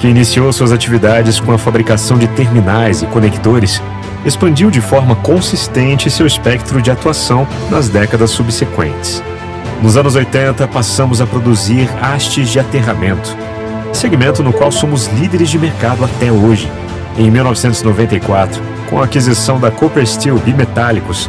que 0.00 0.08
iniciou 0.08 0.50
suas 0.50 0.72
atividades 0.72 1.38
com 1.38 1.52
a 1.52 1.58
fabricação 1.58 2.18
de 2.18 2.26
terminais 2.28 3.02
e 3.02 3.06
conectores, 3.06 3.82
expandiu 4.24 4.70
de 4.70 4.80
forma 4.80 5.14
consistente 5.16 6.10
seu 6.10 6.26
espectro 6.26 6.80
de 6.80 6.90
atuação 6.90 7.46
nas 7.70 7.90
décadas 7.90 8.30
subsequentes. 8.30 9.22
Nos 9.82 9.98
anos 9.98 10.14
80, 10.14 10.66
passamos 10.68 11.20
a 11.20 11.26
produzir 11.26 11.88
hastes 12.02 12.48
de 12.48 12.58
aterramento, 12.58 13.36
segmento 13.92 14.42
no 14.42 14.54
qual 14.54 14.72
somos 14.72 15.06
líderes 15.06 15.50
de 15.50 15.58
mercado 15.58 16.02
até 16.02 16.32
hoje. 16.32 16.70
Em 17.18 17.30
1994, 17.30 18.62
com 18.88 19.00
a 19.00 19.04
aquisição 19.04 19.60
da 19.60 19.70
Copper 19.70 20.06
Steel 20.06 20.38
Bimetálicos, 20.38 21.28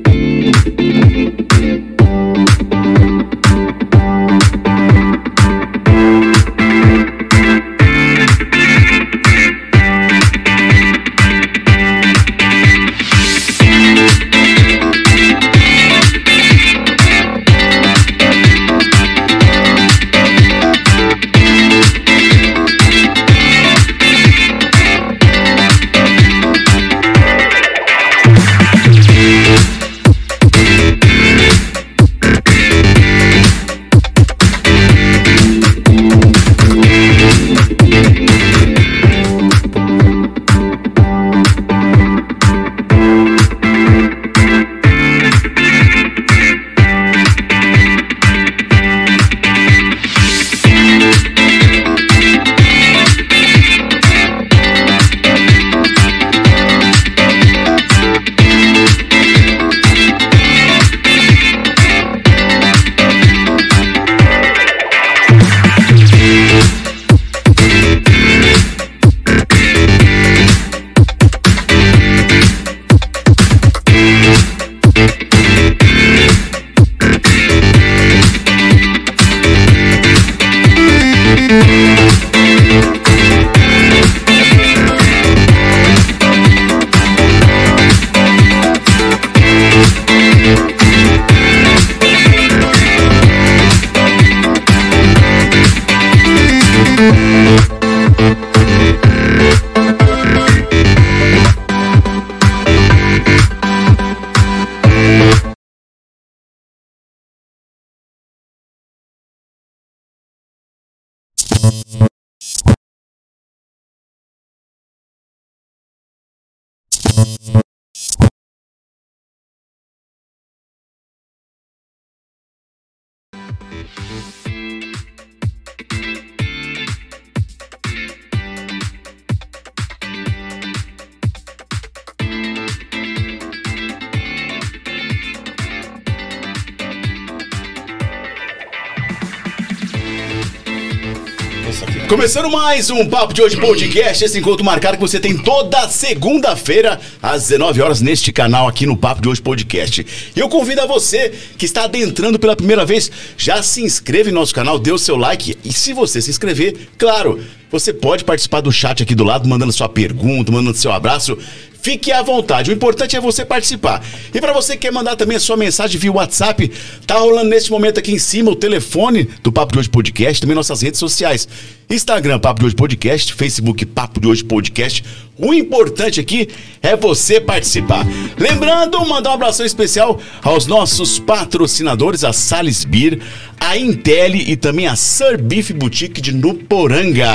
Começando 142.11 142.49
mais 142.49 142.89
um 142.89 143.07
Papo 143.07 143.33
de 143.33 143.41
Hoje 143.41 143.55
Podcast, 143.55 144.25
esse 144.25 144.37
encontro 144.37 144.65
marcado 144.65 144.97
que 144.97 145.01
você 145.01 145.17
tem 145.17 145.37
toda 145.37 145.87
segunda-feira, 145.87 146.99
às 147.23 147.43
19 147.43 147.81
horas, 147.81 148.01
neste 148.01 148.33
canal 148.33 148.67
aqui 148.67 148.85
no 148.85 148.97
Papo 148.97 149.21
de 149.21 149.29
Hoje 149.29 149.41
Podcast. 149.41 150.05
E 150.35 150.37
eu 150.37 150.49
convido 150.49 150.81
a 150.81 150.85
você 150.85 151.31
que 151.57 151.63
está 151.63 151.85
adentrando 151.85 152.37
pela 152.37 152.53
primeira 152.53 152.83
vez, 152.83 153.09
já 153.37 153.63
se 153.63 153.81
inscreva 153.81 154.27
em 154.27 154.33
nosso 154.33 154.53
canal, 154.53 154.77
dê 154.77 154.91
o 154.91 154.97
seu 154.97 155.15
like. 155.15 155.57
E 155.63 155.71
se 155.71 155.93
você 155.93 156.21
se 156.21 156.29
inscrever, 156.29 156.89
claro, 156.97 157.39
você 157.71 157.93
pode 157.93 158.25
participar 158.25 158.59
do 158.59 158.73
chat 158.73 159.01
aqui 159.01 159.15
do 159.15 159.23
lado, 159.23 159.47
mandando 159.47 159.71
sua 159.71 159.87
pergunta, 159.87 160.51
mandando 160.51 160.77
seu 160.77 160.91
abraço. 160.91 161.37
Fique 161.81 162.11
à 162.11 162.21
vontade. 162.21 162.69
O 162.69 162.73
importante 162.73 163.15
é 163.15 163.21
você 163.21 163.43
participar. 163.43 164.05
E 164.33 164.39
para 164.39 164.53
você 164.53 164.73
que 164.73 164.79
quer 164.79 164.91
mandar 164.91 165.15
também 165.15 165.37
a 165.37 165.39
sua 165.39 165.57
mensagem 165.57 165.99
via 165.99 166.11
WhatsApp, 166.11 166.71
tá 167.07 167.15
rolando 167.15 167.49
neste 167.49 167.71
momento 167.71 167.99
aqui 167.99 168.11
em 168.11 168.19
cima 168.19 168.51
o 168.51 168.55
telefone 168.55 169.27
do 169.41 169.51
Papo 169.51 169.73
de 169.73 169.79
Hoje 169.79 169.89
Podcast, 169.89 170.39
também 170.41 170.55
nossas 170.55 170.81
redes 170.81 170.99
sociais. 170.99 171.47
Instagram 171.93 172.39
Papo 172.39 172.61
de 172.61 172.67
Hoje 172.67 172.75
Podcast, 172.75 173.33
Facebook 173.33 173.85
Papo 173.85 174.21
de 174.21 174.27
Hoje 174.27 174.43
Podcast. 174.45 175.03
O 175.37 175.53
importante 175.53 176.19
aqui 176.19 176.47
é 176.81 176.95
você 176.95 177.41
participar. 177.41 178.05
Lembrando, 178.37 179.03
mandar 179.05 179.31
um 179.31 179.33
abração 179.33 179.65
especial 179.65 180.19
aos 180.41 180.67
nossos 180.67 181.19
patrocinadores, 181.19 182.23
a 182.23 182.31
Sales 182.31 182.85
Beer, 182.85 183.19
a 183.59 183.77
Intel 183.77 184.35
e 184.35 184.55
também 184.55 184.87
a 184.87 184.95
Sir 184.95 185.41
Beef 185.41 185.71
Boutique 185.71 186.21
de 186.21 186.31
Nuporanga. 186.31 187.27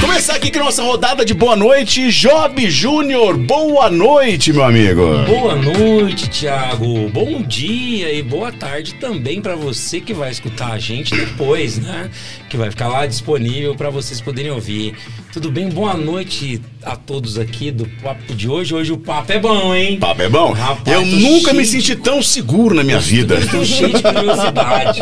Começar 0.00 0.36
aqui 0.36 0.50
com 0.50 0.60
a 0.60 0.64
nossa 0.64 0.82
rodada 0.82 1.24
de 1.24 1.34
boa 1.34 1.56
noite, 1.56 2.08
Job 2.10 2.70
Júnior. 2.70 3.36
Boa 3.36 3.90
noite, 3.90 4.52
meu 4.52 4.62
amigo. 4.62 5.02
Boa 5.26 5.56
noite, 5.56 6.30
Thiago. 6.30 7.08
Bom 7.08 7.42
dia 7.42 8.12
e 8.12 8.22
boa 8.22 8.52
tarde 8.52 8.94
também 8.94 9.40
para 9.42 9.56
você 9.56 10.00
que 10.00 10.14
vai 10.14 10.30
escutar 10.30 10.72
a 10.72 10.78
gente 10.78 11.14
depois, 11.14 11.78
né? 11.78 12.10
Que 12.48 12.56
vai 12.56 12.70
ficar 12.70 12.88
lá 12.88 13.06
disponível 13.06 13.57
para 13.76 13.90
vocês 13.90 14.20
poderem 14.20 14.50
ouvir. 14.50 14.94
Tudo 15.32 15.50
bem? 15.50 15.68
Boa 15.68 15.94
noite 15.94 16.60
a 16.82 16.96
todos 16.96 17.38
aqui 17.38 17.70
do 17.70 17.86
papo 18.02 18.34
de 18.34 18.48
hoje. 18.48 18.74
Hoje 18.74 18.92
o 18.92 18.98
papo 18.98 19.32
é 19.32 19.38
bom, 19.38 19.74
hein? 19.74 19.98
Papo 19.98 20.22
é 20.22 20.28
bom? 20.28 20.52
Rapaz, 20.52 20.96
Eu 20.96 21.04
nunca 21.04 21.52
me 21.52 21.64
senti 21.64 21.94
tão 21.96 22.22
seguro 22.22 22.74
na 22.74 22.82
minha 22.84 22.98
vida. 23.00 23.36
Estou 23.36 23.64
cheio 23.64 23.92
de 23.92 24.02
curiosidade. 24.02 25.00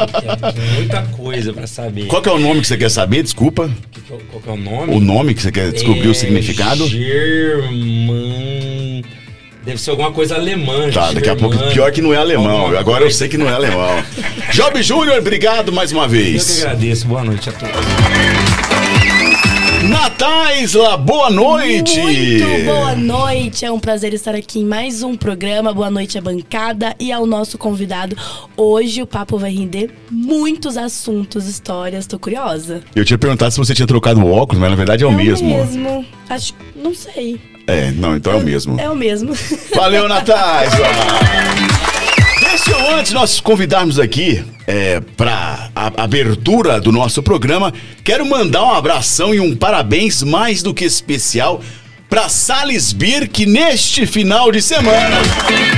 Muita 0.77 1.03
coisa 1.17 1.53
para 1.53 1.67
saber. 1.67 2.07
Qual 2.07 2.23
é 2.25 2.31
o 2.31 2.39
nome 2.39 2.61
que 2.61 2.67
você 2.67 2.77
quer 2.77 2.91
saber? 2.91 3.23
Desculpa. 3.23 3.71
Qual, 4.09 4.21
qual 4.31 4.43
que 4.43 4.49
é 4.49 4.53
o 4.53 4.57
nome? 4.57 4.95
O 4.95 5.01
nome 5.01 5.35
que 5.35 5.43
você 5.43 5.53
quer 5.53 5.71
descobrir 5.73 6.07
É 6.07 6.11
o 6.11 6.15
significado? 6.15 6.87
German. 6.87 9.05
Deve 9.65 9.81
ser 9.81 9.91
alguma 9.91 10.13
coisa 10.13 10.37
alemã. 10.37 10.89
Tá, 10.93 11.11
daqui 11.11 11.29
a 11.29 11.35
pouco. 11.35 11.57
Pior 11.73 11.91
que 11.91 12.01
não 12.01 12.15
é 12.15 12.17
alemão. 12.17 12.59
Alguma 12.61 12.79
Agora 12.79 12.99
eu 12.99 13.07
coisa. 13.07 13.19
sei 13.19 13.29
que 13.29 13.37
não 13.37 13.49
é 13.49 13.53
alemão. 13.53 14.01
Job 14.53 14.81
Júnior, 14.81 15.19
obrigado 15.19 15.73
mais 15.73 15.91
uma 15.91 16.05
Eu 16.05 16.09
que 16.09 16.15
vez. 16.17 16.63
agradeço. 16.65 17.07
Boa 17.09 17.25
noite 17.25 17.49
a 17.49 17.53
todos. 17.53 17.75
Nataisla, 19.89 20.97
boa 20.97 21.31
noite. 21.31 22.01
Muito 22.01 22.65
boa 22.65 22.95
noite, 22.97 23.65
é 23.65 23.71
um 23.71 23.79
prazer 23.79 24.13
estar 24.15 24.35
aqui 24.35 24.59
em 24.59 24.65
mais 24.65 25.05
um 25.05 25.17
programa. 25.17 25.73
Boa 25.73 25.89
noite 25.91 26.19
à 26.19 26.21
bancada 26.21 26.97
e 26.99 27.13
ao 27.13 27.25
nosso 27.25 27.57
convidado. 27.57 28.17
Hoje 28.57 29.01
o 29.01 29.07
papo 29.07 29.39
vai 29.39 29.53
render 29.53 29.95
muitos 30.11 30.77
assuntos, 30.77 31.47
histórias, 31.47 32.05
tô 32.07 32.19
curiosa. 32.19 32.83
Eu 32.97 33.05
tinha 33.05 33.17
perguntado 33.17 33.53
se 33.53 33.59
você 33.59 33.75
tinha 33.75 33.87
trocado 33.87 34.21
o 34.21 34.33
óculos, 34.33 34.61
mas 34.61 34.71
na 34.71 34.77
verdade 34.77 35.05
é 35.05 35.07
o 35.07 35.13
mesmo. 35.13 35.49
mesmo. 35.49 36.05
Acho, 36.29 36.53
não 36.75 36.93
sei. 36.93 37.41
É, 37.69 37.93
não, 37.93 38.17
então 38.17 38.33
é 38.33 38.37
o 38.37 38.43
mesmo. 38.43 38.81
É 38.81 38.91
o 38.91 38.97
mesmo. 38.97 39.35
Valeu, 39.75 40.09
Nataisla. 42.47 42.57
Deixa 42.57 42.71
eu, 42.71 42.97
antes 42.97 43.13
nós 43.13 43.41
convidarmos 43.41 43.99
aqui 43.99 44.45
é, 44.67 45.01
para 45.17 45.71
a 45.75 46.05
abertura 46.05 46.81
do 46.81 46.93
nosso 46.93 47.23
programa, 47.23 47.73
quero 48.05 48.25
mandar 48.25 48.65
um 48.65 48.73
abração 48.73 49.35
e 49.35 49.41
um 49.41 49.55
parabéns 49.55 50.23
mais 50.23 50.63
do 50.63 50.73
que 50.73 50.85
especial 50.85 51.61
para 52.09 52.29
Sales 52.29 52.93
Beer, 52.93 53.29
que 53.29 53.47
neste 53.47 54.07
final 54.07 54.53
de 54.53 54.63
semana 54.63 55.17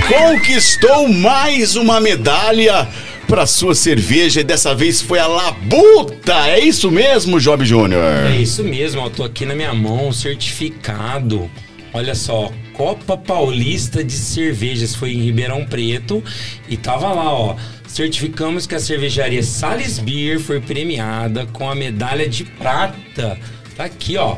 conquistou 0.06 1.08
mais 1.08 1.74
uma 1.74 2.00
medalha 2.00 2.86
para 3.26 3.46
sua 3.46 3.74
cerveja 3.74 4.40
e 4.40 4.44
dessa 4.44 4.74
vez 4.74 5.00
foi 5.00 5.18
a 5.18 5.26
Labuta. 5.26 6.48
É 6.48 6.60
isso 6.60 6.90
mesmo, 6.90 7.40
Job 7.40 7.64
Júnior? 7.64 8.02
É 8.26 8.36
isso 8.36 8.62
mesmo, 8.62 9.02
eu 9.02 9.10
tô 9.10 9.24
aqui 9.24 9.44
na 9.46 9.54
minha 9.54 9.72
mão, 9.72 10.12
certificado. 10.12 11.50
Olha 11.94 12.14
só, 12.14 12.50
Copa 12.78 13.16
Paulista 13.16 14.04
de 14.04 14.12
Cervejas 14.12 14.94
foi 14.94 15.10
em 15.10 15.18
Ribeirão 15.24 15.64
Preto 15.64 16.22
e 16.68 16.76
tava 16.76 17.12
lá, 17.12 17.34
ó. 17.34 17.56
Certificamos 17.88 18.68
que 18.68 18.74
a 18.76 18.78
cervejaria 18.78 19.42
Sales 19.42 19.98
Beer 19.98 20.38
foi 20.38 20.60
premiada 20.60 21.44
com 21.46 21.68
a 21.68 21.74
medalha 21.74 22.28
de 22.28 22.44
prata. 22.44 23.36
Tá 23.76 23.84
aqui, 23.84 24.16
ó. 24.16 24.36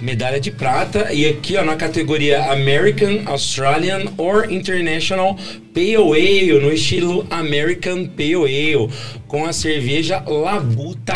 Medalha 0.00 0.40
de 0.40 0.50
prata 0.50 1.12
e 1.12 1.24
aqui 1.24 1.56
ó 1.56 1.64
na 1.64 1.76
categoria 1.76 2.50
American, 2.50 3.22
Australian 3.26 4.12
or 4.16 4.50
International 4.50 5.36
Pale 5.72 5.96
Ale, 5.96 6.60
no 6.60 6.72
estilo 6.72 7.28
American 7.30 8.06
Pale 8.06 8.74
Ale, 8.74 8.88
com 9.28 9.46
a 9.46 9.52
cerveja 9.52 10.20
Labuta 10.26 11.14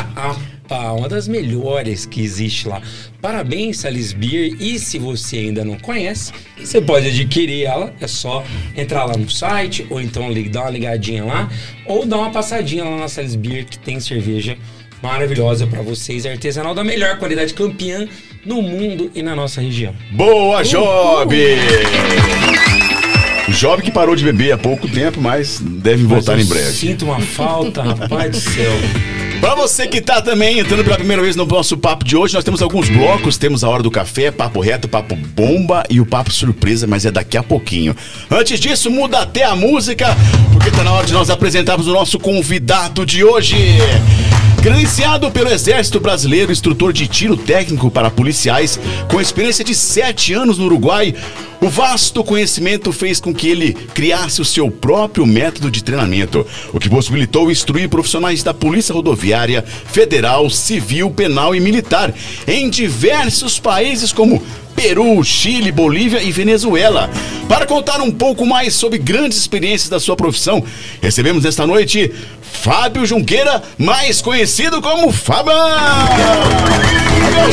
APA, 0.73 0.93
uma 0.93 1.09
das 1.09 1.29
melhores 1.29 2.07
que 2.07 2.23
existe 2.23 2.67
lá. 2.67 2.81
Parabéns, 3.21 3.79
Salis 3.79 4.13
Beer, 4.13 4.57
e 4.59 4.79
se 4.79 4.99
você 4.99 5.39
ainda 5.39 5.65
não 5.65 5.79
conhece, 5.79 6.33
você 6.59 6.81
pode 6.81 7.09
adquirir 7.09 7.65
ela, 7.65 7.93
é 8.01 8.07
só 8.07 8.45
entrar 8.77 9.05
lá 9.05 9.17
no 9.17 9.31
site, 9.31 9.87
ou 9.91 10.01
então 10.01 10.23
dar 10.51 10.63
uma 10.63 10.71
ligadinha 10.71 11.25
lá, 11.25 11.51
ou 11.87 12.07
dar 12.07 12.19
uma 12.19 12.31
passadinha 12.31 12.85
lá 12.85 12.97
na 12.97 13.09
Salis 13.09 13.35
Beer, 13.35 13.67
que 13.67 13.79
tem 13.79 14.01
cerveja 14.01 14.57
maravilhosa 15.03 15.67
para 15.67 15.83
vocês, 15.83 16.25
artesanal 16.25 16.75
da 16.75 16.85
melhor 16.85 17.19
qualidade, 17.19 17.55
campeã 17.55 18.09
no 18.45 18.63
mundo 18.63 19.11
e 19.15 19.23
na 19.23 19.35
nossa 19.35 19.61
região. 19.61 19.95
Boa, 20.13 20.63
Job! 20.63 21.37
Job 23.49 23.83
que 23.83 23.91
parou 23.91 24.15
de 24.15 24.25
beber 24.25 24.53
há 24.53 24.59
pouco 24.59 24.89
tempo, 24.89 25.21
mas 25.21 25.61
deve 25.61 26.05
voltar 26.05 26.37
Mas 26.37 26.47
em 26.47 26.49
breve. 26.49 26.73
Sinto 26.73 27.05
uma 27.05 27.21
falta, 27.21 27.83
rapaz 27.83 28.31
do 28.31 28.37
céu. 28.37 29.22
Pra 29.43 29.57
você 29.57 29.89
que 29.89 30.01
tá 30.01 30.23
também 30.23 30.61
entrando 30.61 30.85
pela 30.85 30.95
primeira 30.95 31.21
vez 31.21 31.35
no 31.35 31.45
nosso 31.45 31.77
papo 31.77 32.05
de 32.05 32.17
hoje, 32.17 32.33
nós 32.33 32.45
temos 32.45 32.63
alguns 32.63 32.89
blocos. 32.89 33.37
Temos 33.37 33.65
a 33.65 33.69
hora 33.69 33.83
do 33.83 33.91
café, 33.91 34.31
papo 34.31 34.61
reto, 34.61 34.87
papo 34.87 35.17
bomba 35.17 35.83
e 35.91 36.01
o 36.01 36.07
papo 36.07 36.31
surpresa, 36.31 36.87
mas 36.87 37.05
é 37.05 37.11
daqui 37.11 37.37
a 37.37 37.43
pouquinho. 37.43 37.97
Antes 38.31 38.61
disso, 38.61 38.89
muda 38.89 39.19
até 39.19 39.43
a 39.43 39.57
música, 39.57 40.17
porque 40.53 40.71
tá 40.71 40.85
na 40.85 40.93
hora 40.93 41.05
de 41.05 41.13
nós 41.13 41.29
apresentarmos 41.29 41.89
o 41.89 41.93
nosso 41.93 42.21
convidado 42.21 43.05
de 43.05 43.25
hoje. 43.25 43.57
Credenciado 44.63 45.29
pelo 45.33 45.51
Exército 45.51 45.99
Brasileiro, 45.99 46.53
instrutor 46.53 46.93
de 46.93 47.09
tiro 47.09 47.37
técnico 47.37 47.91
para 47.91 48.13
policiais, 48.13 48.79
com 49.11 49.21
experiência 49.21 49.65
de 49.65 49.75
sete 49.75 50.33
anos 50.33 50.57
no 50.57 50.67
Uruguai, 50.67 51.17
o 51.63 51.69
vasto 51.69 52.25
conhecimento 52.25 52.93
fez 52.93 53.21
com 53.21 53.33
que 53.33 53.49
ele 53.49 53.73
criasse 53.73 54.43
o 54.43 54.45
seu 54.45 54.69
próprio 54.69 55.25
método 55.25 55.71
de 55.71 55.85
treinamento, 55.85 56.45
o 56.73 56.81
que 56.81 56.91
possibilitou 56.91 57.53
instruir 57.53 57.89
profissionais 57.89 58.43
da 58.43 58.53
Polícia 58.53 58.93
Rodoviária, 58.93 59.65
Federal, 59.87 60.51
Civil, 60.51 61.13
Penal 61.13 61.55
e 61.55 61.61
Militar 61.61 62.13
em 62.49 62.69
diversos 62.69 63.61
países 63.61 64.13
como 64.13 64.43
Peru, 64.75 65.23
Chile, 65.23 65.71
Bolívia 65.71 66.21
e 66.21 66.33
Venezuela. 66.33 67.09
Para 67.49 67.65
contar 67.65 68.01
um 68.01 68.11
pouco 68.11 68.45
mais 68.45 68.75
sobre 68.75 68.99
grandes 68.99 69.39
experiências 69.39 69.89
da 69.89 70.01
sua 70.01 70.17
profissão, 70.17 70.65
recebemos 71.01 71.45
esta 71.45 71.65
noite 71.65 72.11
Fábio 72.41 73.07
Junqueira, 73.07 73.63
mais 73.79 74.21
conhecido 74.21 74.83
como 74.83 75.13
Fabão. 75.13 75.55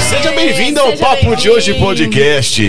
Seja 0.09 0.31
bem-vindo 0.31 0.79
ao 0.79 0.91
Seja 0.91 1.05
Papo 1.05 1.35
de 1.35 1.47
Hoje. 1.47 1.75
Podcast. 1.75 2.59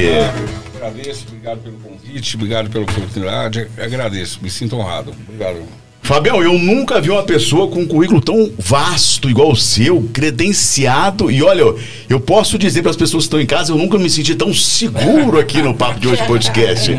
Agradeço, 0.90 1.26
obrigado 1.28 1.62
pelo 1.62 1.78
convite, 1.78 2.37
obrigado 2.37 2.70
pela 2.70 2.85
oportunidade. 2.85 3.70
Agradeço, 3.78 4.42
me 4.42 4.50
sinto 4.50 4.76
honrado. 4.76 5.11
Obrigado. 5.11 5.89
Fabião, 6.02 6.42
eu 6.42 6.59
nunca 6.59 7.00
vi 7.00 7.11
uma 7.11 7.23
pessoa 7.23 7.69
com 7.69 7.83
um 7.83 7.87
currículo 7.87 8.21
tão 8.21 8.50
vasto 8.59 9.30
igual 9.30 9.52
o 9.52 9.57
seu, 9.57 10.09
credenciado. 10.12 11.30
E 11.30 11.42
olha, 11.42 11.75
eu 12.09 12.19
posso 12.19 12.59
dizer 12.59 12.83
para 12.83 12.90
as 12.90 12.97
pessoas 12.97 13.25
que 13.25 13.26
estão 13.28 13.40
em 13.40 13.47
casa, 13.47 13.73
eu 13.73 13.76
nunca 13.76 13.97
me 13.99 14.11
senti 14.11 14.35
tão 14.35 14.52
seguro 14.52 15.38
aqui 15.38 15.62
no 15.62 15.75
Papo 15.75 16.00
de 16.00 16.09
Hoje 16.09 16.26
Podcast. 16.26 16.90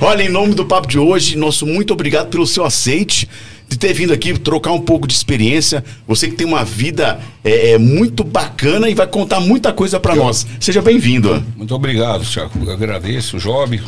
Olha, 0.00 0.22
em 0.22 0.28
nome 0.28 0.54
do 0.54 0.64
Papo 0.64 0.88
de 0.88 0.98
hoje, 0.98 1.36
nosso 1.36 1.64
muito 1.66 1.92
obrigado 1.92 2.28
pelo 2.28 2.46
seu 2.46 2.64
aceite. 2.64 3.28
De 3.68 3.76
ter 3.76 3.92
vindo 3.92 4.12
aqui 4.12 4.32
trocar 4.38 4.70
um 4.70 4.80
pouco 4.80 5.08
de 5.08 5.14
experiência. 5.14 5.84
Você 6.06 6.28
que 6.28 6.36
tem 6.36 6.46
uma 6.46 6.64
vida 6.64 7.18
é, 7.44 7.72
é, 7.72 7.78
muito 7.78 8.22
bacana 8.22 8.88
e 8.88 8.94
vai 8.94 9.08
contar 9.08 9.40
muita 9.40 9.72
coisa 9.72 9.98
para 9.98 10.14
nós. 10.14 10.46
Seja 10.60 10.80
bem-vindo. 10.80 11.44
Muito 11.56 11.74
obrigado, 11.74 12.24
Thiago. 12.24 12.70
Agradeço, 12.70 13.38
Job, 13.38 13.80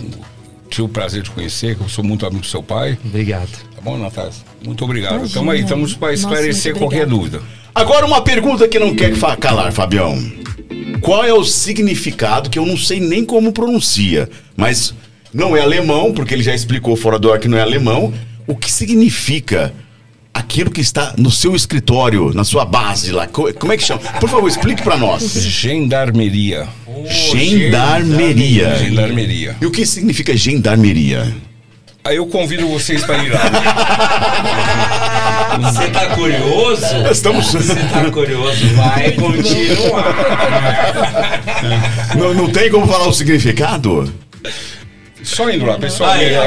tive 0.69 0.83
o 0.83 0.89
prazer 0.89 1.23
de 1.23 1.31
conhecer, 1.31 1.77
que 1.77 1.83
eu 1.83 1.89
sou 1.89 2.05
muito 2.05 2.27
amigo 2.27 2.43
do 2.43 2.47
seu 2.47 2.63
pai. 2.63 2.99
Obrigado. 3.05 3.51
Tá 3.75 3.81
bom, 3.83 3.99
Natália? 3.99 4.33
Muito 4.65 4.85
obrigado. 4.85 5.13
Imagina. 5.13 5.29
Estamos 5.29 5.55
aí, 5.55 5.61
estamos 5.61 5.95
para 5.95 6.11
Nossa, 6.11 6.23
esclarecer 6.23 6.73
muito 6.73 6.85
qualquer 6.85 7.07
dúvida. 7.07 7.41
Agora 7.75 8.07
uma 8.07 8.21
pergunta 8.21 8.67
que 8.67 8.79
não 8.79 8.95
quer 8.95 9.13
calar, 9.39 9.73
Fabião. 9.73 10.17
Qual 11.01 11.25
é 11.25 11.33
o 11.33 11.45
significado 11.45 12.51
que 12.51 12.59
eu 12.59 12.67
não 12.67 12.77
sei 12.77 12.99
nem 12.99 13.25
como 13.25 13.53
pronuncia, 13.53 14.29
mas 14.57 14.93
não 15.33 15.57
é 15.57 15.61
alemão, 15.61 16.13
porque 16.13 16.35
ele 16.35 16.43
já 16.43 16.55
explicou 16.55 16.97
fora 16.97 17.19
do 17.19 17.33
ar 17.33 17.39
que 17.39 17.49
não 17.49 17.59
é 17.59 17.61
alemão. 17.61 18.13
O 18.47 18.57
que 18.57 18.73
significa 18.73 19.73
aquilo 20.49 20.71
que 20.71 20.81
está 20.81 21.13
no 21.19 21.31
seu 21.31 21.55
escritório, 21.55 22.33
na 22.33 22.43
sua 22.43 22.65
base 22.65 23.13
lá? 23.13 23.27
Co- 23.27 23.53
Como 23.53 23.71
é 23.71 23.77
que 23.77 23.83
chama? 23.85 24.01
Por 24.19 24.31
favor, 24.31 24.49
explique 24.49 24.83
pra 24.83 24.97
nós. 24.97 25.23
Gendarmeria. 25.35 26.67
Gendarmeria. 27.07 28.75
Gendarmeria. 28.77 29.57
E 29.61 29.67
o 29.67 29.71
que 29.71 29.85
significa 29.85 30.35
gendarmeria? 30.35 31.37
Aí 32.03 32.17
eu 32.17 32.27
convido 32.27 32.67
vocês 32.67 33.05
para 33.05 33.23
ir 33.23 33.29
lá. 33.31 33.41
Você 35.61 35.89
tá 35.89 36.07
curioso? 36.15 36.85
Estamos. 37.11 37.47
Você 37.53 37.75
tá 37.75 38.11
curioso? 38.11 38.67
Vai 38.75 39.11
continuar. 39.13 40.15
Não, 42.17 42.33
não 42.35 42.49
tem 42.51 42.71
como 42.71 42.87
falar 42.87 43.09
o 43.09 43.13
significado? 43.13 44.13
Só 45.23 45.51
indo 45.51 45.65
lá, 45.67 45.77
pessoal. 45.79 46.11
Aí, 46.11 46.25
é, 46.27 46.29
é, 46.29 46.37
é, 46.37 46.39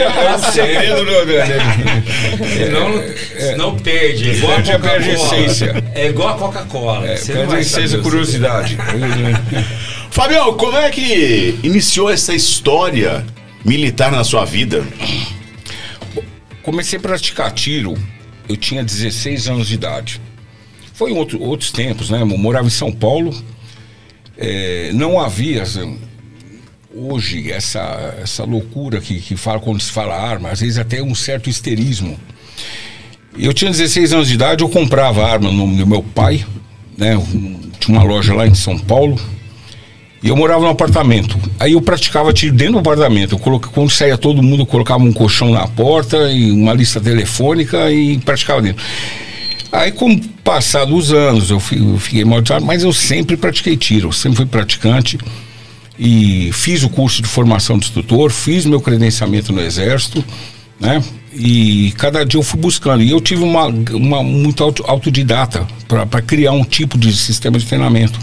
é, 0.00 0.26
é 0.26 0.34
o 0.34 0.38
segredo 0.52 1.04
do. 1.04 1.26
do- 1.26 1.32
senão 3.38 3.76
perde. 3.78 4.30
É 4.30 4.34
igual 4.34 4.52
a 4.52 4.56
Perde 4.56 4.72
a- 4.72 4.78
perde 4.78 5.10
a 5.10 5.14
Coca-Cola. 5.16 5.40
essência. 5.44 5.84
É 5.94 6.08
igual 6.08 6.28
a 6.28 6.34
Coca-Cola. 6.38 7.06
É, 7.06 7.18
não 7.18 7.26
perde 7.26 7.54
a 7.54 7.60
essência 7.60 7.98
curiosidade. 7.98 8.76
Fabião, 10.10 10.54
como 10.56 10.76
é 10.76 10.90
que 10.90 11.58
iniciou 11.62 12.10
essa 12.10 12.34
história 12.34 13.24
militar 13.64 14.10
na 14.10 14.24
sua 14.24 14.44
vida? 14.44 14.84
Comecei 16.62 16.98
a 16.98 17.02
praticar 17.02 17.50
tiro, 17.52 17.94
eu 18.48 18.56
tinha 18.56 18.84
16 18.84 19.48
anos 19.48 19.68
de 19.68 19.74
idade. 19.74 20.20
Foi 20.94 21.10
em 21.10 21.16
outro- 21.16 21.42
outros 21.42 21.72
tempos, 21.72 22.10
né? 22.10 22.20
Eu 22.20 22.26
morava 22.26 22.66
em 22.66 22.70
São 22.70 22.92
Paulo. 22.92 23.34
É, 24.38 24.90
não 24.94 25.20
havia 25.20 25.62
assim, 25.62 25.98
hoje 26.94 27.50
essa, 27.50 28.14
essa 28.22 28.44
loucura 28.44 29.00
que, 29.00 29.18
que 29.20 29.36
fala 29.36 29.60
quando 29.60 29.80
se 29.80 29.90
fala 29.90 30.14
arma, 30.14 30.50
às 30.50 30.60
vezes 30.60 30.78
até 30.78 31.02
um 31.02 31.14
certo 31.14 31.48
histerismo. 31.48 32.18
Eu 33.38 33.52
tinha 33.54 33.70
16 33.70 34.12
anos 34.12 34.28
de 34.28 34.34
idade, 34.34 34.62
eu 34.62 34.68
comprava 34.68 35.24
arma 35.26 35.50
no 35.50 35.56
nome 35.56 35.76
do 35.78 35.86
meu 35.86 36.02
pai, 36.02 36.44
né? 36.98 37.16
Tinha 37.80 37.98
uma 37.98 38.04
loja 38.06 38.34
lá 38.34 38.46
em 38.46 38.54
São 38.54 38.78
Paulo. 38.78 39.18
E 40.22 40.28
eu 40.28 40.36
morava 40.36 40.60
num 40.60 40.68
apartamento. 40.70 41.36
Aí 41.58 41.72
eu 41.72 41.80
praticava 41.82 42.32
tiro 42.32 42.54
dentro 42.54 42.74
do 42.74 42.78
apartamento. 42.78 43.34
Eu 43.34 43.38
coloca, 43.40 43.68
quando 43.70 43.90
saía 43.90 44.16
todo 44.16 44.42
mundo, 44.42 44.60
eu 44.62 44.66
colocava 44.66 45.02
um 45.02 45.12
colchão 45.12 45.50
na 45.50 45.66
porta 45.66 46.30
e 46.30 46.52
uma 46.52 46.72
lista 46.74 47.00
telefônica 47.00 47.90
e 47.90 48.18
praticava 48.18 48.62
dentro. 48.62 48.84
Aí, 49.72 49.90
com 49.90 50.12
o 50.12 50.20
passar 50.44 50.84
dos 50.84 51.12
anos, 51.12 51.50
eu, 51.50 51.58
fi- 51.58 51.78
eu 51.78 51.98
fiquei 51.98 52.24
maltratado, 52.24 52.64
mas 52.64 52.84
eu 52.84 52.92
sempre 52.92 53.36
pratiquei 53.36 53.76
tiro, 53.76 54.08
eu 54.08 54.12
sempre 54.12 54.36
fui 54.36 54.46
praticante. 54.46 55.18
E 55.98 56.50
fiz 56.52 56.82
o 56.82 56.88
curso 56.88 57.20
de 57.20 57.28
formação 57.28 57.78
de 57.78 57.84
instrutor, 57.84 58.30
fiz 58.30 58.64
meu 58.64 58.80
credenciamento 58.80 59.52
no 59.52 59.60
Exército, 59.60 60.24
né? 60.80 61.02
E 61.34 61.92
cada 61.96 62.24
dia 62.24 62.38
eu 62.38 62.42
fui 62.42 62.58
buscando. 62.60 63.02
E 63.02 63.10
eu 63.10 63.20
tive 63.20 63.42
uma, 63.42 63.66
uma 63.66 64.22
muito 64.22 64.62
auto- 64.64 64.84
autodidata 64.86 65.66
para 65.86 66.22
criar 66.22 66.52
um 66.52 66.64
tipo 66.64 66.98
de 66.98 67.14
sistema 67.16 67.58
de 67.58 67.66
treinamento, 67.66 68.18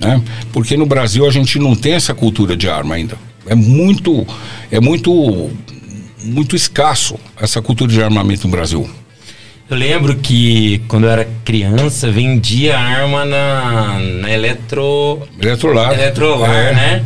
né? 0.00 0.20
Porque 0.52 0.76
no 0.76 0.86
Brasil 0.86 1.26
a 1.26 1.30
gente 1.30 1.58
não 1.58 1.74
tem 1.74 1.92
essa 1.94 2.14
cultura 2.14 2.56
de 2.56 2.68
arma 2.68 2.94
ainda. 2.94 3.16
É 3.46 3.54
muito, 3.54 4.26
é 4.70 4.80
muito, 4.80 5.50
muito 6.24 6.54
escasso 6.54 7.16
essa 7.40 7.60
cultura 7.62 7.90
de 7.90 8.02
armamento 8.02 8.46
no 8.46 8.50
Brasil. 8.50 8.88
Eu 9.70 9.76
lembro 9.76 10.16
que 10.16 10.78
quando 10.88 11.04
eu 11.04 11.10
era 11.10 11.28
criança, 11.44 12.10
vendia 12.10 12.78
arma 12.78 13.24
na, 13.24 13.98
na 13.98 14.30
eletro... 14.30 15.20
Eletrolar. 15.40 15.92
Eletrolar, 15.92 16.50
É. 16.50 16.72
né? 16.72 17.04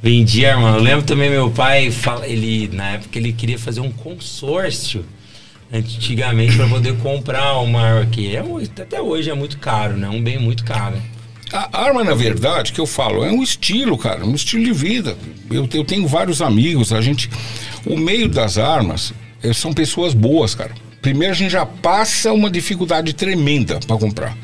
Vendia 0.00 0.54
arma. 0.54 0.76
Eu 0.76 0.82
lembro 0.82 1.04
também 1.04 1.28
meu 1.28 1.50
pai, 1.50 1.90
ele 2.24 2.70
na 2.72 2.90
época 2.92 3.18
ele 3.18 3.32
queria 3.32 3.58
fazer 3.58 3.80
um 3.80 3.90
consórcio 3.90 5.04
antigamente 5.72 6.56
para 6.56 6.68
poder 6.68 6.94
comprar 6.98 7.58
uma 7.58 7.80
arma 7.80 8.06
que 8.06 8.36
é 8.36 8.44
até 8.80 9.00
hoje 9.00 9.28
é 9.30 9.34
muito 9.34 9.58
caro, 9.58 9.96
né? 9.96 10.08
Um 10.08 10.22
bem 10.22 10.38
muito 10.38 10.62
caro. 10.64 10.96
A 11.52 11.82
arma, 11.84 12.04
na 12.04 12.14
verdade, 12.14 12.72
que 12.72 12.80
eu 12.80 12.86
falo, 12.86 13.24
é 13.24 13.30
um 13.30 13.42
estilo, 13.42 13.96
cara, 13.98 14.24
um 14.24 14.34
estilo 14.34 14.64
de 14.64 14.72
vida. 14.72 15.16
Eu, 15.50 15.68
eu 15.72 15.84
tenho 15.84 16.06
vários 16.06 16.40
amigos, 16.42 16.92
a 16.92 17.00
gente. 17.00 17.28
O 17.86 17.96
meio 17.96 18.28
das 18.28 18.56
armas 18.58 19.12
eh, 19.42 19.52
são 19.52 19.72
pessoas 19.72 20.14
boas, 20.14 20.54
cara. 20.54 20.72
Primeiro 21.04 21.34
a 21.34 21.36
gente 21.36 21.50
já 21.50 21.66
passa 21.66 22.32
uma 22.32 22.48
dificuldade 22.48 23.12
tremenda 23.12 23.78
para 23.86 23.98
comprar. 23.98 24.34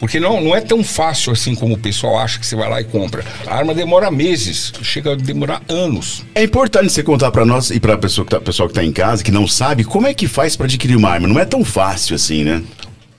Porque 0.00 0.18
não, 0.18 0.40
não 0.40 0.52
é 0.52 0.60
tão 0.60 0.82
fácil 0.82 1.32
assim 1.32 1.54
como 1.54 1.74
o 1.74 1.78
pessoal 1.78 2.18
acha 2.18 2.36
que 2.36 2.44
você 2.44 2.56
vai 2.56 2.68
lá 2.68 2.80
e 2.80 2.84
compra. 2.84 3.24
A 3.46 3.54
arma 3.54 3.72
demora 3.72 4.10
meses, 4.10 4.72
chega 4.82 5.12
a 5.12 5.14
demorar 5.14 5.62
anos. 5.68 6.24
É 6.34 6.42
importante 6.42 6.90
você 6.90 7.04
contar 7.04 7.30
pra 7.30 7.46
nós 7.46 7.70
e 7.70 7.78
pra 7.78 7.96
pessoa 7.96 8.24
que 8.24 8.32
tá, 8.32 8.40
pessoal 8.40 8.68
que 8.68 8.74
tá 8.74 8.82
em 8.82 8.90
casa, 8.90 9.22
que 9.22 9.30
não 9.30 9.46
sabe, 9.46 9.84
como 9.84 10.08
é 10.08 10.12
que 10.12 10.26
faz 10.26 10.56
pra 10.56 10.66
adquirir 10.66 10.96
uma 10.96 11.10
arma. 11.10 11.28
Não 11.28 11.38
é 11.38 11.44
tão 11.44 11.64
fácil 11.64 12.16
assim, 12.16 12.42
né? 12.42 12.60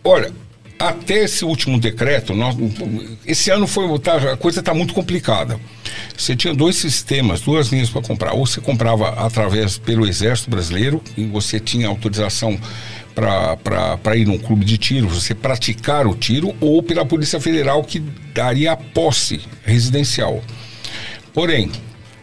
Olha, 0.03 0.33
até 0.77 1.23
esse 1.23 1.45
último 1.45 1.79
decreto, 1.79 2.33
nós- 2.33 2.55
esse 3.25 3.49
ano 3.49 3.65
foi 3.67 3.97
tá- 3.99 4.33
a 4.33 4.37
coisa 4.37 4.59
está 4.59 4.73
muito 4.73 4.93
complicada. 4.93 5.59
Você 6.17 6.35
tinha 6.35 6.53
dois 6.53 6.75
sistemas, 6.75 7.41
duas 7.41 7.67
linhas 7.69 7.89
para 7.89 8.01
comprar. 8.01 8.33
Ou 8.33 8.45
você 8.45 8.61
comprava 8.61 9.09
através 9.25 9.77
pelo 9.77 10.07
Exército 10.07 10.49
Brasileiro 10.49 11.01
e 11.17 11.25
você 11.25 11.59
tinha 11.59 11.87
autorização 11.87 12.59
para 13.13 14.15
ir 14.17 14.25
num 14.25 14.37
clube 14.37 14.65
de 14.65 14.77
tiro, 14.77 15.07
você 15.07 15.33
praticar 15.33 16.05
o 16.05 16.15
tiro, 16.15 16.53
ou 16.59 16.83
pela 16.83 17.05
Polícia 17.05 17.39
Federal 17.39 17.81
que 17.83 17.99
daria 18.33 18.73
a 18.73 18.77
posse 18.77 19.39
residencial. 19.63 20.43
Porém, 21.33 21.71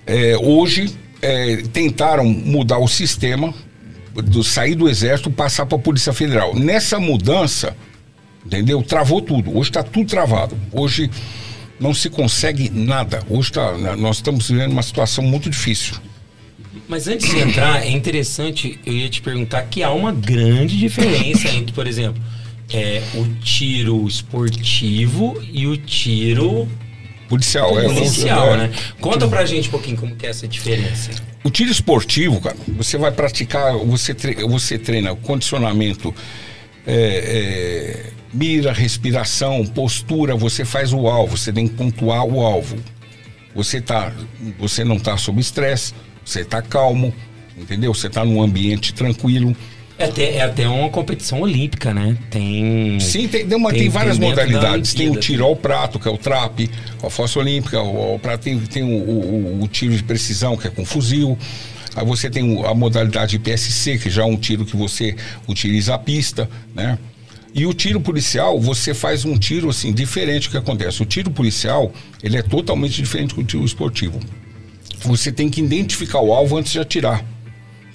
é, 0.07 0.37
hoje 0.37 0.91
é, 1.23 1.63
tentaram 1.73 2.25
mudar 2.25 2.79
o 2.79 2.89
sistema, 2.89 3.55
do, 4.15 4.45
sair 4.45 4.75
do 4.75 4.89
Exército 4.89 5.31
passar 5.31 5.65
para 5.65 5.79
a 5.79 5.81
Polícia 5.81 6.13
Federal. 6.13 6.55
Nessa 6.55 6.99
mudança, 7.01 7.75
entendeu? 8.45 8.83
Travou 8.83 9.21
tudo. 9.21 9.57
Hoje 9.57 9.71
está 9.71 9.83
tudo 9.83 10.07
travado. 10.09 10.57
Hoje 10.73 11.11
não 11.79 11.93
se 11.93 12.09
consegue 12.11 12.71
nada. 12.71 13.23
Hoje 13.29 13.53
tá, 13.53 13.73
nós 13.97 14.17
estamos 14.17 14.49
vivendo 14.49 14.73
uma 14.73 14.83
situação 14.83 15.25
muito 15.25 15.51
difícil. 15.51 15.95
Mas 16.89 17.09
antes 17.09 17.29
de 17.31 17.39
entrar, 17.39 17.85
é 17.85 17.91
interessante, 17.91 18.79
eu 18.85 18.93
ia 18.93 19.09
te 19.09 19.23
perguntar 19.23 19.63
que 19.63 19.83
há 19.83 19.91
uma 19.91 20.13
grande 20.13 20.79
diferença 20.79 21.49
entre, 21.55 21.73
por 21.73 21.87
exemplo, 21.87 22.23
é, 22.73 23.03
o 23.15 23.27
tiro 23.43 24.07
esportivo 24.07 25.41
e 25.53 25.67
o 25.67 25.77
tiro 25.77 26.69
Policial, 27.29 27.79
é. 27.81 27.85
policial, 27.85 28.55
é. 28.55 28.57
né? 28.59 28.71
Conta 29.01 29.27
pra 29.27 29.47
gente 29.47 29.69
um 29.69 29.71
pouquinho 29.71 29.97
como 29.97 30.15
que 30.15 30.27
é 30.27 30.29
essa 30.29 30.47
diferença. 30.47 31.11
O 31.43 31.51
tiro 31.51 31.71
esportivo, 31.71 32.39
cara, 32.43 32.57
você 32.69 32.99
vai 32.99 33.11
praticar, 33.11 33.75
você, 33.79 34.13
tre- 34.13 34.35
você 34.47 34.79
treina 34.79 35.15
condicionamento, 35.17 36.15
é, 36.87 36.95
é, 36.95 38.13
mira, 38.33 38.73
respiração, 38.73 39.65
postura, 39.67 40.35
você 40.35 40.65
faz 40.65 40.93
o 40.93 41.07
alvo, 41.07 41.37
você 41.37 41.53
tem 41.53 41.67
que 41.69 41.75
pontuar 41.75 42.25
o 42.25 42.41
alvo. 42.41 42.77
Você, 43.55 43.81
tá, 43.81 44.13
você 44.59 44.83
não 44.83 44.97
está 44.97 45.17
sob 45.17 45.39
estresse, 45.41 45.93
você 46.25 46.41
está 46.41 46.63
calmo, 46.63 47.13
entendeu? 47.57 47.93
Você 47.93 48.07
está 48.07 48.25
num 48.25 48.41
ambiente 48.43 48.95
tranquilo. 48.95 49.55
É 49.99 50.07
até, 50.07 50.37
é 50.37 50.41
até 50.41 50.67
uma 50.67 50.89
competição 50.89 51.43
olímpica, 51.43 51.93
né? 51.93 52.17
Tem. 52.31 52.99
Sim, 52.99 53.29
tem, 53.29 53.47
tem, 53.47 53.57
uma- 53.57 53.71
Tem- 53.71 53.81
tem 53.81 53.89
várias 53.91 54.19
modalidades. 54.19 54.95
Tem 54.95 55.11
o 55.11 55.17
tiro 55.21 55.45
ao 55.45 55.55
prato, 55.55 55.99
que 56.01 56.09
é 56.09 56.11
o 56.11 56.17
trap, 56.17 56.69
a 57.03 57.11
fossa 57.11 57.39
olímpica, 57.39 57.81
o, 57.83 58.19
prato, 58.19 58.41
tem, 58.43 58.59
tem 58.59 58.83
o, 58.83 58.87
o- 58.89 59.63
o- 59.63 59.69
tiro 59.69 59.95
de 59.95 60.03
precisão, 60.03 60.57
que 60.57 60.67
é 60.67 60.71
com 60.71 60.85
fuzil. 60.85 61.37
Aí 61.95 62.07
você 62.07 62.31
tem 62.31 62.65
a 62.65 62.73
modalidade 62.75 63.39
PSC, 63.39 63.99
que 63.99 64.09
já 64.09 64.23
é 64.23 64.25
um 64.25 64.37
tiro 64.37 64.65
que 64.65 64.75
você 64.77 65.15
utiliza 65.47 65.95
a 65.95 65.99
pista, 65.99 66.49
né? 66.75 66.99
E 67.55 67.67
o 67.67 67.75
tiro 67.75 68.01
policial, 68.01 68.59
você 68.59 68.95
faz 68.95 69.25
um 69.25 69.39
tiro 69.39 69.69
assim 69.69 69.93
diferente. 69.93 70.49
O 70.49 70.51
que 70.51 70.57
acontece? 70.57 71.03
O 71.03 71.07
tiro 71.07 71.31
policial, 71.31 71.93
ele 72.23 72.37
é 72.37 72.43
totalmente 72.43 72.95
diferente 72.95 73.35
do 73.35 73.45
tiro 73.45 73.65
esportivo. 73.65 74.19
Você 75.05 75.31
tem 75.31 75.51
que 75.51 75.61
identificar 75.61 76.21
o 76.21 76.33
alvo 76.33 76.57
antes 76.57 76.73
de 76.73 76.81
atirar. 76.81 77.25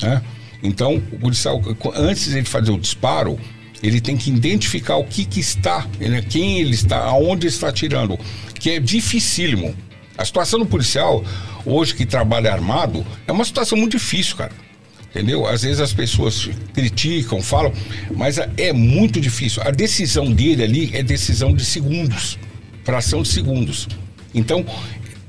Né? 0.01 0.21
Então, 0.61 1.01
o 1.11 1.19
policial, 1.19 1.61
antes 1.95 2.25
de 2.25 2.37
ele 2.37 2.45
fazer 2.45 2.71
o 2.71 2.77
disparo, 2.77 3.39
ele 3.81 3.99
tem 3.99 4.15
que 4.15 4.29
identificar 4.29 4.97
o 4.97 5.03
que, 5.03 5.25
que 5.25 5.39
está, 5.39 5.87
né? 5.99 6.21
quem 6.21 6.59
ele 6.59 6.73
está, 6.73 6.99
aonde 7.05 7.47
ele 7.47 7.53
está 7.53 7.69
atirando, 7.69 8.17
que 8.59 8.71
é 8.71 8.79
dificílimo. 8.79 9.75
A 10.17 10.25
situação 10.25 10.59
do 10.59 10.65
policial, 10.65 11.23
hoje 11.65 11.95
que 11.95 12.05
trabalha 12.05 12.51
armado, 12.51 13.05
é 13.27 13.31
uma 13.31 13.45
situação 13.45 13.77
muito 13.77 13.97
difícil, 13.97 14.35
cara. 14.35 14.66
Entendeu? 15.09 15.47
Às 15.47 15.63
vezes 15.63 15.79
as 15.79 15.93
pessoas 15.93 16.49
criticam, 16.73 17.41
falam, 17.41 17.73
mas 18.15 18.37
é 18.37 18.73
muito 18.73 19.19
difícil. 19.19 19.63
A 19.63 19.71
decisão 19.71 20.31
dele 20.31 20.63
ali 20.63 20.91
é 20.93 21.01
decisão 21.01 21.53
de 21.53 21.65
segundos, 21.65 22.37
fração 22.83 23.21
de 23.21 23.29
segundos. 23.29 23.87
Então, 24.33 24.65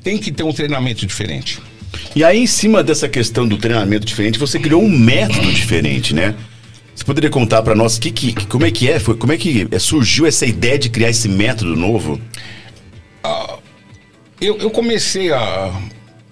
tem 0.02 0.18
que 0.18 0.30
ter 0.30 0.42
um 0.42 0.52
treinamento 0.52 1.06
diferente. 1.06 1.60
E 2.14 2.22
aí, 2.22 2.38
em 2.38 2.46
cima 2.46 2.82
dessa 2.82 3.08
questão 3.08 3.46
do 3.46 3.56
treinamento 3.56 4.04
diferente, 4.04 4.38
você 4.38 4.58
criou 4.58 4.82
um 4.82 4.90
método 4.90 5.50
diferente, 5.52 6.14
né? 6.14 6.34
Você 6.94 7.04
poderia 7.04 7.30
contar 7.30 7.62
para 7.62 7.74
nós 7.74 7.98
que, 7.98 8.10
que, 8.10 8.34
como 8.46 8.66
é 8.66 8.70
que 8.70 8.90
é? 8.90 8.98
Foi, 8.98 9.16
como 9.16 9.32
é 9.32 9.36
que 9.36 9.68
é, 9.70 9.78
surgiu 9.78 10.26
essa 10.26 10.44
ideia 10.44 10.78
de 10.78 10.90
criar 10.90 11.10
esse 11.10 11.28
método 11.28 11.76
novo? 11.76 12.20
eu, 14.40 14.56
eu 14.58 14.70
comecei 14.70 15.32
a. 15.32 15.72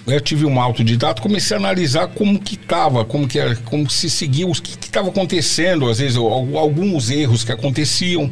Eu 0.07 0.21
tive 0.21 0.45
uma 0.45 0.63
autodidata, 0.63 1.21
comecei 1.21 1.57
a 1.57 1.61
analisar 1.61 2.07
como 2.09 2.39
que 2.39 2.55
estava, 2.55 3.05
como 3.05 3.27
que 3.27 3.39
era, 3.39 3.57
como 3.57 3.91
se 3.91 4.09
seguia, 4.09 4.47
o 4.47 4.53
que 4.53 4.71
estava 4.87 5.09
acontecendo, 5.09 5.89
às 5.91 5.99
vezes 5.99 6.17
al- 6.17 6.57
alguns 6.57 7.11
erros 7.11 7.43
que 7.43 7.51
aconteciam. 7.51 8.31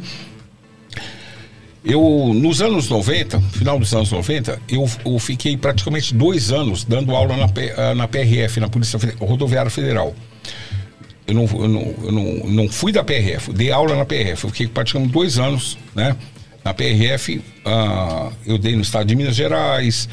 Eu, 1.83 2.31
nos 2.33 2.61
anos 2.61 2.89
90, 2.89 3.39
final 3.41 3.77
dos 3.77 3.93
anos 3.93 4.11
90, 4.11 4.59
eu, 4.69 4.89
eu 5.05 5.19
fiquei 5.19 5.55
praticamente 5.55 6.15
dois 6.15 6.51
anos 6.51 6.83
dando 6.83 7.15
aula 7.15 7.37
na, 7.37 7.45
ah, 7.77 7.93
na 7.93 8.07
PRF, 8.07 8.59
na 8.59 8.67
Polícia 8.67 8.97
Rodoviária 9.19 9.69
Federal. 9.69 10.15
Eu 11.27 11.35
não, 11.35 11.43
eu, 11.45 11.67
não, 11.67 11.81
eu 12.03 12.11
não, 12.11 12.23
não 12.49 12.69
fui 12.69 12.91
da 12.91 13.03
PRF, 13.03 13.51
dei 13.53 13.71
aula 13.71 13.95
na 13.95 14.05
PRF. 14.05 14.45
Eu 14.45 14.49
fiquei 14.49 14.67
praticamente 14.67 15.11
dois 15.11 15.37
anos, 15.37 15.77
né? 15.93 16.15
Na 16.63 16.73
PRF, 16.73 17.39
ah, 17.63 18.31
eu 18.47 18.57
dei 18.57 18.75
no 18.75 18.81
estado 18.81 19.05
de 19.05 19.15
Minas 19.15 19.35
Gerais, 19.35 20.09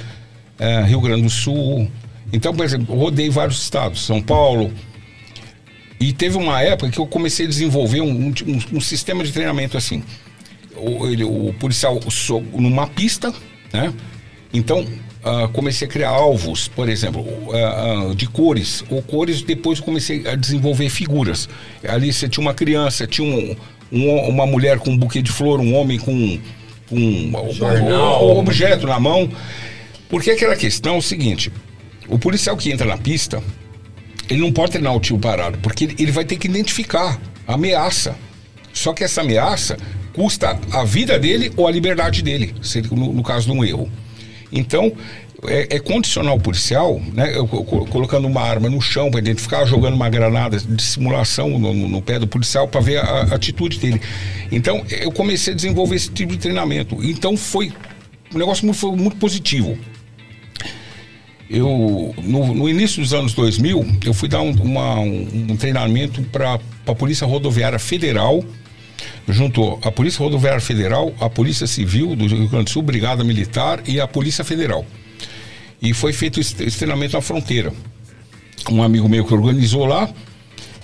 eh, 0.65 0.85
Rio 0.85 1.01
Grande 1.01 1.23
do 1.23 1.31
Sul. 1.31 1.89
Então, 2.33 2.55
por 2.55 2.65
exemplo, 2.65 2.95
rodei 2.97 3.29
vários 3.29 3.61
estados, 3.63 4.05
São 4.07 4.23
Paulo. 4.23 4.73
E 6.01 6.13
teve 6.13 6.37
uma 6.37 6.61
época 6.63 6.91
que 6.91 6.99
eu 6.99 7.07
comecei 7.07 7.47
a 7.47 7.49
desenvolver 7.49 8.01
um, 8.01 8.29
um, 8.29 8.59
um 8.77 8.81
sistema 8.81 9.23
de 9.23 9.31
treinamento 9.33 9.77
assim. 9.77 10.03
O, 10.77 11.07
ele- 11.07 11.25
o 11.25 11.55
policial 11.61 12.01
so- 12.11 12.41
numa 12.55 12.87
pista, 12.89 13.33
né? 13.73 13.93
Então, 14.53 14.85
ah, 15.25 15.49
comecei 15.53 15.87
a 15.87 15.91
criar 15.91 16.09
alvos, 16.11 16.67
por 16.69 16.89
exemplo, 16.89 17.25
ah, 17.53 18.11
ah, 18.11 18.15
de 18.15 18.27
cores. 18.27 18.83
Ou 18.91 19.01
cores, 19.03 19.43
depois 19.43 19.79
comecei 19.81 20.27
a 20.27 20.35
desenvolver 20.35 20.89
figuras. 20.89 21.49
Ali 21.89 22.13
você 22.13 22.29
tinha 22.29 22.43
uma 22.45 22.55
criança, 22.55 23.07
tinha 23.07 23.27
um, 23.29 23.57
um- 23.93 24.29
uma 24.29 24.47
mulher 24.47 24.79
com 24.79 24.91
um 24.91 24.97
buquê 24.97 25.23
de 25.23 25.31
flor, 25.31 25.61
um 25.61 25.75
homem 25.77 25.99
com, 25.99 26.13
um, 26.91 27.31
Jornal. 27.53 28.27
um 28.35 28.39
objeto 28.39 28.87
na 28.87 28.99
mão. 28.99 29.31
Porque 30.13 30.31
aquela 30.31 30.55
questão 30.55 30.97
é 30.97 30.99
o 30.99 31.03
seguinte: 31.03 31.51
o 32.07 32.19
policial 32.19 32.55
que 32.55 32.71
entra 32.71 32.87
na 32.87 32.99
pista, 32.99 33.43
ele 34.29 34.41
não 34.41 34.53
pode 34.53 34.73
treinar 34.73 34.95
o 34.95 35.01
tio 35.01 35.19
parado, 35.19 35.57
porque 35.63 35.85
ele- 35.99 36.13
vai 36.13 36.23
ter 36.27 36.37
que 36.37 36.47
identificar 36.47 37.19
a 37.49 37.55
ameaça. 37.55 38.15
Só 38.75 38.93
que 38.93 39.03
essa 39.03 39.23
ameaça 39.23 39.79
custa 40.13 40.59
a 40.71 40.85
vida 40.85 41.19
dele 41.19 41.51
ou 41.57 41.67
a 41.67 41.71
liberdade 41.71 42.21
dele, 42.23 42.55
no, 42.91 43.11
no 43.15 43.23
caso 43.23 43.47
de 43.51 43.53
um 43.53 43.65
erro. 43.65 43.91
Então, 44.53 44.93
é, 45.47 45.77
é 45.77 45.81
condicionar 45.81 46.35
o 46.35 46.39
policial, 46.41 47.01
né, 47.15 47.33
colocando 47.91 48.27
uma 48.29 48.43
arma 48.43 48.69
no 48.69 48.83
chão 48.83 49.11
para 49.11 49.19
identificar, 49.21 49.65
jogando 49.65 49.95
uma 49.95 50.11
granada 50.11 50.59
de 50.59 50.83
simulação 50.83 51.59
no, 51.59 51.73
no- 51.73 52.03
pé 52.03 52.19
do 52.19 52.27
policial 52.27 52.69
para 52.69 52.83
ver 52.83 52.99
a, 52.99 53.03
a 53.05 53.35
atitude 53.35 53.79
dele. 53.79 53.99
Então, 54.51 54.85
eu 54.91 55.11
comecei 55.11 55.55
a 55.55 55.57
desenvolver 55.57 55.97
esse 55.97 56.11
tipo 56.11 56.33
de 56.33 56.39
treinamento. 56.39 56.99
Então, 57.03 57.35
foi 57.35 57.73
um 58.35 58.39
negócio 58.39 58.71
foi 58.75 58.93
muito 58.95 59.17
positivo 59.17 59.79
eu 61.53 62.15
no, 62.23 62.55
no 62.55 62.69
início 62.69 63.03
dos 63.03 63.13
anos 63.13 63.35
2000 63.35 63.87
eu 64.05 64.15
fui 64.15 64.29
dar 64.29 64.41
um, 64.41 64.51
uma- 64.53 64.99
um- 65.01 65.47
um 65.51 65.57
treinamento 65.57 66.23
para 66.25 66.59
a 66.87 66.95
Polícia 66.95 67.27
Rodoviária 67.27 67.79
Federal. 67.79 68.43
Juntou 69.29 69.79
a 69.85 69.91
Polícia 69.93 70.19
Rodoviária 70.19 70.61
Federal 70.61 71.13
a 71.21 71.29
Polícia 71.31 71.67
Civil 71.67 72.17
do 72.17 72.27
Rio 72.27 72.49
Grande 72.49 72.65
do 72.65 72.71
Sul 72.71 72.83
Brigada 72.83 73.23
Militar 73.23 73.81
e 73.87 74.01
a 74.01 74.09
Polícia 74.09 74.43
Federal. 74.45 74.85
E 75.81 75.93
foi 75.93 76.13
feito 76.13 76.41
esse, 76.41 76.61
esse 76.65 76.79
treinamento 76.79 77.15
na 77.15 77.21
fronteira. 77.21 77.73
Um 78.71 78.83
amigo 78.83 79.09
meu 79.09 79.25
que 79.25 79.35
organizou 79.35 79.85
lá 79.85 80.09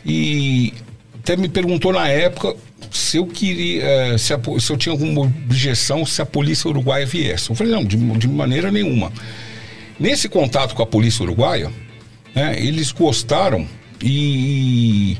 e 0.04 0.72
até 1.20 1.37
me 1.37 1.48
perguntou 1.48 1.92
na 1.92 2.09
época 2.09 2.54
se 2.90 3.16
eu 3.18 3.26
queria 3.26 3.83
eh, 3.85 4.18
se, 4.18 4.33
a 4.33 4.40
se 4.59 4.70
eu 4.72 4.76
tinha 4.76 4.92
alguma 4.92 5.22
objeção 5.22 6.04
se 6.07 6.20
a 6.22 6.26
polícia 6.26 6.68
uruguaia 6.68 7.07
viesse. 7.07 7.50
Eu 7.50 7.57
falei 7.57 7.72
não 7.72 7.85
de, 7.85 7.96
de 7.96 8.28
maneira 8.28 8.70
nenhuma 8.70 9.12
Nesse 9.98 10.28
contato 10.28 10.74
com 10.74 10.82
a 10.82 10.87
polícia 10.87 11.22
uruguaia, 11.22 11.70
né, 12.34 12.54
eles 12.58 12.92
gostaram 12.92 13.66
e 14.02 15.16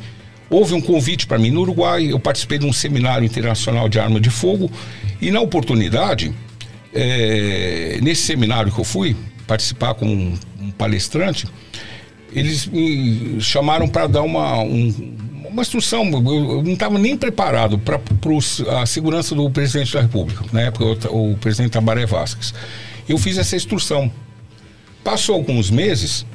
houve 0.49 0.75
um 0.75 0.81
convite 0.81 1.27
para 1.27 1.39
mim 1.39 1.51
no 1.51 1.61
Uruguai. 1.63 2.11
Eu 2.13 2.19
participei 2.21 2.59
de 2.59 2.67
um 2.67 2.73
seminário 2.73 3.25
internacional 3.27 3.89
de 3.89 3.99
arma 3.99 4.21
de 4.21 4.31
fogo 4.31 4.71
e 5.21 5.31
na 5.31 5.41
oportunidade, 5.41 6.33
eh, 6.95 7.99
nesse 8.03 8.23
seminário 8.23 8.71
que 8.73 8.79
eu 8.81 8.85
fui 8.85 9.17
participar 9.47 9.95
com 9.95 10.07
um, 10.07 10.35
um 10.61 10.71
palestrante, 10.71 11.47
eles 12.33 12.67
me 12.67 13.41
chamaram 13.41 13.89
para 13.89 14.07
dar 14.07 14.23
uma, 14.23 14.59
um- 14.61 15.17
uma 15.51 15.63
instrução. 15.63 16.05
Eu 16.05 16.63
não 16.63 16.75
estava 16.75 16.99
nem 16.99 17.17
preparado 17.17 17.79
para 17.79 17.99
a 18.81 18.87
segurança 18.87 19.35
do 19.35 19.51
presidente 19.51 19.93
da 19.95 20.03
República, 20.03 20.45
na 20.53 20.61
época 20.61 21.09
o, 21.11 21.33
o 21.33 21.37
presidente 21.39 21.73
Tabaré 21.73 22.07
Vasquez. 22.07 22.55
Eu 23.09 23.19
fiz 23.19 23.39
essa 23.39 23.57
instrução. 23.57 24.11
Passou 25.03 25.35
alguns 25.35 25.71
meses, 25.71 26.27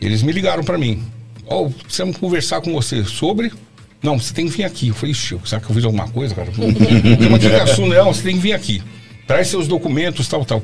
eles 0.00 0.22
me 0.22 0.32
ligaram 0.32 0.64
para 0.64 0.78
mim. 0.78 1.02
Ó, 1.46 1.68
precisamos 1.68 2.16
conversar 2.16 2.60
com 2.60 2.72
você 2.72 3.04
sobre. 3.04 3.52
Não, 4.02 4.18
você 4.18 4.32
tem 4.32 4.46
que 4.46 4.56
vir 4.56 4.64
aqui. 4.64 4.88
Eu 4.88 4.94
falei, 4.94 5.12
Ixi, 5.12 5.38
será 5.44 5.60
que 5.60 5.70
eu 5.70 5.74
fiz 5.74 5.84
alguma 5.84 6.08
coisa, 6.08 6.34
cara? 6.34 6.50
Não, 6.56 7.38
que 7.38 7.46
assunto, 7.46 7.88
não, 7.88 8.12
você 8.12 8.22
tem 8.22 8.36
que 8.36 8.40
vir 8.40 8.52
aqui. 8.52 8.82
Traz 9.26 9.48
seus 9.48 9.66
documentos, 9.66 10.28
tal, 10.28 10.44
tal. 10.44 10.62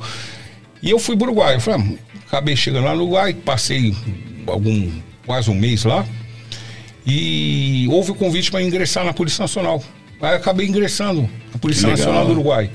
E 0.83 0.91
eu 0.91 0.99
fui 0.99 1.17
para 1.17 1.27
o 1.27 1.31
Uruguai. 1.31 1.57
Eu 1.57 1.61
falei, 1.61 1.81
ah, 1.81 2.19
acabei 2.27 2.55
chegando 2.55 2.85
lá 2.85 2.95
no 2.95 3.03
Uruguai, 3.03 3.35
passei 3.35 3.95
algum, 4.47 4.91
quase 5.27 5.51
um 5.51 5.55
mês 5.55 5.85
lá. 5.85 6.07
E 7.07 7.87
houve 7.91 8.13
o 8.13 8.15
convite 8.15 8.51
para 8.51 8.63
ingressar 8.63 9.05
na 9.05 9.13
Polícia 9.13 9.43
Nacional. 9.43 9.83
Aí 10.21 10.37
acabei 10.37 10.67
ingressando 10.67 11.29
na 11.53 11.59
Polícia. 11.59 11.89
Nacional 11.89 12.25
do 12.27 12.33
Uruguai. 12.33 12.71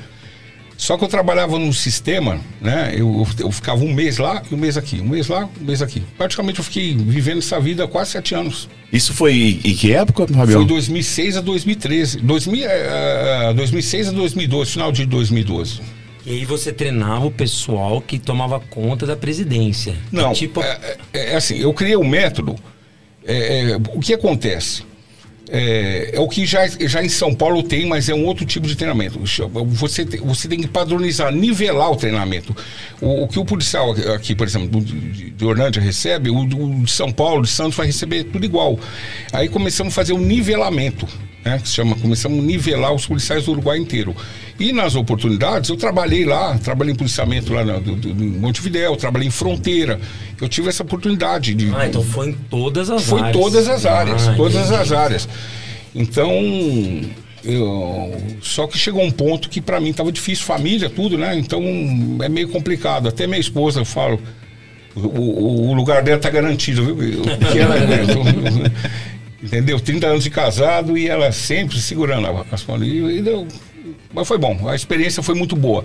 Só 0.80 0.98
que 0.98 1.04
eu 1.04 1.10
trabalhava 1.10 1.60
num 1.60 1.74
sistema, 1.74 2.40
né? 2.62 2.94
Eu, 2.96 3.28
eu 3.38 3.52
ficava 3.52 3.84
um 3.84 3.92
mês 3.94 4.18
lá 4.18 4.42
e 4.50 4.56
um 4.56 4.58
mês 4.58 4.78
aqui. 4.78 5.02
Um 5.02 5.10
mês 5.10 5.28
lá, 5.28 5.50
um 5.62 5.66
mês 5.66 5.82
aqui. 5.82 6.02
Praticamente 6.18 6.60
eu 6.60 6.64
fiquei 6.64 6.96
vivendo 6.96 7.40
essa 7.40 7.60
vida 7.60 7.84
há 7.84 7.88
quase 7.88 8.12
sete 8.12 8.34
anos. 8.34 8.70
Isso 8.92 9.14
foi 9.14 9.60
em 9.62 9.76
que 9.76 9.92
época, 9.92 10.26
Foi 10.26 10.34
Fabião? 10.38 10.66
2006 10.66 11.36
a 11.36 11.42
2013. 11.42 12.20
2000, 12.22 12.66
eh, 12.66 13.54
2006 13.58 14.08
a 14.08 14.12
2012, 14.14 14.72
final 14.72 14.90
de 14.90 15.06
2012. 15.06 15.82
E 16.26 16.32
aí 16.32 16.46
você 16.46 16.72
treinava 16.72 17.26
o 17.26 17.32
pessoal 17.32 18.00
que 18.00 18.18
tomava 18.18 18.58
conta 18.62 19.06
da 19.06 19.18
presidência. 19.18 19.96
Não, 20.10 20.32
Tipo, 20.32 20.62
é, 20.64 20.98
é- 21.12 21.34
é 21.34 21.36
assim, 21.36 21.58
eu 21.58 21.74
criei 21.74 21.98
um 21.98 22.08
método. 22.08 22.56
é, 23.28 23.72
é, 23.72 23.76
o 23.76 24.00
que 24.00 24.14
acontece? 24.14 24.84
É, 25.52 26.12
é 26.14 26.20
o 26.20 26.28
que 26.28 26.46
já, 26.46 26.68
já 26.68 27.04
em 27.04 27.10
São 27.10 27.34
Paulo 27.34 27.64
tem, 27.64 27.86
mas 27.88 28.08
é 28.08 28.14
um 28.14 28.24
outro 28.26 28.46
tipo 28.46 28.68
de 28.68 28.76
treinamento. 28.76 29.20
Você, 29.20 30.06
você 30.22 30.48
tem 30.48 30.60
que 30.62 30.68
padronizar, 30.68 31.32
nivelar 31.34 31.92
o 31.92 31.96
treinamento. 31.96 32.56
O, 33.02 33.24
o 33.24 33.28
que 33.28 33.40
o 33.40 33.46
policial 33.46 33.92
aqui, 34.16 34.36
por 34.36 34.46
exemplo, 34.46 34.80
de, 34.80 35.32
de 35.32 35.46
Orlândia 35.46 35.82
recebe, 35.82 36.30
o, 36.30 36.46
do- 36.46 36.84
de 36.84 36.92
São 36.92 37.12
Paulo, 37.12 37.42
de 37.42 37.50
Santos, 37.50 37.76
vai 37.76 37.88
receber 37.88 38.26
tudo 38.26 38.46
igual. 38.46 38.80
Aí 39.34 39.50
começamos 39.50 39.92
a 39.94 39.96
fazer 39.96 40.14
um 40.14 40.20
nivelamento. 40.20 41.08
Né, 41.44 41.58
que 41.58 41.70
se 41.70 41.76
chama, 41.76 41.96
começamos 41.96 42.38
a 42.38 42.42
nivelar 42.46 42.94
os 42.94 43.08
policiais 43.08 43.46
do 43.46 43.52
Uruguai 43.54 43.78
inteiro. 43.78 44.14
E 44.60 44.74
nas 44.74 44.94
oportunidades, 44.96 45.70
eu 45.70 45.78
trabalhei 45.78 46.26
lá, 46.26 46.58
trabalhei 46.58 46.94
em 46.94 46.98
policiamento 46.98 47.54
lá 47.54 47.64
na, 47.64 47.80
do, 47.80 47.96
do, 47.96 48.10
em 48.10 48.28
Montevidéu, 48.30 48.96
trabalhei 48.98 49.28
em 49.28 49.32
fronteira. 49.32 50.00
Eu 50.40 50.50
tive 50.50 50.68
essa 50.68 50.84
oportunidade 50.84 51.54
de. 51.54 51.74
ah, 51.74 51.88
então 51.88 52.04
foi 52.04 52.30
em 52.30 52.34
todas 52.34 52.90
as 52.90 53.04
Foi 53.06 53.22
áreas. 53.22 53.38
todas 53.38 53.68
as 53.70 53.86
áreas, 53.86 54.28
Ah, 54.28 54.34
todas 54.36 54.72
as 54.72 54.92
áreas. 54.92 55.30
Então, 55.96 56.32
eu- 57.44 58.12
só 58.42 58.68
que 58.68 58.78
chegou 58.78 59.02
um 59.02 59.12
ponto 59.12 59.50
que 59.50 59.62
para 59.62 59.80
mim 59.80 59.90
estava 59.92 60.12
difícil, 60.12 60.46
família, 60.46 60.90
tudo, 60.90 61.18
né? 61.18 61.38
Então 61.38 61.64
é 62.22 62.28
meio 62.28 62.50
complicado. 62.50 63.08
Até 63.08 63.26
minha 63.28 63.40
esposa 63.40 63.80
eu 63.80 63.86
falo, 63.86 64.20
o, 64.96 65.00
o- 65.08 65.70
o 65.70 65.74
lugar 65.74 66.04
dela 66.04 66.20
tá 66.20 66.30
garantido, 66.30 66.84
viu? 66.84 67.22
Ela 67.58 67.76
aguentou. 67.76 68.24
Entendeu? 69.42 69.80
30 69.80 70.06
anos 70.06 70.24
de 70.26 70.30
casado 70.30 70.98
e 70.98 71.08
ela 71.08 71.32
sempre 71.32 71.80
segurando 71.80 72.28
a- 72.28 72.46
as 72.52 72.66
mãos. 72.66 72.82
E, 72.82 72.98
e 72.98 73.22
mas 74.14 74.28
foi 74.28 74.38
bom, 74.38 74.68
a 74.68 74.76
experiência 74.76 75.22
foi 75.22 75.36
muito 75.36 75.56
boa. 75.56 75.84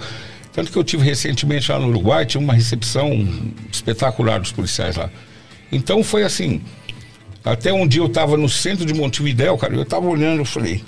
Tanto 0.52 0.70
que 0.70 0.78
eu 0.78 0.84
tive 0.84 1.04
recentemente 1.04 1.70
lá 1.70 1.78
no 1.78 1.88
Uruguai, 1.88 2.24
tive 2.24 2.44
uma 2.44 2.54
recepção 2.54 3.10
espetacular 3.72 4.38
dos 4.38 4.52
policiais 4.52 4.96
lá. 4.96 5.10
Então 5.72 6.04
foi 6.04 6.22
assim, 6.22 6.62
até 7.44 7.72
um 7.72 7.86
dia 7.86 8.00
eu 8.00 8.06
estava 8.06 8.36
no 8.36 8.48
centro 8.48 8.86
de 8.86 8.94
Montevidéu, 8.94 9.58
cara, 9.58 9.74
eu 9.74 9.82
estava 9.82 10.06
olhando, 10.06 10.38
eu 10.38 10.44
falei, 10.44 10.82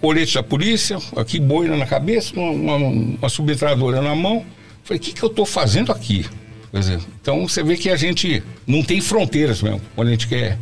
colete 0.00 0.34
da 0.34 0.42
polícia, 0.42 0.98
aqui 1.16 1.40
boina 1.40 1.76
na 1.76 1.86
cabeça, 1.86 2.34
uma, 2.38 2.76
uma, 2.76 2.76
uma 2.76 4.02
na 4.02 4.14
mão. 4.14 4.44
Falei, 4.84 4.98
o 4.98 5.02
que, 5.02 5.12
que 5.12 5.22
eu 5.22 5.28
estou 5.28 5.44
fazendo 5.44 5.90
aqui? 5.90 6.24
Dizer, 6.72 7.00
então 7.20 7.48
você 7.48 7.62
vê 7.62 7.76
que 7.76 7.88
a 7.90 7.96
gente 7.96 8.42
não 8.66 8.82
tem 8.82 9.00
fronteiras 9.00 9.62
mesmo. 9.62 9.80
Quando 9.96 10.08
a 10.08 10.10
gente 10.10 10.28
quer 10.28 10.58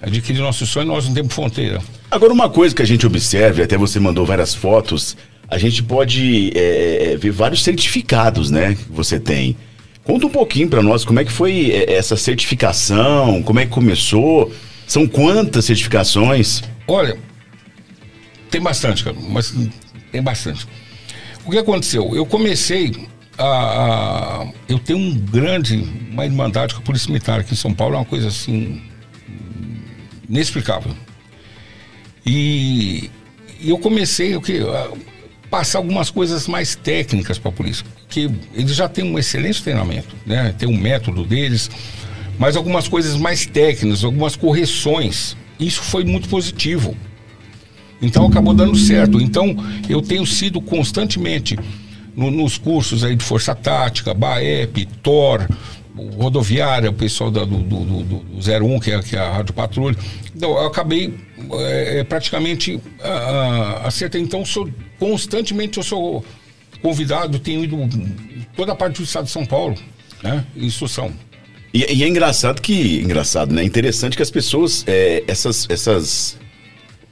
adquirir 0.00 0.40
nosso 0.40 0.66
sonho, 0.66 0.86
nós 0.86 1.06
não 1.06 1.14
temos 1.14 1.34
fronteira. 1.34 1.80
Agora, 2.10 2.32
uma 2.32 2.50
coisa 2.50 2.74
que 2.74 2.82
a 2.82 2.86
gente 2.86 3.06
observa, 3.06 3.62
até 3.62 3.76
você 3.76 3.98
mandou 3.98 4.26
várias 4.26 4.54
fotos, 4.54 5.16
a 5.52 5.58
gente 5.58 5.82
pode 5.82 6.50
é, 6.54 7.12
é, 7.12 7.16
ver 7.18 7.30
vários 7.30 7.62
certificados, 7.62 8.50
né, 8.50 8.74
que 8.74 8.90
você 8.90 9.20
tem. 9.20 9.54
Conta 10.02 10.24
um 10.24 10.30
pouquinho 10.30 10.66
para 10.66 10.82
nós 10.82 11.04
como 11.04 11.20
é 11.20 11.26
que 11.26 11.30
foi 11.30 11.70
é, 11.70 11.92
essa 11.92 12.16
certificação, 12.16 13.42
como 13.42 13.60
é 13.60 13.66
que 13.66 13.70
começou, 13.70 14.50
são 14.86 15.06
quantas 15.06 15.66
certificações? 15.66 16.62
Olha, 16.88 17.18
tem 18.50 18.62
bastante, 18.62 19.04
cara, 19.04 19.14
mas 19.28 19.54
tem 20.10 20.22
bastante. 20.22 20.66
O 21.44 21.50
que 21.50 21.58
aconteceu? 21.58 22.16
Eu 22.16 22.24
comecei 22.24 22.90
a, 23.36 23.44
a 23.44 24.46
eu 24.66 24.78
tenho 24.78 24.98
um 24.98 25.14
grande, 25.14 25.86
uma 26.10 26.24
irmandade 26.24 26.72
com 26.74 26.80
a 26.80 26.82
Polícia 26.82 27.08
Militar 27.08 27.40
aqui 27.40 27.52
em 27.52 27.56
São 27.58 27.74
Paulo, 27.74 27.96
é 27.96 27.98
uma 27.98 28.06
coisa 28.06 28.28
assim 28.28 28.80
inexplicável. 30.26 30.96
E, 32.24 33.10
e 33.60 33.68
eu 33.68 33.76
comecei 33.76 34.34
o 34.34 34.40
que 34.40 34.58
passar 35.52 35.80
algumas 35.80 36.08
coisas 36.08 36.48
mais 36.48 36.74
técnicas 36.74 37.38
para 37.38 37.50
a 37.50 37.52
polícia, 37.52 37.84
que 38.08 38.30
eles 38.54 38.74
já 38.74 38.88
têm 38.88 39.04
um 39.04 39.18
excelente 39.18 39.62
treinamento, 39.62 40.16
né? 40.24 40.54
Tem 40.56 40.66
um 40.66 40.74
método 40.74 41.24
deles, 41.24 41.70
mas 42.38 42.56
algumas 42.56 42.88
coisas 42.88 43.18
mais 43.18 43.44
técnicas, 43.44 44.02
algumas 44.02 44.34
correções. 44.34 45.36
Isso 45.60 45.82
foi 45.82 46.04
muito 46.04 46.26
positivo. 46.26 46.96
Então 48.00 48.24
acabou 48.26 48.54
dando 48.54 48.74
certo. 48.76 49.20
Então 49.20 49.54
eu 49.90 50.00
tenho 50.00 50.24
sido 50.24 50.58
constantemente 50.58 51.58
no, 52.16 52.30
nos 52.30 52.56
cursos 52.56 53.04
aí 53.04 53.14
de 53.14 53.22
força 53.22 53.54
tática, 53.54 54.14
BAEP, 54.14 54.86
TOR, 55.02 55.46
rodoviária, 56.16 56.88
o 56.88 56.94
pessoal 56.94 57.30
da, 57.30 57.44
do, 57.44 57.58
do, 57.58 57.84
do, 57.84 58.02
do 58.04 58.64
01, 58.66 58.80
que 58.80 58.90
é, 58.90 59.02
que 59.02 59.16
é 59.16 59.18
a 59.18 59.30
Rádio 59.30 59.52
Patrulha. 59.52 59.98
Então, 60.34 60.52
eu 60.52 60.66
acabei 60.66 61.14
é, 61.52 61.98
é 61.98 62.04
praticamente 62.04 62.76
uh, 62.76 63.86
acertando. 63.86 64.24
Então, 64.24 64.44
sou, 64.46 64.66
constantemente 65.02 65.78
eu 65.78 65.82
sou 65.82 66.24
convidado, 66.80 67.40
tenho 67.40 67.64
ido 67.64 67.76
toda 68.54 68.70
a 68.70 68.76
parte 68.76 68.98
do 68.98 69.02
estado 69.02 69.24
de 69.24 69.32
São 69.32 69.44
Paulo, 69.44 69.74
né? 70.22 70.44
Instrução. 70.56 71.12
E, 71.74 71.92
e 71.92 72.04
é 72.04 72.08
engraçado 72.08 72.62
que. 72.62 73.00
Engraçado, 73.00 73.52
né? 73.52 73.64
Interessante 73.64 74.16
que 74.16 74.22
as 74.22 74.30
pessoas, 74.30 74.84
é, 74.86 75.24
essas, 75.26 75.66
essas 75.68 76.38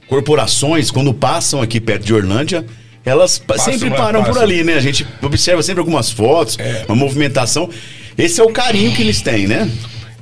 corporações, 0.07 0.89
quando 0.89 1.13
passam 1.13 1.61
aqui 1.61 1.81
perto 1.81 2.05
de 2.05 2.13
Orlândia, 2.13 2.65
elas 3.03 3.37
Passam 3.37 3.73
sempre 3.73 3.89
param 3.89 4.23
por 4.23 4.37
ali, 4.37 4.63
né? 4.63 4.75
A 4.75 4.79
gente 4.79 5.05
observa 5.21 5.61
sempre 5.61 5.81
algumas 5.81 6.09
fotos, 6.09 6.57
é. 6.59 6.85
uma 6.87 6.95
movimentação. 6.95 7.69
Esse 8.17 8.39
é 8.39 8.43
o 8.43 8.53
carinho 8.53 8.93
que 8.93 9.01
eles 9.01 9.21
têm, 9.21 9.47
né? 9.47 9.69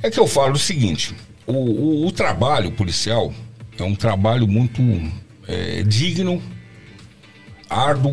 É 0.02 0.10
que 0.10 0.18
eu 0.18 0.26
falo 0.26 0.54
o 0.54 0.58
seguinte: 0.58 1.14
o, 1.46 1.52
o, 1.52 2.06
o 2.08 2.10
trabalho 2.10 2.72
policial 2.72 3.32
é 3.78 3.84
um 3.84 3.94
trabalho 3.94 4.48
muito 4.48 4.82
é, 5.46 5.84
digno, 5.84 6.42
árduo, 7.70 8.12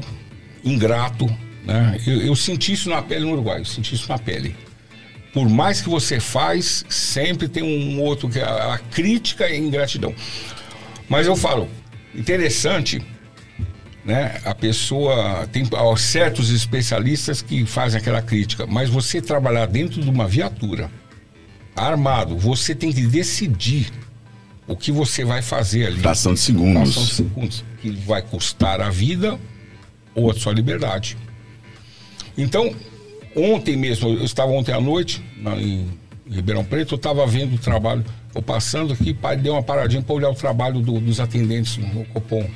ingrato. 0.64 1.26
Né? 1.66 2.00
Eu, 2.06 2.22
eu, 2.22 2.36
senti 2.36 2.72
isso 2.74 2.90
na 2.90 3.02
pele 3.02 3.26
no 3.26 3.34
Uruguai, 3.34 3.60
eu 3.60 3.66
senti 3.66 3.96
isso 3.96 4.08
na 4.08 4.18
pele. 4.18 4.56
Por 5.34 5.50
mais 5.50 5.82
que 5.82 5.90
você 5.90 6.20
faz, 6.20 6.86
sempre 6.88 7.50
tem 7.50 7.64
um 7.64 8.02
outro 8.02 8.30
que 8.30 8.40
é 8.40 8.44
a, 8.44 8.76
a 8.76 8.78
crítica 8.78 9.50
e 9.50 9.58
ingratidão. 9.58 10.16
Mas 11.10 11.28
eu 11.28 11.36
falo, 11.36 11.68
interessante 12.16 13.04
né? 14.08 14.40
A 14.46 14.56
pessoa 14.56 15.46
tem 15.52 15.68
certos 15.98 16.50
especialistas 16.50 17.42
que 17.42 17.66
fazem 17.66 18.00
aquela 18.00 18.22
crítica, 18.22 18.66
mas 18.66 18.90
você 18.90 19.22
trabalhar 19.22 19.66
dentro 19.66 20.02
de 20.02 20.10
uma 20.10 20.26
viatura 20.26 20.90
armado, 21.76 22.38
você 22.38 22.74
tem 22.74 22.90
que 22.90 23.02
decidir 23.02 23.92
o 24.68 24.76
que 24.76 24.92
você 24.92 25.24
vai 25.24 25.42
fazer 25.42 25.88
ali. 25.88 26.00
Fração 26.00 26.34
de 26.34 26.40
segundos. 26.40 26.94
Fração 26.94 27.04
de 27.04 27.14
segundos. 27.14 27.66
Que 27.82 27.90
vai 27.92 28.22
custar 28.22 28.82
a 28.82 28.90
vida 28.90 29.40
ou 30.14 30.30
a 30.30 30.34
sua 30.34 30.54
liberdade. 30.54 31.18
Então, 32.38 32.76
ontem 33.36 33.78
mesmo, 33.78 34.10
eu 34.10 34.26
estava 34.26 34.52
ontem 34.52 34.74
à 34.74 34.82
noite 34.82 35.24
na, 35.38 35.56
em 35.56 35.88
Ribeirão 36.30 36.64
Preto, 36.64 36.96
eu 36.96 36.98
estava 36.98 37.26
vendo 37.26 37.56
o 37.56 37.58
trabalho, 37.58 38.04
eu 38.36 38.42
passando 38.42 38.94
aqui, 38.94 39.18
dei 39.42 39.52
uma 39.52 39.64
paradinha 39.64 40.02
para 40.02 40.16
olhar 40.16 40.30
o 40.30 40.36
trabalho 40.36 40.80
do, 40.82 41.00
dos 41.00 41.20
atendentes 41.20 41.78
no 41.78 42.06
Copom. 42.06 42.48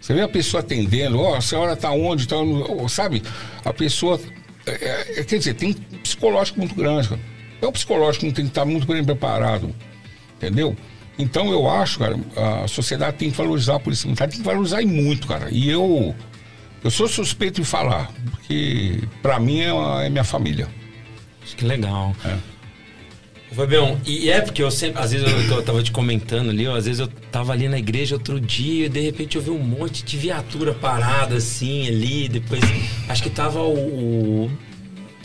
Você 0.00 0.14
vê 0.14 0.22
a 0.22 0.28
pessoa 0.28 0.60
atendendo, 0.60 1.18
ó, 1.18 1.32
oh, 1.32 1.34
a 1.34 1.40
senhora 1.40 1.72
está 1.72 1.90
onde? 1.90 2.28
Tá 2.28 2.36
no... 2.36 2.88
sabe? 2.88 3.22
A 3.64 3.72
pessoa. 3.72 4.20
É, 4.64 5.20
é, 5.20 5.24
quer 5.24 5.38
dizer, 5.38 5.54
tem 5.54 5.70
um 5.70 5.98
psicológico 5.98 6.60
muito 6.60 6.74
grande, 6.74 7.08
cara. 7.08 7.20
É 7.60 7.66
um 7.66 7.72
psicológico 7.72 8.26
que 8.26 8.32
tem 8.32 8.44
que 8.44 8.50
estar 8.50 8.64
muito 8.64 8.86
bem 8.86 9.04
preparado. 9.04 9.74
Entendeu? 10.36 10.76
Então 11.18 11.50
eu 11.50 11.68
acho, 11.68 11.98
cara, 11.98 12.16
a 12.36 12.68
sociedade 12.68 13.16
tem 13.16 13.30
que 13.30 13.36
valorizar 13.36 13.76
a 13.76 13.80
polícia 13.80 14.06
militar, 14.06 14.28
tem 14.28 14.38
que 14.38 14.44
valorizar 14.44 14.80
e 14.80 14.86
muito, 14.86 15.26
cara. 15.26 15.48
E 15.50 15.68
eu. 15.68 16.14
Eu 16.82 16.92
sou 16.92 17.08
suspeito 17.08 17.60
de 17.60 17.66
falar, 17.66 18.08
porque 18.30 19.00
para 19.20 19.40
mim 19.40 19.60
é, 19.60 20.06
é 20.06 20.08
minha 20.08 20.22
família. 20.22 20.68
Que 21.56 21.64
legal. 21.64 22.14
É. 22.24 22.36
Fabião, 23.52 23.98
e 24.06 24.30
é 24.30 24.40
porque 24.40 24.62
eu 24.62 24.70
sempre, 24.70 25.02
às 25.02 25.10
vezes 25.10 25.26
eu, 25.26 25.56
eu 25.56 25.62
tava 25.62 25.82
te 25.82 25.90
comentando 25.90 26.50
ali, 26.50 26.66
ó, 26.66 26.76
às 26.76 26.84
vezes 26.84 27.00
eu 27.00 27.08
tava 27.08 27.52
ali 27.52 27.66
na 27.66 27.78
igreja 27.78 28.14
outro 28.14 28.38
dia 28.38 28.86
e 28.86 28.88
de 28.88 29.00
repente 29.00 29.36
eu 29.36 29.42
vi 29.42 29.50
um 29.50 29.58
monte 29.58 30.04
de 30.04 30.16
viatura 30.16 30.74
parada 30.74 31.36
assim 31.36 31.88
ali, 31.88 32.28
depois 32.28 32.60
acho 33.08 33.22
que 33.22 33.30
tava 33.30 33.62
o, 33.62 34.44
o 34.44 34.50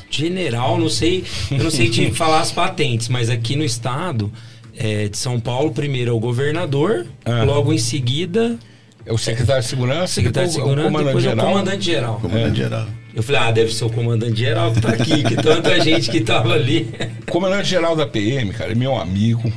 general, 0.09 0.79
não 0.79 0.89
sei, 0.89 1.25
eu 1.51 1.63
não 1.63 1.69
sei 1.69 1.89
te 1.89 2.11
falar 2.15 2.39
as 2.39 2.51
patentes, 2.51 3.09
mas 3.09 3.29
aqui 3.29 3.55
no 3.55 3.63
estado 3.63 4.31
é, 4.77 5.07
de 5.07 5.17
São 5.17 5.39
Paulo, 5.39 5.71
primeiro 5.71 6.11
é 6.11 6.13
o 6.13 6.19
governador, 6.19 7.05
ah. 7.25 7.43
logo 7.43 7.71
em 7.73 7.77
seguida 7.77 8.57
é 9.05 9.11
o 9.11 9.17
secretário 9.17 9.61
de 9.61 9.67
segurança, 9.67 10.07
secretário 10.07 10.49
de 10.49 10.55
segurança, 10.55 10.89
o 10.89 11.03
depois 11.03 11.25
é 11.25 11.33
o 11.33 11.37
comandante 11.37 11.85
geral. 11.85 12.19
Comandante 12.19 12.61
é. 12.61 12.63
geral. 12.63 12.87
Eu 13.13 13.21
falei, 13.21 13.41
ah, 13.41 13.51
deve 13.51 13.73
ser 13.73 13.85
o 13.85 13.89
comandante 13.89 14.39
geral 14.39 14.71
que 14.73 14.81
tá 14.81 14.89
aqui, 14.89 15.23
que 15.23 15.35
tanta 15.35 15.79
gente 15.81 16.09
que 16.09 16.21
tava 16.21 16.53
ali. 16.53 16.89
Comandante 17.29 17.67
geral 17.67 17.95
da 17.95 18.07
PM, 18.07 18.51
cara, 18.53 18.71
é 18.71 18.75
meu 18.75 18.95
amigo, 18.95 19.51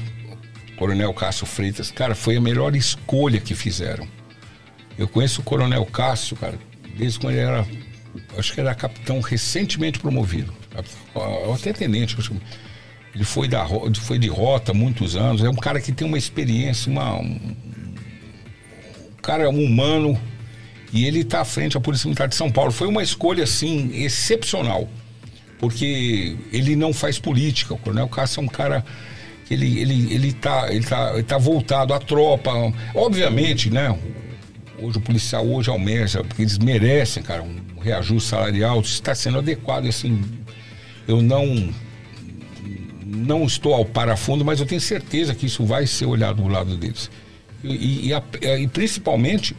Coronel 0.76 1.14
Cássio 1.14 1.46
Freitas, 1.46 1.90
cara, 1.90 2.14
foi 2.14 2.36
a 2.36 2.40
melhor 2.40 2.76
escolha 2.76 3.40
que 3.40 3.54
fizeram. 3.54 4.06
Eu 4.98 5.08
conheço 5.08 5.40
o 5.40 5.44
Coronel 5.44 5.86
Cássio, 5.86 6.36
cara, 6.36 6.58
desde 6.96 7.18
quando 7.18 7.34
ele 7.34 7.42
era, 7.42 7.66
acho 8.36 8.52
que 8.52 8.60
era 8.60 8.74
capitão 8.74 9.20
recentemente 9.20 9.98
promovido, 10.00 10.52
até 11.54 11.72
tenente, 11.72 12.16
ele 13.16 13.24
foi, 13.24 13.48
da, 13.48 13.66
foi 13.94 14.18
de 14.18 14.28
rota 14.28 14.74
muitos 14.74 15.16
anos, 15.16 15.42
é 15.42 15.48
um 15.48 15.54
cara 15.54 15.80
que 15.80 15.90
tem 15.90 16.06
uma 16.06 16.18
experiência, 16.18 16.92
uma, 16.92 17.18
um, 17.18 17.24
um 17.24 19.22
cara 19.22 19.44
é 19.44 19.48
um 19.48 19.64
humano 19.64 20.20
e 20.92 21.06
ele 21.06 21.20
está 21.20 21.40
à 21.40 21.44
frente 21.44 21.72
da 21.72 21.80
Polícia 21.80 22.06
Militar 22.06 22.28
de 22.28 22.34
São 22.34 22.52
Paulo. 22.52 22.70
Foi 22.70 22.86
uma 22.86 23.02
escolha, 23.02 23.44
assim, 23.44 23.90
excepcional, 23.94 24.86
porque 25.58 26.36
ele 26.52 26.76
não 26.76 26.92
faz 26.92 27.18
política. 27.18 27.72
O 27.72 27.78
Coronel 27.78 28.06
Cássio 28.06 28.40
é 28.40 28.44
um 28.44 28.48
cara 28.48 28.84
que 29.46 29.54
ele 29.54 29.80
ele 29.80 30.14
ele 30.14 30.28
está 30.28 30.70
ele 30.70 30.84
tá, 30.84 31.12
ele 31.14 31.22
tá 31.22 31.38
voltado 31.38 31.94
à 31.94 31.98
tropa. 31.98 32.50
Obviamente, 32.94 33.70
né? 33.70 33.98
Hoje 34.78 34.98
o 34.98 35.00
policial 35.00 35.46
hoje 35.46 35.70
almeja, 35.70 36.22
porque 36.22 36.42
eles 36.42 36.58
merecem, 36.58 37.22
cara, 37.22 37.42
um 37.42 37.80
reajuste 37.80 38.28
salarial, 38.28 38.78
está 38.82 39.14
sendo 39.14 39.38
adequado, 39.38 39.86
assim. 39.86 40.22
Eu 41.08 41.22
não 41.22 41.72
não 43.16 43.44
estou 43.44 43.74
ao 43.74 43.84
parafundo, 43.84 44.44
mas 44.44 44.60
eu 44.60 44.66
tenho 44.66 44.80
certeza 44.80 45.34
que 45.34 45.46
isso 45.46 45.64
vai 45.64 45.86
ser 45.86 46.06
olhado 46.06 46.42
do 46.42 46.48
lado 46.48 46.76
deles. 46.76 47.10
E, 47.64 48.08
e, 48.08 48.14
a, 48.14 48.22
e 48.58 48.68
principalmente 48.68 49.56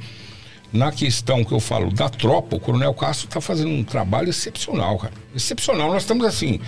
na 0.72 0.92
questão 0.92 1.44
que 1.44 1.52
eu 1.52 1.60
falo 1.60 1.92
da 1.92 2.10
tropa, 2.10 2.56
o 2.56 2.60
Coronel 2.60 2.94
Castro 2.94 3.28
está 3.28 3.42
fazendo 3.42 3.72
um 3.72 3.84
trabalho 3.84 4.30
excepcional, 4.30 4.98
cara. 4.98 5.14
Excepcional. 5.36 5.92
Nós 5.92 6.04
estamos 6.04 6.26
assim, 6.26 6.60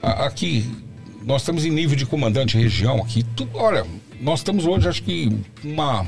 aqui, 0.00 0.64
nós 1.24 1.42
estamos 1.42 1.64
em 1.64 1.70
nível 1.70 1.96
de 1.96 2.06
comandante 2.06 2.56
de 2.56 2.62
região 2.62 2.98
aqui. 2.98 3.22
Tu, 3.36 3.48
olha, 3.54 3.84
nós 4.20 4.40
estamos 4.40 4.66
hoje, 4.66 4.88
acho 4.88 5.02
que 5.02 5.36
uma. 5.62 6.06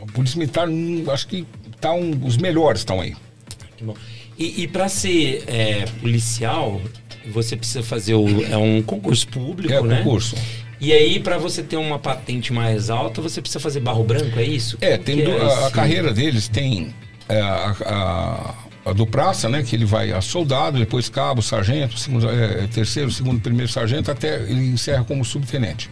A 0.00 0.12
Polícia 0.12 0.38
Militar, 0.38 0.66
acho 1.12 1.28
que 1.28 1.46
tá 1.80 1.92
um, 1.92 2.24
os 2.24 2.36
melhores 2.36 2.80
estão 2.80 3.00
aí. 3.00 3.14
E, 4.38 4.62
e 4.62 4.68
para 4.68 4.88
ser 4.88 5.44
é, 5.46 5.84
policial, 6.00 6.80
você 7.26 7.56
precisa 7.56 7.82
fazer 7.82 8.14
o, 8.14 8.44
é 8.44 8.56
um 8.56 8.82
concurso 8.82 9.26
público, 9.28 9.72
é, 9.72 9.82
né? 9.82 9.98
concurso. 9.98 10.36
E 10.80 10.92
aí, 10.92 11.20
para 11.20 11.38
você 11.38 11.62
ter 11.62 11.76
uma 11.76 11.98
patente 11.98 12.52
mais 12.52 12.90
alta, 12.90 13.22
você 13.22 13.40
precisa 13.40 13.60
fazer 13.60 13.78
barro 13.80 14.02
branco, 14.02 14.38
é 14.38 14.44
isso? 14.44 14.76
É, 14.80 14.96
tem 14.96 15.22
do, 15.22 15.30
é 15.30 15.40
a, 15.40 15.66
a, 15.68 15.70
carreira 15.70 16.12
deles 16.12 16.48
tem 16.48 16.92
é, 17.28 17.40
a, 17.40 17.76
a, 17.86 18.90
a, 18.90 18.92
do 18.92 19.06
praça, 19.06 19.48
né? 19.48 19.62
Que 19.62 19.76
ele 19.76 19.84
vai 19.84 20.10
a 20.12 20.20
soldado, 20.20 20.78
depois 20.78 21.08
cabo, 21.08 21.40
sargento, 21.40 21.96
segundo, 21.96 22.28
é, 22.28 22.66
terceiro, 22.66 23.12
segundo, 23.12 23.40
primeiro 23.40 23.70
sargento, 23.70 24.10
até 24.10 24.42
ele 24.42 24.70
encerra 24.70 25.04
como 25.04 25.24
subtenente. 25.24 25.88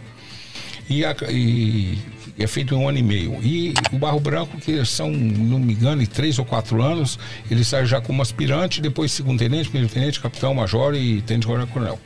E, 0.89 1.03
e, 1.29 1.97
é 2.43 2.47
feito 2.47 2.73
em 2.73 2.77
um 2.77 2.87
ano 2.87 2.97
e 2.97 3.03
meio. 3.03 3.39
E 3.43 3.73
o 3.91 3.97
barro 3.97 4.19
branco, 4.19 4.57
que 4.57 4.83
são, 4.85 5.09
não 5.09 5.59
me 5.59 5.73
engano, 5.73 6.01
em 6.01 6.05
três 6.05 6.39
ou 6.39 6.45
quatro 6.45 6.81
anos, 6.81 7.17
ele 7.49 7.63
sai 7.63 7.85
já 7.85 8.01
como 8.01 8.21
aspirante, 8.21 8.81
depois 8.81 9.11
segundo 9.11 9.39
tenente, 9.39 9.69
primeiro 9.69 9.93
tenente, 9.93 10.19
capitão, 10.19 10.53
major 10.53 10.95
e 10.95 11.21
tenente 11.21 11.45
coronel. 11.45 11.99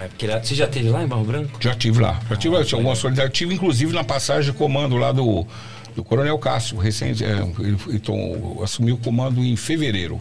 É 0.00 0.08
porque 0.08 0.26
lá, 0.26 0.42
você 0.42 0.54
já 0.54 0.66
teve 0.66 0.88
lá 0.88 1.02
em 1.02 1.06
Barro 1.06 1.24
Branco? 1.24 1.58
Já 1.60 1.74
tive 1.74 2.00
lá. 2.00 2.18
Já 2.28 2.36
tive, 2.36 2.56
ah, 2.56 2.64
tinha 2.64 2.78
alguma 2.78 2.96
solidariedade. 2.96 3.36
Tive, 3.36 3.54
inclusive, 3.54 3.92
na 3.92 4.02
passagem 4.02 4.50
de 4.50 4.56
comando 4.56 4.96
lá 4.96 5.12
do, 5.12 5.46
do 5.94 6.02
Coronel 6.02 6.38
Cássio, 6.38 6.78
recente. 6.78 7.22
É, 7.22 7.46
ele, 7.58 7.98
tom, 7.98 8.60
assumiu 8.64 8.94
o 8.94 8.98
comando 8.98 9.44
em 9.44 9.54
fevereiro. 9.56 10.18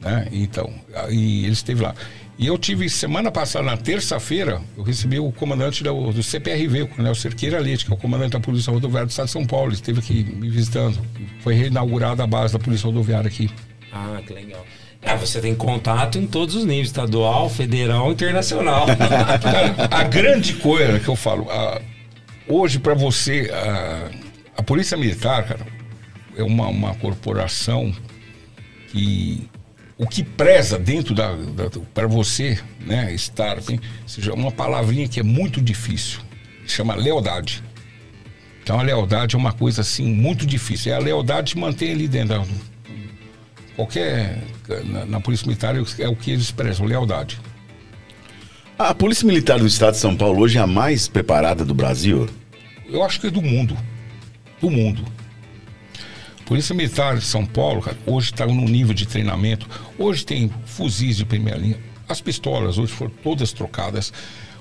Né? 0.00 0.28
Então, 0.30 0.72
e 1.10 1.44
ele 1.44 1.52
esteve 1.52 1.82
lá. 1.82 1.92
E 2.38 2.46
eu 2.46 2.56
tive, 2.56 2.88
semana 2.88 3.32
passada, 3.32 3.64
na 3.64 3.76
terça-feira, 3.76 4.62
eu 4.76 4.84
recebi 4.84 5.18
o 5.18 5.32
comandante 5.32 5.82
do, 5.82 6.12
do 6.12 6.22
CPRV, 6.22 6.82
o 6.82 6.86
Coronel 6.86 7.14
Cerqueira 7.16 7.58
Leite, 7.58 7.84
que 7.84 7.90
é 7.90 7.94
o 7.94 7.98
comandante 7.98 8.30
da 8.30 8.40
Polícia 8.40 8.72
Rodoviária 8.72 9.06
do 9.06 9.10
Estado 9.10 9.26
de 9.26 9.32
São 9.32 9.44
Paulo. 9.44 9.66
Ele 9.66 9.74
esteve 9.74 9.98
aqui 9.98 10.22
me 10.22 10.48
visitando. 10.48 10.96
Foi 11.40 11.54
reinaugurada 11.54 12.22
a 12.22 12.26
base 12.28 12.52
da 12.52 12.60
Polícia 12.60 12.86
Rodoviária 12.86 13.26
aqui. 13.26 13.50
Ah, 13.92 14.20
que 14.24 14.32
legal. 14.32 14.64
É, 15.02 15.16
você 15.16 15.40
tem 15.40 15.52
contato 15.52 16.16
em 16.16 16.28
todos 16.28 16.54
os 16.54 16.64
níveis, 16.64 16.88
estadual, 16.88 17.50
federal, 17.50 18.12
internacional. 18.12 18.86
A 19.90 20.04
grande 20.04 20.54
coisa 20.54 21.00
que 21.00 21.08
eu 21.08 21.16
falo, 21.16 21.50
a, 21.50 21.80
hoje 22.46 22.78
para 22.78 22.94
você, 22.94 23.50
a, 23.52 24.10
a, 24.58 24.62
Polícia 24.62 24.96
Militar, 24.96 25.44
cara, 25.44 25.66
é 26.36 26.42
uma, 26.42 26.68
uma 26.68 26.94
corporação 26.96 27.92
que 28.88 29.48
o 29.98 30.06
que 30.06 30.22
preza 30.22 30.78
dentro 30.78 31.14
da, 31.14 31.34
da 31.34 31.68
para 31.92 32.06
você, 32.06 32.58
né, 32.80 33.12
estar, 33.12 33.60
tem, 33.60 33.80
seja 34.06 34.32
uma 34.32 34.52
palavrinha 34.52 35.08
que 35.08 35.18
é 35.18 35.22
muito 35.24 35.60
difícil, 35.60 36.20
chama 36.66 36.94
lealdade. 36.94 37.62
Então 38.62 38.78
a 38.78 38.82
lealdade 38.82 39.34
é 39.34 39.38
uma 39.38 39.52
coisa 39.52 39.80
assim 39.80 40.06
muito 40.06 40.46
difícil. 40.46 40.92
É 40.92 40.96
a 40.96 40.98
lealdade 40.98 41.54
que 41.54 41.60
mantém 41.60 41.90
ali 41.90 42.06
dentro. 42.06 42.38
Da, 42.38 42.44
qualquer 43.74 44.38
na, 44.84 45.06
na 45.06 45.20
polícia 45.20 45.46
militar 45.46 45.74
é 45.98 46.08
o 46.08 46.14
que 46.14 46.30
eles 46.30 46.50
prezam, 46.50 46.86
lealdade. 46.86 47.40
A 48.78 48.94
Polícia 48.94 49.26
Militar 49.26 49.58
do 49.58 49.66
Estado 49.66 49.94
de 49.94 49.98
São 49.98 50.14
Paulo 50.14 50.40
hoje 50.40 50.56
é 50.56 50.60
a 50.60 50.66
mais 50.66 51.08
preparada 51.08 51.64
do 51.64 51.74
Brasil? 51.74 52.28
Eu 52.88 53.02
acho 53.02 53.20
que 53.20 53.26
é 53.26 53.30
do 53.30 53.42
mundo. 53.42 53.76
Do 54.60 54.70
mundo. 54.70 55.02
Polícia 56.48 56.74
Militar 56.74 57.18
de 57.18 57.26
São 57.26 57.44
Paulo, 57.44 57.82
cara, 57.82 57.98
hoje 58.06 58.30
está 58.30 58.46
num 58.46 58.64
nível 58.64 58.94
de 58.94 59.06
treinamento. 59.06 59.68
Hoje 59.98 60.24
tem 60.24 60.50
fuzis 60.64 61.18
de 61.18 61.26
primeira 61.26 61.58
linha. 61.58 61.76
As 62.08 62.22
pistolas 62.22 62.78
hoje 62.78 62.90
foram 62.90 63.12
todas 63.22 63.52
trocadas. 63.52 64.10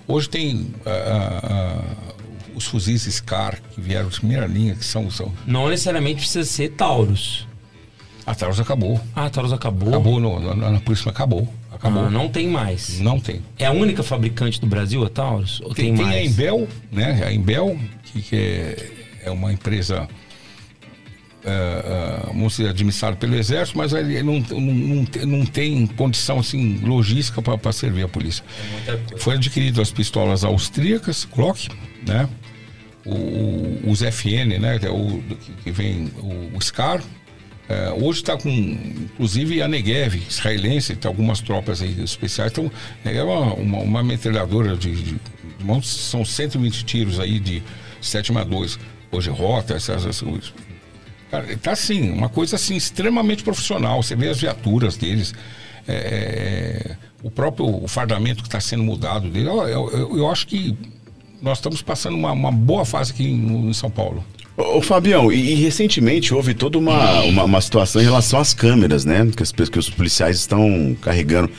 Hoje 0.05 0.27
tem 0.27 0.55
uh, 0.57 1.79
uh, 1.79 2.13
os 2.53 2.65
fuzis 2.65 3.03
SCAR 3.03 3.61
que 3.71 3.79
vieram 3.79 4.09
de 4.09 4.19
primeira 4.19 4.45
linha, 4.45 4.75
que 4.75 4.83
são, 4.83 5.09
são. 5.09 5.31
Não 5.45 5.69
necessariamente 5.69 6.19
precisa 6.19 6.43
ser 6.43 6.71
Taurus. 6.71 7.47
A 8.25 8.35
Taurus 8.35 8.59
acabou. 8.59 8.99
Ah, 9.15 9.27
a 9.27 9.29
Taurus 9.29 9.53
acabou? 9.53 9.87
Acabou, 9.87 10.19
no, 10.19 10.41
no, 10.41 10.55
na 10.55 10.81
polícia 10.81 11.09
acabou. 11.09 11.47
Acabou. 11.71 12.03
Ah, 12.03 12.09
não 12.09 12.27
tem 12.27 12.49
mais. 12.49 12.99
Não 12.99 13.17
tem. 13.17 13.41
É 13.57 13.65
a 13.65 13.71
única 13.71 14.03
fabricante 14.03 14.59
do 14.59 14.67
Brasil, 14.67 15.05
a 15.05 15.09
Taurus? 15.09 15.61
Ou 15.61 15.73
tem, 15.73 15.85
tem, 15.85 15.95
tem 15.95 16.05
mais? 16.05 16.17
a 16.17 16.21
Embel, 16.25 16.67
né? 16.91 17.23
A 17.25 17.31
Embel, 17.31 17.79
que, 18.03 18.21
que 18.21 18.35
é, 18.35 18.91
é 19.23 19.31
uma 19.31 19.53
empresa 19.53 20.05
uh, 21.47 22.37
uh, 22.37 22.69
administrado 22.69 23.17
pelo 23.17 23.35
Exército, 23.35 23.77
mas 23.77 23.93
ele 23.93 24.21
não, 24.21 24.39
não, 24.39 25.05
não, 25.25 25.45
tem 25.45 25.87
condição 25.87 26.39
assim, 26.39 26.79
logística 26.83 27.41
para 27.41 27.71
servir 27.71 28.03
a 28.03 28.07
polícia. 28.07 28.43
É 28.87 29.17
Foi 29.17 29.35
adquirido 29.35 29.81
as 29.81 29.91
pistolas 29.91 30.43
austríacas, 30.43 31.25
Glock, 31.25 31.69
né? 32.05 32.27
O, 33.05 33.89
os 33.89 34.01
FN, 34.01 34.59
né? 34.59 34.79
É 34.81 34.89
o, 34.89 35.23
que 35.63 35.71
vem 35.71 36.11
o, 36.17 36.57
o 36.57 36.61
SCAR. 36.61 37.01
Uh, 37.01 38.05
hoje 38.05 38.19
está 38.19 38.37
com, 38.37 38.49
inclusive, 38.49 39.61
a 39.61 39.67
Negev 39.67 40.15
israelense, 40.29 40.95
tem 40.95 41.09
algumas 41.09 41.41
tropas 41.41 41.81
aí 41.81 42.01
especiais. 42.01 42.51
Então, 42.51 42.71
é 43.03 43.23
uma, 43.23 43.53
uma, 43.55 43.77
uma 43.79 44.03
metralhadora 44.03 44.75
de, 44.77 44.95
de, 44.95 45.11
de, 45.13 45.85
São 45.85 46.23
120 46.23 46.85
tiros 46.85 47.19
aí 47.19 47.39
de 47.39 47.61
762. 48.01 48.79
Hoje 49.11 49.29
rota, 49.29 49.73
essas, 49.73 50.05
essas 50.05 50.23
Cara, 51.29 51.57
tá 51.57 51.71
assim, 51.71 52.09
uma 52.09 52.29
coisa 52.29 52.55
assim 52.55 52.75
extremamente 52.75 53.43
profissional. 53.43 54.01
Você 54.01 54.15
vê 54.15 54.29
as 54.29 54.39
viaturas 54.39 54.95
deles, 54.95 55.33
é, 55.87 55.93
é 55.93 57.07
o 57.23 57.29
próprio 57.29 57.83
fardamento 57.87 58.41
que 58.41 58.47
está 58.47 58.59
sendo 58.59 58.83
mudado 58.83 59.29
dele. 59.29 59.49
Eu, 59.49 59.89
eu, 59.89 60.17
eu, 60.17 60.31
acho 60.31 60.47
que 60.47 60.77
nós 61.41 61.57
estamos 61.57 61.81
passando 61.81 62.15
uma, 62.15 62.31
uma 62.31 62.51
boa 62.51 62.85
fase 62.85 63.11
aqui 63.11 63.25
em, 63.25 63.69
em 63.69 63.73
São 63.73 63.89
Paulo. 63.89 64.23
Ô, 64.55 64.81
Fabião, 64.81 65.31
e, 65.31 65.51
e, 65.51 65.55
recentemente 65.55 66.33
houve 66.33 66.53
toda 66.53 66.79
uma, 66.79 67.21
uma, 67.21 67.43
uma, 67.43 67.61
situação 67.61 68.01
em 68.01 68.05
relação 68.05 68.39
às 68.39 68.55
câmeras, 68.55 69.05
né? 69.05 69.29
Que, 69.35 69.43
as, 69.43 69.51
que 69.51 69.77
os 69.77 69.89
policiais 69.89 70.37
estão 70.37 70.97
carregando. 70.99 71.51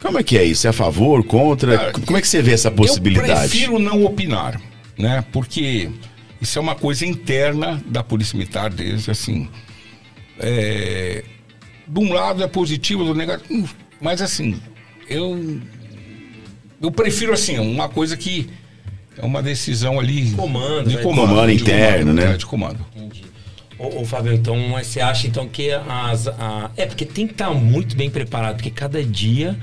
Como 0.00 0.18
é 0.18 0.22
que 0.22 0.38
é 0.38 0.44
isso? 0.44 0.66
É 0.66 0.70
a 0.70 0.72
favor, 0.72 1.24
contra? 1.24 1.76
Cara, 1.76 1.92
Como 1.92 2.16
é 2.16 2.20
que 2.20 2.28
você 2.28 2.40
vê 2.40 2.52
essa 2.52 2.70
possibilidade? 2.70 3.30
Eu 3.32 3.36
prefiro 3.38 3.78
não 3.80 4.04
opinar, 4.04 4.60
né? 4.96 5.24
Porque 5.32 5.90
isso 6.40 6.58
é 6.58 6.62
uma 6.62 6.74
coisa 6.74 7.04
interna 7.04 7.82
da 7.86 8.02
Polícia 8.02 8.36
Militar 8.36 8.70
deles, 8.70 9.08
assim. 9.08 9.48
É, 10.38 11.24
de 11.86 11.98
um 11.98 12.12
lado 12.12 12.42
é 12.42 12.46
positivo, 12.46 13.04
do 13.04 13.14
negativo. 13.14 13.54
Hum, 13.54 13.66
mas 14.00 14.22
assim, 14.22 14.60
eu. 15.08 15.60
Eu 16.80 16.92
prefiro 16.92 17.32
assim, 17.32 17.58
uma 17.58 17.88
coisa 17.88 18.16
que 18.16 18.48
é 19.16 19.24
uma 19.24 19.42
decisão 19.42 19.98
ali. 19.98 20.30
Comando, 20.32 20.88
de 20.88 20.96
né? 20.96 21.02
comando, 21.02 21.28
comando 21.28 21.48
de 21.48 21.60
interno, 21.60 22.12
comando, 22.12 22.26
né? 22.26 22.36
De 22.36 22.46
comando. 22.46 22.86
Entendi. 22.94 23.24
Ô, 23.76 24.00
ô, 24.00 24.04
Fábio, 24.04 24.32
então 24.32 24.56
você 24.70 25.00
acha 25.00 25.26
então 25.26 25.48
que 25.48 25.72
as. 25.72 26.28
A... 26.28 26.70
É, 26.76 26.86
porque 26.86 27.04
tem 27.04 27.26
que 27.26 27.32
estar 27.32 27.52
muito 27.52 27.96
bem 27.96 28.10
preparado, 28.10 28.56
porque 28.56 28.70
cada 28.70 29.02
dia 29.02 29.58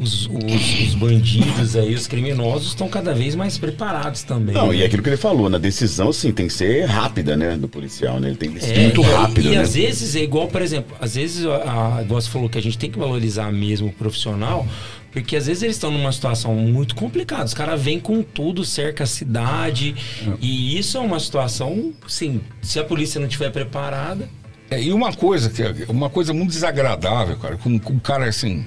os, 0.00 0.26
os, 0.26 0.80
os, 0.82 0.94
bandidos 0.94 1.76
aí, 1.76 1.94
os 1.94 2.06
criminosos 2.06 2.68
estão 2.68 2.88
cada 2.88 3.14
vez 3.14 3.34
mais 3.34 3.58
preparados 3.58 4.22
também. 4.22 4.54
Não, 4.54 4.68
né? 4.68 4.76
e 4.76 4.82
é 4.82 4.86
aquilo 4.86 5.02
que 5.02 5.08
ele 5.08 5.16
falou, 5.16 5.48
na 5.48 5.58
decisão, 5.58 6.10
assim, 6.10 6.32
tem 6.32 6.46
que 6.46 6.52
ser 6.52 6.84
rápida, 6.84 7.36
né, 7.36 7.56
do 7.56 7.68
policial, 7.68 8.20
né? 8.20 8.28
Ele 8.28 8.36
tem 8.36 8.52
que 8.52 8.60
ser 8.60 8.78
é, 8.78 8.82
muito 8.84 9.02
rápido, 9.02 9.46
e, 9.46 9.52
e 9.52 9.56
né? 9.56 9.62
às 9.62 9.74
vezes 9.74 10.14
é 10.16 10.22
igual, 10.22 10.48
por 10.48 10.62
exemplo, 10.62 10.96
às 11.00 11.14
vezes, 11.16 11.44
a, 11.46 11.98
a, 11.98 12.02
igual 12.02 12.20
você 12.20 12.30
falou 12.30 12.48
que 12.48 12.58
a 12.58 12.62
gente 12.62 12.78
tem 12.78 12.90
que 12.90 12.98
valorizar 12.98 13.50
mesmo 13.52 13.88
o 13.88 13.92
profissional, 13.92 14.66
porque 15.14 15.36
às 15.36 15.46
vezes 15.46 15.62
eles 15.62 15.76
estão 15.76 15.92
numa 15.92 16.10
situação 16.10 16.52
muito 16.56 16.96
complicada. 16.96 17.44
Os 17.44 17.54
caras 17.54 17.80
vêm 17.80 18.00
com 18.00 18.20
tudo, 18.20 18.64
cerca 18.64 19.04
a 19.04 19.06
cidade. 19.06 19.94
É. 20.26 20.32
E 20.40 20.76
isso 20.76 20.98
é 20.98 21.00
uma 21.00 21.20
situação, 21.20 21.92
sim, 22.08 22.40
se 22.60 22.80
a 22.80 22.84
polícia 22.84 23.20
não 23.20 23.28
estiver 23.28 23.50
preparada. 23.52 24.28
É, 24.68 24.82
e 24.82 24.92
uma 24.92 25.12
coisa 25.12 25.50
que 25.50 25.62
é 25.62 25.72
uma 25.88 26.10
coisa 26.10 26.32
muito 26.32 26.50
desagradável, 26.50 27.36
cara, 27.36 27.56
com, 27.56 27.78
com 27.78 27.92
um 27.92 27.98
cara 28.00 28.24
assim, 28.24 28.64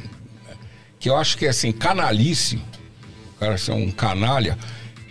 que 0.99 1.09
eu 1.09 1.15
acho 1.15 1.37
que 1.37 1.45
é 1.45 1.49
assim, 1.49 1.71
canalice, 1.71 2.57
o 3.35 3.39
cara 3.39 3.57
ser 3.57 3.71
um 3.71 3.91
canalha, 3.91 4.57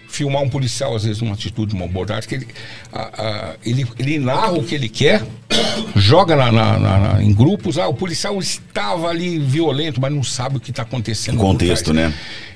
filmar 0.09 0.43
um 0.43 0.49
policial, 0.49 0.95
às 0.97 1.05
vezes, 1.05 1.21
numa 1.21 1.35
atitude, 1.35 1.75
uma 1.75 1.85
abordagem, 1.85 2.29
que 2.29 2.35
ele, 2.35 2.49
a, 2.93 3.01
a, 3.01 3.55
ele, 3.65 3.87
ele 3.99 4.19
narra 4.19 4.53
o 4.53 4.65
que 4.65 4.75
ele 4.75 4.89
quer, 4.89 5.23
joga 5.95 6.35
na, 6.35 6.51
na, 6.51 6.79
na, 6.79 7.23
em 7.23 7.33
grupos, 7.33 7.79
ah, 7.79 7.87
o 7.87 7.95
policial 7.95 8.39
estava 8.39 9.09
ali 9.09 9.39
violento, 9.39 10.01
mas 10.01 10.13
não 10.13 10.23
sabe 10.23 10.57
o 10.57 10.61
que 10.61 10.71
está 10.71 10.83
acontecendo. 10.83 11.37
O 11.37 11.41
contexto, 11.41 11.93
né? 11.93 12.13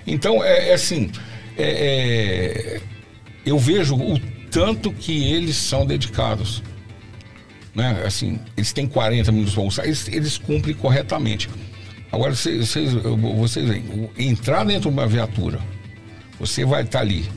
Então, 0.06 0.42
é, 0.42 0.70
é 0.70 0.74
assim, 0.74 1.10
é, 1.56 2.78
é, 2.78 2.80
eu 3.44 3.58
vejo 3.58 3.94
o 3.94 4.18
tanto 4.50 4.90
que 4.92 5.32
eles 5.32 5.56
são 5.56 5.86
dedicados. 5.86 6.62
Né? 7.74 8.02
Assim, 8.04 8.40
eles 8.56 8.72
têm 8.72 8.86
40 8.86 9.30
minutos 9.30 9.52
para 9.52 9.60
almoçar, 9.60 9.84
eles, 9.84 10.08
eles 10.08 10.38
cumprem 10.38 10.74
corretamente. 10.74 11.48
Agora, 12.12 12.34
vocês, 12.34 12.74
vocês, 13.36 13.68
veem, 13.68 14.10
entrar 14.18 14.64
dentro 14.64 14.90
de 14.90 14.96
uma 14.96 15.06
viatura, 15.06 15.60
você 16.38 16.64
vai 16.64 16.82
estar 16.82 16.98
tá 16.98 17.04
ali, 17.04 17.28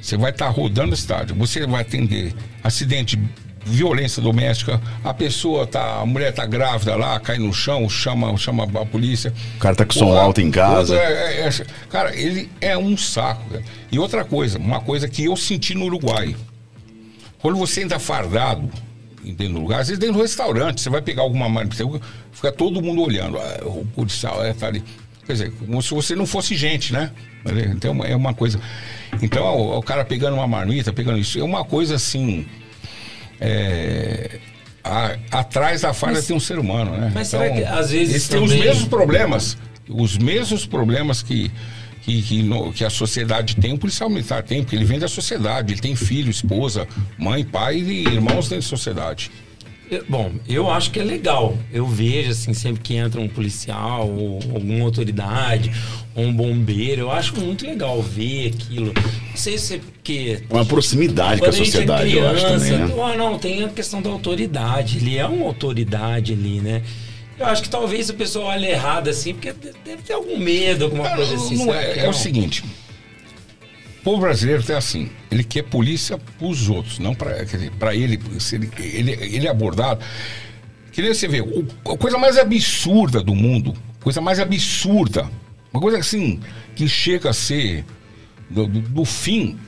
você 0.00 0.16
vai 0.16 0.30
estar 0.30 0.46
tá 0.46 0.50
rodando 0.50 0.94
a 0.94 0.96
cidade, 0.96 1.32
você 1.32 1.66
vai 1.66 1.82
atender 1.82 2.32
acidente, 2.62 3.18
violência 3.64 4.22
doméstica, 4.22 4.80
a 5.02 5.12
pessoa 5.12 5.66
tá, 5.66 6.00
a 6.00 6.06
mulher 6.06 6.32
tá 6.32 6.46
grávida 6.46 6.94
lá, 6.94 7.18
cai 7.18 7.38
no 7.38 7.52
chão, 7.52 7.88
chama, 7.88 8.36
chama 8.36 8.64
a 8.64 8.86
polícia. 8.86 9.32
O 9.56 9.58
cara 9.58 9.74
tá 9.74 9.84
com 9.84 9.92
som 9.92 10.16
alto 10.16 10.40
em 10.40 10.50
casa. 10.50 10.96
É, 10.96 11.40
é, 11.42 11.48
é, 11.48 11.66
cara, 11.88 12.14
ele 12.14 12.48
é 12.60 12.78
um 12.78 12.96
saco. 12.96 13.50
Cara. 13.50 13.64
E 13.90 13.98
outra 13.98 14.24
coisa, 14.24 14.58
uma 14.58 14.80
coisa 14.80 15.08
que 15.08 15.24
eu 15.24 15.36
senti 15.36 15.74
no 15.74 15.86
Uruguai. 15.86 16.36
Quando 17.40 17.58
você 17.58 17.82
entra 17.82 17.98
fardado, 17.98 18.70
dentro 19.24 19.54
do 19.54 19.60
lugar. 19.60 19.80
Às 19.80 19.88
vezes 19.88 19.98
dentro 19.98 20.16
do 20.16 20.22
restaurante, 20.22 20.80
você 20.80 20.90
vai 20.90 21.02
pegar 21.02 21.22
alguma 21.22 21.48
marmita, 21.48 21.84
fica 22.32 22.52
todo 22.52 22.82
mundo 22.82 23.02
olhando. 23.02 23.38
Ah, 23.38 23.60
o 23.64 23.84
policial 23.94 24.44
é, 24.44 24.52
tá 24.52 24.66
ali. 24.66 24.82
Quer 25.26 25.32
dizer, 25.32 25.52
como 25.52 25.80
se 25.82 25.94
você 25.94 26.16
não 26.16 26.26
fosse 26.26 26.56
gente, 26.56 26.92
né? 26.92 27.10
Então 27.74 28.04
é 28.04 28.14
uma 28.16 28.34
coisa. 28.34 28.60
Então 29.22 29.44
o, 29.44 29.78
o 29.78 29.82
cara 29.82 30.04
pegando 30.04 30.34
uma 30.34 30.46
marmita, 30.46 30.92
pegando 30.92 31.18
isso, 31.18 31.38
é 31.38 31.44
uma 31.44 31.64
coisa 31.64 31.94
assim. 31.94 32.46
É, 33.40 34.38
a, 34.82 35.16
atrás 35.30 35.82
da 35.82 35.92
falha 35.92 36.14
mas, 36.14 36.26
tem 36.26 36.36
um 36.36 36.40
ser 36.40 36.58
humano, 36.58 36.92
né? 36.92 37.12
Mas 37.14 37.28
então, 37.28 37.40
será 37.40 37.54
que 37.54 37.64
às 37.64 37.90
vezes. 37.90 38.14
Eles 38.14 38.28
têm 38.28 38.42
os 38.42 38.52
mesmos 38.52 38.88
problemas. 38.88 39.56
Os 39.88 40.16
mesmos 40.18 40.66
problemas 40.66 41.22
que 41.22 41.50
que, 42.02 42.22
que, 42.22 42.42
no, 42.42 42.72
que, 42.72 42.84
a 42.84 42.90
sociedade 42.90 43.56
tem, 43.56 43.74
o 43.74 43.78
policial 43.78 44.08
militar 44.08 44.42
tem, 44.42 44.62
porque 44.62 44.76
ele 44.76 44.84
vem 44.84 44.98
da 44.98 45.08
sociedade, 45.08 45.72
ele 45.72 45.80
tem 45.80 45.94
filho, 45.94 46.30
esposa, 46.30 46.86
mãe, 47.18 47.44
pai 47.44 47.78
e 47.78 48.04
irmãos 48.06 48.48
dentro 48.48 48.64
da 48.64 48.76
sociedade. 48.76 49.30
Bom, 50.08 50.30
eu 50.48 50.70
acho 50.70 50.92
que 50.92 51.00
é 51.00 51.04
legal. 51.04 51.58
Eu 51.72 51.84
vejo, 51.84 52.30
assim, 52.30 52.54
sempre 52.54 52.80
que 52.80 52.94
entra 52.94 53.20
um 53.20 53.28
policial, 53.28 54.08
ou 54.08 54.38
alguma 54.54 54.84
autoridade, 54.84 55.72
ou 56.14 56.24
um 56.24 56.32
bombeiro, 56.32 57.02
eu 57.02 57.10
acho 57.10 57.38
muito 57.40 57.66
legal 57.66 58.00
ver 58.00 58.52
aquilo. 58.54 58.92
Não 58.94 59.36
sei 59.36 59.58
se 59.58 59.74
é 59.74 59.78
porque. 59.78 60.44
Uma 60.48 60.64
proximidade 60.64 61.40
com 61.40 61.46
a 61.46 61.52
sociedade, 61.52 62.02
é 62.02 62.10
criança, 62.12 62.28
eu 62.28 62.34
acho 62.36 62.46
também, 62.46 62.78
né? 62.78 62.94
Não, 62.94 63.16
não, 63.16 63.38
tem 63.38 63.64
a 63.64 63.68
questão 63.68 64.00
da 64.00 64.10
autoridade. 64.10 64.98
Ele 64.98 65.16
é 65.16 65.26
uma 65.26 65.46
autoridade 65.46 66.32
ali, 66.32 66.60
né? 66.60 66.82
Eu 67.40 67.46
acho 67.46 67.62
que 67.62 67.70
talvez 67.70 68.10
o 68.10 68.14
pessoal 68.14 68.48
olhe 68.48 68.66
errado 68.68 69.08
assim, 69.08 69.32
porque 69.32 69.50
deve 69.52 70.02
ter 70.02 70.12
algum 70.12 70.38
medo, 70.38 70.84
alguma 70.84 71.04
Cara, 71.04 71.16
coisa 71.16 71.34
assim. 71.36 71.56
não 71.56 71.72
é, 71.74 72.00
é 72.00 72.08
o 72.08 72.12
seguinte. 72.12 72.62
O 74.00 74.02
povo 74.02 74.20
brasileiro 74.20 74.62
tem 74.62 74.76
assim, 74.76 75.10
ele 75.30 75.42
quer 75.42 75.62
polícia 75.62 76.18
pros 76.38 76.68
outros, 76.68 76.98
não 76.98 77.14
para 77.14 77.44
para 77.78 77.94
ele, 77.94 78.20
se 78.38 78.56
ele, 78.56 78.70
ele, 78.78 79.12
ele 79.12 79.46
é 79.46 79.50
abordado. 79.50 80.04
Que 80.92 81.00
nem 81.00 81.14
você 81.14 81.26
vê, 81.26 81.40
o- 81.40 81.66
a 81.90 81.96
coisa 81.96 82.18
mais 82.18 82.36
absurda 82.36 83.22
do 83.22 83.34
mundo, 83.34 83.74
coisa 84.02 84.20
mais 84.20 84.38
absurda, 84.38 85.26
uma 85.72 85.80
coisa 85.80 85.96
assim, 85.98 86.40
que 86.76 86.86
chega 86.88 87.30
a 87.30 87.32
ser 87.32 87.84
do, 88.50 88.66
do- 88.66 88.80
do 88.80 89.04
fim, 89.06 89.58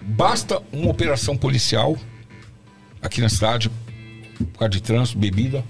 basta 0.00 0.62
uma 0.72 0.90
operação 0.90 1.36
policial 1.36 1.96
aqui 3.02 3.20
na 3.20 3.28
cidade, 3.28 3.68
por 4.38 4.58
causa 4.60 4.70
de 4.70 4.80
trânsito, 4.80 5.18
bebida, 5.18 5.64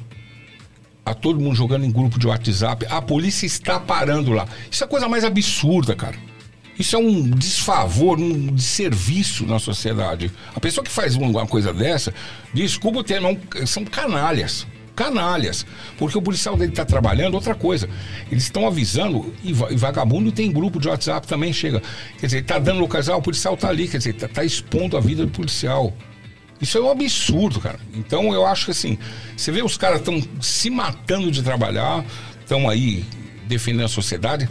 a 1.05 1.15
todo 1.15 1.41
mundo 1.41 1.55
jogando 1.57 1.85
em 1.85 1.91
grupo 1.91 2.19
de 2.19 2.27
WhatsApp. 2.27 2.87
A 2.89 3.01
polícia 3.03 3.47
está 3.47 3.81
parando 3.81 4.33
lá. 4.33 4.47
Isso 4.71 4.85
é 4.85 4.87
a 4.87 4.89
coisa 4.89 5.09
mais 5.09 5.25
absurda, 5.25 5.95
cara. 5.95 6.17
Isso 6.79 6.97
é 6.97 6.99
um 6.99 7.29
desfavor, 7.31 8.19
um 8.19 8.55
desserviço 8.55 9.45
na 9.45 9.59
sociedade. 9.59 10.31
A 10.55 10.61
pessoa 10.61 10.83
que 10.83 10.91
faz 10.91 11.15
uma 11.15 11.47
coisa 11.47 11.75
dessa, 11.75 12.15
desculpa 12.55 13.01
o 13.01 13.05
termo, 13.05 13.39
é 13.57 13.67
são 13.67 13.85
canalhas. 13.85 14.67
Canalhas. 14.97 15.67
Porque 15.99 16.17
o 16.17 16.23
policial 16.23 16.57
dele 16.57 16.73
está 16.73 16.85
trabalhando, 16.85 17.35
outra 17.35 17.55
coisa. 17.55 17.89
Eles 18.31 18.45
estão 18.45 18.67
avisando, 18.67 19.33
e, 19.45 19.53
va- 19.53 19.69
vagabundo 19.73 20.33
tem 20.33 20.51
grupo 20.51 20.79
de 20.81 20.89
WhatsApp 20.89 21.27
também, 21.27 21.53
chega. 21.53 21.83
Quer 22.19 22.27
dizer, 22.27 22.39
está 22.43 22.59
dando 22.59 22.81
localizar, 22.81 23.17
o 23.17 23.23
policial 23.23 23.55
está 23.55 23.69
ali, 23.69 23.87
quer 23.89 23.99
dizer, 23.99 24.15
está 24.15 24.45
expondo 24.45 24.97
a 24.97 25.01
vida 25.01 25.25
do 25.27 25.33
policial. 25.33 25.95
Isso 26.61 26.77
é 26.77 26.81
um 26.81 26.91
absurdo, 26.91 27.61
cara. 27.61 27.79
Então 27.95 28.33
eu 28.35 28.45
acho 28.47 28.67
que 28.67 28.71
assim, 28.73 28.99
você 29.37 29.51
vê 29.51 29.63
os 29.63 29.77
caras 29.79 29.99
estão 30.01 30.23
se 30.41 30.69
matando 30.71 31.31
de 31.31 31.43
trabalhar, 31.43 32.05
estão 32.41 32.69
aí 32.69 33.05
defendendo 33.47 33.85
a 33.87 33.89
sociedade, 33.89 34.49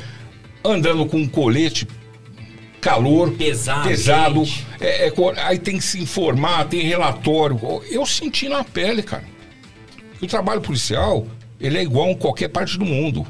andando 0.64 1.06
com 1.06 1.18
um 1.18 1.28
colete, 1.28 1.88
calor, 2.82 3.32
Pesado, 3.34 3.88
pesado 3.90 4.44
é- 4.80 5.08
é 5.08 5.14
aí 5.44 5.60
tem 5.60 5.78
que 5.78 5.84
se 5.84 6.00
informar, 6.02 6.66
tem 6.66 6.82
relatório. 6.82 7.60
Eu 7.90 8.06
senti 8.06 8.48
na 8.50 8.64
pele, 8.64 9.04
cara. 9.04 9.24
que 10.18 10.26
O 10.26 10.28
trabalho 10.28 10.60
policial, 10.62 11.26
ele 11.60 11.78
é 11.78 11.82
igual 11.82 12.10
em 12.10 12.16
qualquer 12.16 12.50
parte 12.50 12.78
do 12.78 12.84
mundo. 12.86 13.26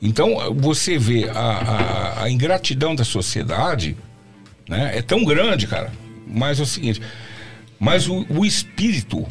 Então, 0.00 0.54
você 0.56 0.96
vê 0.96 1.28
a, 1.28 1.40
a- 1.40 2.22
a 2.24 2.30
ingratidão 2.30 2.94
da 2.94 3.04
sociedade, 3.04 3.96
né? 4.68 4.92
É 4.96 5.02
tão 5.02 5.24
grande, 5.24 5.66
cara. 5.66 5.92
Mas 6.24 6.60
é 6.60 6.62
o 6.62 6.66
seguinte, 6.66 7.00
mas 7.78 8.08
o, 8.08 8.24
o 8.30 8.44
espírito 8.44 9.26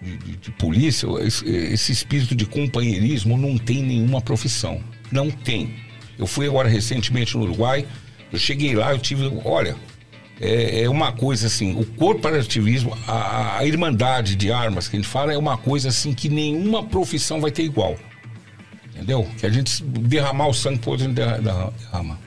de, 0.00 0.16
de- 0.18 0.36
de 0.36 0.50
polícia, 0.52 1.06
esse, 1.20 1.92
espírito 1.92 2.34
de 2.34 2.44
companheirismo 2.46 3.36
não 3.36 3.56
tem 3.56 3.82
nenhuma 3.82 4.20
profissão. 4.20 4.80
Não 5.10 5.30
tem. 5.30 5.74
Eu 6.18 6.26
fui 6.26 6.46
agora 6.46 6.68
recentemente 6.68 7.36
no 7.36 7.44
Uruguai, 7.44 7.86
eu 8.32 8.38
cheguei 8.38 8.74
lá, 8.74 8.92
eu 8.92 8.98
tive, 8.98 9.30
olha, 9.44 9.76
é, 10.40 10.82
é 10.82 10.88
uma 10.90 11.12
coisa 11.12 11.46
assim, 11.46 11.78
o 11.78 11.84
corporativismo, 11.84 12.96
a, 13.06 13.58
a- 13.58 13.66
irmandade 13.66 14.34
de 14.34 14.50
armas 14.50 14.88
que 14.88 14.96
a 14.96 14.98
gente 15.00 15.08
fala 15.08 15.32
é 15.32 15.38
uma 15.38 15.56
coisa 15.56 15.88
assim 15.88 16.12
que 16.12 16.28
nenhuma 16.28 16.82
profissão 16.84 17.40
vai 17.40 17.50
ter 17.50 17.62
igual. 17.62 17.96
Entendeu? 18.94 19.26
Que 19.38 19.46
a 19.46 19.50
gente 19.50 19.82
derramar 19.82 20.48
o 20.48 20.54
sangue 20.54 20.78
por 20.80 20.96
derra- 20.98 21.38
derrama. 21.38 22.18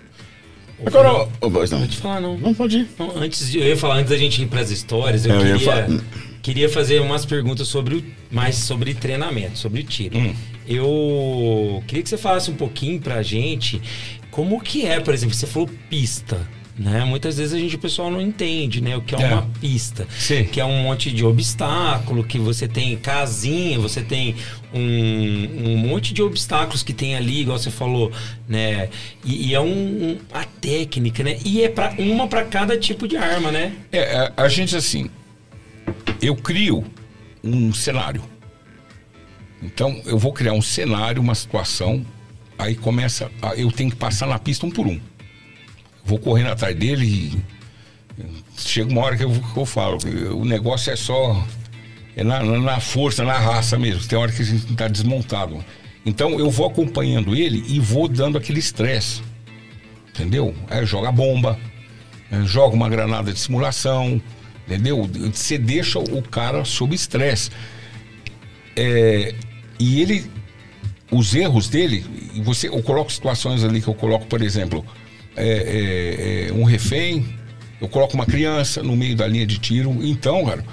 Agora, 0.86 1.28
ô, 1.42 1.52
pois 1.52 1.72
não. 1.72 1.80
Pode 1.80 1.98
falar, 1.98 2.22
não. 2.22 2.38
Não 2.38 2.54
pode 2.54 2.78
ir. 2.80 2.88
Não, 2.98 3.16
antes 3.18 3.50
de, 3.52 3.60
eu 3.60 3.66
ia 3.68 3.78
falar, 3.78 3.96
antes 3.98 4.10
da 4.10 4.18
gente 4.18 4.42
ir 4.42 4.48
para 4.48 4.62
as 4.62 4.72
histórias, 4.72 5.26
eu, 5.26 5.34
É, 5.34 5.36
eu 5.36 5.46
ia 5.48 5.54
queria, 5.58 5.72
falar- 5.86 6.02
queria 6.42 6.70
fazer 6.70 7.00
umas 7.02 7.26
perguntas 7.26 7.68
sobre 7.68 7.96
o, 7.96 8.04
mais 8.32 8.56
sobre 8.56 8.94
treinamento, 8.94 9.58
sobre 9.58 9.84
tiro. 9.84 10.18
Hum. 10.18 10.34
Eu 10.68 11.84
queria 11.88 12.04
que 12.04 12.10
você 12.10 12.18
falasse 12.18 12.50
um 12.52 12.56
pouquinho 12.56 13.00
pra 13.00 13.22
gente 13.24 13.82
como 14.32 14.60
que 14.60 14.86
é, 14.86 15.00
por 15.00 15.14
exemplo, 15.14 15.34
você 15.36 15.48
falou 15.48 15.70
pista. 15.90 16.38
Né? 16.78 17.06
Muitas 17.06 17.38
vezes 17.38 17.54
a 17.54 17.58
gente, 17.58 17.78
o 17.78 17.80
pessoal 17.80 18.12
não 18.12 18.20
entende, 18.20 18.82
né? 18.82 18.98
O 18.98 19.02
que 19.02 19.16
é, 19.16 19.22
É. 19.22 19.28
uma 19.34 19.44
pista. 19.62 20.06
Sim. 20.18 20.44
Que 20.44 20.60
é 20.60 20.66
um 20.66 20.84
monte 20.84 21.10
de 21.10 21.24
obstáculo, 21.24 22.22
que 22.22 22.38
você 22.38 22.68
tem 22.68 22.98
casinha, 22.98 23.80
você 23.80 24.02
tem 24.02 24.36
um, 24.74 25.70
um 25.72 25.78
monte 25.78 26.14
de 26.14 26.22
obstáculos 26.22 26.84
que 26.84 26.92
tem 26.92 27.16
ali, 27.16 27.40
igual 27.42 27.58
você 27.58 27.72
falou, 27.72 28.12
né? 28.46 28.90
E, 29.24 29.48
e 29.52 29.54
é 29.56 29.60
um, 29.62 29.66
um- 30.12 30.18
a 30.34 30.44
técnica, 30.44 31.24
né? 31.24 31.38
E 31.46 31.62
é 31.64 31.70
para 31.70 31.94
uma 31.98 32.28
para 32.28 32.44
cada 32.44 32.78
tipo 32.78 33.08
de 33.08 33.16
arma, 33.16 33.54
né? 33.54 33.72
É, 33.90 34.34
a, 34.36 34.44
a 34.44 34.50
gente 34.50 34.76
assim, 34.76 35.10
eu 36.22 36.36
crio 36.36 36.84
um 37.42 37.72
cenário. 37.74 38.22
Então, 39.64 40.02
eu 40.06 40.18
vou 40.20 40.34
criar 40.34 40.52
um 40.54 40.62
cenário, 40.62 41.22
uma 41.22 41.36
situação, 41.36 42.06
aí 42.58 42.76
começa, 42.76 43.32
a- 43.42 43.56
eu 43.56 43.72
tenho 43.72 43.90
que 43.90 43.96
passar 43.96 44.28
na 44.28 44.38
pista 44.38 44.66
um 44.66 44.70
por 44.72 44.86
um. 44.86 45.00
Vou 46.06 46.20
correndo 46.20 46.50
atrás 46.52 46.76
dele 46.76 47.06
e 47.06 48.22
chega 48.58 48.92
uma 48.92 49.02
hora 49.02 49.18
que 49.18 49.24
eu, 49.24 49.32
que 49.32 49.58
eu 49.58 49.66
falo, 49.66 49.98
o 50.40 50.46
negócio 50.46 50.92
é 50.94 50.96
só 50.96 51.46
é 52.16 52.24
na, 52.24 52.42
na- 52.44 52.80
força, 52.80 53.24
na 53.24 53.38
raça 53.38 53.78
mesmo. 53.78 54.08
Tem 54.08 54.18
hora 54.18 54.32
que 54.32 54.42
a 54.42 54.46
gente 54.46 54.72
está 54.72 54.88
desmontado. 54.88 55.64
Então 56.06 56.40
eu 56.40 56.50
vou 56.50 56.68
acompanhando 56.68 57.36
ele 57.36 57.64
e 57.68 57.80
vou 57.80 58.08
dando 58.08 58.38
aquele 58.38 58.60
estresse. 58.60 59.22
Entendeu? 60.10 60.56
Aí 60.70 60.86
joga 60.86 61.12
bomba, 61.12 61.60
eh, 62.32 62.44
joga 62.46 62.74
uma 62.76 62.88
granada 62.88 63.34
de 63.34 63.40
simulação, 63.40 64.22
entendeu? 64.66 65.10
Você 65.34 65.58
deixa 65.58 66.00
o 66.00 66.22
cara 66.22 66.64
sob 66.64 66.96
estresse. 66.96 67.50
É, 68.78 69.34
e 69.80 70.02
ele, 70.02 70.30
os 71.12 71.34
erros 71.36 71.68
dele, 71.68 72.06
você, 72.44 72.68
eu 72.70 72.82
coloco 72.82 73.12
situações 73.12 73.64
ali 73.64 73.82
que 73.82 73.88
eu 73.88 73.94
coloco, 73.94 74.26
por 74.28 74.42
exemplo, 74.42 74.86
é, 75.36 75.48
é, 75.48 76.48
é, 76.50 76.54
um 76.54 76.64
refém, 76.64 77.26
eu 77.82 77.88
coloco 77.88 78.14
uma 78.16 78.26
criança 78.26 78.82
no 78.82 78.96
meio 78.96 79.16
da 79.16 79.28
linha 79.28 79.46
de 79.46 79.58
tiro. 79.60 79.98
Então, 80.02 80.46
cara, 80.46 80.64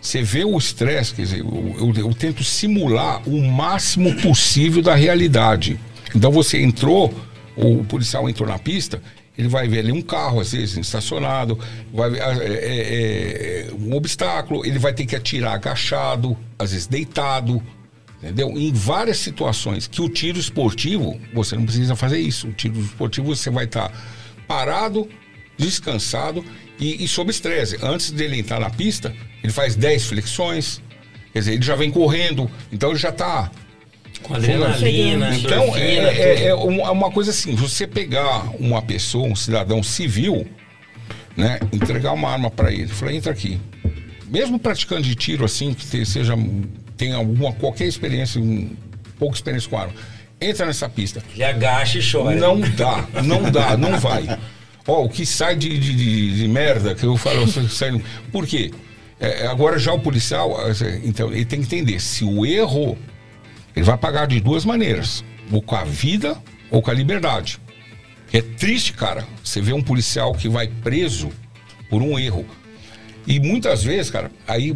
você 0.00 0.22
vê 0.22 0.44
o 0.44 0.56
estresse, 0.56 1.14
quer 1.14 1.22
dizer, 1.22 1.40
eu, 1.40 1.76
eu- 1.78 1.94
eu 2.08 2.14
tento 2.14 2.42
simular 2.44 3.26
o 3.28 3.40
máximo 3.42 4.14
possível 4.16 4.82
da 4.82 4.94
realidade. 4.94 5.78
Então 6.14 6.30
você 6.30 6.60
entrou, 6.62 7.14
o 7.56 7.84
policial 7.84 8.28
entrou 8.28 8.48
na 8.48 8.58
pista, 8.58 9.02
ele 9.38 9.48
vai 9.48 9.66
ver 9.68 9.78
ali 9.80 9.92
um 9.92 10.02
carro, 10.02 10.40
às 10.40 10.52
vezes, 10.52 10.76
estacionado, 10.76 11.58
vai 11.92 12.10
ver 12.10 12.20
ah, 12.22 12.36
é, 12.40 12.46
é, 12.46 13.68
é, 13.70 13.74
um 13.78 13.94
obstáculo, 13.94 14.66
ele 14.66 14.78
vai 14.78 14.92
ter 14.92 15.06
que 15.06 15.16
atirar 15.16 15.54
agachado, 15.54 16.36
às 16.58 16.72
vezes 16.72 16.86
deitado, 16.86 17.62
entendeu? 18.22 18.50
Em 18.56 18.72
várias 18.72 19.18
situações 19.18 19.86
que 19.86 20.00
o 20.02 20.08
tiro 20.08 20.38
esportivo, 20.38 21.20
você 21.32 21.56
não 21.56 21.64
precisa 21.64 21.96
fazer 21.96 22.18
isso. 22.18 22.48
O 22.48 22.52
tiro 22.52 22.78
esportivo 22.80 23.34
você 23.34 23.50
vai 23.50 23.64
estar 23.64 23.90
parado, 24.46 25.08
descansado 25.56 26.44
e, 26.78 27.02
e 27.04 27.08
sob 27.08 27.30
estresse. 27.30 27.78
Antes 27.82 28.10
dele 28.10 28.38
entrar 28.38 28.60
na 28.60 28.70
pista, 28.70 29.14
ele 29.42 29.52
faz 29.52 29.74
10 29.76 30.04
flexões, 30.06 30.82
quer 31.32 31.40
dizer, 31.40 31.52
ele 31.54 31.62
já 31.62 31.74
vem 31.76 31.90
correndo, 31.90 32.50
então 32.72 32.90
ele 32.90 32.98
já 32.98 33.10
está 33.10 33.50
Com 34.22 34.34
adrenalina, 34.34 35.34
então, 35.36 35.76
é, 35.76 36.46
é- 36.46 36.54
tudo. 36.56 36.80
é 36.80 36.90
uma 36.90 37.10
coisa 37.10 37.30
assim, 37.30 37.54
você 37.54 37.86
pegar 37.86 38.50
uma 38.58 38.82
pessoa, 38.82 39.26
um 39.26 39.36
cidadão 39.36 39.82
civil, 39.82 40.46
né, 41.36 41.58
entregar 41.72 42.12
uma 42.12 42.28
arma 42.30 42.50
para 42.50 42.72
ele, 42.72 42.88
falar, 42.88 43.14
entra 43.14 43.32
aqui. 43.32 43.60
Mesmo 44.28 44.58
praticante 44.58 45.08
de 45.08 45.14
tiro 45.14 45.44
assim, 45.44 45.74
que 45.74 46.04
seja 46.06 46.34
tenha 47.00 47.16
alguma 47.16 47.52
qualquer 47.54 47.86
experiência, 47.86 48.40
um, 48.40 48.70
pouca 49.18 49.34
experiência 49.36 49.68
com 49.70 49.78
arma, 49.78 49.94
entra 50.40 50.66
nessa 50.66 50.88
pista. 50.88 51.22
Ele 51.34 51.42
agacha 51.44 51.98
e 51.98 52.02
chora. 52.12 52.36
Não 52.36 52.60
dá, 52.60 53.06
não 53.24 53.50
dá, 53.50 53.76
não 53.76 53.98
vai. 53.98 54.38
Ó, 54.86 55.04
o 55.04 55.08
que 55.08 55.24
sai 55.24 55.56
de, 55.56 55.78
de, 55.78 55.94
de- 55.94 56.36
de 56.36 56.48
merda, 56.48 56.94
que 56.94 57.04
eu 57.04 57.16
falo, 57.16 57.46
sai, 57.68 58.00
por 58.30 58.46
quê? 58.46 58.70
É, 59.18 59.46
agora 59.46 59.78
já 59.78 59.92
o 59.92 59.98
policial, 60.00 60.56
é, 60.70 61.00
então, 61.04 61.32
ele 61.32 61.44
tem 61.44 61.60
que 61.60 61.66
entender, 61.66 62.00
se 62.00 62.24
o 62.24 62.44
erro, 62.46 62.96
ele 63.76 63.84
vai 63.84 63.96
pagar 63.98 64.26
de 64.26 64.40
duas 64.40 64.64
maneiras, 64.64 65.22
ou 65.52 65.60
com 65.62 65.76
a 65.76 65.84
vida 65.84 66.36
ou 66.70 66.80
com 66.82 66.90
a 66.90 66.94
liberdade. 66.94 67.58
É 68.32 68.40
triste, 68.40 68.92
cara, 68.92 69.26
você 69.42 69.60
vê 69.60 69.72
um 69.72 69.82
policial 69.82 70.32
que 70.34 70.48
vai 70.48 70.68
preso 70.68 71.30
por 71.90 72.00
um 72.02 72.18
erro. 72.18 72.46
E 73.26 73.38
muitas 73.40 73.82
vezes, 73.82 74.10
cara, 74.10 74.30
aí 74.46 74.74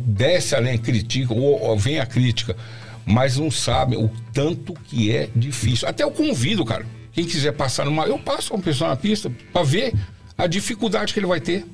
desce 0.00 0.54
além, 0.54 0.78
critica, 0.78 1.32
ou, 1.32 1.60
ou 1.62 1.78
vem 1.78 1.98
a 1.98 2.06
crítica, 2.06 2.56
mas 3.06 3.36
não 3.36 3.50
sabe 3.50 3.96
o 3.96 4.10
tanto 4.32 4.74
que 4.84 5.10
é 5.14 5.28
difícil. 5.34 5.86
Até 5.88 6.04
eu 6.04 6.10
convido, 6.10 6.64
cara, 6.64 6.86
quem 7.12 7.24
quiser 7.24 7.52
passar 7.52 7.84
numa. 7.84 8.04
Eu 8.06 8.18
passo 8.18 8.54
uma 8.54 8.62
pessoa 8.62 8.90
na 8.90 8.96
pista 8.96 9.30
para 9.52 9.62
ver 9.62 9.92
a 10.36 10.46
dificuldade 10.46 11.12
que 11.12 11.18
ele 11.20 11.26
vai 11.26 11.40
ter. 11.40 11.64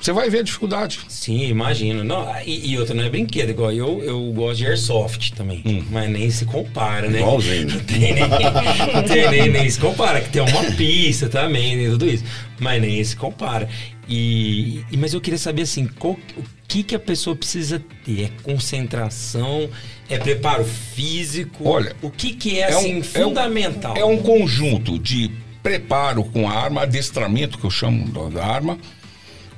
Você 0.00 0.12
vai 0.12 0.28
ver 0.28 0.40
a 0.40 0.42
dificuldade. 0.42 1.00
Sim, 1.08 1.46
imagino. 1.48 2.04
Não, 2.04 2.28
e, 2.44 2.72
e 2.72 2.78
outra 2.78 2.94
não 2.94 3.04
é 3.04 3.08
brinquedo, 3.08 3.48
igual 3.48 3.72
eu, 3.72 4.02
eu 4.02 4.32
gosto 4.34 4.58
de 4.58 4.66
airsoft 4.66 5.32
também. 5.32 5.62
Hum. 5.64 5.82
Mas 5.90 6.10
nem 6.10 6.30
se 6.30 6.44
compara, 6.44 7.08
né? 7.08 7.20
Igualzinho. 7.20 7.68
Não 7.70 7.80
tem, 7.80 8.12
nem, 8.12 8.20
não 8.94 9.02
tem 9.02 9.30
nem, 9.30 9.48
nem 9.48 9.70
se 9.70 9.80
compara, 9.80 10.20
que 10.20 10.28
tem 10.28 10.42
uma 10.42 10.62
pista 10.72 11.26
também, 11.30 11.74
nem 11.76 11.88
tudo 11.88 12.06
isso. 12.06 12.22
Mas 12.60 12.82
nem 12.82 13.02
se 13.02 13.16
compara. 13.16 13.66
E, 14.06 14.84
e- 14.92 14.96
mas 14.98 15.14
eu 15.14 15.22
queria 15.22 15.38
saber 15.38 15.62
assim, 15.62 15.86
qual, 15.98 16.18
que, 16.66 16.82
que 16.82 16.94
a 16.94 16.98
pessoa 16.98 17.36
precisa 17.36 17.82
ter? 18.04 18.24
É 18.24 18.30
concentração? 18.42 19.68
É 20.08 20.18
preparo 20.18 20.64
físico? 20.64 21.68
Olha, 21.68 21.94
o 22.02 22.10
que, 22.10 22.34
que 22.34 22.58
é, 22.58 22.70
é 22.70 22.74
um- 22.76 22.78
assim 22.78 22.92
é 22.94 22.98
um- 22.98 23.02
fundamental? 23.02 23.96
É 23.96 24.04
um 24.04 24.16
conjunto 24.18 24.98
de 24.98 25.30
preparo 25.62 26.24
com 26.24 26.48
a 26.48 26.52
arma, 26.52 26.82
adestramento, 26.82 27.58
que 27.58 27.64
eu 27.64 27.70
chamo 27.70 28.30
da- 28.30 28.44
arma, 28.44 28.78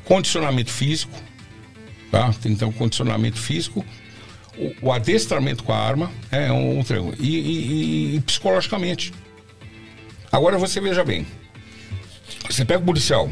condicionamento 0.05 0.71
físico, 0.71 1.17
tá? 2.11 2.33
Tem 2.41 2.53
então 2.53 2.71
condicionamento 2.73 3.39
físico, 3.41 3.85
o, 4.57 4.87
o 4.89 4.93
adestramento 4.93 5.65
com 5.65 5.73
a 5.73 5.79
arma 5.79 6.11
é 6.31 6.51
um, 6.53 6.79
um. 6.79 6.83
E, 7.19 7.37
e- 7.37 8.17
e- 8.17 8.21
psicologicamente. 8.21 9.13
Agora 10.31 10.59
você 10.59 10.81
veja 10.81 11.05
bem. 11.05 11.27
Você 12.49 12.65
pega 12.65 12.81
o 12.81 12.87
policial, 12.87 13.29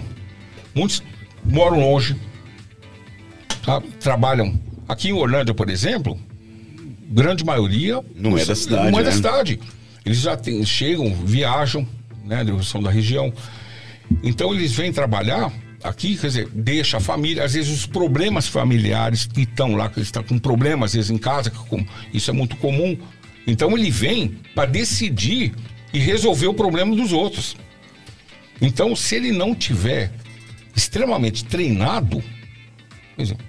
muitos 0.75 1.03
moram 1.45 1.79
longe? 1.81 2.17
Trabalham. 4.01 4.59
Aqui 4.89 5.09
em 5.09 5.13
Orlândia, 5.13 5.55
por 5.55 5.71
exemplo, 5.71 6.19
grande 7.09 7.45
maioria 7.45 8.01
Não 8.15 8.37
é 8.37 8.45
da 8.45 8.55
cidade, 8.55 8.91
Não 8.91 8.99
é 8.99 9.03
da 9.03 9.11
né? 9.11 9.17
cidade. 9.17 9.61
Eles 10.05 10.19
já 10.19 10.37
têm- 10.37 10.65
chegam, 10.65 11.15
viajam, 11.15 11.87
né? 12.25 12.45
São 12.63 12.83
da 12.83 12.91
região. 12.91 13.33
Então 14.23 14.53
eles 14.55 14.73
vêm 14.73 14.93
trabalhar 14.93 15.51
aqui, 15.83 16.17
quer 16.17 16.27
dizer, 16.27 16.49
deixa 16.53 16.99
a 16.99 17.01
família, 17.01 17.45
às 17.45 17.55
vezes 17.55 17.71
os 17.73 17.87
problemas 17.87 18.47
familiares 18.47 19.27
que 19.27 19.43
estão 19.43 19.75
lá, 19.75 19.89
que 19.89 19.99
eles 19.99 20.09
estão 20.09 20.23
com 20.23 20.39
problemas, 20.39 20.91
às 20.91 20.95
vezes 20.97 21.11
em 21.11 21.19
casa, 21.19 21.51
com- 21.51 21.85
isso 22.13 22.31
é 22.31 22.35
muito 22.35 22.57
comum. 22.57 22.97
Então 23.47 23.77
ele 23.77 23.91
vem 23.91 24.37
para 24.55 24.67
decidir 24.71 25.53
e 25.93 25.99
resolver 25.99 26.47
o 26.49 26.55
problema 26.55 26.95
dos 26.95 27.13
outros. 27.13 27.57
Então, 28.61 28.95
se 28.97 29.15
ele 29.17 29.33
não 29.33 29.55
tiver 29.55 30.11
extremamente 30.77 31.45
treinado, 31.45 32.23
por 33.15 33.23
exemplo, 33.23 33.45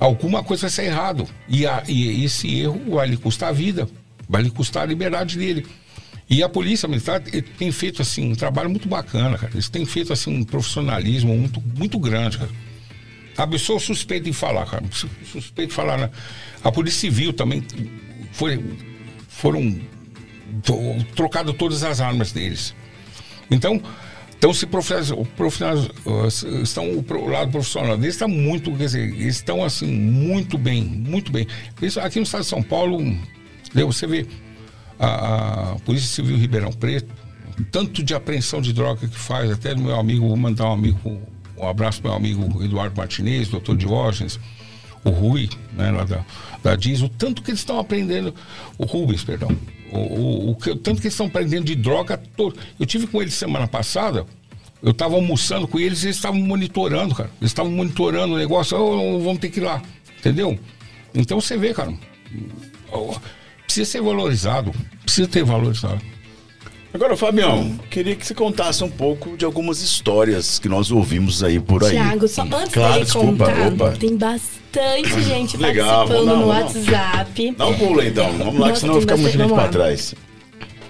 alguma 0.00 0.42
coisa 0.42 0.62
vai 0.62 0.70
ser 0.70 0.84
errado. 0.86 1.28
E, 1.48 1.66
a- 1.66 1.84
e 1.86 2.24
esse 2.24 2.58
erro 2.60 2.80
vai 2.96 3.06
lhe 3.06 3.16
custar 3.16 3.50
a 3.50 3.52
vida, 3.52 3.88
vai 4.28 4.42
lhe 4.42 4.50
custar 4.50 4.82
a 4.82 4.86
liberdade 4.86 5.38
dele. 5.38 5.66
E 6.28 6.42
a 6.42 6.48
polícia 6.48 6.88
militar 6.88 7.20
tem 7.58 7.70
feito 7.72 8.00
assim 8.02 8.30
um 8.32 8.34
trabalho 8.34 8.70
muito 8.70 8.88
bacana, 8.88 9.36
cara. 9.36 9.52
Eles 9.52 9.68
têm 9.68 9.84
feito 9.84 10.12
assim 10.12 10.32
um 10.34 10.44
profissionalismo 10.44 11.36
muito, 11.36 11.60
muito 11.76 11.98
grande, 11.98 12.38
cara. 12.38 12.50
A 13.36 13.46
pessoa 13.46 13.80
suspeita 13.80 14.28
em 14.28 14.32
falar, 14.32 14.64
cara. 14.66 14.84
Su- 14.92 15.08
Suspeita 15.24 15.72
em 15.72 15.74
falar, 15.74 15.98
né? 15.98 16.10
A 16.62 16.70
Polícia 16.70 17.00
Civil 17.00 17.32
também 17.32 17.64
foi, 18.32 18.62
foram 19.28 19.76
trocado 21.14 21.52
todas 21.52 21.82
as 21.82 22.00
armas 22.00 22.32
deles. 22.32 22.74
Então, 23.50 23.82
então 24.40 24.54
se 24.54 24.64
profissionais, 24.64 25.12
profissionais, 25.36 25.86
uh, 26.06 26.62
estão 26.62 26.86
o 26.90 27.28
lado 27.28 27.50
profissional 27.50 27.98
deles 27.98 28.14
está 28.14 28.26
muito, 28.26 28.70
quer 28.70 28.84
dizer, 28.84 29.12
eles 29.12 29.36
estão 29.36 29.62
assim 29.62 29.86
muito 29.86 30.56
bem, 30.56 30.82
muito 30.82 31.30
bem. 31.30 31.46
Isso 31.82 32.00
aqui 32.00 32.16
no 32.18 32.22
estado 32.22 32.40
de 32.40 32.46
São 32.46 32.62
Paulo, 32.62 33.02
né, 33.02 33.84
você 33.84 34.06
vê 34.06 34.26
a, 34.98 35.72
a 35.72 35.76
Polícia 35.80 36.08
Civil 36.08 36.38
Ribeirão 36.38 36.72
Preto, 36.72 37.12
tanto 37.70 38.02
de 38.02 38.14
apreensão 38.14 38.62
de 38.62 38.72
droga 38.72 39.06
que 39.06 39.18
faz, 39.18 39.50
até 39.50 39.74
meu 39.74 40.00
amigo, 40.00 40.26
vou 40.26 40.38
mandar 40.38 40.70
um 40.70 40.72
amigo, 40.72 41.20
um 41.58 41.68
abraço 41.68 42.00
para 42.00 42.08
meu 42.08 42.16
amigo 42.16 42.64
Eduardo 42.64 42.96
Martinez, 42.96 43.48
doutor 43.48 43.76
Diógenes, 43.76 44.40
o 45.04 45.10
Rui, 45.10 45.50
né, 45.74 45.90
lá 45.90 46.04
da, 46.04 46.24
da 46.62 46.76
Diz, 46.76 47.02
o 47.02 47.10
tanto 47.10 47.42
que 47.42 47.50
eles 47.50 47.60
estão 47.60 47.78
aprendendo, 47.78 48.34
o 48.78 48.86
Rubens, 48.86 49.22
perdão, 49.22 49.54
o, 49.92 49.98
o, 49.98 50.50
o 50.50 50.54
tanto 50.54 51.00
que 51.00 51.06
eles 51.06 51.14
estão 51.14 51.26
aprendendo 51.26 51.64
de 51.64 51.74
droga. 51.74 52.20
Eu 52.78 52.86
tive 52.86 53.06
com 53.06 53.20
eles 53.20 53.34
semana 53.34 53.66
passada, 53.66 54.26
eu 54.82 54.92
estava 54.92 55.14
almoçando 55.14 55.68
com 55.68 55.78
eles 55.78 56.02
e 56.02 56.06
eles 56.06 56.16
estavam 56.16 56.40
monitorando, 56.40 57.14
cara. 57.14 57.30
Eles 57.40 57.50
estavam 57.50 57.70
monitorando 57.70 58.34
o 58.34 58.38
negócio, 58.38 58.78
"Ô, 58.78 59.18
vamos 59.20 59.38
ter 59.38 59.50
que 59.50 59.60
ir 59.60 59.64
lá, 59.64 59.82
entendeu? 60.18 60.58
Então 61.14 61.40
você 61.40 61.56
vê, 61.56 61.74
cara, 61.74 61.92
precisa 63.64 63.90
ser 63.90 64.00
valorizado, 64.02 64.72
precisa 65.02 65.28
ter 65.28 65.44
valorizado. 65.44 66.00
Agora, 66.92 67.16
Fabião, 67.16 67.78
queria 67.88 68.16
que 68.16 68.26
você 68.26 68.34
contasse 68.34 68.82
um 68.82 68.90
pouco 68.90 69.36
de 69.36 69.44
algumas 69.44 69.80
histórias 69.80 70.58
que 70.58 70.68
nós 70.68 70.90
ouvimos 70.90 71.42
aí 71.44 71.60
por 71.60 71.84
aí. 71.84 71.92
Tiago, 71.92 72.26
só 72.26 72.42
antes 72.42 72.72
Claro, 72.74 72.92
dele 72.94 73.04
desculpa, 73.04 73.44
contar, 73.46 73.66
opa. 73.68 73.90
tem 73.96 74.16
bastante 74.16 75.22
gente 75.22 75.56
Legal, 75.56 76.08
participando 76.08 76.26
lá, 76.26 76.36
no. 76.36 76.46
WhatsApp. 76.48 77.54
Dá 77.56 77.66
um 77.68 77.74
pulo 77.74 78.02
então, 78.02 78.32
vamos 78.38 78.54
lá, 78.54 78.66
que 78.66 78.68
Nossa, 78.70 78.80
senão 78.80 78.94
tem 78.94 79.00
fica 79.02 79.16
muito 79.16 79.38
bastante- 79.38 79.48
gente 79.48 79.54
pra 79.60 79.68
trás. 79.68 80.14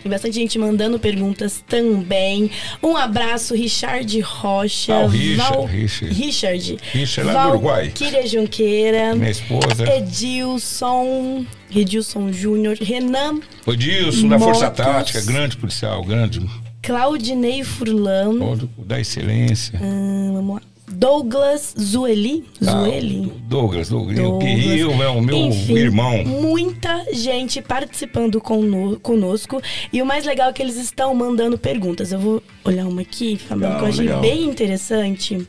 Tem 0.03 0.11
bastante 0.11 0.34
gente 0.34 0.59
mandando 0.59 0.98
perguntas 0.98 1.62
também. 1.66 2.51
Um 2.82 2.96
abraço, 2.96 3.55
Richard 3.55 4.18
Rocha. 4.20 4.94
Ah, 4.94 5.05
o 5.05 5.09
Richard, 5.09 5.66
Richard. 5.66 6.14
Richard. 6.14 6.76
Richard 6.92 7.32
lá 7.32 7.44
do 7.44 7.48
Uruguai. 7.51 7.84
Valquíria 7.86 8.26
Junqueira. 8.26 9.14
Minha 9.14 9.30
esposa, 9.30 9.84
Edilson. 9.96 11.44
Edilson 11.74 12.32
Júnior. 12.32 12.76
Renan 12.80 13.40
o 13.66 13.76
Dilson 13.76 14.28
da 14.28 14.38
Força. 14.38 14.70
Tática, 14.70 15.20
grande 15.22 15.57
policial, 15.57 16.03
grande, 16.05 16.40
Claudinei 16.82 17.62
Furlan. 17.62 18.59
da 18.78 18.98
excelência. 18.98 19.78
Hum, 19.82 20.32
vamos 20.34 20.55
lá. 20.57 20.70
Douglas 20.93 21.74
Zueli. 21.78 22.45
Ah, 22.66 22.70
Zueli. 22.72 23.32
Douglas, 23.49 23.88
Douglas, 23.88 24.18
o 24.18 24.22
Douglas. 24.22 24.45
Guerreiro 24.45 25.03
é 25.03 25.09
o 25.09 25.20
meu 25.20 25.36
Enfim, 25.36 25.74
irmão. 25.76 26.24
Muita 26.24 27.05
gente 27.12 27.62
participando 27.62 28.41
cono- 28.41 28.99
conosco. 29.01 29.61
E 29.93 30.03
o 30.03 30.07
mais 30.07 30.24
legal 30.24 30.51
é 30.51 30.53
que 30.53 30.62
eles 30.62 30.76
estão 30.76 31.14
mandando 31.14 31.57
perguntas. 31.59 32.12
Eu 32.12 32.18
vou 32.18 32.43
olhar 32.64 32.86
uma 32.86 33.03
aqui, 33.03 33.36
Fabiano, 33.36 33.76
que 33.78 33.82
eu 33.84 33.88
achei 33.88 34.05
legal. 34.07 34.20
bem 34.20 34.45
interessante. 34.45 35.47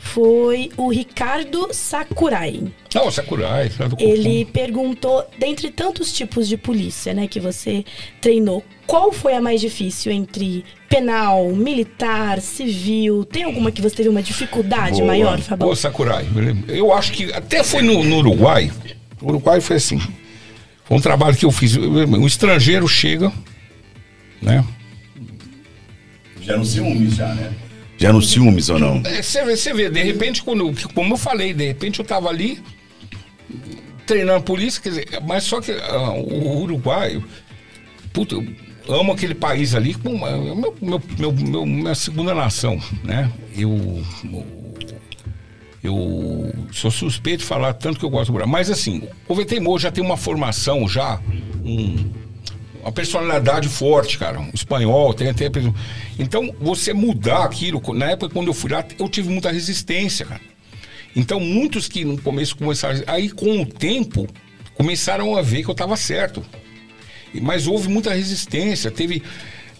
Foi 0.00 0.70
o 0.76 0.88
Ricardo 0.90 1.68
Sakurai. 1.72 2.62
Não, 2.94 3.10
Sakurai, 3.10 3.70
lá 3.78 3.88
do 3.88 3.96
Ele 3.98 4.44
perguntou, 4.46 5.24
dentre 5.38 5.70
tantos 5.70 6.12
tipos 6.12 6.48
de 6.48 6.56
polícia, 6.56 7.12
né, 7.12 7.26
que 7.26 7.40
você 7.40 7.84
treinou, 8.20 8.62
qual 8.88 9.12
foi 9.12 9.34
a 9.34 9.40
mais 9.40 9.60
difícil 9.60 10.10
entre 10.10 10.64
penal, 10.88 11.46
militar, 11.50 12.40
civil? 12.40 13.22
Tem 13.22 13.44
alguma 13.44 13.70
que 13.70 13.82
você 13.82 13.94
teve 13.94 14.08
uma 14.08 14.22
dificuldade 14.22 14.96
Boa. 14.96 15.06
maior, 15.08 15.38
Fabão? 15.40 15.68
Ô, 15.68 15.76
Sakurai, 15.76 16.26
eu 16.66 16.90
acho 16.94 17.12
que 17.12 17.30
até 17.34 17.62
foi 17.62 17.82
no, 17.82 18.02
no 18.02 18.16
Uruguai. 18.16 18.72
O 19.20 19.28
Uruguai 19.28 19.60
foi 19.60 19.76
assim. 19.76 20.00
Foi 20.86 20.96
um 20.96 21.00
trabalho 21.02 21.36
que 21.36 21.44
eu 21.44 21.52
fiz. 21.52 21.76
Um 21.76 22.26
estrangeiro 22.26 22.88
chega, 22.88 23.30
né? 24.40 24.64
Já 26.40 26.56
no 26.56 26.64
ciúmes, 26.64 27.16
já, 27.16 27.34
né? 27.34 27.52
Já 27.98 28.10
no 28.10 28.22
ciúmes 28.22 28.70
ou 28.70 28.78
não? 28.78 29.02
É, 29.04 29.20
Você 29.20 29.44
vê, 29.44 29.54
você 29.54 29.74
vê, 29.74 29.90
de 29.90 30.02
repente, 30.02 30.42
quando, 30.42 30.72
como 30.94 31.12
eu 31.12 31.18
falei, 31.18 31.52
de 31.52 31.66
repente 31.66 31.98
eu 31.98 32.06
tava 32.06 32.30
ali 32.30 32.58
treinando 34.06 34.44
polícia, 34.44 34.80
quer 34.80 34.88
dizer, 34.88 35.06
mas 35.26 35.44
só 35.44 35.60
que 35.60 35.72
ah, 35.72 36.12
o 36.12 36.62
Uruguai, 36.62 37.22
puta, 38.14 38.36
amo 38.88 39.12
aquele 39.12 39.34
país 39.34 39.74
ali, 39.74 39.94
como 39.94 40.18
meu, 40.18 40.74
meu, 40.80 41.02
meu, 41.18 41.32
meu- 41.32 41.66
minha 41.66 41.94
segunda 41.94 42.34
nação, 42.34 42.78
né? 43.04 43.30
Eu, 43.56 44.02
eu 45.82 46.52
sou 46.72 46.90
suspeito 46.90 47.38
de 47.38 47.44
falar 47.44 47.72
tanto 47.74 47.98
que 47.98 48.04
eu 48.04 48.10
gosto 48.10 48.26
do 48.32 48.34
Brasil, 48.34 48.50
mas 48.52 48.70
assim, 48.70 49.02
o 49.28 49.34
VTMO 49.34 49.78
já 49.78 49.90
tem 49.90 50.02
uma 50.02 50.16
formação, 50.16 50.88
já, 50.88 51.20
um, 51.64 52.10
uma 52.82 52.90
personalidade 52.92 53.68
forte, 53.68 54.18
cara. 54.18 54.40
Um 54.40 54.50
espanhol, 54.52 55.14
tem 55.14 55.28
até. 55.28 55.50
Então, 56.18 56.52
você 56.60 56.92
mudar 56.92 57.44
aquilo, 57.44 57.80
na 57.94 58.10
época 58.10 58.32
quando 58.32 58.48
eu 58.48 58.54
fui 58.54 58.70
lá, 58.70 58.84
eu 58.98 59.08
tive 59.08 59.28
muita 59.28 59.50
resistência, 59.52 60.26
cara. 60.26 60.40
Então, 61.14 61.40
muitos 61.40 61.88
que 61.88 62.04
no 62.04 62.18
começo 62.20 62.56
começaram. 62.56 63.00
Aí, 63.06 63.30
com 63.30 63.62
o 63.62 63.66
tempo, 63.66 64.26
começaram 64.74 65.36
a 65.36 65.42
ver 65.42 65.62
que 65.62 65.68
eu 65.68 65.72
estava 65.72 65.96
certo. 65.96 66.44
Mas 67.34 67.66
houve 67.66 67.88
muita 67.88 68.12
resistência. 68.14 68.90
Teve, 68.90 69.22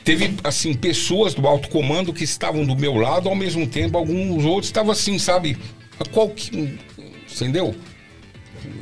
teve 0.05 0.35
assim, 0.45 0.75
pessoas 0.75 1.35
do 1.35 1.47
alto 1.47 1.69
comando 1.69 2.13
que 2.13 2.25
estavam 2.25 2.65
do 2.65 2.77
meu 2.77 2.95
lado, 2.95 3.29
ao 3.29 3.35
mesmo 3.35 3.67
tempo, 3.67 3.97
alguns 3.97 4.45
outros 4.45 4.67
estavam 4.67 4.93
assim, 4.93 5.19
sabe? 5.19 5.57
A 5.99 6.05
qual 6.05 6.29
que. 6.31 6.79
Entendeu? 7.31 7.75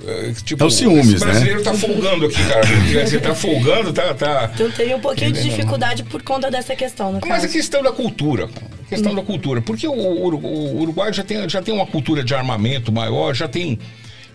É, 0.06 0.32
tipo, 0.44 0.62
É 0.62 0.66
o 0.66 0.70
ciúmes, 0.70 1.08
esse 1.08 1.24
brasileiro 1.24 1.62
tá 1.62 1.74
folgando 1.74 2.26
aqui, 2.26 2.42
cara. 2.46 2.66
Você 3.06 3.18
tá 3.18 3.34
folgando, 3.34 3.92
tá. 3.92 4.14
tá... 4.14 4.50
Então 4.54 4.70
teve 4.70 4.94
um 4.94 5.00
pouquinho 5.00 5.32
de 5.32 5.42
dificuldade 5.42 6.02
por 6.04 6.22
conta 6.22 6.50
dessa 6.50 6.74
questão, 6.74 7.12
no 7.12 7.20
Mas 7.22 7.30
a 7.30 7.42
caso. 7.42 7.52
questão 7.52 7.82
da 7.82 7.92
cultura. 7.92 8.48
A 8.84 8.88
questão 8.88 9.14
da 9.14 9.22
cultura. 9.22 9.60
Porque 9.60 9.86
o, 9.86 9.92
o 9.92 10.80
Uruguai 10.80 11.12
já 11.12 11.22
tem, 11.22 11.48
já 11.48 11.60
tem 11.60 11.74
uma 11.74 11.86
cultura 11.86 12.22
de 12.24 12.34
armamento 12.34 12.92
maior, 12.92 13.34
já 13.34 13.48
tem. 13.48 13.78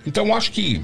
Então 0.05 0.27
eu 0.27 0.36
acho 0.36 0.51
que. 0.51 0.82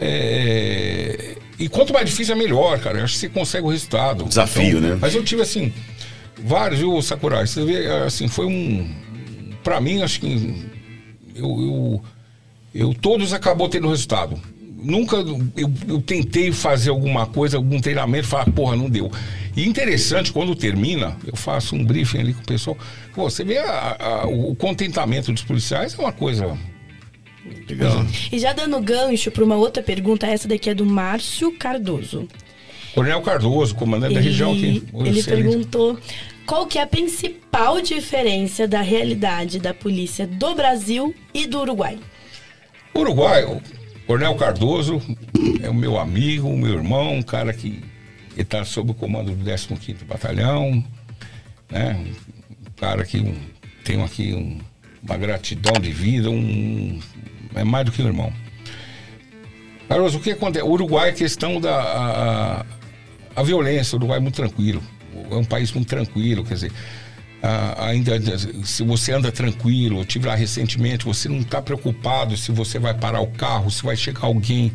é, 0.00 1.36
E 1.58 1.68
quanto 1.68 1.92
mais 1.92 2.08
difícil 2.08 2.34
é 2.34 2.38
melhor, 2.38 2.78
cara. 2.80 2.98
Eu 2.98 3.04
acho 3.04 3.14
que 3.14 3.20
você 3.20 3.28
consegue 3.28 3.66
o 3.66 3.70
resultado. 3.70 4.24
Desafio, 4.24 4.78
Então, 4.78 4.80
né? 4.80 4.98
Mas 5.00 5.14
eu 5.14 5.24
tive 5.24 5.42
assim. 5.42 5.72
Vários, 6.42 6.80
viu, 6.80 7.00
Sakurai? 7.00 7.46
Você 7.46 7.64
vê, 7.64 7.86
assim, 8.04 8.28
foi 8.28 8.46
um. 8.46 8.88
Pra 9.64 9.80
mim, 9.80 10.02
acho 10.02 10.20
que. 10.20 10.64
Eu. 11.34 11.44
eu, 11.48 12.02
eu 12.74 12.94
todos 12.94 13.32
acabou 13.32 13.68
tendo 13.68 13.88
resultado. 13.88 14.38
Nunca 14.78 15.16
eu, 15.16 15.72
eu 15.88 16.00
tentei 16.02 16.52
fazer 16.52 16.90
alguma 16.90 17.26
coisa, 17.26 17.56
algum 17.56 17.80
treinamento, 17.80 18.28
falar, 18.28 18.44
porra, 18.52 18.76
não 18.76 18.88
deu. 18.90 19.10
E 19.56 19.66
interessante, 19.66 20.30
quando 20.30 20.54
termina, 20.54 21.16
eu 21.26 21.34
faço 21.34 21.74
um 21.74 21.82
briefing 21.84 22.18
ali 22.18 22.34
com 22.34 22.42
o 22.42 22.46
pessoal. 22.46 22.76
Pô, 23.14 23.28
você 23.28 23.42
vê 23.42 23.56
a- 23.58 23.96
a- 23.98 24.26
o 24.26 24.54
contentamento 24.54 25.32
dos 25.32 25.42
policiais 25.42 25.94
é 25.98 26.02
uma 26.02 26.12
coisa 26.12 26.56
Legal. 27.68 28.06
E 28.32 28.38
já 28.38 28.52
dando 28.52 28.80
gancho 28.80 29.30
para 29.30 29.44
uma 29.44 29.56
outra 29.56 29.82
pergunta, 29.82 30.26
essa 30.26 30.46
daqui 30.48 30.70
é 30.70 30.74
do 30.74 30.84
Márcio 30.86 31.52
Cardoso. 31.52 32.28
Coronel 32.94 33.20
Cardoso, 33.22 33.74
comandante 33.74 34.14
da 34.14 34.20
região 34.20 34.52
aqui. 34.52 34.82
ele 35.04 35.22
perguntou 35.22 35.98
qual 36.46 36.66
que 36.66 36.78
é 36.78 36.82
a 36.82 36.86
principal 36.86 37.80
diferença 37.80 38.66
da 38.66 38.80
realidade 38.80 39.58
da 39.58 39.74
polícia 39.74 40.26
do 40.26 40.54
Brasil 40.54 41.14
e 41.34 41.46
do 41.46 41.60
Uruguai. 41.60 41.98
Uruguai, 42.94 43.44
o 43.44 43.60
Coronel 44.06 44.34
Cardoso 44.36 45.02
é 45.62 45.68
o 45.68 45.74
meu 45.74 45.98
amigo, 45.98 46.48
o 46.48 46.56
meu 46.56 46.74
irmão, 46.74 47.14
um 47.16 47.22
cara 47.22 47.52
que 47.52 47.82
está 48.36 48.64
sob 48.64 48.92
o 48.92 48.94
comando 48.94 49.32
do 49.32 49.44
15º 49.44 50.04
Batalhão, 50.06 50.82
né? 51.70 51.98
Um 52.66 52.70
cara 52.76 53.04
que 53.04 53.18
um, 53.18 53.34
tenho 53.84 54.02
aqui 54.04 54.32
um- 54.32 54.58
uma 55.02 55.16
gratidão 55.16 55.72
de 55.80 55.90
vida, 55.92 56.30
um, 56.30 56.98
é 57.56 57.64
mais 57.64 57.84
do 57.84 57.92
que 57.92 58.02
um 58.02 58.06
irmão. 58.06 58.32
Cardoso, 59.88 60.18
o 60.18 60.20
que 60.20 60.30
acontece? 60.32 60.64
O 60.64 60.70
Uruguai 60.70 61.10
é 61.10 61.12
questão 61.12 61.60
da 61.60 61.74
a, 61.74 62.60
a- 62.60 62.66
a 63.36 63.42
violência, 63.42 63.94
o 63.94 63.98
Uruguai 63.98 64.18
é 64.18 64.20
muito 64.20 64.34
tranquilo, 64.36 64.82
é 65.30 65.34
um 65.34 65.44
país 65.44 65.70
muito 65.72 65.88
tranquilo, 65.88 66.42
quer 66.44 66.54
dizer, 66.54 66.72
ah, 67.42 67.86
ainda 67.88 68.18
se 68.64 68.82
você 68.82 69.12
anda 69.12 69.30
tranquilo, 69.30 70.00
eu 70.00 70.04
tive 70.04 70.26
lá 70.26 70.34
recentemente, 70.34 71.04
você 71.04 71.28
não 71.28 71.38
está 71.38 71.60
preocupado 71.60 72.36
se 72.36 72.50
você 72.50 72.78
vai 72.78 72.94
parar 72.94 73.20
o 73.20 73.26
carro, 73.28 73.70
se 73.70 73.82
vai 73.82 73.94
chegar 73.96 74.22
alguém. 74.26 74.72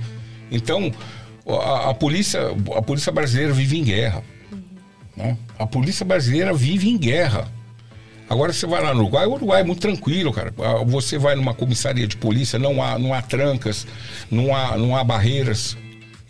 Então, 0.52 0.92
a, 1.48 1.90
a 1.90 1.94
polícia, 1.94 2.40
a 2.76 2.82
polícia 2.82 3.12
brasileira 3.12 3.52
vive 3.52 3.80
em 3.80 3.84
guerra. 3.84 4.24
né? 5.18 5.36
A 5.58 5.66
polícia 5.66 6.06
brasileira 6.06 6.54
vive 6.54 6.88
em 6.90 6.98
guerra. 6.98 7.52
Agora 8.32 8.54
você 8.54 8.66
vai 8.66 8.82
lá 8.82 8.94
no 8.94 9.02
Uruguai, 9.02 9.26
o 9.26 9.34
Uruguai 9.34 9.60
é 9.60 9.64
muito 9.66 9.82
tranquilo, 9.82 10.32
cara. 10.32 10.54
Ah, 10.60 10.86
Você 10.86 11.18
vai 11.18 11.36
numa 11.36 11.54
comissaria 11.54 12.08
de 12.08 12.16
polícia, 12.16 12.58
não 12.58 12.82
há, 12.82 12.98
não 12.98 13.14
há 13.14 13.22
trancas, 13.22 13.86
não 14.32 14.56
há, 14.56 14.78
não 14.78 14.96
há 14.96 15.04
barreiras, 15.04 15.76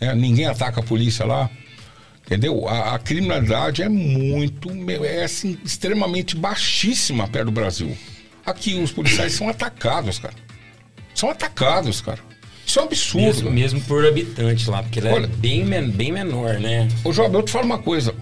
né? 0.00 0.12
ninguém 0.12 0.46
ataca 0.46 0.80
a 0.80 0.82
polícia 0.82 1.24
lá. 1.24 1.48
Entendeu? 2.26 2.66
A, 2.68 2.96
a 2.96 2.98
criminalidade 2.98 3.82
é 3.82 3.88
muito, 3.88 4.68
é 5.04 5.22
assim, 5.22 5.56
extremamente 5.64 6.34
baixíssima 6.34 7.28
perto 7.28 7.44
do 7.46 7.52
Brasil. 7.52 7.96
Aqui 8.44 8.74
os 8.74 8.90
policiais 8.90 9.32
são 9.34 9.48
atacados, 9.48 10.18
cara. 10.18 10.34
São 11.14 11.30
atacados, 11.30 12.00
cara. 12.00 12.18
Isso 12.66 12.80
é 12.80 12.82
um 12.82 12.86
absurdo. 12.86 13.22
Mesmo, 13.24 13.50
mesmo 13.52 13.80
por 13.82 14.04
habitante 14.04 14.68
lá, 14.68 14.82
porque 14.82 14.98
ela 14.98 15.12
Olha- 15.12 15.26
é 15.26 15.28
bem, 15.28 15.64
bem 15.88 16.10
menor, 16.10 16.58
né? 16.58 16.88
Ô, 17.04 17.12
Job, 17.12 17.32
eu 17.32 17.42
te 17.44 17.52
falo 17.52 17.66
uma 17.66 17.78
coisa. 17.78 18.12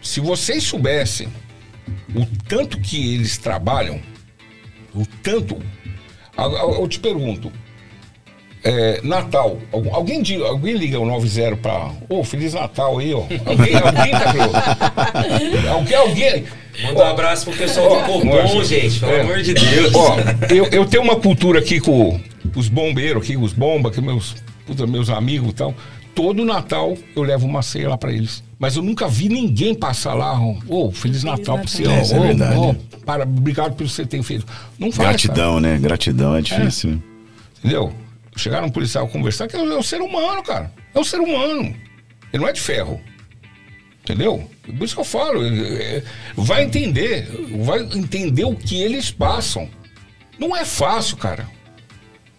Se 0.00 0.20
vocês 0.20 0.62
soubessem 0.62 1.28
o 2.14 2.26
tanto 2.48 2.78
que 2.80 3.14
eles 3.14 3.38
trabalham, 3.38 4.00
o 4.94 5.04
tanto. 5.22 5.58
Eu 6.78 6.88
te 6.88 6.98
pergunto. 6.98 7.52
é, 8.64 9.00
Natal, 9.02 9.58
alguém, 9.72 10.22
alguém 10.42 10.74
liga 10.74 10.98
o 10.98 11.06
90 11.06 11.56
pra. 11.56 11.92
Ô, 12.08 12.22
Feliz 12.24 12.54
Natal 12.54 12.98
aí, 12.98 13.12
ó. 13.14 13.24
Alguém, 13.46 13.74
alguém 13.74 14.10
tá? 14.12 15.70
Alguém, 15.72 15.96
alguém. 15.96 16.44
Manda 16.82 17.00
um 17.00 17.06
abraço 17.06 17.46
pro 17.46 17.58
pessoal 17.58 17.92
Ó, 17.92 18.00
do 18.00 18.06
Copom, 18.06 18.64
gente, 18.64 19.00
pelo 19.00 19.12
é. 19.12 19.20
amor 19.20 19.42
de 19.42 19.54
Deus. 19.54 19.94
Ó, 19.94 20.16
eu, 20.48 20.66
eu 20.66 20.86
tenho 20.86 21.02
uma 21.02 21.16
cultura 21.16 21.58
aqui 21.58 21.80
com 21.80 22.18
os 22.56 22.68
bombeiros 22.68 23.22
aqui, 23.22 23.36
os 23.36 23.52
bombas, 23.52 23.94
que 23.94 24.00
meus, 24.00 24.36
puta, 24.66 24.86
meus 24.86 25.10
amigos 25.10 25.50
e 25.50 25.54
tal. 25.54 25.74
Todo 26.20 26.44
Natal 26.44 26.98
eu 27.16 27.22
levo 27.22 27.46
uma 27.46 27.62
ceia 27.62 27.88
lá 27.88 27.96
pra 27.96 28.12
eles. 28.12 28.44
Mas 28.58 28.76
eu 28.76 28.82
nunca 28.82 29.08
vi 29.08 29.30
ninguém 29.30 29.74
passar 29.74 30.12
lá, 30.12 30.38
ô, 30.68 30.92
Feliz 30.92 31.24
Natal 31.24 31.56
pra 31.58 31.66
você, 31.66 31.88
É, 31.88 32.02
isso 32.02 32.14
é 32.14 32.20
verdade. 32.20 32.56
ó, 32.58 32.74
para, 33.06 33.22
obrigado 33.22 33.74
pelo 33.74 33.88
que 33.88 33.94
você 33.94 34.04
tem 34.04 34.22
feito. 34.22 34.44
Não 34.78 34.92
faz, 34.92 34.98
cara, 34.98 35.08
Gratidão, 35.12 35.60
né? 35.60 35.78
Gratidão 35.78 36.36
é 36.36 36.42
difícil. 36.42 36.90
né? 36.90 36.98
entendeu? 37.58 37.90
Chegar 38.36 38.62
um 38.62 38.68
policial 38.68 39.08
conversar, 39.08 39.48
que 39.48 39.56
é 39.56 39.62
o 39.62 39.78
é 39.78 39.82
ser 39.82 40.02
humano, 40.02 40.42
cara. 40.42 40.70
É 40.94 41.00
o 41.00 41.04
ser 41.04 41.20
humano. 41.20 41.74
Ele 42.32 42.42
não 42.42 42.48
é 42.48 42.52
de 42.52 42.60
ferro. 42.60 43.00
Entendeu? 44.02 44.46
Por 44.62 44.84
isso 44.84 44.94
que 44.94 45.00
eu 45.00 45.04
falo. 45.04 45.42
é, 45.42 45.48
é, 45.48 46.02
Vai 46.36 46.62
entender. 46.64 47.28
Vai 47.64 47.80
entender 47.80 48.44
o 48.44 48.54
que 48.54 48.78
eles 48.78 49.10
passam. 49.10 49.66
Não 50.38 50.54
é 50.54 50.66
fácil, 50.66 51.16
cara. 51.16 51.48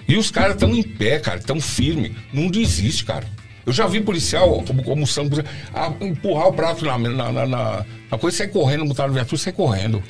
E 0.07 0.15
os 0.17 0.29
caras 0.29 0.53
estão 0.53 0.75
em 0.75 0.83
pé, 0.83 1.17
cara. 1.17 1.39
Estão 1.39 1.59
firmes. 1.59 2.11
Não 2.31 2.47
desiste, 2.47 3.05
cara. 3.05 3.27
Eu 3.65 3.71
já 3.73 3.85
vi 3.87 4.01
policial 4.01 4.63
como, 4.63 4.83
como 4.83 5.05
são, 5.05 5.29
ah, 5.73 5.93
empurrar 6.01 6.47
o 6.47 6.53
prato 6.53 6.83
na, 6.83 6.97
na, 6.97 7.31
na, 7.31 7.45
na- 7.45 7.85
na 8.09 8.17
coisa, 8.17 8.37
sai 8.37 8.47
correndo, 8.47 8.85
botar 8.85 9.07
no 9.07 9.13
viatura, 9.13 9.37
sai 9.37 9.53
correndo. 9.53 10.01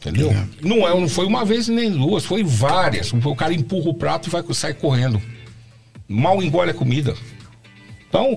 Entendeu? 0.00 0.32
Não, 0.62 0.86
é, 0.88 0.98
não 1.00 1.08
foi 1.08 1.26
uma 1.26 1.44
vez 1.44 1.66
nem 1.68 1.90
duas, 1.90 2.24
foi 2.24 2.44
várias. 2.44 3.12
O 3.12 3.34
cara 3.34 3.52
empurra 3.52 3.90
o 3.90 3.94
prato 3.94 4.28
e 4.28 4.30
vai, 4.30 4.42
sai 4.52 4.72
correndo. 4.72 5.20
Mal 6.06 6.42
engole 6.42 6.70
a 6.70 6.74
comida. 6.74 7.14
Então, 8.08 8.36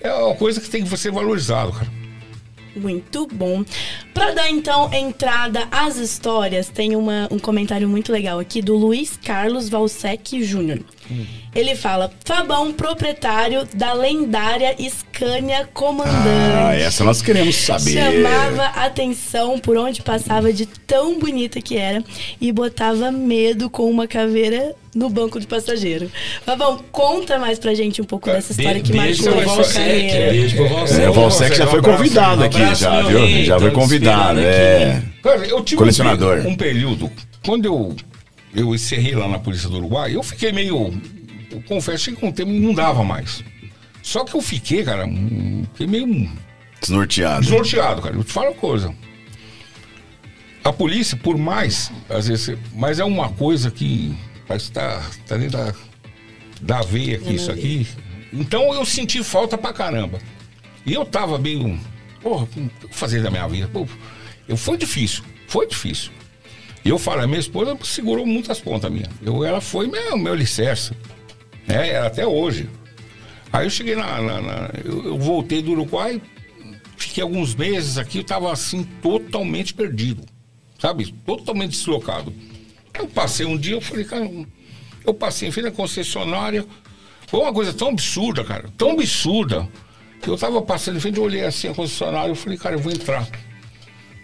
é 0.00 0.12
uma 0.12 0.34
coisa 0.34 0.60
que 0.60 0.68
tem 0.68 0.82
que 0.82 0.96
ser 0.96 1.12
valorizado, 1.12 1.72
cara. 1.72 1.92
Muito 2.74 3.28
bom. 3.28 3.64
Para 4.12 4.32
dar 4.32 4.50
então 4.50 4.92
entrada 4.92 5.68
às 5.70 5.96
histórias, 5.96 6.68
tem 6.68 6.96
uma, 6.96 7.28
um 7.30 7.38
comentário 7.38 7.88
muito 7.88 8.10
legal 8.10 8.40
aqui 8.40 8.60
do 8.60 8.74
Luiz 8.74 9.16
Carlos 9.22 9.68
Valsec 9.68 10.42
Júnior. 10.42 10.80
Ele 11.54 11.74
fala: 11.74 12.10
Fabão, 12.24 12.72
proprietário 12.72 13.66
da 13.74 13.92
lendária 13.92 14.74
Scania 14.88 15.68
Comandante. 15.72 16.16
Ah, 16.56 16.74
essa 16.74 17.04
nós 17.04 17.20
queremos 17.22 17.54
saber. 17.56 17.92
Chamava 17.92 18.64
atenção 18.80 19.58
por 19.58 19.76
onde 19.76 20.02
passava 20.02 20.52
de 20.52 20.66
tão 20.66 21.18
bonita 21.18 21.60
que 21.60 21.76
era 21.76 22.02
e 22.40 22.50
botava 22.52 23.10
medo 23.12 23.68
com 23.70 23.90
uma 23.90 24.06
caveira 24.06 24.74
no 24.94 25.08
banco 25.10 25.40
de 25.40 25.46
passageiro. 25.46 26.10
Fabão, 26.44 26.80
conta 26.92 27.38
mais 27.38 27.58
pra 27.58 27.74
gente 27.74 28.00
um 28.00 28.04
pouco 28.04 28.30
dessa 28.30 28.52
história 28.52 28.80
que 28.80 28.92
marcou 28.94 29.12
a 29.12 29.32
sua 29.32 29.44
Valsec, 29.44 29.74
carreira. 29.74 30.30
beijo 30.32 30.56
pro 30.56 30.68
Valsec. 30.68 31.02
É, 31.02 31.10
o 31.10 31.12
Valsec 31.12 31.56
já 31.56 31.66
foi 31.66 31.78
abraço, 31.80 31.98
convidado 31.98 32.42
um 32.42 32.44
aqui, 32.44 32.74
já, 32.74 33.02
viu? 33.02 33.18
rei, 33.18 33.44
Já 33.44 33.58
foi 33.58 33.70
convidado, 33.72 34.40
é. 34.40 35.02
Cara, 35.22 35.46
eu 35.46 35.62
tive 35.64 35.78
Colecionador. 35.78 36.46
Um 36.46 36.56
período, 36.56 37.10
quando 37.44 37.64
eu, 37.66 37.96
eu 38.54 38.74
encerrei 38.74 39.14
lá 39.14 39.28
na 39.28 39.38
Polícia 39.38 39.68
do 39.68 39.76
Uruguai, 39.78 40.14
eu 40.14 40.22
fiquei 40.22 40.52
meio. 40.52 40.92
Eu 41.50 41.62
confesso 41.62 42.10
que 42.10 42.16
com 42.16 42.28
o 42.28 42.32
tempo 42.32 42.50
não 42.50 42.72
dava 42.72 43.04
mais. 43.04 43.42
Só 44.02 44.24
que 44.24 44.34
eu 44.34 44.40
fiquei, 44.40 44.84
cara, 44.84 45.06
fiquei 45.72 45.86
meio 45.86 46.30
Desnorteado. 46.80 47.40
desnorteado, 47.40 48.02
cara. 48.02 48.14
Eu 48.14 48.24
te 48.24 48.32
falo 48.32 48.48
uma 48.48 48.54
coisa. 48.54 48.94
A 50.62 50.72
polícia, 50.72 51.16
por 51.16 51.36
mais, 51.36 51.90
às 52.08 52.28
vezes, 52.28 52.56
mas 52.74 52.98
é 52.98 53.04
uma 53.04 53.28
coisa 53.30 53.70
que 53.70 54.16
parece 54.46 54.66
que 54.66 54.72
tá, 54.72 55.02
tá 55.26 55.36
dentro 55.36 55.58
da, 55.58 55.74
da 56.60 56.80
veia 56.82 57.16
aqui, 57.16 57.34
isso 57.34 57.50
aqui. 57.50 57.86
Então 58.32 58.72
eu 58.74 58.84
senti 58.84 59.22
falta 59.22 59.56
pra 59.56 59.72
caramba. 59.72 60.18
E 60.84 60.92
eu 60.92 61.04
tava 61.04 61.38
meio. 61.38 61.78
Porra, 62.20 62.44
o 62.44 62.46
que 62.46 62.70
fazer 62.90 63.22
da 63.22 63.30
minha 63.30 63.46
vida? 63.46 63.68
Pô, 63.68 63.86
eu, 64.48 64.56
foi 64.56 64.76
difícil, 64.76 65.22
foi 65.46 65.66
difícil. 65.66 66.10
E 66.84 66.88
eu 66.88 66.98
falo, 66.98 67.22
a 67.22 67.26
minha 67.26 67.40
esposa 67.40 67.76
segurou 67.82 68.26
muitas 68.26 68.60
pontas 68.60 68.90
minhas. 68.90 69.08
Eu, 69.24 69.42
ela 69.44 69.60
foi 69.60 69.86
meu, 69.86 70.18
meu 70.18 70.32
alicerce. 70.32 70.92
Né? 71.66 71.98
Até 71.98 72.26
hoje. 72.26 72.68
Aí 73.52 73.66
eu 73.66 73.70
cheguei 73.70 73.94
na. 73.96 74.20
na- 74.20 74.40
na- 74.42 74.70
eu, 74.84 75.04
eu 75.06 75.18
voltei 75.18 75.62
do 75.62 75.72
Uruguai, 75.72 76.20
fiquei 76.96 77.22
alguns 77.22 77.54
meses 77.54 77.96
aqui, 77.96 78.18
eu 78.18 78.24
tava 78.24 78.52
assim, 78.52 78.84
totalmente 79.00 79.72
perdido. 79.72 80.24
Sabe? 80.78 81.12
Totalmente 81.24 81.70
deslocado. 81.70 82.34
Eu 82.92 83.06
passei 83.08 83.46
um 83.46 83.56
dia, 83.56 83.74
eu 83.74 83.80
falei, 83.80 84.04
cara, 84.04 84.30
eu 85.06 85.14
passei 85.14 85.48
em 85.48 85.52
frente 85.52 85.68
à 85.68 85.72
concessionária. 85.72 86.66
Foi 87.26 87.40
uma 87.40 87.52
coisa 87.52 87.72
tão 87.72 87.88
absurda, 87.88 88.44
cara, 88.44 88.68
tão 88.76 88.90
absurda. 88.90 89.66
Que 90.20 90.28
eu 90.28 90.36
tava 90.36 90.60
passando 90.62 90.96
em 90.96 91.00
frente, 91.00 91.16
eu 91.18 91.24
olhei 91.24 91.44
assim 91.44 91.68
a 91.68 91.74
concessionária, 91.74 92.30
eu 92.30 92.34
falei, 92.36 92.58
cara, 92.58 92.74
eu 92.76 92.78
vou 92.78 92.92
entrar. 92.92 93.26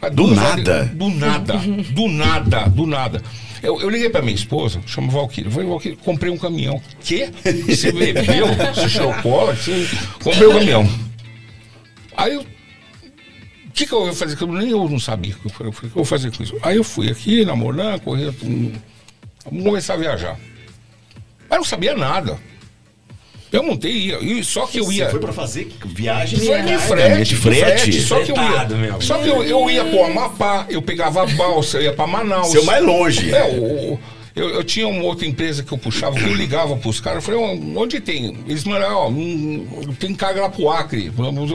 Do 0.08 0.28
nada? 0.28 0.84
Do 0.94 1.08
nada, 1.10 1.54
do 1.92 2.08
nada, 2.08 2.60
do 2.70 2.86
nada. 2.86 3.22
Eu, 3.62 3.78
eu 3.80 3.90
liguei 3.90 4.08
pra 4.08 4.22
minha 4.22 4.34
esposa, 4.34 4.80
chama 4.86 5.12
Valquíria. 5.12 5.50
Falei, 5.50 5.68
Valquíria, 5.68 5.98
comprei 6.02 6.32
um 6.32 6.38
caminhão. 6.38 6.80
Quê? 7.02 7.30
Você 7.66 7.92
bebeu? 7.92 8.46
Você 8.74 9.22
cola? 9.22 9.54
Você... 9.54 9.86
Comprei 10.22 10.48
um 10.48 10.52
caminhão. 10.54 10.88
Aí 12.16 12.34
eu. 12.34 12.40
O 12.40 13.72
que, 13.72 13.86
que 13.86 13.92
eu 13.92 14.06
ia 14.06 14.12
fazer? 14.14 14.40
Eu, 14.40 14.46
nem 14.52 14.70
eu 14.70 14.88
não 14.88 14.98
sabia. 14.98 15.34
Eu 15.44 15.50
falei, 15.50 15.72
o 15.72 15.76
que 15.76 15.84
eu 15.86 15.90
vou 15.90 16.04
fazer 16.04 16.34
com 16.34 16.42
isso? 16.42 16.56
Aí 16.62 16.76
eu 16.76 16.84
fui 16.84 17.10
aqui, 17.10 17.44
namorando, 17.44 18.00
correndo. 18.00 18.34
hum, 18.42 18.72
Vamos 19.44 19.64
começar 19.64 19.94
a 19.94 19.98
viajar. 19.98 20.38
Mas 21.48 21.50
eu 21.52 21.56
não 21.58 21.64
sabia 21.64 21.94
nada. 21.96 22.38
Eu 23.52 23.62
montei 23.64 23.90
e 23.90 24.06
ia. 24.08 24.18
E 24.20 24.44
só 24.44 24.66
que 24.66 24.78
eu 24.78 24.92
ia. 24.92 25.06
Você 25.06 25.10
foi 25.10 25.20
pra 25.20 25.32
fazer 25.32 25.72
viagem? 25.86 26.38
Foi 26.38 26.62
de 26.62 26.78
frete, 26.78 27.18
de 27.18 27.24
de 27.24 27.36
frete. 27.36 28.00
Só 28.02 28.20
que 28.20 28.30
eu 28.30 28.36
ia, 28.36 29.00
só 29.00 29.18
que 29.18 29.28
eu, 29.28 29.42
eu 29.42 29.70
ia 29.70 29.84
pro 29.84 30.04
Amapá, 30.04 30.66
eu 30.68 30.80
pegava 30.80 31.22
a 31.22 31.26
balsa, 31.26 31.78
eu 31.78 31.82
ia 31.84 31.92
pra 31.92 32.06
Manaus. 32.06 32.48
Seu 32.48 32.64
mais 32.64 32.82
longe. 32.84 33.34
É, 33.34 33.44
o- 33.58 33.98
eu, 34.36 34.48
eu 34.50 34.62
tinha 34.64 34.86
uma 34.86 35.02
outra 35.02 35.26
empresa 35.26 35.64
que 35.64 35.72
eu 35.72 35.76
puxava, 35.78 36.16
que 36.16 36.22
eu 36.24 36.34
ligava 36.34 36.76
pros 36.76 37.00
caras, 37.00 37.16
eu 37.16 37.22
falei, 37.22 37.40
"Ó, 37.40 37.80
onde 37.80 38.00
tem? 38.00 38.36
Eles 38.46 38.62
mandaram, 38.64 38.94
ó, 38.96 39.08
hum, 39.08 39.66
tem 39.98 40.14
carga 40.14 40.42
lá 40.42 40.48
pro 40.48 40.70
Acre. 40.70 41.10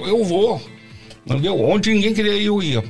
Eu 0.08 0.24
vou. 0.26 0.62
Entendeu? 1.26 1.60
Onde 1.60 1.92
ninguém 1.94 2.14
queria 2.14 2.34
ir, 2.34 2.46
eu 2.48 2.62
ia. 2.62 2.84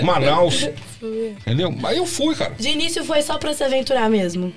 Manaus. 0.00 0.68
entendeu? 1.02 1.74
Aí 1.82 1.96
eu 1.98 2.06
fui, 2.06 2.34
cara. 2.34 2.54
De 2.58 2.68
início 2.68 3.04
foi 3.04 3.20
só 3.20 3.36
pra 3.36 3.52
se 3.52 3.62
aventurar 3.64 4.08
mesmo. 4.08 4.52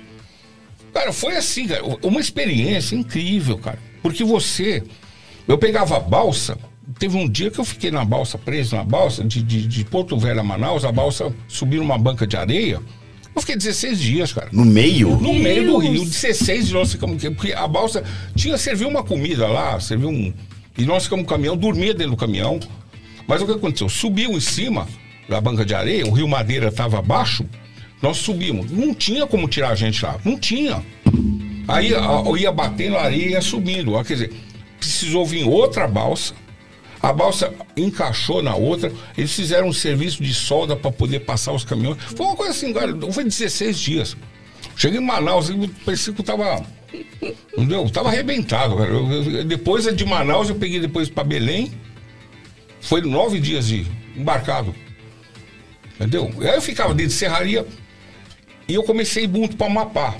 Cara, 0.94 1.12
foi 1.12 1.36
assim, 1.36 1.66
cara, 1.66 1.82
uma 2.02 2.20
experiência 2.20 2.94
incrível, 2.96 3.58
cara. 3.58 3.78
Porque 4.02 4.24
você. 4.24 4.82
Eu 5.46 5.56
pegava 5.58 5.96
a 5.96 6.00
balsa. 6.00 6.58
Teve 6.98 7.16
um 7.16 7.28
dia 7.28 7.50
que 7.50 7.58
eu 7.58 7.64
fiquei 7.64 7.90
na 7.90 8.04
balsa, 8.04 8.38
preso 8.38 8.74
na 8.74 8.82
balsa, 8.82 9.22
de, 9.22 9.42
de, 9.42 9.66
de 9.66 9.84
Porto 9.84 10.18
Velho 10.18 10.40
a 10.40 10.42
Manaus, 10.42 10.84
a 10.84 10.92
balsa 10.92 11.32
subiu 11.46 11.82
numa 11.82 11.98
banca 11.98 12.26
de 12.26 12.36
areia. 12.36 12.80
Eu 13.34 13.40
fiquei 13.40 13.56
16 13.56 14.00
dias, 14.00 14.32
cara. 14.32 14.48
No 14.50 14.64
meio? 14.64 15.16
No 15.16 15.34
meio 15.34 15.66
do 15.66 15.78
rio, 15.78 16.04
16 16.04 16.60
dias 16.60 16.72
nós 16.72 16.92
ficamos. 16.92 17.22
Porque 17.22 17.52
a 17.52 17.68
balsa 17.68 18.02
tinha, 18.34 18.56
serviu 18.56 18.88
uma 18.88 19.04
comida 19.04 19.46
lá, 19.46 19.78
serviu 19.78 20.08
um. 20.08 20.32
E 20.76 20.84
nós 20.84 21.04
ficamos 21.04 21.24
no 21.24 21.28
caminhão, 21.28 21.56
dormia 21.56 21.92
dentro 21.92 22.12
do 22.12 22.16
caminhão. 22.16 22.58
Mas 23.26 23.42
o 23.42 23.46
que 23.46 23.52
aconteceu? 23.52 23.88
Subiu 23.88 24.32
em 24.32 24.40
cima 24.40 24.88
da 25.28 25.40
banca 25.40 25.64
de 25.64 25.74
areia, 25.74 26.06
o 26.06 26.10
rio 26.10 26.26
Madeira 26.26 26.68
estava 26.68 26.98
abaixo, 26.98 27.44
nós 28.00 28.16
subimos. 28.16 28.70
Não 28.70 28.94
tinha 28.94 29.26
como 29.26 29.46
tirar 29.46 29.70
a 29.70 29.74
gente 29.74 30.02
lá. 30.04 30.16
Não 30.24 30.38
tinha. 30.38 30.82
Aí 31.68 31.92
ia 32.40 32.50
batendo 32.50 32.96
a 32.96 33.02
areia 33.02 33.26
e 33.26 33.30
ia 33.32 33.40
subindo. 33.42 33.92
Quer 34.04 34.14
dizer, 34.14 34.32
precisou 34.78 35.24
vir 35.26 35.44
outra 35.46 35.86
balsa. 35.86 36.34
A 37.00 37.12
balsa 37.12 37.52
encaixou 37.76 38.42
na 38.42 38.54
outra. 38.56 38.90
Eles 39.16 39.32
fizeram 39.32 39.68
um 39.68 39.72
serviço 39.72 40.22
de 40.22 40.32
solda 40.34 40.74
para 40.74 40.90
poder 40.90 41.20
passar 41.20 41.52
os 41.52 41.64
caminhões. 41.64 41.98
Foi 42.16 42.26
uma 42.26 42.34
coisa 42.34 42.52
assim, 42.52 42.72
cara. 42.72 42.92
Foi 43.12 43.22
16 43.22 43.78
dias. 43.78 44.16
Cheguei 44.74 44.98
em 44.98 45.04
Manaus, 45.04 45.50
parecia 45.84 46.12
que 46.12 46.20
eu 46.20 46.24
tava. 46.24 46.64
Entendeu? 47.56 47.82
Eu 47.82 47.90
tava 47.90 48.08
arrebentado, 48.08 48.76
cara. 48.76 48.90
Eu- 48.90 49.12
eu- 49.12 49.44
depois 49.44 49.84
de 49.94 50.04
Manaus, 50.04 50.48
eu 50.48 50.54
peguei 50.56 50.80
depois 50.80 51.08
para 51.08 51.22
Belém. 51.22 51.72
Foi 52.80 53.00
nove 53.02 53.38
dias 53.40 53.66
de 53.68 53.86
embarcado. 54.16 54.74
Entendeu? 55.96 56.32
Aí 56.40 56.54
eu 56.54 56.62
ficava 56.62 56.94
dentro 56.94 57.10
de 57.12 57.18
serraria 57.18 57.66
e 58.68 58.74
eu 58.74 58.82
comecei 58.84 59.26
muito 59.28 59.56
para 59.56 59.66
Amapá. 59.66 60.14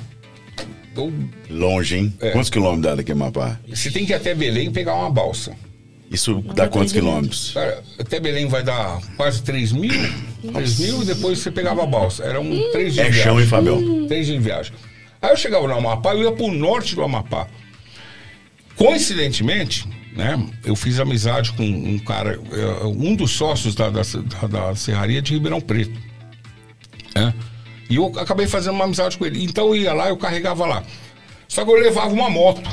Longe, 1.50 1.96
hein? 1.96 2.14
É. 2.20 2.30
Quantos 2.30 2.50
quilômetros 2.50 2.82
dá 2.82 2.94
daqui 2.96 3.12
a 3.12 3.14
Mapá? 3.14 3.58
você 3.68 3.90
tem 3.90 4.04
que 4.06 4.12
ir 4.12 4.16
até 4.16 4.34
Belém 4.34 4.68
e 4.68 4.70
pegar 4.70 4.94
uma 4.94 5.10
balsa. 5.10 5.52
Isso 6.10 6.42
dá 6.54 6.66
quantos 6.68 6.92
quilômetros? 6.92 7.50
Cara, 7.52 7.82
até 7.98 8.18
Belém 8.18 8.46
vai 8.48 8.62
dar 8.62 8.98
quase 9.16 9.42
3 9.42 9.72
mil. 9.72 9.92
3 10.52 10.78
mil 10.80 11.02
e 11.02 11.04
depois 11.04 11.38
você 11.38 11.50
pegava 11.50 11.82
a 11.82 11.86
balsa. 11.86 12.24
Eram 12.24 12.44
três 12.72 12.94
dias 12.94 13.06
É 13.06 13.10
de 13.10 13.16
chão, 13.16 13.36
viagem. 13.36 13.40
hein, 13.42 13.46
Fabião? 13.46 14.06
Três 14.08 14.26
dias 14.26 14.38
de 14.38 14.44
viagem. 14.44 14.72
Aí 15.20 15.30
eu 15.30 15.36
chegava 15.36 15.66
no 15.68 15.74
Amapá, 15.74 16.14
eu 16.14 16.22
ia 16.22 16.32
pro 16.32 16.48
norte 16.50 16.94
do 16.94 17.02
Amapá. 17.02 17.46
Coincidentemente, 18.76 19.86
né, 20.16 20.38
eu 20.64 20.76
fiz 20.76 21.00
amizade 21.00 21.52
com 21.52 21.64
um 21.64 21.98
cara, 21.98 22.38
eh, 22.52 22.84
um 22.86 23.14
dos 23.16 23.32
sócios 23.32 23.74
da, 23.74 23.90
da, 23.90 24.02
da- 24.02 24.46
da 24.46 24.74
serraria 24.76 25.20
de 25.20 25.34
Ribeirão 25.34 25.60
Preto. 25.60 25.98
né? 27.14 27.34
E 27.88 27.96
eu 27.96 28.12
acabei 28.18 28.46
fazendo 28.46 28.74
uma 28.74 28.84
amizade 28.84 29.16
com 29.16 29.24
ele. 29.24 29.42
Então 29.44 29.68
eu 29.68 29.76
ia 29.76 29.92
lá, 29.92 30.08
eu 30.08 30.16
carregava 30.16 30.66
lá. 30.66 30.82
Só 31.46 31.64
que 31.64 31.70
eu 31.70 31.76
levava 31.76 32.12
uma 32.12 32.28
moto 32.28 32.68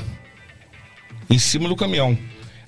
em 1.29 1.39
cima 1.39 1.69
do 1.69 1.75
caminhão. 1.75 2.17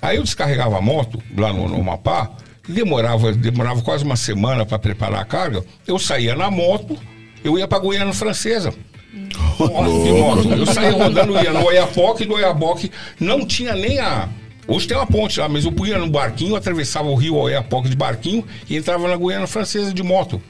Aí 0.02 0.18
eu 0.18 0.24
descarregava 0.24 0.78
a 0.78 0.82
moto 0.82 1.22
lá 1.36 1.52
no, 1.52 1.68
no 1.68 1.82
Amapá, 1.82 2.32
demorava, 2.68 3.32
demorava 3.34 3.82
quase 3.82 4.04
uma 4.04 4.16
semana 4.16 4.66
para 4.66 4.80
preparar 4.80 5.22
a 5.22 5.26
carga. 5.26 5.64
Eu 5.86 6.00
saía 6.00 6.36
na 6.36 6.50
moto, 6.50 6.98
eu 7.44 7.58
ia 7.58 7.68
para 7.68 7.80
Goiânia 7.80 8.14
Francesa. 8.14 8.74
De 9.12 10.12
moto. 10.12 10.50
Eu 10.54 10.66
saía 10.66 10.92
rodando, 10.92 11.34
ia 11.42 11.52
no 11.52 11.66
Oiapoque, 11.66 12.26
do 12.26 12.36
Oiapoque 12.36 12.92
não 13.20 13.46
tinha 13.46 13.76
nem 13.76 14.00
a. 14.00 14.30
Hoje 14.68 14.88
tem 14.88 14.98
uma 14.98 15.08
ponte 15.08 15.40
lá, 15.40 15.48
mas 15.48 15.64
eu 15.64 15.72
punha 15.72 15.98
no 15.98 16.10
barquinho, 16.10 16.56
atravessava 16.56 17.08
o 17.08 17.16
rio 17.16 17.36
Oiapoque 17.36 17.90
de 17.90 17.96
barquinho 17.96 18.46
e 18.70 18.76
entrava 18.76 19.08
na 19.08 19.16
Goiânia 19.16 19.48
Francesa 19.48 19.94
de 19.94 20.04
moto. 20.04 20.42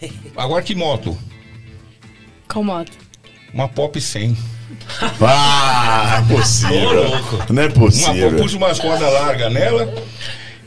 Agora 0.36 0.62
que 0.62 0.74
moto? 0.74 1.16
Qual 2.48 2.64
moto? 2.64 2.92
Uma 3.52 3.68
Pop 3.68 4.00
100. 4.00 4.36
Ah, 5.20 6.22
é 6.24 6.34
possível. 6.34 7.10
Não 7.50 7.62
é 7.62 7.66
Uma, 7.66 7.68
eu 7.68 7.72
possível. 7.72 8.36
pus 8.36 8.54
umas 8.54 8.78
rodas 8.78 9.12
largas 9.12 9.52
nela, 9.52 9.92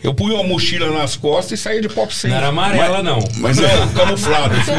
eu 0.04 0.14
punha 0.14 0.36
uma 0.36 0.44
mochila 0.44 0.92
nas 0.92 1.16
costas 1.16 1.60
e 1.60 1.62
saía 1.64 1.82
de 1.82 1.90
Pop 1.90 2.14
100. 2.14 2.30
Não 2.32 2.38
era 2.38 2.48
amarela, 2.48 3.04
não. 3.04 3.20
Mas, 3.38 3.58
Não, 3.58 3.90
camuflado. 3.94 4.56
assim. 4.56 4.72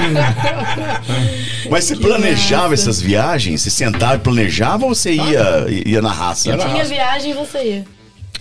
mas 1.70 1.84
você 1.84 1.96
planejava 1.96 2.74
essas 2.74 3.00
viagens? 3.00 3.62
Você 3.62 3.70
sentava 3.70 4.16
e 4.16 4.18
planejava 4.18 4.84
ou 4.86 4.94
você 4.94 5.12
ia, 5.12 5.66
ia 5.86 6.02
na 6.02 6.12
raça? 6.12 6.48
Ia 6.48 6.56
na 6.56 6.64
Tinha 6.64 6.76
raça. 6.78 6.88
viagem 6.94 7.30
e 7.30 7.34
você 7.34 7.62
ia. 7.62 7.84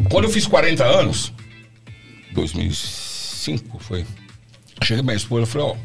Quando 0.10 0.24
eu 0.26 0.30
fiz 0.32 0.48
40 0.48 0.84
anos, 0.84 1.32
2005 2.32 3.80
foi, 3.80 4.06
cheguei 4.84 5.04
minha 5.04 5.16
esposa 5.16 5.44
e 5.44 5.46
falei, 5.46 5.68
ó, 5.68 5.76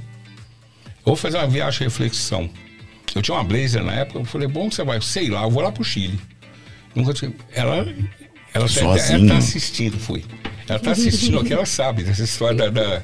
vou 1.04 1.16
fazer 1.16 1.38
uma 1.38 1.46
viagem 1.46 1.78
de 1.78 1.84
reflexão. 1.84 2.48
Eu 3.14 3.22
tinha 3.22 3.36
uma 3.36 3.44
blazer 3.44 3.82
na 3.82 3.92
época, 3.92 4.18
eu 4.20 4.24
falei, 4.24 4.48
bom, 4.48 4.70
você 4.70 4.82
vai, 4.82 5.00
sei 5.00 5.28
lá, 5.28 5.42
eu 5.44 5.50
vou 5.50 5.62
lá 5.62 5.70
pro 5.70 5.84
Chile. 5.84 6.18
Nunca 6.94 7.12
tinha. 7.12 7.32
Ela, 7.52 7.86
ela, 8.52 8.68
Sozinho? 8.68 9.18
ela 9.20 9.28
tá 9.28 9.36
assistindo, 9.38 9.98
fui. 9.98 10.24
Ela 10.68 10.78
tá 10.78 10.92
assistindo 10.92 11.38
aqui, 11.38 11.52
ela 11.52 11.66
sabe 11.66 12.02
dessa 12.02 12.22
história 12.22 12.56
da, 12.56 12.70
da, 12.70 13.02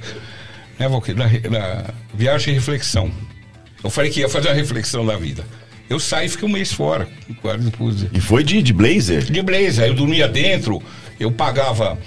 né, 0.78 0.88
da, 0.88 1.48
da 1.48 1.94
viagem 2.14 2.54
de 2.54 2.58
reflexão. 2.58 3.10
Eu 3.82 3.90
falei 3.90 4.10
que 4.10 4.20
ia 4.20 4.28
fazer 4.28 4.48
uma 4.48 4.54
reflexão 4.54 5.04
da 5.04 5.16
vida. 5.16 5.44
Eu 5.88 5.98
saí 5.98 6.26
e 6.26 6.28
fiquei 6.28 6.48
um 6.48 6.52
mês 6.52 6.72
fora. 6.72 7.08
E 8.12 8.20
foi 8.20 8.44
de, 8.44 8.62
de 8.62 8.72
blazer? 8.72 9.24
De 9.24 9.42
blazer, 9.42 9.88
eu 9.88 9.94
dormia 9.94 10.28
dentro, 10.28 10.80
eu 11.18 11.32
pagava 11.32 11.98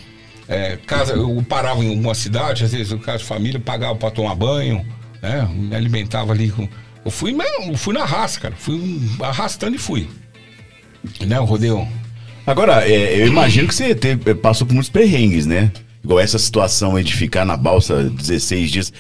é, 0.48 0.78
casa, 0.86 1.14
eu 1.14 1.44
parava 1.48 1.84
em 1.84 2.00
uma 2.00 2.16
cidade, 2.16 2.64
às 2.64 2.72
vezes 2.72 2.92
o 2.92 2.98
caso 2.98 3.20
de 3.20 3.26
família, 3.26 3.60
pagava 3.60 3.96
para 3.96 4.12
tomar 4.12 4.36
banho, 4.36 4.86
né? 5.24 5.50
Me 5.52 5.76
alimentava 5.76 6.32
ali 6.34 6.50
com. 6.52 6.68
Eu 7.04 7.10
fui 7.12 7.32
mesmo, 7.34 7.72
eu 7.72 7.78
fui 7.78 7.94
na 7.94 8.06
raça, 8.06 8.40
cara. 8.40 8.54
Fui 8.58 9.02
arrastando 9.22 9.76
e 9.76 9.80
fui. 9.80 10.08
Né, 11.26 11.40
o 11.40 11.44
rodeio. 11.46 11.88
Agora, 12.46 12.88
é, 12.88 13.22
eu 13.22 13.28
imagino 13.28 13.68
que 13.68 13.76
você 13.76 13.96
teve- 13.96 14.36
passou 14.36 14.68
por 14.68 14.74
muitos 14.74 14.90
perrengues, 14.90 15.46
né? 15.46 15.72
Igual 16.04 16.20
essa 16.20 16.38
situação 16.38 16.96
aí 16.96 17.04
de 17.04 17.14
ficar 17.14 17.46
na 17.46 17.56
balsa 17.58 18.04
16 18.04 18.70
dias. 18.72 18.94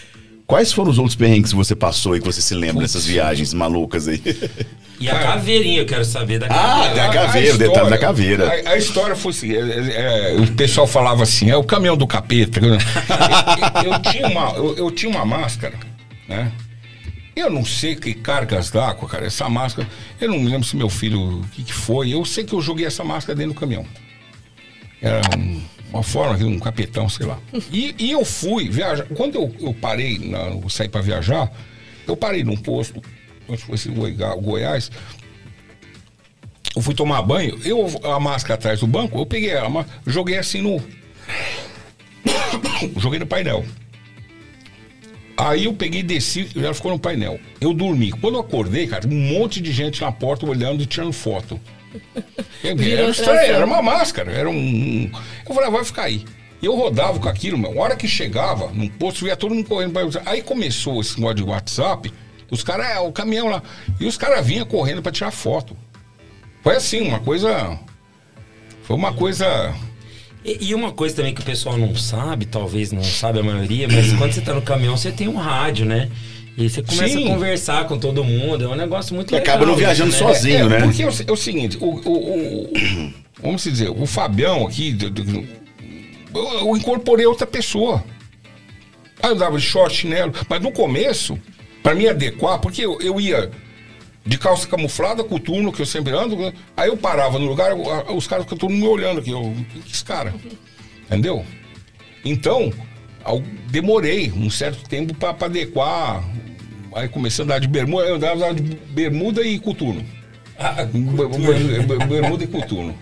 Quais 0.47 0.71
foram 0.73 0.91
os 0.91 0.97
outros 0.97 1.15
perrengues 1.15 1.51
que 1.51 1.55
você 1.57 1.75
passou 1.75 2.15
e 2.15 2.19
que 2.19 2.25
você 2.25 2.41
se 2.41 2.53
lembra 2.53 2.81
dessas 2.81 3.05
viagens 3.05 3.53
malucas 3.53 4.07
aí? 4.09 4.21
E 4.99 5.09
a 5.09 5.17
caveirinha, 5.19 5.79
eu 5.81 5.85
quero 5.85 6.03
saber 6.05 6.39
da 6.39 6.45
Ah, 6.47 6.49
caveira. 6.49 6.95
da 6.95 7.09
caveira, 7.13 7.55
o 7.55 7.57
detalhe 7.57 7.89
da 7.89 7.97
caveira. 7.97 8.47
A, 8.65 8.71
a 8.71 8.77
história 8.77 9.15
foi 9.15 9.31
assim: 9.31 9.51
é, 9.53 9.57
é, 9.59 10.31
é, 10.33 10.41
o 10.41 10.47
pessoal 10.53 10.85
falava 10.85 11.23
assim, 11.23 11.49
é 11.49 11.55
o 11.57 11.63
caminhão 11.63 11.95
do 11.97 12.05
capeta. 12.05 12.59
eu, 12.59 12.73
eu- 12.75 13.93
eu 13.93 13.99
tinha 14.01 14.27
uma, 14.27 14.49
eu, 14.51 14.77
eu 14.77 14.91
tinha 14.91 15.09
uma 15.09 15.25
máscara, 15.25 15.73
né? 16.27 16.51
Eu 17.35 17.49
não 17.49 17.65
sei 17.65 17.95
que 17.95 18.13
cargas 18.13 18.69
d'água, 18.69 19.09
cara, 19.09 19.25
essa 19.25 19.49
máscara. 19.49 19.87
Eu 20.21 20.29
não 20.29 20.39
me 20.39 20.49
lembro 20.49 20.67
se 20.67 20.75
meu 20.75 20.87
filho, 20.89 21.39
o 21.39 21.47
que, 21.47 21.63
que 21.63 21.73
foi. 21.73 22.09
Eu 22.13 22.23
sei 22.25 22.43
que 22.43 22.53
eu 22.53 22.61
joguei 22.61 22.85
essa 22.85 23.03
máscara 23.03 23.35
dentro 23.35 23.53
do 23.53 23.59
caminhão. 23.59 23.85
Era 25.01 25.19
um- 25.37 25.61
uma 25.89 26.03
forma, 26.03 26.35
um 26.45 26.59
capetão, 26.59 27.09
sei 27.09 27.25
lá. 27.25 27.39
E, 27.71 27.95
e 27.97 28.11
eu 28.11 28.23
fui 28.23 28.69
viajar. 28.69 29.05
Quando 29.15 29.35
eu, 29.35 29.55
eu 29.59 29.73
parei, 29.73 30.19
na, 30.19 30.39
eu 30.49 30.69
saí 30.69 30.87
para 30.87 31.01
viajar, 31.01 31.51
eu 32.07 32.15
parei 32.15 32.43
num 32.43 32.55
posto, 32.55 33.01
acho 33.49 33.65
que 33.65 33.89
Goi- 33.89 34.11
Goiás, 34.41 34.91
eu 36.75 36.81
fui 36.81 36.93
tomar 36.95 37.21
banho, 37.23 37.59
eu 37.65 37.87
a 38.11 38.19
máscara 38.19 38.55
atrás 38.55 38.79
do 38.79 38.87
banco, 38.87 39.17
eu 39.19 39.25
peguei 39.25 39.55
a 39.57 39.67
máscara, 39.69 40.01
joguei 40.07 40.37
assim 40.37 40.61
no. 40.61 40.81
joguei 42.97 43.19
no 43.19 43.25
painel. 43.27 43.65
Aí 45.35 45.65
eu 45.65 45.73
peguei 45.73 46.01
e 46.01 46.03
desci, 46.03 46.47
e 46.55 46.63
ela 46.63 46.73
ficou 46.73 46.91
no 46.91 46.99
painel. 46.99 47.39
Eu 47.59 47.73
dormi. 47.73 48.11
Quando 48.11 48.35
eu 48.35 48.41
acordei, 48.41 48.85
cara, 48.87 49.07
um 49.07 49.39
monte 49.39 49.59
de 49.59 49.71
gente 49.71 50.01
na 50.01 50.11
porta 50.11 50.45
olhando 50.45 50.83
e 50.83 50.85
tirando 50.85 51.11
foto. 51.11 51.59
Virou 52.61 53.03
Era, 53.03 53.09
estranho, 53.09 53.53
era 53.53 53.65
uma 53.65 53.81
máscara, 53.81 54.31
era 54.31 54.49
um, 54.49 55.11
Eu 55.47 55.53
falei, 55.53 55.69
ah, 55.69 55.71
vai 55.71 55.83
ficar 55.83 56.03
aí. 56.03 56.25
E 56.61 56.65
eu 56.65 56.75
rodava 56.75 57.19
com 57.19 57.27
aquilo, 57.27 57.57
meu. 57.57 57.71
A 57.71 57.83
hora 57.83 57.95
que 57.95 58.07
chegava 58.07 58.71
num 58.71 58.87
posto, 58.87 59.25
via 59.25 59.35
todo 59.35 59.53
mundo 59.53 59.67
correndo 59.67 59.91
pra. 59.91 60.21
Aí 60.25 60.41
começou 60.41 61.01
esse 61.01 61.17
negócio 61.17 61.35
de 61.35 61.43
WhatsApp, 61.43 62.13
os 62.49 62.63
caras, 62.63 62.87
é, 62.87 62.99
o 62.99 63.11
caminhão 63.11 63.49
lá. 63.49 63.61
E 63.99 64.05
os 64.05 64.15
caras 64.15 64.45
vinham 64.45 64.65
correndo 64.65 65.01
pra 65.01 65.11
tirar 65.11 65.31
foto. 65.31 65.75
Foi 66.61 66.77
assim, 66.77 67.01
uma 67.01 67.19
coisa. 67.19 67.77
Foi 68.83 68.95
uma 68.95 69.13
coisa. 69.13 69.75
E, 70.45 70.57
e 70.69 70.75
uma 70.75 70.91
coisa 70.91 71.15
também 71.15 71.33
que 71.33 71.41
o 71.41 71.45
pessoal 71.45 71.77
não 71.77 71.95
sabe, 71.95 72.45
talvez 72.45 72.91
não 72.91 73.03
sabe 73.03 73.39
a 73.39 73.43
maioria, 73.43 73.87
mas 73.87 74.11
quando 74.13 74.31
você 74.33 74.41
tá 74.41 74.53
no 74.53 74.61
caminhão, 74.61 74.97
você 74.97 75.11
tem 75.11 75.27
um 75.27 75.35
rádio, 75.37 75.85
né? 75.85 76.09
E 76.57 76.63
aí 76.63 76.69
você 76.69 76.83
começa 76.83 77.13
Sim. 77.17 77.25
a 77.25 77.33
conversar 77.33 77.87
com 77.87 77.97
todo 77.97 78.23
mundo, 78.23 78.63
é 78.63 78.67
um 78.67 78.75
negócio 78.75 79.15
muito 79.15 79.31
E 79.31 79.35
legal. 79.35 79.55
acaba 79.55 79.65
não 79.65 79.73
isso, 79.73 79.79
viajando 79.79 80.11
né? 80.11 80.17
sozinho. 80.17 80.69
né? 80.69 80.81
Porque 80.81 81.01
é 81.01 81.07
o, 81.07 81.11
é 81.27 81.31
o 81.31 81.35
seguinte, 81.37 81.77
o, 81.79 81.85
o- 81.85 82.65
o- 82.67 83.13
vamos 83.41 83.63
dizer, 83.63 83.89
o 83.89 84.05
Fabião 84.05 84.67
aqui, 84.67 84.95
eu, 86.35 86.59
eu 86.67 86.77
incorporei 86.77 87.25
outra 87.25 87.47
pessoa. 87.47 88.03
Aí 89.21 89.29
eu 89.31 89.35
dava 89.35 89.57
de 89.57 89.63
short, 89.63 89.95
chinelo, 89.95 90.33
mas 90.49 90.61
no 90.61 90.71
começo, 90.71 91.39
para 91.81 91.95
me 91.95 92.07
adequar, 92.07 92.59
porque 92.59 92.85
eu, 92.85 92.99
eu 93.01 93.19
ia 93.21 93.49
de 94.25 94.37
calça 94.37 94.67
camuflada, 94.67 95.23
coturno, 95.23 95.71
que 95.71 95.81
eu 95.81 95.85
sempre 95.85 96.13
ando, 96.13 96.35
né? 96.37 96.53
aí 96.77 96.87
eu 96.89 96.95
parava 96.97 97.37
no 97.39 97.45
lugar, 97.45 97.73
os 98.15 98.25
caras 98.25 98.45
ficam 98.45 98.57
todo 98.57 98.71
mundo 98.71 98.81
me 98.81 98.87
olhando 98.87 99.19
aqui, 99.19 99.31
eu, 99.31 99.53
que 99.85 99.91
esse 99.91 100.03
cara? 100.03 100.33
Entendeu? 101.07 101.45
Então, 102.23 102.71
demorei 103.69 104.31
um 104.31 104.49
certo 104.49 104.87
tempo 104.87 105.13
para 105.13 105.35
adequar. 105.45 106.23
Aí 106.95 107.09
comecei 107.09 107.43
a 107.43 107.45
andar 107.45 107.59
de 107.59 107.67
bermuda, 107.67 108.05
eu 108.07 108.15
andava 108.15 108.53
de 108.53 108.61
bermuda 108.61 109.41
e 109.43 109.59
coturno. 109.59 110.05
Ah, 110.57 110.83
ber- 110.85 112.07
Bermuda 112.07 112.43
e 112.43 112.47
coturno. 112.47 112.95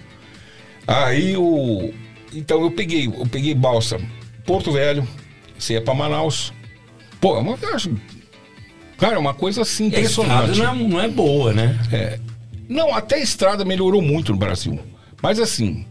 Aí 0.88 1.36
o. 1.38 1.94
Então 2.34 2.62
eu 2.64 2.72
peguei, 2.72 3.06
eu 3.08 3.28
peguei 3.28 3.54
balsa 3.54 4.00
Porto 4.46 4.72
Velho, 4.72 5.06
você 5.60 5.74
ia 5.74 5.82
pra 5.82 5.94
Manaus. 5.94 6.52
Pô, 7.20 7.36
é 7.36 7.40
uma 7.40 7.56
viagem. 7.58 8.02
Cara, 9.02 9.16
é 9.16 9.20
uma 9.20 9.34
coisa 9.34 9.64
assim 9.64 9.86
a 9.94 10.00
estrada 10.00 10.32
impressionante. 10.54 10.60
não 10.60 10.72
é, 10.72 10.76
não 10.90 11.02
é 11.02 11.08
boa, 11.10 11.52
né? 11.54 11.78
Não, 12.70 12.96
até 12.96 13.16
a 13.16 13.20
estrada 13.20 13.66
melhorou 13.66 14.02
muito 14.02 14.32
no 14.32 14.38
Brasil. 14.38 14.80
Mas 15.22 15.40
assim, 15.40 15.86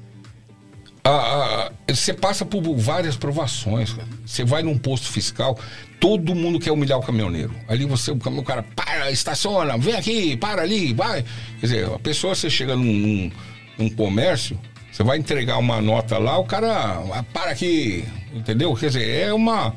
a- 1.04 1.11
a- 1.11 1.72
você 1.92 2.14
passa 2.14 2.44
por 2.44 2.62
várias 2.76 3.16
provações. 3.16 3.92
cara. 3.92 4.08
Você 4.24 4.44
vai 4.44 4.62
num 4.62 4.78
posto 4.78 5.08
fiscal, 5.08 5.58
todo 5.98 6.34
mundo 6.34 6.58
quer 6.61 6.70
humilhar 6.70 6.98
o 6.98 7.02
caminhoneiro. 7.02 7.52
Ali 7.68 7.84
você, 7.84 8.11
o 8.12 8.16
cam- 8.16 8.38
o 8.38 8.42
cara, 8.44 8.62
para, 8.76 9.11
estaciona, 9.11 9.76
vem 9.76 9.94
aqui, 9.94 10.36
para 10.36 10.62
ali, 10.62 10.92
vai. 10.94 11.24
Quer 11.61 11.66
dizer, 11.66 11.86
a 11.92 11.98
pessoa, 11.98 12.34
você 12.34 12.48
chega 12.48 12.76
num, 12.76 12.84
num- 12.84 13.30
num 13.76 13.90
comércio, 13.90 14.58
você 14.92 15.02
vai 15.02 15.18
entregar 15.18 15.58
uma 15.58 15.80
nota 15.80 16.16
lá, 16.16 16.38
o 16.38 16.44
cara, 16.44 17.02
ah, 17.12 17.24
para 17.32 17.50
aqui, 17.50 18.04
entendeu? 18.32 18.72
Quer 18.74 18.86
dizer, 18.86 19.08
é 19.28 19.34
uma. 19.34 19.74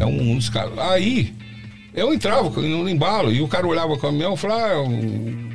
É 0.00 0.06
um 0.06 0.34
dos 0.36 0.48
casos. 0.48 0.78
Aí, 0.78 1.34
eu 1.94 2.12
entrava 2.14 2.48
no 2.60 2.88
embalo 2.88 3.32
e 3.32 3.40
o 3.40 3.48
cara 3.48 3.66
olhava 3.66 3.92
o 3.92 3.98
caminhão 3.98 4.34
e 4.34 4.36
falava, 4.36 4.74
ah, 4.74 4.82
o- 4.82 5.52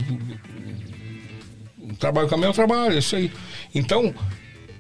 trabalho 2.00 2.28
caminhão, 2.28 2.54
trabalho, 2.54 2.98
isso 2.98 3.16
aí. 3.16 3.32
Então, 3.74 4.14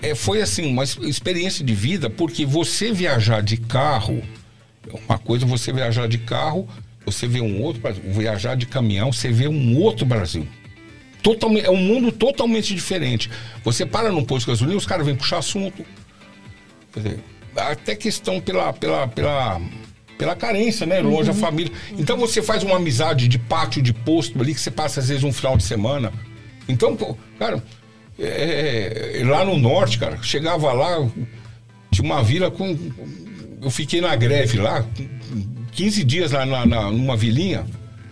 é, 0.01 0.13
foi 0.13 0.41
assim, 0.41 0.71
uma 0.71 0.83
ex- 0.83 0.97
experiência 1.01 1.65
de 1.65 1.73
vida, 1.73 2.09
porque 2.09 2.45
você 2.45 2.91
viajar 2.91 3.41
de 3.41 3.57
carro, 3.57 4.21
é 4.87 4.99
uma 5.07 5.17
coisa 5.17 5.45
você 5.45 5.73
viajar 5.73 6.07
de 6.07 6.17
carro, 6.19 6.67
você 7.05 7.27
vê 7.27 7.41
um 7.41 7.61
outro 7.61 7.81
Brasil. 7.81 8.03
Viajar 8.05 8.55
de 8.55 8.65
caminhão, 8.65 9.11
você 9.11 9.31
vê 9.31 9.47
um 9.47 9.77
outro 9.79 10.05
Brasil. 10.05 10.47
Totalmente, 11.23 11.65
é 11.65 11.71
um 11.71 11.77
mundo 11.77 12.11
totalmente 12.11 12.75
diferente. 12.75 13.29
Você 13.63 13.85
para 13.85 14.11
num 14.11 14.23
posto 14.23 14.45
de 14.45 14.51
gasolina, 14.51 14.77
os 14.77 14.85
caras 14.85 15.05
vêm 15.05 15.15
puxar 15.15 15.39
assunto. 15.39 15.83
Dizer, 16.95 17.19
até 17.55 17.95
questão 17.95 18.39
pela, 18.39 18.71
pela, 18.73 19.07
pela, 19.07 19.59
pela 20.17 20.35
carência, 20.35 20.85
né? 20.85 20.99
Longe 20.99 21.27
da 21.27 21.33
família. 21.33 21.71
Então 21.97 22.17
você 22.17 22.41
faz 22.41 22.63
uma 22.63 22.77
amizade 22.77 23.27
de 23.27 23.37
pátio 23.37 23.81
de 23.81 23.93
posto 23.93 24.39
ali 24.41 24.53
que 24.53 24.59
você 24.61 24.71
passa 24.71 24.99
às 24.99 25.07
vezes 25.09 25.23
um 25.23 25.31
final 25.31 25.55
de 25.57 25.63
semana. 25.63 26.11
Então, 26.67 26.95
pô, 26.95 27.15
cara, 27.39 27.63
é, 28.19 29.19
é, 29.21 29.23
lá 29.25 29.45
no 29.45 29.57
norte, 29.57 29.97
cara, 29.99 30.17
chegava 30.21 30.71
lá, 30.73 31.07
tinha 31.91 32.03
uma 32.05 32.23
vila 32.23 32.49
com. 32.51 32.75
Eu 33.61 33.69
fiquei 33.69 34.01
na 34.01 34.15
greve 34.15 34.57
lá, 34.59 34.85
15 35.71 36.03
dias 36.03 36.31
lá 36.31 36.45
na, 36.45 36.65
na- 36.65 36.91
numa 36.91 37.15
vilinha. 37.15 37.65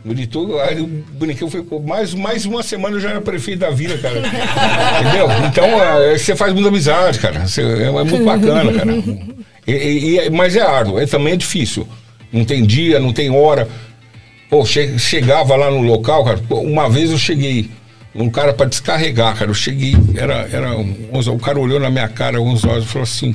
No 0.04 0.14
litor, 0.14 0.62
aí 0.62 0.80
o 0.80 0.86
brinquedo 0.86 1.50
foi 1.50 1.66
mais, 1.84 2.14
mais 2.14 2.46
uma 2.46 2.62
semana 2.62 2.96
eu 2.96 3.00
já 3.00 3.10
era 3.10 3.22
prefeito 3.22 3.60
da 3.62 3.72
vila, 3.72 3.98
cara. 3.98 4.20
Entendeu? 5.02 5.28
Então 5.50 5.66
é, 5.84 6.16
você 6.16 6.36
faz 6.36 6.54
muita 6.54 6.70
amizade, 6.70 7.18
cara. 7.18 7.48
Você- 7.48 7.62
é, 7.64 7.84
é 7.88 7.92
muito 8.04 8.24
bacana, 8.24 8.72
cara. 8.72 8.92
E- 9.68 9.72
e- 9.72 10.20
e- 10.20 10.30
mas 10.30 10.56
é 10.56 10.62
árduo, 10.62 11.00
é, 11.00 11.06
também 11.06 11.34
é 11.34 11.38
difícil. 11.38 11.88
Não 12.32 12.44
tem 12.46 12.64
dia, 12.66 13.00
não 13.00 13.12
tem 13.14 13.30
hora. 13.30 13.68
Pô, 14.50 14.64
che- 14.66 14.98
chegava 15.00 15.56
lá 15.56 15.72
no 15.72 15.82
local, 15.82 16.24
cara. 16.24 16.38
pô, 16.38 16.60
Uma 16.60 16.90
vez 16.90 17.10
eu 17.12 17.18
cheguei, 17.18 17.70
um 18.14 18.30
cara 18.30 18.54
para 18.54 18.68
descarregar, 18.68 19.36
cara. 19.36 19.50
Eu 19.50 19.56
cheguei, 19.56 19.96
era, 20.16 20.48
era 20.52 20.76
11, 21.12 21.30
o 21.30 21.40
cara 21.40 21.60
olhou 21.60 21.80
na 21.80 21.90
minha 21.90 22.08
cara 22.08 22.40
11 22.42 22.68
horas 22.68 22.84
e 22.84 22.88
falou 22.88 23.04
assim: 23.04 23.34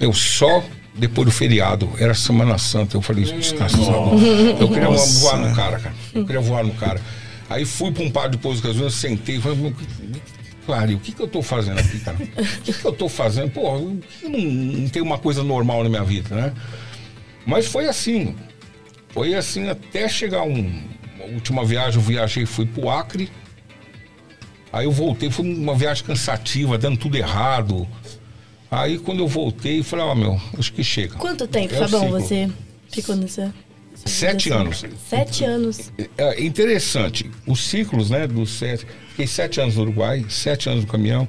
Eu 0.00 0.12
só 0.12 0.62
depois 0.94 1.26
do 1.26 1.32
feriado, 1.32 1.88
era 1.98 2.14
Semana 2.14 2.56
Santa. 2.58 2.96
Eu 2.96 3.02
falei: 3.02 3.24
Descansado. 3.24 3.82
Eu 4.60 4.68
queria 4.68 4.88
voar 4.88 5.38
no 5.38 5.54
cara, 5.54 5.78
cara. 5.78 5.94
Eu 6.14 6.24
queria 6.24 6.40
voar 6.40 6.64
no 6.64 6.74
cara. 6.74 7.00
Aí 7.50 7.64
fui 7.64 7.90
para 7.90 8.04
um 8.04 8.10
par 8.10 8.28
de 8.28 8.36
pouso 8.36 8.60
de 8.60 8.66
gasolina, 8.68 8.90
sentei 8.90 9.40
falei: 9.40 9.58
"Meu, 9.58 9.72
Pariu, 10.68 10.98
o 10.98 11.00
que, 11.00 11.12
que 11.12 11.22
eu 11.22 11.26
tô 11.26 11.40
fazendo 11.40 11.80
aqui, 11.80 11.98
cara? 12.00 12.18
O 12.18 12.60
que, 12.62 12.74
que 12.74 12.84
eu 12.84 12.92
tô 12.92 13.08
fazendo? 13.08 13.50
Pô, 13.50 13.78
não, 13.78 14.38
não 14.38 14.88
tem 14.90 15.00
uma 15.00 15.16
coisa 15.16 15.42
normal 15.42 15.82
na 15.82 15.88
minha 15.88 16.04
vida, 16.04 16.34
né? 16.34 16.52
Mas 17.46 17.64
foi 17.64 17.88
assim. 17.88 18.36
Foi 19.08 19.34
assim 19.34 19.70
até 19.70 20.06
chegar 20.06 20.42
um. 20.42 20.82
A 21.22 21.24
última 21.32 21.64
viagem 21.64 21.98
eu 21.98 22.06
viajei, 22.06 22.44
fui 22.44 22.66
pro 22.66 22.90
Acre. 22.90 23.30
Aí 24.70 24.84
eu 24.84 24.92
voltei, 24.92 25.30
foi 25.30 25.50
uma 25.50 25.74
viagem 25.74 26.04
cansativa, 26.04 26.76
dando 26.76 26.98
tudo 26.98 27.16
errado. 27.16 27.88
Aí 28.70 28.98
quando 28.98 29.20
eu 29.20 29.26
voltei, 29.26 29.82
falei, 29.82 30.04
ó, 30.04 30.14
meu, 30.14 30.38
acho 30.58 30.70
que 30.74 30.84
chega. 30.84 31.14
Quanto 31.14 31.46
tempo, 31.46 31.74
É 31.74 31.78
Fabão, 31.78 32.10
você 32.10 32.50
ficou 32.90 33.16
nessa. 33.16 33.54
Sete 34.04 34.50
anos. 34.50 34.84
Sete 35.08 35.44
anos. 35.44 35.92
É 36.16 36.42
interessante, 36.42 37.30
os 37.46 37.60
ciclos, 37.64 38.10
né, 38.10 38.26
dos 38.26 38.50
sete. 38.50 38.86
Fiquei 39.10 39.26
sete 39.26 39.60
anos 39.60 39.76
no 39.76 39.82
Uruguai, 39.82 40.24
sete 40.28 40.68
anos 40.68 40.84
no 40.84 40.90
caminhão. 40.90 41.28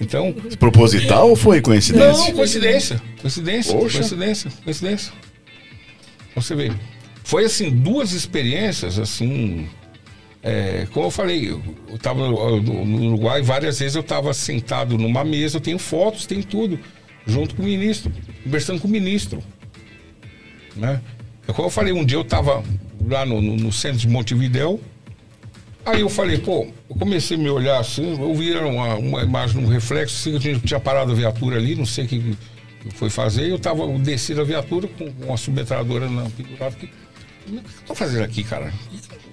Então, 0.00 0.32
Proposital 0.58 1.30
ou 1.30 1.36
foi 1.36 1.60
coincidência? 1.60 2.26
Não, 2.28 2.32
coincidência. 2.32 3.02
Coincidência. 3.20 3.74
Poxa. 3.74 3.98
Coincidência. 3.98 4.50
Coincidência. 4.64 5.12
Você 6.34 6.54
vê. 6.54 6.72
Foi 7.24 7.44
assim, 7.44 7.70
duas 7.70 8.12
experiências, 8.12 8.98
assim. 8.98 9.68
é, 10.42 10.86
como 10.92 11.06
eu 11.06 11.10
falei, 11.10 11.50
eu 11.50 11.62
estava 11.94 12.28
no, 12.28 12.60
no 12.60 13.06
Uruguai, 13.08 13.42
várias 13.42 13.78
vezes 13.78 13.94
eu 13.94 14.00
estava 14.00 14.32
sentado 14.32 14.96
numa 14.96 15.24
mesa, 15.24 15.56
eu 15.56 15.60
tenho 15.60 15.78
fotos, 15.78 16.26
tenho 16.26 16.44
tudo, 16.44 16.78
junto 17.26 17.54
com 17.54 17.62
o 17.62 17.64
ministro, 17.64 18.12
conversando 18.42 18.80
com 18.80 18.88
o 18.88 18.90
ministro. 18.90 19.42
Né? 20.76 21.00
É 21.50 21.52
Como 21.52 21.66
eu 21.66 21.70
falei, 21.70 21.92
um 21.92 22.04
dia 22.04 22.16
eu 22.16 22.22
estava 22.22 22.62
lá 23.06 23.26
no, 23.26 23.40
no- 23.42 23.56
no 23.56 23.72
centro 23.72 23.98
de 23.98 24.08
Montevidéu, 24.08 24.80
Aí 25.86 26.02
eu 26.02 26.10
falei, 26.10 26.36
pô, 26.36 26.66
eu 26.90 26.96
comecei 26.96 27.38
a 27.38 27.40
me 27.40 27.48
olhar 27.48 27.80
assim, 27.80 28.10
eu 28.20 28.34
vi 28.34 28.52
uma, 28.54 28.96
uma 28.96 29.22
imagem, 29.22 29.64
um 29.64 29.66
reflexo, 29.66 30.14
assim, 30.14 30.34
eu 30.34 30.38
tinha, 30.38 30.58
tinha 30.58 30.78
parado 30.78 31.10
a 31.10 31.14
viatura 31.14 31.56
ali, 31.56 31.74
não 31.74 31.86
sei 31.86 32.04
o 32.04 32.08
que, 32.08 32.36
foi 32.90 33.08
fazer, 33.08 33.48
eu 33.50 33.58
tava 33.58 33.82
eu 33.84 33.98
desci 33.98 34.34
da 34.34 34.44
viatura 34.44 34.86
com 34.86 35.06
uma 35.24 35.38
submetralhadora 35.38 36.06
na 36.08 36.28
pendurada. 36.28 36.76
que- 36.76 36.84
O 36.86 37.50
que 37.50 37.56
eu 37.56 37.62
tô 37.86 37.94
fazendo 37.94 38.24
aqui, 38.24 38.44
cara? 38.44 38.70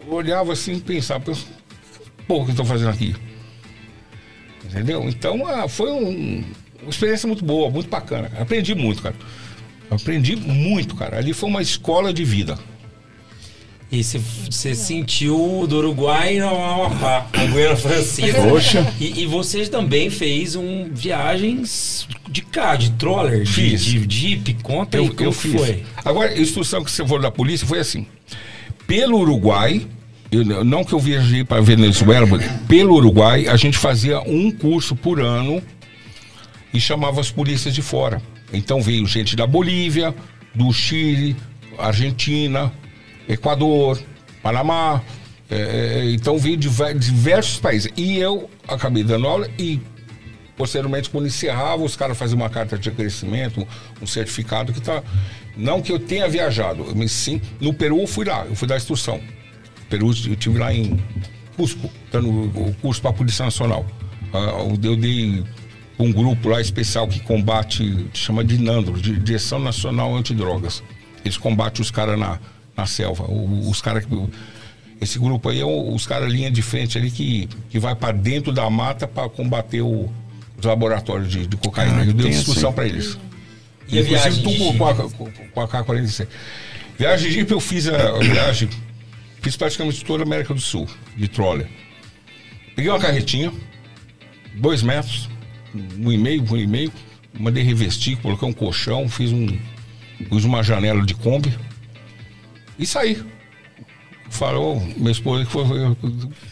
Eu 0.07 0.13
olhava 0.13 0.53
assim 0.53 0.79
pensava, 0.79 1.21
pô, 2.25 2.41
o 2.41 2.45
que 2.45 2.51
eu 2.51 2.55
tô 2.55 2.63
fazendo 2.65 2.89
aqui? 2.91 3.13
Entendeu? 4.65 5.03
Então 5.07 5.45
ah, 5.45 5.67
foi 5.67 5.91
um- 5.91 6.43
uma 6.81 6.89
experiência 6.89 7.27
muito 7.27 7.43
boa, 7.43 7.69
muito 7.69 7.89
bacana. 7.89 8.31
Aprendi 8.39 8.73
muito, 8.73 9.01
cara. 9.01 9.15
Aprendi 9.89 10.35
muito, 10.35 10.95
cara. 10.95 11.17
Ali 11.17 11.33
foi 11.33 11.49
uma 11.49 11.61
escola 11.61 12.13
de 12.13 12.23
vida. 12.23 12.57
E 13.89 14.03
você- 14.03 14.19
você 14.51 14.75
sentiu 14.75 15.65
do 15.65 15.77
Uruguai 15.77 16.39
ao 16.39 16.85
Amapá, 16.85 17.25
a 17.31 17.45
Guiana 17.45 17.75
Francesa. 17.77 18.41
Poxa. 18.49 18.93
E, 18.99 19.21
e 19.21 19.25
você 19.25 19.65
também 19.67 20.09
fez 20.09 20.57
um 20.57 20.89
viagens 20.91 22.05
de 22.29 22.41
carro, 22.41 22.79
de 22.79 22.91
troller, 22.91 23.43
de, 23.43 23.51
Fiz. 23.53 23.85
de 23.85 24.05
jeep. 24.09 24.55
Conta 24.61 24.97
aí 24.97 25.09
como 25.09 25.31
que 25.31 25.37
fiz. 25.37 25.53
foi. 25.53 25.83
Agora, 26.03 26.31
a 26.31 26.37
instrução 26.37 26.83
que 26.83 26.91
você 26.91 27.03
falou 27.05 27.21
da 27.21 27.31
polícia 27.31 27.65
foi 27.65 27.79
assim: 27.79 28.05
pelo 28.85 29.19
Uruguai, 29.19 29.87
eu- 30.29 30.43
não 30.65 30.83
que 30.83 30.91
eu 30.91 30.99
viajei 30.99 31.45
para 31.45 31.61
Venezuela, 31.61 32.25
mas 32.27 32.45
pelo 32.67 32.93
Uruguai, 32.95 33.47
a 33.47 33.55
gente 33.55 33.77
fazia 33.77 34.19
um 34.19 34.51
curso 34.51 34.97
por 34.97 35.21
ano 35.21 35.63
e 36.73 36.79
chamava 36.81 37.21
as 37.21 37.31
polícias 37.31 37.73
de 37.73 37.81
fora. 37.81 38.21
Então 38.51 38.81
veio 38.81 39.05
gente 39.05 39.35
da 39.35 39.45
Bolívia, 39.45 40.13
do 40.55 40.71
Chile, 40.71 41.35
Argentina, 41.77 42.71
Equador, 43.27 44.01
Panamá. 44.41 45.01
é, 45.49 45.55
é, 45.55 46.11
então 46.11 46.37
veio 46.37 46.57
de 46.57 46.69
diversos 46.97 47.59
países. 47.59 47.91
E 47.95 48.17
eu 48.17 48.49
acabei 48.67 49.03
dando 49.03 49.27
aula 49.27 49.49
e 49.57 49.79
posteriormente, 50.57 51.09
quando 51.09 51.27
encerrava, 51.27 51.83
os 51.83 51.95
caras 51.95 52.17
faziam 52.17 52.37
uma 52.37 52.49
carta 52.49 52.77
de 52.77 52.89
crescimento, 52.89 53.65
um 54.01 54.07
certificado 54.07 54.73
que 54.73 54.81
tá. 54.81 55.03
Não 55.55 55.81
que 55.81 55.91
eu 55.91 55.99
tenha 55.99 56.27
viajado, 56.27 56.85
mas 56.95 57.11
sim, 57.11 57.41
no 57.59 57.73
Peru 57.73 57.99
eu 57.99 58.07
fui 58.07 58.25
lá, 58.25 58.45
eu 58.45 58.55
fui 58.55 58.67
dar 58.67 58.77
instrução. 58.77 59.21
Peru, 59.89 60.07
eu 60.07 60.33
estive 60.33 60.57
lá 60.57 60.73
em 60.73 60.99
Cusco, 61.55 61.89
dando 62.11 62.29
o 62.29 62.75
curso 62.81 63.01
para 63.01 63.11
a 63.11 63.13
Polícia 63.13 63.45
Nacional. 63.45 63.85
Ah, 64.33 64.65
eu 64.69 64.95
dei 64.95 65.43
um 65.99 66.11
grupo 66.11 66.49
lá 66.49 66.61
especial 66.61 67.07
que 67.07 67.19
combate, 67.19 68.07
chama 68.13 68.43
de 68.43 68.57
NANDRO, 68.57 68.99
de 69.01 69.15
Direção 69.17 69.59
Nacional 69.59 70.15
Antidrogas. 70.15 70.83
Eles 71.25 71.37
combatem 71.37 71.81
os 71.81 71.89
caras 71.91 72.17
na, 72.19 72.39
na 72.75 72.85
selva. 72.85 73.23
O- 73.25 73.69
Os 73.69 73.81
caras 73.81 74.05
que. 74.05 74.29
Esse 74.99 75.19
grupo 75.19 75.49
aí 75.49 75.59
é 75.59 75.65
o- 75.65 75.93
os 75.93 76.05
caras 76.07 76.31
linha 76.31 76.49
de 76.49 76.61
frente 76.61 76.97
ali 76.97 77.11
que, 77.11 77.47
que 77.69 77.79
vai 77.79 77.95
para 77.95 78.11
dentro 78.13 78.51
da 78.51 78.69
mata 78.69 79.07
para 79.07 79.27
combater 79.29 79.81
o- 79.81 80.09
os 80.57 80.65
laboratórios 80.65 81.29
de, 81.29 81.45
de 81.47 81.57
cocaína. 81.57 82.01
Ah, 82.01 82.05
eu 82.05 82.13
dei 82.13 82.29
instrução 82.29 82.69
assim. 82.69 82.75
para 82.75 82.87
eles. 82.87 83.17
E 83.89 83.99
a 83.99 84.01
viagem 84.01 84.43
tu 84.43 84.49
de 84.49 84.77
com, 84.77 84.87
a, 84.87 84.93
com 85.53 85.61
a 85.61 85.67
K-47. 85.67 86.27
Viagem 86.97 87.27
de 87.29 87.33
Jeep 87.35 87.51
eu 87.51 87.59
fiz 87.59 87.87
a, 87.87 87.95
a 87.95 88.19
viagem, 88.19 88.67
fiz 89.41 89.55
praticamente 89.55 90.03
toda 90.03 90.23
a 90.23 90.25
América 90.25 90.53
do 90.53 90.59
Sul, 90.59 90.87
de 91.15 91.27
troller. 91.27 91.67
Peguei 92.75 92.91
uma 92.91 92.99
carretinha, 92.99 93.51
dois 94.55 94.81
metros, 94.83 95.29
um 95.99 96.11
e 96.11 96.17
meio, 96.17 96.43
um 96.49 96.57
e 96.57 96.67
meio, 96.67 96.91
mandei 97.39 97.63
revestir, 97.63 98.17
coloquei 98.17 98.47
um 98.47 98.53
colchão, 98.53 99.07
fiz 99.09 99.31
um. 99.31 99.47
Pus 100.29 100.43
uma 100.45 100.63
janela 100.63 101.05
de 101.05 101.13
Kombi 101.13 101.53
e 102.79 102.85
saí. 102.87 103.21
Falou, 104.29 104.81
minha 104.97 105.11
esposa 105.11 105.45
que 105.45 105.51
foi. 105.51 105.63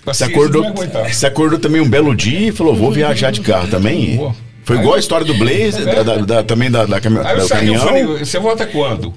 Você 0.06 0.24
acordou, 0.24 0.64
você 1.08 1.26
acordou 1.28 1.60
também 1.60 1.82
um 1.82 1.90
belo 1.90 2.16
dia 2.16 2.50
e 2.50 2.52
falou: 2.52 2.76
vou 2.76 2.92
viajar 2.92 3.32
de 3.32 3.42
carro 3.42 3.68
também? 3.68 4.18
Vou. 4.18 4.36
Foi 4.64 4.78
igual 4.78 4.96
a 4.96 5.00
história 5.00 5.26
do 5.26 5.34
Blaze, 5.36 5.84
da- 5.86 6.02
da- 6.04 6.18
da- 6.18 6.44
também 6.44 6.72
da, 6.72 6.86
da, 6.86 6.98
Aí 6.98 7.36
eu 7.36 7.42
do 7.42 7.48
saí, 7.48 7.68
eu 7.68 7.76
caminhão. 7.76 7.86
falei, 7.86 8.06
você 8.26 8.40
volta 8.40 8.66
quando? 8.66 9.14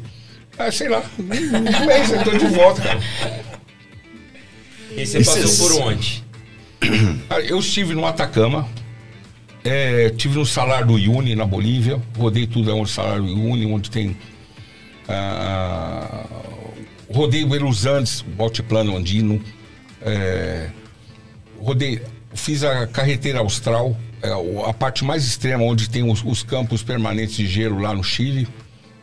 Ah, 0.58 0.70
sei 0.72 0.88
lá, 0.88 1.02
um 1.18 1.22
mês 1.22 2.10
eu 2.10 2.24
tô 2.24 2.30
de 2.36 2.46
volta, 2.48 2.82
cara. 2.82 3.00
E 4.96 5.06
você 5.06 5.18
E 5.20 5.24
passou 5.24 5.42
cês- 5.46 5.58
por 5.58 5.72
onde? 5.82 6.24
Cara, 7.28 7.42
Eu 7.44 7.58
estive 7.60 7.94
no 7.94 8.04
Atacama, 8.04 8.68
é, 9.68 10.10
tive 10.10 10.36
no 10.38 10.46
salário 10.46 10.86
do 10.88 10.98
Iuni 10.98 11.34
na 11.34 11.44
Bolívia, 11.44 12.00
rodei 12.16 12.46
tudo 12.46 12.74
onde 12.76 12.90
salário 12.90 13.22
do 13.22 13.28
Iuni, 13.30 13.66
onde 13.66 13.90
tem. 13.90 14.16
ah, 15.08 16.24
rodei 17.12 17.44
Buenos 17.44 17.86
Andes, 17.86 18.24
o 18.38 18.42
altiplano 18.42 18.96
andino. 18.96 19.40
é, 20.00 20.70
rodei, 21.60 22.00
fiz 22.32 22.62
a 22.62 22.86
carreteira 22.86 23.40
austral, 23.40 23.96
é, 24.22 24.32
o- 24.32 24.64
a 24.64 24.72
parte 24.72 25.04
mais 25.04 25.24
extrema, 25.26 25.64
onde 25.64 25.90
tem 25.90 26.08
os, 26.08 26.22
os 26.24 26.42
campos 26.44 26.82
permanentes 26.84 27.34
de 27.34 27.46
gelo 27.48 27.80
lá 27.80 27.92
no 27.92 28.04
Chile. 28.04 28.46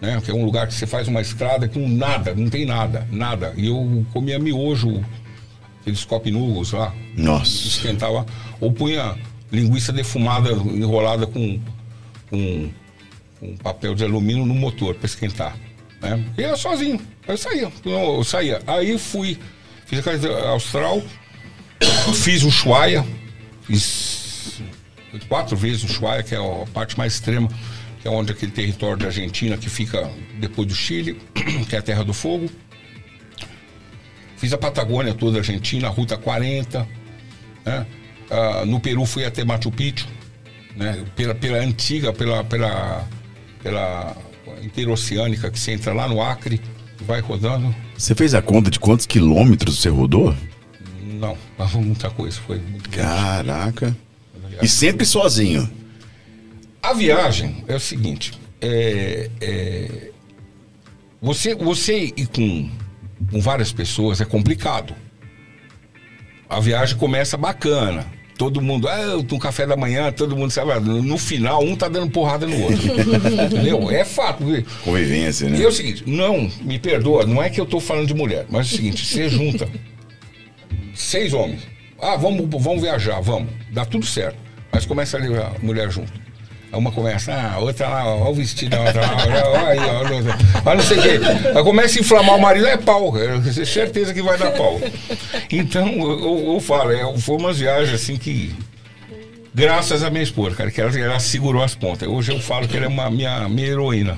Né, 0.01 0.21
que 0.23 0.29
é 0.29 0.33
um 0.33 0.43
lugar 0.43 0.67
que 0.67 0.73
você 0.73 0.85
faz 0.85 1.07
uma 1.07 1.21
estrada 1.21 1.69
com 1.69 1.87
nada, 1.87 2.33
não 2.35 2.49
tem 2.49 2.65
nada, 2.65 3.07
nada. 3.11 3.53
E 3.55 3.67
eu 3.67 4.05
comia 4.11 4.37
miojo, 4.37 5.03
aqueles 5.81 6.03
copinugos 6.03 6.73
lá, 6.73 6.93
Nossa. 7.15 7.67
esquentava, 7.67 8.25
ou 8.59 8.71
punha 8.73 9.15
linguiça 9.55 9.91
defumada 9.91 10.51
enrolada 10.51 11.25
com, 11.25 11.59
com, 12.29 12.69
papel 13.61 13.95
de 13.95 14.03
alumínio 14.03 14.45
no 14.45 14.53
motor 14.53 14.95
para 14.95 15.05
esquentar. 15.05 15.55
Né? 16.01 16.23
E 16.37 16.43
era 16.43 16.55
sozinho. 16.55 16.99
Eu 17.27 17.37
saía. 17.37 17.71
Eu 17.83 18.23
saía. 18.23 18.61
Aí 18.67 18.97
fui, 18.97 19.37
fiz 19.85 19.99
a 19.99 20.03
carreira 20.03 20.49
austral, 20.49 21.01
fiz 22.13 22.43
o 22.43 22.47
Ushuaia, 22.47 23.05
fiz 23.63 24.61
quatro 25.27 25.55
vezes 25.55 25.83
o 25.83 25.85
Ushuaia, 25.85 26.23
que 26.23 26.35
é 26.35 26.37
a 26.37 26.65
parte 26.73 26.97
mais 26.97 27.13
extrema, 27.13 27.49
que 28.01 28.07
é 28.07 28.11
onde 28.11 28.31
aquele 28.31 28.51
território 28.51 28.97
da 28.97 29.07
Argentina 29.07 29.57
que 29.57 29.69
fica 29.69 30.09
depois 30.39 30.67
do 30.67 30.75
Chile, 30.75 31.19
que 31.69 31.75
é 31.75 31.79
a 31.79 31.81
Terra 31.81 32.03
do 32.03 32.13
Fogo. 32.13 32.49
Fiz 34.37 34.51
a 34.53 34.57
Patagônia 34.57 35.13
toda 35.13 35.37
a 35.37 35.39
Argentina, 35.39 35.87
a 35.87 35.89
Ruta 35.89 36.17
40. 36.17 36.87
Né? 37.65 37.85
Ah, 38.29 38.65
no 38.65 38.79
Peru 38.79 39.05
fui 39.05 39.25
até 39.25 39.43
Machu 39.43 39.71
Picchu, 39.71 40.07
né? 40.75 41.03
pela, 41.15 41.35
pela 41.35 41.57
antiga, 41.59 42.11
pela, 42.11 42.43
pela, 42.43 43.07
pela 43.61 44.17
interoceânica 44.63 45.49
que 45.51 45.59
você 45.59 45.71
entra 45.71 45.93
lá 45.93 46.07
no 46.07 46.21
Acre, 46.21 46.61
vai 47.01 47.19
rodando. 47.19 47.73
Você 47.97 48.15
fez 48.15 48.33
a 48.33 48.41
conta 48.41 48.69
de 48.69 48.79
quantos 48.79 49.05
quilômetros 49.05 49.79
você 49.79 49.89
rodou? 49.89 50.35
Não, 51.01 51.37
mas 51.57 51.71
foi 51.71 51.81
muita 51.81 52.09
coisa, 52.09 52.39
foi 52.41 52.59
muito. 52.59 52.89
Caraca. 52.89 53.95
E 54.61 54.67
sempre 54.67 55.05
sozinho. 55.05 55.69
A 56.81 56.93
viagem 56.93 57.63
é 57.67 57.75
o 57.75 57.79
seguinte: 57.79 58.33
é, 58.61 59.29
é, 59.41 60.11
você, 61.21 61.55
você 61.55 62.13
ir 62.15 62.27
com, 62.27 62.69
com 63.31 63.41
várias 63.41 63.71
pessoas 63.71 64.21
é 64.21 64.25
complicado. 64.25 64.95
A 66.49 66.59
viagem 66.59 66.97
começa 66.97 67.37
bacana. 67.37 68.05
Todo 68.37 68.61
mundo, 68.61 68.87
ah, 68.89 68.99
eu 68.99 69.23
tô 69.23 69.35
um 69.35 69.39
café 69.39 69.65
da 69.65 69.77
manhã, 69.77 70.11
todo 70.11 70.35
mundo 70.35 70.51
sabe. 70.51 70.77
No 70.79 71.17
final, 71.17 71.63
um 71.63 71.75
tá 71.75 71.87
dando 71.87 72.09
porrada 72.11 72.45
no 72.45 72.63
outro. 72.63 72.77
Entendeu? 73.45 73.89
É 73.89 74.03
fato. 74.03 74.43
Convivência, 74.83 75.49
né? 75.49 75.57
E 75.57 75.63
é 75.63 75.67
o 75.67 75.71
seguinte, 75.71 76.03
não, 76.05 76.51
me 76.61 76.77
perdoa, 76.77 77.25
não 77.25 77.41
é 77.41 77.49
que 77.49 77.61
eu 77.61 77.65
tô 77.65 77.79
falando 77.79 78.07
de 78.07 78.13
mulher, 78.13 78.45
mas 78.49 78.67
é 78.67 78.73
o 78.73 78.75
seguinte, 78.75 79.05
você 79.05 79.29
junta 79.29 79.69
seis 80.93 81.33
homens. 81.33 81.61
Ah, 82.01 82.15
vamos, 82.15 82.47
vamos 82.61 82.81
viajar, 82.81 83.19
vamos. 83.21 83.49
Dá 83.71 83.85
tudo 83.85 84.05
certo. 84.05 84.37
Mas 84.71 84.85
começa 84.85 85.17
a 85.17 85.19
levar 85.19 85.55
a 85.55 85.59
mulher 85.59 85.89
junto. 85.89 86.11
Aí 86.71 86.79
Uma 86.79 86.91
começa, 86.91 87.31
ah, 87.31 87.53
a 87.53 87.59
outra 87.59 87.87
lá, 87.87 88.05
ó, 88.05 88.29
o 88.29 88.33
vestido 88.33 88.71
da 88.71 88.81
outra 88.81 89.01
lá, 89.01 89.17
ó, 89.17 89.65
aí, 89.65 89.79
ó, 89.79 90.03
ó, 90.03 90.71
ó, 90.71 90.75
não 90.75 90.83
sei 90.83 90.97
o 90.97 91.01
quê. 91.01 91.19
Aí 91.55 91.63
começa 91.63 91.97
a 91.97 92.01
inflamar 92.01 92.35
o 92.35 92.41
marido, 92.41 92.67
é 92.67 92.75
pau, 92.77 93.13
é 93.17 93.65
certeza 93.65 94.13
que 94.13 94.21
vai 94.21 94.37
dar 94.37 94.51
pau. 94.51 94.79
Então, 95.51 95.87
eu, 95.87 96.53
eu 96.53 96.59
falo, 96.59 96.91
é, 96.91 97.17
foi 97.17 97.37
umas 97.37 97.59
viagens 97.59 97.93
assim 97.93 98.17
que. 98.17 98.53
Graças 99.53 100.03
à 100.03 100.09
minha 100.09 100.23
esposa, 100.23 100.53
cara, 100.53 100.69
que 100.69 100.81
ela, 100.81 100.99
ela 100.99 101.19
segurou 101.19 101.63
as 101.63 101.73
pontas. 101.73 102.07
Hoje 102.09 102.33
eu 102.33 102.39
falo 102.41 102.67
que 102.67 102.75
ela 102.75 102.87
é 102.87 102.89
uma 102.89 103.09
minha, 103.09 103.47
minha 103.47 103.67
heroína. 103.67 104.17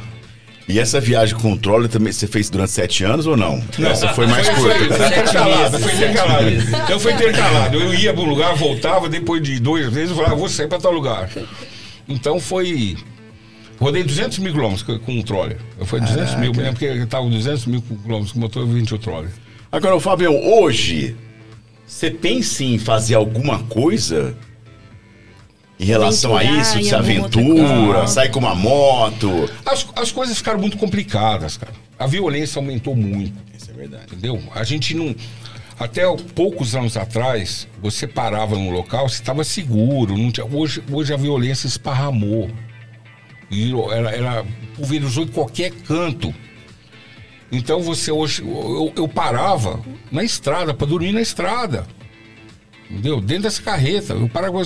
E 0.68 0.80
essa 0.80 1.00
viagem 1.00 1.34
com 1.38 1.54
o 1.54 1.58
troller 1.58 1.88
também 1.88 2.12
você 2.12 2.28
fez 2.28 2.50
durante 2.50 2.72
sete 2.72 3.04
anos 3.04 3.26
ou 3.26 3.38
não? 3.38 3.64
Essa 3.80 4.10
foi 4.10 4.28
mais 4.28 4.46
Foi, 4.50 4.56
curta. 4.56 4.76
foi, 4.80 4.98
foi 4.98 5.08
intercalado, 5.08 5.72
meses. 5.80 5.86
foi 5.86 5.94
intercalado. 5.96 6.50
Então 6.84 7.00
foi 7.00 7.14
intercalado. 7.14 7.78
Eu 7.82 7.94
ia 7.94 8.14
para 8.14 8.22
um 8.24 8.26
lugar, 8.30 8.54
voltava, 8.56 9.08
depois 9.08 9.42
de 9.42 9.60
dois 9.60 9.90
meses 9.94 10.10
eu 10.10 10.16
falava, 10.18 10.36
vou 10.36 10.50
sair 10.50 10.68
para 10.68 10.80
tal 10.80 10.92
lugar. 10.92 11.30
Então 12.08 12.40
foi. 12.40 12.98
Rodei 13.80 14.04
200 14.04 14.40
mil 14.40 14.54
quilômetros 14.54 14.82
com- 14.84 14.98
com 15.00 15.12
um 15.14 15.22
troller. 15.22 15.58
Eu 15.80 15.86
fui 15.86 16.00
200 16.00 16.36
mil, 16.36 16.52
me 16.52 16.58
lembro 16.64 16.80
que 16.80 16.86
estava 16.86 17.30
200 17.30 17.66
mil 17.68 17.82
quilômetros 17.82 18.32
com 18.32 18.40
o 18.40 18.42
motor 18.42 18.66
20 18.66 18.96
o 18.96 18.98
troller. 18.98 19.30
Agora, 19.72 19.96
ô, 19.96 20.00
Fabião, 20.00 20.36
hoje, 20.36 21.16
você 21.86 22.10
pensa 22.10 22.64
em 22.64 22.80
fazer 22.80 23.14
alguma 23.16 23.60
coisa 23.64 24.36
em 25.80 25.86
relação 25.86 26.36
a 26.36 26.40
Aventurar 26.40 26.62
isso? 26.62 26.84
se 26.90 26.96
aventura, 26.96 28.08
sair 28.08 28.30
com 28.32 28.40
uma 28.40 28.56
moto? 28.56 29.48
As, 29.64 29.86
as 29.96 30.12
coisas 30.12 30.38
ficaram 30.38 30.60
muito 30.60 30.76
complicadas, 30.78 31.58
cara. 31.58 31.74
A 32.00 32.08
violência 32.08 32.58
aumentou 32.60 32.96
muito. 32.96 33.34
Isso 33.56 33.70
é 33.70 33.74
verdade. 33.74 34.06
Entendeu? 34.12 34.42
A 34.56 34.64
gente 34.64 34.96
não. 34.96 35.16
Até 35.80 36.02
poucos 36.34 36.76
anos 36.76 36.98
atrás, 36.98 37.68
você 37.82 38.08
parava 38.08 38.56
num 38.56 38.72
local, 38.72 39.08
você 39.08 39.22
estava 39.22 39.44
seguro. 39.44 40.18
Não 40.18 40.32
tinha, 40.32 40.46
hoje, 40.46 40.84
hoje 40.92 41.14
a 41.14 41.18
violência 41.18 41.68
esparramou. 41.68 42.50
Virou- 43.50 43.94
Ela, 43.94 44.12
ela 44.12 44.46
pulverizou 44.76 45.24
em 45.24 45.28
qualquer 45.28 45.72
canto. 45.72 46.34
Então 47.52 47.80
você 47.82 48.12
hoje. 48.12 48.42
Eu, 48.42 48.92
eu 48.96 49.08
parava 49.08 49.80
na 50.12 50.24
estrada, 50.24 50.74
para 50.74 50.88
dormir 50.88 51.12
na 51.12 51.22
estrada. 51.22 51.86
Entendeu? 52.90 53.22
Dentro 53.22 53.44
dessa 53.44 53.62
carreta. 53.62 54.14
Eu 54.14 54.28
parava, 54.28 54.58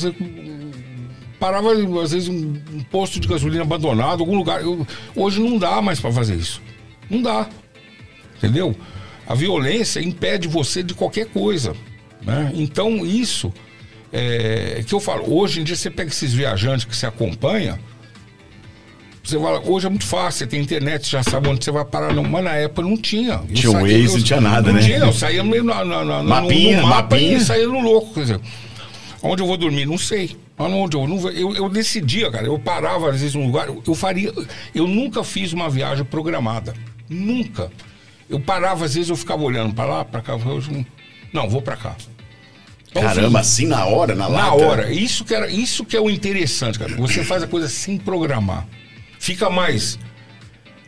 parava 1.40 1.72
às 2.02 2.12
vezes, 2.12 2.30
um, 2.30 2.54
um 2.74 2.84
posto 2.90 3.20
de 3.20 3.28
gasolina 3.28 3.64
abandonado, 3.64 4.22
algum 4.22 4.36
lugar. 4.38 4.62
Eu- 4.62 4.88
hoje 5.16 5.42
não 5.42 5.58
dá 5.58 5.82
mais 5.82 6.00
para 6.00 6.12
fazer 6.12 6.36
isso. 6.36 6.62
Não 7.10 7.22
dá. 7.22 7.50
Entendeu? 8.38 8.76
A 9.28 9.34
violência 9.36 10.00
impede 10.02 10.48
você 10.48 10.84
de 10.84 10.94
qualquer 10.94 11.28
coisa. 11.28 11.74
Né? 12.22 12.52
Então, 12.56 13.06
isso 13.06 13.52
é 14.12 14.84
que 14.86 14.94
eu 14.94 15.00
falo. 15.00 15.34
Hoje 15.34 15.62
em 15.62 15.64
dia, 15.64 15.76
você 15.76 15.90
pega 15.90 16.10
esses 16.10 16.34
viajantes 16.34 16.86
que 16.86 16.96
você 16.96 17.06
acompanha. 17.06 17.80
Você 19.24 19.38
vai, 19.38 19.54
hoje 19.66 19.86
é 19.86 19.90
muito 19.90 20.06
fácil, 20.06 20.40
você 20.40 20.48
tem 20.48 20.60
internet, 20.60 21.06
você 21.06 21.12
já 21.12 21.22
sabe 21.24 21.48
onde 21.48 21.64
você 21.64 21.72
vai 21.72 21.86
parar. 21.86 22.12
Não, 22.14 22.24
mas 22.24 22.44
na 22.44 22.54
época 22.56 22.82
não 22.82 22.98
tinha. 22.98 23.34
Eu 23.48 23.54
Tinha 23.54 23.70
o 23.70 23.74
saía- 23.74 23.98
Waze, 23.98 24.06
eu- 24.08 24.18
não 24.18 24.24
tinha 24.26 24.42
nada, 24.42 24.68
não 24.68 24.74
né? 24.80 24.82
Tinha, 24.86 24.98
eu 24.98 25.14
saía 25.14 25.44
meio 25.44 25.64
na, 25.64 25.86
na, 25.86 26.04
na, 26.04 26.24
no- 26.24 26.30
Mapinha, 26.30 26.82
no 26.82 26.88
mapa 26.88 27.16
mapinha. 27.16 27.38
e 27.38 27.40
saía 27.40 27.68
no 27.68 27.80
louco. 27.82 28.16
Quer 28.16 28.22
dizer, 28.22 28.40
onde 29.22 29.44
eu 29.44 29.48
vou 29.48 29.58
dormir? 29.58 29.86
Não 29.86 29.98
sei. 29.98 30.36
Onde 30.58 30.98
eu, 30.98 31.08
não 31.08 31.18
vou- 31.20 31.32
eu, 31.32 31.56
eu 31.56 31.70
decidia, 31.70 32.32
cara. 32.32 32.46
Eu 32.48 32.58
parava 32.58 33.10
às 33.12 33.20
vezes 33.22 33.36
num 33.36 33.46
lugar. 33.46 33.68
Eu, 33.68 33.82
eu 33.88 33.94
faria. 33.96 34.34
Eu 34.74 34.88
nunca 34.88 35.24
fiz 35.24 35.54
uma 35.54 35.70
viagem 35.70 36.04
programada. 36.04 36.74
Nunca. 37.08 37.72
Eu 38.32 38.40
parava, 38.40 38.86
às 38.86 38.94
vezes 38.96 39.10
eu 39.10 39.16
ficava 39.16 39.44
olhando 39.44 39.74
para 39.76 39.86
lá, 39.86 40.06
para 40.06 40.22
cá. 40.22 40.34
Eu, 40.34 40.64
não, 41.34 41.50
vou 41.50 41.62
para 41.62 41.76
cá. 41.76 41.96
Então, 42.90 43.04
Caramba, 43.04 43.40
assim 43.40 43.68
na 43.68 43.86
hora, 43.86 44.16
na 44.16 44.28
na 44.28 44.50
lata? 44.50 44.56
hora. 44.56 44.92
Isso 44.92 45.24
que, 45.24 45.34
era, 45.36 45.50
isso 45.50 45.86
que 45.86 45.96
é 45.96 46.02
o 46.02 46.10
interessante, 46.10 46.80
cara. 46.80 46.96
Você 46.96 47.24
faz 47.24 47.44
a 47.44 47.48
coisa 47.48 47.68
sem 47.68 47.98
programar. 47.98 48.66
Fica 49.20 49.50
mais, 49.50 50.00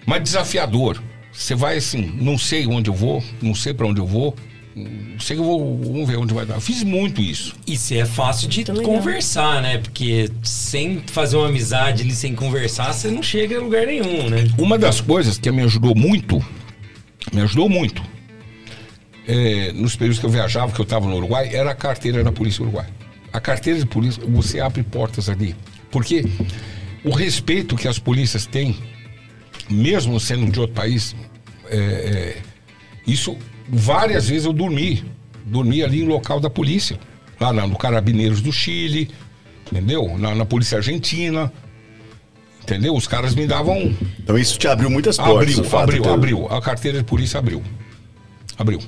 mais 0.06 0.24
desafiador. 0.24 1.02
Você 1.32 1.54
vai 1.56 1.78
assim, 1.78 2.14
não 2.20 2.38
sei 2.38 2.66
onde 2.68 2.90
eu 2.90 2.94
vou, 2.94 3.24
não 3.42 3.54
sei 3.56 3.74
para 3.74 3.88
onde 3.88 4.00
eu 4.00 4.06
vou. 4.08 4.36
Sei 5.20 5.36
que 5.36 5.42
eu 5.42 5.46
vou, 5.46 5.78
vamos 5.84 6.08
ver 6.08 6.18
onde 6.18 6.34
vai 6.34 6.46
dar. 6.46 6.56
Eu 6.56 6.62
fiz 6.62 6.82
muito 6.84 7.22
isso. 7.22 7.56
Isso 7.68 7.94
é 7.94 8.06
fácil 8.06 8.48
de 8.50 8.58
Muito 8.60 8.74
legal. 8.74 8.94
conversar, 8.96 9.62
né? 9.62 9.78
Porque 9.78 10.30
sem 10.42 11.04
fazer 11.08 11.38
uma 11.38 11.48
amizade 11.48 12.02
ali, 12.02 12.12
sem 12.12 12.34
conversar, 12.34 12.92
você 12.92 13.10
não 13.12 13.22
chega 13.22 13.58
a 13.58 13.62
lugar 13.62 13.86
nenhum, 13.86 14.30
né? 14.30 14.50
Uma 14.58 14.78
das 14.78 15.00
coisas 15.00 15.38
que 15.38 15.52
me 15.52 15.62
ajudou 15.62 15.94
muito, 15.96 16.44
me 17.32 17.42
ajudou 17.42 17.70
muito, 17.70 18.04
é, 19.28 19.72
nos 19.72 19.96
períodos 19.96 20.20
que 20.20 20.26
eu 20.26 20.30
viajava, 20.30 20.72
que 20.72 20.80
eu 20.80 20.84
estava 20.84 21.08
no 21.08 21.16
Uruguai, 21.16 21.50
era 21.54 21.72
a 21.72 21.76
carteira 21.76 22.24
da 22.24 22.32
Polícia 22.32 22.62
Uruguai. 22.62 22.88
A 23.32 23.40
carteira 23.40 23.80
de 23.80 23.86
polícia, 23.86 24.24
você 24.28 24.60
abre 24.60 24.84
portas 24.84 25.30
ali. 25.30 25.56
Porque 25.90 26.26
o 27.04 27.12
respeito 27.12 27.76
que 27.76 27.88
as 27.88 27.98
polícias 27.98 28.46
têm, 28.46 28.78
mesmo 29.70 30.20
sendo 30.20 30.52
de 30.52 30.60
outro 30.60 30.76
país, 30.76 31.16
é, 31.70 31.78
é, 31.78 32.38
isso 33.08 33.38
várias 33.68 34.28
vezes 34.28 34.46
eu 34.46 34.54
dormi. 34.54 35.04
Dormi 35.46 35.84
ali 35.84 36.02
em 36.02 36.08
local 36.08 36.40
da 36.40 36.50
polícia. 36.50 37.00
Lá 37.40 37.52
no 37.52 37.76
Carabineiros 37.76 38.42
do 38.42 38.52
Chile, 38.52 39.10
entendeu? 39.70 40.18
Na, 40.18 40.36
na 40.36 40.46
Polícia 40.46 40.78
Argentina. 40.78 41.52
Entendeu? 42.64 42.96
Os 42.96 43.08
caras 43.08 43.36
me 43.36 43.46
davam. 43.46 43.94
Então 44.20 44.38
isso 44.38 44.58
te 44.58 44.68
abriu 44.68 44.90
muitas 44.90 45.18
portas. 45.18 45.36
Abriu, 45.36 45.60
o 45.60 45.64
fato 45.64 45.84
abriu, 45.84 46.02
de 46.02 46.08
ter- 46.08 46.14
abriu. 46.14 46.48
A 46.48 46.62
carteira 46.62 46.98
de 47.00 47.04
polícia 47.04 47.38
abriu. 47.38 47.62
Abriu. 48.58 48.80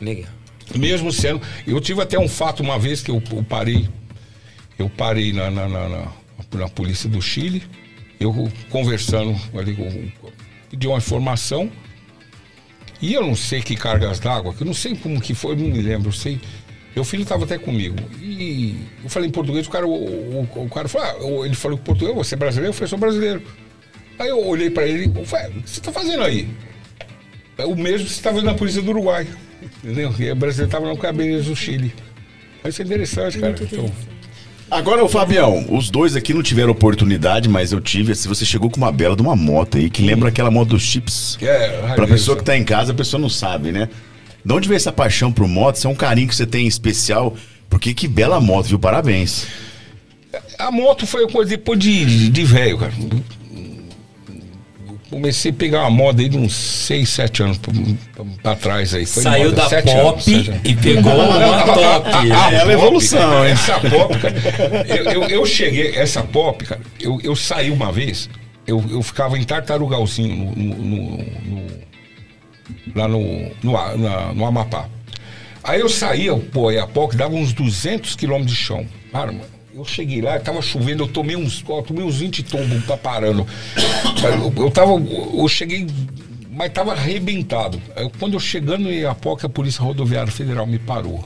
Legal. 0.00 0.30
Mesmo 0.76 1.12
sendo. 1.12 1.40
Eu 1.66 1.80
tive 1.80 2.00
até 2.02 2.18
um 2.18 2.28
fato 2.28 2.62
uma 2.62 2.78
vez 2.78 3.02
que 3.02 3.10
eu, 3.10 3.22
eu 3.32 3.42
parei. 3.44 3.88
Eu 4.78 4.88
parei 4.90 5.32
na, 5.32 5.50
na, 5.50 5.68
na, 5.68 5.88
na- 5.88 6.12
na 6.54 6.68
polícia 6.68 7.08
do 7.08 7.20
Chile. 7.22 7.62
Eu 8.20 8.50
conversando 8.70 9.34
ali, 9.58 9.74
com- 9.74 10.10
pedi 10.70 10.86
uma 10.86 10.98
informação. 10.98 11.70
E 13.00 13.14
eu 13.14 13.26
não 13.26 13.34
sei 13.34 13.60
que 13.62 13.74
cargas 13.74 14.20
d'água, 14.20 14.54
que 14.54 14.62
eu 14.62 14.66
não 14.66 14.74
sei 14.74 14.94
como 14.94 15.20
que 15.20 15.34
foi, 15.34 15.56
não 15.56 15.68
me 15.68 15.80
lembro. 15.80 16.08
Eu 16.08 16.12
sei. 16.12 16.40
Meu 16.94 17.04
filho 17.04 17.22
estava 17.22 17.44
até 17.44 17.56
comigo. 17.58 17.96
E 18.20 18.76
eu 19.02 19.08
falei 19.08 19.28
em 19.28 19.32
português, 19.32 19.66
o 19.66 19.70
cara, 19.70 19.86
o, 19.86 19.92
o, 19.92 20.48
o 20.64 20.68
cara 20.68 20.88
falou, 20.88 21.42
ah, 21.42 21.46
ele 21.46 21.54
falou 21.54 21.78
em 21.78 21.80
português, 21.80 22.14
você 22.14 22.34
é 22.34 22.38
brasileiro? 22.38 22.70
Eu 22.70 22.74
falei, 22.74 22.88
sou 22.88 22.98
brasileiro. 22.98 23.42
Aí 24.18 24.28
eu 24.28 24.46
olhei 24.46 24.68
para 24.70 24.86
ele 24.86 25.10
e 25.20 25.26
falei, 25.26 25.48
o 25.48 25.62
que 25.62 25.70
você 25.70 25.80
está 25.80 25.90
fazendo 25.90 26.22
aí? 26.22 26.48
É 27.56 27.64
o 27.64 27.74
mesmo 27.74 28.06
que 28.06 28.12
você 28.12 28.18
estava 28.18 28.42
na 28.42 28.54
polícia 28.54 28.82
do 28.82 28.90
Uruguai. 28.90 29.26
Entendeu? 29.82 30.14
E 30.18 30.30
o 30.30 30.36
brasileiro 30.36 30.68
estava 30.68 30.86
na 30.86 30.96
cabeleira 30.96 31.42
do 31.42 31.56
Chile. 31.56 31.94
Isso 32.64 32.82
é 32.82 32.84
interessante, 32.84 33.38
cara. 33.38 33.54
Então, 33.60 33.90
Agora, 34.70 35.04
o 35.04 35.08
Fabião, 35.08 35.66
os 35.68 35.90
dois 35.90 36.16
aqui 36.16 36.32
não 36.32 36.42
tiveram 36.42 36.70
oportunidade, 36.70 37.46
mas 37.46 37.72
eu 37.72 37.80
tive. 37.80 38.14
Se 38.14 38.26
você 38.26 38.42
chegou 38.44 38.70
com 38.70 38.78
uma 38.78 38.90
bela 38.90 39.14
de 39.14 39.20
uma 39.20 39.36
moto 39.36 39.76
aí, 39.76 39.90
que 39.90 40.02
lembra 40.02 40.30
aquela 40.30 40.50
moto 40.50 40.70
dos 40.70 40.82
chips. 40.82 41.36
é, 41.42 41.92
Pra 41.94 42.06
pessoa 42.06 42.38
que 42.38 42.42
tá 42.42 42.56
em 42.56 42.64
casa, 42.64 42.92
a 42.92 42.94
pessoa 42.94 43.20
não 43.20 43.28
sabe, 43.28 43.70
né? 43.70 43.88
De 44.44 44.52
onde 44.52 44.68
veio 44.68 44.76
essa 44.76 44.92
paixão 44.92 45.32
por 45.32 45.46
moto? 45.46 45.76
Isso 45.76 45.86
é 45.86 45.90
um 45.90 45.94
carinho 45.94 46.28
que 46.28 46.34
você 46.34 46.46
tem 46.46 46.66
especial. 46.66 47.36
Porque 47.70 47.94
que 47.94 48.06
bela 48.08 48.40
moto, 48.40 48.66
viu? 48.66 48.78
Parabéns. 48.78 49.46
A 50.58 50.70
moto 50.70 51.06
foi 51.06 51.22
uma 51.24 51.30
coisa 51.32 51.50
depois 51.50 51.78
de, 51.78 52.28
de 52.28 52.44
velho, 52.44 52.78
cara. 52.78 52.92
Eu 53.00 54.98
Comecei 55.10 55.50
a 55.50 55.54
pegar 55.54 55.80
uma 55.82 55.90
moda 55.90 56.22
aí 56.22 56.28
de 56.28 56.38
uns 56.38 56.54
6, 56.54 57.06
7 57.08 57.42
anos 57.42 57.58
pra, 58.42 58.56
trás 58.56 58.94
aí. 58.94 59.04
Foi 59.04 59.22
Saiu 59.22 59.50
moda, 59.50 59.68
da 59.68 59.82
pop 59.82 60.34
anos, 60.34 60.60
e 60.64 60.74
pegou 60.74 61.12
uma 61.12 61.64
top. 61.74 62.08
A- 62.10 62.18
a- 62.18 62.24
né? 62.24 62.34
a 62.34 62.52
é 62.52 62.58
pop, 62.60 62.70
evolução, 62.72 63.44
hein? 63.46 63.52
Essa 63.52 63.78
pop, 63.78 64.18
cara. 64.18 64.34
Eu, 64.88 65.04
eu, 65.04 65.22
eu 65.28 65.46
cheguei, 65.46 65.94
essa 65.96 66.22
pop, 66.22 66.64
cara, 66.64 66.80
eu, 66.98 67.20
eu 67.22 67.36
saí 67.36 67.70
uma 67.70 67.92
vez, 67.92 68.30
eu, 68.66 68.82
eu 68.90 69.02
ficava 69.02 69.38
em 69.38 69.44
Tartarugalzinho, 69.44 70.34
no, 70.34 70.56
no- 70.56 70.76
no- 70.76 71.16
no- 71.18 71.66
lá 72.94 73.06
no, 73.08 73.20
no, 73.62 73.72
na- 73.98 74.32
no 74.32 74.46
Amapá. 74.46 74.88
Aí 75.64 75.80
eu 75.80 75.88
saía, 75.88 76.34
pô, 76.36 76.70
e 76.72 76.78
a 76.78 76.86
POC 76.86 77.16
dava 77.16 77.34
uns 77.34 77.52
200 77.52 78.16
quilômetros 78.16 78.56
de 78.56 78.62
chão. 78.62 78.86
Cara, 79.12 79.30
mano, 79.30 79.44
eu 79.74 79.84
cheguei 79.84 80.20
lá, 80.20 80.38
tava 80.40 80.60
chovendo, 80.60 81.04
eu 81.04 81.08
tomei 81.08 81.36
uns, 81.36 81.64
eu 81.68 81.82
tomei 81.82 82.04
uns 82.04 82.16
20 82.18 82.42
tombos 82.42 82.84
pra 82.84 82.96
parando. 82.96 83.46
Eu, 84.56 84.64
eu 84.64 84.70
tava, 84.70 84.92
eu 84.92 85.48
cheguei, 85.48 85.86
mas 86.50 86.72
tava 86.72 86.92
arrebentado. 86.92 87.80
Quando 88.18 88.34
eu 88.34 88.40
chegando 88.40 88.90
em 88.90 89.00
Iapoca, 89.00 89.46
a 89.46 89.50
Polícia 89.50 89.82
Rodoviária 89.82 90.32
Federal 90.32 90.66
me 90.66 90.78
parou. 90.78 91.24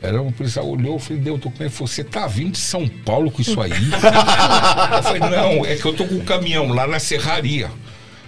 Era 0.00 0.22
um 0.22 0.30
policial 0.30 0.68
olhou, 0.68 0.98
falei, 0.98 1.22
deu, 1.22 1.38
tô 1.38 1.50
com 1.50 1.68
você 1.68 2.04
tá 2.04 2.26
vindo 2.26 2.52
de 2.52 2.58
São 2.58 2.86
Paulo 2.86 3.30
com 3.30 3.40
isso 3.42 3.60
aí? 3.60 3.72
eu 3.72 5.02
falei, 5.02 5.20
não, 5.20 5.64
é 5.64 5.74
que 5.74 5.84
eu 5.84 5.94
tô 5.94 6.04
com 6.06 6.16
um 6.16 6.24
caminhão 6.24 6.68
lá 6.68 6.86
na 6.86 6.98
serraria. 7.00 7.70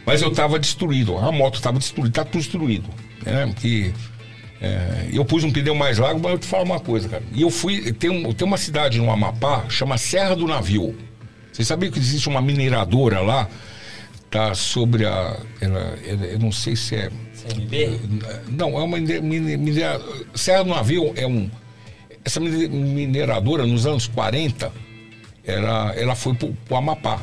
Mas 0.08 0.22
eu 0.22 0.30
tava 0.32 0.58
destruído, 0.58 1.16
a 1.18 1.30
moto 1.30 1.60
tava 1.60 1.78
destruída, 1.78 2.10
tá 2.12 2.24
tudo 2.24 2.40
destruído. 2.40 2.88
Né? 3.24 3.46
Porque 3.46 3.92
é, 4.60 5.08
eu 5.12 5.24
pus 5.24 5.44
um 5.44 5.52
pneu 5.52 5.74
mais 5.74 5.98
largo, 5.98 6.18
mas 6.20 6.32
eu 6.32 6.38
te 6.38 6.46
falo 6.46 6.64
uma 6.64 6.80
coisa, 6.80 7.08
cara. 7.08 7.22
E 7.32 7.42
eu 7.42 7.50
fui, 7.50 7.92
tem, 7.92 8.32
tem 8.32 8.46
uma 8.46 8.56
cidade 8.56 8.98
no 8.98 9.10
Amapá, 9.10 9.64
chama 9.68 9.96
Serra 9.98 10.34
do 10.34 10.46
Navio. 10.46 10.96
Vocês 11.52 11.66
sabiam 11.68 11.92
que 11.92 11.98
existe 11.98 12.28
uma 12.28 12.40
mineradora 12.40 13.20
lá? 13.20 13.48
Tá 14.30 14.54
sobre 14.54 15.06
a. 15.06 15.36
Ela, 15.60 15.98
ela- 16.06 16.26
eu 16.26 16.38
não 16.38 16.52
sei 16.52 16.76
se 16.76 16.94
é. 16.94 17.10
CMB? 17.34 17.98
Não, 18.48 18.78
é 18.78 18.82
uma 18.82 18.98
mine- 18.98 19.20
mine- 19.20 19.56
minera- 19.56 20.00
Serra 20.34 20.64
do 20.64 20.70
Navio 20.70 21.12
é 21.16 21.26
um. 21.26 21.50
Essa 22.24 22.38
mine- 22.38 22.68
mineradora, 22.68 23.64
nos 23.66 23.86
anos 23.86 24.06
40, 24.06 24.70
era, 25.44 25.94
ela 25.96 26.14
foi 26.14 26.34
pro, 26.34 26.52
pro 26.66 26.76
Amapá. 26.76 27.22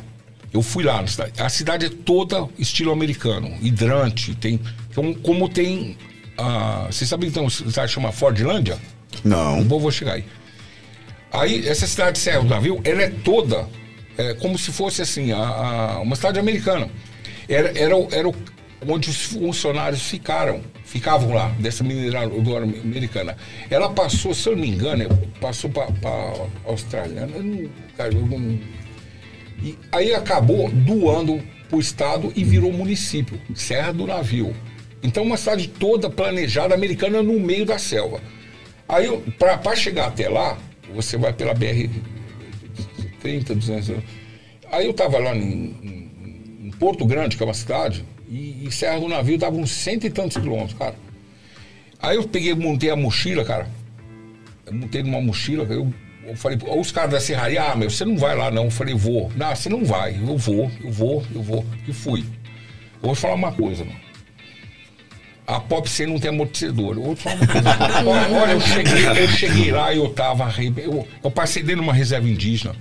Eu 0.56 0.62
fui 0.62 0.86
lá 0.86 1.02
na 1.02 1.08
cidade. 1.08 1.34
A 1.38 1.50
cidade 1.50 1.86
é 1.88 1.90
toda 1.90 2.48
estilo 2.58 2.92
americano, 2.92 3.54
hidrante, 3.62 4.34
tem. 4.36 4.58
Como, 4.96 5.14
como 5.20 5.50
tem. 5.50 5.98
ah, 6.38 6.88
Vocês 6.90 7.10
sabem 7.10 7.28
que 7.30 7.34
tem 7.34 7.44
uma 7.44 7.50
cidade 7.50 7.92
chama 7.92 8.12
Fordlândia? 8.14 8.78
Não. 9.24 9.62
Bom, 9.66 9.80
vou 9.80 9.92
chegar 9.92 10.14
aí. 10.14 10.24
Aí, 11.32 11.68
essa 11.68 11.86
cidade 11.86 12.14
de 12.14 12.20
Serra 12.20 12.40
do 12.42 12.48
Navio, 12.48 12.80
ela 12.86 13.02
é 13.04 13.10
toda 13.10 13.68
é, 14.18 14.34
como 14.36 14.58
se 14.58 14.72
fosse 14.72 15.02
assim, 15.02 15.34
a- 15.34 15.38
a- 15.38 16.00
uma 16.00 16.16
cidade 16.16 16.40
americana. 16.40 16.88
Era, 17.50 17.78
era, 17.78 17.94
era 18.12 18.32
onde 18.88 19.10
os 19.10 19.18
funcionários 19.26 20.04
ficaram, 20.04 20.62
ficavam 20.86 21.34
lá, 21.34 21.50
dessa 21.60 21.84
mineradora 21.84 22.64
americana. 22.64 23.36
Ela 23.70 23.90
passou, 23.90 24.34
se 24.34 24.48
eu 24.48 24.54
não 24.56 24.62
me 24.62 24.70
engano, 24.70 25.04
é, 25.04 25.08
passou 25.42 25.70
para 25.70 25.90
australiana. 26.66 27.36
eu 27.36 27.44
não- 27.44 27.70
cara, 27.98 28.14
eu 28.14 28.26
não- 28.26 28.60
e 29.62 29.78
aí 29.92 30.14
acabou 30.14 30.70
doando 30.72 31.42
para 31.70 31.78
o 31.78 31.80
estado 31.80 32.32
e 32.36 32.44
virou 32.44 32.72
município, 32.72 33.40
Serra 33.56 33.92
do 33.92 34.06
Navio. 34.06 34.56
Então, 35.02 35.24
uma 35.24 35.38
cidade 35.38 35.68
toda 35.68 36.10
planejada 36.10 36.74
americana 36.74 37.22
no 37.22 37.40
meio 37.40 37.66
da 37.66 37.78
selva. 37.78 38.20
Aí, 38.88 39.08
para 39.40 39.76
chegar 39.76 40.08
até 40.08 40.28
lá, 40.30 40.58
você 40.94 41.18
vai 41.18 41.34
pela 41.34 41.54
BR 41.54 41.90
30, 43.22 43.56
200. 43.56 43.96
Aí 44.72 44.86
eu 44.86 44.94
tava 44.94 45.18
lá 45.20 45.36
em- 45.36 46.10
em 46.66 46.72
Porto 46.80 47.06
Grande, 47.06 47.38
que 47.38 47.44
é 47.44 47.46
uma 47.46 47.54
cidade, 47.54 48.04
e, 48.30 48.66
e 48.68 48.72
Serra 48.72 49.00
do 49.00 49.08
Navio 49.08 49.38
dava 49.38 49.56
uns 49.56 49.72
cento 49.72 50.06
e 50.06 50.10
tantos 50.10 50.38
quilômetros, 50.38 50.78
cara. 50.78 50.96
Aí 52.00 52.18
eu 52.18 52.28
peguei, 52.28 52.54
montei 52.54 52.90
a 52.90 52.96
mochila, 52.96 53.44
cara. 53.46 53.70
Eu 54.66 54.74
montei 54.74 55.02
numa 55.04 55.22
mochila, 55.22 55.64
eu, 55.72 55.92
eu 56.26 56.36
falei, 56.36 56.58
os 56.78 56.92
caras 56.92 57.12
da 57.12 57.20
serraria, 57.20 57.62
ah, 57.64 57.76
meu, 57.76 57.90
você 57.90 58.04
não 58.04 58.18
vai 58.18 58.36
lá 58.36 58.50
não. 58.50 58.66
Eu 58.66 58.72
falei, 58.72 58.96
vou. 58.96 59.32
Não, 59.36 59.56
você 59.56 59.70
não 59.70 59.86
vai. 59.86 60.16
Eu 60.16 60.38
vou, 60.38 60.72
eu 60.84 60.92
vou, 60.92 61.24
eu 61.34 61.42
vou. 61.44 61.66
E 61.88 61.94
fui. 61.94 62.22
Eu 62.22 63.08
vou 63.08 63.16
te 63.16 63.22
falar 63.22 63.36
uma 63.36 63.52
coisa, 63.52 63.86
mano. 63.86 64.00
A 65.48 65.60
Pop 65.60 65.88
C 65.88 66.08
não 66.08 66.20
tem 66.20 66.30
amortecedor. 66.32 66.96
Eu 66.96 67.04
vou 67.04 67.16
te 67.16 67.22
falar 67.22 67.36
uma 67.36 67.48
coisa. 67.48 67.70
olha, 68.10 68.42
olha, 68.42 68.52
eu 68.54 68.62
cheguei, 68.62 69.08
eu 69.08 69.28
cheguei 69.28 69.72
lá 69.72 69.94
e 69.94 69.98
eu 69.98 70.10
tava. 70.10 70.52
Eu, 70.78 71.08
eu 71.24 71.32
passei 71.32 71.62
dentro 71.62 71.82
de 71.82 71.88
uma 71.88 71.94
reserva 71.94 72.28
indígena. 72.28 72.76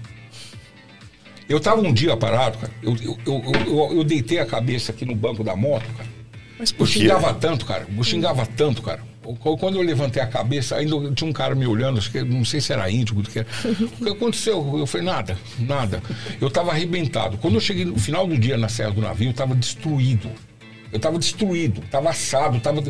Eu 1.47 1.61
tava 1.61 1.83
um 1.83 1.93
dia 1.93 2.17
parado, 2.17 2.57
cara. 2.57 2.73
Eu, 2.83 2.97
eu, 3.03 3.19
eu, 3.27 3.53
eu, 3.67 3.97
eu 3.99 4.05
deitei 4.05 4.39
a 4.39 4.47
cabeça 4.47 4.93
aqui 4.93 5.05
no 5.05 5.15
banco 5.15 5.45
da 5.45 5.55
moto, 5.55 5.85
cara. 5.97 6.09
Mas 6.59 6.71
Eu 6.71 6.77
por 6.79 6.87
quê? 6.87 7.01
xingava 7.01 7.35
tanto, 7.35 7.67
cara. 7.67 7.87
Eu 7.95 8.03
xingava 8.05 8.47
tanto, 8.47 8.81
cara. 8.81 9.03
Quando 9.41 9.77
eu 9.77 9.83
levantei 9.83 10.23
a 10.23 10.27
cabeça, 10.27 10.77
ainda 10.77 11.11
tinha 11.13 11.29
um 11.29 11.33
cara 11.33 11.55
me 11.55 11.67
olhando, 11.67 11.99
acho 11.99 12.11
que 12.11 12.23
não 12.23 12.45
sei 12.45 12.61
se 12.61 12.73
era 12.73 12.91
índio, 12.91 13.19
o 13.19 13.23
que 13.23 14.09
aconteceu? 14.09 14.79
Eu 14.79 14.87
falei, 14.87 15.07
nada, 15.07 15.39
nada. 15.59 16.03
Eu 16.41 16.49
estava 16.49 16.71
arrebentado. 16.71 17.39
Quando 17.39 17.55
eu 17.55 17.61
cheguei 17.61 17.85
no 17.85 17.99
final 17.99 18.27
do 18.27 18.37
dia 18.37 18.59
na 18.59 18.69
Serra 18.69 18.91
do 18.91 19.01
Navio, 19.01 19.29
eu 19.29 19.31
estava 19.31 19.55
destruído. 19.55 20.31
Eu 20.93 20.99
estava 20.99 21.19
destruído, 21.19 21.81
estava 21.83 22.11
assado, 22.11 22.61
tava... 22.61 22.83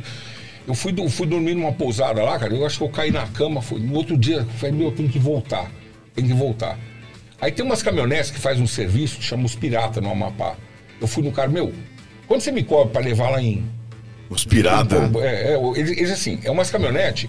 Eu 0.66 0.74
fui, 0.74 0.94
fui 1.08 1.26
dormir 1.26 1.54
numa 1.54 1.72
pousada 1.72 2.22
lá, 2.22 2.38
cara. 2.38 2.54
Eu 2.54 2.64
acho 2.64 2.78
que 2.78 2.84
eu 2.84 2.88
caí 2.88 3.10
na 3.10 3.26
cama. 3.26 3.60
Foi, 3.60 3.78
no 3.78 3.94
outro 3.94 4.16
dia, 4.16 4.36
eu 4.36 4.46
falei, 4.46 4.74
meu, 4.74 4.88
eu 4.88 4.92
tenho 4.92 5.08
que 5.08 5.18
voltar. 5.18 5.70
Tem 6.14 6.26
que 6.26 6.32
voltar. 6.32 6.78
Aí 7.40 7.52
tem 7.52 7.64
umas 7.64 7.82
caminhonetes 7.82 8.30
que 8.30 8.38
faz 8.40 8.58
um 8.58 8.66
serviço 8.66 9.18
que 9.18 9.24
chama 9.24 9.44
os 9.44 9.54
piratas 9.54 10.02
no 10.02 10.10
Amapá. 10.10 10.56
Eu 11.00 11.06
fui 11.06 11.22
no 11.22 11.30
cara, 11.30 11.48
meu, 11.48 11.72
quando 12.26 12.40
você 12.40 12.50
me 12.50 12.62
cobra 12.62 12.92
para 12.92 13.02
levar 13.02 13.28
lá 13.28 13.42
em, 13.42 13.62
Os 14.30 14.44
piratas. 14.44 14.98
é, 15.16 15.54
é, 15.54 15.60
eles, 15.76 15.90
eles, 15.98 16.10
assim, 16.10 16.38
é 16.44 16.50
umas 16.50 16.70
caminhonetes, 16.70 17.28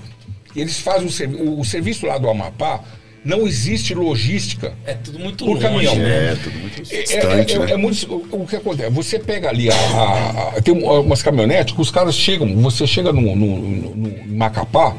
e 0.55 0.61
eles 0.61 0.79
fazem 0.79 1.07
o, 1.07 1.11
servi- 1.11 1.35
o, 1.35 1.59
o 1.59 1.65
serviço 1.65 2.05
lá 2.05 2.17
do 2.17 2.29
Amapá, 2.29 2.79
não 3.23 3.47
existe 3.47 3.93
logística. 3.95 4.73
É 4.85 4.93
tudo 4.93 5.17
muito 5.19 5.43
Por 5.45 5.53
longe, 5.53 5.61
caminhão. 5.63 5.95
né? 5.95 6.31
É, 6.31 6.35
tudo 6.41 6.59
muito 6.59 6.81
É, 6.93 7.01
distante, 7.01 7.53
é- 7.53 7.55
é- 7.55 7.59
né? 7.59 7.71
é 7.71 7.77
muito, 7.77 8.13
o, 8.31 8.43
o 8.43 8.47
que 8.47 8.55
acontece? 8.55 8.89
Você 8.91 9.17
pega 9.19 9.49
ali, 9.49 9.69
a, 9.69 9.75
a- 9.75 10.53
a- 10.57 10.61
tem 10.61 10.73
um- 10.73 11.01
umas 11.01 11.21
caminhonetes 11.23 11.73
que 11.75 11.81
os 11.81 11.89
caras 11.91 12.15
chegam, 12.15 12.55
você 12.61 12.85
chega 12.87 13.11
no, 13.11 13.21
no, 13.35 13.57
no- 13.57 13.95
no- 13.95 14.07
em 14.09 14.27
Macapá, 14.37 14.95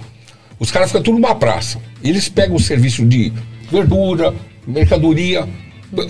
os 0.59 0.71
caras 0.71 0.89
ficam 0.89 1.03
tudo 1.03 1.15
numa 1.19 1.35
praça. 1.37 1.79
Eles 2.03 2.29
pegam 2.29 2.57
o 2.57 2.61
serviço 2.61 3.05
de 3.07 3.33
verdura, 3.71 4.35
mercadoria, 4.67 5.47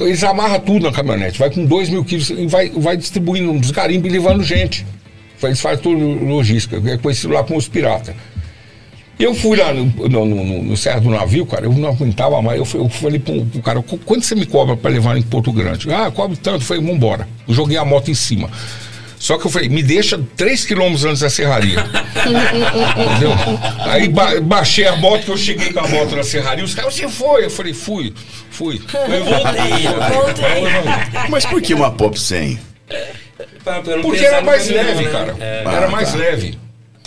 eles 0.00 0.24
amarram 0.24 0.58
tudo 0.60 0.84
na 0.86 0.92
caminhonete, 0.92 1.38
vai 1.38 1.50
com 1.50 1.64
dois 1.66 1.88
mil 1.90 2.02
quilos 2.04 2.30
e 2.30 2.46
vai, 2.46 2.70
vai 2.70 2.96
distribuindo 2.96 3.52
nos 3.52 3.70
garimpos 3.70 4.08
e 4.08 4.12
levando 4.12 4.42
gente. 4.42 4.86
Eles 5.42 5.60
fazem 5.60 5.82
tudo 5.82 5.98
logística, 6.24 6.80
é 6.90 6.96
conhecido 6.98 7.32
lá 7.34 7.44
como 7.44 7.58
os 7.58 7.68
piratas. 7.68 8.14
E 9.18 9.24
eu 9.24 9.34
fui 9.34 9.56
lá 9.56 9.72
no, 9.72 9.84
no, 10.08 10.26
no- 10.26 10.62
no 10.64 10.76
Serra 10.76 11.00
do 11.00 11.08
Navio, 11.08 11.46
cara, 11.46 11.64
eu 11.64 11.72
não 11.72 11.88
aguentava 11.88 12.40
mais. 12.42 12.58
Eu, 12.58 12.64
fui- 12.66 12.80
eu 12.80 12.88
falei 12.88 13.18
pro, 13.18 13.44
pro 13.46 13.62
cara, 13.62 13.82
"Qu- 13.82 13.98
quanto 14.04 14.24
você 14.26 14.34
me 14.34 14.44
cobra 14.44 14.76
para 14.76 14.90
levar 14.90 15.16
em 15.16 15.22
Porto 15.22 15.50
Grande? 15.52 15.90
Ah, 15.92 16.10
cobre 16.10 16.36
tanto. 16.36 16.60
Eu 16.62 16.66
falei, 16.66 16.82
vambora. 16.82 17.26
Eu 17.48 17.54
joguei 17.54 17.78
a 17.78 17.84
moto 17.84 18.10
em 18.10 18.14
cima. 18.14 18.50
Só 19.18 19.38
que 19.38 19.46
eu 19.46 19.50
falei, 19.50 19.70
me 19.70 19.82
deixa 19.82 20.20
3 20.36 20.66
quilômetros 20.66 21.06
antes 21.06 21.20
da 21.20 21.30
serraria. 21.30 21.78
Entendeu? 21.80 23.30
Aí 23.86 24.06
ba 24.08 24.38
baixei 24.42 24.86
a 24.86 24.96
moto, 24.96 25.24
que 25.24 25.30
eu 25.30 25.36
cheguei 25.38 25.72
com 25.72 25.80
a 25.80 25.88
moto 25.88 26.14
na 26.14 26.22
serraria, 26.22 26.62
os 26.62 26.74
caras, 26.74 26.94
você 26.94 27.08
foi? 27.08 27.46
Eu 27.46 27.50
falei, 27.50 27.72
fui, 27.72 28.12
fui. 28.50 28.78
Eu 28.94 29.24
Voltei. 29.24 29.88
Mas 31.30 31.46
por 31.46 31.62
que 31.62 31.72
uma 31.72 31.90
Pop 31.90 32.20
100? 32.20 32.58
Não 33.86 34.02
Porque 34.02 34.24
era 34.24 34.40
mais 34.40 34.64
caminhão, 34.66 34.84
leve, 34.86 35.04
né? 35.04 35.10
cara. 35.10 35.36
É, 35.40 35.62
Era 35.64 35.86
Ah, 35.86 35.90
mais 35.90 36.12
tá. 36.12 36.18
leve. 36.18 36.58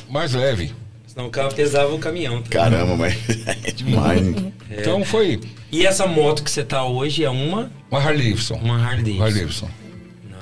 Mais 0.10 0.34
leve. 0.34 0.73
senão 1.07 1.27
o 1.27 1.30
carro 1.30 1.53
pesava 1.53 1.93
o 1.93 1.99
caminhão. 1.99 2.41
Caramba, 2.43 2.95
mas 2.95 3.18
é 3.64 3.72
demais. 3.72 4.22
hein? 4.22 4.53
Então 4.69 5.03
foi 5.03 5.39
E 5.72 5.85
essa 5.85 6.06
moto 6.07 6.43
que 6.43 6.51
você 6.51 6.64
tá 6.64 6.84
hoje 6.85 7.23
é 7.23 7.30
uma, 7.30 7.72
uma 7.89 7.99
Harley 7.99 8.30
Davidson. 8.30 8.56
uma 8.56 8.76
Harley 8.76 9.19
Harley 9.19 9.34
Davidson. 9.39 9.65
Davidson. 9.65 9.69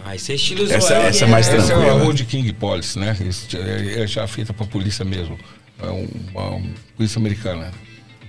Ah, 0.05 0.15
esse 0.15 0.31
é 0.31 0.35
estilo 0.35 0.63
Essa- 0.63 0.79
zoado, 0.87 1.05
essa 1.07 1.23
é 1.23 1.27
né? 1.27 1.31
mais 1.31 1.47
Essa 1.49 1.57
é 1.57 1.75
tranquila. 1.75 1.91
a 2.01 2.03
Road 2.03 2.25
King 2.25 2.53
Policy, 2.53 2.97
né? 2.99 3.17
Esse 3.27 3.57
É 3.57 4.03
é 4.03 4.07
já 4.07 4.25
feita 4.27 4.53
pra 4.53 4.65
polícia 4.65 5.03
mesmo. 5.03 5.37
É 5.81 5.87
um- 5.87 6.07
uma 6.33 6.61
polícia 6.95 7.19
americana. 7.19 7.71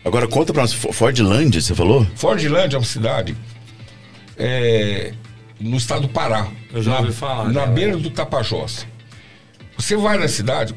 Agora 0.04 0.26
conta 0.26 0.52
pra 0.52 0.62
nós, 0.62 0.72
Fo- 0.72 0.92
Fordland, 0.92 1.60
você 1.60 1.74
falou? 1.74 2.04
Fordland 2.16 2.74
é 2.74 2.78
uma 2.78 2.84
cidade 2.84 3.36
é, 4.36 5.12
no 5.60 5.76
estado 5.76 6.02
do 6.02 6.08
Pará. 6.08 6.48
Eu 6.72 6.82
já 6.82 6.92
na, 6.92 6.98
ouvi 7.00 7.12
falar 7.12 7.44
Na 7.46 7.52
dela. 7.60 7.66
beira 7.66 7.96
do 7.96 8.10
Tapajós. 8.10 8.86
Você 9.76 9.96
vai 9.96 10.18
na 10.18 10.28
cidade, 10.28 10.74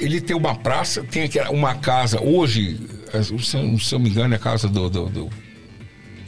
ele 0.00 0.20
tem 0.20 0.34
uma 0.36 0.54
praça, 0.54 1.02
tem 1.04 1.28
uma 1.50 1.74
casa. 1.74 2.20
Hoje, 2.22 2.80
é, 3.12 3.22
se, 3.22 3.32
eu- 3.92 3.98
me 3.98 4.08
engano, 4.10 4.34
é 4.34 4.36
a 4.36 4.40
casa 4.40 4.68
do. 4.68 4.88
do- 4.90 5.08
do- 5.08 5.30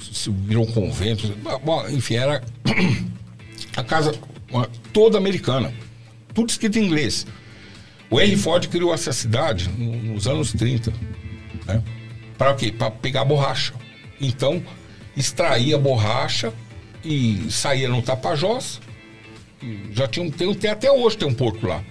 se 0.00 0.30
virou 0.30 0.64
um 0.64 0.72
convento. 0.72 1.28
Bom, 1.64 1.86
enfim, 1.88 2.14
era 2.16 2.42
a 3.76 3.82
casa 3.84 4.14
toda 4.92 5.18
americana. 5.18 5.72
Tudo 6.34 6.48
escrito 6.50 6.78
em 6.78 6.84
inglês. 6.84 7.26
O 8.10 8.20
Henry 8.20 8.36
Ford 8.36 8.66
criou 8.68 8.94
essa 8.94 9.12
cidade 9.12 9.68
no- 9.76 9.96
nos 10.14 10.26
anos 10.26 10.52
30. 10.52 10.92
Né? 11.66 11.82
Para 12.38 12.54
quê? 12.54 12.70
Para 12.72 12.90
pegar 12.90 13.24
borracha. 13.24 13.72
Então, 14.20 14.62
extraía 15.16 15.76
borracha 15.78 16.52
e 17.06 17.50
saía 17.50 17.88
no 17.88 18.02
Tapajós. 18.02 18.80
Já 19.92 20.06
tinha, 20.06 20.24
um- 20.26 20.30
tem, 20.30 20.52
tem 20.54 20.70
até 20.70 20.90
hoje 20.90 21.16
tem 21.16 21.26
um 21.28 21.34
porto 21.34 21.66
lá. 21.66 21.82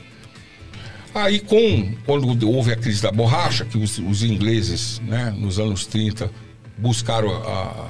Aí, 1.13 1.39
com, 1.39 1.93
quando 2.05 2.49
houve 2.49 2.73
a 2.73 2.75
crise 2.75 3.01
da 3.01 3.11
borracha, 3.11 3.63
que 3.65 3.77
os, 3.77 3.97
os 3.99 4.21
ingleses, 4.21 4.99
né, 4.99 5.33
nos 5.37 5.57
anos 5.59 5.85
30, 5.85 6.29
buscaram 6.77 7.29
a, 7.33 7.87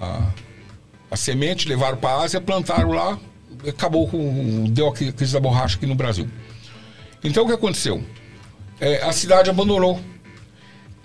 a, 0.00 0.32
a 1.10 1.16
semente, 1.16 1.68
levaram 1.68 1.96
para 1.96 2.10
a 2.10 2.22
Ásia, 2.22 2.40
plantaram 2.40 2.90
lá, 2.92 3.18
acabou 3.66 4.06
com. 4.08 4.64
deu 4.70 4.86
a 4.88 4.92
cri- 4.94 5.12
crise 5.12 5.32
da 5.32 5.40
borracha 5.40 5.76
aqui 5.76 5.86
no 5.86 5.96
Brasil. 5.96 6.28
Então, 7.24 7.42
o 7.44 7.48
que 7.48 7.52
aconteceu? 7.54 8.02
É, 8.80 9.02
a 9.02 9.10
cidade 9.12 9.50
abandonou. 9.50 10.00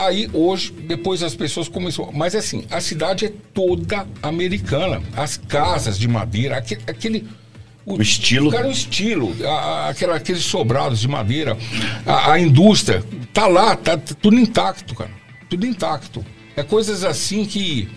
Aí, 0.06 0.30
hoje, 0.34 0.72
depois 0.72 1.22
as 1.24 1.36
pessoas 1.36 1.68
começaram. 1.68 2.12
Mas 2.14 2.36
assim, 2.36 2.66
a 2.70 2.80
cidade 2.82 3.26
é 3.26 3.34
toda 3.54 4.08
americana. 4.22 5.02
As 5.16 5.38
casas 5.38 5.98
de 5.98 6.08
madeira, 6.08 6.58
aquele. 6.58 6.82
aquele 6.88 7.28
O 7.86 8.02
estilo. 8.02 8.52
Cara, 8.52 8.68
o 8.68 8.72
estilo, 8.72 9.36
a- 9.46 9.90
aquela, 9.90 10.16
aqueles 10.16 10.44
sobrados 10.44 11.00
de 11.00 11.08
madeira, 11.08 11.58
a, 12.06 12.34
a 12.34 12.40
indústria, 12.40 13.04
tá 13.34 13.48
lá, 13.48 13.76
tá, 13.76 13.98
tudo 13.98 14.38
intacto, 14.40 14.96
cara. 14.96 15.12
Tudo 15.50 15.66
intacto. 15.66 16.26
É 16.56 16.64
coisas 16.64 17.04
assim 17.04 17.46
que. 17.46 17.90